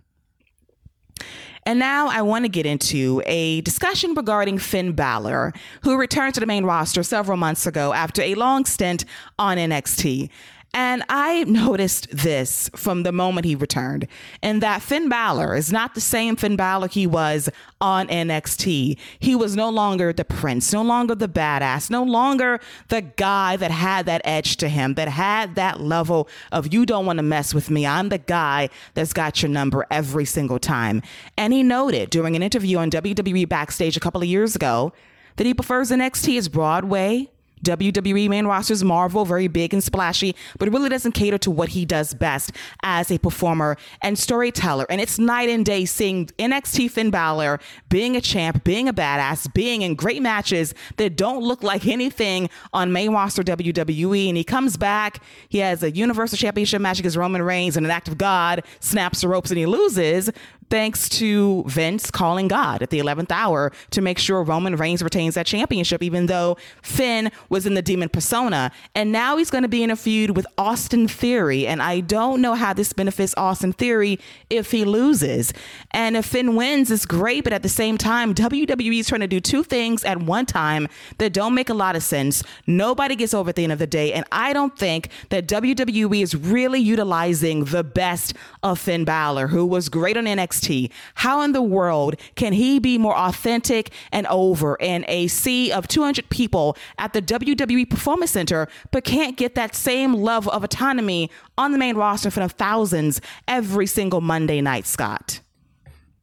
And 1.66 1.80
now 1.80 2.06
I 2.06 2.22
want 2.22 2.44
to 2.44 2.48
get 2.48 2.64
into 2.64 3.20
a 3.26 3.60
discussion 3.62 4.14
regarding 4.14 4.58
Finn 4.58 4.92
Balor, 4.92 5.52
who 5.82 5.98
returned 5.98 6.34
to 6.34 6.40
the 6.40 6.46
main 6.46 6.64
roster 6.64 7.02
several 7.02 7.36
months 7.36 7.66
ago 7.66 7.92
after 7.92 8.22
a 8.22 8.36
long 8.36 8.64
stint 8.64 9.04
on 9.36 9.58
NXT. 9.58 10.30
And 10.78 11.04
I 11.08 11.44
noticed 11.44 12.06
this 12.12 12.68
from 12.76 13.02
the 13.02 13.10
moment 13.10 13.46
he 13.46 13.54
returned, 13.54 14.06
and 14.42 14.62
that 14.62 14.82
Finn 14.82 15.08
Balor 15.08 15.56
is 15.56 15.72
not 15.72 15.94
the 15.94 16.02
same 16.02 16.36
Finn 16.36 16.54
Balor 16.54 16.88
he 16.88 17.06
was 17.06 17.48
on 17.80 18.08
NXT. 18.08 18.98
He 19.18 19.34
was 19.34 19.56
no 19.56 19.70
longer 19.70 20.12
the 20.12 20.26
prince, 20.26 20.74
no 20.74 20.82
longer 20.82 21.14
the 21.14 21.30
badass, 21.30 21.88
no 21.88 22.02
longer 22.02 22.60
the 22.88 23.00
guy 23.00 23.56
that 23.56 23.70
had 23.70 24.04
that 24.04 24.20
edge 24.26 24.58
to 24.58 24.68
him, 24.68 24.92
that 24.94 25.08
had 25.08 25.54
that 25.54 25.80
level 25.80 26.28
of, 26.52 26.70
you 26.74 26.84
don't 26.84 27.06
want 27.06 27.20
to 27.20 27.22
mess 27.22 27.54
with 27.54 27.70
me. 27.70 27.86
I'm 27.86 28.10
the 28.10 28.18
guy 28.18 28.68
that's 28.92 29.14
got 29.14 29.40
your 29.40 29.48
number 29.48 29.86
every 29.90 30.26
single 30.26 30.58
time. 30.58 31.00
And 31.38 31.54
he 31.54 31.62
noted 31.62 32.10
during 32.10 32.36
an 32.36 32.42
interview 32.42 32.76
on 32.76 32.90
WWE 32.90 33.48
Backstage 33.48 33.96
a 33.96 34.00
couple 34.00 34.20
of 34.20 34.28
years 34.28 34.54
ago 34.54 34.92
that 35.36 35.46
he 35.46 35.54
prefers 35.54 35.90
NXT 35.90 36.36
as 36.36 36.50
Broadway 36.50 37.30
WWE 37.64 38.28
main 38.28 38.46
roster 38.46 38.76
Marvel, 38.84 39.24
very 39.24 39.48
big 39.48 39.72
and 39.72 39.82
splashy, 39.82 40.34
but 40.58 40.68
it 40.68 40.72
really 40.72 40.88
doesn't 40.88 41.12
cater 41.12 41.38
to 41.38 41.50
what 41.50 41.70
he 41.70 41.84
does 41.84 42.14
best 42.14 42.52
as 42.82 43.10
a 43.10 43.18
performer 43.18 43.76
and 44.02 44.18
storyteller. 44.18 44.86
And 44.90 45.00
it's 45.00 45.18
night 45.18 45.48
and 45.48 45.64
day 45.64 45.84
seeing 45.84 46.26
NXT 46.38 46.90
Finn 46.90 47.10
Balor 47.10 47.60
being 47.88 48.16
a 48.16 48.20
champ, 48.20 48.64
being 48.64 48.88
a 48.88 48.92
badass, 48.92 49.52
being 49.54 49.82
in 49.82 49.94
great 49.94 50.20
matches 50.20 50.74
that 50.96 51.16
don't 51.16 51.42
look 51.42 51.62
like 51.62 51.86
anything 51.86 52.50
on 52.72 52.92
main 52.92 53.12
roster 53.12 53.42
WWE. 53.42 54.28
And 54.28 54.36
he 54.36 54.44
comes 54.44 54.76
back, 54.76 55.22
he 55.48 55.58
has 55.58 55.82
a 55.82 55.90
Universal 55.90 56.38
Championship 56.38 56.80
match 56.80 56.98
against 56.98 57.16
Roman 57.16 57.42
Reigns, 57.42 57.76
and 57.76 57.86
an 57.86 57.92
act 57.92 58.08
of 58.08 58.18
God 58.18 58.64
snaps 58.80 59.20
the 59.20 59.28
ropes 59.28 59.50
and 59.50 59.58
he 59.58 59.66
loses 59.66 60.30
thanks 60.70 61.08
to 61.08 61.64
Vince 61.66 62.10
calling 62.10 62.48
God 62.48 62.82
at 62.82 62.90
the 62.90 62.98
11th 62.98 63.30
hour 63.30 63.72
to 63.90 64.00
make 64.00 64.18
sure 64.18 64.42
Roman 64.42 64.76
Reigns 64.76 65.02
retains 65.02 65.34
that 65.34 65.46
championship, 65.46 66.02
even 66.02 66.26
though 66.26 66.56
Finn 66.82 67.30
was 67.48 67.66
in 67.66 67.74
the 67.74 67.82
demon 67.82 68.08
persona. 68.08 68.72
And 68.94 69.12
now 69.12 69.36
he's 69.36 69.50
going 69.50 69.62
to 69.62 69.68
be 69.68 69.82
in 69.82 69.90
a 69.90 69.96
feud 69.96 70.36
with 70.36 70.46
Austin 70.58 71.08
Theory. 71.08 71.66
And 71.66 71.82
I 71.82 72.00
don't 72.00 72.40
know 72.40 72.54
how 72.54 72.72
this 72.72 72.92
benefits 72.92 73.34
Austin 73.36 73.72
Theory 73.72 74.18
if 74.50 74.70
he 74.70 74.84
loses. 74.84 75.52
And 75.92 76.16
if 76.16 76.26
Finn 76.26 76.56
wins, 76.56 76.90
it's 76.90 77.06
great. 77.06 77.44
But 77.44 77.52
at 77.52 77.62
the 77.62 77.68
same 77.68 77.96
time, 77.96 78.34
WWE 78.34 79.00
is 79.00 79.08
trying 79.08 79.20
to 79.20 79.26
do 79.26 79.40
two 79.40 79.62
things 79.62 80.04
at 80.04 80.22
one 80.22 80.46
time 80.46 80.88
that 81.18 81.32
don't 81.32 81.54
make 81.54 81.68
a 81.68 81.74
lot 81.74 81.96
of 81.96 82.02
sense. 82.02 82.42
Nobody 82.66 83.14
gets 83.14 83.34
over 83.34 83.50
at 83.50 83.56
the 83.56 83.64
end 83.64 83.72
of 83.72 83.78
the 83.78 83.86
day. 83.86 84.12
And 84.12 84.24
I 84.32 84.52
don't 84.52 84.76
think 84.76 85.10
that 85.28 85.46
WWE 85.46 86.22
is 86.22 86.34
really 86.34 86.80
utilizing 86.80 87.64
the 87.64 87.84
best 87.84 88.34
of 88.62 88.78
Finn 88.78 89.04
Balor, 89.04 89.48
who 89.48 89.64
was 89.64 89.88
great 89.88 90.16
on 90.16 90.24
NXT 90.24 90.55
NXT. 90.56 90.90
How 91.14 91.42
in 91.42 91.52
the 91.52 91.62
world 91.62 92.16
can 92.34 92.52
he 92.52 92.78
be 92.78 92.98
more 92.98 93.16
authentic 93.16 93.90
and 94.12 94.26
over 94.28 94.76
in 94.76 95.04
a 95.08 95.26
sea 95.28 95.72
of 95.72 95.88
200 95.88 96.28
people 96.30 96.76
at 96.98 97.12
the 97.12 97.22
WWE 97.22 97.88
Performance 97.88 98.30
Center, 98.30 98.68
but 98.90 99.04
can't 99.04 99.36
get 99.36 99.54
that 99.54 99.74
same 99.74 100.14
level 100.14 100.52
of 100.52 100.64
autonomy 100.64 101.30
on 101.58 101.72
the 101.72 101.78
main 101.78 101.96
roster 101.96 102.28
in 102.28 102.30
front 102.30 102.50
of 102.50 102.56
thousands 102.56 103.20
every 103.48 103.86
single 103.86 104.20
Monday 104.20 104.60
night, 104.60 104.86
Scott? 104.86 105.40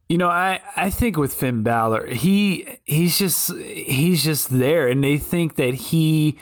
You 0.08 0.18
know, 0.18 0.28
I, 0.28 0.60
I 0.76 0.90
think 0.90 1.16
with 1.16 1.32
Finn 1.32 1.62
Balor, 1.62 2.08
he 2.08 2.78
he's 2.84 3.18
just 3.18 3.54
he's 3.56 4.22
just 4.22 4.50
there, 4.50 4.86
and 4.88 5.02
they 5.02 5.16
think 5.16 5.56
that 5.56 5.72
he 5.74 6.38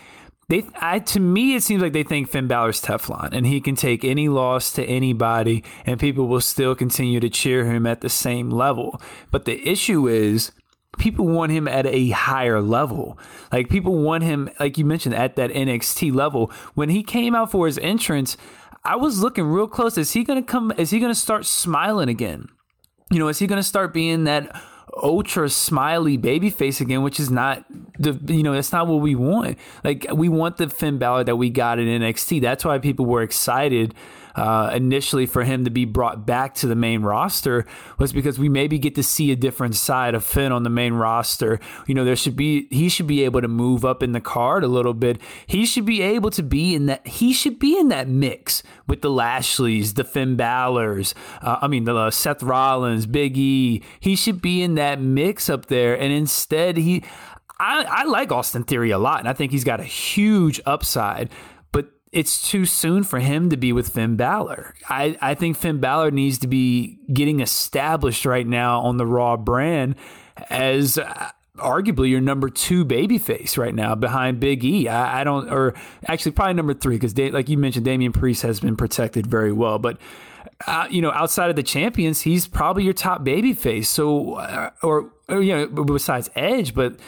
they 0.53 0.67
I 0.77 0.99
to 0.99 1.21
me 1.21 1.55
it 1.55 1.63
seems 1.63 1.83
like 1.83 1.95
they 1.95 2.03
think 2.03 2.29
Finn 2.29 2.47
Balor's 2.47 2.83
Teflon 2.83 3.31
and 3.33 3.47
he 3.47 3.61
can 3.61 3.75
take 3.75 4.05
any 4.05 4.29
loss 4.29 4.71
to 4.73 4.85
anybody 4.85 5.65
and 5.87 5.99
people 5.99 6.29
will 6.29 6.43
still 6.43 6.75
continue 6.75 7.21
to 7.21 7.31
cheer 7.31 7.65
him 7.65 7.87
at 7.87 8.03
the 8.03 8.11
same 8.11 8.51
level. 8.51 9.01
But 9.31 9.47
the 9.47 9.67
issue 9.67 10.07
is 10.09 10.53
people 10.99 11.27
want 11.27 11.53
him 11.53 11.67
at 11.67 11.87
a 11.87 12.11
higher 12.11 12.61
level. 12.61 13.19
Like 13.51 13.71
people 13.71 13.97
want 13.97 14.25
him 14.25 14.51
like 14.61 14.77
you 14.77 14.85
mentioned 14.85 15.15
at 15.15 15.37
that 15.37 15.51
NXT 15.51 16.15
level. 16.15 16.53
When 16.75 16.91
he 16.91 17.03
came 17.03 17.35
out 17.35 17.51
for 17.51 17.65
his 17.65 17.79
entrance, 17.79 18.37
I 18.85 18.97
was 18.97 19.21
looking 19.21 19.45
real 19.45 19.69
close. 19.69 19.97
Is 19.97 20.13
he 20.13 20.23
to 20.25 20.43
come 20.43 20.71
is 20.77 20.91
he 20.91 21.01
to 21.01 21.15
start 21.15 21.47
smiling 21.47 22.11
again? 22.11 22.49
You 23.11 23.19
know, 23.19 23.29
is 23.29 23.39
he 23.39 23.47
to 23.47 23.63
start 23.63 23.95
being 23.95 24.25
that 24.25 24.55
ultra 25.01 25.49
smiley 25.49 26.17
baby 26.17 26.51
face 26.51 26.81
again, 26.81 27.03
which 27.03 27.19
is 27.19 27.31
not 27.31 27.65
the 27.99 28.19
you 28.33 28.43
know 28.43 28.53
that's 28.53 28.73
not 28.73 28.87
what 28.87 28.97
we 28.97 29.15
want. 29.15 29.59
Like 29.85 30.07
we 30.13 30.29
want 30.29 30.57
the 30.57 30.69
Finn 30.69 30.99
Balor 30.99 31.25
that 31.25 31.37
we 31.37 31.51
got 31.51 31.79
in 31.79 31.87
NXT. 31.87 32.41
That's 32.41 32.65
why 32.65 32.79
people 32.79 33.07
were 33.07 33.23
excited 33.23 33.95
uh, 34.35 34.71
initially 34.75 35.27
for 35.27 35.45
him 35.45 35.65
to 35.65 35.71
be 35.71 35.85
brought 35.85 36.27
back 36.27 36.55
to 36.55 36.67
the 36.67 36.75
main 36.75 37.03
roster 37.03 37.67
was 37.99 38.13
because 38.13 38.39
we 38.39 38.49
maybe 38.49 38.79
get 38.79 38.95
to 38.95 39.03
see 39.03 39.31
a 39.31 39.37
different 39.37 39.75
side 39.75 40.15
of 40.15 40.25
Finn 40.25 40.53
on 40.53 40.63
the 40.63 40.71
main 40.71 40.95
roster. 40.95 41.61
You 41.87 41.95
know, 41.95 42.05
there 42.05 42.17
should 42.17 42.37
be 42.37 42.67
he 42.71 42.89
should 42.89 43.07
be 43.07 43.25
able 43.25 43.41
to 43.41 43.49
move 43.49 43.85
up 43.85 44.03
in 44.03 44.13
the 44.13 44.21
card 44.21 44.65
a 44.65 44.69
little 44.69 44.95
bit. 44.95 45.21
He 45.47 45.67
should 45.67 45.85
be 45.85 46.03
able 46.03 46.31
to 46.31 46.43
be 46.43 46.75
in 46.75 46.87
that. 46.87 47.07
He 47.07 47.33
should 47.33 47.59
be 47.59 47.79
in 47.79 47.89
that 47.89 48.09
mix 48.09 48.63
with 48.87 49.03
the 49.03 49.11
Lashleys, 49.11 49.95
the 49.95 50.05
Finn 50.05 50.37
Balor's. 50.37 51.15
Uh, 51.41 51.59
I 51.63 51.69
mean, 51.69 51.85
the 51.85 51.95
uh, 51.95 52.11
Seth 52.11 52.43
Rollins, 52.43 53.07
Big 53.07 53.37
E. 53.37 53.83
He 54.01 54.17
should 54.17 54.41
be 54.43 54.63
in 54.63 54.75
that 54.77 55.01
mix 55.01 55.49
up 55.49 55.67
there, 55.67 55.99
and 55.99 56.13
instead 56.13 56.77
he. 56.77 57.05
I, 57.61 57.85
I 57.89 58.05
like 58.05 58.33
Austin 58.33 58.65
Theory 58.65 58.91
a 58.91 58.99
lot, 58.99 59.21
and 59.21 59.29
I 59.29 59.35
think 59.35 59.53
he's 59.53 59.63
got 59.63 59.79
a 59.79 59.85
huge 59.85 60.61
upside 60.67 61.31
it's 62.13 62.47
too 62.47 62.67
soon 62.67 63.05
for 63.05 63.21
him 63.21 63.49
to 63.51 63.57
be 63.57 63.73
with 63.73 63.89
Finn 63.89 64.17
Balor. 64.17 64.75
I, 64.89 65.17
I 65.21 65.35
think 65.35 65.57
Finn 65.57 65.81
Balor 65.81 66.11
needs 66.11 66.39
to 66.39 66.47
be 66.47 66.99
getting 67.13 67.41
established 67.41 68.27
right 68.27 68.47
now 68.47 68.81
on 68.83 68.99
the 68.99 69.07
Raw 69.07 69.39
brand 69.39 69.97
as 70.51 70.99
uh, 70.99 71.31
arguably 71.57 72.11
your 72.11 72.21
number 72.21 72.51
two 72.51 72.85
babyface 72.85 73.57
right 73.57 73.75
now 73.75 73.95
behind 73.95 74.41
Big 74.41 74.63
E. 74.63 74.89
I, 74.89 75.23
I 75.23 75.25
don't, 75.25 75.49
or 75.49 75.75
actually 76.07 76.33
probably 76.33 76.55
number 76.55 76.75
three 76.75 76.97
because 76.97 77.17
like 77.17 77.49
you 77.49 77.57
mentioned, 77.57 77.87
Damian 77.87 78.13
Priest 78.13 78.43
has 78.43 78.61
been 78.61 78.77
protected 78.77 79.27
very 79.27 79.53
well, 79.53 79.79
but. 79.79 79.99
Uh, 80.65 80.87
you 80.91 81.03
know, 81.03 81.11
outside 81.11 81.51
of 81.51 81.57
the 81.57 81.63
champions, 81.63 82.21
he's 82.21 82.47
probably 82.47 82.85
your 82.85 82.93
top 82.93 83.25
babyface. 83.25 83.87
So, 83.87 84.35
uh, 84.35 84.71
or, 84.81 85.11
or 85.29 85.43
you 85.43 85.57
know, 85.57 85.67
besides 85.67 86.31
Edge, 86.37 86.73
but 86.73 87.01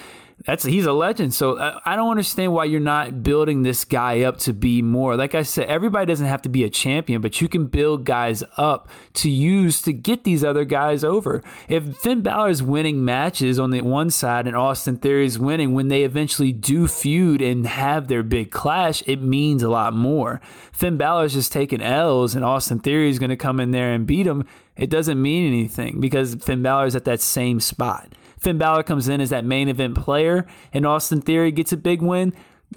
that's 0.44 0.64
he's 0.64 0.84
a 0.84 0.92
legend. 0.92 1.32
So 1.32 1.58
I, 1.58 1.80
I 1.84 1.96
don't 1.96 2.10
understand 2.10 2.52
why 2.52 2.64
you're 2.64 2.80
not 2.80 3.22
building 3.22 3.62
this 3.62 3.84
guy 3.84 4.22
up 4.22 4.38
to 4.38 4.52
be 4.52 4.82
more. 4.82 5.16
Like 5.16 5.34
I 5.34 5.42
said, 5.42 5.68
everybody 5.68 6.06
doesn't 6.06 6.26
have 6.26 6.42
to 6.42 6.48
be 6.48 6.64
a 6.64 6.70
champion, 6.70 7.20
but 7.20 7.40
you 7.40 7.48
can 7.48 7.66
build 7.66 8.04
guys 8.04 8.42
up 8.56 8.88
to 9.14 9.30
use 9.30 9.80
to 9.82 9.92
get 9.92 10.24
these 10.24 10.44
other 10.44 10.64
guys 10.64 11.04
over. 11.04 11.42
If 11.68 11.96
Finn 11.98 12.22
Balor 12.22 12.50
is 12.50 12.62
winning 12.62 13.04
matches 13.04 13.58
on 13.58 13.70
the 13.70 13.80
one 13.80 14.10
side 14.10 14.46
and 14.46 14.56
Austin 14.56 14.96
Theory 14.96 15.26
is 15.26 15.38
winning, 15.38 15.72
when 15.72 15.88
they 15.88 16.02
eventually 16.02 16.52
do 16.52 16.88
feud 16.88 17.40
and 17.40 17.66
have 17.66 18.08
their 18.08 18.22
big 18.22 18.50
clash, 18.50 19.02
it 19.06 19.22
means 19.22 19.62
a 19.62 19.70
lot 19.70 19.94
more. 19.94 20.40
Finn 20.72 20.96
Balor 20.96 21.26
is 21.26 21.32
just 21.34 21.52
taking 21.52 21.80
L's 21.80 22.34
and 22.34 22.44
Austin 22.44 22.80
Theory 22.80 23.08
is 23.08 23.18
going 23.18 23.30
to 23.30 23.36
come 23.36 23.60
in 23.60 23.70
there 23.70 23.92
and 23.92 24.06
beat 24.06 24.26
him. 24.26 24.46
It 24.76 24.90
doesn't 24.90 25.22
mean 25.22 25.46
anything 25.46 26.00
because 26.00 26.34
Finn 26.34 26.62
Balor 26.62 26.86
is 26.86 26.96
at 26.96 27.04
that 27.04 27.20
same 27.20 27.60
spot. 27.60 28.12
Finn 28.44 28.58
Balor 28.58 28.82
comes 28.82 29.08
in 29.08 29.20
as 29.20 29.30
that 29.30 29.44
main 29.44 29.68
event 29.68 29.96
player 29.96 30.46
and 30.72 30.86
Austin 30.86 31.20
Theory 31.20 31.50
gets 31.50 31.72
a 31.72 31.76
big 31.76 32.02
win, 32.02 32.34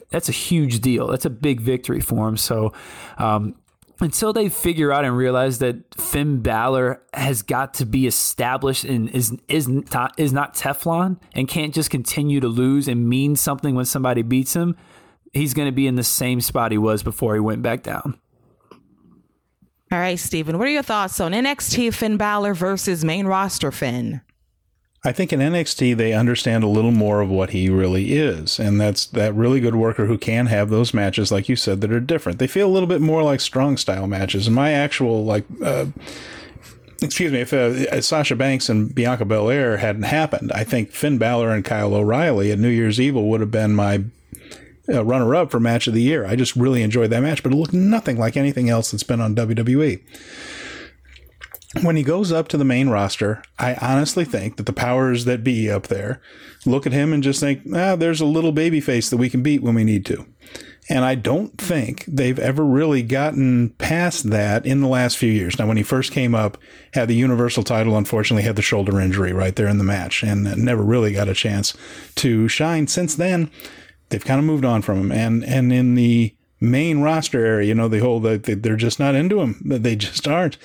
that's 0.10 0.30
a 0.30 0.34
huge 0.34 0.80
deal. 0.80 1.08
That's 1.08 1.26
a 1.26 1.30
big 1.30 1.62
victory 1.62 2.00
for 2.00 2.28
him. 2.28 2.38
So, 2.38 2.74
um, 3.18 3.56
until 4.00 4.32
they 4.32 4.48
figure 4.48 4.92
out 4.92 5.06
and 5.06 5.18
realize 5.18 5.58
that 5.60 5.96
Finn 5.96 6.42
Balor 6.42 7.02
has 7.14 7.42
got 7.42 7.74
to 7.76 7.86
be 7.86 8.06
established 8.06 8.84
and 8.84 9.10
is 9.10 9.36
is 9.48 9.68
not, 9.68 10.14
is 10.18 10.32
not 10.32 10.54
Teflon 10.54 11.20
and 11.34 11.48
can't 11.48 11.74
just 11.74 11.90
continue 11.90 12.40
to 12.40 12.48
lose 12.48 12.88
and 12.88 13.10
mean 13.10 13.36
something 13.36 13.74
when 13.74 13.86
somebody 13.86 14.22
beats 14.22 14.56
him, 14.56 14.78
he's 15.34 15.54
going 15.54 15.68
to 15.68 15.72
be 15.72 15.88
in 15.88 15.96
the 15.96 16.04
same 16.04 16.42
spot 16.42 16.72
he 16.72 16.78
was 16.78 17.02
before 17.02 17.34
he 17.34 17.40
went 17.40 17.64
back 17.64 17.82
down. 17.82 18.20
All 19.92 20.00
right, 20.00 20.20
Stephen, 20.20 20.58
what 20.58 20.68
are 20.68 20.72
your 20.72 20.84
thoughts 20.84 21.20
on 21.20 21.32
NXT 21.32 21.94
Finn 21.94 22.18
Balor 22.18 22.54
versus 22.54 23.04
main 23.04 23.26
roster 23.26 23.72
Finn? 23.72 24.22
I 25.06 25.12
think 25.12 25.32
in 25.32 25.40
NXT 25.40 25.96
they 25.96 26.14
understand 26.14 26.64
a 26.64 26.68
little 26.68 26.92
more 26.92 27.22
of 27.22 27.30
what 27.30 27.52
he 27.52 27.70
really 27.70 28.14
is, 28.14 28.60
and 28.60 28.82
that's 28.82 29.06
that 29.08 29.34
really 29.36 29.60
good 29.60 29.76
worker 29.76 30.08
who 30.08 30.18
can 30.18 30.48
have 30.48 30.70
those 30.70 30.94
matches, 30.94 31.32
like 31.32 31.48
you 31.48 31.56
said, 31.56 31.82
that 31.82 31.92
are 31.92 32.00
different. 32.00 32.40
They 32.40 32.48
feel 32.48 32.68
a 32.68 32.72
little 32.74 32.88
bit 32.88 33.02
more 33.02 33.24
like 33.24 33.40
strong 33.40 33.78
style 33.78 34.08
matches. 34.08 34.48
And 34.48 34.56
my 34.56 34.72
actual 34.72 35.24
like, 35.24 35.46
uh, 35.64 35.86
excuse 37.02 37.32
me, 37.32 37.42
if 37.42 37.54
uh, 37.54 38.02
Sasha 38.02 38.36
Banks 38.36 38.70
and 38.70 38.94
Bianca 38.94 39.24
Belair 39.24 39.78
hadn't 39.78 40.04
happened, 40.04 40.52
I 40.52 40.64
think 40.64 40.92
Finn 40.92 41.20
Balor 41.20 41.52
and 41.52 41.64
Kyle 41.64 41.94
O'Reilly 41.94 42.52
at 42.52 42.60
New 42.60 42.70
Year's 42.70 43.00
Evil 43.00 43.30
would 43.30 43.42
have 43.42 43.52
been 43.52 43.76
my 43.76 44.04
uh, 44.90 45.06
runner 45.06 45.36
up 45.36 45.52
for 45.52 45.60
match 45.60 45.88
of 45.88 45.94
the 45.94 46.02
year. 46.02 46.26
I 46.26 46.36
just 46.36 46.56
really 46.56 46.82
enjoyed 46.82 47.12
that 47.12 47.22
match, 47.22 47.44
but 47.44 47.52
it 47.52 47.56
looked 47.56 47.74
nothing 47.74 48.18
like 48.18 48.36
anything 48.36 48.70
else 48.70 48.92
that's 48.92 49.04
been 49.04 49.22
on 49.22 49.36
WWE 49.36 50.02
when 51.84 51.96
he 51.96 52.04
goes 52.04 52.32
up 52.32 52.48
to 52.50 52.58
the 52.58 52.66
main 52.66 52.90
roster, 52.90 53.44
I 53.58 53.76
honestly 53.76 54.26
think 54.26 54.58
that 54.58 54.66
the 54.66 54.74
powers 54.74 55.26
that 55.26 55.44
be 55.44 55.70
up 55.70 55.88
there 55.88 56.22
look 56.66 56.86
at 56.86 56.94
him 56.94 57.14
and 57.14 57.24
just 57.24 57.40
think, 57.40 57.62
ah, 57.74 57.96
there's 57.96 58.22
a 58.22 58.26
little 58.26 58.52
baby 58.52 58.80
face 58.80 59.10
that 59.10 59.18
we 59.18 59.30
can 59.30 59.44
beat 59.44 59.62
when 59.62 59.76
we 59.76 59.84
need 59.84 60.06
to. 60.08 60.26
And 60.90 61.04
I 61.04 61.16
don't 61.16 61.58
think 61.58 62.06
they've 62.08 62.40
ever 62.40 62.64
really 62.64 63.04
gotten 63.04 63.72
past 63.72 64.30
that 64.30 64.66
in 64.66 64.80
the 64.80 64.88
last 64.88 65.18
few 65.18 65.32
years. 65.32 65.60
Now, 65.60 65.68
when 65.68 65.76
he 65.76 65.84
first 65.84 66.14
came 66.14 66.34
up, 66.34 66.58
had 66.94 67.10
the 67.10 67.16
Universal 67.16 67.64
title, 67.64 67.98
unfortunately 67.98 68.44
had 68.44 68.56
the 68.56 68.62
shoulder 68.62 69.00
injury 69.00 69.34
right 69.34 69.56
there 69.56 69.68
in 69.68 69.80
the 69.80 69.84
match 69.84 70.24
and 70.24 70.44
never 70.58 70.84
really 70.84 71.12
got 71.12 71.28
a 71.28 71.34
chance 71.34 71.76
to 72.16 72.48
shine. 72.48 72.88
Since 72.88 73.16
then, 73.16 73.52
they've 74.10 74.24
kind 74.24 74.40
of 74.40 74.46
moved 74.46 74.64
on 74.64 74.82
from 74.82 74.98
him. 74.98 75.12
And, 75.12 75.44
and 75.44 75.74
in 75.74 75.96
the 75.96 76.34
main 76.62 77.02
roster 77.02 77.46
area, 77.46 77.68
you 77.68 77.76
know, 77.76 77.90
the 77.90 78.00
whole, 78.00 78.22
they, 78.22 78.38
they're 78.38 78.78
just 78.78 79.00
not 79.00 79.14
into 79.14 79.42
him. 79.42 79.62
They 79.66 79.98
just 79.98 80.26
aren't 80.26 80.58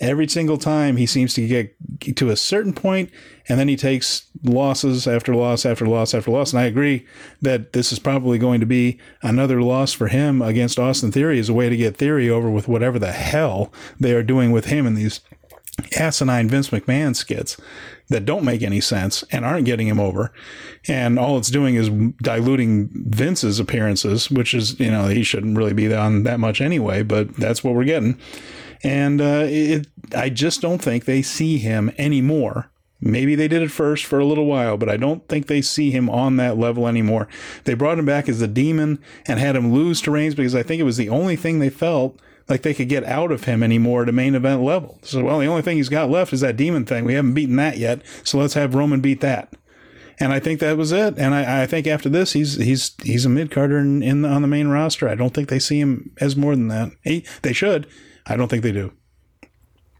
every 0.00 0.28
single 0.28 0.58
time 0.58 0.96
he 0.96 1.06
seems 1.06 1.34
to 1.34 1.46
get 1.46 2.16
to 2.16 2.30
a 2.30 2.36
certain 2.36 2.72
point 2.72 3.10
and 3.48 3.58
then 3.58 3.68
he 3.68 3.76
takes 3.76 4.26
losses 4.42 5.06
after 5.06 5.34
loss 5.34 5.66
after 5.66 5.86
loss 5.86 6.14
after 6.14 6.30
loss. 6.30 6.52
And 6.52 6.60
I 6.60 6.64
agree 6.64 7.06
that 7.42 7.72
this 7.72 7.92
is 7.92 7.98
probably 7.98 8.38
going 8.38 8.60
to 8.60 8.66
be 8.66 8.98
another 9.22 9.62
loss 9.62 9.92
for 9.92 10.08
him 10.08 10.40
against 10.42 10.78
Austin 10.78 11.12
Theory 11.12 11.38
as 11.38 11.48
a 11.48 11.54
way 11.54 11.68
to 11.68 11.76
get 11.76 11.96
Theory 11.96 12.28
over 12.30 12.50
with 12.50 12.68
whatever 12.68 12.98
the 12.98 13.12
hell 13.12 13.72
they 14.00 14.14
are 14.14 14.22
doing 14.22 14.50
with 14.50 14.66
him 14.66 14.86
in 14.86 14.94
these 14.94 15.20
asinine 15.96 16.48
Vince 16.48 16.70
McMahon 16.70 17.16
skits 17.16 17.56
that 18.08 18.24
don't 18.24 18.44
make 18.44 18.62
any 18.62 18.80
sense 18.80 19.24
and 19.30 19.44
aren't 19.44 19.64
getting 19.64 19.88
him 19.88 19.98
over. 19.98 20.32
And 20.86 21.18
all 21.18 21.38
it's 21.38 21.50
doing 21.50 21.74
is 21.74 21.88
diluting 22.22 22.90
Vince's 22.92 23.58
appearances, 23.58 24.30
which 24.30 24.54
is, 24.54 24.78
you 24.78 24.90
know, 24.90 25.08
he 25.08 25.22
shouldn't 25.22 25.56
really 25.56 25.72
be 25.72 25.92
on 25.92 26.22
that 26.24 26.38
much 26.38 26.60
anyway, 26.60 27.02
but 27.02 27.34
that's 27.36 27.64
what 27.64 27.74
we're 27.74 27.84
getting. 27.84 28.18
And 28.84 29.20
uh, 29.20 29.46
it, 29.48 29.88
I 30.14 30.28
just 30.28 30.60
don't 30.60 30.80
think 30.80 31.06
they 31.06 31.22
see 31.22 31.58
him 31.58 31.90
anymore. 31.96 32.70
Maybe 33.00 33.34
they 33.34 33.48
did 33.48 33.62
it 33.62 33.70
first 33.70 34.04
for 34.04 34.18
a 34.18 34.24
little 34.24 34.46
while, 34.46 34.76
but 34.76 34.88
I 34.88 34.96
don't 34.96 35.26
think 35.28 35.46
they 35.46 35.60
see 35.60 35.90
him 35.90 36.08
on 36.08 36.36
that 36.36 36.56
level 36.56 36.86
anymore. 36.86 37.28
They 37.64 37.74
brought 37.74 37.98
him 37.98 38.06
back 38.06 38.28
as 38.28 38.40
the 38.40 38.48
demon 38.48 38.98
and 39.26 39.38
had 39.38 39.56
him 39.56 39.72
lose 39.72 40.00
to 40.02 40.10
Reigns 40.10 40.34
because 40.34 40.54
I 40.54 40.62
think 40.62 40.80
it 40.80 40.84
was 40.84 40.96
the 40.96 41.08
only 41.08 41.36
thing 41.36 41.58
they 41.58 41.70
felt 41.70 42.18
like 42.48 42.62
they 42.62 42.74
could 42.74 42.88
get 42.88 43.04
out 43.04 43.32
of 43.32 43.44
him 43.44 43.62
anymore 43.62 44.02
at 44.02 44.08
a 44.08 44.12
main 44.12 44.34
event 44.34 44.62
level. 44.62 44.98
So, 45.02 45.24
well, 45.24 45.38
the 45.38 45.46
only 45.46 45.62
thing 45.62 45.76
he's 45.78 45.88
got 45.88 46.10
left 46.10 46.32
is 46.32 46.40
that 46.40 46.56
demon 46.56 46.84
thing. 46.84 47.04
We 47.04 47.14
haven't 47.14 47.34
beaten 47.34 47.56
that 47.56 47.78
yet, 47.78 48.00
so 48.22 48.38
let's 48.38 48.54
have 48.54 48.74
Roman 48.74 49.00
beat 49.00 49.20
that. 49.22 49.52
And 50.20 50.32
I 50.32 50.38
think 50.40 50.60
that 50.60 50.76
was 50.76 50.92
it. 50.92 51.18
And 51.18 51.34
I, 51.34 51.62
I 51.62 51.66
think 51.66 51.86
after 51.86 52.08
this, 52.08 52.34
he's 52.34 52.54
he's 52.56 52.94
he's 53.02 53.24
a 53.24 53.28
mid 53.28 53.50
carder 53.50 53.78
in, 53.78 54.02
in 54.02 54.24
on 54.24 54.42
the 54.42 54.48
main 54.48 54.68
roster. 54.68 55.08
I 55.08 55.14
don't 55.14 55.34
think 55.34 55.48
they 55.48 55.58
see 55.58 55.80
him 55.80 56.12
as 56.20 56.36
more 56.36 56.54
than 56.54 56.68
that. 56.68 56.92
He, 57.02 57.24
they 57.42 57.52
should. 57.52 57.86
I 58.26 58.36
don't 58.36 58.48
think 58.48 58.62
they 58.62 58.72
do. 58.72 58.92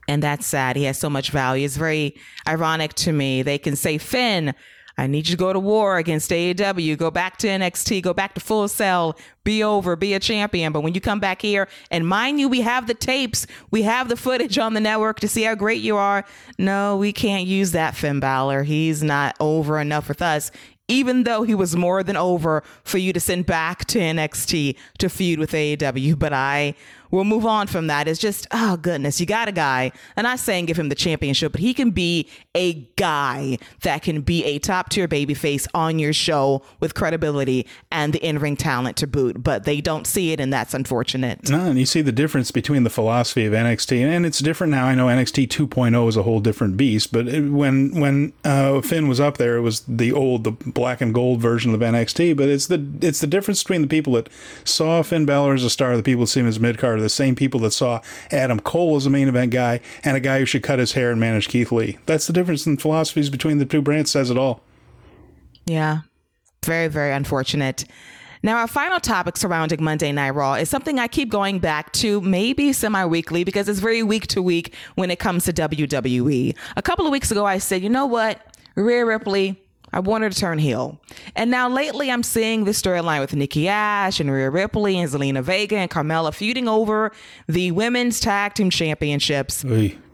And 0.07 0.23
that's 0.23 0.47
sad. 0.47 0.77
He 0.77 0.85
has 0.85 0.99
so 0.99 1.09
much 1.09 1.31
value. 1.31 1.65
It's 1.65 1.77
very 1.77 2.15
ironic 2.47 2.95
to 2.95 3.13
me. 3.13 3.43
They 3.43 3.59
can 3.59 3.75
say, 3.75 3.97
Finn, 3.99 4.55
I 4.97 5.07
need 5.09 5.29
you 5.29 5.33
to 5.33 5.37
go 5.37 5.53
to 5.53 5.59
war 5.59 5.97
against 5.97 6.31
AEW, 6.31 6.97
go 6.97 7.11
back 7.11 7.37
to 7.39 7.49
NXT, 7.49 8.03
go 8.03 8.15
back 8.15 8.35
to 8.35 8.41
Full 8.41 8.69
Sail, 8.69 9.19
be 9.43 9.65
over, 9.65 9.97
be 9.97 10.15
a 10.15 10.21
champion. 10.21 10.73
But 10.73 10.83
when 10.83 10.95
you 10.95 11.01
come 11.01 11.19
back 11.19 11.43
here, 11.43 11.69
and 11.91 12.07
mind 12.07 12.39
you, 12.39 12.49
we 12.49 12.61
have 12.61 12.87
the 12.87 12.95
tapes, 12.95 13.47
we 13.73 13.83
have 13.83 14.09
the 14.09 14.17
footage 14.17 14.57
on 14.57 14.75
the 14.75 14.81
network 14.81 15.19
to 15.21 15.29
see 15.29 15.43
how 15.43 15.57
great 15.57 15.83
you 15.83 15.97
are. 15.97 16.25
No, 16.59 16.97
we 16.97 17.13
can't 17.13 17.47
use 17.47 17.73
that, 17.73 17.97
Finn 17.97 18.21
Balor. 18.21 18.63
He's 18.63 19.03
not 19.03 19.37
over 19.41 19.81
enough 19.81 20.09
with 20.09 20.23
us 20.23 20.51
even 20.89 21.25
though 21.25 21.45
he 21.45 21.55
was 21.55 21.75
more 21.75 22.03
than 22.03 22.17
over 22.17 22.63
for 22.83 22.99
you 22.99 23.13
to 23.13 23.21
send 23.21 23.47
back 23.47 23.87
to 23.87 23.99
NXT 23.99 24.77
to 24.99 25.09
feud 25.09 25.39
with 25.39 25.53
AEW. 25.53 26.19
But 26.19 26.33
I 26.33 26.75
we'll 27.15 27.25
move 27.25 27.47
on 27.47 27.69
from 27.69 27.87
that. 27.87 28.09
It's 28.09 28.19
just, 28.19 28.47
oh 28.51 28.77
goodness, 28.77 29.21
you 29.21 29.27
got 29.27 29.49
a 29.49 29.53
guy. 29.53 29.93
And 30.17 30.27
I'm 30.27 30.37
saying 30.37 30.67
give 30.67 30.77
him 30.77 30.89
the 30.89 30.97
championship, 30.97 31.53
but 31.53 31.61
he 31.61 31.73
can 31.73 31.93
be 31.93 32.29
a 32.55 32.75
guy 32.97 33.59
that 33.83 34.03
can 34.03 34.21
be 34.23 34.45
a 34.45 34.59
top 34.59 34.91
tier 34.91 35.07
babyface 35.07 35.69
on 35.75 35.99
your 36.01 36.13
show 36.13 36.63
with 36.81 36.95
credibility 36.95 37.67
and 37.93 38.13
the 38.13 38.19
in 38.25 38.39
ring 38.41 38.57
talent 38.57 38.97
to 38.99 39.07
boot. 39.07 39.43
But 39.43 39.65
they 39.65 39.81
don't 39.81 40.07
see 40.07 40.33
it, 40.33 40.41
and 40.41 40.53
that's 40.53 40.75
unfortunate. 40.75 41.49
No, 41.49 41.67
and 41.67 41.79
you 41.79 41.87
see 41.87 42.01
the 42.01 42.13
difference 42.13 42.51
between 42.51 42.83
the 42.83 42.91
philosophy 42.91 43.47
of 43.47 43.53
NXT, 43.53 44.01
and 44.01 44.27
it's 44.27 44.41
different 44.41 44.73
now. 44.73 44.87
I 44.87 44.97
know 44.97 45.07
NXT 45.07 45.49
2.0 45.49 46.09
is 46.09 46.17
a 46.17 46.25
whole 46.25 46.41
different 46.41 46.77
beast, 46.77 47.13
but 47.13 47.29
it, 47.29 47.49
when 47.49 48.01
when 48.01 48.33
uh, 48.45 48.81
Finn 48.81 49.07
was 49.07 49.21
up 49.21 49.37
there, 49.37 49.57
it 49.57 49.61
was 49.61 49.83
the 49.83 50.13
old, 50.13 50.43
the 50.43 50.51
black 50.51 51.01
and 51.01 51.15
gold 51.15 51.41
version 51.41 51.75
of 51.75 51.81
NXT. 51.81 52.37
But 52.37 52.49
it's 52.49 52.67
the 52.67 52.85
it's 53.01 53.21
the 53.21 53.29
difference 53.29 53.63
between 53.63 53.83
the 53.83 53.89
people 53.89 54.15
that 54.15 54.29
saw 54.65 55.03
Finn 55.03 55.25
Balor 55.25 55.55
as 55.55 55.65
a 55.65 55.71
star, 55.71 55.97
the 55.97 56.03
people 56.03 56.23
that 56.23 56.29
see 56.29 56.41
him 56.41 56.49
as 56.49 56.59
mid 56.59 56.77
card 56.79 57.04
the 57.05 57.09
same 57.09 57.37
people 57.37 57.61
that 57.61 57.71
saw 57.71 58.01
Adam 58.33 58.59
Cole 58.59 58.97
as 58.97 59.07
a 59.07 59.11
main 59.11 59.29
event 59.29 59.53
guy 59.53 59.81
and 60.03 60.17
a 60.17 60.21
guy 60.21 60.41
who 60.41 60.45
should 60.45 60.63
cut 60.63 60.79
his 60.79 60.93
hair 60.93 61.11
and 61.11 61.21
manage 61.21 61.49
Keith 61.49 61.71
Lee. 61.71 61.99
That's 62.07 62.27
the 62.27 62.33
difference 62.33 62.67
in 62.67 62.77
philosophies 62.77 63.31
between 63.31 63.59
the 63.59 63.65
two 63.65 63.83
brands, 63.83 64.11
says 64.11 64.31
it 64.31 64.39
all. 64.39 64.63
Yeah. 65.67 66.01
Very, 66.65 66.89
very 66.89 67.13
unfortunate. 67.13 67.85
Now, 68.43 68.59
our 68.59 68.67
final 68.67 69.01
topic 69.01 69.39
surrounding 69.39 69.83
Monday 69.83 70.13
Night 70.13 70.33
Raw 70.33 70.55
is 70.55 70.69
something 70.69 70.99
I 70.99 71.09
keep 71.09 71.31
going 71.31 71.61
back 71.61 71.93
to, 71.95 72.21
maybe 72.21 72.75
semi 72.75 73.07
weekly, 73.07 73.43
because 73.43 73.71
it's 73.71 73.81
very 73.81 74.03
week 74.03 74.27
to 74.29 74.43
week 74.43 74.75
when 74.97 75.11
it 75.11 75.19
comes 75.19 75.47
to 75.47 75.53
WWE. 75.55 76.55
A 76.77 76.83
couple 76.83 77.07
of 77.07 77.13
weeks 77.13 77.31
ago, 77.31 77.47
I 77.47 77.57
said, 77.57 77.83
you 77.83 77.89
know 77.89 78.05
what? 78.05 78.55
Rhea 78.75 79.07
Ripley, 79.07 79.64
I 79.95 80.01
wanted 80.01 80.33
to 80.33 80.39
turn 80.41 80.59
heel. 80.59 81.01
And 81.37 81.53
now 81.53 81.69
lately 81.69 82.11
I'm 82.11 82.25
seeing 82.25 82.65
this 82.65 82.83
storyline 82.83 83.21
with 83.21 83.33
Nikki 83.33 83.69
Ash 83.69 84.19
and 84.19 84.29
Rhea 84.29 84.51
Ripley 84.51 84.99
and 84.99 85.09
Zelina 85.09 85.41
Vega 85.41 85.77
and 85.77 85.89
Carmella 85.89 86.35
feuding 86.35 86.67
over 86.67 87.13
the 87.47 87.71
women's 87.71 88.19
tag 88.19 88.55
team 88.55 88.71
championships. 88.71 89.63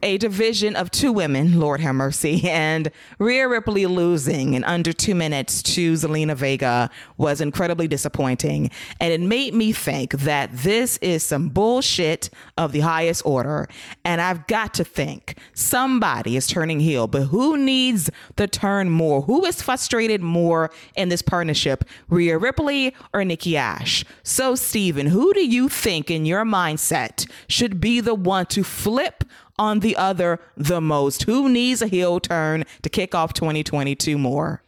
A 0.03 0.19
division 0.19 0.77
of 0.77 0.91
two 0.91 1.13
women, 1.13 1.59
Lord 1.61 1.81
have 1.81 1.95
mercy, 1.95 2.43
and 2.49 2.91
Rhea 3.19 3.49
Ripley 3.49 3.87
losing 3.87 4.55
in 4.55 4.65
under 4.65 4.93
two 4.93 5.15
minutes 5.15 5.63
to 5.75 5.93
Zelina 5.95 6.37
Vega 6.37 6.91
was 7.17 7.41
incredibly 7.41 7.89
disappointing. 7.89 8.71
And 9.01 9.13
it 9.13 9.21
made 9.21 9.55
me 9.55 9.73
think 9.73 10.13
that 10.13 10.51
this 10.53 10.97
is 10.99 11.23
some 11.23 11.49
bullshit 11.49 12.31
of 12.57 12.73
the 12.73 12.81
highest 12.81 13.23
order. 13.25 13.69
And 14.05 14.21
I've 14.21 14.47
got 14.47 14.75
to 14.75 14.85
think 14.85 15.39
somebody 15.55 16.37
is 16.37 16.47
turning 16.47 16.81
heel, 16.81 17.07
but 17.07 17.25
who 17.25 17.57
needs 17.57 18.11
the 18.37 18.47
turn 18.47 18.91
more? 18.91 19.23
Who 19.23 19.45
is 19.45 19.63
frustrated 19.63 20.21
more 20.21 20.71
in 20.97 21.09
this 21.09 21.23
partnership, 21.23 21.85
Rhea 22.09 22.39
Ripley 22.39 22.95
or 23.13 23.25
Nikki 23.25 23.57
Ash? 23.57 24.05
So, 24.23 24.55
Steven, 24.55 25.07
who 25.07 25.33
do 25.35 25.47
you 25.47 25.69
think 25.69 26.11
in 26.11 26.27
your 26.27 26.45
mindset 26.45 27.31
should 27.49 27.81
be 27.81 28.01
the 28.01 28.15
one 28.15 28.47
to 28.47 28.65
flip 28.65 29.25
on 29.61 29.81
the 29.81 29.97
other 29.97 30.41
the 30.57 30.81
most? 30.81 31.25
Who 31.25 31.49
needs 31.49 31.83
a 31.83 31.87
heel 31.87 32.19
turn 32.19 32.65
to 32.83 32.89
kick 32.89 33.15
off 33.15 33.33
2022 33.35 34.19
more? 34.19 34.63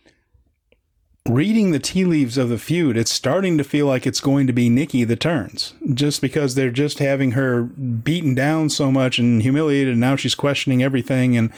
reading 1.29 1.71
the 1.71 1.79
tea 1.79 2.05
leaves 2.05 2.37
of 2.37 2.49
the 2.49 2.59
feud, 2.59 2.97
it's 2.97 3.11
starting 3.11 3.57
to 3.59 3.65
feel 3.65 3.87
like 3.87 4.07
it's 4.07 4.21
going 4.21 4.47
to 4.47 4.53
be 4.53 4.69
Nikki 4.69 5.05
that 5.05 5.21
turns, 5.21 5.75
just 5.95 6.21
because 6.21 6.55
they're 6.55 6.71
just 6.71 6.99
having 6.99 7.33
her 7.33 7.63
beaten 7.63 8.35
down 8.35 8.69
so 8.71 8.91
much 8.91 9.19
and 9.19 9.43
humiliated. 9.43 9.93
And 9.93 10.01
now 10.01 10.17
she's 10.17 10.35
questioning 10.35 10.83
everything, 10.83 11.37
and 11.37 11.53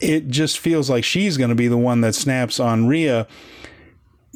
it 0.00 0.28
just 0.28 0.58
feels 0.58 0.88
like 0.88 1.04
she's 1.04 1.36
going 1.36 1.50
to 1.50 1.56
be 1.56 1.68
the 1.68 1.76
one 1.76 2.00
that 2.00 2.14
snaps 2.14 2.58
on 2.58 2.86
Rhea 2.86 3.26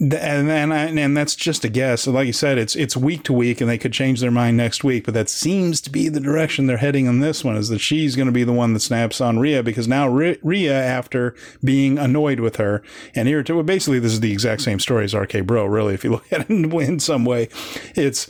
and 0.00 0.50
and, 0.50 0.72
I, 0.72 0.84
and 0.84 1.16
that's 1.16 1.34
just 1.34 1.64
a 1.64 1.68
guess. 1.68 2.06
Like 2.06 2.26
you 2.26 2.32
said, 2.32 2.58
it's 2.58 2.76
it's 2.76 2.96
week 2.96 3.24
to 3.24 3.32
week, 3.32 3.60
and 3.60 3.68
they 3.68 3.78
could 3.78 3.92
change 3.92 4.20
their 4.20 4.30
mind 4.30 4.56
next 4.56 4.84
week. 4.84 5.04
But 5.04 5.14
that 5.14 5.28
seems 5.28 5.80
to 5.82 5.90
be 5.90 6.08
the 6.08 6.20
direction 6.20 6.66
they're 6.66 6.76
heading 6.76 7.08
on 7.08 7.20
this 7.20 7.42
one. 7.42 7.56
Is 7.56 7.68
that 7.68 7.80
she's 7.80 8.14
going 8.14 8.26
to 8.26 8.32
be 8.32 8.44
the 8.44 8.52
one 8.52 8.74
that 8.74 8.80
snaps 8.80 9.20
on 9.20 9.38
Rhea 9.38 9.62
because 9.62 9.88
now 9.88 10.08
Rhea, 10.08 10.72
after 10.72 11.34
being 11.64 11.98
annoyed 11.98 12.40
with 12.40 12.56
her 12.56 12.82
and 13.14 13.28
irritated, 13.28 13.56
well, 13.56 13.64
basically 13.64 13.98
this 13.98 14.12
is 14.12 14.20
the 14.20 14.32
exact 14.32 14.62
same 14.62 14.78
story 14.78 15.04
as 15.04 15.14
RK 15.14 15.44
Bro. 15.44 15.66
Really, 15.66 15.94
if 15.94 16.04
you 16.04 16.10
look 16.12 16.32
at 16.32 16.48
it 16.48 16.50
in 16.50 17.00
some 17.00 17.24
way, 17.24 17.48
it's 17.94 18.28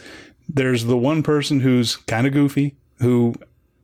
there's 0.48 0.86
the 0.86 0.96
one 0.96 1.22
person 1.22 1.60
who's 1.60 1.96
kind 1.96 2.26
of 2.26 2.32
goofy 2.32 2.76
who 3.00 3.34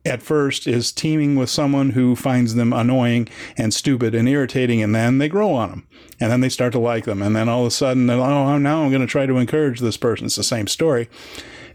at 0.05 0.21
first 0.21 0.67
is 0.67 0.91
teaming 0.91 1.35
with 1.35 1.49
someone 1.49 1.91
who 1.91 2.15
finds 2.15 2.55
them 2.55 2.71
annoying 2.71 3.27
and 3.57 3.73
stupid 3.73 4.13
and 4.13 4.29
irritating, 4.29 4.81
and 4.81 4.93
then 4.93 5.17
they 5.17 5.27
grow 5.27 5.53
on 5.53 5.69
them, 5.69 5.87
and 6.19 6.31
then 6.31 6.41
they 6.41 6.49
start 6.49 6.73
to 6.73 6.79
like 6.79 7.05
them, 7.05 7.21
and 7.21 7.35
then 7.35 7.49
all 7.49 7.61
of 7.61 7.67
a 7.67 7.71
sudden, 7.71 8.07
like, 8.07 8.17
oh, 8.17 8.57
now 8.57 8.83
I'm 8.83 8.89
going 8.89 9.01
to 9.01 9.07
try 9.07 9.25
to 9.25 9.37
encourage 9.37 9.79
this 9.79 9.97
person. 9.97 10.25
It's 10.25 10.35
the 10.35 10.43
same 10.43 10.67
story, 10.67 11.09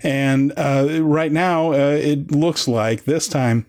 and 0.03 0.53
uh, 0.57 1.03
right 1.03 1.33
now 1.33 1.73
uh, 1.73 1.99
it 2.01 2.31
looks 2.31 2.69
like 2.69 3.05
this 3.05 3.29
time 3.29 3.67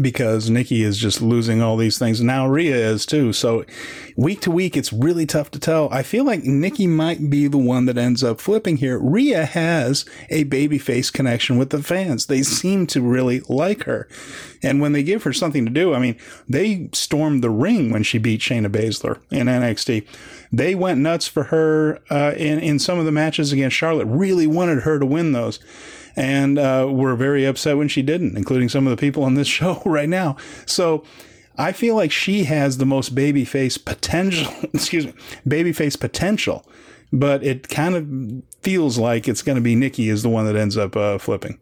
because 0.00 0.50
Nikki 0.50 0.82
is 0.82 0.98
just 0.98 1.20
losing 1.20 1.62
all 1.62 1.76
these 1.76 1.98
things. 1.98 2.20
Now 2.20 2.46
Rhea 2.46 2.74
is 2.74 3.06
too. 3.06 3.32
So 3.32 3.64
week 4.16 4.40
to 4.42 4.50
week, 4.50 4.76
it's 4.76 4.92
really 4.92 5.26
tough 5.26 5.50
to 5.52 5.58
tell. 5.58 5.88
I 5.92 6.02
feel 6.02 6.24
like 6.24 6.44
Nikki 6.44 6.86
might 6.86 7.30
be 7.30 7.48
the 7.48 7.58
one 7.58 7.86
that 7.86 7.98
ends 7.98 8.22
up 8.22 8.40
flipping 8.40 8.76
here. 8.76 8.98
Rhea 8.98 9.44
has 9.46 10.04
a 10.28 10.44
babyface 10.44 11.12
connection 11.12 11.58
with 11.58 11.70
the 11.70 11.82
fans. 11.82 12.26
They 12.26 12.42
seem 12.42 12.86
to 12.88 13.02
really 13.02 13.40
like 13.48 13.84
her. 13.84 14.08
And 14.62 14.80
when 14.80 14.92
they 14.92 15.02
give 15.02 15.22
her 15.24 15.32
something 15.32 15.64
to 15.64 15.72
do, 15.72 15.94
I 15.94 15.98
mean, 15.98 16.16
they 16.48 16.88
stormed 16.92 17.42
the 17.42 17.50
ring 17.50 17.90
when 17.90 18.02
she 18.02 18.18
beat 18.18 18.40
Shayna 18.40 18.68
Baszler 18.68 19.18
in 19.30 19.46
NXT. 19.46 20.06
They 20.52 20.74
went 20.74 21.00
nuts 21.00 21.26
for 21.26 21.44
her 21.44 22.00
uh, 22.10 22.34
in, 22.36 22.58
in 22.58 22.78
some 22.78 22.98
of 22.98 23.04
the 23.04 23.12
matches 23.12 23.52
against 23.52 23.76
Charlotte, 23.76 24.06
really 24.06 24.46
wanted 24.46 24.82
her 24.82 24.98
to 24.98 25.06
win 25.06 25.32
those 25.32 25.60
and 26.20 26.58
uh, 26.58 26.86
were 26.90 27.16
very 27.16 27.46
upset 27.46 27.78
when 27.78 27.88
she 27.88 28.02
didn't, 28.02 28.36
including 28.36 28.68
some 28.68 28.86
of 28.86 28.90
the 28.90 29.00
people 29.00 29.24
on 29.24 29.34
this 29.34 29.48
show 29.58 29.80
right 29.86 30.08
now. 30.08 30.36
So 30.66 31.02
I 31.56 31.72
feel 31.72 31.96
like 31.96 32.12
she 32.12 32.44
has 32.44 32.76
the 32.76 32.86
most 32.86 33.14
babyface 33.14 33.82
potential. 33.82 34.52
excuse 34.74 35.06
me, 35.06 35.14
babyface 35.48 35.98
potential, 35.98 36.66
but 37.10 37.42
it 37.42 37.68
kind 37.68 37.94
of 37.96 38.62
feels 38.62 38.98
like 38.98 39.28
it's 39.28 39.42
going 39.42 39.56
to 39.56 39.62
be 39.62 39.74
Nikki 39.74 40.10
is 40.10 40.22
the 40.22 40.28
one 40.28 40.44
that 40.44 40.56
ends 40.56 40.76
up 40.76 40.94
uh, 40.94 41.16
flipping. 41.16 41.58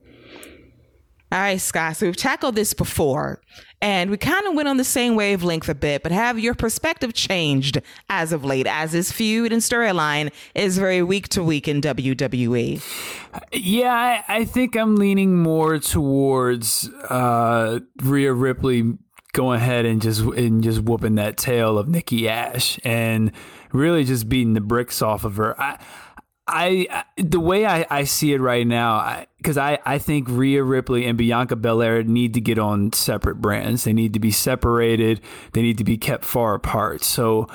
All 1.30 1.38
right, 1.38 1.60
Scott. 1.60 1.96
So 1.96 2.06
we've 2.06 2.16
tackled 2.16 2.56
this 2.56 2.72
before, 2.72 3.40
and 3.80 4.10
we 4.10 4.16
kind 4.16 4.46
of 4.46 4.54
went 4.54 4.68
on 4.68 4.76
the 4.76 4.84
same 4.84 5.14
wavelength 5.14 5.68
a 5.68 5.74
bit, 5.74 6.02
but 6.02 6.12
have 6.12 6.38
your 6.38 6.54
perspective 6.54 7.14
changed 7.14 7.80
as 8.08 8.32
of 8.32 8.44
late, 8.44 8.66
as 8.66 8.92
this 8.92 9.12
feud 9.12 9.52
and 9.52 9.62
storyline 9.62 10.32
is 10.54 10.78
very 10.78 11.02
week 11.02 11.28
to 11.28 11.42
week 11.42 11.68
in 11.68 11.80
WWE? 11.80 12.82
Yeah, 13.52 13.92
I, 13.92 14.24
I 14.28 14.44
think 14.44 14.76
I'm 14.76 14.96
leaning 14.96 15.36
more 15.36 15.78
towards 15.78 16.88
uh, 17.08 17.80
Rhea 18.02 18.32
Ripley 18.32 18.94
going 19.32 19.60
ahead 19.60 19.84
and 19.84 20.02
just 20.02 20.20
and 20.20 20.64
just 20.64 20.80
whooping 20.80 21.16
that 21.16 21.36
tail 21.36 21.78
of 21.78 21.86
Nikki 21.86 22.28
Ash 22.28 22.80
and 22.82 23.30
really 23.72 24.04
just 24.04 24.28
beating 24.28 24.54
the 24.54 24.60
bricks 24.60 25.02
off 25.02 25.24
of 25.24 25.36
her. 25.36 25.60
I, 25.60 25.78
I, 26.48 27.04
the 27.16 27.40
way 27.40 27.66
I, 27.66 27.86
I 27.90 28.04
see 28.04 28.32
it 28.32 28.40
right 28.40 28.66
now, 28.66 29.24
because 29.36 29.58
I, 29.58 29.74
I, 29.74 29.78
I 29.84 29.98
think 29.98 30.28
Rhea 30.28 30.62
Ripley 30.62 31.04
and 31.04 31.18
Bianca 31.18 31.56
Belair 31.56 32.02
need 32.02 32.34
to 32.34 32.40
get 32.40 32.58
on 32.58 32.92
separate 32.92 33.36
brands. 33.36 33.84
They 33.84 33.92
need 33.92 34.14
to 34.14 34.20
be 34.20 34.30
separated. 34.30 35.20
They 35.52 35.62
need 35.62 35.78
to 35.78 35.84
be 35.84 35.98
kept 35.98 36.24
far 36.24 36.54
apart. 36.54 37.04
So 37.04 37.48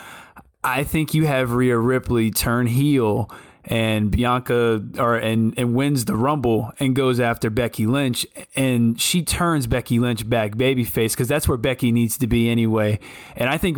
I 0.63 0.83
think 0.83 1.13
you 1.13 1.25
have 1.25 1.51
Rhea 1.51 1.77
Ripley 1.77 2.31
turn 2.31 2.67
heel 2.67 3.29
and 3.65 4.11
Bianca 4.11 4.83
or 4.97 5.15
and 5.15 5.53
and 5.57 5.73
wins 5.73 6.05
the 6.05 6.15
Rumble 6.15 6.71
and 6.79 6.95
goes 6.95 7.19
after 7.19 7.49
Becky 7.49 7.85
Lynch 7.85 8.25
and 8.55 8.99
she 8.99 9.23
turns 9.23 9.67
Becky 9.67 9.99
Lynch 9.99 10.27
back 10.29 10.51
babyface 10.55 11.11
because 11.11 11.27
that's 11.27 11.47
where 11.47 11.57
Becky 11.57 11.91
needs 11.91 12.17
to 12.17 12.27
be 12.27 12.49
anyway. 12.49 12.99
And 13.35 13.49
I 13.49 13.57
think 13.57 13.77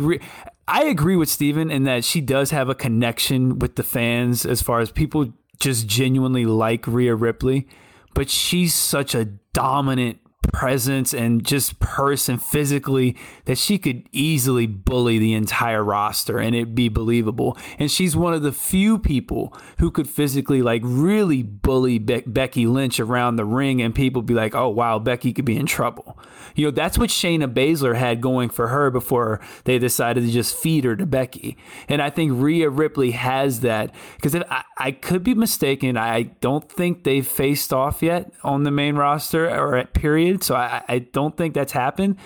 I 0.68 0.84
agree 0.84 1.16
with 1.16 1.28
Steven 1.28 1.70
in 1.70 1.84
that 1.84 2.04
she 2.04 2.20
does 2.20 2.50
have 2.50 2.68
a 2.68 2.74
connection 2.74 3.58
with 3.58 3.76
the 3.76 3.82
fans 3.82 4.44
as 4.44 4.62
far 4.62 4.80
as 4.80 4.90
people 4.90 5.32
just 5.58 5.86
genuinely 5.86 6.44
like 6.44 6.86
Rhea 6.86 7.14
Ripley, 7.14 7.68
but 8.14 8.28
she's 8.28 8.74
such 8.74 9.14
a 9.14 9.26
dominant 9.52 10.18
presence 10.52 11.12
and 11.12 11.44
just 11.44 11.78
person 11.80 12.38
physically 12.38 13.16
that 13.44 13.58
she 13.58 13.78
could 13.78 14.08
easily 14.12 14.66
bully 14.66 15.18
the 15.18 15.34
entire 15.34 15.82
roster 15.82 16.38
and 16.38 16.54
it'd 16.54 16.74
be 16.74 16.88
believable. 16.88 17.56
And 17.78 17.90
she's 17.90 18.16
one 18.16 18.34
of 18.34 18.42
the 18.42 18.52
few 18.52 18.98
people 18.98 19.56
who 19.78 19.90
could 19.90 20.08
physically 20.08 20.62
like 20.62 20.82
really 20.84 21.42
bully 21.42 21.98
Be- 21.98 22.22
Becky 22.26 22.66
Lynch 22.66 23.00
around 23.00 23.36
the 23.36 23.44
ring 23.44 23.82
and 23.82 23.94
people 23.94 24.22
be 24.22 24.34
like, 24.34 24.54
"Oh 24.54 24.68
wow, 24.68 24.98
Becky 24.98 25.32
could 25.32 25.44
be 25.44 25.56
in 25.56 25.66
trouble." 25.66 26.18
You 26.54 26.66
know, 26.66 26.70
that's 26.70 26.98
what 26.98 27.10
Shayna 27.10 27.52
Baszler 27.52 27.94
had 27.94 28.20
going 28.20 28.48
for 28.48 28.68
her 28.68 28.90
before 28.90 29.40
they 29.64 29.78
decided 29.78 30.24
to 30.24 30.30
just 30.30 30.56
feed 30.56 30.84
her 30.84 30.96
to 30.96 31.06
Becky. 31.06 31.56
And 31.88 32.00
I 32.00 32.10
think 32.10 32.32
Rhea 32.34 32.70
Ripley 32.70 33.10
has 33.12 33.60
that 33.60 33.94
because 34.16 34.34
I, 34.34 34.64
I 34.78 34.92
could 34.92 35.22
be 35.22 35.34
mistaken. 35.34 35.96
I 35.96 36.22
don't 36.40 36.70
think 36.70 37.04
they've 37.04 37.26
faced 37.26 37.72
off 37.72 38.02
yet 38.02 38.32
on 38.42 38.62
the 38.62 38.70
main 38.70 38.96
roster 38.96 39.48
or 39.48 39.76
at 39.76 39.92
period. 39.92 40.35
So 40.42 40.54
I, 40.54 40.82
I 40.88 40.98
don't 41.00 41.36
think 41.36 41.54
that's 41.54 41.72
happened. 41.72 42.16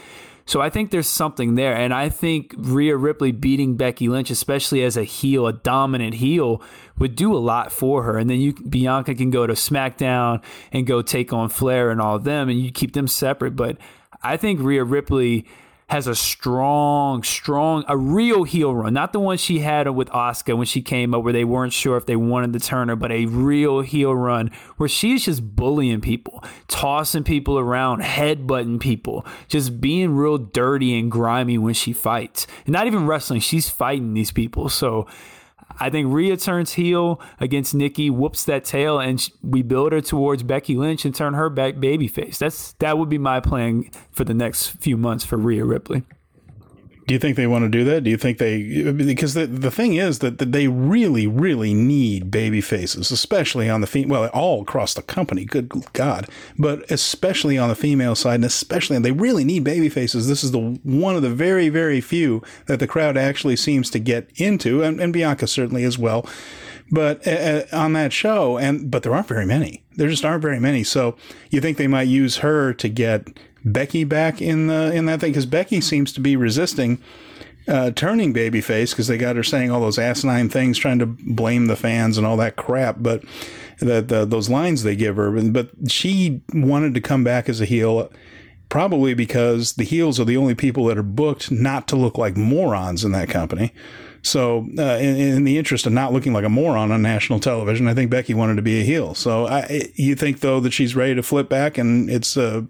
So 0.46 0.60
I 0.60 0.68
think 0.68 0.90
there's 0.90 1.06
something 1.06 1.54
there. 1.54 1.76
And 1.76 1.94
I 1.94 2.08
think 2.08 2.54
Rhea 2.58 2.96
Ripley 2.96 3.30
beating 3.30 3.76
Becky 3.76 4.08
Lynch, 4.08 4.30
especially 4.30 4.82
as 4.82 4.96
a 4.96 5.04
heel, 5.04 5.46
a 5.46 5.52
dominant 5.52 6.14
heel, 6.14 6.60
would 6.98 7.14
do 7.14 7.34
a 7.34 7.38
lot 7.38 7.70
for 7.70 8.02
her. 8.02 8.18
And 8.18 8.28
then 8.28 8.40
you 8.40 8.54
Bianca 8.54 9.14
can 9.14 9.30
go 9.30 9.46
to 9.46 9.52
SmackDown 9.52 10.42
and 10.72 10.86
go 10.86 11.02
take 11.02 11.32
on 11.32 11.50
Flair 11.50 11.90
and 11.90 12.00
all 12.00 12.16
of 12.16 12.24
them 12.24 12.48
and 12.48 12.60
you 12.60 12.72
keep 12.72 12.94
them 12.94 13.06
separate. 13.06 13.54
But 13.54 13.76
I 14.22 14.36
think 14.36 14.60
Rhea 14.60 14.82
Ripley 14.82 15.46
has 15.90 16.06
a 16.06 16.14
strong, 16.14 17.20
strong, 17.24 17.84
a 17.88 17.96
real 17.96 18.44
heel 18.44 18.72
run, 18.72 18.94
not 18.94 19.12
the 19.12 19.18
one 19.18 19.36
she 19.36 19.58
had 19.58 19.90
with 19.90 20.08
Asuka 20.10 20.56
when 20.56 20.66
she 20.66 20.80
came 20.80 21.12
up, 21.12 21.24
where 21.24 21.32
they 21.32 21.44
weren't 21.44 21.72
sure 21.72 21.96
if 21.96 22.06
they 22.06 22.14
wanted 22.14 22.52
to 22.52 22.60
turn 22.60 22.88
her, 22.88 22.94
but 22.94 23.10
a 23.10 23.26
real 23.26 23.80
heel 23.80 24.14
run 24.14 24.52
where 24.76 24.88
she's 24.88 25.24
just 25.24 25.56
bullying 25.56 26.00
people, 26.00 26.44
tossing 26.68 27.24
people 27.24 27.58
around, 27.58 28.02
headbutting 28.02 28.78
people, 28.78 29.26
just 29.48 29.80
being 29.80 30.14
real 30.14 30.38
dirty 30.38 30.96
and 30.96 31.10
grimy 31.10 31.58
when 31.58 31.74
she 31.74 31.92
fights. 31.92 32.46
And 32.66 32.72
not 32.72 32.86
even 32.86 33.08
wrestling, 33.08 33.40
she's 33.40 33.68
fighting 33.68 34.14
these 34.14 34.30
people. 34.30 34.68
So 34.68 35.08
I 35.80 35.88
think 35.88 36.12
Rhea 36.12 36.36
turns 36.36 36.74
heel 36.74 37.20
against 37.40 37.74
Nikki, 37.74 38.10
whoops 38.10 38.44
that 38.44 38.64
tail, 38.64 38.98
and 38.98 39.28
we 39.42 39.62
build 39.62 39.92
her 39.92 40.02
towards 40.02 40.42
Becky 40.42 40.76
Lynch 40.76 41.06
and 41.06 41.14
turn 41.14 41.34
her 41.34 41.48
back 41.48 41.76
babyface. 41.76 42.38
That's 42.38 42.72
that 42.74 42.98
would 42.98 43.08
be 43.08 43.18
my 43.18 43.40
plan 43.40 43.90
for 44.12 44.24
the 44.24 44.34
next 44.34 44.68
few 44.68 44.96
months 44.96 45.24
for 45.24 45.38
Rhea 45.38 45.64
Ripley. 45.64 46.04
Do 47.10 47.14
you 47.14 47.18
think 47.18 47.36
they 47.36 47.48
want 47.48 47.64
to 47.64 47.68
do 47.68 47.82
that? 47.86 48.04
Do 48.04 48.10
you 48.10 48.16
think 48.16 48.38
they 48.38 48.92
because 48.92 49.34
the 49.34 49.44
the 49.44 49.72
thing 49.72 49.94
is 49.94 50.20
that, 50.20 50.38
that 50.38 50.52
they 50.52 50.68
really 50.68 51.26
really 51.26 51.74
need 51.74 52.30
baby 52.30 52.60
faces, 52.60 53.10
especially 53.10 53.68
on 53.68 53.80
the 53.80 53.88
female, 53.88 54.20
well, 54.20 54.30
all 54.32 54.62
across 54.62 54.94
the 54.94 55.02
company. 55.02 55.44
Good 55.44 55.72
God, 55.92 56.28
but 56.56 56.88
especially 56.88 57.58
on 57.58 57.68
the 57.68 57.74
female 57.74 58.14
side, 58.14 58.36
and 58.36 58.44
especially 58.44 58.96
they 59.00 59.10
really 59.10 59.42
need 59.42 59.64
baby 59.64 59.88
faces. 59.88 60.28
This 60.28 60.44
is 60.44 60.52
the 60.52 60.60
one 60.84 61.16
of 61.16 61.22
the 61.22 61.30
very 61.30 61.68
very 61.68 62.00
few 62.00 62.44
that 62.66 62.78
the 62.78 62.86
crowd 62.86 63.16
actually 63.16 63.56
seems 63.56 63.90
to 63.90 63.98
get 63.98 64.30
into, 64.36 64.84
and, 64.84 65.00
and 65.00 65.12
Bianca 65.12 65.48
certainly 65.48 65.82
as 65.82 65.98
well. 65.98 66.24
But 66.92 67.26
uh 67.26 67.64
on 67.72 67.92
that 67.94 68.12
show, 68.12 68.56
and 68.56 68.88
but 68.88 69.02
there 69.02 69.12
aren't 69.12 69.26
very 69.26 69.46
many. 69.46 69.82
There 69.96 70.08
just 70.08 70.24
aren't 70.24 70.42
very 70.42 70.60
many. 70.60 70.84
So 70.84 71.16
you 71.50 71.60
think 71.60 71.76
they 71.76 71.88
might 71.88 72.06
use 72.06 72.36
her 72.36 72.72
to 72.74 72.88
get 72.88 73.26
Becky 73.64 74.04
back 74.04 74.40
in 74.40 74.66
the 74.66 74.92
in 74.92 75.06
that 75.06 75.20
thing 75.20 75.32
because 75.32 75.46
Becky 75.46 75.80
seems 75.80 76.12
to 76.12 76.20
be 76.20 76.36
resisting 76.36 77.00
uh, 77.68 77.90
turning 77.90 78.32
babyface 78.32 78.90
because 78.90 79.06
they 79.06 79.18
got 79.18 79.36
her 79.36 79.42
saying 79.42 79.70
all 79.70 79.80
those 79.80 79.98
asinine 79.98 80.48
things, 80.48 80.78
trying 80.78 80.98
to 80.98 81.06
blame 81.06 81.66
the 81.66 81.76
fans 81.76 82.18
and 82.18 82.26
all 82.26 82.36
that 82.38 82.56
crap. 82.56 82.96
But 82.98 83.22
that 83.78 84.08
those 84.08 84.50
lines 84.50 84.82
they 84.82 84.96
give 84.96 85.16
her, 85.16 85.30
but 85.42 85.70
she 85.88 86.42
wanted 86.52 86.94
to 86.94 87.00
come 87.00 87.24
back 87.24 87.48
as 87.48 87.60
a 87.60 87.64
heel 87.64 88.10
probably 88.68 89.14
because 89.14 89.74
the 89.74 89.84
heels 89.84 90.18
are 90.18 90.24
the 90.24 90.36
only 90.36 90.54
people 90.54 90.86
that 90.86 90.96
are 90.96 91.02
booked 91.02 91.50
not 91.50 91.86
to 91.88 91.96
look 91.96 92.16
like 92.16 92.36
morons 92.36 93.04
in 93.04 93.12
that 93.12 93.28
company. 93.28 93.74
So, 94.22 94.66
uh, 94.78 94.98
in, 94.98 95.16
in, 95.16 95.44
the 95.44 95.56
interest 95.56 95.86
of 95.86 95.92
not 95.92 96.12
looking 96.12 96.32
like 96.32 96.44
a 96.44 96.48
moron 96.48 96.92
on 96.92 97.00
national 97.00 97.40
television, 97.40 97.88
I 97.88 97.94
think 97.94 98.10
Becky 98.10 98.34
wanted 98.34 98.56
to 98.56 98.62
be 98.62 98.80
a 98.80 98.84
heel. 98.84 99.14
So, 99.14 99.46
I, 99.46 99.90
you 99.94 100.14
think 100.14 100.40
though 100.40 100.60
that 100.60 100.72
she's 100.72 100.94
ready 100.94 101.14
to 101.14 101.22
flip 101.22 101.48
back, 101.48 101.78
and 101.78 102.10
it's 102.10 102.36
uh, 102.36 102.62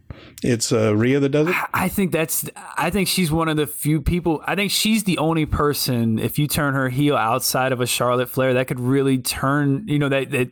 it's 0.43 0.73
uh, 0.73 0.95
Rhea 0.95 1.19
that 1.19 1.31
does 1.31 1.49
it. 1.49 1.57
I 1.75 1.89
think 1.89 2.13
that's. 2.13 2.49
I 2.77 2.91
think 2.91 3.09
she's 3.09 3.33
one 3.33 3.49
of 3.49 3.57
the 3.57 3.67
few 3.67 4.01
people. 4.01 4.43
I 4.47 4.55
think 4.55 4.71
she's 4.71 5.05
the 5.05 5.19
only 5.19 5.45
person. 5.45 6.19
If 6.19 6.39
you 6.39 6.47
turn 6.47 6.75
her 6.75 6.89
heel 6.89 7.17
outside 7.17 7.73
of 7.73 7.81
a 7.81 7.87
Charlotte 7.87 8.31
Flair, 8.31 8.55
that 8.55 8.69
could 8.69 8.81
really 8.81 9.19
turn. 9.19 9.85
You 9.89 9.99
know 9.99 10.09
that 10.09 10.31
that 10.31 10.51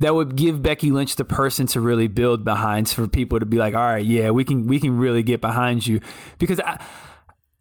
that 0.00 0.14
would 0.14 0.34
give 0.34 0.62
Becky 0.62 0.90
Lynch 0.90 1.16
the 1.16 1.24
person 1.24 1.66
to 1.68 1.80
really 1.80 2.08
build 2.08 2.44
behind 2.44 2.88
for 2.88 3.06
people 3.06 3.38
to 3.38 3.46
be 3.46 3.58
like, 3.58 3.74
all 3.74 3.80
right, 3.80 4.04
yeah, 4.04 4.30
we 4.30 4.44
can 4.44 4.66
we 4.66 4.80
can 4.80 4.96
really 4.98 5.22
get 5.22 5.40
behind 5.40 5.86
you 5.86 6.00
because 6.38 6.60
I. 6.60 6.82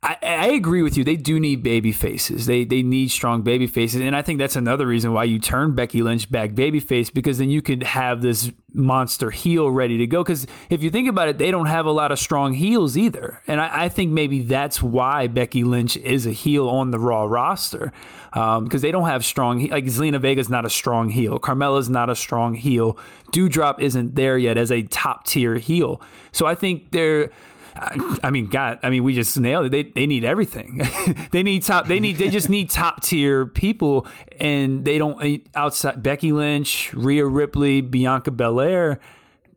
I, 0.02 0.18
I, 0.22 0.48
agree 0.52 0.82
with 0.82 0.96
you. 0.96 1.04
They 1.04 1.18
do 1.18 1.42
need 1.42 1.62
baby 1.62 1.92
faces. 1.92 2.46
They 2.46 2.64
they 2.64 2.84
need 2.84 3.12
strong 3.12 3.42
baby 3.42 3.68
faces, 3.68 4.00
and 4.00 4.16
I 4.16 4.22
think 4.22 4.40
that's 4.40 4.56
another 4.56 4.88
reason 4.88 5.12
why 5.12 5.26
you 5.26 5.40
turn 5.40 5.76
Becky 5.76 6.02
Lynch 6.02 6.32
back 6.32 6.56
baby 6.56 6.80
face 6.80 7.10
because 7.10 7.38
then 7.38 7.50
you 7.50 7.62
could 7.62 7.84
have 7.84 8.22
this 8.22 8.50
monster 8.74 9.30
heel 9.30 9.70
ready 9.70 9.98
to 9.98 10.08
go. 10.08 10.24
Because 10.24 10.48
if 10.70 10.82
you 10.84 10.90
think 10.90 11.10
about 11.10 11.28
it, 11.28 11.38
they 11.38 11.52
don't 11.52 11.66
have 11.66 11.86
a 11.86 11.92
lot 11.92 12.14
of 12.14 12.20
strong 12.20 12.54
heels 12.54 12.96
either, 12.96 13.42
and 13.46 13.60
I, 13.60 13.86
I 13.86 13.90
think 13.90 14.12
maybe 14.12 14.42
that's 14.42 14.82
why 14.82 15.28
Becky 15.28 15.66
Lynch 15.66 15.98
is 15.98 16.26
a 16.26 16.32
heel 16.32 16.70
on 16.70 16.92
the 16.92 17.00
Raw 17.00 17.26
roster 17.26 17.92
because 18.32 18.58
um, 18.58 18.80
they 18.80 18.92
don't 18.92 19.08
have 19.08 19.26
strong 19.26 19.68
like 19.68 19.86
Zelina 19.86 20.22
Vega's 20.22 20.50
not 20.50 20.66
a 20.66 20.70
strong 20.70 21.10
heel, 21.10 21.40
Carmella's 21.40 21.90
not 21.90 22.10
a 22.10 22.16
strong 22.16 22.54
heel, 22.54 22.98
Doudrop 23.34 23.82
isn't 23.82 24.16
there 24.16 24.38
yet 24.38 24.58
as 24.58 24.72
a 24.72 24.84
top 24.84 25.26
tier 25.26 25.56
heel. 25.56 26.02
So 26.32 26.46
I 26.46 26.56
think 26.56 26.92
they're 26.92 27.32
I 27.82 28.30
mean, 28.30 28.48
God, 28.48 28.80
I 28.84 28.90
mean, 28.90 29.04
we 29.04 29.16
just 29.16 29.40
nailed 29.40 29.68
it. 29.68 29.70
They, 29.70 29.84
they 29.84 30.06
need 30.06 30.26
everything. 30.26 30.82
they 31.32 31.44
need 31.44 31.64
top. 31.64 31.88
They 31.88 32.00
need. 32.00 32.18
They 32.18 32.30
just 32.30 32.50
need 32.50 32.70
top 32.70 33.02
tier 33.04 33.46
people, 33.46 34.06
and 34.40 34.84
they 34.84 34.98
don't 34.98 35.22
eh, 35.24 35.38
outside 35.56 36.04
Becky 36.04 36.32
Lynch, 36.32 36.94
Rhea 36.94 37.26
Ripley, 37.26 37.82
Bianca 37.82 38.32
Belair. 38.32 39.00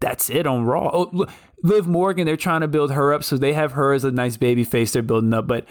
That's 0.00 0.30
it 0.30 0.46
on 0.46 0.64
Raw. 0.64 0.90
Oh, 0.92 1.26
Liv 1.62 1.86
Morgan, 1.86 2.26
they're 2.26 2.36
trying 2.36 2.60
to 2.60 2.68
build 2.68 2.92
her 2.92 3.12
up, 3.12 3.24
so 3.24 3.36
they 3.36 3.52
have 3.52 3.72
her 3.72 3.92
as 3.92 4.04
a 4.04 4.10
nice 4.10 4.36
baby 4.36 4.64
face. 4.64 4.92
They're 4.92 5.02
building 5.02 5.32
up, 5.34 5.46
but 5.46 5.66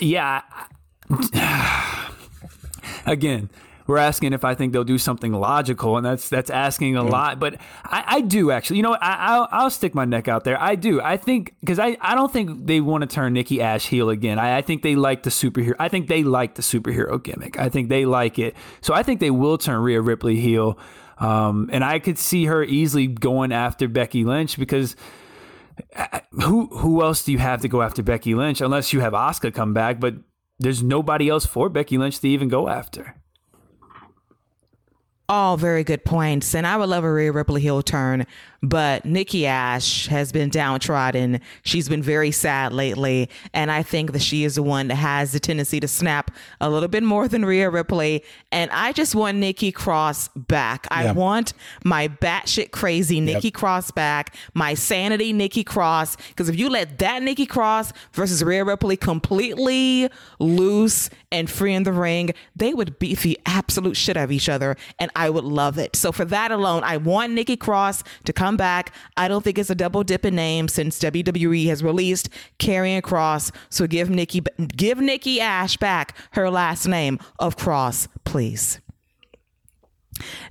yeah. 0.00 0.42
Again, 3.06 3.50
we're 3.86 3.98
asking 3.98 4.32
if 4.32 4.44
I 4.44 4.54
think 4.54 4.72
they'll 4.72 4.84
do 4.84 4.98
something 4.98 5.32
logical, 5.32 5.96
and 5.96 6.06
that's 6.06 6.28
that's 6.28 6.50
asking 6.50 6.96
a 6.96 7.02
mm. 7.02 7.10
lot. 7.10 7.38
But 7.38 7.56
I, 7.84 8.04
I, 8.06 8.20
do 8.22 8.50
actually. 8.50 8.78
You 8.78 8.84
know, 8.84 8.96
I, 9.00 9.38
will 9.38 9.48
I'll 9.50 9.70
stick 9.70 9.94
my 9.94 10.04
neck 10.04 10.28
out 10.28 10.44
there. 10.44 10.60
I 10.60 10.74
do. 10.74 11.00
I 11.00 11.16
think 11.16 11.54
because 11.60 11.78
I, 11.78 11.96
I 12.00 12.14
don't 12.14 12.32
think 12.32 12.66
they 12.66 12.80
want 12.80 13.02
to 13.02 13.06
turn 13.06 13.32
Nikki 13.34 13.60
Ash 13.60 13.86
heel 13.86 14.10
again. 14.10 14.38
I, 14.38 14.58
I 14.58 14.62
think 14.62 14.82
they 14.82 14.96
like 14.96 15.22
the 15.22 15.30
superhero. 15.30 15.74
I 15.78 15.88
think 15.88 16.08
they 16.08 16.22
like 16.22 16.54
the 16.54 16.62
superhero 16.62 17.22
gimmick. 17.22 17.58
I 17.58 17.68
think 17.68 17.88
they 17.88 18.06
like 18.06 18.38
it. 18.38 18.54
So 18.80 18.94
I 18.94 19.02
think 19.02 19.20
they 19.20 19.30
will 19.30 19.58
turn 19.58 19.80
Rhea 19.80 20.00
Ripley 20.00 20.36
heel. 20.36 20.78
Um, 21.18 21.68
and 21.72 21.84
I 21.84 21.98
could 21.98 22.18
see 22.18 22.46
her 22.46 22.64
easily 22.64 23.06
going 23.06 23.52
after 23.52 23.86
Becky 23.86 24.24
Lynch 24.24 24.58
because 24.58 24.96
uh, 25.94 26.20
who 26.42 26.66
who 26.66 27.02
else 27.02 27.24
do 27.24 27.32
you 27.32 27.38
have 27.38 27.60
to 27.60 27.68
go 27.68 27.82
after 27.82 28.02
Becky 28.02 28.34
Lynch 28.34 28.60
unless 28.60 28.92
you 28.92 29.00
have 29.00 29.12
Asuka 29.12 29.52
come 29.52 29.74
back? 29.74 30.00
But 30.00 30.14
there's 30.58 30.82
nobody 30.82 31.28
else 31.28 31.46
for 31.46 31.68
Becky 31.68 31.98
Lynch 31.98 32.20
to 32.20 32.28
even 32.28 32.48
go 32.48 32.68
after. 32.68 33.16
All 35.28 35.56
very 35.56 35.84
good 35.84 36.04
points. 36.04 36.54
And 36.54 36.66
I 36.66 36.76
would 36.76 36.88
love 36.88 37.04
a 37.04 37.12
Rhea 37.12 37.32
Ripley 37.32 37.62
heel 37.62 37.82
turn 37.82 38.26
but 38.64 39.04
Nikki 39.04 39.46
Ash 39.46 40.06
has 40.06 40.32
been 40.32 40.48
downtrodden. 40.48 41.40
She's 41.62 41.88
been 41.88 42.02
very 42.02 42.30
sad 42.30 42.72
lately. 42.72 43.28
And 43.52 43.70
I 43.70 43.82
think 43.82 44.12
that 44.12 44.22
she 44.22 44.44
is 44.44 44.54
the 44.54 44.62
one 44.62 44.88
that 44.88 44.96
has 44.96 45.32
the 45.32 45.40
tendency 45.40 45.80
to 45.80 45.88
snap 45.88 46.30
a 46.60 46.70
little 46.70 46.88
bit 46.88 47.02
more 47.02 47.28
than 47.28 47.44
Rhea 47.44 47.68
Ripley. 47.68 48.24
And 48.50 48.70
I 48.70 48.92
just 48.92 49.14
want 49.14 49.36
Nikki 49.36 49.70
Cross 49.70 50.28
back. 50.28 50.86
I 50.90 51.12
want 51.12 51.52
my 51.84 52.08
batshit 52.08 52.70
crazy 52.70 53.20
Nikki 53.20 53.48
yep. 53.48 53.54
Cross 53.54 53.90
back, 53.90 54.34
my 54.54 54.74
sanity 54.74 55.32
Nikki 55.32 55.64
Cross. 55.64 56.16
Because 56.28 56.48
if 56.48 56.58
you 56.58 56.70
let 56.70 56.98
that 56.98 57.22
Nikki 57.22 57.46
Cross 57.46 57.92
versus 58.12 58.42
Rhea 58.42 58.64
Ripley 58.64 58.96
completely 58.96 60.08
loose 60.38 61.10
and 61.30 61.50
free 61.50 61.74
in 61.74 61.82
the 61.82 61.92
ring, 61.92 62.30
they 62.56 62.72
would 62.72 62.98
beat 62.98 63.18
the 63.20 63.38
absolute 63.44 63.96
shit 63.96 64.16
out 64.16 64.24
of 64.24 64.32
each 64.32 64.48
other. 64.48 64.76
And 64.98 65.10
I 65.16 65.30
would 65.30 65.44
love 65.44 65.78
it. 65.78 65.96
So 65.96 66.12
for 66.12 66.24
that 66.26 66.50
alone, 66.50 66.82
I 66.84 66.96
want 66.96 67.32
Nikki 67.32 67.56
Cross 67.56 68.04
to 68.24 68.32
come 68.32 68.56
back. 68.56 68.94
I 69.16 69.28
don't 69.28 69.42
think 69.42 69.58
it's 69.58 69.70
a 69.70 69.74
double 69.74 70.04
dip 70.04 70.24
in 70.24 70.34
name 70.34 70.68
since 70.68 70.98
WWE 70.98 71.66
has 71.66 71.82
released 71.82 72.28
Karrion 72.58 73.02
Kross. 73.02 73.54
So 73.70 73.86
give 73.86 74.10
Nikki 74.10 74.42
give 74.76 74.98
Nikki 74.98 75.40
Ash 75.40 75.76
back 75.76 76.16
her 76.32 76.50
last 76.50 76.86
name 76.86 77.18
of 77.38 77.56
Cross, 77.56 78.08
please. 78.24 78.80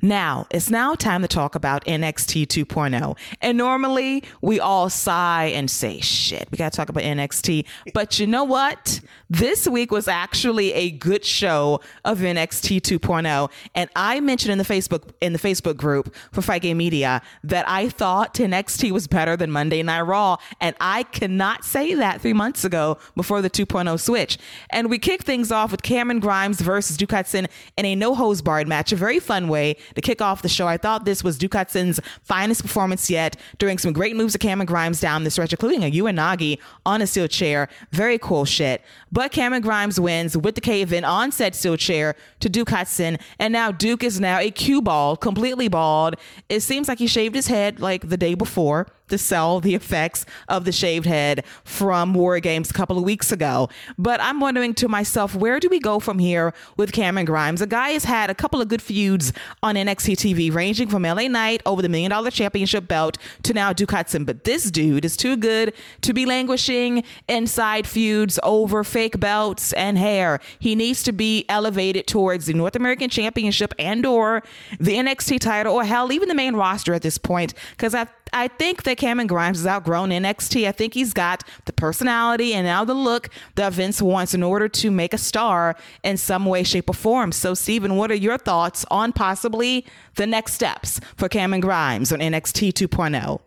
Now, 0.02 0.48
it's 0.52 0.69
now 0.69 0.95
time 0.95 1.22
to 1.22 1.27
talk 1.27 1.56
about 1.56 1.85
NXT 1.85 2.48
2.0. 2.48 3.18
And 3.41 3.57
normally 3.57 4.23
we 4.41 4.60
all 4.60 4.90
sigh 4.90 5.45
and 5.45 5.69
say, 5.72 5.99
shit, 6.02 6.48
we 6.52 6.57
got 6.57 6.72
to 6.73 6.76
talk 6.76 6.90
about 6.90 7.03
NXT. 7.03 7.65
But 7.94 8.19
you 8.19 8.27
know 8.27 8.44
what? 8.44 8.99
This 9.30 9.68
week 9.68 9.91
was 9.91 10.07
actually 10.07 10.73
a 10.73 10.91
good 10.91 11.23
show 11.23 11.80
of 12.03 12.19
NXT 12.19 12.81
2.0. 12.81 13.52
And 13.73 13.90
I 13.95 14.19
mentioned 14.19 14.52
in 14.52 14.57
the 14.57 14.64
Facebook 14.64 15.11
in 15.22 15.34
the 15.34 15.40
Facebook 15.40 15.77
group 15.77 16.14
for 16.31 16.41
Fight 16.41 16.61
Game 16.61 16.77
Media 16.77 17.22
that 17.44 17.68
I 17.68 17.90
thought 17.90 18.35
NXT 18.35 18.91
was 18.91 19.07
better 19.07 19.38
than 19.38 19.49
Monday 19.49 19.81
Night 19.81 20.02
Raw. 20.02 20.38
And 20.60 20.76
I 20.80 21.03
cannot 21.03 21.64
say 21.64 21.94
that 21.95 22.22
three 22.22 22.34
months 22.34 22.65
ago 22.65 22.98
before 23.15 23.41
the 23.41 23.49
2.0 23.49 23.99
switch. 23.99 24.38
And 24.69 24.90
we 24.90 24.99
kicked 24.99 25.26
things 25.26 25.52
off 25.52 25.72
with 25.72 25.84
Cameron 25.84 26.19
Grimes 26.19 26.60
versus 26.60 26.98
Duke 26.98 27.14
in 27.34 27.48
a 27.77 27.95
no 27.95 28.15
hose 28.15 28.41
barred 28.41 28.68
match, 28.68 28.91
a 28.91 28.95
very 28.95 29.19
fun 29.19 29.48
to 29.53 30.01
kick 30.01 30.21
off 30.21 30.41
the 30.41 30.49
show. 30.49 30.67
I 30.67 30.77
thought 30.77 31.05
this 31.05 31.23
was 31.23 31.38
Duke 31.38 31.53
Hudson's 31.53 31.99
finest 32.23 32.61
performance 32.61 33.09
yet, 33.09 33.35
doing 33.57 33.77
some 33.77 33.93
great 33.93 34.15
moves 34.15 34.34
to 34.34 34.39
Cameron 34.39 34.65
Grimes 34.65 34.99
down 34.99 35.23
the 35.23 35.31
stretch, 35.31 35.53
including 35.53 35.84
a 35.84 35.91
Uranage 35.91 36.57
on 36.85 37.01
a 37.01 37.07
steel 37.07 37.27
chair. 37.27 37.69
Very 37.91 38.17
cool 38.17 38.45
shit. 38.45 38.81
But 39.14 39.31
Cameron 39.31 39.61
Grimes 39.61 39.99
wins 39.99 40.35
with 40.35 40.56
the 40.56 40.61
cave 40.61 40.91
in 40.91 41.06
on 41.06 41.31
said 41.31 41.53
steel 41.53 41.77
chair 41.77 42.15
to 42.40 42.49
Duke 42.49 42.72
Hudson. 42.72 43.19
And 43.38 43.53
now 43.53 43.72
Duke 43.72 44.03
is 44.03 44.19
now 44.19 44.40
a 44.40 44.49
cue 44.49 44.81
ball, 44.81 45.15
completely 45.15 45.68
bald. 45.68 46.15
It 46.49 46.61
seems 46.61 46.88
like 46.88 46.98
he 46.98 47.06
shaved 47.06 47.35
his 47.35 47.45
head 47.45 47.80
like 47.80 48.10
the 48.10 48.18
day 48.18 48.34
before 48.34 48.88
to 49.10 49.18
sell 49.18 49.60
the 49.60 49.76
effects 49.76 50.26
of 50.48 50.65
the 50.65 50.72
shaved 50.72 51.06
head 51.06 51.45
from 51.64 52.14
War 52.15 52.40
Games 52.40 52.72
a 52.72 52.73
couple 52.73 52.98
of 52.98 53.03
weeks 53.03 53.31
ago. 53.31 53.69
But 53.98 54.19
I'm 54.22 54.40
wondering 54.40 54.73
to 54.76 54.88
myself, 54.88 55.35
where 55.35 55.60
do 55.60 55.69
we 55.69 55.80
go 55.80 55.99
from 55.99 56.18
here 56.18 56.53
with 56.77 56.91
Cameron 56.91 57.26
Grimes? 57.26 57.61
A 57.61 57.68
guy 57.68 57.90
has 57.90 58.06
had 58.06 58.31
a 58.31 58.35
couple 58.35 58.61
of 58.61 58.68
good 58.68 58.81
feuds 58.81 59.31
on 59.61 59.76
NXT 59.76 60.15
TV, 60.15 60.52
ranging 60.52 60.88
from 60.88 61.03
LA 61.03 61.27
Knight 61.27 61.61
over 61.65 61.81
the 61.81 61.90
Million 61.90 62.10
Dollar 62.10 62.31
Championship 62.31 62.88
belt 62.88 63.18
to 63.44 63.53
now 63.53 63.72
Duke 63.72 63.91
Hudson. 63.91 64.26
But 64.26 64.45
this 64.45 64.72
dude 64.72 65.06
is 65.06 65.15
too 65.15 65.38
good 65.38 65.73
to 66.02 66.14
be 66.14 66.26
languishing 66.26 67.03
inside 67.27 67.85
feuds 67.85 68.40
over 68.41 68.84
belts 69.11 69.73
and 69.73 69.97
hair. 69.97 70.39
He 70.59 70.75
needs 70.75 71.03
to 71.03 71.11
be 71.11 71.45
elevated 71.49 72.07
towards 72.07 72.45
the 72.45 72.53
North 72.53 72.75
American 72.75 73.09
Championship 73.09 73.73
and 73.77 74.05
or 74.05 74.43
the 74.80 74.95
NXT 74.95 75.39
title 75.39 75.75
or 75.75 75.84
hell, 75.84 76.11
even 76.11 76.30
the 76.30 76.35
main 76.35 76.55
roster 76.55 76.93
at 76.93 77.01
this 77.01 77.17
point. 77.17 77.53
Because 77.71 77.93
I 77.93 78.07
I 78.34 78.47
think 78.47 78.84
that 78.84 78.97
Cameron 78.97 79.27
Grimes 79.27 79.59
has 79.59 79.67
outgrown 79.67 80.09
NXT. 80.09 80.67
I 80.67 80.71
think 80.71 80.95
he's 80.95 81.13
got 81.13 81.43
the 81.65 81.73
personality 81.73 82.53
and 82.53 82.65
now 82.65 82.84
the 82.84 82.95
look 82.95 83.30
that 83.55 83.73
Vince 83.73 84.01
wants 84.01 84.34
in 84.34 84.41
order 84.41 84.67
to 84.67 84.89
make 84.89 85.13
a 85.13 85.19
star 85.19 85.75
in 86.03 86.17
some 86.17 86.45
way, 86.45 86.63
shape, 86.63 86.89
or 86.89 86.93
form. 86.93 87.31
So, 87.31 87.53
Stephen, 87.53 87.95
what 87.95 88.09
are 88.11 88.15
your 88.15 88.39
thoughts 88.39 88.85
on 88.89 89.13
possibly 89.13 89.85
the 90.15 90.25
next 90.25 90.53
steps 90.53 90.99
for 91.15 91.30
Cameron 91.30 91.61
Grimes 91.61 92.11
on 92.11 92.19
NXT 92.19 92.73
2.0? 92.73 93.39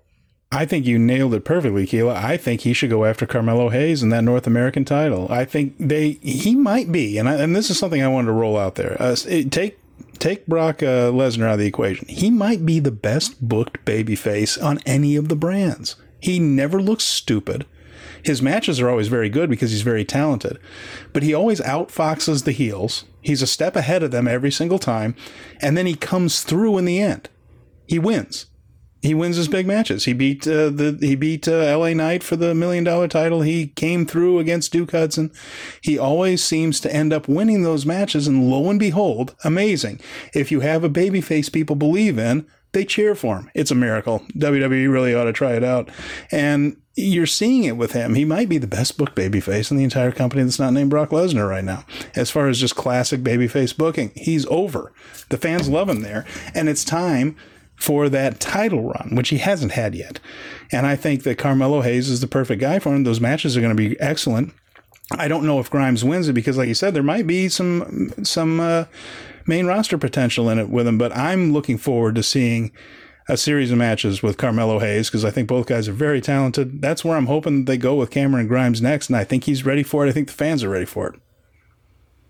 I 0.53 0.65
think 0.65 0.87
you 0.87 0.99
nailed 0.99 1.35
it 1.35 1.45
perfectly, 1.45 1.87
Keila. 1.87 2.15
I 2.15 2.37
think 2.37 2.61
he 2.61 2.73
should 2.73 2.91
go 2.91 3.05
after 3.05 3.27
Carmelo 3.27 3.69
Hayes 3.71 4.03
in 4.03 4.11
that 4.11 4.25
North 4.25 4.47
American 4.47 4.85
title. 4.85 5.27
I 5.29 5.45
think 5.45 5.75
they 5.79 6.13
he 6.23 6.55
might 6.55 6.93
be, 6.93 7.19
and 7.19 7.29
I, 7.29 7.35
and 7.35 7.55
this 7.55 7.69
is 7.69 7.79
something 7.79 8.03
I 8.03 8.09
wanted 8.09 8.29
to 8.29 8.33
roll 8.33 8.57
out 8.57 8.77
there. 8.77 8.97
Uh, 9.01 9.17
take 9.17 9.79
take 10.19 10.47
Brock 10.47 10.83
uh, 10.83 11.11
Lesnar 11.11 11.47
out 11.47 11.55
of 11.55 11.59
the 11.59 11.67
equation. 11.67 12.07
He 12.09 12.31
might 12.31 12.65
be 12.65 12.79
the 12.79 12.93
best 12.93 13.47
booked 13.47 13.85
babyface 13.85 14.63
on 14.63 14.79
any 14.87 15.17
of 15.17 15.29
the 15.29 15.37
brands. 15.37 15.97
He 16.21 16.39
never 16.39 16.81
looks 16.81 17.05
stupid. 17.05 17.67
His 18.23 18.41
matches 18.41 18.81
are 18.81 18.89
always 18.89 19.09
very 19.09 19.29
good 19.29 19.51
because 19.51 19.73
he's 19.73 19.83
very 19.83 20.05
talented, 20.05 20.59
but 21.13 21.23
he 21.23 21.35
always 21.35 21.61
outfoxes 21.61 22.45
the 22.45 22.53
heels. 22.53 23.05
He's 23.21 23.43
a 23.43 23.47
step 23.47 23.77
ahead 23.77 24.03
of 24.03 24.11
them 24.11 24.27
every 24.27 24.51
single 24.51 24.79
time, 24.79 25.17
and 25.61 25.77
then 25.77 25.87
he 25.87 25.95
comes 25.95 26.43
through 26.43 26.79
in 26.79 26.85
the 26.85 27.01
end. 27.01 27.29
He 27.87 27.99
wins 27.99 28.47
he 29.03 29.15
wins 29.15 29.37
his 29.37 29.49
big 29.49 29.67
matches. 29.67 30.05
He 30.05 30.13
beat 30.13 30.47
uh, 30.47 30.71
the 30.71 30.97
he 31.01 31.15
beat 31.15 31.47
uh, 31.47 31.53
L.A. 31.53 31.95
Knight 31.95 32.23
for 32.23 32.37
the 32.37 32.55
million 32.55 32.85
dollar 32.85 33.09
title. 33.09 33.43
He 33.43 33.69
came 33.69 34.07
through 34.07 34.39
against 34.39 34.73
Duke 34.73 34.93
Hudson. 34.93 35.31
He 35.81 35.99
always 35.99 36.43
seems 36.43 36.81
to 36.81 36.95
end 36.95 37.13
up 37.13 37.29
winning 37.29 37.63
those 37.63 37.87
matches, 37.87 38.27
and 38.27 38.51
lo 38.51 38.69
and 38.71 38.81
behold, 38.81 39.35
amazing. 39.45 40.01
If 40.35 40.51
you 40.51 40.61
have 40.61 40.83
a 40.83 40.91
babyface 40.91 41.53
people 41.53 41.77
believe 41.77 42.19
in, 42.19 42.47
they 42.73 42.85
cheer 42.85 43.15
for 43.15 43.37
him. 43.39 43.51
It's 43.55 43.71
a 43.71 43.77
miracle. 43.77 44.21
WWE 44.35 44.93
really 44.93 45.15
ought 45.15 45.25
to 45.25 45.33
try 45.33 45.53
it 45.53 45.65
out. 45.65 45.89
And 46.31 46.77
you're 46.95 47.27
seeing 47.27 47.65
it 47.65 47.77
with 47.77 47.93
him. 47.93 48.15
He 48.15 48.25
might 48.25 48.49
be 48.49 48.59
the 48.59 48.67
best 48.67 48.97
book 48.97 49.15
babyface 49.15 49.71
in 49.71 49.77
the 49.77 49.85
entire 49.85 50.13
company 50.13 50.43
that's 50.43 50.59
not 50.59 50.73
named 50.73 50.91
Brock 50.91 51.11
Lesnar 51.11 51.49
right 51.49 51.65
now. 51.65 51.85
As 52.15 52.31
far 52.31 52.49
as 52.49 52.59
just 52.59 52.75
classic 52.75 53.21
babyface 53.21 53.77
booking, 53.77 54.13
he's 54.15 54.47
over. 54.47 54.93
The 55.29 55.37
fans 55.37 55.69
love 55.69 55.89
him 55.89 56.01
there, 56.01 56.27
and 56.55 56.69
it's 56.69 56.85
time 56.85 57.37
for 57.77 58.09
that 58.09 58.41
title 58.41 58.83
run, 58.83 59.15
which 59.15 59.29
he 59.29 59.39
hasn't 59.39 59.73
had 59.73 59.95
yet. 59.95 60.19
And 60.73 60.87
I 60.87 60.97
think 60.97 61.23
that 61.23 61.39
Carmelo 61.39 61.83
Hayes 61.83 62.09
is 62.09 62.21
the 62.21 62.27
perfect 62.27 62.61
guy 62.61 62.79
for 62.79 62.95
him. 62.95 63.05
Those 63.05 63.21
matches 63.21 63.57
are 63.57 63.61
going 63.61 63.77
to 63.77 63.89
be 63.89 63.99
excellent. 64.01 64.55
I 65.13 65.29
don't 65.29 65.45
know 65.45 65.61
if 65.61 65.71
Grimes 65.71 66.05
wins 66.05 66.29
it 66.29 66.33
because, 66.33 66.57
like 66.57 66.69
you 66.69 66.75
said, 66.75 66.95
there 66.95 67.03
might 67.03 67.27
be 67.27 67.49
some 67.49 68.13
some 68.25 68.59
uh, 68.59 68.87
main 69.47 69.67
roster 69.67 69.99
potential 69.99 70.49
in 70.49 70.59
it 70.59 70.69
with 70.69 70.87
him. 70.87 70.99
But 70.99 71.17
I'm 71.17 71.53
looking 71.53 71.79
forward 71.79 72.17
to 72.17 72.23
seeing 72.23 72.73
a 73.29 73.37
series 73.37 73.71
of 73.71 73.79
matches 73.79 74.23
with 74.23 74.37
Carmelo 74.37 74.79
Hayes 74.79 75.09
because 75.09 75.25
I 75.25 75.31
think 75.31 75.49
both 75.49 75.67
guys 75.67 75.89
are 75.89 75.93
very 75.93 76.21
talented. 76.21 76.81
That's 76.81 77.05
where 77.05 77.17
I'm 77.17 77.27
hoping 77.27 77.65
they 77.65 77.77
go 77.77 77.95
with 77.95 78.11
Cameron 78.11 78.49
Grimes 78.49 78.83
next, 78.83 79.09
and 79.09 79.17
I 79.17 79.25
think 79.25 79.45
he's 79.45 79.65
ready 79.65 79.83
for 79.83 80.05
it. 80.05 80.09
I 80.09 80.13
think 80.13 80.29
the 80.29 80.35
fans 80.35 80.65
are 80.65 80.71
ready 80.71 80.87
for 80.87 81.09
it. 81.09 81.21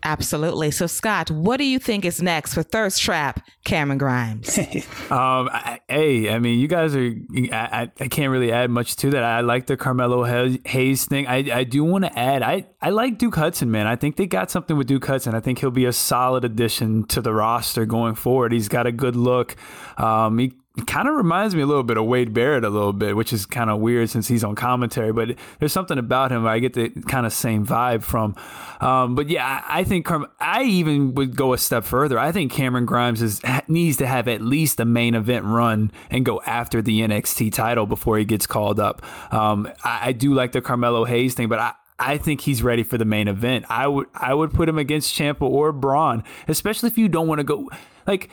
Absolutely. 0.06 0.70
So, 0.70 0.86
Scott, 0.86 1.32
what 1.32 1.56
do 1.56 1.64
you 1.64 1.80
think 1.80 2.04
is 2.04 2.22
next 2.22 2.54
for 2.54 2.62
Thirst 2.62 3.02
Trap 3.02 3.44
Cameron 3.64 3.98
Grimes? 3.98 4.56
um, 5.10 5.50
I, 5.50 5.80
hey, 5.88 6.30
I 6.30 6.38
mean, 6.38 6.60
you 6.60 6.68
guys 6.68 6.94
are. 6.94 7.12
I, 7.52 7.90
I 7.98 8.06
can't 8.06 8.30
really 8.30 8.52
add 8.52 8.70
much 8.70 8.94
to 8.96 9.10
that. 9.10 9.24
I 9.24 9.40
like 9.40 9.66
the 9.66 9.76
Carmelo 9.76 10.22
Hayes 10.64 11.06
thing. 11.06 11.26
I, 11.26 11.38
I 11.52 11.64
do 11.64 11.82
want 11.82 12.04
to 12.04 12.16
add. 12.16 12.44
I, 12.44 12.68
I 12.80 12.90
like 12.90 13.18
Duke 13.18 13.34
Hudson, 13.34 13.72
man. 13.72 13.88
I 13.88 13.96
think 13.96 14.14
they 14.14 14.26
got 14.26 14.48
something 14.48 14.76
with 14.76 14.86
Duke 14.86 15.04
Hudson. 15.04 15.34
I 15.34 15.40
think 15.40 15.58
he'll 15.58 15.72
be 15.72 15.86
a 15.86 15.92
solid 15.92 16.44
addition 16.44 17.04
to 17.08 17.20
the 17.20 17.34
roster 17.34 17.84
going 17.84 18.14
forward. 18.14 18.52
He's 18.52 18.68
got 18.68 18.86
a 18.86 18.92
good 18.92 19.16
look. 19.16 19.56
Um, 19.98 20.38
he 20.38 20.52
kind 20.86 21.08
of 21.08 21.14
reminds 21.14 21.54
me 21.54 21.62
a 21.62 21.66
little 21.66 21.82
bit 21.82 21.96
of 21.96 22.04
Wade 22.04 22.34
Barrett 22.34 22.64
a 22.64 22.68
little 22.68 22.92
bit, 22.92 23.16
which 23.16 23.32
is 23.32 23.46
kind 23.46 23.70
of 23.70 23.80
weird 23.80 24.10
since 24.10 24.28
he's 24.28 24.44
on 24.44 24.54
commentary. 24.54 25.12
But 25.12 25.36
there's 25.58 25.72
something 25.72 25.96
about 25.96 26.32
him 26.32 26.46
I 26.46 26.58
get 26.58 26.74
the 26.74 26.90
kind 26.90 27.24
of 27.24 27.32
same 27.32 27.64
vibe 27.64 28.02
from. 28.02 28.36
Um, 28.80 29.14
but 29.14 29.30
yeah, 29.30 29.62
I, 29.66 29.80
I 29.80 29.84
think 29.84 30.08
I 30.38 30.64
even 30.64 31.14
would 31.14 31.34
go 31.34 31.54
a 31.54 31.58
step 31.58 31.84
further. 31.84 32.18
I 32.18 32.30
think 32.30 32.52
Cameron 32.52 32.84
Grimes 32.84 33.22
is, 33.22 33.40
needs 33.68 33.96
to 33.98 34.06
have 34.06 34.28
at 34.28 34.42
least 34.42 34.78
a 34.78 34.84
main 34.84 35.14
event 35.14 35.46
run 35.46 35.90
and 36.10 36.24
go 36.26 36.42
after 36.44 36.82
the 36.82 37.00
NXT 37.00 37.52
title 37.54 37.86
before 37.86 38.18
he 38.18 38.24
gets 38.24 38.46
called 38.46 38.78
up. 38.78 39.02
Um, 39.32 39.70
I, 39.82 40.08
I 40.08 40.12
do 40.12 40.34
like 40.34 40.52
the 40.52 40.60
Carmelo 40.60 41.04
Hayes 41.04 41.34
thing, 41.34 41.48
but 41.48 41.58
I, 41.58 41.72
I 41.98 42.18
think 42.18 42.42
he's 42.42 42.62
ready 42.62 42.82
for 42.82 42.98
the 42.98 43.04
main 43.04 43.28
event. 43.28 43.64
I 43.70 43.86
would 43.86 44.06
I 44.14 44.34
would 44.34 44.52
put 44.52 44.68
him 44.68 44.78
against 44.78 45.14
Ciampa 45.14 45.42
or 45.42 45.72
Bron, 45.72 46.22
especially 46.46 46.88
if 46.88 46.98
you 46.98 47.08
don't 47.08 47.26
want 47.26 47.38
to 47.38 47.44
go 47.44 47.70
like 48.06 48.28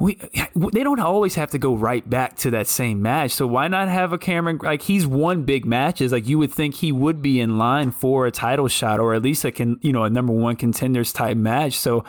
we 0.00 0.18
they 0.56 0.82
don't 0.82 0.98
always 0.98 1.36
have 1.36 1.50
to 1.50 1.58
go 1.58 1.74
right 1.74 2.08
back 2.08 2.36
to 2.38 2.50
that 2.50 2.66
same 2.66 3.00
match. 3.00 3.30
So 3.30 3.46
why 3.46 3.68
not 3.68 3.88
have 3.88 4.12
a 4.12 4.18
Cameron 4.18 4.58
like 4.62 4.82
he's 4.82 5.06
won 5.06 5.44
big 5.44 5.64
matches? 5.64 6.10
Like 6.10 6.26
you 6.26 6.38
would 6.38 6.52
think 6.52 6.74
he 6.76 6.90
would 6.90 7.22
be 7.22 7.40
in 7.40 7.58
line 7.58 7.92
for 7.92 8.26
a 8.26 8.32
title 8.32 8.66
shot 8.66 8.98
or 8.98 9.14
at 9.14 9.22
least 9.22 9.44
a 9.44 9.52
can 9.52 9.78
you 9.82 9.92
know 9.92 10.02
a 10.02 10.10
number 10.10 10.32
one 10.32 10.56
contenders 10.56 11.12
type 11.12 11.36
match. 11.36 11.78
So 11.78 12.04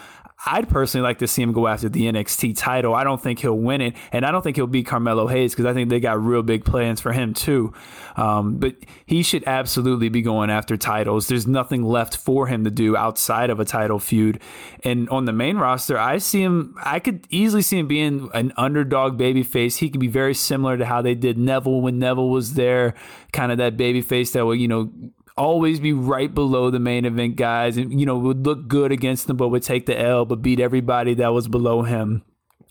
I'd 0.47 0.69
personally 0.69 1.03
like 1.03 1.19
to 1.19 1.27
see 1.27 1.41
him 1.41 1.53
go 1.53 1.67
after 1.67 1.89
the 1.89 2.03
NXT 2.03 2.55
title. 2.55 2.93
I 2.93 3.03
don't 3.03 3.21
think 3.21 3.39
he'll 3.39 3.57
win 3.57 3.81
it, 3.81 3.95
and 4.11 4.25
I 4.25 4.31
don't 4.31 4.43
think 4.43 4.55
he'll 4.55 4.67
beat 4.67 4.85
Carmelo 4.85 5.27
Hayes 5.27 5.53
because 5.53 5.65
I 5.65 5.73
think 5.73 5.89
they 5.89 5.99
got 5.99 6.23
real 6.23 6.43
big 6.43 6.63
plans 6.63 7.01
for 7.01 7.11
him 7.11 7.33
too. 7.33 7.73
Um, 8.15 8.57
but 8.57 8.75
he 9.05 9.23
should 9.23 9.43
absolutely 9.47 10.09
be 10.09 10.21
going 10.21 10.51
after 10.51 10.77
titles. 10.77 11.27
There's 11.27 11.47
nothing 11.47 11.83
left 11.83 12.15
for 12.15 12.45
him 12.45 12.63
to 12.63 12.69
do 12.69 12.95
outside 12.95 13.49
of 13.49 13.59
a 13.59 13.65
title 13.65 13.99
feud. 13.99 14.39
And 14.83 15.09
on 15.09 15.25
the 15.25 15.33
main 15.33 15.57
roster, 15.57 15.97
I 15.97 16.19
see 16.19 16.43
him. 16.43 16.75
I 16.83 16.99
could 16.99 17.25
easily 17.31 17.63
see 17.63 17.79
him 17.79 17.87
being 17.87 18.29
an 18.33 18.53
underdog 18.55 19.17
babyface. 19.17 19.77
He 19.77 19.89
could 19.89 20.01
be 20.01 20.07
very 20.07 20.35
similar 20.35 20.77
to 20.77 20.85
how 20.85 21.01
they 21.01 21.15
did 21.15 21.39
Neville 21.39 21.81
when 21.81 21.97
Neville 21.97 22.29
was 22.29 22.53
there, 22.53 22.93
kind 23.33 23.51
of 23.51 23.57
that 23.57 23.77
babyface 23.77 24.33
that 24.33 24.45
will 24.45 24.55
you 24.55 24.67
know 24.67 24.91
always 25.37 25.79
be 25.79 25.93
right 25.93 26.33
below 26.33 26.69
the 26.69 26.79
main 26.79 27.05
event 27.05 27.35
guys 27.35 27.77
and, 27.77 27.99
you 27.99 28.05
know, 28.05 28.17
would 28.17 28.45
look 28.45 28.67
good 28.67 28.91
against 28.91 29.27
them, 29.27 29.37
but 29.37 29.49
would 29.49 29.63
take 29.63 29.85
the 29.85 29.99
L, 29.99 30.25
but 30.25 30.41
beat 30.41 30.59
everybody 30.59 31.13
that 31.15 31.33
was 31.33 31.47
below 31.47 31.83
him. 31.83 32.23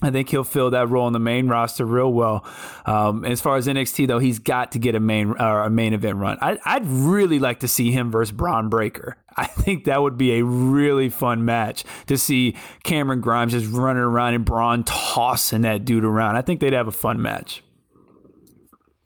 I 0.02 0.10
think 0.10 0.28
he'll 0.28 0.44
fill 0.44 0.70
that 0.70 0.90
role 0.90 1.06
in 1.06 1.12
the 1.12 1.18
main 1.18 1.48
roster 1.48 1.84
real 1.86 2.12
well. 2.12 2.44
Um, 2.84 3.24
as 3.24 3.40
far 3.40 3.56
as 3.56 3.66
NXT 3.66 4.06
though, 4.06 4.18
he's 4.18 4.38
got 4.38 4.72
to 4.72 4.78
get 4.78 4.94
a 4.94 5.00
main 5.00 5.34
uh, 5.38 5.64
a 5.64 5.70
main 5.70 5.94
event 5.94 6.16
run. 6.16 6.36
I, 6.40 6.78
would 6.78 6.88
really 6.88 7.38
like 7.38 7.60
to 7.60 7.68
see 7.68 7.90
him 7.90 8.10
versus 8.10 8.32
Bron 8.32 8.68
Breakker. 8.68 9.16
I 9.36 9.46
think 9.46 9.84
that 9.84 10.02
would 10.02 10.18
be 10.18 10.38
a 10.38 10.44
really 10.44 11.08
fun 11.08 11.44
match 11.44 11.84
to 12.06 12.18
see 12.18 12.54
Cameron 12.82 13.20
Grimes 13.20 13.52
just 13.52 13.72
running 13.72 14.02
around 14.02 14.34
and 14.34 14.44
Bron 14.44 14.84
tossing 14.84 15.62
that 15.62 15.84
dude 15.84 16.04
around. 16.04 16.36
I 16.36 16.42
think 16.42 16.60
they'd 16.60 16.72
have 16.72 16.88
a 16.88 16.92
fun 16.92 17.22
match. 17.22 17.62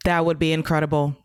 That 0.04 0.24
would 0.24 0.38
be 0.38 0.52
incredible. 0.52 1.16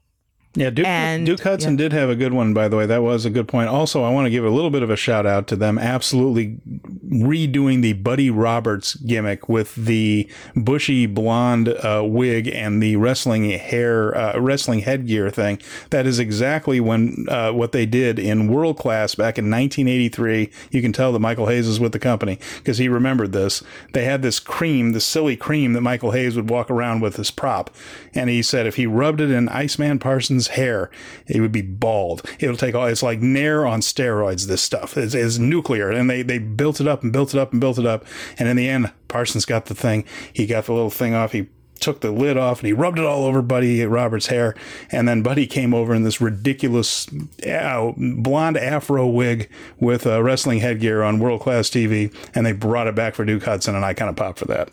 Yeah, 0.56 0.70
Duke, 0.70 0.86
and, 0.86 1.26
Duke 1.26 1.42
Hudson 1.42 1.74
yeah. 1.74 1.78
did 1.78 1.94
have 1.94 2.10
a 2.10 2.16
good 2.16 2.32
one, 2.32 2.54
by 2.54 2.68
the 2.68 2.78
way. 2.78 2.86
That 2.86 3.02
was 3.02 3.26
a 3.26 3.32
good 3.32 3.48
point. 3.48 3.70
Also, 3.70 4.04
I 4.04 4.12
want 4.12 4.28
to 4.28 4.30
give 4.30 4.46
a 4.46 4.52
little 4.52 4.70
bit 4.70 4.84
of 4.84 4.92
a 4.92 4.96
shout 4.96 5.26
out 5.26 5.48
to 5.48 5.56
them 5.56 5.80
absolutely 5.80 6.60
redoing 7.08 7.82
the 7.82 7.94
Buddy 7.94 8.30
Roberts 8.30 8.94
gimmick 8.96 9.50
with 9.50 9.74
the 9.74 10.30
bushy 10.56 11.08
blonde 11.08 11.70
uh, 11.70 12.04
wig 12.06 12.48
and 12.48 12.84
the 12.84 12.98
wrestling 12.98 13.50
hair, 13.50 14.16
uh, 14.16 14.40
wrestling 14.40 14.82
headgear 14.82 15.32
thing. 15.32 15.60
That 15.90 16.06
is 16.06 16.20
exactly 16.20 16.80
when 16.80 17.26
uh, 17.30 17.52
what 17.52 17.72
they 17.72 17.88
did 17.88 18.20
in 18.20 18.48
World 18.48 18.78
Class 18.78 19.16
back 19.16 19.40
in 19.40 19.46
1983. 19.46 20.52
You 20.70 20.82
can 20.84 20.94
tell 20.94 21.12
that 21.14 21.20
Michael 21.20 21.48
Hayes 21.48 21.68
is 21.68 21.80
with 21.80 21.94
the 21.94 22.00
company 22.00 22.38
because 22.58 22.78
he 22.78 22.88
remembered 22.90 23.32
this. 23.32 23.64
They 23.94 24.06
had 24.06 24.22
this 24.22 24.40
cream, 24.40 24.92
this 24.92 25.06
silly 25.06 25.36
cream 25.36 25.74
that 25.74 25.82
Michael 25.82 26.12
Hayes 26.12 26.36
would 26.36 26.52
walk 26.52 26.70
around 26.70 27.02
with 27.02 27.18
as 27.18 27.32
prop, 27.32 27.72
and 28.14 28.30
he 28.30 28.44
said 28.44 28.68
if 28.68 28.76
he 28.76 28.86
rubbed 28.86 29.20
it 29.20 29.32
in 29.32 29.50
Iceman 29.50 29.98
Parsons 29.98 30.43
hair, 30.50 30.90
it 31.28 31.42
would 31.42 31.52
be 31.52 31.62
bald. 31.62 32.24
It'll 32.40 32.58
take 32.58 32.76
all, 32.76 32.86
it's 32.86 33.04
like 33.04 33.20
Nair 33.20 33.66
on 33.66 33.82
steroids, 33.82 34.48
this 34.48 34.62
stuff. 34.62 34.98
It's, 34.98 35.14
it's 35.14 35.38
nuclear. 35.38 35.92
And 35.92 36.10
they, 36.10 36.22
they 36.22 36.40
built 36.40 36.80
it 36.80 36.88
up 36.88 37.04
and 37.04 37.12
built 37.12 37.34
it 37.34 37.40
up 37.40 37.52
and 37.52 37.62
built 37.62 37.80
it 37.80 37.86
up. 37.86 38.06
And 38.38 38.48
in 38.48 38.56
the 38.56 38.70
end, 38.70 38.92
Parsons 39.08 39.46
got 39.46 39.66
the 39.66 39.76
thing. 39.76 40.06
He 40.32 40.46
got 40.46 40.66
the 40.66 40.74
little 40.74 40.90
thing 40.90 41.14
off. 41.14 41.32
He 41.32 41.48
took 41.80 42.00
the 42.00 42.12
lid 42.12 42.38
off 42.38 42.60
and 42.60 42.68
he 42.68 42.74
rubbed 42.74 42.98
it 42.98 43.06
all 43.06 43.26
over 43.26 43.42
Buddy 43.42 43.86
Roberts' 43.86 44.28
hair. 44.28 44.56
And 44.92 45.08
then 45.08 45.22
Buddy 45.22 45.46
came 45.46 45.74
over 45.74 45.94
in 45.94 46.04
this 46.04 46.22
ridiculous 46.22 47.08
uh, 47.46 47.92
blonde 47.98 48.58
afro 48.58 49.06
wig 49.08 49.50
with 49.80 50.06
a 50.06 50.24
wrestling 50.24 50.60
headgear 50.60 51.04
on 51.04 51.20
world 51.20 51.42
class 51.42 51.70
TV. 51.70 52.14
And 52.34 52.46
they 52.46 52.54
brought 52.54 52.88
it 52.88 52.96
back 52.96 53.16
for 53.16 53.26
Duke 53.26 53.44
Hudson. 53.44 53.76
And 53.76 53.84
I 53.84 53.94
kind 53.94 54.10
of 54.10 54.16
popped 54.16 54.40
for 54.40 54.46
that 54.46 54.70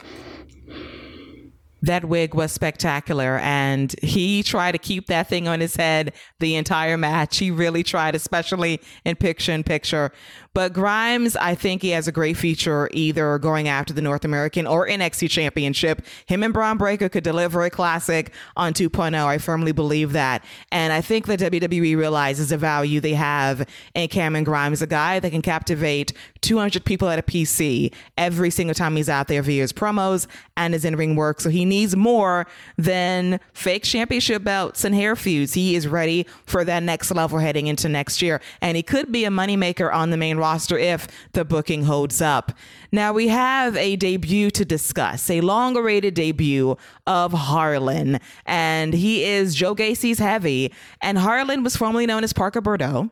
that 1.82 2.04
wig 2.04 2.34
was 2.34 2.52
spectacular 2.52 3.38
and 3.38 3.94
he 4.02 4.42
tried 4.42 4.72
to 4.72 4.78
keep 4.78 5.06
that 5.06 5.28
thing 5.28 5.48
on 5.48 5.60
his 5.60 5.76
head 5.76 6.12
the 6.38 6.56
entire 6.56 6.96
match 6.96 7.38
he 7.38 7.50
really 7.50 7.82
tried 7.82 8.14
especially 8.14 8.80
in 9.04 9.16
picture 9.16 9.52
in 9.52 9.62
picture 9.62 10.12
but 10.52 10.72
Grimes, 10.72 11.36
I 11.36 11.54
think 11.54 11.80
he 11.80 11.90
has 11.90 12.08
a 12.08 12.12
great 12.12 12.36
feature 12.36 12.88
either 12.92 13.38
going 13.38 13.68
after 13.68 13.94
the 13.94 14.02
North 14.02 14.24
American 14.24 14.66
or 14.66 14.88
NXT 14.88 15.30
championship. 15.30 16.04
Him 16.26 16.42
and 16.42 16.52
Bron 16.52 16.76
Breakker 16.76 17.08
could 17.08 17.22
deliver 17.22 17.62
a 17.62 17.70
classic 17.70 18.32
on 18.56 18.72
2.0. 18.72 19.14
I 19.14 19.38
firmly 19.38 19.70
believe 19.70 20.12
that. 20.12 20.44
And 20.72 20.92
I 20.92 21.02
think 21.02 21.26
the 21.26 21.36
WWE 21.36 21.96
realizes 21.96 22.48
the 22.48 22.58
value 22.58 23.00
they 23.00 23.14
have 23.14 23.64
in 23.94 24.08
Cameron 24.08 24.42
Grimes, 24.42 24.82
a 24.82 24.88
guy 24.88 25.20
that 25.20 25.30
can 25.30 25.42
captivate 25.42 26.12
200 26.40 26.84
people 26.84 27.08
at 27.08 27.18
a 27.20 27.22
PC 27.22 27.94
every 28.18 28.50
single 28.50 28.74
time 28.74 28.96
he's 28.96 29.08
out 29.08 29.28
there 29.28 29.42
via 29.42 29.62
his 29.62 29.72
promos 29.72 30.26
and 30.56 30.74
his 30.74 30.84
in 30.84 30.96
ring 30.96 31.14
work. 31.14 31.40
So 31.40 31.48
he 31.48 31.64
needs 31.70 31.96
more 31.96 32.46
than 32.76 33.40
fake 33.54 33.84
championship 33.84 34.44
belts 34.44 34.84
and 34.84 34.94
hair 34.94 35.16
feuds. 35.16 35.54
He 35.54 35.74
is 35.74 35.88
ready 35.88 36.26
for 36.44 36.62
that 36.64 36.82
next 36.82 37.10
level 37.10 37.38
heading 37.38 37.66
into 37.66 37.88
next 37.88 38.20
year. 38.20 38.42
And 38.60 38.76
he 38.76 38.82
could 38.82 39.10
be 39.10 39.24
a 39.24 39.30
moneymaker 39.30 39.90
on 39.90 40.10
the 40.10 40.18
main 40.18 40.36
roster 40.36 40.76
if 40.76 41.08
the 41.32 41.46
booking 41.46 41.84
holds 41.84 42.20
up. 42.20 42.52
Now 42.92 43.14
we 43.14 43.28
have 43.28 43.74
a 43.76 43.96
debut 43.96 44.50
to 44.50 44.64
discuss, 44.66 45.30
a 45.30 45.40
long 45.40 45.76
awaited 45.76 46.12
debut 46.14 46.76
of 47.06 47.32
Harland, 47.32 48.20
and 48.44 48.92
he 48.92 49.24
is 49.24 49.54
Joe 49.54 49.74
Gacy's 49.74 50.18
heavy. 50.18 50.72
And 51.00 51.16
Harland 51.16 51.64
was 51.64 51.76
formerly 51.76 52.06
known 52.06 52.24
as 52.24 52.32
Parker 52.32 52.60
Boudreaux 52.60 53.10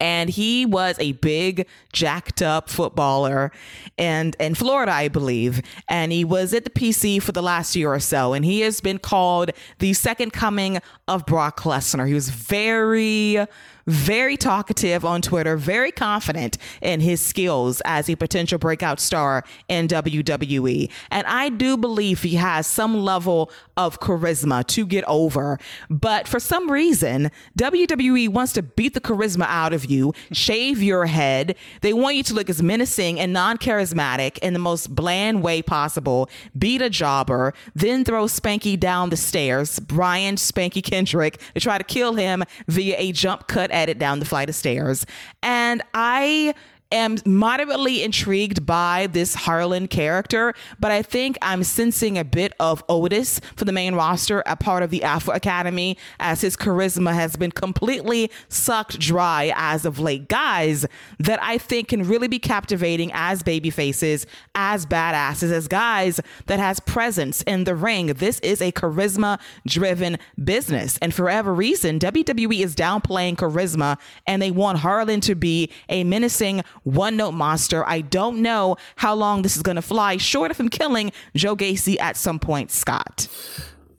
and 0.00 0.30
he 0.30 0.66
was 0.66 0.96
a 0.98 1.12
big 1.12 1.66
jacked 1.92 2.42
up 2.42 2.68
footballer 2.68 3.50
and 3.98 4.36
in 4.38 4.54
Florida 4.54 4.92
I 4.92 5.08
believe. 5.08 5.62
And 5.88 6.12
he 6.12 6.24
was 6.24 6.52
at 6.52 6.64
the 6.64 6.70
PC 6.70 7.22
for 7.22 7.32
the 7.32 7.42
last 7.42 7.76
year 7.76 7.92
or 7.92 8.00
so. 8.00 8.32
And 8.32 8.44
he 8.44 8.60
has 8.60 8.80
been 8.80 8.98
called 8.98 9.50
the 9.78 9.92
second 9.92 10.32
coming 10.32 10.78
of 11.08 11.26
Brock 11.26 11.60
Lesnar. 11.62 12.06
He 12.06 12.14
was 12.14 12.30
very 12.30 13.46
very 13.86 14.36
talkative 14.36 15.04
on 15.04 15.22
Twitter, 15.22 15.56
very 15.56 15.92
confident 15.92 16.58
in 16.80 17.00
his 17.00 17.20
skills 17.20 17.80
as 17.84 18.08
a 18.10 18.16
potential 18.16 18.58
breakout 18.58 19.00
star 19.00 19.44
in 19.68 19.88
WWE. 19.88 20.90
And 21.10 21.26
I 21.26 21.48
do 21.48 21.76
believe 21.76 22.22
he 22.22 22.34
has 22.34 22.66
some 22.66 22.96
level 22.96 23.50
of 23.76 24.00
charisma 24.00 24.66
to 24.66 24.86
get 24.86 25.04
over. 25.04 25.58
But 25.90 26.26
for 26.26 26.40
some 26.40 26.70
reason, 26.70 27.30
WWE 27.58 28.28
wants 28.28 28.52
to 28.54 28.62
beat 28.62 28.94
the 28.94 29.00
charisma 29.00 29.46
out 29.46 29.72
of 29.72 29.84
you, 29.84 30.12
shave 30.32 30.82
your 30.82 31.06
head. 31.06 31.56
They 31.82 31.92
want 31.92 32.16
you 32.16 32.22
to 32.24 32.34
look 32.34 32.50
as 32.50 32.62
menacing 32.62 33.20
and 33.20 33.32
non 33.32 33.58
charismatic 33.58 34.38
in 34.38 34.52
the 34.52 34.58
most 34.58 34.94
bland 34.94 35.42
way 35.42 35.62
possible, 35.62 36.28
beat 36.58 36.82
a 36.82 36.90
jobber, 36.90 37.52
then 37.74 38.04
throw 38.04 38.24
Spanky 38.24 38.78
down 38.78 39.10
the 39.10 39.16
stairs, 39.16 39.78
Brian 39.78 40.36
Spanky 40.36 40.82
Kendrick, 40.82 41.40
to 41.54 41.60
try 41.60 41.78
to 41.78 41.84
kill 41.84 42.14
him 42.14 42.42
via 42.66 42.96
a 42.98 43.12
jump 43.12 43.46
cut 43.46 43.70
edit 43.76 43.98
down 43.98 44.18
the 44.18 44.24
flight 44.24 44.48
of 44.48 44.54
stairs. 44.54 45.06
And 45.42 45.82
I 45.94 46.54
am 46.92 47.16
moderately 47.24 48.02
intrigued 48.02 48.64
by 48.64 49.08
this 49.10 49.34
Harland 49.34 49.90
character, 49.90 50.54
but 50.78 50.90
I 50.90 51.02
think 51.02 51.36
I'm 51.42 51.64
sensing 51.64 52.16
a 52.16 52.24
bit 52.24 52.52
of 52.60 52.84
Otis 52.88 53.40
for 53.56 53.64
the 53.64 53.72
main 53.72 53.94
roster, 53.94 54.42
a 54.46 54.56
part 54.56 54.82
of 54.82 54.90
the 54.90 55.02
Alpha 55.02 55.32
Academy, 55.32 55.96
as 56.20 56.40
his 56.40 56.56
charisma 56.56 57.14
has 57.14 57.36
been 57.36 57.50
completely 57.50 58.30
sucked 58.48 58.98
dry 58.98 59.52
as 59.56 59.84
of 59.84 59.98
late. 59.98 60.28
Guys 60.28 60.86
that 61.18 61.42
I 61.42 61.58
think 61.58 61.88
can 61.88 62.04
really 62.04 62.28
be 62.28 62.38
captivating 62.38 63.10
as 63.12 63.42
baby 63.42 63.70
faces, 63.70 64.26
as 64.54 64.86
badasses, 64.86 65.50
as 65.50 65.68
guys 65.68 66.20
that 66.46 66.58
has 66.58 66.80
presence 66.80 67.42
in 67.42 67.64
the 67.64 67.74
ring. 67.74 68.06
This 68.06 68.38
is 68.40 68.60
a 68.60 68.72
charisma 68.72 69.40
driven 69.66 70.18
business. 70.42 70.98
And 71.02 71.12
for 71.12 71.24
whatever 71.24 71.54
reason, 71.54 71.98
WWE 71.98 72.64
is 72.64 72.74
downplaying 72.74 73.36
charisma 73.36 73.98
and 74.26 74.40
they 74.40 74.50
want 74.50 74.78
Harlan 74.78 75.20
to 75.22 75.34
be 75.34 75.70
a 75.88 76.04
menacing 76.04 76.62
one 76.86 77.16
note 77.16 77.32
monster. 77.32 77.86
I 77.86 78.00
don't 78.00 78.42
know 78.42 78.76
how 78.94 79.14
long 79.14 79.42
this 79.42 79.56
is 79.56 79.62
going 79.62 79.76
to 79.76 79.82
fly, 79.82 80.16
short 80.18 80.52
of 80.52 80.58
him 80.58 80.68
killing 80.68 81.10
Joe 81.34 81.56
Gacy 81.56 81.98
at 82.00 82.16
some 82.16 82.38
point, 82.38 82.70
Scott. 82.70 83.28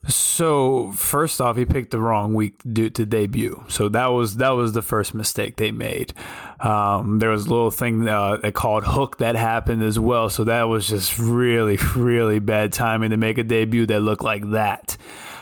So 0.08 0.94
first 0.94 1.42
off, 1.42 1.58
he 1.58 1.66
picked 1.66 1.92
the 1.92 2.00
wrong 2.00 2.34
week 2.34 2.62
to, 2.76 2.90
to 2.92 3.06
debut. 3.06 3.62
So 3.68 3.90
that 3.90 4.08
was 4.08 4.38
that 4.38 4.52
was 4.52 4.72
the 4.72 4.82
first 4.82 5.14
mistake 5.14 5.58
they 5.58 5.72
made. 5.72 6.14
Um, 6.62 7.20
there 7.20 7.30
was 7.30 7.46
a 7.46 7.50
little 7.50 7.72
thing 7.72 8.08
uh, 8.08 8.38
called 8.54 8.86
Hook 8.86 9.18
that 9.18 9.36
happened 9.36 9.84
as 9.84 10.00
well. 10.00 10.30
So 10.30 10.46
that 10.46 10.64
was 10.64 10.88
just 10.88 11.20
really 11.20 11.78
really 11.96 12.40
bad 12.40 12.72
timing 12.72 13.10
to 13.10 13.18
make 13.18 13.38
a 13.38 13.44
debut 13.44 13.86
that 13.88 14.00
looked 14.00 14.24
like 14.24 14.50
that. 14.52 14.96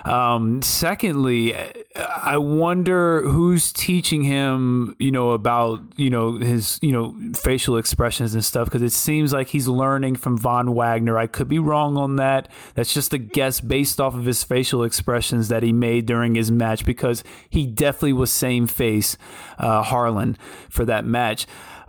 Um, 0.05 0.61
secondly, 0.61 1.55
I 1.95 2.37
wonder 2.37 3.27
who's 3.27 3.73
teaching 3.73 4.23
him, 4.23 4.95
you 4.99 5.09
know, 5.09 5.31
about, 5.31 5.81
you 5.95 6.11
know, 6.11 6.37
his, 6.37 6.77
you 6.83 6.91
know, 6.91 7.15
facial 7.33 7.75
expressions 7.75 8.35
and 8.35 8.45
stuff, 8.45 8.65
because 8.65 8.83
it 8.83 8.91
seems 8.91 9.33
like 9.33 9.47
he's 9.47 9.67
learning 9.67 10.17
from 10.17 10.37
Von 10.37 10.75
Wagner. 10.75 11.17
I 11.17 11.25
could 11.25 11.47
be 11.47 11.57
wrong 11.57 11.97
on 11.97 12.17
that. 12.17 12.49
That's 12.75 12.93
just 12.93 13.13
a 13.13 13.17
guess 13.17 13.59
based 13.59 13.99
off 13.99 14.13
of 14.13 14.25
his 14.25 14.43
facial 14.43 14.83
expressions 14.83 15.47
that 15.47 15.63
he 15.63 15.73
made 15.73 16.05
during 16.05 16.35
his 16.35 16.51
match, 16.51 16.85
because 16.85 17.23
he 17.49 17.65
definitely 17.65 18.13
was 18.13 18.31
same 18.31 18.67
face 18.67 19.17
uh, 19.57 19.81
Harland 19.81 20.37
for 20.69 20.85
that 20.85 21.03
match. 21.03 21.47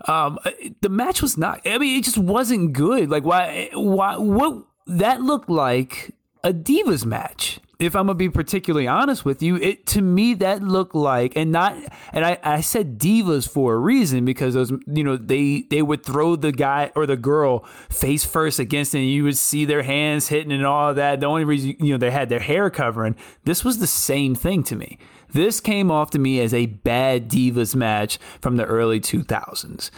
Um, 0.09 0.39
the 0.81 0.89
match 0.89 1.21
was 1.21 1.37
not, 1.37 1.61
I 1.67 1.77
mean, 1.77 1.99
it 1.99 2.05
just 2.05 2.17
wasn't 2.17 2.73
good. 2.73 3.11
Like, 3.11 3.25
why, 3.25 3.69
why, 3.75 4.17
what, 4.17 4.65
that 4.87 5.21
looked 5.21 5.51
like 5.51 6.13
a 6.43 6.55
Divas 6.55 7.05
match 7.05 7.59
if 7.79 7.95
I'm 7.95 8.07
gonna 8.07 8.15
be 8.15 8.31
particularly 8.31 8.87
honest 8.87 9.25
with 9.25 9.43
you, 9.43 9.57
it 9.57 9.87
to 9.89 10.01
me 10.01 10.35
that 10.35 10.63
looked 10.63 10.95
like 10.95 11.37
and 11.37 11.53
not 11.53 11.77
and 12.13 12.25
I, 12.25 12.39
I 12.43 12.61
said 12.61 12.99
divas 12.99 13.49
for 13.49 13.75
a 13.75 13.79
reason 13.79 14.25
because 14.25 14.55
those 14.55 14.73
you 14.87 15.05
know 15.05 15.17
they 15.17 15.67
they 15.69 15.83
would 15.83 16.03
throw 16.03 16.37
the 16.37 16.53
guy 16.53 16.91
or 16.95 17.07
the 17.07 17.17
girl 17.17 17.65
face 17.91 18.25
first 18.25 18.59
against 18.59 18.95
it 18.95 18.99
and 18.99 19.11
you 19.11 19.25
would 19.25 19.37
see 19.37 19.65
their 19.65 19.83
hands 19.83 20.29
hitting 20.29 20.53
and 20.53 20.65
all 20.65 20.95
that. 20.95 21.21
The 21.21 21.27
only 21.27 21.45
reason 21.45 21.77
you 21.79 21.93
know 21.93 21.99
they 21.99 22.11
had 22.11 22.29
their 22.29 22.41
hair 22.41 22.71
covering. 22.71 23.15
This 23.45 23.65
was 23.65 23.79
the 23.79 23.87
same 23.87 24.35
thing 24.35 24.63
to 24.65 24.77
me. 24.77 24.99
This 25.33 25.61
came 25.61 25.91
off 25.91 26.11
to 26.11 26.19
me 26.19 26.41
as 26.41 26.55
a 26.55 26.67
bad 26.67 27.29
divas 27.29 27.75
match 27.75 28.19
from 28.41 28.57
the 28.57 28.65
early 28.65 29.01
2000s. 29.01 29.91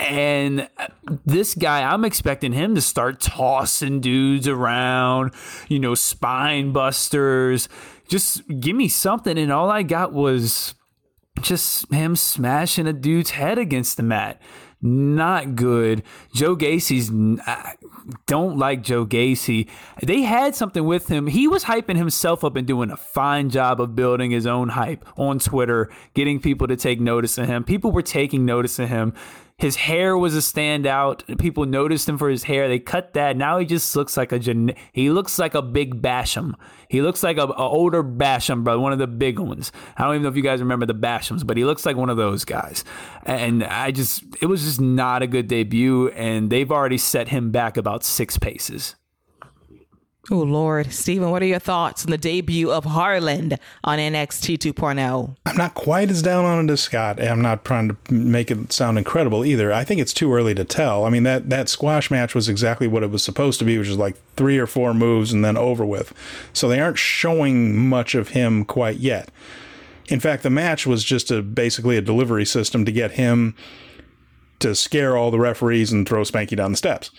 And 0.00 0.68
this 1.26 1.54
guy, 1.54 1.82
I'm 1.82 2.04
expecting 2.04 2.52
him 2.52 2.74
to 2.74 2.80
start 2.80 3.20
tossing 3.20 4.00
dudes 4.00 4.48
around, 4.48 5.32
you 5.68 5.78
know, 5.78 5.94
spine 5.94 6.72
busters. 6.72 7.68
Just 8.08 8.42
give 8.60 8.74
me 8.74 8.88
something. 8.88 9.38
And 9.38 9.52
all 9.52 9.70
I 9.70 9.82
got 9.82 10.12
was 10.12 10.74
just 11.42 11.92
him 11.92 12.16
smashing 12.16 12.86
a 12.86 12.92
dude's 12.92 13.30
head 13.30 13.58
against 13.58 13.98
the 13.98 14.02
mat. 14.02 14.40
Not 14.82 15.56
good. 15.56 16.02
Joe 16.34 16.56
Gacy's. 16.56 17.10
I 17.46 17.74
don't 18.26 18.56
like 18.56 18.82
Joe 18.82 19.04
Gacy. 19.04 19.68
They 20.02 20.22
had 20.22 20.54
something 20.54 20.84
with 20.84 21.08
him. 21.08 21.26
He 21.26 21.46
was 21.46 21.64
hyping 21.64 21.96
himself 21.96 22.42
up 22.42 22.56
and 22.56 22.66
doing 22.66 22.90
a 22.90 22.96
fine 22.96 23.50
job 23.50 23.78
of 23.78 23.94
building 23.94 24.30
his 24.30 24.46
own 24.46 24.70
hype 24.70 25.04
on 25.18 25.38
Twitter, 25.38 25.90
getting 26.14 26.40
people 26.40 26.66
to 26.66 26.76
take 26.76 26.98
notice 26.98 27.36
of 27.36 27.46
him. 27.46 27.62
People 27.62 27.92
were 27.92 28.00
taking 28.00 28.46
notice 28.46 28.78
of 28.78 28.88
him. 28.88 29.12
His 29.60 29.76
hair 29.76 30.16
was 30.16 30.34
a 30.34 30.38
standout. 30.38 31.38
People 31.38 31.66
noticed 31.66 32.08
him 32.08 32.16
for 32.16 32.30
his 32.30 32.44
hair. 32.44 32.66
They 32.66 32.78
cut 32.78 33.12
that. 33.12 33.36
Now 33.36 33.58
he 33.58 33.66
just 33.66 33.94
looks 33.94 34.16
like 34.16 34.32
a 34.32 34.38
gen- 34.38 34.74
he 34.92 35.10
looks 35.10 35.38
like 35.38 35.54
a 35.54 35.60
big 35.60 36.00
Basham. 36.00 36.54
He 36.88 37.02
looks 37.02 37.22
like 37.22 37.36
a, 37.36 37.42
a 37.42 37.68
older 37.68 38.02
Basham, 38.02 38.64
but 38.64 38.80
one 38.80 38.92
of 38.92 38.98
the 38.98 39.06
big 39.06 39.38
ones. 39.38 39.70
I 39.98 40.04
don't 40.04 40.14
even 40.14 40.22
know 40.22 40.30
if 40.30 40.36
you 40.36 40.42
guys 40.42 40.60
remember 40.60 40.86
the 40.86 40.94
Bashams, 40.94 41.46
but 41.46 41.58
he 41.58 41.66
looks 41.66 41.84
like 41.84 41.96
one 41.96 42.08
of 42.08 42.16
those 42.16 42.46
guys. 42.46 42.84
And 43.24 43.62
I 43.62 43.90
just 43.90 44.24
it 44.40 44.46
was 44.46 44.62
just 44.62 44.80
not 44.80 45.22
a 45.22 45.26
good 45.26 45.46
debut, 45.46 46.08
and 46.08 46.48
they've 46.48 46.72
already 46.72 46.98
set 46.98 47.28
him 47.28 47.50
back 47.50 47.76
about 47.76 48.02
six 48.02 48.38
paces. 48.38 48.96
Oh 50.28 50.40
Lord, 50.40 50.92
Stephen, 50.92 51.30
what 51.30 51.42
are 51.42 51.46
your 51.46 51.58
thoughts 51.58 52.04
on 52.04 52.10
the 52.10 52.18
debut 52.18 52.70
of 52.70 52.84
Harland 52.84 53.58
on 53.82 53.98
NXT 53.98 54.58
2.0? 54.58 55.36
I'm 55.46 55.56
not 55.56 55.74
quite 55.74 56.10
as 56.10 56.20
down 56.20 56.44
on 56.44 56.68
it 56.68 56.72
as 56.72 56.82
Scott. 56.82 57.22
I'm 57.22 57.40
not 57.40 57.64
trying 57.64 57.88
to 57.88 57.96
make 58.12 58.50
it 58.50 58.70
sound 58.70 58.98
incredible 58.98 59.46
either. 59.46 59.72
I 59.72 59.82
think 59.82 60.00
it's 60.00 60.12
too 60.12 60.32
early 60.32 60.54
to 60.56 60.64
tell. 60.64 61.04
I 61.04 61.10
mean 61.10 61.22
that 61.22 61.48
that 61.48 61.70
squash 61.70 62.10
match 62.10 62.34
was 62.34 62.48
exactly 62.48 62.86
what 62.86 63.02
it 63.02 63.10
was 63.10 63.22
supposed 63.22 63.58
to 63.60 63.64
be, 63.64 63.78
which 63.78 63.88
is 63.88 63.96
like 63.96 64.16
three 64.36 64.58
or 64.58 64.66
four 64.66 64.92
moves 64.92 65.32
and 65.32 65.42
then 65.42 65.56
over 65.56 65.86
with. 65.86 66.12
So 66.52 66.68
they 66.68 66.80
aren't 66.80 66.98
showing 66.98 67.76
much 67.88 68.14
of 68.14 68.28
him 68.28 68.66
quite 68.66 68.98
yet. 68.98 69.30
In 70.08 70.20
fact, 70.20 70.42
the 70.42 70.50
match 70.50 70.86
was 70.86 71.02
just 71.02 71.30
a 71.30 71.40
basically 71.40 71.96
a 71.96 72.02
delivery 72.02 72.44
system 72.44 72.84
to 72.84 72.92
get 72.92 73.12
him 73.12 73.54
to 74.58 74.74
scare 74.74 75.16
all 75.16 75.30
the 75.30 75.38
referees 75.38 75.90
and 75.90 76.06
throw 76.06 76.22
Spanky 76.22 76.56
down 76.56 76.72
the 76.72 76.76
steps. 76.76 77.10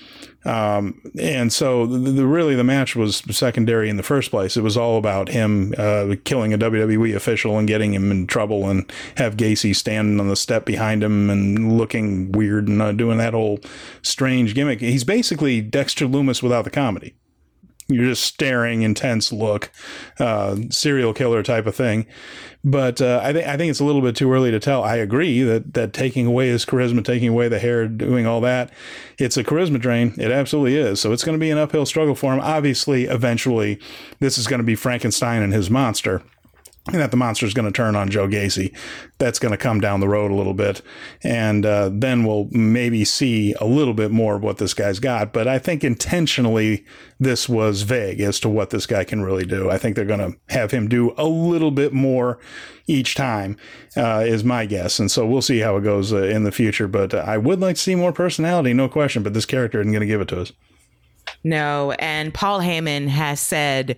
Um, 0.44 1.02
and 1.20 1.54
so 1.54 1.86
the, 1.86 1.98
the, 1.98 2.26
really 2.26 2.56
the 2.56 2.64
match 2.64 2.96
was 2.96 3.18
secondary 3.30 3.90
in 3.90 3.98
the 3.98 4.04
first 4.04 4.32
place. 4.32 4.58
It 4.58 4.64
was 4.64 4.76
all 4.76 4.98
about 4.98 5.30
him 5.30 5.74
uh, 5.78 6.16
killing 6.24 6.54
a 6.54 6.58
WWE 6.58 7.16
official 7.16 7.60
and 7.60 7.68
getting 7.68 7.94
him 7.94 8.10
in 8.10 8.26
trouble 8.26 8.70
and 8.70 8.92
have 9.18 9.38
Gacy 9.38 9.76
standing 9.76 10.20
on 10.20 10.30
the 10.30 10.36
step 10.36 10.66
behind 10.66 11.04
him 11.04 11.30
and 11.30 11.78
looking 11.78 12.32
weird 12.32 12.68
and 12.68 12.82
uh, 12.82 12.92
doing 12.92 13.20
that 13.20 13.34
whole 13.34 13.60
strange 14.02 14.56
gimmick. 14.56 14.80
He's 14.80 15.04
basically 15.04 15.62
Dexter 15.62 16.08
Lumis 16.08 16.42
without 16.42 16.64
the 16.64 16.72
comedy. 16.72 17.16
You're 17.88 18.06
just 18.06 18.24
staring, 18.24 18.84
intense 18.84 19.32
look, 19.32 19.70
uh, 20.18 20.56
serial 20.70 21.14
killer 21.14 21.44
type 21.44 21.66
of 21.66 21.76
thing. 21.76 22.06
But 22.64 23.02
uh, 23.02 23.20
I 23.24 23.34
think 23.34 23.48
I 23.48 23.58
think 23.58 23.72
it's 23.72 23.80
a 23.80 23.86
little 23.86 24.02
bit 24.02 24.16
too 24.16 24.32
early 24.32 24.52
to 24.52 24.60
tell. 24.60 24.84
I 24.84 24.98
agree 24.98 25.42
that 25.42 25.74
that 25.74 25.94
taking 25.94 26.28
away 26.28 26.50
his 26.50 26.66
charisma, 26.66 27.04
taking 27.04 27.30
away 27.30 27.48
the 27.48 27.58
hair, 27.58 27.88
doing 27.88 28.28
all 28.28 28.40
that, 28.42 28.72
it's 29.18 29.36
a 29.36 29.44
charisma 29.44 29.80
drain. 29.80 30.14
It 30.18 30.32
absolutely 30.32 30.78
is. 30.78 31.02
So 31.02 31.12
it's 31.12 31.24
going 31.24 31.38
to 31.38 31.40
be 31.40 31.50
an 31.50 31.58
uphill 31.58 31.88
struggle 31.88 32.14
for 32.14 32.34
him. 32.34 32.40
Obviously, 32.40 33.06
eventually, 33.06 33.80
this 34.20 34.38
is 34.38 34.46
going 34.46 34.60
to 34.60 34.64
be 34.64 34.76
Frankenstein 34.76 35.42
and 35.42 35.54
his 35.54 35.72
monster 35.72 36.22
that 36.86 37.12
the 37.12 37.18
monster 37.18 37.46
is 37.46 37.54
going 37.54 37.66
to 37.66 37.72
turn 37.72 37.96
on 37.96 38.10
Joe 38.10 38.28
Gacy. 38.28 38.76
That's 39.20 39.38
going 39.38 39.52
to 39.52 39.58
come 39.58 39.80
down 39.80 40.00
the 40.00 40.08
road 40.08 40.32
a 40.32 40.36
little 40.36 40.56
bit, 40.56 40.82
and 41.24 41.66
uh, 41.66 41.92
then 41.94 42.26
we'll 42.26 42.48
maybe 42.52 43.06
see 43.06 43.54
a 43.60 43.66
little 43.66 43.94
bit 43.94 44.10
more 44.10 44.36
of 44.36 44.44
what 44.44 44.58
this 44.58 44.74
guy's 44.74 45.00
got. 45.00 45.32
But 45.32 45.48
I 45.48 45.60
think 45.60 45.84
intentionally 45.84 46.84
this 47.20 47.48
was 47.48 47.84
vague 47.84 48.20
as 48.20 48.40
to 48.40 48.50
what 48.50 48.72
this 48.72 48.88
guy 48.88 49.04
can 49.04 49.22
really 49.22 49.46
do. 49.46 49.70
I 49.70 49.78
think 49.78 49.96
they're 49.96 50.06
going 50.06 50.32
to 50.32 50.38
have 50.50 50.72
him 50.72 50.88
do 50.88 51.14
a 51.18 51.28
little 51.28 51.72
bit 51.72 51.94
more 51.94 52.40
each 52.88 53.14
time, 53.14 53.58
uh, 53.96 54.24
is 54.26 54.44
my 54.44 54.66
guess. 54.66 54.98
And 54.98 55.12
so 55.12 55.26
we'll 55.26 55.44
see 55.44 55.60
how 55.60 55.78
it 55.78 55.82
goes 55.82 56.12
uh, 56.12 56.24
in 56.24 56.44
the 56.44 56.52
future. 56.52 56.88
But 56.88 57.14
uh, 57.14 57.20
I 57.20 57.38
would 57.38 57.60
like 57.60 57.76
to 57.76 57.82
see 57.82 57.96
more 57.96 58.12
personality, 58.12 58.74
no 58.74 58.90
question. 58.90 59.22
But 59.22 59.36
this 59.36 59.46
character 59.46 59.80
isn't 59.82 59.92
going 59.92 60.02
to 60.02 60.08
give 60.08 60.22
it 60.22 60.28
to 60.30 60.42
us. 60.42 60.52
No, 61.44 61.92
and 62.00 62.34
Paul 62.34 62.60
Heyman 62.60 63.08
has 63.08 63.40
said 63.40 63.98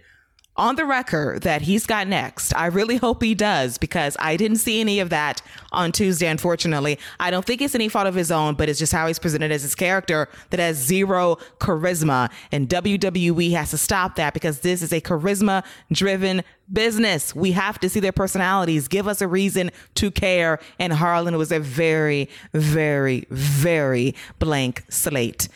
on 0.56 0.76
the 0.76 0.86
record 0.86 1.42
that 1.42 1.64
he's 1.64 1.86
got 1.86 2.08
next. 2.08 2.56
I 2.56 2.68
really 2.68 2.98
hope 2.98 3.24
he 3.24 3.34
does 3.34 3.78
because 3.78 4.16
I 4.20 4.38
didn't 4.38 4.58
see 4.58 4.80
any 4.80 5.00
of 5.00 5.10
that 5.10 5.42
on 5.72 5.92
Tuesday, 5.92 6.28
unfortunately. 6.28 7.00
I 7.20 7.32
don't 7.32 7.44
think 7.44 7.62
it's 7.62 7.74
any 7.74 7.90
fault 7.90 8.06
of 8.06 8.14
his 8.14 8.32
own, 8.32 8.54
but 8.56 8.70
it's 8.70 8.78
just 8.78 8.94
how 8.94 9.08
he's 9.08 9.18
presented 9.18 9.52
as 9.52 9.64
his 9.64 9.74
character 9.74 10.30
that 10.52 10.60
has 10.60 10.78
zero 10.78 11.38
charisma. 11.60 12.32
And 12.52 12.70
WWE 12.70 13.52
has 13.54 13.72
to 13.72 13.78
stop 13.78 14.16
that 14.16 14.34
because 14.34 14.60
this 14.60 14.82
is 14.84 14.94
a 14.94 15.02
charisma 15.02 15.64
driven 15.92 16.44
business. 16.72 17.36
We 17.36 17.52
have 17.54 17.80
to 17.80 17.90
see 17.90 18.00
their 18.00 18.12
personalities, 18.12 18.88
give 18.88 19.08
us 19.08 19.22
a 19.22 19.28
reason 19.28 19.72
to 19.96 20.12
care. 20.12 20.60
And 20.78 20.94
Harland 20.94 21.38
was 21.38 21.52
a 21.52 21.60
very, 21.60 22.30
very, 22.54 23.26
very 23.30 24.16
blank 24.40 24.84
slate. 24.90 25.50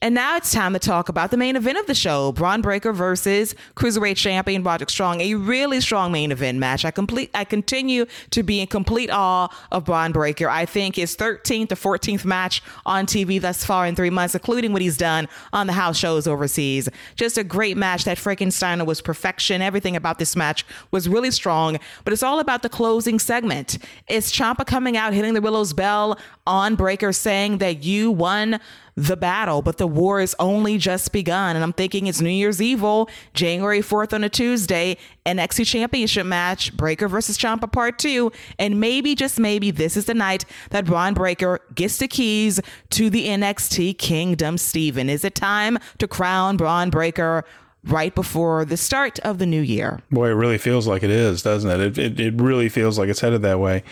And 0.00 0.14
now 0.14 0.36
it's 0.36 0.52
time 0.52 0.74
to 0.74 0.78
talk 0.78 1.08
about 1.08 1.32
the 1.32 1.36
main 1.36 1.56
event 1.56 1.76
of 1.76 1.86
the 1.86 1.94
show: 1.94 2.30
Bron 2.30 2.62
Breakker 2.62 2.92
versus 2.92 3.56
Cruiserweight 3.74 4.16
Champion 4.16 4.62
Roderick 4.62 4.90
Strong. 4.90 5.20
A 5.20 5.34
really 5.34 5.80
strong 5.80 6.12
main 6.12 6.30
event 6.30 6.58
match. 6.58 6.84
I 6.84 6.92
complete. 6.92 7.30
I 7.34 7.42
continue 7.42 8.06
to 8.30 8.44
be 8.44 8.60
in 8.60 8.68
complete 8.68 9.10
awe 9.10 9.48
of 9.72 9.84
Bron 9.84 10.12
Breakker. 10.12 10.48
I 10.48 10.66
think 10.66 10.94
his 10.94 11.16
13th 11.16 11.70
to 11.70 11.74
14th 11.74 12.24
match 12.24 12.62
on 12.86 13.06
TV 13.06 13.40
thus 13.40 13.64
far 13.64 13.86
in 13.86 13.96
three 13.96 14.10
months, 14.10 14.36
including 14.36 14.72
what 14.72 14.82
he's 14.82 14.96
done 14.96 15.26
on 15.52 15.66
the 15.66 15.72
house 15.72 15.98
shows 15.98 16.28
overseas. 16.28 16.88
Just 17.16 17.36
a 17.36 17.42
great 17.42 17.76
match. 17.76 18.04
That 18.04 18.18
Frankensteiner 18.18 18.86
was 18.86 19.00
perfection. 19.00 19.62
Everything 19.62 19.96
about 19.96 20.20
this 20.20 20.36
match 20.36 20.64
was 20.92 21.08
really 21.08 21.32
strong. 21.32 21.76
But 22.04 22.12
it's 22.12 22.22
all 22.22 22.38
about 22.38 22.62
the 22.62 22.68
closing 22.68 23.18
segment. 23.18 23.78
It's 24.06 24.30
Ciampa 24.30 24.64
coming 24.64 24.96
out, 24.96 25.12
hitting 25.12 25.34
the 25.34 25.40
Willow's 25.40 25.72
bell 25.72 26.20
on 26.46 26.76
Breakker, 26.76 27.12
saying 27.12 27.58
that 27.58 27.82
you 27.82 28.12
won 28.12 28.60
the 28.98 29.16
battle, 29.16 29.62
but 29.62 29.78
the 29.78 29.86
war 29.86 30.20
is 30.20 30.34
only 30.40 30.76
just 30.76 31.12
begun. 31.12 31.54
And 31.54 31.62
I'm 31.62 31.72
thinking 31.72 32.08
it's 32.08 32.20
New 32.20 32.30
Year's 32.30 32.60
Evil, 32.60 33.08
January 33.32 33.78
4th 33.78 34.12
on 34.12 34.24
a 34.24 34.28
Tuesday, 34.28 34.96
NXT 35.24 35.66
Championship 35.66 36.26
match, 36.26 36.76
Breakker 36.76 37.06
versus 37.06 37.38
Ciampa 37.38 37.70
Part 37.70 38.00
2. 38.00 38.32
And 38.58 38.80
maybe, 38.80 39.14
just 39.14 39.38
maybe, 39.38 39.70
this 39.70 39.96
is 39.96 40.06
the 40.06 40.14
night 40.14 40.44
that 40.70 40.84
Bron 40.84 41.14
Breakker 41.14 41.60
gets 41.76 41.98
the 41.98 42.08
keys 42.08 42.60
to 42.90 43.08
the 43.08 43.28
NXT 43.28 43.98
Kingdom. 43.98 44.58
Steven, 44.58 45.08
is 45.08 45.24
it 45.24 45.36
time 45.36 45.78
to 45.98 46.08
crown 46.08 46.56
Bron 46.56 46.90
Breakker? 46.90 47.44
Right 47.84 48.12
before 48.12 48.64
the 48.64 48.76
start 48.76 49.20
of 49.20 49.38
the 49.38 49.46
new 49.46 49.62
year. 49.62 50.00
Boy, 50.10 50.30
it 50.30 50.34
really 50.34 50.58
feels 50.58 50.88
like 50.88 51.04
it 51.04 51.10
is, 51.10 51.42
doesn't 51.42 51.70
it? 51.70 51.80
It, 51.80 51.98
it, 51.98 52.20
it 52.20 52.34
really 52.34 52.68
feels 52.68 52.98
like 52.98 53.08
it's 53.08 53.20
headed 53.20 53.42
that 53.42 53.60
way 53.60 53.84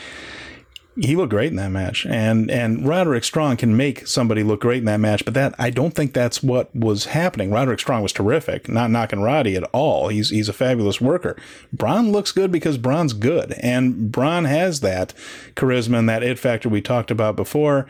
he 0.99 1.15
looked 1.15 1.31
great 1.31 1.51
in 1.51 1.57
that 1.57 1.71
match, 1.71 2.07
and 2.07 2.51
and 2.51 2.87
Roderick 2.87 3.25
Strong 3.25 3.59
can 3.59 3.77
make 3.77 4.07
somebody 4.07 4.43
look 4.43 4.61
great 4.61 4.79
in 4.79 4.85
that 4.87 5.01
match. 5.01 5.25
But 5.25 5.35
that 5.35 5.55
I 5.59 5.71
don't 5.71 5.95
think 5.95 6.13
that's 6.13 6.43
what 6.43 6.75
was 6.75 7.07
happening. 7.07 7.51
Roderick 7.51 7.81
Strong 7.81 8.03
was 8.03 8.13
terrific, 8.13 8.69
not 8.69 8.91
knocking 8.91 9.21
Roddy 9.21 9.57
at 9.57 9.65
all. 9.73 10.09
He's 10.09 10.31
he's 10.31 10.49
a 10.49 10.55
fabulous 10.55 11.01
worker. 11.01 11.37
Bron 11.73 12.13
looks 12.13 12.33
good 12.33 12.51
because 12.51 12.79
Bron's 12.79 13.13
good, 13.13 13.53
and 13.63 14.11
Bron 14.11 14.45
has 14.47 14.81
that 14.81 15.13
charisma 15.55 15.99
and 15.99 16.09
that 16.09 16.23
it 16.23 16.39
factor 16.39 16.69
we 16.69 16.81
talked 16.81 17.11
about 17.11 17.37
before 17.37 17.87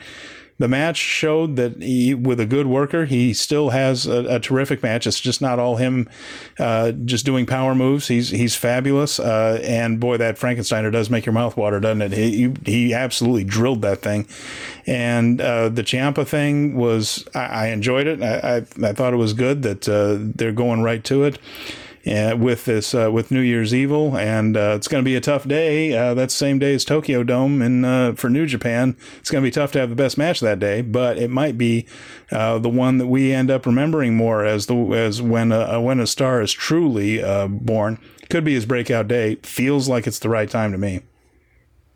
the 0.58 0.68
match 0.68 0.96
showed 0.96 1.56
that 1.56 1.82
he, 1.82 2.14
with 2.14 2.40
a 2.40 2.46
good 2.46 2.66
worker, 2.66 3.04
he 3.04 3.34
still 3.34 3.70
has 3.70 4.06
a, 4.06 4.36
a 4.36 4.40
terrific 4.40 4.82
match. 4.82 5.06
It's 5.06 5.20
just 5.20 5.42
not 5.42 5.58
all 5.58 5.76
him 5.76 6.08
uh, 6.58 6.92
just 6.92 7.26
doing 7.26 7.46
power 7.46 7.74
moves. 7.74 8.08
He's 8.08 8.30
he's 8.30 8.54
fabulous. 8.54 9.20
Uh, 9.20 9.60
and 9.62 10.00
boy, 10.00 10.16
that 10.16 10.36
Frankensteiner 10.36 10.90
does 10.90 11.10
make 11.10 11.26
your 11.26 11.32
mouth 11.32 11.56
water, 11.56 11.80
doesn't 11.80 12.02
it? 12.02 12.12
He 12.12 12.52
he 12.64 12.94
absolutely 12.94 13.44
drilled 13.44 13.82
that 13.82 14.00
thing. 14.02 14.26
And 14.86 15.40
uh, 15.40 15.68
the 15.68 15.82
Ciampa 15.82 16.26
thing 16.26 16.76
was 16.76 17.26
I, 17.34 17.40
I 17.40 17.66
enjoyed 17.68 18.06
it. 18.06 18.22
I, 18.22 18.56
I, 18.56 18.88
I 18.88 18.92
thought 18.92 19.12
it 19.12 19.18
was 19.18 19.32
good 19.32 19.62
that 19.62 19.88
uh, 19.88 20.16
they're 20.18 20.52
going 20.52 20.82
right 20.82 21.04
to 21.04 21.24
it 21.24 21.38
with 22.06 22.64
this 22.64 22.94
uh, 22.94 23.10
with 23.10 23.30
New 23.30 23.40
Year's 23.40 23.74
Evil, 23.74 24.16
and 24.16 24.56
uh, 24.56 24.74
it's 24.76 24.88
going 24.88 25.02
to 25.02 25.04
be 25.04 25.16
a 25.16 25.20
tough 25.20 25.46
day. 25.46 25.96
Uh, 25.96 26.14
that's 26.14 26.34
the 26.34 26.38
same 26.38 26.58
day 26.58 26.74
as 26.74 26.84
Tokyo 26.84 27.22
Dome, 27.22 27.60
and 27.60 27.84
uh, 27.84 28.12
for 28.12 28.30
New 28.30 28.46
Japan, 28.46 28.96
it's 29.18 29.30
going 29.30 29.42
to 29.42 29.46
be 29.46 29.50
tough 29.50 29.72
to 29.72 29.80
have 29.80 29.90
the 29.90 29.96
best 29.96 30.16
match 30.16 30.40
that 30.40 30.58
day. 30.58 30.82
But 30.82 31.18
it 31.18 31.30
might 31.30 31.58
be 31.58 31.86
uh, 32.30 32.58
the 32.58 32.68
one 32.68 32.98
that 32.98 33.06
we 33.06 33.32
end 33.32 33.50
up 33.50 33.66
remembering 33.66 34.16
more 34.16 34.44
as 34.44 34.66
the 34.66 34.76
as 34.92 35.20
when 35.20 35.52
a, 35.52 35.80
when 35.80 36.00
a 36.00 36.06
star 36.06 36.40
is 36.40 36.52
truly 36.52 37.22
born. 37.48 37.98
Could 38.30 38.44
be 38.44 38.54
his 38.54 38.66
breakout 38.66 39.08
day. 39.08 39.36
Feels 39.36 39.88
like 39.88 40.06
it's 40.06 40.18
the 40.18 40.28
right 40.28 40.50
time 40.50 40.72
to 40.72 40.78
me. 40.78 41.02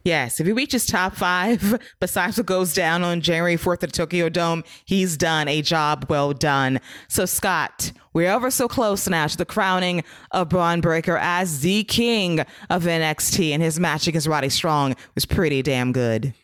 Yes, 0.02 0.40
if 0.40 0.46
he 0.46 0.52
reaches 0.52 0.86
top 0.86 1.14
five, 1.14 1.78
besides 2.00 2.38
what 2.38 2.46
goes 2.46 2.72
down 2.72 3.02
on 3.02 3.20
January 3.20 3.56
4th 3.56 3.82
at 3.82 3.92
Tokyo 3.92 4.28
Dome, 4.28 4.64
he's 4.84 5.16
done 5.16 5.46
a 5.46 5.60
job 5.60 6.06
well 6.08 6.32
done. 6.32 6.80
So, 7.08 7.26
Scott, 7.26 7.92
we're 8.14 8.30
ever 8.30 8.50
so 8.50 8.66
close 8.66 9.08
now 9.08 9.26
to 9.26 9.36
the 9.36 9.44
crowning 9.44 10.02
of 10.30 10.48
Bron 10.48 10.80
Breakker 10.80 11.18
as 11.18 11.60
the 11.60 11.84
king 11.84 12.40
of 12.70 12.84
NXT, 12.84 13.50
and 13.50 13.62
his 13.62 13.78
match 13.78 14.06
against 14.06 14.26
Roddy 14.26 14.48
Strong 14.48 14.96
was 15.14 15.26
pretty 15.26 15.62
damn 15.62 15.92
good. 15.92 16.34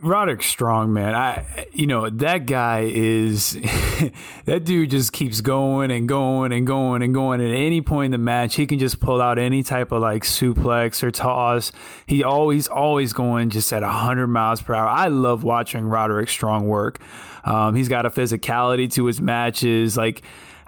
Roderick 0.00 0.42
Strong, 0.42 0.92
man. 0.92 1.14
I, 1.14 1.66
you 1.72 1.86
know, 1.86 2.10
that 2.10 2.46
guy 2.46 2.90
is, 2.92 3.52
that 4.44 4.64
dude 4.64 4.90
just 4.90 5.12
keeps 5.12 5.40
going 5.40 5.90
and 5.90 6.08
going 6.08 6.52
and 6.52 6.66
going 6.66 7.02
and 7.02 7.14
going. 7.14 7.40
At 7.40 7.54
any 7.54 7.80
point 7.80 8.06
in 8.06 8.10
the 8.12 8.18
match, 8.18 8.56
he 8.56 8.66
can 8.66 8.78
just 8.78 9.00
pull 9.00 9.22
out 9.22 9.38
any 9.38 9.62
type 9.62 9.92
of 9.92 10.02
like 10.02 10.24
suplex 10.24 11.02
or 11.02 11.10
toss. 11.10 11.70
He 12.06 12.24
always, 12.24 12.66
always 12.66 13.12
going 13.12 13.50
just 13.50 13.72
at 13.72 13.82
100 13.82 14.26
miles 14.26 14.60
per 14.60 14.74
hour. 14.74 14.88
I 14.88 15.08
love 15.08 15.44
watching 15.44 15.86
Roderick 15.86 16.28
Strong 16.28 16.66
work. 16.66 16.98
Um, 17.44 17.74
he's 17.74 17.88
got 17.88 18.04
a 18.04 18.10
physicality 18.10 18.92
to 18.94 19.06
his 19.06 19.20
matches. 19.20 19.96
Like, 19.96 20.22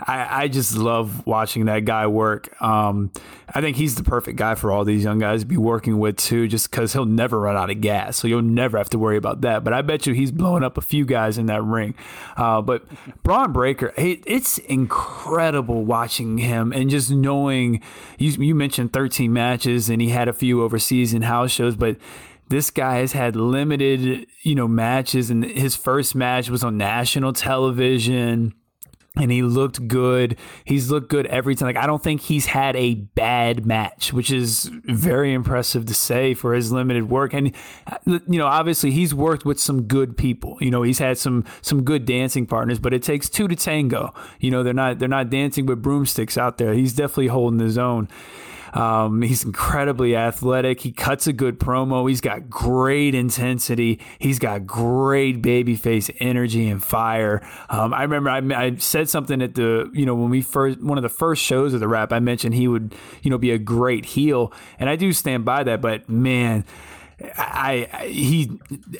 I, 0.07 0.43
I 0.45 0.49
just 0.49 0.77
love 0.77 1.27
watching 1.27 1.67
that 1.67 1.85
guy 1.85 2.07
work. 2.07 2.61
Um, 2.61 3.13
I 3.55 3.61
think 3.61 3.77
he's 3.77 3.95
the 3.95 4.03
perfect 4.03 4.37
guy 4.37 4.55
for 4.55 4.73
all 4.73 4.85
these 4.85 5.05
young 5.05 5.19
guys 5.19 5.41
to 5.41 5.47
be 5.47 5.57
working 5.57 5.99
with 5.99 6.17
too, 6.17 6.49
just 6.49 6.71
because 6.71 6.93
he'll 6.93 7.05
never 7.05 7.39
run 7.41 7.57
out 7.57 7.71
of 7.71 7.81
gas, 7.81 8.17
so 8.17 8.27
you'll 8.27 8.43
never 8.43 8.79
have 8.79 8.91
to 8.91 8.99
worry 8.99 9.17
about 9.17 9.43
that. 9.43 9.63
But 9.65 9.73
I 9.73 9.83
bet 9.83 10.07
you 10.07 10.15
he's 10.15 10.33
blowing 10.33 10.65
up 10.65 10.77
a 10.77 10.81
few 10.81 11.05
guys 11.05 11.39
in 11.39 11.47
that 11.47 11.63
ring. 11.63 11.95
Uh, 12.37 12.63
but 12.63 12.85
Bron 13.23 13.53
Breakker, 13.53 13.93
it, 13.97 14.23
it's 14.27 14.59
incredible 14.59 15.85
watching 15.85 16.39
him 16.39 16.73
and 16.73 16.91
just 16.91 17.11
knowing. 17.11 17.83
You, 18.19 18.31
you 18.33 18.55
mentioned 18.55 18.93
13 18.93 19.33
matches, 19.33 19.89
and 19.89 20.01
he 20.01 20.09
had 20.09 20.29
a 20.29 20.33
few 20.33 20.63
overseas 20.63 21.13
and 21.13 21.25
house 21.25 21.51
shows, 21.51 21.77
but 21.77 21.97
this 22.49 22.71
guy 22.71 22.97
has 22.97 23.13
had 23.13 23.37
limited, 23.37 24.27
you 24.43 24.55
know, 24.55 24.69
matches, 24.69 25.31
and 25.31 25.45
his 25.45 25.77
first 25.77 26.15
match 26.15 26.51
was 26.51 26.63
on 26.63 26.77
national 26.77 27.33
television 27.33 28.55
and 29.15 29.31
he 29.31 29.43
looked 29.43 29.87
good. 29.89 30.39
He's 30.65 30.91
looked 30.91 31.11
good 31.11 31.27
every 31.27 31.55
time. 31.55 31.67
Like 31.67 31.77
I 31.77 31.87
don't 31.87 32.03
think 32.03 32.23
he's 32.23 32.47
had 32.47 32.75
a 32.77 32.95
bad 32.95 33.67
match, 33.67 34.13
which 34.13 34.31
is 34.31 34.71
very 34.85 35.35
impressive 35.35 35.85
to 35.87 35.95
say 35.95 36.33
for 36.33 36.55
his 36.55 36.73
limited 36.73 37.11
work. 37.11 37.35
And 37.35 37.55
uh, 37.87 37.99
you 38.07 38.39
know, 38.39 38.47
obviously 38.47 38.91
he's 38.91 39.15
worked 39.15 39.45
with 39.45 39.61
some 39.61 39.83
good 39.83 40.17
people. 40.17 40.57
You 40.61 40.71
know, 40.71 40.83
he's 40.83 40.99
had 40.99 41.19
some 41.19 41.45
some 41.61 41.85
good 41.85 42.07
dancing 42.07 42.47
partners, 42.47 42.79
but 42.79 42.95
it 42.95 43.03
takes 43.03 43.29
two 43.29 43.49
to 43.49 43.57
tango. 43.57 44.15
You 44.41 44.51
know, 44.51 44.63
they're 44.63 44.73
not 44.73 44.99
they're 44.99 45.09
not 45.09 45.29
dancing 45.29 45.67
with 45.67 45.83
broomsticks 45.83 46.39
out 46.39 46.57
there. 46.57 46.73
He's 46.73 46.95
definitely 46.95 47.29
holding 47.29 47.61
his 47.61 47.77
own. 47.77 48.09
Um, 48.73 49.23
he's 49.23 49.45
incredibly 49.45 50.17
athletic. 50.17 50.81
He 50.81 50.93
cuts 50.93 51.27
a 51.27 51.33
good 51.33 51.59
promo. 51.59 52.09
He's 52.09 52.21
got 52.21 52.49
great 52.49 53.15
intensity. 53.15 54.01
He's 54.19 54.39
got 54.39 54.67
great 54.67 55.43
babyface 55.43 56.15
energy 56.21 56.69
and 56.69 56.83
fire. 56.83 57.47
Um, 57.69 57.93
I 57.93 58.03
remember 58.03 58.31
I, 58.31 58.67
I, 58.67 58.77
said 58.77 59.09
something 59.11 59.43
at 59.43 59.55
the, 59.55 59.91
you 59.93 60.07
know, 60.07 60.15
when 60.15 60.31
we 60.31 60.41
first, 60.41 60.81
one 60.81 60.97
of 60.97 61.03
the 61.03 61.11
first 61.11 61.43
shows 61.43 61.75
of 61.75 61.81
the 61.81 61.89
Wrap, 61.89 62.13
I 62.13 62.21
mentioned 62.21 62.55
he 62.55 62.67
would, 62.67 62.95
you 63.23 63.31
know, 63.31 63.39
be 63.39 63.51
a 63.51 63.59
great 63.59 64.07
heel. 64.07 64.53
And 64.79 64.89
I 64.89 64.97
do 64.97 65.13
stand 65.13 65.45
by 65.45 65.65
that, 65.65 65.83
but 65.83 66.09
man, 66.09 66.65
I, 67.37 67.89
I, 67.93 68.09
he 68.09 68.51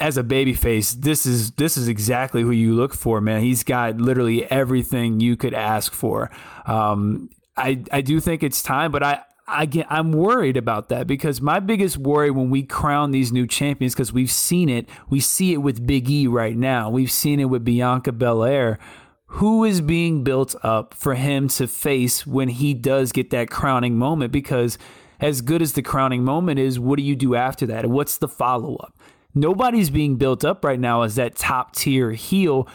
as 0.01 0.17
a 0.17 0.23
babyface, 0.23 0.93
this 0.93 1.27
is 1.27 1.53
this 1.53 1.77
is 1.77 1.89
exactly 1.89 2.43
who 2.43 2.51
you 2.51 2.75
look 2.75 2.95
for, 2.95 3.21
man. 3.21 3.41
He's 3.41 3.65
got 3.65 3.97
literally 3.97 4.45
everything 4.51 5.21
you 5.21 5.37
could 5.37 5.55
ask 5.55 5.93
for. 5.93 6.31
Um, 6.67 7.31
I 7.57 7.83
I 7.91 8.01
do 8.01 8.21
think 8.21 8.43
it's 8.43 8.63
time, 8.63 8.93
but 8.93 9.03
I 9.03 9.23
I'm 9.47 10.13
worried 10.13 10.57
about 10.57 10.89
that 10.89 11.07
because 11.07 11.41
my 11.41 11.61
biggest 11.61 11.97
worry 11.97 12.31
when 12.31 12.49
we 12.49 12.63
crown 12.63 13.11
these 13.11 13.33
new 13.33 13.47
champions, 13.47 13.95
because 13.95 14.13
we've 14.13 14.31
seen 14.31 14.69
it, 14.69 14.89
we 15.11 15.21
see 15.21 15.53
it 15.53 15.59
with 15.59 15.87
Big 15.87 16.09
E 16.09 16.27
right 16.27 16.57
now, 16.57 16.89
we've 16.89 17.11
seen 17.11 17.41
it 17.41 17.47
with 17.47 17.65
Bianca 17.65 18.13
Belair. 18.13 18.79
Who 19.27 19.65
is 19.65 19.81
being 19.81 20.25
built 20.25 20.55
up 20.63 20.93
for 20.95 21.15
him 21.15 21.49
to 21.49 21.67
face 21.67 22.27
when 22.27 22.49
he 22.51 22.75
does 22.75 23.13
get 23.13 23.31
that 23.31 23.49
crowning 23.51 23.97
moment? 23.97 24.31
Because 24.31 24.77
as 25.21 25.41
good 25.41 25.63
as 25.63 25.73
the 25.73 25.83
crowning 25.83 26.23
moment 26.23 26.59
is, 26.61 26.79
what 26.79 26.97
do 26.97 27.03
you 27.03 27.17
do 27.17 27.35
after 27.35 27.65
that? 27.67 27.87
What's 27.87 28.19
the 28.19 28.29
follow 28.29 28.77
up? 28.77 28.95
Nobody's 29.35 29.89
being 29.89 30.17
built 30.17 30.45
up 30.45 30.65
right 30.65 30.79
now 30.79 31.03
as 31.03 31.15
that 31.15 31.37
top 31.37 31.75
tier 31.75 32.11
heel 32.11 32.69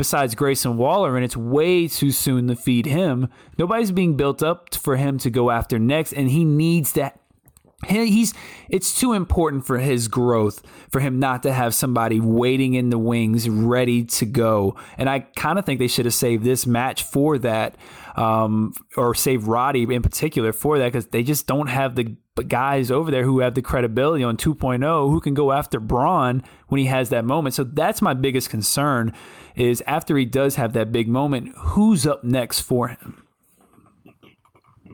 besides 0.00 0.34
Grayson 0.34 0.78
Waller, 0.78 1.14
and 1.14 1.22
it's 1.26 1.36
way 1.36 1.86
too 1.86 2.10
soon 2.10 2.48
to 2.48 2.56
feed 2.56 2.86
him. 2.86 3.28
Nobody's 3.58 3.92
being 3.92 4.16
built 4.16 4.42
up 4.42 4.74
for 4.74 4.96
him 4.96 5.18
to 5.18 5.28
go 5.28 5.50
after 5.50 5.78
next, 5.78 6.14
and 6.14 6.30
he 6.30 6.42
needs 6.42 6.92
that. 6.92 7.20
he's 7.86 8.32
it's 8.70 8.98
too 8.98 9.12
important 9.12 9.66
for 9.66 9.76
his 9.76 10.08
growth 10.08 10.62
for 10.90 11.00
him 11.00 11.18
not 11.18 11.42
to 11.42 11.52
have 11.52 11.74
somebody 11.74 12.18
waiting 12.18 12.72
in 12.72 12.88
the 12.88 12.98
wings 12.98 13.46
ready 13.48 14.04
to 14.04 14.26
go 14.26 14.74
and 14.98 15.08
i 15.08 15.20
kind 15.20 15.58
of 15.58 15.64
think 15.64 15.78
they 15.78 15.88
should 15.88 16.04
have 16.04 16.12
saved 16.12 16.44
this 16.44 16.66
match 16.66 17.02
for 17.02 17.38
that 17.38 17.74
um, 18.16 18.74
or 18.98 19.14
save 19.14 19.48
roddy 19.48 19.82
in 19.82 20.02
particular 20.02 20.52
for 20.52 20.78
that 20.78 20.88
because 20.88 21.06
they 21.06 21.22
just 21.22 21.46
don't 21.46 21.68
have 21.68 21.94
the 21.94 22.14
guys 22.48 22.90
over 22.90 23.10
there 23.10 23.24
who 23.24 23.40
have 23.40 23.54
the 23.54 23.62
credibility 23.62 24.22
on 24.22 24.36
2.0 24.36 25.10
who 25.10 25.20
can 25.20 25.32
go 25.32 25.50
after 25.50 25.80
bron 25.80 26.42
when 26.68 26.78
he 26.78 26.86
has 26.86 27.08
that 27.08 27.24
moment 27.24 27.54
so 27.54 27.64
that's 27.64 28.02
my 28.02 28.12
biggest 28.12 28.50
concern 28.50 29.10
is 29.56 29.82
after 29.86 30.16
he 30.16 30.24
does 30.24 30.56
have 30.56 30.72
that 30.72 30.92
big 30.92 31.08
moment 31.08 31.52
who's 31.56 32.06
up 32.06 32.24
next 32.24 32.60
for 32.60 32.88
him 32.88 33.24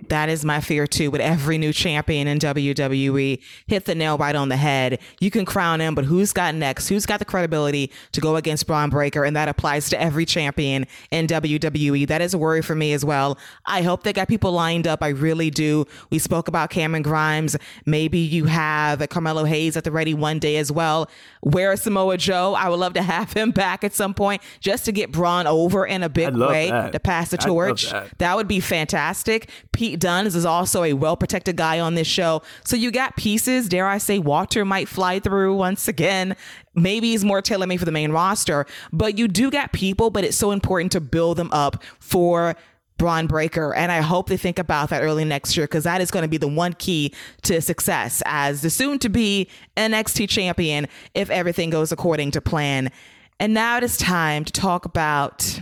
that 0.09 0.29
is 0.29 0.45
my 0.45 0.61
fear 0.61 0.87
too. 0.87 1.11
With 1.11 1.21
every 1.21 1.59
new 1.59 1.73
champion 1.73 2.27
in 2.27 2.39
WWE, 2.39 3.43
hit 3.67 3.85
the 3.85 3.95
nail 3.95 4.19
right 4.19 4.35
on 4.35 4.49
the 4.49 4.57
head. 4.57 4.99
You 5.21 5.31
can 5.31 5.45
crown 5.45 5.81
him, 5.81 5.95
but 5.95 6.05
who's 6.05 6.33
got 6.33 6.55
next? 6.55 6.89
Who's 6.89 7.07
got 7.07 7.19
the 7.19 7.25
credibility 7.25 7.91
to 8.13 8.21
go 8.21 8.37
against 8.37 8.67
Bron 8.67 8.91
Breakker? 8.91 9.25
And 9.25 9.37
that 9.37 9.49
applies 9.49 9.89
to 9.91 10.01
every 10.01 10.25
champion 10.25 10.87
in 11.11 11.27
WWE. 11.27 12.07
That 12.07 12.21
is 12.21 12.35
a 12.35 12.39
worry 12.39 12.63
for 12.63 12.75
me 12.75 12.93
as 12.93 13.05
well. 13.05 13.39
I 13.67 13.83
hope 13.83 14.03
they 14.03 14.13
got 14.13 14.29
people 14.29 14.53
lined 14.53 14.87
up. 14.87 15.03
I 15.03 15.09
really 15.09 15.51
do. 15.51 15.87
We 16.11 16.19
spoke 16.19 16.49
about 16.49 16.71
Cameron 16.71 17.03
Grimes. 17.03 17.57
Maybe 17.85 18.19
you 18.19 18.47
have 18.47 19.07
Carmelo 19.09 19.45
Hayes 19.45 19.77
at 19.77 19.85
the 19.85 19.91
ready 19.91 20.15
one 20.15 20.39
day 20.39 20.57
as 20.57 20.71
well. 20.71 21.09
Where 21.41 21.73
is 21.73 21.83
Samoa 21.83 22.17
Joe? 22.17 22.55
I 22.55 22.69
would 22.69 22.79
love 22.79 22.95
to 22.95 23.03
have 23.03 23.33
him 23.33 23.51
back 23.51 23.85
at 23.85 23.95
some 23.95 24.15
point 24.15 24.43
just 24.61 24.85
to 24.87 24.93
get 24.93 25.13
Bron 25.13 25.47
over 25.47 25.87
in 25.87 26.03
a 26.03 26.09
big 26.09 26.37
way 26.37 26.71
that. 26.71 26.93
to 26.93 27.01
pass 27.01 27.31
the 27.31 27.37
torch. 27.37 27.91
That. 27.91 28.19
that 28.19 28.37
would 28.37 28.49
be 28.49 28.61
fantastic. 28.61 29.49
Pete 29.73 29.96
Dunne 29.99 30.27
is 30.27 30.45
also 30.45 30.83
a 30.85 30.93
well 30.93 31.17
protected 31.17 31.57
guy 31.57 31.81
on 31.81 31.95
this 31.95 32.07
show. 32.07 32.43
So 32.65 32.77
you 32.77 32.91
got 32.91 33.17
pieces. 33.17 33.69
Dare 33.69 33.87
I 33.87 33.99
say, 33.99 34.19
Walter 34.19 34.65
might 34.65 34.89
fly 34.89 35.19
through 35.21 35.57
once 35.57 35.89
again. 35.89 36.37
Maybe 36.75 37.11
he's 37.11 37.25
more 37.25 37.41
tailor 37.43 37.67
made 37.67 37.79
for 37.79 37.85
the 37.85 37.93
main 37.93 38.13
roster, 38.13 38.67
but 38.93 39.17
you 39.17 39.29
do 39.29 39.51
got 39.51 39.73
people, 39.73 40.11
but 40.11 40.25
it's 40.25 40.37
so 40.37 40.51
important 40.51 40.93
to 40.93 41.01
build 41.01 41.39
them 41.39 41.51
up 41.53 41.83
for 42.01 42.55
Bron 42.99 43.27
Breakker. 43.27 43.75
And 43.75 43.93
I 43.93 44.01
hope 44.01 44.29
they 44.29 44.37
think 44.37 44.59
about 44.59 44.91
that 44.91 45.03
early 45.03 45.25
next 45.25 45.57
year 45.57 45.67
because 45.67 45.85
that 45.85 46.01
is 46.01 46.11
going 46.11 46.23
to 46.23 46.29
be 46.29 46.39
the 46.39 46.49
one 46.49 46.73
key 46.75 47.15
to 47.43 47.61
success 47.61 48.23
as 48.27 48.63
the 48.63 48.71
soon 48.71 48.99
to 49.01 49.09
be 49.09 49.49
NXT 49.77 50.29
champion 50.29 50.87
if 51.15 51.31
everything 51.31 51.71
goes 51.71 51.93
according 51.93 52.31
to 52.33 52.41
plan. 52.41 52.91
And 53.39 53.53
now 53.53 53.77
it 53.77 53.85
is 53.85 53.97
time 53.97 54.45
to 54.45 54.53
talk 54.53 54.85
about 54.85 55.61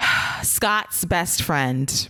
Scott's 0.42 1.04
best 1.04 1.42
friend 1.42 2.08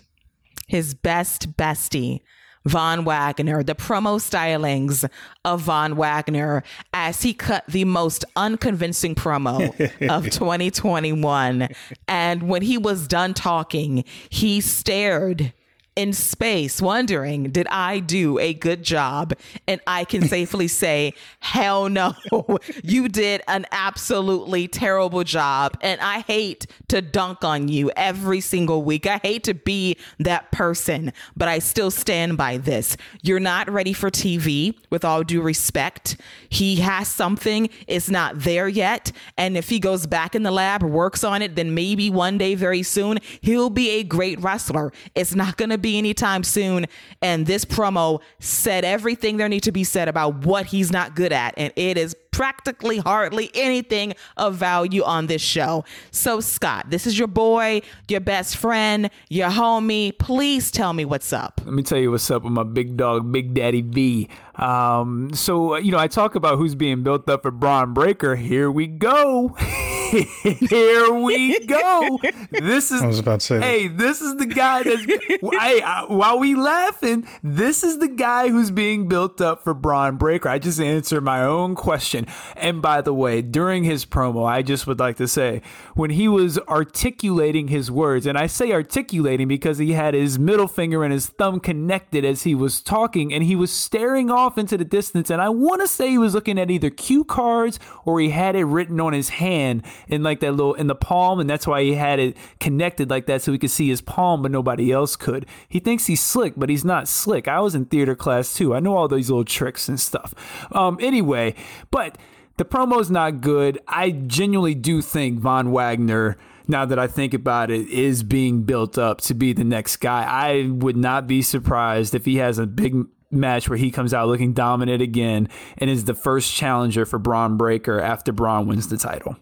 his 0.66 0.94
best 0.94 1.56
bestie, 1.56 2.20
Von 2.66 3.05
Wagner, 3.05 3.62
the 3.62 3.76
promo 3.76 4.18
stylings 4.18 5.09
of 5.44 5.60
Von 5.60 5.94
Wagner 5.94 6.64
as 6.93 7.22
he 7.22 7.32
cut 7.32 7.64
the 7.68 7.84
most 7.84 8.24
unconvincing 8.34 9.14
promo 9.14 9.68
of 10.10 10.24
2021. 10.24 11.68
And 12.09 12.43
when 12.48 12.62
he 12.62 12.76
was 12.76 13.06
done 13.06 13.34
talking, 13.34 14.05
he 14.28 14.60
stared 14.60 15.52
in 15.97 16.12
space 16.12 16.81
wondering, 16.82 17.51
did 17.51 17.66
I 17.68 18.01
do 18.01 18.39
a 18.39 18.52
good 18.52 18.82
job? 18.82 19.32
And 19.66 19.81
I 19.86 20.05
can 20.05 20.28
safely 20.28 20.68
say, 20.68 21.14
hell 21.40 21.89
no, 21.89 22.14
you 22.85 23.09
did 23.09 23.43
an 23.48 23.64
absolutely 23.73 24.68
terrible 24.68 25.24
job. 25.24 25.77
And 25.81 26.01
I 26.02 26.20
hate 26.20 26.66
to 26.89 27.01
dunk 27.01 27.43
on 27.43 27.68
you 27.68 27.90
every 27.97 28.40
single 28.40 28.82
week. 28.82 29.06
I 29.06 29.18
hate 29.23 29.44
to 29.44 29.55
be 29.55 29.97
that 30.18 30.52
person, 30.52 31.12
but 31.35 31.48
I 31.48 31.59
still 31.59 31.90
stand 31.90 32.36
by 32.36 32.59
this. 32.59 32.97
You're 33.23 33.40
not 33.40 33.70
ready 33.70 33.94
for 33.94 34.10
TV, 34.10 34.77
with 34.90 35.05
all 35.05 35.23
due 35.23 35.40
respect. 35.40 36.18
He 36.48 36.77
has 36.77 37.09
something, 37.09 37.70
it's 37.86 38.10
not 38.10 38.40
there 38.40 38.68
yet. 38.68 39.12
And 39.39 39.56
if 39.56 39.70
he 39.70 39.78
goes 39.78 40.06
back 40.06 40.35
in 40.35 40.43
the 40.43 40.51
lab, 40.51 40.82
works 40.82 41.24
on 41.24 41.40
it, 41.40 41.56
then 41.56 41.74
maybe 41.74 42.10
one 42.10 42.36
day 42.36 42.55
very 42.55 42.82
soon, 42.82 43.18
he'll 43.40 43.70
be 43.70 43.90
a 43.90 44.02
great 44.02 44.39
wrestler. 44.40 44.93
It's 45.14 45.35
not 45.35 45.56
going 45.56 45.70
to 45.70 45.78
be 45.78 45.85
anytime 45.94 46.42
soon. 46.42 46.86
And 47.22 47.46
this 47.46 47.64
promo 47.64 48.20
said 48.40 48.84
everything 48.84 49.36
there 49.36 49.48
need 49.48 49.62
to 49.62 49.72
be 49.72 49.84
said 49.84 50.08
about 50.08 50.44
what 50.44 50.66
he's 50.66 50.90
not 50.90 51.14
good 51.14 51.32
at. 51.32 51.54
And 51.56 51.72
it 51.76 51.96
is 51.96 52.16
practically 52.36 52.98
hardly 52.98 53.50
anything 53.54 54.12
of 54.36 54.56
value 54.56 55.02
on 55.02 55.26
this 55.26 55.40
show. 55.40 55.84
So, 56.10 56.40
Scott, 56.40 56.90
this 56.90 57.06
is 57.06 57.18
your 57.18 57.28
boy, 57.28 57.80
your 58.08 58.20
best 58.20 58.58
friend, 58.58 59.08
your 59.30 59.48
homie. 59.48 60.16
Please 60.18 60.70
tell 60.70 60.92
me 60.92 61.06
what's 61.06 61.32
up. 61.32 61.62
Let 61.64 61.72
me 61.72 61.82
tell 61.82 61.98
you 61.98 62.10
what's 62.10 62.30
up 62.30 62.42
with 62.42 62.52
my 62.52 62.64
big 62.64 62.98
dog, 62.98 63.32
Big 63.32 63.54
Daddy 63.54 63.80
V. 63.80 64.28
Um, 64.56 65.30
so, 65.32 65.76
you 65.76 65.92
know, 65.92 65.98
I 65.98 66.08
talk 66.08 66.34
about 66.34 66.58
who's 66.58 66.74
being 66.74 67.02
built 67.02 67.26
up 67.30 67.42
for 67.42 67.50
Bron 67.50 67.94
Breakker. 67.94 68.36
Here 68.36 68.70
we 68.70 68.86
go. 68.86 69.56
Here 70.68 71.12
we 71.12 71.58
go. 71.66 72.18
This 72.50 72.92
is. 72.92 73.02
I 73.02 73.06
was 73.06 73.18
about 73.18 73.40
to 73.40 73.46
say. 73.46 73.60
Hey, 73.60 73.88
that. 73.88 73.98
this 73.98 74.20
is 74.20 74.36
the 74.36 74.46
guy 74.46 74.82
that's. 74.82 75.04
hey, 75.60 75.80
uh, 75.82 76.06
while 76.06 76.38
we 76.38 76.54
laughing, 76.54 77.26
this 77.42 77.82
is 77.82 77.98
the 77.98 78.08
guy 78.08 78.48
who's 78.48 78.70
being 78.70 79.08
built 79.08 79.40
up 79.40 79.64
for 79.64 79.74
Bron 79.74 80.16
Breakker. 80.16 80.48
I 80.48 80.58
just 80.58 80.80
answered 80.80 81.22
my 81.22 81.42
own 81.42 81.74
question. 81.74 82.26
And 82.54 82.80
by 82.80 83.00
the 83.00 83.12
way, 83.12 83.42
during 83.42 83.82
his 83.82 84.06
promo, 84.06 84.46
I 84.46 84.62
just 84.62 84.86
would 84.86 85.00
like 85.00 85.16
to 85.16 85.26
say 85.26 85.62
when 85.94 86.10
he 86.10 86.28
was 86.28 86.58
articulating 86.60 87.68
his 87.68 87.90
words, 87.90 88.26
and 88.26 88.38
I 88.38 88.46
say 88.46 88.72
articulating 88.72 89.48
because 89.48 89.78
he 89.78 89.92
had 89.92 90.14
his 90.14 90.38
middle 90.38 90.68
finger 90.68 91.02
and 91.02 91.12
his 91.12 91.26
thumb 91.26 91.58
connected 91.58 92.24
as 92.24 92.44
he 92.44 92.54
was 92.54 92.80
talking, 92.80 93.32
and 93.32 93.42
he 93.42 93.56
was 93.56 93.72
staring 93.72 94.30
off 94.30 94.56
into 94.56 94.76
the 94.76 94.84
distance. 94.84 95.30
And 95.30 95.42
I 95.42 95.48
want 95.48 95.80
to 95.80 95.88
say 95.88 96.10
he 96.10 96.18
was 96.18 96.34
looking 96.34 96.60
at 96.60 96.70
either 96.70 96.90
cue 96.90 97.24
cards 97.24 97.80
or 98.04 98.20
he 98.20 98.30
had 98.30 98.54
it 98.54 98.64
written 98.64 99.00
on 99.00 99.12
his 99.12 99.30
hand 99.30 99.82
in 100.09 100.23
like 100.23 100.40
that 100.40 100.52
little 100.52 100.74
in 100.74 100.86
the 100.86 100.94
palm, 100.94 101.40
and 101.40 101.48
that's 101.48 101.66
why 101.66 101.82
he 101.82 101.94
had 101.94 102.18
it 102.18 102.36
connected 102.60 103.10
like 103.10 103.27
that 103.27 103.43
so 103.43 103.52
he 103.52 103.59
could 103.59 103.70
see 103.70 103.89
his 103.89 104.01
palm, 104.01 104.43
but 104.43 104.51
nobody 104.51 104.93
else 104.93 105.16
could. 105.16 105.47
He 105.68 105.81
thinks 105.81 106.06
he's 106.06 106.23
slick, 106.23 106.55
but 106.56 106.68
he's 106.68 106.85
not 106.85 107.09
slick. 107.09 107.48
I 107.48 107.60
was 107.60 107.74
in 107.74 107.86
theater 107.86 108.14
class 108.14 108.55
too. 108.55 108.74
I 108.74 108.81
know 108.81 108.97
all 108.97 109.09
these 109.09 109.31
little 109.31 109.44
tricks 109.44 109.89
and 109.89 110.01
stuff. 110.01 110.35
Um, 110.73 110.98
anyway, 111.01 111.55
but 111.90 112.18
the 112.56 112.64
promo's 112.64 113.10
not 113.10 113.40
good. 113.40 113.78
I 113.86 114.10
genuinely 114.10 114.74
do 114.74 115.02
think 115.02 115.40
Von 115.40 115.73
Wagner 115.73 116.36
now 116.68 116.85
that 116.85 116.98
I 116.98 117.06
think 117.06 117.35
about 117.35 117.70
it, 117.70 117.89
is 117.89 118.23
being 118.23 118.62
built 118.62 118.98
up 118.98 119.20
to 119.23 119.35
be 119.35 119.52
the 119.52 119.64
next 119.64 119.98
guy. 119.98 120.24
I 120.24 120.68
would 120.68 120.97
not 120.97 121.27
be 121.27 121.43
surprised 121.43 122.14
if 122.14 122.24
he 122.24 122.36
has 122.36 122.59
a 122.59 122.66
big 122.66 123.05
match 123.31 123.68
where 123.68 123.78
he 123.78 123.90
comes 123.90 124.14
out 124.14 124.28
looking 124.28 124.52
dominant 124.52 125.02
again 125.02 125.48
and 125.78 125.90
is 125.90 126.05
the 126.05 126.14
first 126.14 126.52
challenger 126.52 127.05
for 127.05 127.18
Bron 127.18 127.56
Breakker 127.56 128.01
after 128.01 128.32
Bron 128.32 128.66
wins 128.66 128.89
the 128.89 128.97
title. 128.97 129.36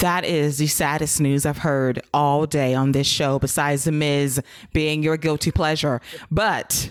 That 0.00 0.24
is 0.24 0.58
the 0.58 0.66
saddest 0.66 1.20
news 1.20 1.46
I've 1.46 1.58
heard 1.58 2.02
all 2.12 2.46
day 2.46 2.74
on 2.74 2.92
this 2.92 3.06
show, 3.06 3.38
besides 3.38 3.84
The 3.84 3.92
Miz 3.92 4.40
being 4.72 5.02
your 5.02 5.16
guilty 5.16 5.50
pleasure. 5.50 6.00
But 6.30 6.90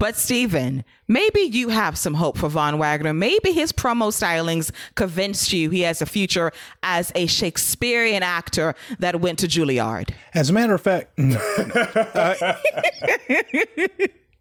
but 0.00 0.16
Steven, 0.16 0.82
maybe 1.08 1.40
you 1.40 1.68
have 1.68 1.98
some 1.98 2.14
hope 2.14 2.38
for 2.38 2.48
Von 2.48 2.78
Wagner. 2.78 3.12
Maybe 3.12 3.52
his 3.52 3.70
promo 3.70 4.08
stylings 4.08 4.70
convinced 4.94 5.52
you 5.52 5.68
he 5.68 5.82
has 5.82 6.00
a 6.00 6.06
future 6.06 6.52
as 6.82 7.12
a 7.14 7.26
Shakespearean 7.26 8.22
actor 8.22 8.74
that 8.98 9.20
went 9.20 9.38
to 9.40 9.46
Juilliard. 9.46 10.14
As 10.32 10.48
a 10.48 10.54
matter 10.54 10.72
of 10.72 10.80
fact, 10.80 11.12
uh, 11.18 12.54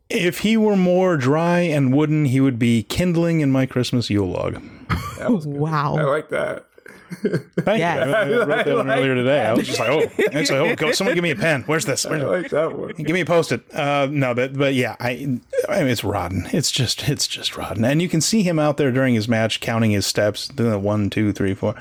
if 0.10 0.40
he 0.40 0.56
were 0.56 0.78
more 0.78 1.18
dry 1.18 1.60
and 1.60 1.94
wooden, 1.94 2.24
he 2.24 2.40
would 2.40 2.58
be 2.58 2.84
kindling 2.84 3.42
in 3.42 3.52
my 3.52 3.66
Christmas 3.66 4.10
Yule 4.10 4.30
log. 4.30 4.64
Wow. 5.20 5.98
I 5.98 6.04
like 6.04 6.30
that. 6.30 6.69
Thank 7.10 7.80
yes. 7.80 8.06
you. 8.06 8.14
I, 8.14 8.22
I 8.22 8.46
wrote 8.46 8.66
that 8.66 8.76
one 8.76 8.90
earlier 8.92 9.16
today. 9.16 9.46
I 9.46 9.54
was 9.54 9.68
just 9.68 9.80
like, 9.80 9.90
oh, 9.90 10.24
actually, 10.32 10.60
oh, 10.60 10.76
go, 10.76 10.92
someone 10.92 11.16
give 11.16 11.24
me 11.24 11.32
a 11.32 11.36
pen. 11.36 11.64
Where's 11.64 11.86
this? 11.86 12.06
Where's 12.06 12.24
I 12.24 12.26
like 12.26 12.50
that 12.52 12.78
one. 12.78 12.94
Give 12.94 13.14
me 13.14 13.22
a 13.22 13.26
post-it. 13.26 13.64
Uh, 13.74 14.08
no, 14.12 14.34
but 14.34 14.54
but 14.58 14.74
yeah, 14.74 14.96
I, 15.00 15.10
I 15.68 15.80
mean, 15.80 15.88
it's 15.88 16.04
rotten. 16.04 16.48
It's 16.52 16.72
just 16.72 17.10
it's 17.10 17.28
just 17.28 17.58
rotten. 17.58 17.84
And 17.84 18.02
you 18.02 18.10
can 18.10 18.22
see 18.22 18.44
him 18.44 18.60
out 18.60 18.78
there 18.78 18.92
during 18.92 19.16
his 19.16 19.28
match, 19.28 19.60
counting 19.60 19.92
his 19.92 20.06
steps. 20.06 20.50
One, 20.52 21.10
two, 21.10 21.34
three, 21.34 21.54
four. 21.54 21.76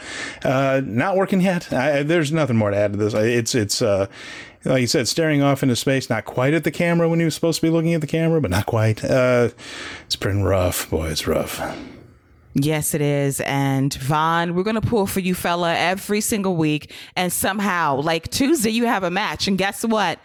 Uh, 0.45 0.81
not 0.85 1.17
working 1.17 1.41
yet. 1.41 1.73
I, 1.73 2.03
there's 2.03 2.33
nothing 2.33 2.57
more 2.57 2.71
to 2.71 2.77
add 2.77 2.93
to 2.93 2.99
this. 2.99 3.15
It's 3.15 3.55
it's. 3.55 3.83
Uh, 3.83 4.07
like 4.65 4.81
you 4.81 4.87
said, 4.89 5.07
staring 5.07 5.41
off 5.41 5.63
into 5.63 5.77
space, 5.77 6.11
not 6.11 6.25
quite 6.25 6.53
at 6.53 6.65
the 6.65 6.73
camera 6.73 7.09
when 7.09 7.21
he 7.21 7.25
was 7.25 7.35
supposed 7.35 7.61
to 7.61 7.67
be 7.67 7.71
looking 7.71 7.95
at 7.95 8.01
the 8.01 8.09
camera, 8.09 8.41
but 8.41 8.51
not 8.51 8.67
quite. 8.67 9.05
Uh, 9.05 9.51
it's 10.05 10.17
pretty 10.17 10.43
rough, 10.43 10.91
boy. 10.91 11.09
It's 11.09 11.27
rough. 11.27 11.61
Yes, 12.55 12.95
it 12.95 13.01
is. 13.01 13.41
And 13.43 13.93
Von, 13.95 14.55
we're 14.55 14.63
going 14.63 14.81
to 14.81 14.81
pull 14.81 15.07
for 15.07 15.21
you, 15.21 15.35
fella, 15.35 15.75
every 15.75 16.21
single 16.21 16.57
week. 16.57 16.93
And 17.15 17.33
somehow, 17.33 18.01
like 18.01 18.29
Tuesday, 18.31 18.71
you 18.71 18.87
have 18.87 19.05
a 19.05 19.11
match. 19.11 19.47
And 19.47 19.59
guess 19.59 19.85
what? 19.85 20.19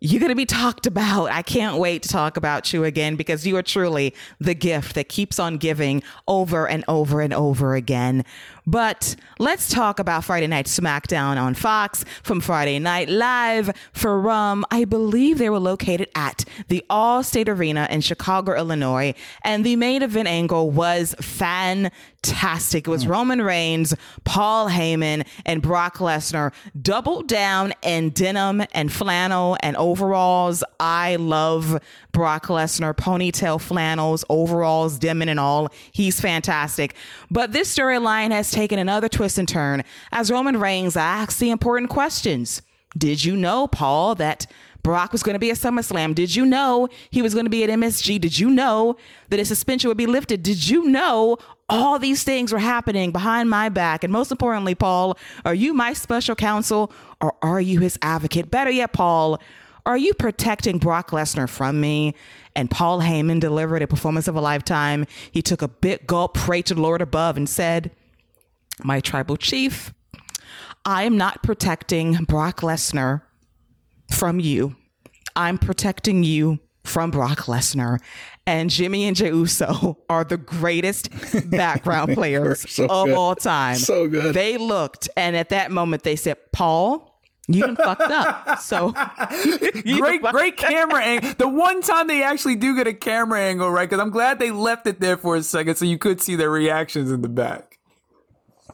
You're 0.00 0.20
going 0.20 0.30
to 0.30 0.36
be 0.36 0.46
talked 0.46 0.86
about. 0.86 1.32
I 1.32 1.42
can't 1.42 1.78
wait 1.78 2.04
to 2.04 2.08
talk 2.08 2.36
about 2.36 2.72
you 2.72 2.84
again 2.84 3.16
because 3.16 3.44
you 3.44 3.56
are 3.56 3.64
truly 3.64 4.14
the 4.38 4.54
gift 4.54 4.94
that 4.94 5.08
keeps 5.08 5.40
on 5.40 5.56
giving 5.56 6.04
over 6.28 6.68
and 6.68 6.84
over 6.86 7.20
and 7.20 7.34
over 7.34 7.74
again. 7.74 8.24
But 8.68 9.16
let's 9.38 9.70
talk 9.70 9.98
about 9.98 10.24
Friday 10.24 10.46
Night 10.46 10.66
SmackDown 10.66 11.40
on 11.40 11.54
Fox 11.54 12.04
from 12.22 12.38
Friday 12.38 12.78
Night 12.78 13.08
Live 13.08 13.74
for 13.94 14.30
um, 14.30 14.62
I 14.70 14.84
believe 14.84 15.38
they 15.38 15.48
were 15.48 15.58
located 15.58 16.10
at 16.14 16.44
the 16.68 16.84
Allstate 16.90 17.48
Arena 17.48 17.88
in 17.90 18.02
Chicago, 18.02 18.54
Illinois. 18.54 19.14
And 19.42 19.64
the 19.64 19.76
main 19.76 20.02
event 20.02 20.28
angle 20.28 20.70
was 20.70 21.14
fantastic. 21.18 22.86
It 22.86 22.90
was 22.90 23.06
Roman 23.06 23.40
Reigns, 23.40 23.94
Paul 24.24 24.68
Heyman, 24.68 25.26
and 25.46 25.62
Brock 25.62 25.96
Lesnar 25.96 26.52
doubled 26.78 27.26
down 27.26 27.72
in 27.80 28.10
denim 28.10 28.62
and 28.72 28.92
flannel 28.92 29.56
and 29.60 29.78
overalls. 29.78 30.62
I 30.78 31.16
love 31.16 31.80
Brock 32.18 32.46
Lesnar, 32.46 32.94
ponytail 32.94 33.60
flannels, 33.60 34.24
overalls, 34.28 34.98
denim 34.98 35.28
and 35.28 35.38
all. 35.38 35.68
He's 35.92 36.20
fantastic. 36.20 36.96
But 37.30 37.52
this 37.52 37.72
storyline 37.72 38.32
has 38.32 38.50
taken 38.50 38.80
another 38.80 39.08
twist 39.08 39.38
and 39.38 39.46
turn 39.46 39.84
as 40.10 40.28
Roman 40.28 40.58
Reigns 40.58 40.96
asks 40.96 41.38
the 41.38 41.50
important 41.50 41.90
questions. 41.90 42.60
Did 42.96 43.24
you 43.24 43.36
know, 43.36 43.68
Paul, 43.68 44.16
that 44.16 44.48
Brock 44.82 45.12
was 45.12 45.22
going 45.22 45.34
to 45.34 45.38
be 45.38 45.52
at 45.52 45.58
SummerSlam? 45.58 46.12
Did 46.12 46.34
you 46.34 46.44
know 46.44 46.88
he 47.08 47.22
was 47.22 47.34
going 47.34 47.46
to 47.46 47.50
be 47.50 47.62
at 47.62 47.70
MSG? 47.70 48.20
Did 48.20 48.36
you 48.36 48.50
know 48.50 48.96
that 49.28 49.38
his 49.38 49.46
suspension 49.46 49.86
would 49.86 49.96
be 49.96 50.06
lifted? 50.06 50.42
Did 50.42 50.68
you 50.68 50.88
know 50.88 51.36
all 51.68 52.00
these 52.00 52.24
things 52.24 52.52
were 52.52 52.58
happening 52.58 53.12
behind 53.12 53.48
my 53.48 53.68
back? 53.68 54.02
And 54.02 54.12
most 54.12 54.32
importantly, 54.32 54.74
Paul, 54.74 55.16
are 55.44 55.54
you 55.54 55.72
my 55.72 55.92
special 55.92 56.34
counsel 56.34 56.90
or 57.20 57.36
are 57.42 57.60
you 57.60 57.78
his 57.78 57.96
advocate? 58.02 58.50
Better 58.50 58.72
yet, 58.72 58.92
Paul, 58.92 59.38
are 59.86 59.96
you 59.96 60.14
protecting 60.14 60.78
Brock 60.78 61.10
Lesnar 61.10 61.48
from 61.48 61.80
me? 61.80 62.14
And 62.54 62.70
Paul 62.70 63.00
Heyman 63.00 63.40
delivered 63.40 63.82
a 63.82 63.86
performance 63.86 64.28
of 64.28 64.36
a 64.36 64.40
lifetime. 64.40 65.06
He 65.30 65.42
took 65.42 65.62
a 65.62 65.68
big 65.68 66.06
gulp, 66.06 66.34
prayed 66.34 66.66
to 66.66 66.74
the 66.74 66.82
Lord 66.82 67.00
above, 67.00 67.36
and 67.36 67.48
said, 67.48 67.90
My 68.82 69.00
tribal 69.00 69.36
chief, 69.36 69.94
I 70.84 71.04
am 71.04 71.16
not 71.16 71.42
protecting 71.42 72.14
Brock 72.24 72.60
Lesnar 72.60 73.22
from 74.10 74.40
you. 74.40 74.76
I'm 75.36 75.58
protecting 75.58 76.24
you 76.24 76.58
from 76.84 77.10
Brock 77.10 77.40
Lesnar. 77.40 78.00
And 78.46 78.70
Jimmy 78.70 79.04
and 79.04 79.14
Jey 79.14 79.28
Uso 79.28 79.98
are 80.08 80.24
the 80.24 80.38
greatest 80.38 81.10
background 81.50 82.14
players 82.14 82.68
so 82.70 82.86
of 82.86 83.06
good. 83.06 83.16
all 83.16 83.36
time. 83.36 83.76
So 83.76 84.08
good. 84.08 84.34
They 84.34 84.56
looked, 84.56 85.08
and 85.16 85.36
at 85.36 85.50
that 85.50 85.70
moment, 85.70 86.02
they 86.02 86.16
said, 86.16 86.38
Paul, 86.52 87.07
you 87.48 87.62
done 87.62 87.76
fucked 87.76 88.02
up. 88.02 88.58
So 88.60 88.92
great, 89.98 90.22
great 90.22 90.56
camera 90.56 91.02
angle. 91.02 91.32
The 91.36 91.48
one 91.48 91.80
time 91.82 92.06
they 92.06 92.22
actually 92.22 92.56
do 92.56 92.76
get 92.76 92.86
a 92.86 92.94
camera 92.94 93.40
angle 93.40 93.70
right, 93.70 93.88
because 93.88 94.00
I'm 94.00 94.10
glad 94.10 94.38
they 94.38 94.50
left 94.50 94.86
it 94.86 95.00
there 95.00 95.16
for 95.16 95.34
a 95.34 95.42
second 95.42 95.76
so 95.76 95.84
you 95.84 95.98
could 95.98 96.20
see 96.20 96.36
their 96.36 96.50
reactions 96.50 97.10
in 97.10 97.22
the 97.22 97.28
back. 97.28 97.78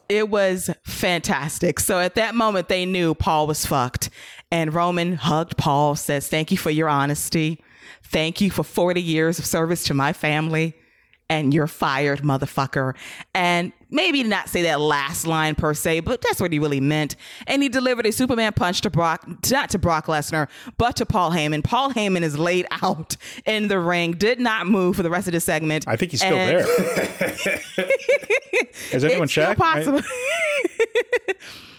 it 0.09 0.29
was 0.29 0.69
fantastic. 0.83 1.79
So 1.79 1.99
at 1.99 2.15
that 2.15 2.35
moment, 2.35 2.67
they 2.67 2.85
knew 2.85 3.15
Paul 3.15 3.47
was 3.47 3.65
fucked. 3.65 4.09
And 4.51 4.73
Roman 4.73 5.15
hugged 5.15 5.57
Paul, 5.57 5.95
says, 5.95 6.27
Thank 6.27 6.51
you 6.51 6.57
for 6.57 6.69
your 6.69 6.87
honesty. 6.89 7.63
Thank 8.03 8.39
you 8.41 8.51
for 8.51 8.63
40 8.63 9.01
years 9.01 9.39
of 9.39 9.45
service 9.45 9.83
to 9.85 9.93
my 9.93 10.13
family. 10.13 10.75
And 11.27 11.55
you're 11.55 11.65
fired, 11.65 12.21
motherfucker. 12.21 12.93
And 13.33 13.71
maybe 13.89 14.21
not 14.21 14.47
say 14.47 14.61
that 14.63 14.79
last 14.79 15.25
line 15.25 15.55
per 15.55 15.73
se, 15.73 16.01
but 16.01 16.21
that's 16.21 16.39
what 16.39 16.53
he 16.53 16.59
really 16.59 16.79
meant. 16.79 17.15
And 17.47 17.63
he 17.63 17.69
delivered 17.69 18.05
a 18.05 18.11
Superman 18.11 18.53
punch 18.53 18.81
to 18.81 18.91
Brock, 18.91 19.25
not 19.51 19.71
to 19.71 19.79
Brock 19.79 20.05
Lesnar, 20.05 20.47
but 20.77 20.95
to 20.97 21.05
Paul 21.05 21.31
Heyman. 21.31 21.63
Paul 21.63 21.91
Heyman 21.93 22.21
is 22.21 22.37
laid 22.37 22.67
out 22.83 23.17
in 23.45 23.69
the 23.69 23.79
ring, 23.79 24.11
did 24.11 24.39
not 24.39 24.67
move 24.67 24.97
for 24.97 25.03
the 25.03 25.09
rest 25.09 25.27
of 25.27 25.33
the 25.33 25.39
segment. 25.39 25.85
I 25.87 25.95
think 25.95 26.11
he's 26.11 26.21
still 26.21 26.37
And- 26.37 26.63
there. 26.63 27.57
Has 28.91 29.03
anyone 29.03 29.27
checked? 29.27 29.59
I- 29.59 29.73
possible. 29.83 30.01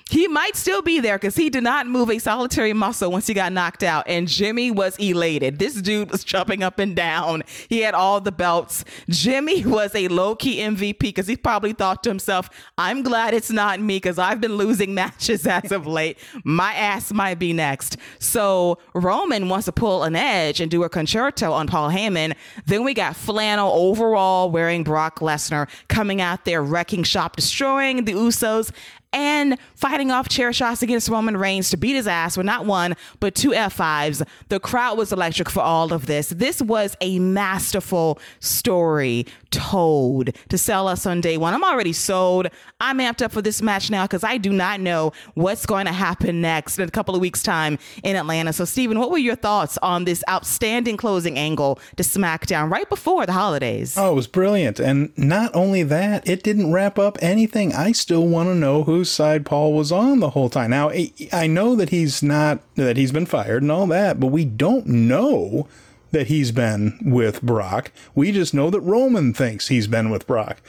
he 0.09 0.28
might 0.28 0.55
still 0.55 0.83
be 0.83 1.01
there 1.01 1.16
because 1.16 1.35
he 1.35 1.51
did 1.51 1.65
not 1.65 1.89
move 1.89 2.11
a 2.11 2.19
solitary 2.20 2.73
muscle 2.73 3.11
once 3.11 3.27
he 3.27 3.35
got 3.35 3.53
knocked 3.53 3.83
out. 3.83 4.05
And 4.07 4.28
Jimmy 4.28 4.70
was 4.70 4.97
elated. 4.99 5.59
This 5.59 5.74
dude 5.74 6.12
was 6.12 6.23
jumping 6.23 6.62
up 6.62 6.78
and 6.78 6.95
down. 6.95 7.43
He 7.69 7.81
had 7.81 7.95
all 7.95 8.20
the 8.20 8.31
belts. 8.31 8.85
Jimmy 9.09 9.65
was 9.66 9.95
a 9.97 10.07
low 10.07 10.37
key 10.37 10.59
MVP 10.59 11.01
because 11.01 11.27
he 11.27 11.37
probably 11.37 11.73
thought 11.73 12.05
to 12.05 12.11
himself, 12.11 12.49
I'm 12.78 13.03
glad 13.03 13.35
it's 13.35 13.51
not 13.51 13.81
me 13.81 13.97
because 13.97 14.16
I've 14.16 14.41
been 14.41 14.57
losing 14.57 14.95
matches 14.95 15.45
as 15.45 15.73
of 15.73 15.89
late. 15.89 16.19
My 16.45 16.73
ass 16.74 17.12
might 17.12 17.41
be 17.41 17.53
next. 17.53 17.97
So 18.20 18.78
Roman 18.95 19.49
wants 19.49 19.65
to 19.65 19.73
pull 19.73 20.05
an 20.05 20.15
edge 20.15 20.61
and 20.61 20.70
do 20.70 20.85
a 20.85 20.89
Con-Chair-To 20.89 21.51
on 21.51 21.66
Paul 21.66 21.91
Heyman. 21.91 22.37
Then 22.65 22.85
we 22.85 22.95
got 22.95 23.16
flannel 23.16 23.73
overall 23.73 24.51
wearing 24.53 24.85
Brock 24.85 25.19
Lesnar 25.19 25.69
coming 25.89 26.20
out 26.20 26.45
there 26.45 26.62
wrecking 26.62 27.03
shop, 27.03 27.35
destroying 27.35 28.05
the 28.05 28.12
Usos 28.12 28.70
and 29.16 29.59
fighting 29.74 30.10
off 30.10 30.28
chair 30.28 30.52
shots 30.52 30.82
against 30.82 31.09
Roman 31.09 31.38
Reigns 31.38 31.70
to 31.70 31.78
beat 31.78 31.97
his 31.97 32.06
ass 32.06 32.36
with 32.36 32.44
not 32.44 32.66
one, 32.66 32.94
but 33.18 33.34
two 33.34 33.51
F5s. 33.51 34.22
The 34.51 34.60
crowd 34.60 34.98
was 34.98 35.10
electric 35.10 35.48
for 35.48 35.60
all 35.60 35.93
of 35.93 36.05
this. 36.05 36.28
This 36.28 36.60
was 36.60 36.94
a 37.01 37.18
masterful 37.18 38.20
story 38.40 39.26
told 39.57 40.31
to 40.51 40.59
sell 40.59 40.87
us 40.87 41.07
on 41.07 41.20
day 41.20 41.37
one. 41.39 41.55
I'm 41.55 41.65
already 41.65 41.93
sold. 41.93 42.49
I'm 42.81 42.99
amped 42.99 43.23
up 43.23 43.33
for 43.33 43.41
this 43.41 43.62
match 43.62 43.91
now 43.91 44.05
because 44.05 44.23
I 44.23 44.37
do 44.37 44.53
not 44.53 44.81
know 44.81 45.12
what's 45.35 45.65
going 45.66 45.87
to 45.87 45.93
happen 45.93 46.41
next 46.41 46.78
in 46.78 46.87
a 46.87 46.91
couple 46.91 47.15
of 47.15 47.20
weeks' 47.20 47.43
time 47.43 47.78
in 48.05 48.16
Atlanta. 48.16 48.53
So, 48.53 48.65
Stephen, 48.65 48.99
what 48.99 49.11
were 49.11 49.19
your 49.19 49.35
thoughts 49.35 49.78
on 49.78 50.05
this 50.05 50.23
outstanding 50.28 50.97
closing 50.97 51.39
angle 51.39 51.78
to 51.97 52.03
SmackDown 52.03 52.70
right 52.70 52.89
before 52.89 53.24
the 53.27 53.33
holidays? 53.33 53.97
Oh, 53.97 54.12
it 54.12 54.15
was 54.15 54.27
brilliant. 54.27 54.78
And 54.78 55.16
not 55.16 55.51
only 55.55 55.83
that, 55.85 56.28
it 56.28 56.43
didn't 56.43 56.73
wrap 56.73 56.99
up 56.99 57.16
anything. 57.23 57.74
I 57.74 57.93
still 57.93 58.27
want 58.27 58.49
to 58.51 58.55
know 58.55 58.85
whose 58.85 59.11
side 59.11 59.47
Paul 59.47 59.73
was 59.73 59.91
on 59.91 60.20
the 60.20 60.31
whole 60.31 60.51
time. 60.51 60.70
Now, 60.70 60.91
I- 60.91 61.47
know 61.47 61.74
that 61.77 61.89
he's 61.89 62.23
not, 62.23 62.61
that 62.74 62.97
he's 62.99 63.12
been 63.12 63.24
fired 63.24 63.62
and 63.62 63.73
all 63.73 63.87
that, 63.87 64.20
but 64.20 64.27
we 64.27 64.45
don't 64.45 64.87
know 64.87 65.66
that 66.12 66.28
he's 66.28 66.53
been 66.53 66.99
with 67.05 67.43
Brock. 67.43 67.93
We 68.15 68.33
just 68.33 68.55
know 68.55 68.70
that 68.70 68.81
Roman 68.81 69.35
thinks 69.35 69.69
he's 69.69 69.87
been 69.87 70.11
with 70.11 70.27
Brock. 70.27 70.62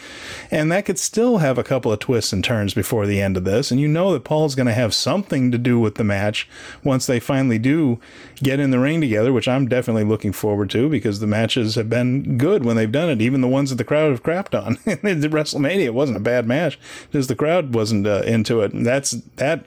And 0.50 0.72
that 0.72 0.86
could 0.86 1.00
still 1.00 1.38
have 1.38 1.58
a 1.58 1.64
couple 1.64 1.92
of 1.92 2.00
twists 2.00 2.34
and 2.34 2.44
turns 2.44 2.74
before 2.74 3.06
the 3.06 3.22
end 3.22 3.38
of 3.38 3.44
this. 3.44 3.72
And 3.72 3.80
you 3.80 3.88
know 3.88 4.12
that 4.14 4.24
Paul's 4.24 4.56
going 4.56 4.68
to 4.68 4.74
have 4.74 4.94
something 4.94 5.52
to 5.52 5.58
do 5.58 5.80
with 5.80 5.96
the 5.96 6.04
match 6.04 6.50
once 6.84 7.06
they 7.06 7.20
finally 7.20 7.60
do 7.60 8.00
get 8.36 8.60
in 8.60 8.72
the 8.72 8.80
ring 8.80 9.02
together, 9.02 9.32
which 9.32 9.48
I'm 9.48 9.68
definitely 9.68 10.04
looking 10.04 10.34
forward 10.34 10.70
to 10.72 10.90
because 10.90 11.20
the 11.20 11.28
matches 11.28 11.76
have 11.76 11.90
been 11.90 12.38
good 12.38 12.66
when 12.66 12.76
they've 12.76 12.92
done 12.92 13.10
it, 13.10 13.22
even 13.22 13.42
the 13.42 13.48
ones 13.48 13.70
that 13.70 13.78
the 13.78 13.84
crowd 13.84 14.12
have 14.12 14.24
crapped 14.24 14.60
on. 14.60 14.78
In 14.86 15.22
WrestleMania, 15.22 15.92
wasn't 15.92 16.18
a 16.18 16.22
bad 16.22 16.48
match 16.48 16.80
because 17.10 17.28
the 17.28 17.36
crowd 17.36 17.74
wasn't 17.74 18.08
uh, 18.08 18.24
into 18.26 18.62
it. 18.62 18.74
And 18.74 18.86
that's 18.86 19.12
that 19.12 19.66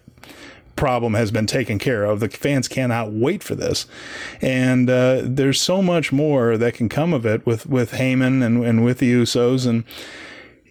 problem 0.81 1.13
has 1.13 1.31
been 1.31 1.47
taken 1.47 1.79
care 1.79 2.05
of. 2.05 2.21
The 2.21 2.31
fans 2.31 2.67
cannot 2.67 3.13
wait 3.13 3.43
for 3.43 3.55
this, 3.55 3.87
and 4.41 4.89
uh, 4.89 5.21
there's 5.23 5.61
so 5.61 5.83
much 5.83 6.11
more 6.11 6.57
that 6.57 6.73
can 6.73 6.89
come 6.89 7.13
of 7.13 7.27
it 7.27 7.45
with 7.45 7.67
with 7.67 7.93
Heyman 7.93 8.43
and 8.43 8.65
and 8.65 8.85
with 8.85 8.99
the 8.99 9.13
Usos 9.13 9.67
and. 9.67 9.85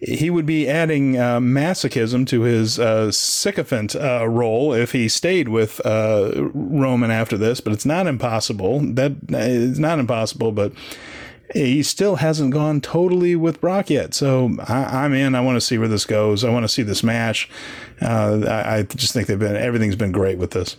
He 0.02 0.30
would 0.30 0.46
be 0.46 0.66
adding 0.66 1.18
uh, 1.18 1.40
masochism 1.40 2.26
to 2.28 2.40
his 2.40 2.78
uh, 2.78 3.12
sycophant 3.12 3.94
uh, 3.94 4.26
role 4.26 4.72
if 4.72 4.92
he 4.92 5.10
stayed 5.10 5.48
with 5.48 5.78
uh, 5.84 6.32
Roman 6.54 7.10
after 7.10 7.36
this, 7.36 7.60
but 7.60 7.74
it's 7.74 7.84
not 7.84 8.06
impossible. 8.06 8.80
That 8.80 9.12
it's 9.28 9.78
not 9.78 9.98
impossible, 9.98 10.52
but 10.52 10.72
he 11.52 11.82
still 11.82 12.16
hasn't 12.16 12.52
gone 12.52 12.80
totally 12.80 13.36
with 13.36 13.60
Brock 13.60 13.90
yet. 13.90 14.14
So 14.14 14.50
I, 14.68 15.04
I'm 15.04 15.12
in. 15.12 15.34
I 15.34 15.40
want 15.40 15.56
to 15.56 15.60
see 15.60 15.78
where 15.78 15.88
this 15.88 16.06
goes. 16.06 16.44
I 16.44 16.50
want 16.50 16.64
to 16.64 16.68
see 16.68 16.82
this 16.82 17.02
match. 17.02 17.48
Uh, 18.00 18.40
I, 18.46 18.76
I 18.78 18.82
just 18.82 19.12
think 19.12 19.26
they've 19.26 19.38
been 19.38 19.56
everything's 19.56 19.96
been 19.96 20.12
great 20.12 20.38
with 20.38 20.52
this. 20.52 20.76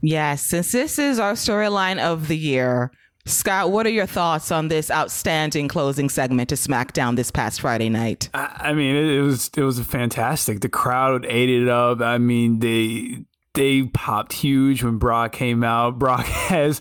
Yes, 0.00 0.44
since 0.44 0.72
this 0.72 0.98
is 0.98 1.18
our 1.18 1.34
storyline 1.34 2.00
of 2.00 2.26
the 2.26 2.36
year, 2.36 2.90
Scott, 3.24 3.70
what 3.70 3.86
are 3.86 3.90
your 3.90 4.06
thoughts 4.06 4.50
on 4.50 4.66
this 4.66 4.90
outstanding 4.90 5.68
closing 5.68 6.08
segment 6.08 6.48
to 6.48 6.56
SmackDown 6.56 7.14
this 7.14 7.30
past 7.30 7.60
Friday 7.60 7.88
night? 7.88 8.28
I, 8.34 8.56
I 8.58 8.72
mean, 8.72 8.96
it, 8.96 9.04
it 9.04 9.22
was 9.22 9.50
it 9.56 9.62
was 9.62 9.78
fantastic. 9.80 10.60
The 10.60 10.68
crowd 10.68 11.24
ate 11.26 11.50
it 11.50 11.68
up. 11.68 12.00
I 12.00 12.18
mean, 12.18 12.58
they 12.58 13.24
they 13.54 13.82
popped 13.82 14.32
huge 14.32 14.82
when 14.82 14.96
Brock 14.96 15.32
came 15.32 15.62
out. 15.62 15.98
Brock 15.98 16.24
has, 16.24 16.80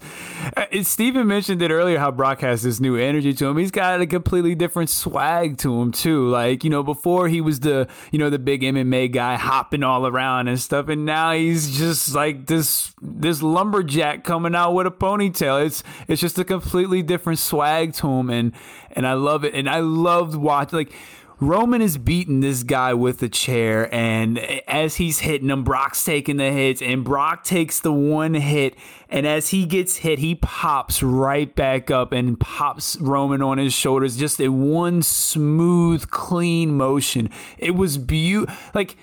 uh, 0.56 0.66
Steven 0.84 1.28
mentioned 1.28 1.62
it 1.62 1.70
earlier 1.70 2.00
how 2.00 2.12
Brock 2.12 2.42
has 2.42 2.64
this 2.64 2.80
new 2.80 2.96
energy 2.96 3.34
to 3.34 3.48
him. 3.48 3.58
He's 3.58 3.72
got 3.72 4.00
a 4.00 4.08
completely 4.08 4.56
different 4.56 4.90
swag 4.90 5.58
to 5.60 5.82
him 5.82 5.92
too. 5.92 6.30
Like 6.30 6.64
you 6.64 6.70
know, 6.70 6.84
before 6.84 7.28
he 7.28 7.42
was 7.42 7.60
the 7.60 7.88
you 8.12 8.20
know 8.20 8.30
the 8.30 8.40
big 8.40 8.62
MMA 8.62 9.12
guy 9.12 9.36
hopping 9.36 9.84
all 9.84 10.08
around 10.08 10.48
and 10.48 10.60
stuff, 10.60 10.88
and 10.88 11.06
now 11.06 11.34
he's 11.34 11.78
just 11.78 12.16
like 12.16 12.48
this 12.48 12.94
this 13.02 13.42
lumberjack 13.42 14.24
coming 14.24 14.56
out 14.56 14.74
with 14.74 14.88
a 14.88 14.92
ponytail. 14.92 15.66
It's 15.66 15.84
it's 16.08 16.22
just 16.22 16.40
a 16.40 16.46
completely 16.46 17.02
different 17.02 17.40
swag 17.40 17.94
to 17.96 18.08
him, 18.08 18.30
and 18.30 18.54
and 18.92 19.06
I 19.06 19.14
love 19.14 19.44
it. 19.44 19.54
And 19.54 19.70
I 19.70 19.80
loved 19.80 20.36
watching 20.36 20.80
like 20.80 20.94
Roman 21.42 21.82
is 21.82 21.98
beating 21.98 22.42
this 22.42 22.62
guy 22.62 22.94
with 22.94 23.24
a 23.24 23.28
chair, 23.28 23.92
and 23.94 24.38
as 24.68 24.98
he's 24.98 25.20
hitting 25.22 25.50
him, 25.50 25.64
Brock's 25.64 26.06
taking 26.06 26.38
the 26.38 26.52
hits, 26.52 26.84
and 26.84 27.04
Brock 27.04 27.44
takes 27.44 27.80
the 27.80 27.92
one 27.92 28.36
hit, 28.36 28.76
and 29.10 29.26
as 29.26 29.50
he 29.50 29.66
gets 29.66 29.98
hit, 29.98 30.20
he 30.20 30.36
pops 30.36 31.02
right 31.02 31.54
back 31.56 31.90
up 31.90 32.12
and 32.12 32.40
pops 32.40 32.96
Roman 33.02 33.42
on 33.42 33.58
his 33.58 33.74
shoulders, 33.74 34.18
just 34.18 34.40
in 34.40 34.70
one 34.70 35.02
smooth, 35.02 36.12
clean 36.12 36.78
motion. 36.78 37.28
It 37.58 37.72
was 37.72 37.98
beautiful. 37.98 38.56
Like 38.76 38.96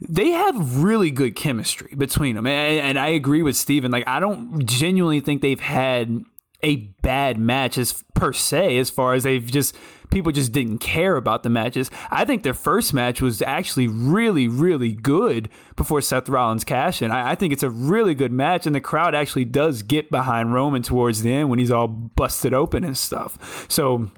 they 0.00 0.30
have 0.30 0.82
really 0.82 1.12
good 1.12 1.36
chemistry 1.36 1.94
between 1.96 2.34
them, 2.34 2.48
and, 2.48 2.80
and 2.80 2.98
I 2.98 3.10
agree 3.10 3.42
with 3.42 3.56
Steven. 3.56 3.92
Like 3.92 4.08
I 4.08 4.18
don't 4.18 4.66
genuinely 4.66 5.20
think 5.20 5.42
they've 5.42 5.60
had 5.60 6.24
a 6.60 6.76
bad 7.02 7.38
match 7.38 7.78
as 7.78 8.02
per 8.14 8.32
se, 8.32 8.78
as 8.78 8.90
far 8.90 9.14
as 9.14 9.22
they've 9.22 9.46
just 9.46 9.76
people 10.14 10.32
just 10.32 10.52
didn't 10.52 10.78
care 10.78 11.16
about 11.16 11.42
the 11.42 11.50
matches. 11.50 11.90
I 12.10 12.24
think 12.24 12.42
their 12.44 12.54
first 12.54 12.94
match 12.94 13.20
was 13.20 13.42
actually 13.42 13.88
really, 13.88 14.48
really 14.48 14.92
good 14.92 15.50
before 15.76 16.00
Seth 16.00 16.28
Rollins 16.28 16.64
cash 16.64 17.02
in. 17.02 17.10
I, 17.10 17.32
I, 17.32 17.34
think 17.34 17.52
it's 17.52 17.64
a 17.64 17.68
really 17.68 18.14
good 18.14 18.32
match, 18.32 18.64
and 18.64 18.74
the 18.74 18.80
crowd 18.80 19.14
actually 19.14 19.44
does 19.44 19.82
get 19.82 20.10
behind 20.10 20.54
Roman 20.54 20.82
towards 20.82 21.22
the 21.22 21.32
end 21.34 21.50
when 21.50 21.58
he's 21.58 21.70
all 21.70 21.88
busted 21.88 22.54
open 22.54 22.84
and 22.84 22.96
stuff. 22.96 23.66
So. 23.68 24.10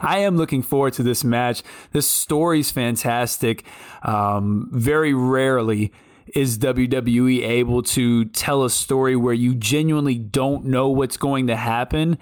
I 0.00 0.18
am 0.18 0.36
looking 0.36 0.62
forward 0.62 0.92
to 0.92 1.02
this 1.02 1.24
match. 1.24 1.64
This 1.90 2.08
story's 2.08 2.70
fantastic. 2.70 3.64
Um, 4.04 4.68
very 4.70 5.12
rarely 5.12 5.92
is 6.36 6.56
WWE 6.58 7.42
able 7.42 7.82
to 7.82 8.26
tell 8.26 8.62
a 8.62 8.70
story 8.70 9.16
where 9.16 9.34
you 9.34 9.56
genuinely 9.56 10.18
don't 10.18 10.66
know 10.66 10.88
what's 10.88 11.16
going 11.16 11.48
to 11.48 11.56
happen 11.56 12.16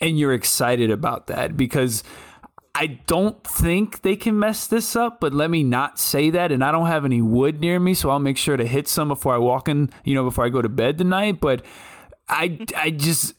and 0.00 0.18
you're 0.18 0.34
excited 0.34 0.90
about 0.90 1.26
that 1.28 1.56
because 1.56 2.04
I 2.78 2.98
don't 3.06 3.42
think 3.42 4.02
they 4.02 4.16
can 4.16 4.38
mess 4.38 4.66
this 4.66 4.94
up, 4.94 5.18
but 5.18 5.32
let 5.32 5.48
me 5.48 5.64
not 5.64 5.98
say 5.98 6.28
that. 6.28 6.52
And 6.52 6.62
I 6.62 6.70
don't 6.70 6.88
have 6.88 7.06
any 7.06 7.22
wood 7.22 7.58
near 7.58 7.80
me, 7.80 7.94
so 7.94 8.10
I'll 8.10 8.18
make 8.18 8.36
sure 8.36 8.58
to 8.58 8.66
hit 8.66 8.86
some 8.86 9.08
before 9.08 9.34
I 9.34 9.38
walk 9.38 9.66
in, 9.66 9.88
you 10.04 10.14
know, 10.14 10.24
before 10.24 10.44
I 10.44 10.50
go 10.50 10.60
to 10.60 10.68
bed 10.68 10.98
tonight. 10.98 11.40
But 11.40 11.64
I, 12.28 12.58
I 12.76 12.90
just. 12.90 13.32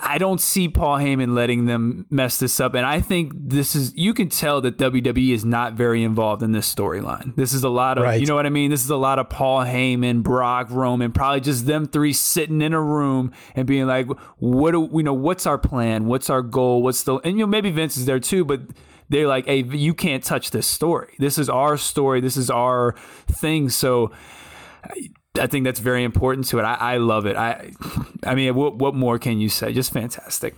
I 0.00 0.18
don't 0.18 0.40
see 0.40 0.68
Paul 0.68 0.98
Heyman 0.98 1.34
letting 1.34 1.66
them 1.66 2.06
mess 2.10 2.38
this 2.38 2.60
up. 2.60 2.74
And 2.74 2.86
I 2.86 3.00
think 3.00 3.32
this 3.34 3.74
is, 3.74 3.94
you 3.96 4.14
can 4.14 4.28
tell 4.28 4.60
that 4.62 4.78
WWE 4.78 5.34
is 5.34 5.44
not 5.44 5.74
very 5.74 6.02
involved 6.02 6.42
in 6.42 6.52
this 6.52 6.72
storyline. 6.72 7.34
This 7.36 7.52
is 7.52 7.62
a 7.64 7.68
lot 7.68 7.98
of, 7.98 8.04
right. 8.04 8.20
you 8.20 8.26
know 8.26 8.34
what 8.34 8.46
I 8.46 8.50
mean? 8.50 8.70
This 8.70 8.84
is 8.84 8.90
a 8.90 8.96
lot 8.96 9.18
of 9.18 9.28
Paul 9.28 9.64
Heyman, 9.64 10.22
Brock, 10.22 10.68
Roman, 10.70 11.12
probably 11.12 11.40
just 11.40 11.66
them 11.66 11.86
three 11.86 12.12
sitting 12.12 12.62
in 12.62 12.72
a 12.72 12.80
room 12.80 13.32
and 13.54 13.66
being 13.66 13.86
like, 13.86 14.08
what 14.38 14.72
do 14.72 14.88
you 14.92 15.02
know, 15.02 15.14
what's 15.14 15.46
our 15.46 15.58
plan? 15.58 16.06
What's 16.06 16.30
our 16.30 16.42
goal? 16.42 16.82
What's 16.82 17.02
the, 17.02 17.16
and 17.16 17.38
you 17.38 17.44
know, 17.44 17.46
maybe 17.46 17.70
Vince 17.70 17.96
is 17.96 18.06
there 18.06 18.20
too, 18.20 18.44
but 18.44 18.60
they're 19.08 19.28
like, 19.28 19.46
hey, 19.46 19.62
you 19.62 19.94
can't 19.94 20.24
touch 20.24 20.52
this 20.52 20.66
story. 20.66 21.14
This 21.18 21.36
is 21.36 21.50
our 21.50 21.76
story. 21.76 22.20
This 22.20 22.36
is 22.36 22.50
our 22.50 22.94
thing. 23.26 23.68
So, 23.68 24.10
I 25.38 25.46
think 25.46 25.64
that's 25.64 25.80
very 25.80 26.04
important 26.04 26.46
to 26.48 26.58
it. 26.58 26.62
I, 26.62 26.74
I 26.74 26.96
love 26.98 27.26
it. 27.26 27.36
I, 27.36 27.72
I 28.22 28.34
mean, 28.34 28.54
what, 28.54 28.76
what 28.76 28.94
more 28.94 29.18
can 29.18 29.40
you 29.40 29.48
say? 29.48 29.72
Just 29.72 29.92
fantastic. 29.92 30.54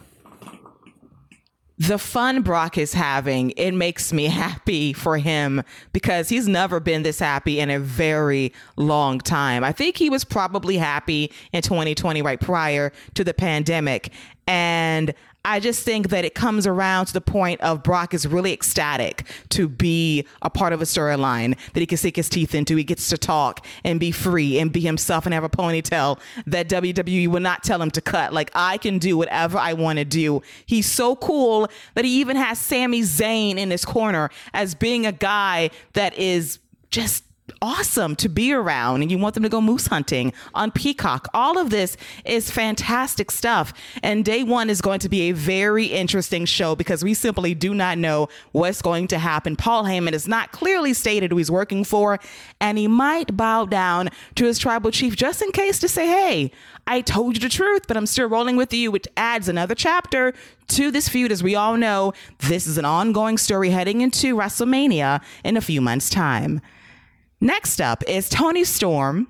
The 1.78 1.98
fun 1.98 2.42
Brock 2.42 2.78
is 2.78 2.94
having, 2.94 3.50
it 3.52 3.72
makes 3.72 4.12
me 4.12 4.24
happy 4.26 4.92
for 4.92 5.18
him 5.18 5.62
because 5.92 6.28
he's 6.28 6.48
never 6.48 6.80
been 6.80 7.02
this 7.02 7.18
happy 7.18 7.60
in 7.60 7.70
a 7.70 7.78
very 7.78 8.52
long 8.76 9.18
time. 9.18 9.64
I 9.64 9.72
think 9.72 9.96
he 9.96 10.10
was 10.10 10.24
probably 10.24 10.76
happy 10.76 11.32
in 11.52 11.62
2020, 11.62 12.22
right 12.22 12.40
prior 12.40 12.92
to 13.14 13.24
the 13.24 13.34
pandemic. 13.34 14.12
And 14.46 15.14
I 15.46 15.60
just 15.60 15.82
think 15.82 16.08
that 16.08 16.24
it 16.24 16.34
comes 16.34 16.66
around 16.66 17.06
to 17.06 17.12
the 17.12 17.20
point 17.20 17.60
of 17.60 17.82
Brock 17.82 18.14
is 18.14 18.26
really 18.26 18.52
ecstatic 18.52 19.26
to 19.50 19.68
be 19.68 20.26
a 20.40 20.48
part 20.48 20.72
of 20.72 20.80
a 20.80 20.84
storyline 20.84 21.58
that 21.74 21.80
he 21.80 21.86
can 21.86 21.98
sink 21.98 22.16
his 22.16 22.30
teeth 22.30 22.54
into. 22.54 22.76
He 22.76 22.84
gets 22.84 23.10
to 23.10 23.18
talk 23.18 23.66
and 23.84 24.00
be 24.00 24.10
free 24.10 24.58
and 24.58 24.72
be 24.72 24.80
himself 24.80 25.26
and 25.26 25.34
have 25.34 25.44
a 25.44 25.50
ponytail 25.50 26.18
that 26.46 26.68
WWE 26.70 27.28
will 27.28 27.40
not 27.40 27.62
tell 27.62 27.82
him 27.82 27.90
to 27.90 28.00
cut. 28.00 28.32
Like, 28.32 28.50
I 28.54 28.78
can 28.78 28.98
do 28.98 29.18
whatever 29.18 29.58
I 29.58 29.74
want 29.74 29.98
to 29.98 30.04
do. 30.06 30.40
He's 30.64 30.90
so 30.90 31.14
cool 31.16 31.68
that 31.94 32.06
he 32.06 32.20
even 32.20 32.36
has 32.36 32.58
Sami 32.58 33.02
Zayn 33.02 33.56
in 33.56 33.70
his 33.70 33.84
corner 33.84 34.30
as 34.54 34.74
being 34.74 35.04
a 35.04 35.12
guy 35.12 35.70
that 35.92 36.16
is 36.18 36.58
just 36.90 37.24
awesome 37.62 38.16
to 38.16 38.28
be 38.28 38.52
around 38.52 39.02
and 39.02 39.10
you 39.10 39.18
want 39.18 39.34
them 39.34 39.42
to 39.42 39.48
go 39.48 39.60
moose 39.60 39.86
hunting 39.86 40.32
on 40.54 40.70
Peacock. 40.70 41.28
All 41.34 41.58
of 41.58 41.70
this 41.70 41.96
is 42.24 42.50
fantastic 42.50 43.30
stuff. 43.30 43.72
And 44.02 44.24
day 44.24 44.42
one 44.42 44.70
is 44.70 44.80
going 44.80 45.00
to 45.00 45.08
be 45.08 45.22
a 45.22 45.32
very 45.32 45.86
interesting 45.86 46.44
show 46.44 46.74
because 46.74 47.02
we 47.04 47.14
simply 47.14 47.54
do 47.54 47.74
not 47.74 47.98
know 47.98 48.28
what's 48.52 48.82
going 48.82 49.08
to 49.08 49.18
happen. 49.18 49.56
Paul 49.56 49.84
Heyman 49.84 50.12
is 50.12 50.28
not 50.28 50.52
clearly 50.52 50.94
stated 50.94 51.30
who 51.30 51.38
he's 51.38 51.50
working 51.50 51.84
for, 51.84 52.18
and 52.60 52.78
he 52.78 52.88
might 52.88 53.36
bow 53.36 53.66
down 53.66 54.10
to 54.36 54.44
his 54.44 54.58
tribal 54.58 54.90
chief 54.90 55.16
just 55.16 55.42
in 55.42 55.50
case 55.52 55.78
to 55.80 55.88
say, 55.88 56.06
hey, 56.06 56.50
I 56.86 57.00
told 57.00 57.36
you 57.36 57.40
the 57.40 57.48
truth, 57.48 57.86
but 57.88 57.96
I'm 57.96 58.06
still 58.06 58.28
rolling 58.28 58.56
with 58.56 58.72
you, 58.72 58.90
which 58.90 59.08
adds 59.16 59.48
another 59.48 59.74
chapter 59.74 60.34
to 60.68 60.90
this 60.90 61.08
feud. 61.08 61.32
As 61.32 61.42
we 61.42 61.54
all 61.54 61.76
know, 61.76 62.12
this 62.40 62.66
is 62.66 62.78
an 62.78 62.84
ongoing 62.84 63.38
story 63.38 63.70
heading 63.70 64.00
into 64.00 64.36
WrestleMania 64.36 65.22
in 65.44 65.56
a 65.56 65.62
few 65.62 65.80
months' 65.80 66.10
time. 66.10 66.60
Next 67.44 67.78
up 67.78 68.02
is 68.08 68.30
Toni 68.30 68.64
Storm 68.64 69.28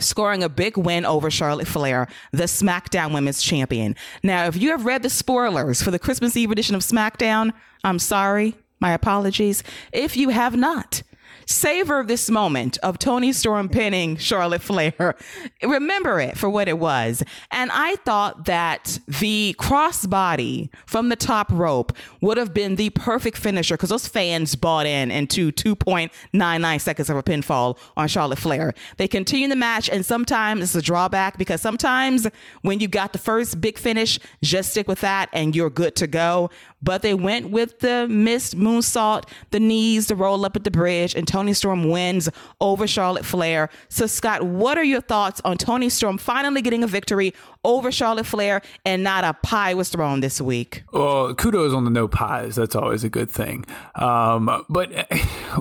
scoring 0.00 0.42
a 0.42 0.48
big 0.48 0.78
win 0.78 1.04
over 1.04 1.30
Charlotte 1.30 1.68
Flair, 1.68 2.08
the 2.32 2.44
SmackDown 2.44 3.12
Women's 3.12 3.42
Champion. 3.42 3.96
Now, 4.22 4.46
if 4.46 4.56
you 4.56 4.70
have 4.70 4.86
read 4.86 5.02
the 5.02 5.10
spoilers 5.10 5.82
for 5.82 5.90
the 5.90 5.98
Christmas 5.98 6.38
Eve 6.38 6.50
edition 6.50 6.74
of 6.74 6.80
SmackDown, 6.80 7.52
I'm 7.84 7.98
sorry, 7.98 8.54
my 8.80 8.94
apologies. 8.94 9.62
If 9.92 10.16
you 10.16 10.30
have 10.30 10.56
not, 10.56 11.02
savor 11.48 12.04
this 12.04 12.30
moment 12.30 12.78
of 12.82 12.98
Toni 12.98 13.32
Storm 13.32 13.68
pinning 13.68 14.16
Charlotte 14.16 14.62
Flair. 14.62 15.16
Remember 15.62 16.20
it 16.20 16.36
for 16.36 16.50
what 16.50 16.68
it 16.68 16.78
was. 16.78 17.22
And 17.50 17.70
I 17.72 17.96
thought 17.96 18.44
that 18.44 18.98
the 19.06 19.56
crossbody 19.58 20.68
from 20.86 21.08
the 21.08 21.16
top 21.16 21.50
rope 21.50 21.92
would 22.20 22.36
have 22.36 22.52
been 22.52 22.76
the 22.76 22.90
perfect 22.90 23.38
finisher 23.38 23.76
because 23.76 23.88
those 23.88 24.06
fans 24.06 24.54
bought 24.54 24.86
in 24.86 25.10
into 25.10 25.50
2.99 25.52 26.80
seconds 26.80 27.10
of 27.10 27.16
a 27.16 27.22
pinfall 27.22 27.78
on 27.96 28.08
Charlotte 28.08 28.38
Flair. 28.38 28.74
They 28.98 29.08
continue 29.08 29.48
the 29.48 29.56
match, 29.56 29.88
and 29.88 30.04
sometimes 30.04 30.62
it's 30.62 30.74
a 30.74 30.82
drawback 30.82 31.38
because 31.38 31.62
sometimes 31.62 32.26
when 32.62 32.80
you 32.80 32.88
got 32.88 33.12
the 33.12 33.18
first 33.18 33.60
big 33.60 33.78
finish, 33.78 34.18
just 34.42 34.72
stick 34.72 34.86
with 34.86 35.00
that 35.00 35.30
and 35.32 35.56
you're 35.56 35.70
good 35.70 35.96
to 35.96 36.06
go 36.06 36.50
but 36.82 37.02
they 37.02 37.14
went 37.14 37.50
with 37.50 37.80
the 37.80 38.06
missed 38.08 38.56
moonsault, 38.56 39.24
the 39.50 39.60
knees, 39.60 40.06
the 40.06 40.16
roll 40.16 40.44
up 40.44 40.56
at 40.56 40.64
the 40.64 40.70
bridge, 40.70 41.14
and 41.14 41.26
Toni 41.26 41.52
Storm 41.52 41.88
wins 41.88 42.28
over 42.60 42.86
Charlotte 42.86 43.24
Flair. 43.24 43.68
So, 43.88 44.06
Scott, 44.06 44.42
what 44.42 44.78
are 44.78 44.84
your 44.84 45.00
thoughts 45.00 45.40
on 45.44 45.56
Toni 45.58 45.88
Storm 45.88 46.18
finally 46.18 46.62
getting 46.62 46.84
a 46.84 46.86
victory 46.86 47.34
over 47.64 47.90
Charlotte 47.90 48.26
Flair 48.26 48.62
and 48.84 49.02
not 49.02 49.24
a 49.24 49.34
pie 49.34 49.74
was 49.74 49.88
thrown 49.88 50.20
this 50.20 50.40
week? 50.40 50.84
Well, 50.92 51.34
kudos 51.34 51.72
on 51.72 51.84
the 51.84 51.90
no 51.90 52.08
pies. 52.08 52.56
That's 52.56 52.76
always 52.76 53.04
a 53.04 53.10
good 53.10 53.30
thing. 53.30 53.64
Um, 53.94 54.64
but 54.68 55.08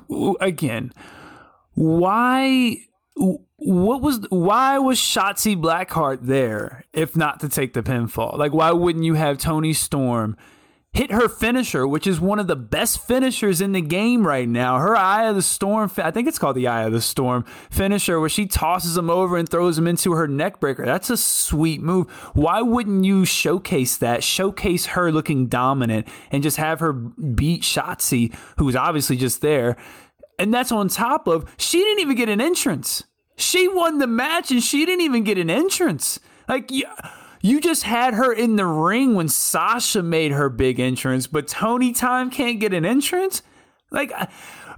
again, 0.39 0.94
why? 1.73 2.77
what 3.60 4.02
was 4.02 4.19
why 4.30 4.77
was 4.77 4.99
Shotzi 4.99 5.60
Blackheart 5.60 6.19
there 6.22 6.85
if 6.94 7.15
not 7.15 7.39
to 7.39 7.49
take 7.49 7.73
the 7.73 7.81
pinfall? 7.81 8.38
Like 8.38 8.53
why 8.53 8.72
wouldn't 8.72 9.03
you 9.03 9.15
have 9.15 9.39
Tony 9.39 9.73
Storm 9.73 10.38
hit 10.98 11.11
her 11.11 11.30
finisher, 11.30 11.88
which 11.88 12.07
is 12.07 12.19
one 12.19 12.40
of 12.40 12.48
the 12.48 12.56
best 12.56 13.06
finishers 13.06 13.61
in 13.61 13.72
the 13.72 13.82
game 13.82 14.26
right 14.26 14.49
now. 14.49 14.80
Her 14.80 14.95
Eye 14.95 15.28
of 15.28 15.36
the 15.36 15.44
Storm, 15.44 15.91
I 15.98 16.10
think 16.10 16.28
it's 16.28 16.40
called 16.40 16.56
the 16.56 16.68
Eye 16.68 16.86
of 16.86 16.91
the 16.91 17.02
Storm 17.02 17.45
finisher, 17.69 18.19
where 18.19 18.30
she 18.30 18.48
tosses 18.48 18.98
him 18.98 19.07
over 19.07 19.38
and 19.38 19.48
throws 19.48 19.78
him 19.78 19.86
into 19.86 20.14
her 20.14 20.28
neck 20.28 20.60
breaker. 20.60 20.86
That's 20.86 21.11
a 21.11 21.18
sweet 21.18 21.84
move. 21.84 22.10
Why 22.34 22.64
wouldn't 22.64 23.06
you 23.06 23.26
showcase 23.26 23.95
that? 23.98 24.24
Showcase 24.24 24.88
her 24.88 25.11
looking 25.11 25.45
dominant 25.45 26.07
and 26.32 26.41
just 26.41 26.57
have 26.57 26.80
her 26.80 26.94
beat 26.94 27.61
Shotzi, 27.61 28.34
who's 28.57 28.76
obviously 28.76 29.18
just 29.18 29.41
there. 29.41 29.78
And 30.40 30.52
that's 30.52 30.72
on 30.72 30.88
top 30.88 31.28
of 31.28 31.53
she 31.60 31.78
didn't 31.78 31.99
even 31.99 32.18
get 32.18 32.28
an 32.28 32.41
entrance. 32.41 33.03
She 33.36 33.68
won 33.68 33.99
the 33.99 34.07
match 34.07 34.49
and 34.49 34.64
she 34.64 34.84
didn't 34.84 35.02
even 35.02 35.24
get 35.24 35.38
an 35.38 35.52
entrance. 35.52 36.19
Like, 36.48 36.72
yeah 36.72 37.11
you 37.41 37.61
just 37.61 37.84
had 37.84 38.14
her 38.14 38.31
in 38.31 38.55
the 38.55 38.65
ring 38.65 39.15
when 39.15 39.30
Sasha 39.30 40.01
made 40.03 40.31
her 40.31 40.49
big 40.49 40.80
entrance, 40.80 41.27
but 41.27 41.47
Toni 41.47 41.93
Time 41.93 42.30
can't 42.30 42.59
get 42.59 42.73
an 42.73 42.85
entrance? 42.85 43.41
Like, 43.91 44.11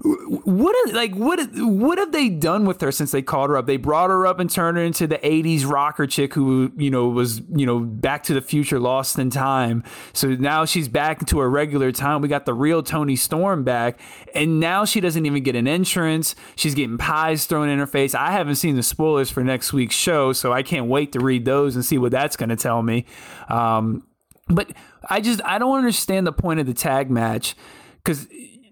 what 0.01 0.93
like 0.93 1.13
what 1.13 1.39
what 1.55 1.97
have 1.97 2.13
they 2.13 2.29
done 2.29 2.65
with 2.65 2.79
her 2.79 2.91
since 2.91 3.11
they 3.11 3.21
called 3.21 3.49
her 3.49 3.57
up? 3.57 3.65
They 3.65 3.77
brought 3.77 4.09
her 4.09 4.25
up 4.25 4.39
and 4.39 4.49
turned 4.49 4.77
her 4.77 4.83
into 4.83 5.07
the 5.07 5.17
'80s 5.17 5.69
rocker 5.69 6.07
chick 6.07 6.33
who 6.33 6.71
you 6.77 6.89
know 6.89 7.09
was 7.09 7.41
you 7.53 7.65
know 7.65 7.79
Back 7.79 8.23
to 8.23 8.33
the 8.33 8.41
Future, 8.41 8.79
Lost 8.79 9.19
in 9.19 9.29
Time. 9.29 9.83
So 10.13 10.29
now 10.29 10.63
she's 10.63 10.87
back 10.87 11.21
into 11.21 11.41
a 11.41 11.47
regular 11.47 11.91
time. 11.91 12.21
We 12.21 12.29
got 12.29 12.45
the 12.45 12.53
real 12.53 12.81
Toni 12.81 13.17
Storm 13.17 13.65
back, 13.65 13.99
and 14.33 14.59
now 14.59 14.85
she 14.85 15.01
doesn't 15.01 15.25
even 15.25 15.43
get 15.43 15.55
an 15.55 15.67
entrance. 15.67 16.33
She's 16.55 16.75
getting 16.75 16.97
pies 16.97 17.45
thrown 17.45 17.67
in 17.67 17.79
her 17.79 17.87
face. 17.87 18.15
I 18.15 18.31
haven't 18.31 18.55
seen 18.55 18.77
the 18.77 18.83
spoilers 18.83 19.29
for 19.29 19.43
next 19.43 19.73
week's 19.73 19.95
show, 19.95 20.31
so 20.31 20.53
I 20.53 20.63
can't 20.63 20.87
wait 20.87 21.11
to 21.11 21.19
read 21.19 21.43
those 21.43 21.75
and 21.75 21.83
see 21.83 21.97
what 21.97 22.11
that's 22.11 22.37
going 22.37 22.49
to 22.49 22.55
tell 22.55 22.81
me. 22.81 23.05
Um, 23.49 24.07
but 24.47 24.71
I 25.09 25.19
just 25.19 25.41
I 25.43 25.57
don't 25.57 25.77
understand 25.77 26.25
the 26.25 26.31
point 26.31 26.61
of 26.61 26.67
the 26.67 26.73
tag 26.73 27.09
match 27.09 27.55
because 27.97 28.27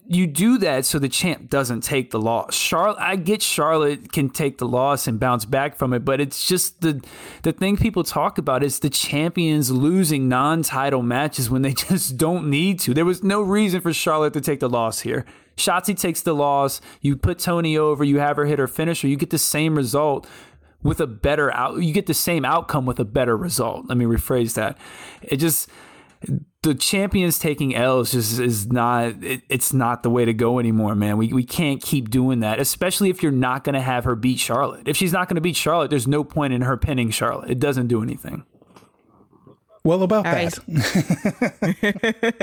you 0.10 0.26
do 0.26 0.58
that 0.60 0.86
so 0.86 1.00
the 1.00 1.10
champ 1.10 1.50
doesn't 1.50 1.82
take 1.82 2.12
the 2.12 2.20
loss. 2.20 2.56
Charlotte, 2.56 3.00
I 3.00 3.18
get 3.18 3.42
Charlotte 3.42 4.12
can 4.14 4.30
take 4.30 4.58
the 4.58 4.68
loss 4.68 5.06
and 5.06 5.20
bounce 5.20 5.44
back 5.44 5.76
from 5.76 5.92
it, 5.92 6.06
but 6.06 6.22
it's 6.22 6.48
just 6.48 6.80
the 6.82 7.04
the 7.44 7.52
thing 7.52 7.76
people 7.76 8.04
talk 8.04 8.38
about 8.38 8.64
is 8.64 8.80
the 8.80 8.90
champions 8.90 9.70
losing 9.70 10.30
non-title 10.30 11.02
matches 11.02 11.50
when 11.50 11.62
they 11.62 11.74
just 11.90 12.16
don't 12.18 12.50
need 12.50 12.80
to. 12.82 12.94
There 12.94 13.06
was 13.06 13.22
no 13.22 13.42
reason 13.42 13.82
for 13.82 13.92
Charlotte 13.92 14.34
to 14.34 14.42
take 14.42 14.62
the 14.62 14.70
loss 14.70 15.02
here. 15.02 15.26
Shotzi 15.58 16.00
takes 16.00 16.22
the 16.22 16.34
loss. 16.34 16.80
You 17.02 17.18
put 17.18 17.40
Toni 17.40 17.78
over. 17.78 18.04
You 18.04 18.20
have 18.20 18.38
her 18.38 18.46
hit 18.46 18.60
her 18.60 18.68
finisher. 18.68 19.08
You 19.08 19.18
get 19.18 19.32
the 19.32 19.38
same 19.38 19.76
result 19.76 20.28
with 20.84 21.02
a 21.02 21.08
better 21.08 21.54
out. 21.54 21.82
You 21.82 21.92
get 21.92 22.06
the 22.06 22.14
same 22.14 22.46
outcome 22.46 22.86
with 22.86 23.00
a 23.00 23.06
better 23.06 23.36
result. 23.36 23.88
Let 23.88 23.98
me 23.98 24.06
rephrase 24.06 24.54
that. 24.54 24.78
It 25.22 25.38
just 25.38 25.68
the 26.64 26.76
champions 26.76 27.40
taking 27.40 27.76
L's 27.76 28.12
just 28.12 28.40
is 28.40 28.68
not 28.68 29.24
it, 29.24 29.42
it's 29.50 29.74
not 29.74 30.04
the 30.04 30.10
way 30.10 30.26
to 30.26 30.34
go 30.34 30.60
anymore, 30.60 30.96
man. 30.96 31.18
We 31.18 31.32
we 31.32 31.44
can't 31.44 31.82
keep 31.82 32.10
doing 32.10 32.42
that, 32.42 32.60
especially 32.60 33.10
if 33.10 33.24
you're 33.24 33.32
not 33.32 33.64
going 33.64 33.76
to 33.76 33.82
have 33.82 34.04
her 34.04 34.16
beat 34.16 34.40
Charlotte. 34.40 34.88
If 34.88 34.98
she's 34.98 35.14
not 35.14 35.30
going 35.30 35.36
to 35.36 35.42
beat 35.42 35.56
Charlotte, 35.56 35.90
there's 35.90 36.08
no 36.08 36.24
point 36.24 36.54
in 36.54 36.62
her 36.62 36.78
pinning 36.78 37.10
Charlotte. 37.10 37.50
It 37.50 37.60
doesn't 37.60 37.88
do 37.88 38.04
anything. 38.04 38.46
Well, 39.84 40.04
about 40.04 40.26
All 40.26 40.34
that. 40.34 40.60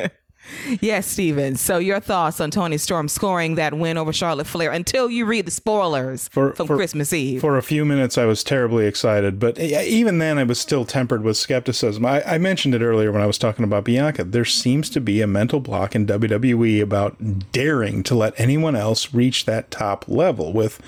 right. 0.01 0.11
Yes, 0.81 1.07
Steven. 1.07 1.57
So 1.57 1.79
your 1.79 2.01
thoughts 2.01 2.41
on 2.41 2.51
Toni 2.51 2.79
Storm 2.79 3.09
scoring 3.09 3.55
that 3.57 3.75
win 3.75 3.97
over 3.97 4.13
Charlotte 4.13 4.47
Flair 4.47 4.71
until 4.73 5.11
you 5.11 5.25
read 5.25 5.47
the 5.47 5.51
spoilers 5.51 6.29
For- 6.29 6.55
from 6.55 6.67
for- 6.67 6.77
Christmas 6.77 7.13
Eve. 7.13 7.41
For 7.41 7.57
a 7.57 7.63
few 7.63 7.85
minutes, 7.85 8.19
I 8.19 8.25
was 8.25 8.45
terribly 8.45 8.87
excited, 8.87 9.39
but 9.39 9.59
even 9.59 10.19
then, 10.19 10.39
I 10.39 10.45
was 10.45 10.59
still 10.59 10.85
tempered 10.85 11.23
with 11.23 11.37
skepticism. 11.37 12.05
I, 12.07 12.23
I 12.25 12.39
mentioned 12.39 12.75
it 12.75 12.83
earlier 12.83 13.13
when 13.13 13.23
I 13.23 13.27
was 13.27 13.39
talking 13.39 13.65
about 13.65 13.85
Bianca. 13.85 14.25
There 14.25 14.45
seems 14.45 14.91
to 14.91 15.01
be 15.01 15.21
a 15.21 15.27
mental 15.27 15.61
block 15.61 15.95
in 15.95 16.07
WWE 16.07 16.81
about 16.83 17.53
daring 17.53 18.03
to 18.05 18.15
let 18.15 18.39
anyone 18.39 18.77
else 18.77 19.15
reach 19.15 19.45
that 19.47 19.71
top 19.71 20.07
level 20.09 20.53
with 20.53 20.81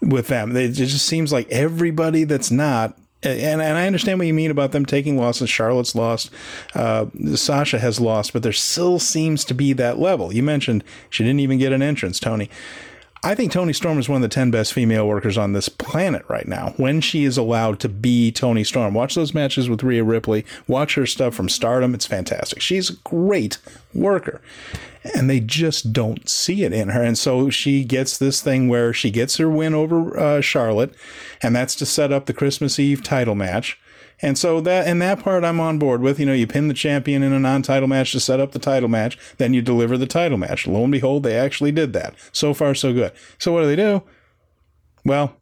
with 0.00 0.26
them. 0.28 0.56
It 0.56 0.72
just 0.72 1.06
seems 1.06 1.32
like 1.32 1.48
everybody 1.50 2.24
that's 2.24 2.50
not. 2.50 2.98
And, 3.22 3.62
and 3.62 3.78
I 3.78 3.86
understand 3.86 4.18
what 4.18 4.26
you 4.26 4.34
mean 4.34 4.50
about 4.50 4.72
them 4.72 4.84
taking 4.84 5.16
losses. 5.16 5.48
Charlotte's 5.48 5.94
lost, 5.94 6.30
uh, 6.74 7.06
Sasha 7.34 7.78
has 7.78 8.00
lost, 8.00 8.32
but 8.32 8.42
there 8.42 8.52
still 8.52 8.98
seems 8.98 9.44
to 9.44 9.54
be 9.54 9.72
that 9.74 9.98
level. 9.98 10.34
You 10.34 10.42
mentioned 10.42 10.82
she 11.08 11.22
didn't 11.22 11.40
even 11.40 11.58
get 11.58 11.72
an 11.72 11.82
entrance, 11.82 12.18
Toni. 12.18 12.50
I 13.24 13.36
think 13.36 13.52
Toni 13.52 13.72
Storm 13.72 14.00
is 14.00 14.08
one 14.08 14.16
of 14.16 14.28
the 14.28 14.34
10 14.34 14.50
best 14.50 14.72
female 14.72 15.06
workers 15.06 15.38
on 15.38 15.52
this 15.52 15.68
planet 15.68 16.24
right 16.26 16.48
now 16.48 16.74
when 16.76 17.00
she 17.00 17.22
is 17.22 17.38
allowed 17.38 17.78
to 17.80 17.88
be 17.88 18.32
Toni 18.32 18.64
Storm. 18.64 18.94
Watch 18.94 19.14
those 19.14 19.32
matches 19.32 19.70
with 19.70 19.84
Rhea 19.84 20.02
Ripley. 20.02 20.44
Watch 20.66 20.96
her 20.96 21.06
stuff 21.06 21.32
from 21.32 21.48
Stardom. 21.48 21.94
It's 21.94 22.06
fantastic. 22.06 22.60
She's 22.60 22.90
a 22.90 22.96
great 23.04 23.58
worker. 23.94 24.40
And 25.14 25.30
they 25.30 25.38
just 25.38 25.92
don't 25.92 26.28
see 26.28 26.64
it 26.64 26.72
in 26.72 26.88
her. 26.88 27.02
And 27.02 27.16
so 27.16 27.48
she 27.48 27.84
gets 27.84 28.18
this 28.18 28.40
thing 28.40 28.68
where 28.68 28.92
she 28.92 29.12
gets 29.12 29.36
her 29.36 29.48
win 29.48 29.72
over 29.72 30.18
uh, 30.18 30.40
Charlotte, 30.40 30.92
and 31.40 31.54
that's 31.54 31.76
to 31.76 31.86
set 31.86 32.12
up 32.12 32.26
the 32.26 32.32
Christmas 32.32 32.80
Eve 32.80 33.04
title 33.04 33.36
match. 33.36 33.78
And 34.22 34.38
so 34.38 34.60
that 34.60 34.86
and 34.86 35.02
that 35.02 35.20
part 35.20 35.44
I'm 35.44 35.60
on 35.60 35.78
board 35.78 36.00
with. 36.00 36.20
You 36.20 36.26
know, 36.26 36.32
you 36.32 36.46
pin 36.46 36.68
the 36.68 36.74
champion 36.74 37.22
in 37.22 37.32
a 37.32 37.40
non-title 37.40 37.88
match 37.88 38.12
to 38.12 38.20
set 38.20 38.40
up 38.40 38.52
the 38.52 38.58
title 38.58 38.88
match, 38.88 39.18
then 39.38 39.52
you 39.52 39.60
deliver 39.60 39.98
the 39.98 40.06
title 40.06 40.38
match. 40.38 40.66
Lo 40.66 40.84
and 40.84 40.92
behold, 40.92 41.24
they 41.24 41.36
actually 41.36 41.72
did 41.72 41.92
that. 41.92 42.14
So 42.30 42.54
far, 42.54 42.74
so 42.74 42.92
good. 42.92 43.12
So 43.38 43.52
what 43.52 43.62
do 43.62 43.66
they 43.66 43.76
do? 43.76 44.02
Well, 45.04 45.36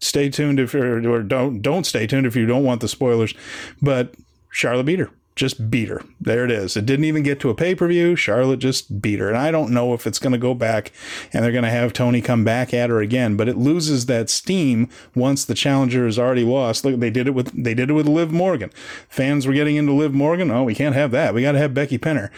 stay 0.00 0.28
tuned 0.28 0.60
if 0.60 0.74
you're, 0.74 1.10
or 1.10 1.22
don't 1.22 1.62
don't 1.62 1.84
stay 1.84 2.06
tuned 2.06 2.26
if 2.26 2.36
you 2.36 2.44
don't 2.44 2.64
want 2.64 2.82
the 2.82 2.88
spoilers. 2.88 3.32
But 3.80 4.14
Charlotte 4.50 4.84
beat 4.84 4.98
her. 4.98 5.10
Just 5.34 5.70
beat 5.70 5.88
her. 5.88 6.02
There 6.20 6.44
it 6.44 6.50
is. 6.50 6.76
It 6.76 6.84
didn't 6.84 7.06
even 7.06 7.22
get 7.22 7.40
to 7.40 7.48
a 7.48 7.54
pay 7.54 7.74
per 7.74 7.88
view. 7.88 8.16
Charlotte 8.16 8.58
just 8.58 9.00
beat 9.00 9.18
her. 9.18 9.28
And 9.28 9.38
I 9.38 9.50
don't 9.50 9.72
know 9.72 9.94
if 9.94 10.06
it's 10.06 10.18
going 10.18 10.32
to 10.32 10.38
go 10.38 10.52
back 10.52 10.92
and 11.32 11.42
they're 11.42 11.52
going 11.52 11.64
to 11.64 11.70
have 11.70 11.94
Toni 11.94 12.20
come 12.20 12.44
back 12.44 12.74
at 12.74 12.90
her 12.90 13.00
again. 13.00 13.36
But 13.36 13.48
it 13.48 13.56
loses 13.56 14.06
that 14.06 14.28
steam 14.28 14.90
once 15.14 15.44
the 15.44 15.54
challenger 15.54 16.06
is 16.06 16.18
already 16.18 16.44
lost. 16.44 16.84
Look, 16.84 17.00
they 17.00 17.10
did 17.10 17.26
it 17.26 17.30
with 17.30 17.50
they 17.52 17.72
did 17.72 17.88
it 17.88 17.94
with 17.94 18.06
Liv 18.06 18.30
Morgan. 18.30 18.70
Fans 19.08 19.46
were 19.46 19.54
getting 19.54 19.76
into 19.76 19.92
Liv 19.92 20.12
Morgan. 20.12 20.50
Oh, 20.50 20.64
we 20.64 20.74
can't 20.74 20.94
have 20.94 21.12
that. 21.12 21.32
We 21.32 21.42
got 21.42 21.52
to 21.52 21.58
have 21.58 21.72
Becky 21.72 21.96
Pinner. 21.96 22.30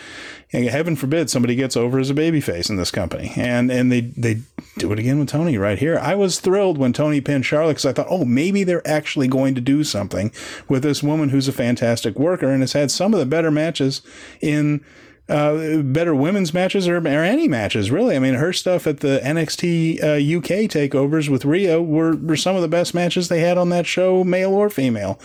And 0.54 0.68
heaven 0.68 0.94
forbid 0.94 1.28
somebody 1.28 1.56
gets 1.56 1.76
over 1.76 1.98
as 1.98 2.10
a 2.10 2.14
babyface 2.14 2.70
in 2.70 2.76
this 2.76 2.92
company. 2.92 3.32
And 3.36 3.72
and 3.72 3.90
they 3.90 4.02
they 4.02 4.42
do 4.78 4.92
it 4.92 5.00
again 5.00 5.18
with 5.18 5.28
Toni 5.28 5.58
right 5.58 5.78
here. 5.78 5.98
I 5.98 6.14
was 6.14 6.38
thrilled 6.38 6.78
when 6.78 6.92
Toni 6.92 7.20
pinned 7.20 7.44
Charlotte 7.44 7.72
because 7.72 7.86
I 7.86 7.92
thought, 7.92 8.06
oh, 8.08 8.24
maybe 8.24 8.62
they're 8.62 8.86
actually 8.86 9.26
going 9.26 9.56
to 9.56 9.60
do 9.60 9.82
something 9.82 10.30
with 10.68 10.84
this 10.84 11.02
woman 11.02 11.30
who's 11.30 11.48
a 11.48 11.52
fantastic 11.52 12.16
worker 12.20 12.48
and 12.48 12.62
has 12.62 12.72
had 12.72 12.92
some 12.92 13.12
of 13.12 13.18
the 13.18 13.26
better 13.26 13.50
matches 13.50 14.00
in 14.40 14.84
uh, 15.28 15.78
better 15.78 16.14
women's 16.14 16.54
matches 16.54 16.86
or, 16.86 16.98
or 16.98 17.08
any 17.08 17.48
matches, 17.48 17.90
really. 17.90 18.14
I 18.14 18.20
mean, 18.20 18.34
her 18.34 18.52
stuff 18.52 18.86
at 18.86 19.00
the 19.00 19.20
NXT 19.24 20.02
uh, 20.02 20.38
UK 20.38 20.70
takeovers 20.70 21.28
with 21.28 21.44
Rhea 21.44 21.82
were, 21.82 22.14
were 22.14 22.36
some 22.36 22.54
of 22.54 22.62
the 22.62 22.68
best 22.68 22.94
matches 22.94 23.28
they 23.28 23.40
had 23.40 23.58
on 23.58 23.70
that 23.70 23.86
show, 23.86 24.22
male 24.22 24.52
or 24.52 24.70
female. 24.70 25.18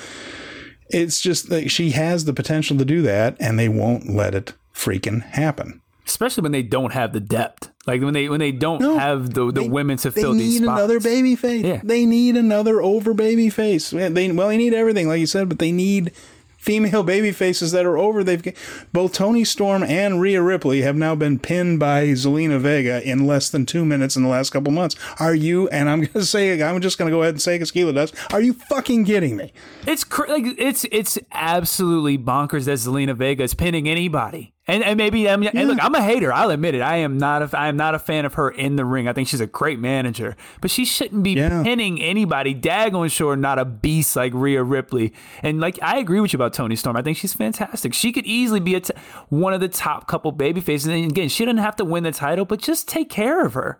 It's 0.89 1.21
just 1.21 1.49
that 1.49 1.69
she 1.69 1.91
has 1.91 2.25
the 2.25 2.33
potential 2.33 2.77
to 2.77 2.85
do 2.85 3.03
that, 3.03 3.37
and 3.39 3.59
they 3.59 3.69
won't 3.69 4.09
let 4.09 4.33
it 4.33 4.53
freaking 4.79 5.21
happen. 5.23 5.81
Especially 6.05 6.41
when 6.41 6.51
they 6.51 6.63
don't 6.63 6.93
have 6.93 7.13
the 7.13 7.19
depth, 7.19 7.69
like 7.85 8.01
when 8.01 8.13
they 8.15 8.27
when 8.29 8.39
they 8.39 8.51
don't 8.51 8.81
No, 8.81 8.97
have 8.97 9.33
the 9.35 9.51
the 9.51 9.61
They- 9.61 9.69
women 9.69 9.97
to 9.97 10.09
they 10.09 10.21
fill 10.21 10.33
need 10.33 10.39
these 10.43 10.57
spots. 10.57 10.65
They 10.67 10.71
need 10.71 10.79
another 10.79 10.99
baby 10.99 11.35
face. 11.35 11.63
Yeah. 11.65 11.81
They 11.83 12.05
need 12.05 12.35
another 12.35 12.81
over 12.81 13.13
baby 13.13 13.49
face. 13.51 13.91
They 13.91 14.31
well, 14.31 14.47
they 14.47 14.57
need 14.57 14.73
everything, 14.73 15.07
like 15.07 15.19
you 15.19 15.27
said, 15.27 15.49
but 15.49 15.59
they 15.59 15.71
need 15.71 16.11
female 16.57 17.03
baby 17.15 17.31
faces 17.31 17.71
that 17.73 17.85
are 17.85 17.95
over. 17.97 18.23
They've 18.23 18.43
both 18.91 19.13
Toni 19.13 19.43
Storm 19.43 19.83
and 19.83 20.19
Rhea 20.19 20.41
Ripley 20.41 20.81
have 20.81 20.95
now 20.95 21.13
been 21.13 21.37
pinned 21.37 21.79
by 21.79 22.07
Zelina 22.07 22.59
Vega 22.59 23.07
in 23.07 23.27
less 23.27 23.49
than 23.51 23.67
two 23.67 23.85
minutes 23.85 24.15
in 24.15 24.23
the 24.23 24.29
last 24.29 24.49
couple 24.49 24.73
months. 24.73 24.95
Are 25.19 25.35
you? 25.35 25.67
And 25.69 25.87
I'm 25.87 26.01
gonna 26.05 26.25
say, 26.25 26.59
I'm 26.59 26.81
just 26.81 26.97
gonna 26.97 27.11
go 27.11 27.21
ahead 27.21 27.35
and 27.35 27.41
say, 27.41 27.53
because 27.55 27.69
Keela 27.71 27.93
does. 27.93 28.13
Are 28.33 28.41
you 28.41 28.53
fucking 28.53 29.05
kidding 29.05 29.37
me? 29.37 29.53
It's 29.85 30.03
cr- 30.03 30.27
like 30.27 30.43
it's 30.57 30.87
it's 30.91 31.19
absolutely 31.31 32.17
bonkers 32.17 32.65
that 32.65 32.79
Zelina 32.79 33.15
Vega 33.15 33.43
is 33.43 33.53
pinning 33.53 33.87
anybody. 33.87 34.53
And, 34.69 34.83
and 34.83 34.97
maybe 34.97 35.27
I 35.29 35.35
mean, 35.35 35.49
and 35.53 35.67
look, 35.67 35.83
I'm 35.83 35.95
a 35.95 36.01
hater. 36.01 36.31
I'll 36.31 36.51
admit 36.51 36.75
it. 36.75 36.81
I 36.81 36.97
am 36.97 37.17
not 37.17 37.41
a 37.41 37.57
I 37.57 37.67
am 37.67 37.75
not 37.75 37.95
a 37.95 37.99
fan 37.99 38.23
of 38.25 38.35
her 38.35 38.49
in 38.49 38.75
the 38.75 38.85
ring. 38.85 39.07
I 39.07 39.13
think 39.13 39.27
she's 39.27 39.41
a 39.41 39.47
great 39.47 39.79
manager, 39.79 40.35
but 40.61 40.69
she 40.71 40.85
shouldn't 40.85 41.23
be 41.23 41.31
Yeah. 41.31 41.63
pinning 41.63 41.99
anybody. 42.01 42.53
Daggone 42.53 43.11
sure 43.11 43.35
not 43.35 43.57
a 43.59 43.65
beast 43.65 44.15
like 44.15 44.31
Rhea 44.35 44.63
Ripley. 44.63 45.11
And 45.43 45.59
like 45.59 45.79
I 45.81 45.97
agree 45.97 46.19
with 46.19 46.33
you 46.33 46.37
about 46.37 46.53
Toni 46.53 46.75
Storm. 46.75 46.95
I 46.95 47.01
think 47.01 47.17
she's 47.17 47.33
fantastic. 47.33 47.93
She 47.93 48.11
could 48.11 48.25
easily 48.25 48.59
be 48.59 48.75
a 48.75 48.79
t- 48.81 48.93
one 49.29 49.53
of 49.53 49.59
the 49.59 49.67
top 49.69 50.07
couple 50.07 50.31
baby 50.31 50.61
faces. 50.61 50.87
And 50.87 51.09
again, 51.11 51.29
she 51.29 51.45
doesn't 51.45 51.57
have 51.57 51.75
to 51.77 51.83
win 51.85 52.03
the 52.03 52.11
title, 52.11 52.45
but 52.45 52.59
just 52.61 52.87
take 52.87 53.09
care 53.09 53.43
of 53.43 53.55
her. 53.55 53.79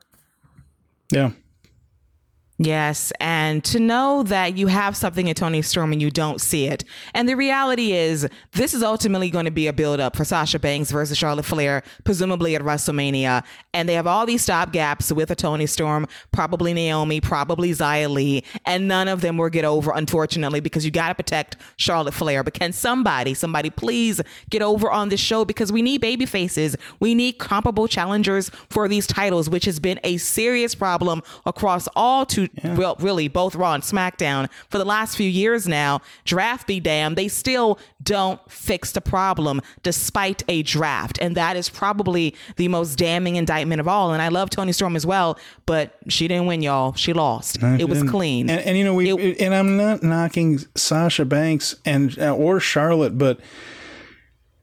Yeah. 1.11 1.31
Yes, 2.61 3.13
and 3.21 3.63
to 3.63 3.79
know 3.79 4.21
that 4.23 4.57
you 4.57 4.67
have 4.67 4.97
something 4.97 5.29
in 5.29 5.33
Toni 5.33 5.61
Storm 5.61 5.93
and 5.93 6.01
you 6.01 6.11
don't 6.11 6.41
see 6.41 6.65
it. 6.65 6.83
And 7.13 7.29
the 7.29 7.35
reality 7.35 7.93
is, 7.93 8.27
this 8.51 8.73
is 8.73 8.83
ultimately 8.83 9.29
going 9.29 9.45
to 9.45 9.51
be 9.51 9.67
a 9.67 9.73
build 9.73 10.01
up 10.01 10.17
for 10.17 10.25
Sasha 10.25 10.59
Banks 10.59 10.91
versus 10.91 11.17
Charlotte 11.17 11.45
Flair, 11.45 11.83
presumably 12.03 12.57
at 12.57 12.61
WrestleMania. 12.61 13.45
And 13.73 13.87
they 13.87 13.93
have 13.93 14.07
all 14.07 14.25
these 14.25 14.41
stop 14.41 14.73
gaps 14.73 15.09
with 15.09 15.31
a 15.31 15.35
Toni 15.35 15.67
Storm, 15.67 16.05
probably 16.33 16.73
Naomi, 16.73 17.21
probably 17.21 17.71
Xia 17.71 18.09
Li, 18.09 18.43
and 18.65 18.89
none 18.89 19.07
of 19.07 19.21
them 19.21 19.37
will 19.37 19.47
get 19.47 19.63
over, 19.63 19.93
unfortunately, 19.95 20.59
because 20.59 20.83
you 20.83 20.91
got 20.91 21.07
to 21.07 21.15
protect 21.15 21.55
Charlotte 21.77 22.13
Flair. 22.13 22.43
But 22.43 22.55
can 22.55 22.73
somebody, 22.73 23.35
somebody 23.35 23.69
please 23.69 24.19
get 24.49 24.61
over 24.61 24.91
on 24.91 25.07
this 25.07 25.21
show 25.21 25.45
because 25.45 25.71
we 25.71 25.81
need 25.81 26.01
baby 26.01 26.25
faces. 26.25 26.75
We 26.99 27.15
need 27.15 27.37
comparable 27.37 27.87
challengers 27.87 28.51
for 28.69 28.89
these 28.89 29.07
titles, 29.07 29.49
which 29.49 29.63
has 29.63 29.79
been 29.79 30.01
a 30.03 30.17
serious 30.17 30.75
problem 30.75 31.23
across 31.45 31.87
all 31.95 32.25
two, 32.25 32.48
well, 32.63 32.95
really 32.99 33.27
both 33.27 33.55
Raw 33.55 33.73
and 33.73 33.83
SmackDown 33.83 34.49
for 34.69 34.77
the 34.77 34.85
last 34.85 35.15
few 35.15 35.29
years 35.29 35.67
now. 35.67 36.01
Draft 36.25 36.67
be 36.67 36.79
damned, 36.79 37.15
they 37.15 37.27
still 37.27 37.79
don't 38.03 38.39
fix 38.49 38.91
the 38.91 39.01
problem 39.01 39.61
despite 39.83 40.43
a 40.47 40.63
draft. 40.63 41.17
And 41.21 41.35
that 41.35 41.55
is 41.57 41.69
probably 41.69 42.35
the 42.55 42.67
most 42.67 42.95
damning 42.97 43.35
indictment 43.35 43.79
of 43.79 43.87
all. 43.87 44.13
And 44.13 44.21
I 44.21 44.27
love 44.29 44.49
Toni 44.49 44.71
Storm 44.71 44.95
as 44.95 45.05
well, 45.05 45.37
but 45.65 45.97
she 46.07 46.27
didn't 46.27 46.45
win, 46.47 46.61
y'all. 46.61 46.93
She 46.93 47.13
lost. 47.13 47.61
it 47.61 47.89
was 47.89 48.01
And- 48.01 48.09
clean. 48.09 48.49
And, 48.49 48.59
and 48.61 48.77
you 48.77 48.83
know, 48.83 48.93
we 48.93 49.11
It- 49.11 49.41
and 49.41 49.53
I'm 49.53 49.77
not 49.77 50.03
knocking 50.03 50.59
Sasha 50.75 51.25
Banks 51.25 51.75
and 51.85 52.17
uh, 52.19 52.33
or 52.35 52.59
Charlotte, 52.59 53.17
but 53.17 53.39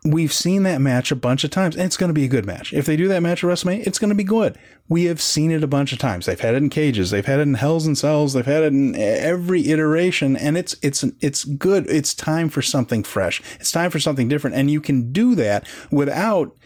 we've 0.07 0.33
seen 0.33 0.62
that 0.62 0.81
match 0.81 1.11
a 1.11 1.16
bunch 1.16 1.45
of 1.45 1.51
times, 1.51 1.74
and 1.74 1.85
it's 1.85 1.97
going 1.97 2.09
to 2.09 2.15
be 2.15 2.24
a 2.24 2.28
good 2.28 2.47
match. 2.47 2.73
If 2.73 2.87
they 2.87 2.97
do 2.97 3.09
that 3.09 3.23
match 3.23 3.43
at 3.43 3.51
WrestleMania, 3.51 3.87
it's 3.87 3.99
going 3.99 4.11
to 4.11 4.15
be 4.15 4.24
good. 4.24 4.57
We 4.89 5.05
have 5.05 5.20
seen 5.20 5.51
it 5.51 5.65
a 5.65 5.69
bunch 5.69 5.93
of 5.93 5.99
times. 5.99 6.27
They've 6.27 6.39
had 6.39 6.55
it 6.55 6.59
in 6.59 6.70
cages, 6.70 7.11
they've 7.11 7.27
had 7.27 7.41
it 7.41 7.43
in 7.43 7.55
Hells 7.55 7.87
and 7.87 7.99
Cells, 7.99 8.33
they've 8.33 8.47
had 8.47 8.62
it 8.62 8.73
in 8.73 8.95
every 8.95 9.69
iteration, 9.69 10.37
and 10.37 10.57
it's 10.57 10.77
it's 10.83 11.05
it's 11.20 11.45
good. 11.45 11.89
It's 11.89 12.15
time 12.15 12.49
for 12.49 12.62
something 12.62 13.03
fresh. 13.03 13.43
It's 13.59 13.73
time 13.73 13.91
for 13.91 13.99
something 13.99 14.28
different, 14.28 14.57
and 14.57 14.70
you 14.70 14.81
can 14.81 15.12
do 15.12 15.35
that 15.35 15.66
without 15.91 16.57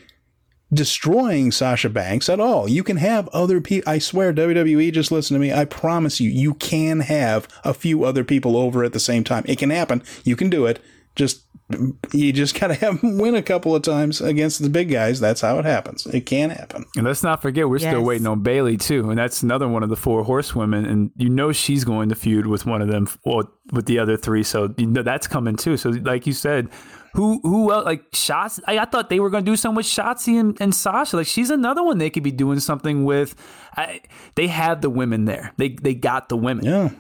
destroying 0.73 1.51
Sasha 1.51 1.89
Banks 1.89 2.29
at 2.29 2.39
all. 2.39 2.69
You 2.69 2.85
can 2.85 2.99
have 2.99 3.29
other 3.29 3.61
people. 3.61 3.91
I 3.91 3.99
swear, 3.99 4.33
WWE, 4.33 4.93
just 4.93 5.11
listen 5.11 5.35
to 5.35 5.41
me. 5.41 5.53
I 5.53 5.65
promise 5.65 6.21
you, 6.21 6.31
you 6.31 6.55
can 6.55 7.01
have 7.01 7.49
a 7.65 7.75
few 7.75 8.05
other 8.05 8.23
people 8.23 8.57
over 8.57 8.85
at 8.85 8.93
the 8.93 9.01
same 9.01 9.25
time. 9.25 9.45
It 9.47 9.59
can 9.59 9.71
happen. 9.71 10.03
You 10.25 10.37
can 10.37 10.51
do 10.51 10.67
it. 10.67 10.81
Just 11.17 11.43
you 12.13 12.33
just 12.33 12.59
gotta 12.59 12.75
have 12.75 13.01
them 13.01 13.19
win 13.19 13.35
a 13.35 13.43
couple 13.43 13.75
of 13.75 13.83
times 13.83 14.21
against 14.21 14.63
the 14.63 14.69
big 14.69 14.91
guys. 14.91 15.21
That's 15.21 15.41
how 15.41 15.59
it 15.59 15.65
happens. 15.65 16.07
It 16.07 16.27
can 16.27 16.51
happen. 16.51 16.85
And 16.97 17.07
let's 17.07 17.23
not 17.23 17.41
forget, 17.43 17.69
we're 17.69 17.79
Yes. 17.79 17.91
still 17.93 18.03
waiting 18.03 18.27
on 18.27 18.41
Bayley 18.43 18.77
too, 18.77 19.09
and 19.11 19.19
that's 19.19 19.43
another 19.43 19.69
one 19.69 19.83
of 19.83 19.89
the 19.89 19.97
four 19.97 20.23
horsewomen. 20.25 20.85
And 20.87 21.11
you 21.17 21.29
know 21.29 21.53
she's 21.53 21.85
going 21.85 22.09
to 22.09 22.15
feud 22.15 22.47
with 22.47 22.67
one 22.67 22.83
of 22.83 22.89
them, 22.89 23.09
well, 23.25 23.51
with 23.73 23.87
the 23.87 23.99
other 23.99 24.17
three. 24.17 24.43
So 24.43 24.75
you 24.77 24.87
know 24.87 25.03
that's 25.03 25.27
coming 25.27 25.57
too. 25.57 25.77
So 25.77 25.91
like 25.91 26.27
you 26.27 26.33
said, 26.33 26.69
who 27.15 27.41
who 27.43 27.73
else? 27.73 27.85
Like 27.85 28.05
shots. 28.13 28.61
I, 28.67 28.79
I 28.79 28.85
thought 28.85 29.11
they 29.11 29.21
were 29.21 29.31
going 29.31 29.45
to 29.45 29.51
do 29.51 29.57
something 29.57 29.77
with 29.77 29.87
Shotzi 29.87 30.39
and, 30.39 30.57
and 30.61 30.75
Sasha. 30.75 31.17
Like 31.17 31.27
she's 31.27 31.51
another 31.51 31.83
one 31.83 31.99
they 31.99 32.11
could 32.11 32.23
be 32.23 32.31
doing 32.31 32.61
something 32.61 33.05
with. 33.05 33.35
I, 33.77 34.01
they 34.37 34.47
have 34.49 34.81
the 34.81 34.91
women 34.91 35.25
there. 35.25 35.53
They 35.57 35.71
they 35.71 35.95
got 35.95 36.29
the 36.29 36.37
women. 36.37 36.65
Yeah. 36.65 36.91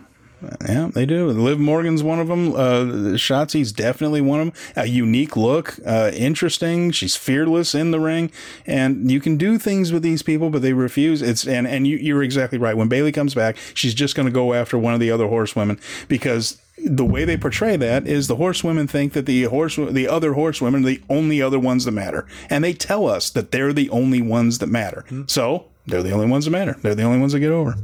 Yeah, 0.66 0.90
they 0.92 1.06
do. 1.06 1.28
Liv 1.28 1.58
Morgan's 1.58 2.02
one 2.02 2.18
of 2.18 2.28
them. 2.28 2.54
Uh, 2.54 3.14
Shotzi's 3.16 3.72
definitely 3.72 4.20
one 4.20 4.40
of 4.40 4.46
them. 4.46 4.62
A 4.76 4.86
unique 4.86 5.36
look, 5.36 5.78
uh, 5.84 6.10
interesting. 6.14 6.90
She's 6.90 7.16
fearless 7.16 7.74
in 7.74 7.90
the 7.90 8.00
ring, 8.00 8.30
and 8.66 9.10
you 9.10 9.20
can 9.20 9.36
do 9.36 9.58
things 9.58 9.92
with 9.92 10.02
these 10.02 10.22
people, 10.22 10.50
but 10.50 10.62
they 10.62 10.72
refuse. 10.72 11.22
It's 11.22 11.46
and 11.46 11.66
and 11.66 11.86
you, 11.86 11.96
you're 11.96 12.22
exactly 12.22 12.58
right. 12.58 12.76
When 12.76 12.88
Bayley 12.88 13.12
comes 13.12 13.34
back, 13.34 13.56
she's 13.74 13.94
just 13.94 14.14
going 14.14 14.26
to 14.26 14.32
go 14.32 14.54
after 14.54 14.78
one 14.78 14.94
of 14.94 15.00
the 15.00 15.10
other 15.10 15.26
horsewomen 15.28 15.78
because 16.08 16.60
the 16.84 17.04
way 17.04 17.24
they 17.24 17.36
portray 17.36 17.76
that 17.76 18.06
is 18.06 18.26
the 18.26 18.36
horsewomen 18.36 18.86
think 18.86 19.12
that 19.12 19.26
the 19.26 19.44
horse 19.44 19.76
the 19.76 20.08
other 20.08 20.32
horsewomen 20.32 20.82
are 20.82 20.88
the 20.88 21.02
only 21.10 21.42
other 21.42 21.58
ones 21.58 21.84
that 21.84 21.92
matter, 21.92 22.26
and 22.48 22.64
they 22.64 22.72
tell 22.72 23.06
us 23.06 23.30
that 23.30 23.50
they're 23.50 23.72
the 23.72 23.90
only 23.90 24.22
ones 24.22 24.58
that 24.58 24.68
matter. 24.68 25.04
So 25.26 25.66
they're 25.86 26.02
the 26.02 26.12
only 26.12 26.26
ones 26.26 26.46
that 26.46 26.50
matter. 26.52 26.76
They're 26.80 26.94
the 26.94 27.02
only 27.02 27.18
ones 27.18 27.32
that 27.32 27.40
get 27.40 27.50
over. 27.50 27.74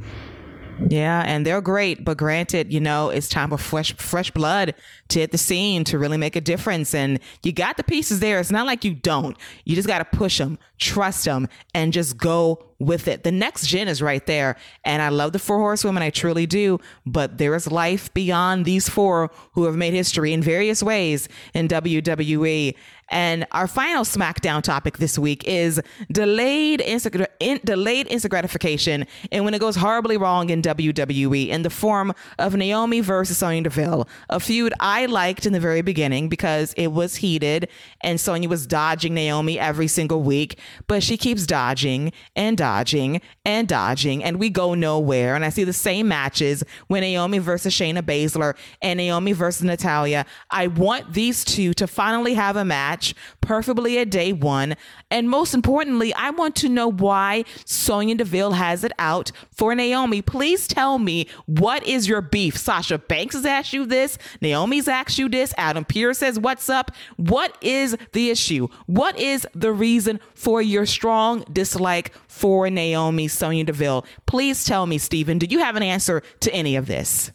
Yeah, 0.79 1.23
and 1.27 1.47
they're 1.47 1.63
great, 1.63 2.05
but 2.05 2.19
granted, 2.19 2.71
you 2.73 2.81
know, 2.81 3.09
it's 3.09 3.29
time 3.29 3.49
for 3.49 3.57
fresh 3.57 3.95
fresh 3.97 4.31
blood 4.31 4.75
to 5.09 5.21
hit 5.21 5.33
the 5.33 5.39
scene 5.39 5.85
to 5.85 5.99
really 5.99 6.19
make 6.19 6.37
a 6.37 6.41
difference. 6.41 6.95
And 6.95 7.19
you 7.43 7.53
got 7.53 7.79
the 7.79 7.85
pieces 7.85 8.21
there. 8.21 8.39
It's 8.41 8.51
not 8.51 8.67
like 8.67 8.85
you 8.85 8.95
don't. 8.95 9.37
You 9.65 9.75
just 9.75 9.89
got 9.89 9.99
to 9.99 10.17
push 10.17 10.37
them, 10.37 10.59
trust 10.79 11.25
them, 11.25 11.49
and 11.75 11.93
just 11.95 12.19
go 12.19 12.67
with 12.79 13.09
it. 13.09 13.25
The 13.25 13.33
next 13.33 13.67
gen 13.67 13.89
is 13.89 14.03
right 14.03 14.25
there. 14.27 14.57
And 14.85 15.01
I 15.01 15.09
love 15.09 15.33
the 15.33 15.39
four 15.39 15.59
horsewomen, 15.59 16.03
I 16.03 16.11
truly 16.11 16.45
do. 16.47 16.79
But 17.07 17.39
there 17.39 17.55
is 17.55 17.71
life 17.71 18.13
beyond 18.13 18.65
these 18.67 18.89
four 18.89 19.31
who 19.53 19.65
have 19.65 19.77
made 19.77 19.95
history 19.95 20.33
in 20.35 20.43
various 20.43 20.83
ways 20.83 21.29
in 21.55 21.69
WWE. 21.69 22.75
And 23.11 23.47
our 23.53 23.67
final 23.69 24.05
SmackDown 24.05 24.63
topic 24.63 24.99
this 24.99 25.19
week 25.19 25.45
is 25.47 25.81
delayed 26.11 26.81
instant, 26.81 27.27
in, 27.41 27.61
delayed 27.65 28.09
instant 28.09 28.31
gratification, 28.31 29.07
and 29.31 29.45
when 29.45 29.55
it 29.55 29.61
goes 29.61 29.77
horribly 29.77 30.17
wrong 30.17 30.51
in 30.51 30.63
WWE 30.63 31.49
in 31.49 31.63
the 31.63 31.71
form 31.71 32.13
of 32.39 32.55
Naomi 32.55 33.01
versus 33.01 33.39
Sonya 33.39 33.63
Deville, 33.63 34.09
a 34.29 34.41
feud 34.41 34.73
I 34.81 35.07
liked 35.07 35.47
in 35.47 35.53
the 35.53 35.61
very 35.61 35.83
beginning 35.83 36.29
because 36.29 36.73
it 36.75 36.89
was 36.89 37.17
heated 37.17 37.69
and 38.01 38.21
Sonya 38.21 38.49
was 38.49 38.67
dodging 38.67 39.15
Naomi 39.15 39.59
every 39.59 39.89
single 39.89 40.23
week, 40.23 40.59
but 40.87 41.03
she 41.03 41.17
keeps 41.17 41.47
dodging 41.47 42.13
and 42.35 42.57
dodging 42.59 43.21
and 43.45 43.69
dodging, 43.69 44.25
and 44.25 44.39
we 44.39 44.51
go 44.51 44.75
nowhere. 44.75 45.35
And 45.35 45.45
I 45.45 45.51
see 45.51 45.65
the 45.65 45.73
same 45.73 46.09
matches 46.09 46.65
when 46.89 47.03
Naomi 47.03 47.39
versus 47.39 47.73
Shayna 47.73 48.03
Baszler 48.03 48.57
and 48.83 48.97
Naomi 48.97 49.33
versus 49.33 49.63
Natalya. 49.63 50.27
I 50.51 50.67
want 50.67 51.13
these 51.13 51.45
two 51.45 51.75
to 51.75 51.87
finally 51.87 52.35
have 52.35 52.57
a 52.57 52.65
match, 52.65 52.96
preferably 53.41 53.99
at 53.99 54.11
day 54.11 54.33
one. 54.33 54.77
And 55.11 55.29
most 55.31 55.55
importantly, 55.55 56.13
I 56.15 56.31
want 56.31 56.57
to 56.57 56.69
know 56.69 56.91
why 56.91 57.45
Sonya 57.65 58.17
Deville 58.17 58.53
has 58.53 58.85
it 58.85 58.93
out 58.99 59.31
for 59.53 59.75
Naomi. 59.75 60.23
Please 60.23 60.67
tell 60.67 60.99
me 60.99 61.29
what 61.47 61.87
is 61.87 62.09
your 62.09 62.21
beef? 62.21 62.57
Sasha 62.57 62.99
Banks 62.99 63.35
has 63.35 63.45
asked 63.45 63.73
you 63.73 63.87
this. 63.87 64.19
Naomi's 64.41 64.89
asked 64.89 65.19
you 65.19 65.29
this. 65.29 65.55
Adam 65.57 65.85
Pearce 65.85 66.19
says, 66.19 66.39
What's 66.39 66.69
up? 66.69 66.91
What 67.17 67.57
is 67.61 67.97
the 68.13 68.31
issue? 68.31 68.69
What 68.87 69.19
is 69.19 69.47
the 69.55 69.73
reason 69.73 70.21
for 70.35 70.61
your 70.63 70.87
strong 70.87 71.45
dislike 71.53 72.13
for 72.29 72.69
Naomi 72.71 73.29
Sonya 73.29 73.65
Deville? 73.65 74.05
Please 74.27 74.65
tell 74.65 74.87
me, 74.87 74.99
Stephen, 74.99 75.39
do 75.39 75.47
you 75.47 75.61
have 75.61 75.77
an 75.77 75.83
answer 75.83 76.23
to 76.41 76.53
any 76.53 76.77
of 76.77 76.87
this? 76.87 77.31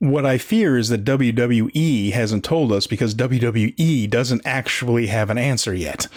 What 0.00 0.24
I 0.24 0.38
fear 0.38 0.78
is 0.78 0.88
that 0.88 1.04
WWE 1.04 2.12
hasn't 2.12 2.42
told 2.42 2.72
us 2.72 2.86
because 2.86 3.14
WWE 3.14 4.08
doesn't 4.08 4.40
actually 4.46 5.08
have 5.08 5.28
an 5.28 5.36
answer 5.36 5.74
yet. 5.74 6.08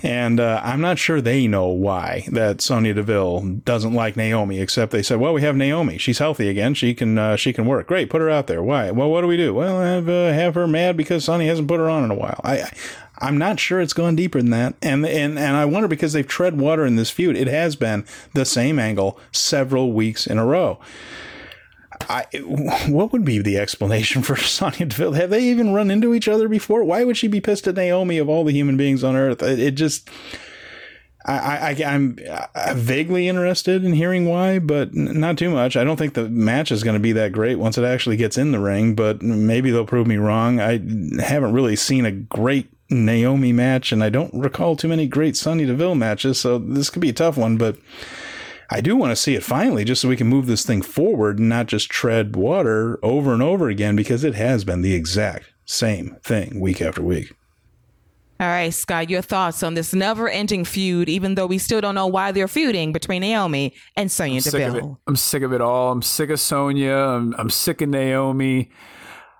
And 0.00 0.38
uh, 0.38 0.60
I'm 0.62 0.80
not 0.80 0.96
sure 0.96 1.20
they 1.20 1.48
know 1.48 1.66
why 1.66 2.28
that 2.30 2.60
Sonya 2.60 2.94
Deville 2.94 3.40
doesn't 3.64 3.94
like 3.94 4.16
Naomi, 4.16 4.60
except 4.60 4.92
they 4.92 5.02
said, 5.02 5.18
well, 5.18 5.32
we 5.32 5.42
have 5.42 5.56
Naomi. 5.56 5.98
She's 5.98 6.20
healthy 6.20 6.48
again. 6.48 6.74
She 6.74 6.94
can 6.94 7.18
uh, 7.18 7.34
she 7.34 7.52
can 7.52 7.66
work. 7.66 7.88
Great, 7.88 8.10
put 8.10 8.20
her 8.20 8.30
out 8.30 8.46
there. 8.46 8.62
Why? 8.62 8.92
Well, 8.92 9.10
what 9.10 9.22
do 9.22 9.26
we 9.26 9.36
do? 9.36 9.52
Well, 9.52 9.80
have, 9.80 10.08
uh, 10.08 10.32
have 10.32 10.54
her 10.54 10.68
mad 10.68 10.96
because 10.96 11.24
Sonya 11.24 11.48
hasn't 11.48 11.66
put 11.66 11.80
her 11.80 11.90
on 11.90 12.04
in 12.04 12.12
a 12.12 12.16
while. 12.16 12.40
I, 12.44 12.62
I 12.62 12.72
I'm 13.18 13.38
not 13.38 13.58
sure 13.58 13.80
it's 13.80 13.92
gone 13.92 14.14
deeper 14.14 14.40
than 14.40 14.50
that. 14.50 14.76
And 14.82 15.04
and 15.04 15.36
and 15.36 15.56
I 15.56 15.64
wonder 15.64 15.88
because 15.88 16.12
they've 16.12 16.26
tread 16.26 16.60
water 16.60 16.86
in 16.86 16.94
this 16.94 17.10
feud. 17.10 17.36
It 17.36 17.48
has 17.48 17.74
been 17.74 18.04
the 18.34 18.44
same 18.44 18.78
angle 18.78 19.18
several 19.32 19.92
weeks 19.92 20.28
in 20.28 20.38
a 20.38 20.46
row. 20.46 20.78
I, 22.08 22.26
what 22.88 23.12
would 23.12 23.24
be 23.24 23.38
the 23.38 23.58
explanation 23.58 24.22
for 24.22 24.36
Sonya 24.38 24.86
Deville? 24.86 25.12
Have 25.12 25.30
they 25.30 25.42
even 25.44 25.72
run 25.72 25.90
into 25.90 26.14
each 26.14 26.28
other 26.28 26.48
before? 26.48 26.84
Why 26.84 27.04
would 27.04 27.16
she 27.16 27.28
be 27.28 27.40
pissed 27.40 27.66
at 27.66 27.76
Naomi 27.76 28.18
of 28.18 28.28
all 28.28 28.44
the 28.44 28.52
human 28.52 28.76
beings 28.76 29.04
on 29.04 29.16
earth? 29.16 29.42
It, 29.42 29.58
it 29.58 29.70
just, 29.72 30.08
I, 31.24 31.74
I, 31.78 31.84
I'm 31.86 32.18
uh, 32.28 32.74
vaguely 32.74 33.28
interested 33.28 33.84
in 33.84 33.92
hearing 33.92 34.26
why, 34.26 34.58
but 34.58 34.94
not 34.94 35.38
too 35.38 35.50
much. 35.50 35.76
I 35.76 35.84
don't 35.84 35.96
think 35.96 36.14
the 36.14 36.28
match 36.28 36.72
is 36.72 36.82
going 36.82 36.94
to 36.94 37.00
be 37.00 37.12
that 37.12 37.32
great 37.32 37.56
once 37.56 37.78
it 37.78 37.84
actually 37.84 38.16
gets 38.16 38.38
in 38.38 38.52
the 38.52 38.60
ring, 38.60 38.94
but 38.94 39.22
maybe 39.22 39.70
they'll 39.70 39.86
prove 39.86 40.06
me 40.06 40.16
wrong. 40.16 40.60
I 40.60 40.80
haven't 41.20 41.52
really 41.52 41.76
seen 41.76 42.06
a 42.06 42.12
great 42.12 42.70
Naomi 42.90 43.52
match, 43.52 43.92
and 43.92 44.02
I 44.02 44.10
don't 44.10 44.34
recall 44.34 44.76
too 44.76 44.88
many 44.88 45.06
great 45.06 45.36
Sonya 45.36 45.66
Deville 45.66 45.94
matches, 45.94 46.40
so 46.40 46.58
this 46.58 46.90
could 46.90 47.02
be 47.02 47.10
a 47.10 47.14
tough 47.14 47.36
one, 47.36 47.56
but. 47.56 47.76
I 48.72 48.80
do 48.80 48.96
want 48.96 49.10
to 49.10 49.16
see 49.16 49.34
it 49.34 49.44
finally, 49.44 49.84
just 49.84 50.00
so 50.00 50.08
we 50.08 50.16
can 50.16 50.28
move 50.28 50.46
this 50.46 50.64
thing 50.64 50.80
forward 50.80 51.38
and 51.38 51.48
not 51.48 51.66
just 51.66 51.90
tread 51.90 52.34
water 52.36 52.98
over 53.02 53.34
and 53.34 53.42
over 53.42 53.68
again, 53.68 53.96
because 53.96 54.24
it 54.24 54.34
has 54.34 54.64
been 54.64 54.80
the 54.80 54.94
exact 54.94 55.52
same 55.66 56.16
thing 56.24 56.58
week 56.58 56.80
after 56.80 57.02
week. 57.02 57.34
All 58.40 58.48
right, 58.48 58.72
Scott, 58.72 59.10
your 59.10 59.22
thoughts 59.22 59.62
on 59.62 59.74
this 59.74 59.92
never 59.92 60.28
ending 60.28 60.64
feud, 60.64 61.08
even 61.08 61.34
though 61.34 61.46
we 61.46 61.58
still 61.58 61.80
don't 61.80 61.94
know 61.94 62.06
why 62.06 62.32
they're 62.32 62.48
feuding 62.48 62.92
between 62.92 63.20
Naomi 63.20 63.74
and 63.94 64.10
Sonya 64.10 64.40
sick 64.40 64.54
of 64.54 64.60
it. 64.60 64.64
Deville. 64.64 65.00
I'm 65.06 65.16
sick 65.16 65.42
of 65.42 65.52
it 65.52 65.60
all. 65.60 65.92
I'm 65.92 66.02
sick 66.02 66.30
of 66.30 66.40
Sonya. 66.40 66.92
I'm, 66.92 67.34
I'm 67.38 67.50
sick 67.50 67.82
of 67.82 67.90
Naomi. 67.90 68.70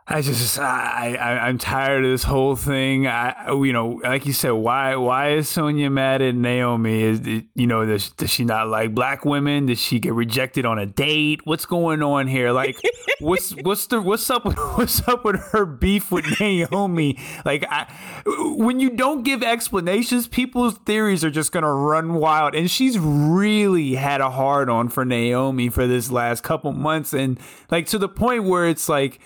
I 0.04 0.20
just, 0.20 0.58
I, 0.58 1.14
I, 1.14 1.46
I'm 1.46 1.58
tired 1.58 2.04
of 2.04 2.10
this 2.10 2.24
whole 2.24 2.56
thing. 2.56 3.06
I, 3.06 3.52
you 3.52 3.72
know, 3.72 4.00
like 4.02 4.26
you 4.26 4.32
said, 4.32 4.50
why, 4.50 4.96
why 4.96 5.30
is 5.34 5.48
Sonya 5.48 5.90
mad 5.90 6.20
at 6.20 6.34
Naomi? 6.34 7.02
Is 7.02 7.20
it, 7.20 7.44
you 7.54 7.68
know, 7.68 7.86
does, 7.86 8.10
does 8.10 8.28
she 8.28 8.44
not 8.44 8.66
like 8.66 8.96
black 8.96 9.24
women? 9.24 9.66
Did 9.66 9.78
she 9.78 10.00
get 10.00 10.12
rejected 10.12 10.66
on 10.66 10.80
a 10.80 10.86
date? 10.86 11.42
What's 11.44 11.66
going 11.66 12.02
on 12.02 12.26
here? 12.26 12.50
Like, 12.50 12.80
what's, 13.20 13.52
what's 13.62 13.86
the, 13.86 14.02
what's 14.02 14.28
up 14.28 14.44
with, 14.44 14.58
what's 14.74 15.06
up 15.06 15.24
with 15.24 15.40
her 15.52 15.64
beef 15.64 16.10
with 16.10 16.40
Naomi? 16.40 17.16
Like, 17.44 17.64
I, 17.70 17.86
when 18.26 18.80
you 18.80 18.90
don't 18.90 19.22
give 19.22 19.44
explanations, 19.44 20.26
people's 20.26 20.78
theories 20.78 21.24
are 21.24 21.30
just 21.30 21.52
gonna 21.52 21.72
run 21.72 22.14
wild. 22.14 22.56
And 22.56 22.68
she's 22.68 22.98
really 22.98 23.94
had 23.94 24.20
a 24.20 24.30
hard 24.30 24.68
on 24.68 24.88
for 24.88 25.04
Naomi 25.04 25.68
for 25.68 25.86
this 25.86 26.10
last 26.10 26.42
couple 26.42 26.72
months, 26.72 27.12
and 27.12 27.38
like 27.70 27.86
to 27.86 27.98
the 27.98 28.08
point 28.08 28.44
where 28.44 28.66
it's 28.66 28.88
like 28.88 29.20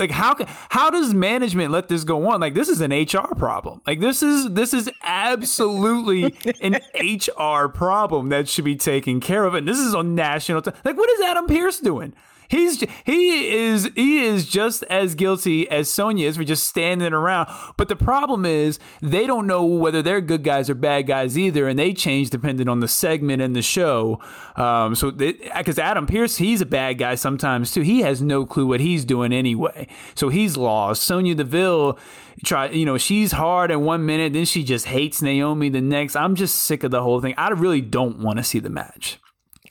like 0.00 0.10
how 0.10 0.36
how 0.70 0.90
does 0.90 1.14
management 1.14 1.70
let 1.70 1.88
this 1.88 2.02
go 2.04 2.28
on? 2.28 2.40
Like 2.40 2.54
this 2.54 2.68
is 2.68 2.80
an 2.80 2.90
hr 2.90 3.34
problem. 3.36 3.82
Like 3.86 4.00
this 4.00 4.22
is 4.22 4.50
this 4.50 4.74
is 4.74 4.90
absolutely 5.02 6.34
an 6.60 6.78
hr 6.98 7.68
problem 7.68 8.30
that 8.30 8.48
should 8.48 8.64
be 8.64 8.76
taken 8.76 9.20
care 9.20 9.44
of 9.44 9.54
and 9.54 9.68
this 9.68 9.78
is 9.78 9.94
on 9.94 10.14
national 10.14 10.62
t- 10.62 10.72
like 10.84 10.96
what 10.96 11.10
is 11.10 11.20
adam 11.20 11.46
pearce 11.46 11.78
doing 11.80 12.14
He's 12.50 12.80
he 13.04 13.54
is 13.54 13.90
he 13.94 14.24
is 14.24 14.44
just 14.44 14.82
as 14.90 15.14
guilty 15.14 15.70
as 15.70 15.88
Sonya 15.88 16.26
is 16.26 16.36
for 16.36 16.42
just 16.42 16.64
standing 16.64 17.12
around. 17.12 17.48
But 17.76 17.86
the 17.86 17.94
problem 17.94 18.44
is 18.44 18.80
they 19.00 19.24
don't 19.24 19.46
know 19.46 19.64
whether 19.64 20.02
they're 20.02 20.20
good 20.20 20.42
guys 20.42 20.68
or 20.68 20.74
bad 20.74 21.06
guys 21.06 21.38
either, 21.38 21.68
and 21.68 21.78
they 21.78 21.94
change 21.94 22.28
depending 22.28 22.68
on 22.68 22.80
the 22.80 22.88
segment 22.88 23.40
and 23.40 23.54
the 23.54 23.62
show. 23.62 24.18
Um, 24.56 24.96
so 24.96 25.12
because 25.12 25.78
Adam 25.78 26.08
Pearce, 26.08 26.38
he's 26.38 26.60
a 26.60 26.66
bad 26.66 26.98
guy 26.98 27.14
sometimes 27.14 27.70
too. 27.70 27.82
He 27.82 28.00
has 28.00 28.20
no 28.20 28.44
clue 28.44 28.66
what 28.66 28.80
he's 28.80 29.04
doing 29.04 29.32
anyway, 29.32 29.86
so 30.16 30.28
he's 30.28 30.56
lost. 30.56 31.04
Sonya 31.04 31.36
Deville, 31.36 31.96
try 32.44 32.68
you 32.68 32.84
know 32.84 32.98
she's 32.98 33.30
hard 33.30 33.70
in 33.70 33.82
one 33.82 34.04
minute, 34.04 34.32
then 34.32 34.44
she 34.44 34.64
just 34.64 34.86
hates 34.86 35.22
Naomi 35.22 35.68
the 35.68 35.80
next. 35.80 36.16
I'm 36.16 36.34
just 36.34 36.56
sick 36.56 36.82
of 36.82 36.90
the 36.90 37.02
whole 37.02 37.20
thing. 37.20 37.34
I 37.38 37.50
really 37.50 37.80
don't 37.80 38.18
want 38.18 38.38
to 38.38 38.42
see 38.42 38.58
the 38.58 38.70
match 38.70 39.20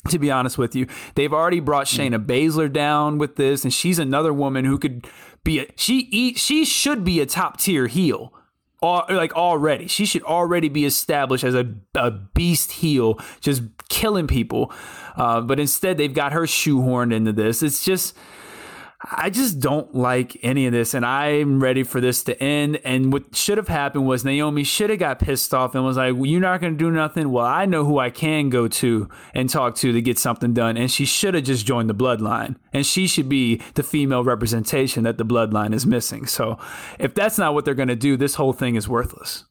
to 0.07 0.17
be 0.17 0.31
honest 0.31 0.57
with 0.57 0.75
you. 0.75 0.87
They've 1.15 1.33
already 1.33 1.59
brought 1.59 1.87
Shayna 1.87 2.25
Baszler 2.25 2.71
down 2.71 3.17
with 3.17 3.35
this, 3.35 3.63
and 3.63 3.73
she's 3.73 3.99
another 3.99 4.33
woman 4.33 4.65
who 4.65 4.77
could 4.77 5.07
be 5.43 5.59
a 5.59 5.67
she 5.75 6.07
eat 6.11 6.37
she 6.37 6.65
should 6.65 7.03
be 7.03 7.19
a 7.19 7.25
top 7.25 7.59
tier 7.59 7.87
heel. 7.87 8.33
All, 8.81 9.03
like 9.09 9.35
already, 9.35 9.87
she 9.87 10.05
should 10.05 10.23
already 10.23 10.69
be 10.69 10.85
established 10.85 11.43
as 11.43 11.53
a, 11.53 11.73
a 11.95 12.11
beast 12.11 12.71
heel, 12.71 13.19
just 13.41 13.63
killing 13.89 14.25
people. 14.25 14.71
Uh, 15.17 15.41
but 15.41 15.59
instead, 15.59 15.97
they've 15.97 16.13
got 16.13 16.31
her 16.31 16.43
shoehorned 16.43 17.13
into 17.13 17.33
this. 17.33 17.61
It's 17.61 17.83
just, 17.83 18.15
I 19.01 19.29
just 19.29 19.61
don't 19.61 19.95
like 19.95 20.37
any 20.43 20.65
of 20.65 20.73
this, 20.73 20.93
and 20.93 21.05
I'm 21.05 21.63
ready 21.63 21.83
for 21.83 22.01
this 22.01 22.21
to 22.23 22.41
end. 22.43 22.81
And 22.83 23.13
what 23.13 23.33
should 23.33 23.57
have 23.57 23.69
happened 23.69 24.05
was 24.05 24.25
Naomi 24.25 24.65
should 24.65 24.89
have 24.89 24.99
got 24.99 25.19
pissed 25.19 25.53
off 25.53 25.73
and 25.73 25.85
was 25.85 25.95
like, 25.95 26.15
well, 26.15 26.25
"You're 26.25 26.41
not 26.41 26.59
going 26.59 26.73
to 26.73 26.77
do 26.77 26.91
nothing." 26.91 27.31
Well, 27.31 27.45
I 27.45 27.65
know 27.65 27.85
who 27.85 27.97
I 27.97 28.09
can 28.09 28.49
go 28.49 28.67
to 28.67 29.07
and 29.33 29.49
talk 29.49 29.75
to 29.75 29.93
to 29.93 30.01
get 30.01 30.19
something 30.19 30.53
done, 30.53 30.75
and 30.75 30.91
she 30.91 31.05
should 31.05 31.33
have 31.33 31.45
just 31.45 31.65
joined 31.65 31.89
the 31.89 31.95
Bloodline, 31.95 32.57
and 32.73 32.85
she 32.85 33.07
should 33.07 33.29
be 33.29 33.61
the 33.75 33.83
female 33.83 34.25
representation 34.25 35.05
that 35.05 35.17
the 35.17 35.25
Bloodline 35.25 35.73
is 35.73 35.85
missing. 35.85 36.25
So, 36.25 36.57
if 36.99 37.13
that's 37.13 37.37
not 37.37 37.53
what 37.53 37.63
they're 37.63 37.75
going 37.75 37.87
to 37.87 37.95
do, 37.95 38.17
this 38.17 38.35
whole 38.35 38.53
thing 38.53 38.75
is 38.75 38.89
worthless. 38.89 39.45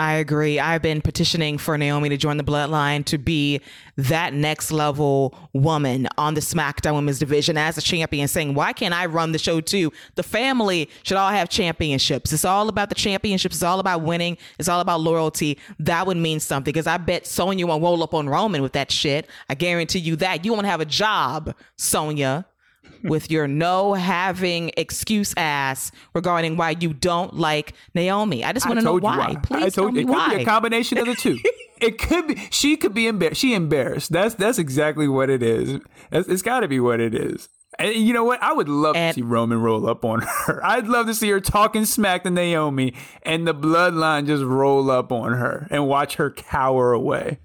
I 0.00 0.14
agree. 0.14 0.58
I've 0.58 0.80
been 0.80 1.02
petitioning 1.02 1.58
for 1.58 1.76
Naomi 1.76 2.08
to 2.08 2.16
join 2.16 2.38
the 2.38 2.42
bloodline 2.42 3.04
to 3.04 3.18
be 3.18 3.60
that 3.98 4.32
next 4.32 4.72
level 4.72 5.34
woman 5.52 6.08
on 6.16 6.32
the 6.32 6.40
SmackDown 6.40 6.94
Women's 6.94 7.18
Division 7.18 7.58
as 7.58 7.76
a 7.76 7.82
champion, 7.82 8.26
saying, 8.26 8.54
Why 8.54 8.72
can't 8.72 8.94
I 8.94 9.04
run 9.04 9.32
the 9.32 9.38
show 9.38 9.60
too? 9.60 9.92
The 10.14 10.22
family 10.22 10.88
should 11.02 11.18
all 11.18 11.28
have 11.28 11.50
championships. 11.50 12.32
It's 12.32 12.46
all 12.46 12.70
about 12.70 12.88
the 12.88 12.94
championships. 12.94 13.56
It's 13.56 13.62
all 13.62 13.78
about 13.78 14.00
winning. 14.00 14.38
It's 14.58 14.70
all 14.70 14.80
about 14.80 15.02
loyalty. 15.02 15.58
That 15.78 16.06
would 16.06 16.16
mean 16.16 16.40
something 16.40 16.72
because 16.72 16.86
I 16.86 16.96
bet 16.96 17.26
Sonya 17.26 17.66
won't 17.66 17.82
roll 17.82 18.02
up 18.02 18.14
on 18.14 18.26
Roman 18.26 18.62
with 18.62 18.72
that 18.72 18.90
shit. 18.90 19.28
I 19.50 19.54
guarantee 19.54 19.98
you 19.98 20.16
that. 20.16 20.46
You 20.46 20.54
won't 20.54 20.64
have 20.64 20.80
a 20.80 20.86
job, 20.86 21.54
Sonya 21.76 22.46
with 23.02 23.30
your 23.30 23.48
no 23.48 23.94
having 23.94 24.72
excuse 24.76 25.34
ass 25.36 25.90
regarding 26.14 26.56
why 26.56 26.76
you 26.78 26.92
don't 26.92 27.34
like 27.34 27.72
Naomi. 27.94 28.44
I 28.44 28.52
just 28.52 28.66
want 28.66 28.78
to 28.78 28.84
know 28.84 28.98
why. 28.98 29.16
why. 29.16 29.34
Please 29.36 29.56
I 29.56 29.68
told 29.70 29.74
tell 29.74 29.92
me 29.92 30.00
it 30.00 30.06
why. 30.06 30.28
could 30.28 30.36
be 30.36 30.42
a 30.42 30.46
combination 30.46 30.98
of 30.98 31.06
the 31.06 31.14
two. 31.14 31.38
it 31.80 31.98
could 31.98 32.28
be. 32.28 32.36
She 32.50 32.76
could 32.76 32.94
be 32.94 33.06
embarrassed. 33.06 33.40
She 33.40 33.54
embarrassed. 33.54 34.12
That's 34.12 34.34
that's 34.34 34.58
exactly 34.58 35.08
what 35.08 35.30
it 35.30 35.42
is. 35.42 35.80
it's, 36.12 36.28
it's 36.28 36.42
got 36.42 36.60
to 36.60 36.68
be 36.68 36.80
what 36.80 37.00
it 37.00 37.14
is. 37.14 37.48
And 37.78 37.94
you 37.94 38.12
know 38.12 38.24
what? 38.24 38.42
I 38.42 38.52
would 38.52 38.68
love 38.68 38.96
and, 38.96 39.14
to 39.14 39.20
see 39.20 39.24
Roman 39.24 39.60
roll 39.60 39.88
up 39.88 40.04
on 40.04 40.20
her. 40.20 40.60
I'd 40.64 40.86
love 40.86 41.06
to 41.06 41.14
see 41.14 41.30
her 41.30 41.40
talking 41.40 41.84
smack 41.84 42.24
to 42.24 42.30
Naomi 42.30 42.94
and 43.22 43.46
the 43.46 43.54
bloodline 43.54 44.26
just 44.26 44.42
roll 44.42 44.90
up 44.90 45.12
on 45.12 45.32
her 45.32 45.66
and 45.70 45.86
watch 45.86 46.16
her 46.16 46.30
cower 46.30 46.92
away. 46.92 47.38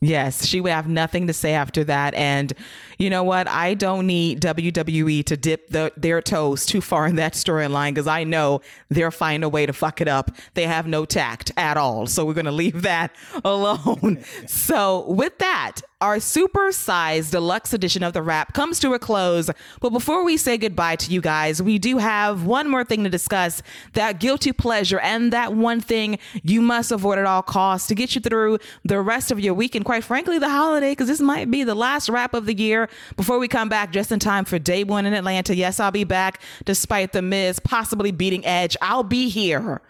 Yes, 0.00 0.44
she 0.44 0.60
would 0.60 0.72
have 0.72 0.88
nothing 0.88 1.28
to 1.28 1.32
say 1.32 1.54
after 1.54 1.84
that. 1.84 2.12
And 2.14 2.52
you 2.98 3.10
know 3.10 3.24
what? 3.24 3.48
I 3.48 3.74
don't 3.74 4.06
need 4.06 4.40
WWE 4.40 5.24
to 5.24 5.36
dip 5.36 5.68
the, 5.68 5.92
their 5.96 6.22
toes 6.22 6.66
too 6.66 6.80
far 6.80 7.06
in 7.06 7.16
that 7.16 7.34
storyline 7.34 7.90
because 7.90 8.06
I 8.06 8.24
know 8.24 8.60
they'll 8.90 9.10
find 9.10 9.44
a 9.44 9.48
way 9.48 9.66
to 9.66 9.72
fuck 9.72 10.00
it 10.00 10.08
up. 10.08 10.30
They 10.54 10.66
have 10.66 10.86
no 10.86 11.04
tact 11.04 11.52
at 11.56 11.76
all. 11.76 12.06
So 12.06 12.24
we're 12.24 12.34
going 12.34 12.44
to 12.46 12.52
leave 12.52 12.82
that 12.82 13.14
alone. 13.44 14.24
so, 14.46 15.08
with 15.08 15.38
that, 15.38 15.82
our 16.04 16.20
super 16.20 16.70
sized 16.70 17.32
deluxe 17.32 17.72
edition 17.72 18.02
of 18.02 18.12
the 18.12 18.20
wrap 18.20 18.52
comes 18.52 18.78
to 18.80 18.92
a 18.92 18.98
close. 18.98 19.48
But 19.80 19.90
before 19.90 20.22
we 20.22 20.36
say 20.36 20.58
goodbye 20.58 20.96
to 20.96 21.10
you 21.10 21.22
guys, 21.22 21.62
we 21.62 21.78
do 21.78 21.96
have 21.96 22.44
one 22.44 22.68
more 22.68 22.84
thing 22.84 23.04
to 23.04 23.10
discuss 23.10 23.62
that 23.94 24.20
guilty 24.20 24.52
pleasure 24.52 25.00
and 25.00 25.32
that 25.32 25.54
one 25.54 25.80
thing 25.80 26.18
you 26.42 26.60
must 26.60 26.92
avoid 26.92 27.18
at 27.18 27.24
all 27.24 27.40
costs 27.42 27.88
to 27.88 27.94
get 27.94 28.14
you 28.14 28.20
through 28.20 28.58
the 28.84 29.00
rest 29.00 29.30
of 29.30 29.40
your 29.40 29.54
week 29.54 29.74
and, 29.74 29.84
quite 29.84 30.04
frankly, 30.04 30.38
the 30.38 30.50
holiday, 30.50 30.90
because 30.90 31.08
this 31.08 31.20
might 31.20 31.50
be 31.50 31.64
the 31.64 31.74
last 31.74 32.10
wrap 32.10 32.34
of 32.34 32.44
the 32.44 32.54
year 32.54 32.83
before 33.16 33.38
we 33.38 33.48
come 33.48 33.68
back 33.68 33.92
just 33.92 34.12
in 34.12 34.18
time 34.18 34.44
for 34.44 34.58
day 34.58 34.84
one 34.84 35.06
in 35.06 35.12
Atlanta. 35.14 35.54
Yes, 35.54 35.80
I'll 35.80 35.90
be 35.90 36.04
back 36.04 36.40
despite 36.64 37.12
The 37.12 37.22
Miz 37.22 37.58
possibly 37.58 38.10
beating 38.12 38.44
Edge. 38.46 38.76
I'll 38.82 39.02
be 39.02 39.28
here 39.28 39.82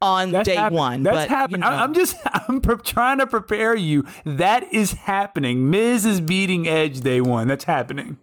on 0.00 0.30
That's 0.30 0.48
day 0.48 0.54
happening. 0.54 0.78
one. 0.78 1.02
That's 1.02 1.16
but, 1.16 1.28
happening. 1.28 1.62
You 1.62 1.70
know. 1.70 1.76
I'm 1.76 1.94
just 1.94 2.16
I'm 2.48 2.60
pre- 2.60 2.76
trying 2.76 3.18
to 3.18 3.26
prepare 3.26 3.74
you. 3.74 4.04
That 4.24 4.72
is 4.72 4.92
happening. 4.92 5.70
Miz 5.70 6.06
is 6.06 6.20
beating 6.20 6.68
Edge 6.68 7.00
day 7.00 7.20
one. 7.20 7.48
That's 7.48 7.64
happening. 7.64 8.18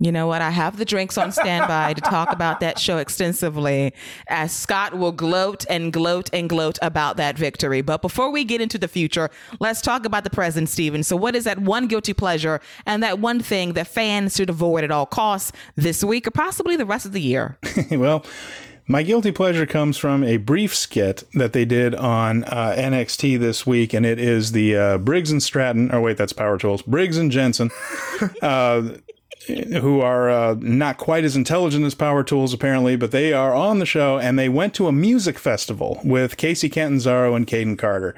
You 0.00 0.12
know 0.12 0.28
what? 0.28 0.42
I 0.42 0.50
have 0.50 0.76
the 0.76 0.84
drinks 0.84 1.18
on 1.18 1.32
standby 1.32 1.94
to 1.94 2.00
talk 2.00 2.30
about 2.30 2.60
that 2.60 2.78
show 2.78 2.98
extensively 2.98 3.92
as 4.28 4.52
Scott 4.54 4.96
will 4.96 5.10
gloat 5.10 5.64
and 5.68 5.92
gloat 5.92 6.30
and 6.32 6.48
gloat 6.48 6.78
about 6.82 7.16
that 7.16 7.36
victory. 7.36 7.82
But 7.82 8.00
before 8.00 8.30
we 8.30 8.44
get 8.44 8.60
into 8.60 8.78
the 8.78 8.86
future, 8.86 9.28
let's 9.58 9.82
talk 9.82 10.06
about 10.06 10.22
the 10.22 10.30
present, 10.30 10.68
Steven. 10.68 11.02
So, 11.02 11.16
what 11.16 11.34
is 11.34 11.42
that 11.44 11.58
one 11.58 11.88
guilty 11.88 12.12
pleasure 12.14 12.60
and 12.86 13.02
that 13.02 13.18
one 13.18 13.40
thing 13.40 13.72
that 13.72 13.88
fans 13.88 14.36
should 14.36 14.50
avoid 14.50 14.84
at 14.84 14.92
all 14.92 15.06
costs 15.06 15.50
this 15.74 16.04
week 16.04 16.28
or 16.28 16.30
possibly 16.30 16.76
the 16.76 16.86
rest 16.86 17.04
of 17.04 17.10
the 17.12 17.20
year? 17.20 17.58
well, 17.90 18.24
my 18.86 19.02
guilty 19.02 19.32
pleasure 19.32 19.66
comes 19.66 19.98
from 19.98 20.22
a 20.22 20.36
brief 20.36 20.76
skit 20.76 21.24
that 21.34 21.52
they 21.52 21.64
did 21.64 21.96
on 21.96 22.44
uh, 22.44 22.74
NXT 22.78 23.38
this 23.40 23.66
week, 23.66 23.92
and 23.92 24.06
it 24.06 24.20
is 24.20 24.52
the 24.52 24.76
uh, 24.76 24.98
Briggs 24.98 25.32
and 25.32 25.42
Stratton, 25.42 25.92
or 25.92 26.00
wait, 26.00 26.16
that's 26.16 26.32
Power 26.32 26.56
Tools, 26.56 26.82
Briggs 26.82 27.18
and 27.18 27.32
Jensen. 27.32 27.70
Uh, 28.42 28.96
who 29.48 30.00
are 30.00 30.30
uh, 30.30 30.56
not 30.60 30.98
quite 30.98 31.24
as 31.24 31.36
intelligent 31.36 31.84
as 31.84 31.94
Power 31.94 32.22
Tools 32.22 32.52
apparently, 32.52 32.96
but 32.96 33.10
they 33.10 33.32
are 33.32 33.54
on 33.54 33.78
the 33.78 33.86
show 33.86 34.18
and 34.18 34.38
they 34.38 34.48
went 34.48 34.74
to 34.74 34.86
a 34.86 34.92
music 34.92 35.38
festival 35.38 36.00
with 36.04 36.36
Kacy 36.36 36.70
Catanzaro 36.70 37.34
and 37.34 37.46
Kayden 37.46 37.78
Carter, 37.78 38.14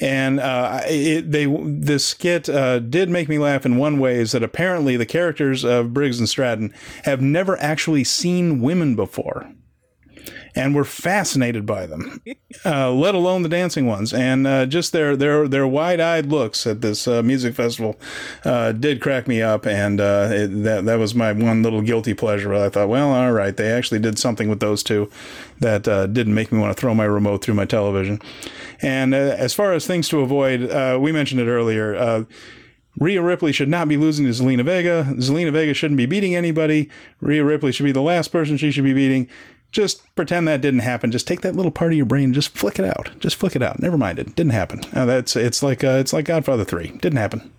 and 0.00 0.40
uh, 0.40 0.80
it, 0.84 1.30
they 1.30 1.46
this 1.46 2.06
skit 2.06 2.48
uh, 2.48 2.78
did 2.78 3.08
make 3.08 3.28
me 3.28 3.38
laugh 3.38 3.64
in 3.64 3.76
one 3.76 3.98
way 3.98 4.16
is 4.16 4.32
that 4.32 4.42
apparently 4.42 4.96
the 4.96 5.06
characters 5.06 5.64
of 5.64 5.94
Briggs 5.94 6.18
and 6.18 6.28
Stratton 6.28 6.72
have 7.04 7.20
never 7.20 7.58
actually 7.60 8.04
seen 8.04 8.60
women 8.60 8.94
before 8.94 9.52
and 10.54 10.74
we 10.74 10.78
were 10.78 10.84
fascinated 10.84 11.64
by 11.64 11.86
them, 11.86 12.22
uh, 12.64 12.90
let 12.90 13.14
alone 13.14 13.42
the 13.42 13.48
dancing 13.48 13.86
ones. 13.86 14.12
And 14.12 14.46
uh, 14.46 14.66
just 14.66 14.92
their 14.92 15.16
their 15.16 15.48
their 15.48 15.66
wide 15.66 16.00
eyed 16.00 16.26
looks 16.26 16.66
at 16.66 16.80
this 16.80 17.08
uh, 17.08 17.22
music 17.22 17.54
festival 17.54 17.98
uh, 18.44 18.72
did 18.72 19.00
crack 19.00 19.26
me 19.26 19.42
up, 19.42 19.66
and 19.66 20.00
uh, 20.00 20.28
it, 20.30 20.48
that 20.64 20.84
that 20.84 20.98
was 20.98 21.14
my 21.14 21.32
one 21.32 21.62
little 21.62 21.82
guilty 21.82 22.14
pleasure. 22.14 22.54
I 22.54 22.68
thought, 22.68 22.88
well, 22.88 23.12
all 23.12 23.32
right, 23.32 23.56
they 23.56 23.70
actually 23.70 24.00
did 24.00 24.18
something 24.18 24.48
with 24.48 24.60
those 24.60 24.82
two 24.82 25.10
that 25.60 25.88
uh, 25.88 26.06
didn't 26.06 26.34
make 26.34 26.52
me 26.52 26.58
want 26.58 26.76
to 26.76 26.80
throw 26.80 26.94
my 26.94 27.04
remote 27.04 27.42
through 27.42 27.54
my 27.54 27.64
television. 27.64 28.20
And 28.80 29.14
as 29.14 29.54
far 29.54 29.72
as 29.72 29.86
things 29.86 30.08
to 30.08 30.20
avoid, 30.20 30.62
we 31.00 31.12
mentioned 31.12 31.40
it 31.40 31.46
earlier. 31.46 32.26
Rhea 32.98 33.22
Ripley 33.22 33.52
should 33.52 33.70
not 33.70 33.88
be 33.88 33.96
losing 33.96 34.26
to 34.26 34.32
Zelina 34.32 34.64
Vega. 34.64 35.04
Zelina 35.16 35.50
Vega 35.50 35.72
shouldn't 35.72 35.96
be 35.96 36.04
beating 36.04 36.34
anybody. 36.34 36.90
Rhea 37.20 37.42
Ripley 37.42 37.72
should 37.72 37.84
be 37.84 37.92
the 37.92 38.02
last 38.02 38.28
person 38.28 38.58
she 38.58 38.70
should 38.70 38.84
be 38.84 38.92
beating 38.92 39.28
just 39.72 40.14
pretend 40.14 40.46
that 40.46 40.60
didn't 40.60 40.80
happen. 40.80 41.10
Just 41.10 41.26
take 41.26 41.40
that 41.40 41.56
little 41.56 41.72
part 41.72 41.92
of 41.92 41.96
your 41.96 42.06
brain 42.06 42.24
and 42.24 42.34
just 42.34 42.56
flick 42.56 42.78
it 42.78 42.84
out. 42.84 43.10
Just 43.18 43.36
flick 43.36 43.56
it 43.56 43.62
out. 43.62 43.80
Never 43.80 43.98
mind 43.98 44.18
it. 44.18 44.36
Didn't 44.36 44.52
happen. 44.52 44.82
Uh, 44.94 45.06
that's 45.06 45.34
it's 45.34 45.62
like 45.62 45.82
uh, 45.82 45.96
it's 45.98 46.12
like 46.12 46.26
Godfather 46.26 46.64
Three. 46.64 46.88
Didn't 46.88 47.16
happen. 47.16 47.50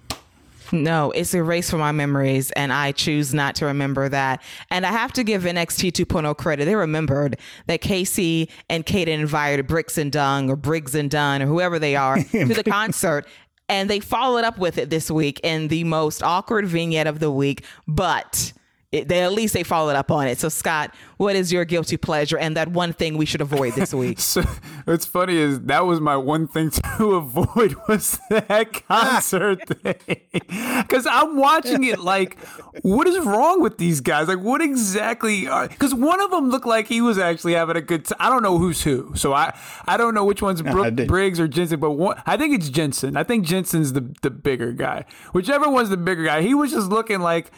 No, 0.72 1.12
it's 1.12 1.36
erased 1.36 1.70
from 1.70 1.82
my 1.82 1.92
memories, 1.92 2.50
and 2.52 2.74
I 2.74 2.94
choose 2.94 3.32
not 3.32 3.54
to 3.56 3.66
remember 3.66 4.10
that. 4.10 4.42
And 4.72 4.88
I 4.88 4.92
have 4.92 5.14
to 5.14 5.24
give 5.24 5.44
NXT 5.44 5.92
2.0 5.92 6.36
credit. 6.38 6.66
They 6.66 6.76
remembered 6.76 7.38
that 7.68 7.82
Kacy 7.82 8.50
and 8.70 8.84
Kate 8.84 9.08
invited 9.08 9.68
Bricks 9.68 10.00
and 10.00 10.12
Dung 10.12 10.50
or 10.50 10.56
Briggs 10.56 10.96
and 10.96 11.12
Dunn 11.12 11.44
or 11.44 11.46
whoever 11.46 11.78
they 11.78 11.96
are 11.96 12.24
to 12.24 12.46
the 12.46 12.64
concert. 12.64 13.28
And 13.70 13.88
they 13.88 14.00
followed 14.00 14.46
up 14.46 14.58
with 14.58 14.80
it 14.80 14.90
this 14.90 15.12
week 15.12 15.40
in 15.44 15.68
the 15.68 15.84
most 15.84 16.24
awkward 16.24 16.66
vignette 16.66 17.08
of 17.08 17.20
the 17.20 17.32
week. 17.32 17.64
But 17.88 18.52
it, 18.94 19.08
they 19.08 19.24
at 19.24 19.34
least 19.34 19.56
they 19.56 19.64
followed 19.64 19.96
up 19.96 20.12
on 20.12 20.28
it. 20.28 20.38
So 20.38 20.50
Scott, 20.50 20.94
what 21.18 21.36
is 21.36 21.52
your 21.52 21.66
guilty 21.66 21.98
pleasure 21.98 22.38
and 22.38 22.56
that 22.56 22.68
one 22.70 22.94
thing 22.94 23.18
we 23.18 23.26
should 23.26 23.42
avoid 23.42 23.74
this 23.74 23.92
week? 23.92 24.20
so, 24.20 24.44
what's 24.86 25.06
funny 25.06 25.36
is 25.36 25.62
that 25.62 25.86
was 25.86 26.00
my 26.00 26.16
one 26.16 26.48
thing 26.48 26.70
to 26.70 27.12
avoid 27.16 27.76
was 27.88 28.20
that 28.30 28.86
concert 28.88 29.68
thing 29.82 30.22
because 30.32 31.08
I'm 31.08 31.38
watching 31.38 31.84
it 31.86 32.00
like, 32.00 32.38
what 32.84 33.08
is 33.08 33.18
wrong 33.26 33.62
with 33.62 33.80
these 33.80 34.00
guys? 34.00 34.28
Like, 34.28 34.40
what 34.40 34.62
exactly? 34.62 35.46
Because 35.46 35.96
one 35.96 36.22
of 36.22 36.30
them 36.30 36.52
looked 36.52 36.68
like 36.68 36.88
he 36.88 37.02
was 37.02 37.18
actually 37.18 37.54
having 37.54 37.76
a 37.76 37.82
good 37.82 38.06
time. 38.06 38.18
I 38.20 38.30
don't 38.30 38.44
know 38.44 38.60
who's 38.60 38.84
who, 38.84 39.14
so 39.16 39.34
I 39.34 39.58
I 39.88 39.98
don't 39.98 40.14
know 40.14 40.24
which 40.24 40.44
one's 40.44 40.62
Brooke, 40.62 41.08
Briggs 41.08 41.40
or 41.40 41.48
Jensen, 41.48 41.80
but 41.80 41.92
one, 41.92 42.22
I 42.28 42.38
think 42.38 42.54
it's 42.54 42.70
Jensen. 42.70 43.18
I 43.18 43.24
think 43.24 43.44
Jensen's 43.44 43.94
the 43.94 44.14
the 44.22 44.30
bigger 44.30 44.72
guy. 44.72 45.06
Whichever 45.32 45.68
one's 45.68 45.90
the 45.90 45.98
bigger 45.98 46.26
guy, 46.26 46.44
he 46.44 46.54
was 46.54 46.72
just 46.72 46.90
looking 46.90 47.20
like 47.20 47.52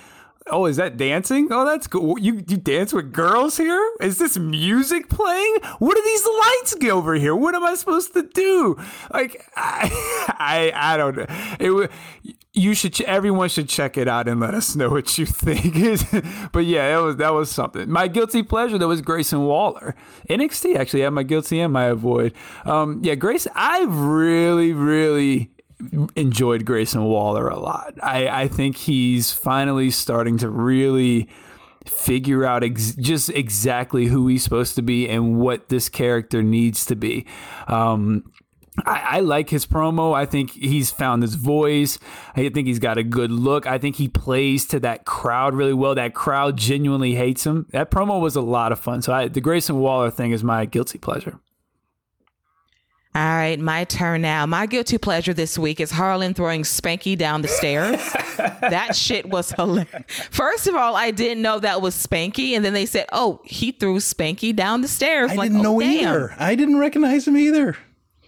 Oh, 0.51 0.67
is 0.67 0.77
that 0.77 0.95
dancing? 0.97 1.47
Oh, 1.51 1.65
that's 1.65 1.87
cool. 1.87 2.19
You 2.19 2.35
you 2.47 2.57
dance 2.57 2.93
with 2.93 3.11
girls 3.11 3.57
here? 3.57 3.81
Is 3.99 4.19
this 4.19 4.37
music 4.37 5.09
playing? 5.09 5.55
What 5.79 5.97
are 5.97 6.03
these 6.03 6.25
lights 6.25 6.75
over 6.91 7.15
here? 7.15 7.35
What 7.35 7.55
am 7.55 7.63
I 7.63 7.73
supposed 7.73 8.13
to 8.13 8.21
do? 8.21 8.77
Like 9.11 9.43
I 9.55 9.89
I, 10.37 10.71
I 10.75 10.97
don't 10.97 11.17
know. 11.17 11.25
It 11.59 11.91
you 12.53 12.73
should 12.73 12.99
everyone 13.01 13.49
should 13.49 13.67
check 13.67 13.97
it 13.97 14.07
out 14.07 14.27
and 14.27 14.39
let 14.39 14.53
us 14.53 14.75
know 14.75 14.89
what 14.89 15.17
you 15.17 15.25
think. 15.25 15.73
but 16.51 16.65
yeah, 16.65 16.97
it 16.97 17.01
was 17.01 17.15
that 17.17 17.33
was 17.33 17.49
something. 17.49 17.89
My 17.89 18.07
guilty 18.07 18.43
pleasure 18.43 18.77
that 18.77 18.87
was 18.87 19.01
Grayson 19.01 19.45
Waller. 19.45 19.95
NXT 20.29 20.75
actually 20.75 21.01
had 21.01 21.09
my 21.09 21.23
guilty 21.23 21.59
and 21.59 21.73
my 21.73 21.85
avoid. 21.85 22.33
Um, 22.65 23.01
yeah, 23.03 23.15
Grace. 23.15 23.47
I 23.55 23.83
really 23.83 24.73
really 24.73 25.49
enjoyed 26.15 26.65
Grayson 26.65 27.03
Waller 27.03 27.47
a 27.47 27.59
lot. 27.59 27.93
I, 28.01 28.27
I 28.27 28.47
think 28.47 28.77
he's 28.77 29.31
finally 29.31 29.91
starting 29.91 30.37
to 30.39 30.49
really 30.49 31.29
figure 31.85 32.45
out 32.45 32.63
ex- 32.63 32.95
just 32.95 33.29
exactly 33.29 34.05
who 34.05 34.27
he's 34.27 34.43
supposed 34.43 34.75
to 34.75 34.81
be 34.81 35.07
and 35.07 35.39
what 35.39 35.69
this 35.69 35.89
character 35.89 36.41
needs 36.41 36.85
to 36.87 36.95
be. 36.95 37.25
Um, 37.67 38.23
I, 38.85 39.01
I, 39.17 39.19
like 39.21 39.49
his 39.49 39.65
promo. 39.65 40.13
I 40.13 40.25
think 40.25 40.51
he's 40.51 40.91
found 40.91 41.21
his 41.21 41.35
voice. 41.35 41.97
I 42.35 42.49
think 42.49 42.67
he's 42.67 42.79
got 42.79 42.97
a 42.97 43.03
good 43.03 43.31
look. 43.31 43.65
I 43.65 43.77
think 43.77 43.95
he 43.95 44.07
plays 44.07 44.65
to 44.67 44.79
that 44.81 45.05
crowd 45.05 45.53
really 45.53 45.73
well. 45.73 45.95
That 45.95 46.13
crowd 46.13 46.57
genuinely 46.57 47.15
hates 47.15 47.45
him. 47.45 47.67
That 47.71 47.89
promo 47.89 48.19
was 48.19 48.35
a 48.35 48.41
lot 48.41 48.71
of 48.71 48.79
fun. 48.79 49.01
So 49.01 49.13
I, 49.13 49.27
the 49.27 49.41
Grayson 49.41 49.79
Waller 49.79 50.11
thing 50.11 50.31
is 50.31 50.43
my 50.43 50.65
guilty 50.65 50.97
pleasure. 50.97 51.39
All 53.15 53.21
right, 53.21 53.57
my 53.57 53.85
turn 53.85 54.23
now. 54.23 54.45
My 54.45 54.65
guilty 54.65 54.97
pleasure 54.97 55.33
this 55.33 55.57
week 55.57 55.79
is 55.79 55.89
Harland 55.89 56.35
throwing 56.35 56.63
Spanky 56.63 57.17
down 57.17 57.43
the 57.43 57.47
stairs. 57.47 57.97
that 58.37 58.93
shit 58.93 59.29
was 59.29 59.53
hilarious. 59.53 60.03
First 60.31 60.67
of 60.67 60.75
all, 60.75 60.97
I 60.97 61.11
didn't 61.11 61.41
know 61.41 61.59
that 61.59 61.81
was 61.81 61.95
Spanky, 61.95 62.57
and 62.57 62.65
then 62.65 62.73
they 62.73 62.85
said, 62.85 63.05
"Oh, 63.13 63.39
he 63.45 63.71
threw 63.71 63.99
Spanky 63.99 64.53
down 64.53 64.81
the 64.81 64.89
stairs." 64.89 65.31
I 65.31 65.35
like, 65.35 65.49
didn't 65.49 65.65
oh, 65.65 65.79
know 65.79 65.81
either. 65.81 66.35
I 66.37 66.55
didn't 66.55 66.77
recognize 66.77 67.25
him 67.25 67.37
either. 67.37 67.77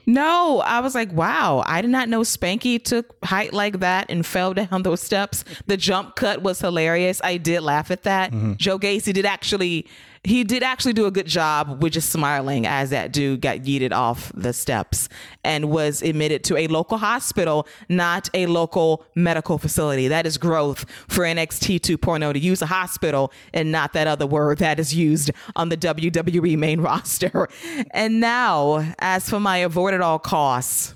No, 0.09 0.61
I 0.61 0.79
was 0.79 0.95
like, 0.95 1.11
wow, 1.11 1.63
I 1.65 1.81
did 1.81 1.91
not 1.91 2.07
know 2.07 2.21
Spanky 2.21 2.81
took 2.81 3.13
height 3.25 3.51
like 3.51 3.81
that 3.81 4.05
and 4.07 4.25
fell 4.25 4.53
down 4.53 4.83
those 4.83 5.01
steps. 5.01 5.43
The 5.65 5.75
jump 5.75 6.15
cut 6.15 6.41
was 6.41 6.61
hilarious. 6.61 7.19
I 7.25 7.35
did 7.35 7.59
laugh 7.59 7.91
at 7.91 8.03
that. 8.03 8.31
Mm-hmm. 8.31 8.53
Joe 8.53 8.79
Gacy 8.79 9.11
did 9.11 9.25
actually 9.25 9.85
he 10.27 10.43
did 10.43 10.61
actually 10.61 10.91
do 10.91 11.05
a 11.05 11.11
good 11.11 11.25
job 11.25 11.81
with 11.81 11.93
just 11.93 12.09
smiling 12.09 12.67
as 12.67 12.89
that 12.89 13.13
dude 13.13 13.39
got 13.39 13.59
yeeted 13.59 13.93
off 13.93 14.29
the 14.35 14.51
steps 14.51 15.07
and 15.45 15.69
was 15.69 16.01
admitted 16.01 16.43
to 16.43 16.57
a 16.57 16.67
local 16.67 16.97
hospital, 16.97 17.65
not 17.87 18.29
a 18.33 18.45
local 18.45 19.05
medical 19.15 19.57
facility. 19.57 20.09
That 20.09 20.25
is 20.25 20.37
growth 20.37 20.85
for 21.07 21.23
NXT 21.23 21.79
2.0 21.79 22.33
to 22.33 22.39
use 22.39 22.61
a 22.61 22.65
hospital 22.65 23.31
and 23.53 23.71
not 23.71 23.93
that 23.93 24.07
other 24.07 24.27
word 24.27 24.57
that 24.57 24.81
is 24.81 24.93
used 24.93 25.31
on 25.55 25.69
the 25.69 25.77
WWE 25.77 26.57
main 26.57 26.81
roster. 26.87 27.47
And 27.91 28.19
now, 28.19 28.93
as 28.99 29.29
for 29.29 29.39
my 29.39 29.59
avoid 29.59 29.93
at 29.93 30.01
all 30.01 30.19
costs, 30.19 30.93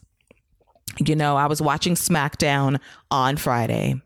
you 1.00 1.16
know, 1.16 1.38
I 1.38 1.46
was 1.46 1.62
watching 1.62 1.96
SmackDown 1.96 2.82
on 3.10 3.38
Friday 3.38 4.02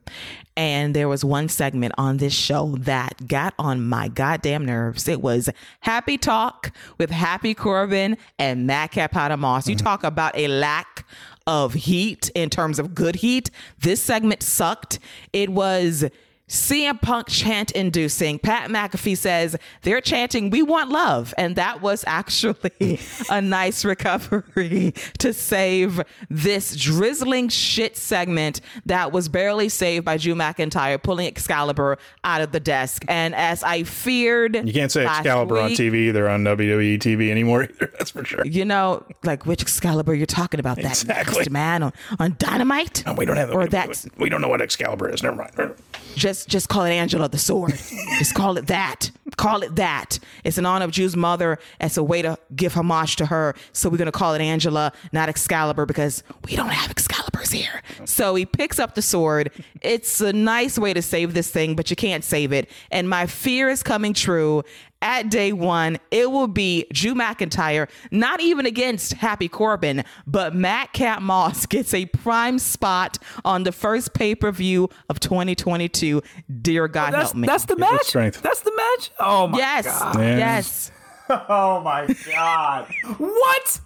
and 0.58 0.95
there 0.95 1.09
was 1.09 1.25
one 1.25 1.50
segment 1.50 1.93
on 1.98 2.17
this 2.17 2.34
show 2.34 2.75
that 2.80 3.27
got 3.27 3.53
on 3.59 3.85
my 3.85 4.08
goddamn 4.08 4.66
nerves. 4.66 5.08
It 5.08 5.22
was 5.22 5.50
Happy 5.82 6.17
Talk 6.17 6.72
with 6.98 7.09
Happy 7.09 7.53
Corbin 7.53 8.17
and 8.40 8.66
Madcap 8.66 9.14
Moss. 9.38 9.67
You 9.67 9.75
mm-hmm. 9.75 9.84
talk 9.84 10.03
about 10.03 10.38
a 10.38 10.48
lack 10.48 11.06
of 11.48 11.74
heat 11.74 12.32
in 12.35 12.50
terms 12.50 12.80
of 12.80 12.95
good 12.95 13.16
heat. 13.16 13.51
This 13.80 14.01
segment 14.01 14.42
sucked. 14.42 15.00
It 15.34 15.50
was 15.50 16.06
CM 16.48 17.01
Punk 17.01 17.27
chant 17.27 17.72
inducing. 17.72 18.38
Pat 18.38 18.69
McAfee 18.69 19.17
says 19.17 19.56
they're 19.82 20.01
chanting, 20.01 20.51
We 20.51 20.61
want 20.61 20.90
love. 20.91 21.33
And 21.40 21.56
that 21.56 21.82
was 21.82 22.03
actually 22.06 22.99
a 23.32 23.41
nice 23.41 23.83
recovery 23.83 24.93
to 25.17 25.33
save 25.33 26.01
this 26.30 26.75
drizzling 26.75 27.49
shit 27.49 27.98
segment 27.98 28.61
that 28.85 29.11
was 29.11 29.27
barely 29.27 29.69
saved 29.69 30.06
by 30.06 30.17
Drew 30.17 30.35
McIntyre 30.35 31.01
pulling 31.01 31.25
Excalibur 31.25 31.98
out 32.24 32.41
of 32.41 32.51
the 32.51 32.59
desk. 32.59 33.03
And 33.07 33.33
as 33.33 33.64
I 33.64 33.82
feared, 33.83 34.56
You 34.67 34.74
can't 34.74 34.91
say 34.91 35.03
Excalibur 35.06 35.57
on 35.57 35.69
week, 35.69 35.80
TV 35.80 35.95
either 36.09 36.30
on 36.30 36.43
WWE 36.43 36.99
TV 36.99 37.32
anymore 37.32 37.64
either. 37.64 37.91
That's 37.98 38.11
for 38.11 38.24
sure. 38.24 38.45
You 38.45 38.65
know, 38.65 39.03
like 39.24 39.48
which 39.48 39.61
Excalibur 39.64 40.14
you're 40.14 40.27
talking 40.27 40.59
about? 40.59 40.75
That 40.77 40.85
Exactly. 40.85 41.48
man 41.49 41.82
on, 41.82 41.93
on 42.19 42.35
Dynamite? 42.38 43.03
Oh, 43.07 43.14
we 43.14 43.25
don't 43.25 43.38
have. 43.38 43.49
Or 43.51 43.61
we, 43.61 43.67
that's 43.69 44.07
we 44.17 44.30
don't 44.30 44.41
know 44.41 44.48
what 44.48 44.61
Excalibur 44.61 45.09
is. 45.09 45.24
Never 45.24 45.35
mind. 45.38 45.74
just 46.15 46.34
just 46.43 46.67
call 46.67 46.83
it 46.85 46.91
Angela 46.91 47.30
the 47.30 47.38
Sword. 47.38 47.80
just 48.17 48.33
call 48.33 48.57
it 48.57 48.67
that. 48.67 49.11
Call 49.38 49.61
it 49.61 49.75
that. 49.75 50.19
It's 50.43 50.57
in 50.57 50.65
honor 50.65 50.85
of 50.85 50.91
Drew's 50.91 51.15
mother 51.15 51.59
as 51.80 51.97
a 51.97 52.03
way 52.03 52.22
to 52.23 52.38
give 52.55 52.73
homage 52.73 53.15
to 53.17 53.27
her. 53.27 53.55
So 53.73 53.89
we're 53.89 53.97
gonna 53.97 54.11
call 54.11 54.33
it 54.33 54.41
Angela, 54.41 54.91
not 55.11 55.30
Excalibur, 55.30 55.85
because 55.85 56.23
we 56.45 56.55
don't 56.55 56.69
have 56.69 56.89
Excaliburs 56.89 57.51
here. 57.51 57.81
So 58.05 58.33
he 58.35 58.45
picks 58.45 58.80
up 58.80 58.95
the 58.95 59.01
sword. 59.01 59.51
It's 59.81 60.19
a 60.22 60.33
nice 60.33 60.80
way 60.80 60.93
to 60.93 61.01
save 61.01 61.33
this 61.33 61.49
thing, 61.51 61.75
but 61.75 61.89
you 61.89 61.95
can't 61.95 62.23
save 62.23 62.51
it. 62.51 62.69
And 62.91 63.07
my 63.07 63.27
fear 63.27 63.69
is 63.69 63.83
coming 63.83 64.14
true. 64.14 64.64
At 65.06 65.30
day 65.30 65.53
one, 65.53 66.00
it 66.09 66.32
will 66.32 66.48
be 66.48 66.88
Drew 66.92 67.14
McIntyre, 67.14 67.88
not 68.09 68.42
even 68.42 68.66
against 68.66 69.14
Happy 69.14 69.48
Corbin, 69.48 70.03
but 70.25 70.56
Madcap 70.56 71.22
Moss 71.22 71.66
gets 71.67 71.93
a 71.93 72.08
prime 72.08 72.58
spot 72.58 73.19
on 73.45 73.64
the 73.64 73.72
first 73.72 74.16
pay 74.16 74.34
per 74.34 74.51
view 74.51 74.90
of 75.08 75.19
2022. 75.19 76.24
Dear 76.59 76.88
God, 76.88 77.14
That's 77.14 77.24
help 77.32 77.35
me. 77.35 77.45
that's 77.48 77.66
the 77.66 77.75
match. 77.75 78.01
strength. 78.06 78.42
That's 78.42 78.61
the 78.61 78.74
match. 78.75 79.11
Oh 79.19 79.48
my 79.48 79.58
yes, 79.59 79.85
god. 79.85 80.16
Yeah. 80.19 80.38
yes. 80.38 80.92
Oh 81.30 81.82
my 81.84 82.08
god. 82.25 82.88
what? 83.17 83.82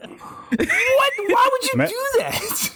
What? 0.00 1.12
Why 1.28 1.48
would 1.52 1.64
you 1.64 1.76
Ma- 1.76 1.86
do 1.86 2.04
that? 2.18 2.70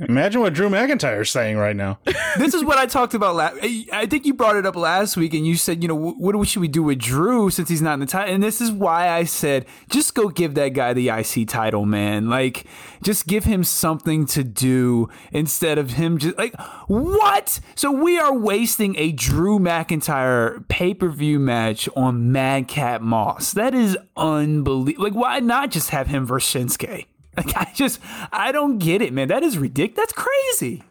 Imagine 0.00 0.40
what 0.40 0.54
Drew 0.54 0.68
McIntyre's 0.68 1.30
saying 1.30 1.56
right 1.56 1.74
now. 1.74 1.98
this 2.36 2.54
is 2.54 2.62
what 2.64 2.78
I 2.78 2.86
talked 2.86 3.14
about 3.14 3.34
last. 3.34 3.58
I 3.92 4.06
think 4.06 4.26
you 4.26 4.34
brought 4.34 4.56
it 4.56 4.66
up 4.66 4.76
last 4.76 5.16
week, 5.16 5.34
and 5.34 5.46
you 5.46 5.56
said, 5.56 5.82
you 5.82 5.88
know, 5.88 5.94
what 5.94 6.46
should 6.46 6.60
we 6.60 6.68
do 6.68 6.82
with 6.82 6.98
Drew 6.98 7.50
since 7.50 7.68
he's 7.68 7.82
not 7.82 7.94
in 7.94 8.00
the 8.00 8.06
title? 8.06 8.34
And 8.34 8.42
this 8.42 8.60
is 8.60 8.70
why 8.70 9.08
I 9.08 9.24
said, 9.24 9.66
just 9.90 10.14
go 10.14 10.28
give 10.28 10.54
that 10.54 10.70
guy 10.70 10.92
the 10.92 11.08
IC 11.08 11.48
title, 11.48 11.84
man. 11.84 12.28
Like, 12.28 12.66
just 13.02 13.26
give 13.26 13.44
him 13.44 13.64
something 13.64 14.26
to 14.26 14.44
do 14.44 15.08
instead 15.32 15.78
of 15.78 15.92
him 15.92 16.18
just 16.18 16.36
like 16.36 16.58
what? 16.86 17.60
So 17.74 17.90
we 17.90 18.18
are 18.18 18.34
wasting 18.36 18.96
a 18.96 19.12
Drew 19.12 19.58
McIntyre 19.58 20.66
pay 20.68 20.94
per 20.94 21.08
view 21.08 21.38
match 21.38 21.88
on 21.96 22.32
Madcap 22.32 23.00
Moss. 23.00 23.52
That 23.52 23.74
is 23.74 23.96
unbelievable. 24.16 25.04
Like, 25.04 25.14
why 25.14 25.40
not 25.40 25.70
just 25.70 25.90
have 25.90 26.08
him 26.08 26.26
versus 26.26 26.62
Shinsuke? 26.62 27.06
Like, 27.38 27.56
I 27.56 27.70
just, 27.74 28.00
I 28.32 28.50
don't 28.50 28.78
get 28.78 29.00
it, 29.00 29.12
man. 29.12 29.28
That 29.28 29.42
is 29.44 29.56
ridiculous. 29.58 29.96
That's 29.96 30.12
crazy. 30.12 30.82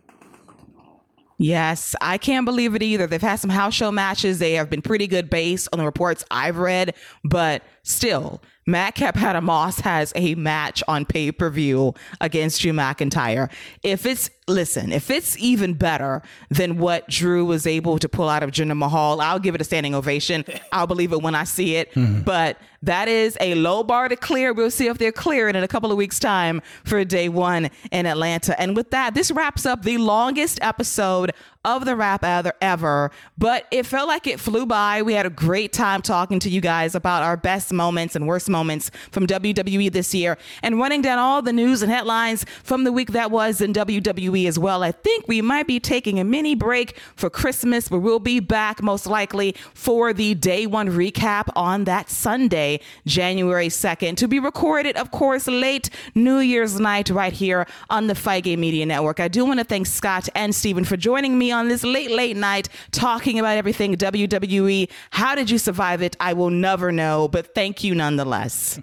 Yes, 1.38 1.94
I 2.02 2.18
can't 2.18 2.46
believe 2.46 2.74
it 2.74 2.82
either. 2.82 3.06
They've 3.06 3.22
had 3.22 3.36
some 3.36 3.52
house 3.52 3.76
show 3.76 3.92
matches. 3.92 4.40
They 4.40 4.54
have 4.54 4.70
been 4.70 4.82
pretty 4.82 5.06
good 5.06 5.30
based 5.30 5.68
on 5.72 5.78
the 5.78 5.86
reports 5.86 6.26
I've 6.32 6.58
read, 6.58 6.96
but 7.24 7.64
still, 7.88 8.42
Madcap 8.68 9.16
Hatter 9.16 9.42
Moss 9.42 9.80
has 9.80 10.12
a 10.16 10.36
match 10.36 10.84
on 10.88 11.06
pay 11.06 11.32
per 11.32 11.50
view 11.50 11.94
against 12.20 12.62
Drew 12.62 12.74
McIntyre. 12.74 13.50
If 13.82 14.06
it's 14.06 14.30
listen, 14.48 14.92
if 14.92 15.10
it's 15.10 15.38
even 15.38 15.74
better 15.74 16.22
than 16.50 16.78
what 16.78 17.08
Drew 17.08 17.46
was 17.46 17.66
able 17.66 17.98
to 18.00 18.10
pull 18.10 18.30
out 18.30 18.44
of 18.44 18.52
Jinder 18.52 18.78
Mahal, 18.78 19.22
I'll 19.22 19.40
give 19.40 19.56
it 19.56 19.62
a 19.62 19.64
standing 19.64 19.96
ovation. 19.96 20.44
I'll 20.72 20.88
believe 20.88 21.14
it 21.14 21.22
when 21.22 21.36
I 21.36 21.46
see 21.46 21.76
it. 21.76 21.94
Mm-hmm. 21.94 22.22
But 22.22 22.58
that 22.82 23.08
is 23.08 23.38
a 23.40 23.56
low 23.56 23.84
bar 23.84 24.08
to 24.10 24.16
clear. 24.16 24.54
We'll 24.54 24.72
see 24.72 24.88
if 24.88 24.98
they're 24.98 25.12
cleared 25.12 25.56
in 25.56 25.64
a 25.64 25.68
couple 25.68 25.92
of 25.92 25.98
weeks' 25.98 26.20
time 26.20 26.62
for 26.84 27.04
day 27.04 27.30
one 27.30 27.70
in 27.92 28.06
Atlanta. 28.06 28.60
And 28.60 28.76
with 28.76 28.92
that, 28.92 29.14
this 29.14 29.32
wraps 29.32 29.66
up 29.66 29.84
the 29.84 29.98
longest 29.98 30.60
episode 30.62 31.32
of 31.66 31.86
the 31.86 31.96
Wrap 31.96 32.24
ever, 32.24 32.54
ever. 32.62 33.12
But 33.38 33.66
it 33.72 33.86
felt 33.86 34.08
like 34.08 34.28
it 34.28 34.40
flew 34.40 34.66
by. 34.66 35.02
We 35.02 35.14
had 35.14 35.26
a 35.26 35.30
great 35.30 35.74
time 35.74 36.02
talking 36.02 36.40
to 36.40 36.50
you 36.50 36.62
guys 36.62 36.96
about 36.96 37.24
our 37.24 37.38
best 37.38 37.74
moments 37.74 38.16
and 38.16 38.28
worst 38.28 38.50
moments 38.50 38.92
from 39.12 39.28
WWE 39.28 39.92
this 39.92 40.14
year 40.14 40.38
and 40.64 40.80
running 40.80 41.02
down 41.02 41.20
all 41.20 41.42
the 41.42 41.54
news 41.54 41.82
and 41.82 41.92
headlines 41.92 42.46
from 42.64 42.84
the 42.84 42.92
week 42.92 43.12
that 43.12 43.32
was 43.32 43.62
in 43.62 43.74
WWE 43.74 44.48
as 44.48 44.58
well. 44.58 44.84
I 44.84 44.92
think 44.92 45.28
we 45.28 45.42
might 45.42 45.68
be 45.68 45.80
taking 45.80 46.20
a 46.20 46.24
mini 46.24 46.56
break 46.56 46.98
for 47.16 47.30
Christmas, 47.30 47.90
but 47.90 48.00
we'll 48.00 48.20
be 48.20 48.40
back 48.40 48.82
most 48.82 49.08
likely 49.08 49.56
for 49.74 50.14
the 50.14 50.34
day 50.36 50.68
one 50.68 50.90
recap 50.90 51.50
on 51.56 51.84
that 51.86 52.10
Sunday, 52.10 52.80
January 53.06 53.68
2nd, 53.68 54.18
to 54.18 54.28
be 54.28 54.40
recorded, 54.40 54.96
of 54.98 55.12
course, 55.12 55.48
late 55.48 55.90
New 56.16 56.40
Year's 56.40 56.80
night 56.80 57.10
right 57.10 57.34
here 57.34 57.68
on 57.90 58.08
the 58.08 58.42
Game 58.44 58.60
Media 58.60 58.86
Network. 58.86 59.20
I 59.20 59.28
do 59.28 59.46
want 59.46 59.60
to 59.60 59.64
thank 59.64 59.88
Scott 59.88 60.30
and 60.36 60.54
Stephen 60.54 60.84
for 60.84 60.98
joining 60.98 61.38
me 61.38 61.52
on 61.58 61.68
this 61.68 61.84
late, 61.84 62.12
late 62.12 62.38
night 62.38 62.70
talking 62.92 63.40
about 63.40 63.58
everything 63.58 63.96
WWE. 63.96 64.90
How 65.12 65.36
did 65.36 65.50
you 65.50 65.58
survive 65.58 66.02
it? 66.02 66.16
I 66.20 66.34
will 66.34 66.50
never 66.50 66.92
know, 66.92 67.28
but 67.28 67.54
thank 67.54 67.84
you 67.84 67.94
nonetheless. 67.96 68.80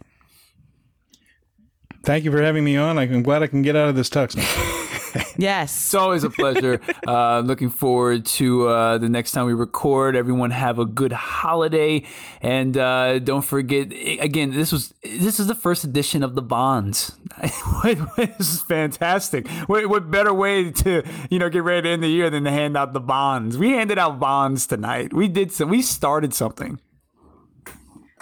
Thank 2.05 2.25
you 2.25 2.31
for 2.31 2.43
having 2.43 2.65
me 2.65 2.77
on. 2.77 2.99
I'm 2.99 3.23
glad 3.23 3.43
I 3.43 3.47
can 3.47 3.63
get 3.63 3.77
out 3.77 3.89
of 3.89 3.97
this 3.97 4.11
tux 4.11 4.37
now. 4.37 4.91
Yes. 5.37 5.75
It's 5.75 5.95
always 5.95 6.25
a 6.25 6.31
pleasure. 6.31 6.81
uh, 7.07 7.41
looking 7.41 7.71
forward 7.71 8.25
to 8.27 8.69
uh, 8.69 8.99
the 8.99 9.09
next 9.09 9.33
time 9.33 9.47
we 9.47 9.53
record. 9.53 10.17
Everyone 10.17 10.51
have 10.51 10.79
a 10.79 10.85
good 10.85 11.13
holiday, 11.13 12.05
and 12.41 12.77
uh, 12.77 13.19
don't 13.19 13.45
forget. 13.45 13.93
Again, 14.21 14.53
this 14.53 14.71
was 14.73 14.95
this 15.03 15.41
is 15.41 15.47
the 15.47 15.55
first 15.55 15.85
edition 15.85 16.23
of 16.23 16.35
the 16.35 16.43
Bonds. 16.43 17.17
this 17.85 18.55
is 18.55 18.63
fantastic. 18.63 19.49
What, 19.67 19.89
what 19.89 20.11
better 20.11 20.33
way 20.33 20.71
to 20.71 21.03
you 21.31 21.39
know 21.39 21.49
get 21.49 21.65
ready 21.65 21.83
to 21.83 21.89
end 21.91 22.03
the 22.03 22.09
year 22.09 22.31
than 22.31 22.45
to 22.45 22.51
hand 22.51 22.77
out 22.77 22.93
the 22.93 23.01
bonds? 23.01 23.59
We 23.59 23.71
handed 23.71 23.99
out 23.99 24.21
bonds 24.21 24.67
tonight. 24.67 25.13
We 25.13 25.29
did 25.29 25.53
some. 25.53 25.69
We 25.69 25.83
started 25.83 26.33
something. 26.33 26.79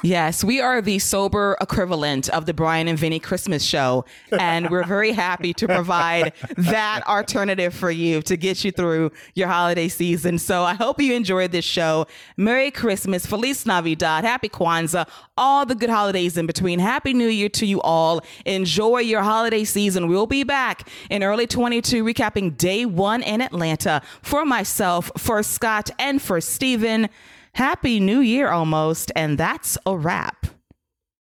Yes, 0.05 0.43
we 0.43 0.61
are 0.61 0.83
the 0.83 0.99
sober 0.99 1.57
equivalent 1.61 2.29
of 2.31 2.45
the 2.47 2.53
Brian 2.53 2.89
and 2.89 2.99
Vinny 2.99 3.21
Christmas 3.21 3.63
show. 3.63 4.05
And 4.33 4.69
we're 4.69 4.85
very 4.85 5.13
happy 5.13 5.53
to 5.55 5.69
provide 5.69 6.33
that 6.57 7.07
alternative 7.07 7.73
for 7.73 7.89
you 7.89 8.21
to 8.23 8.37
get 8.37 8.65
you 8.65 8.73
through 8.73 9.13
your 9.35 9.47
holiday 9.47 9.87
season. 9.87 10.39
So 10.39 10.65
I 10.65 10.75
hope 10.75 11.01
you 11.01 11.15
enjoyed 11.15 11.53
this 11.53 11.65
show. 11.65 12.09
Merry 12.37 12.73
Christmas, 12.73 13.27
Feliz 13.27 13.65
Navidad, 13.65 14.25
Happy 14.25 14.49
Kwanzaa, 14.49 15.09
all 15.37 15.65
the 15.65 15.77
good 15.77 15.91
holidays 15.91 16.37
in 16.37 16.47
between. 16.47 16.81
Happy 16.81 17.15
New 17.15 17.29
Year 17.29 17.49
to 17.51 17.65
you 17.65 17.81
all. 17.83 18.23
Enjoy 18.45 18.99
your 18.99 19.23
holiday 19.23 19.63
season. 19.63 20.09
We'll 20.09 20.27
be 20.27 20.43
back 20.43 20.89
in 21.11 21.23
early 21.23 21.47
22 21.47 22.03
recapping 22.03 22.57
day 22.57 22.87
one 22.87 23.23
in 23.23 23.41
Atlanta 23.41 24.03
for 24.21 24.45
myself, 24.45 25.13
for 25.17 25.45
Scott, 25.45 25.91
and 26.01 26.21
for 26.21 26.41
Steven. 26.41 27.09
Happy 27.55 28.01
New 28.01 28.21
Year 28.21 28.51
almost, 28.51 29.13
and 29.15 29.37
that's 29.37 29.77
a 29.85 29.95
wrap. 29.97 30.47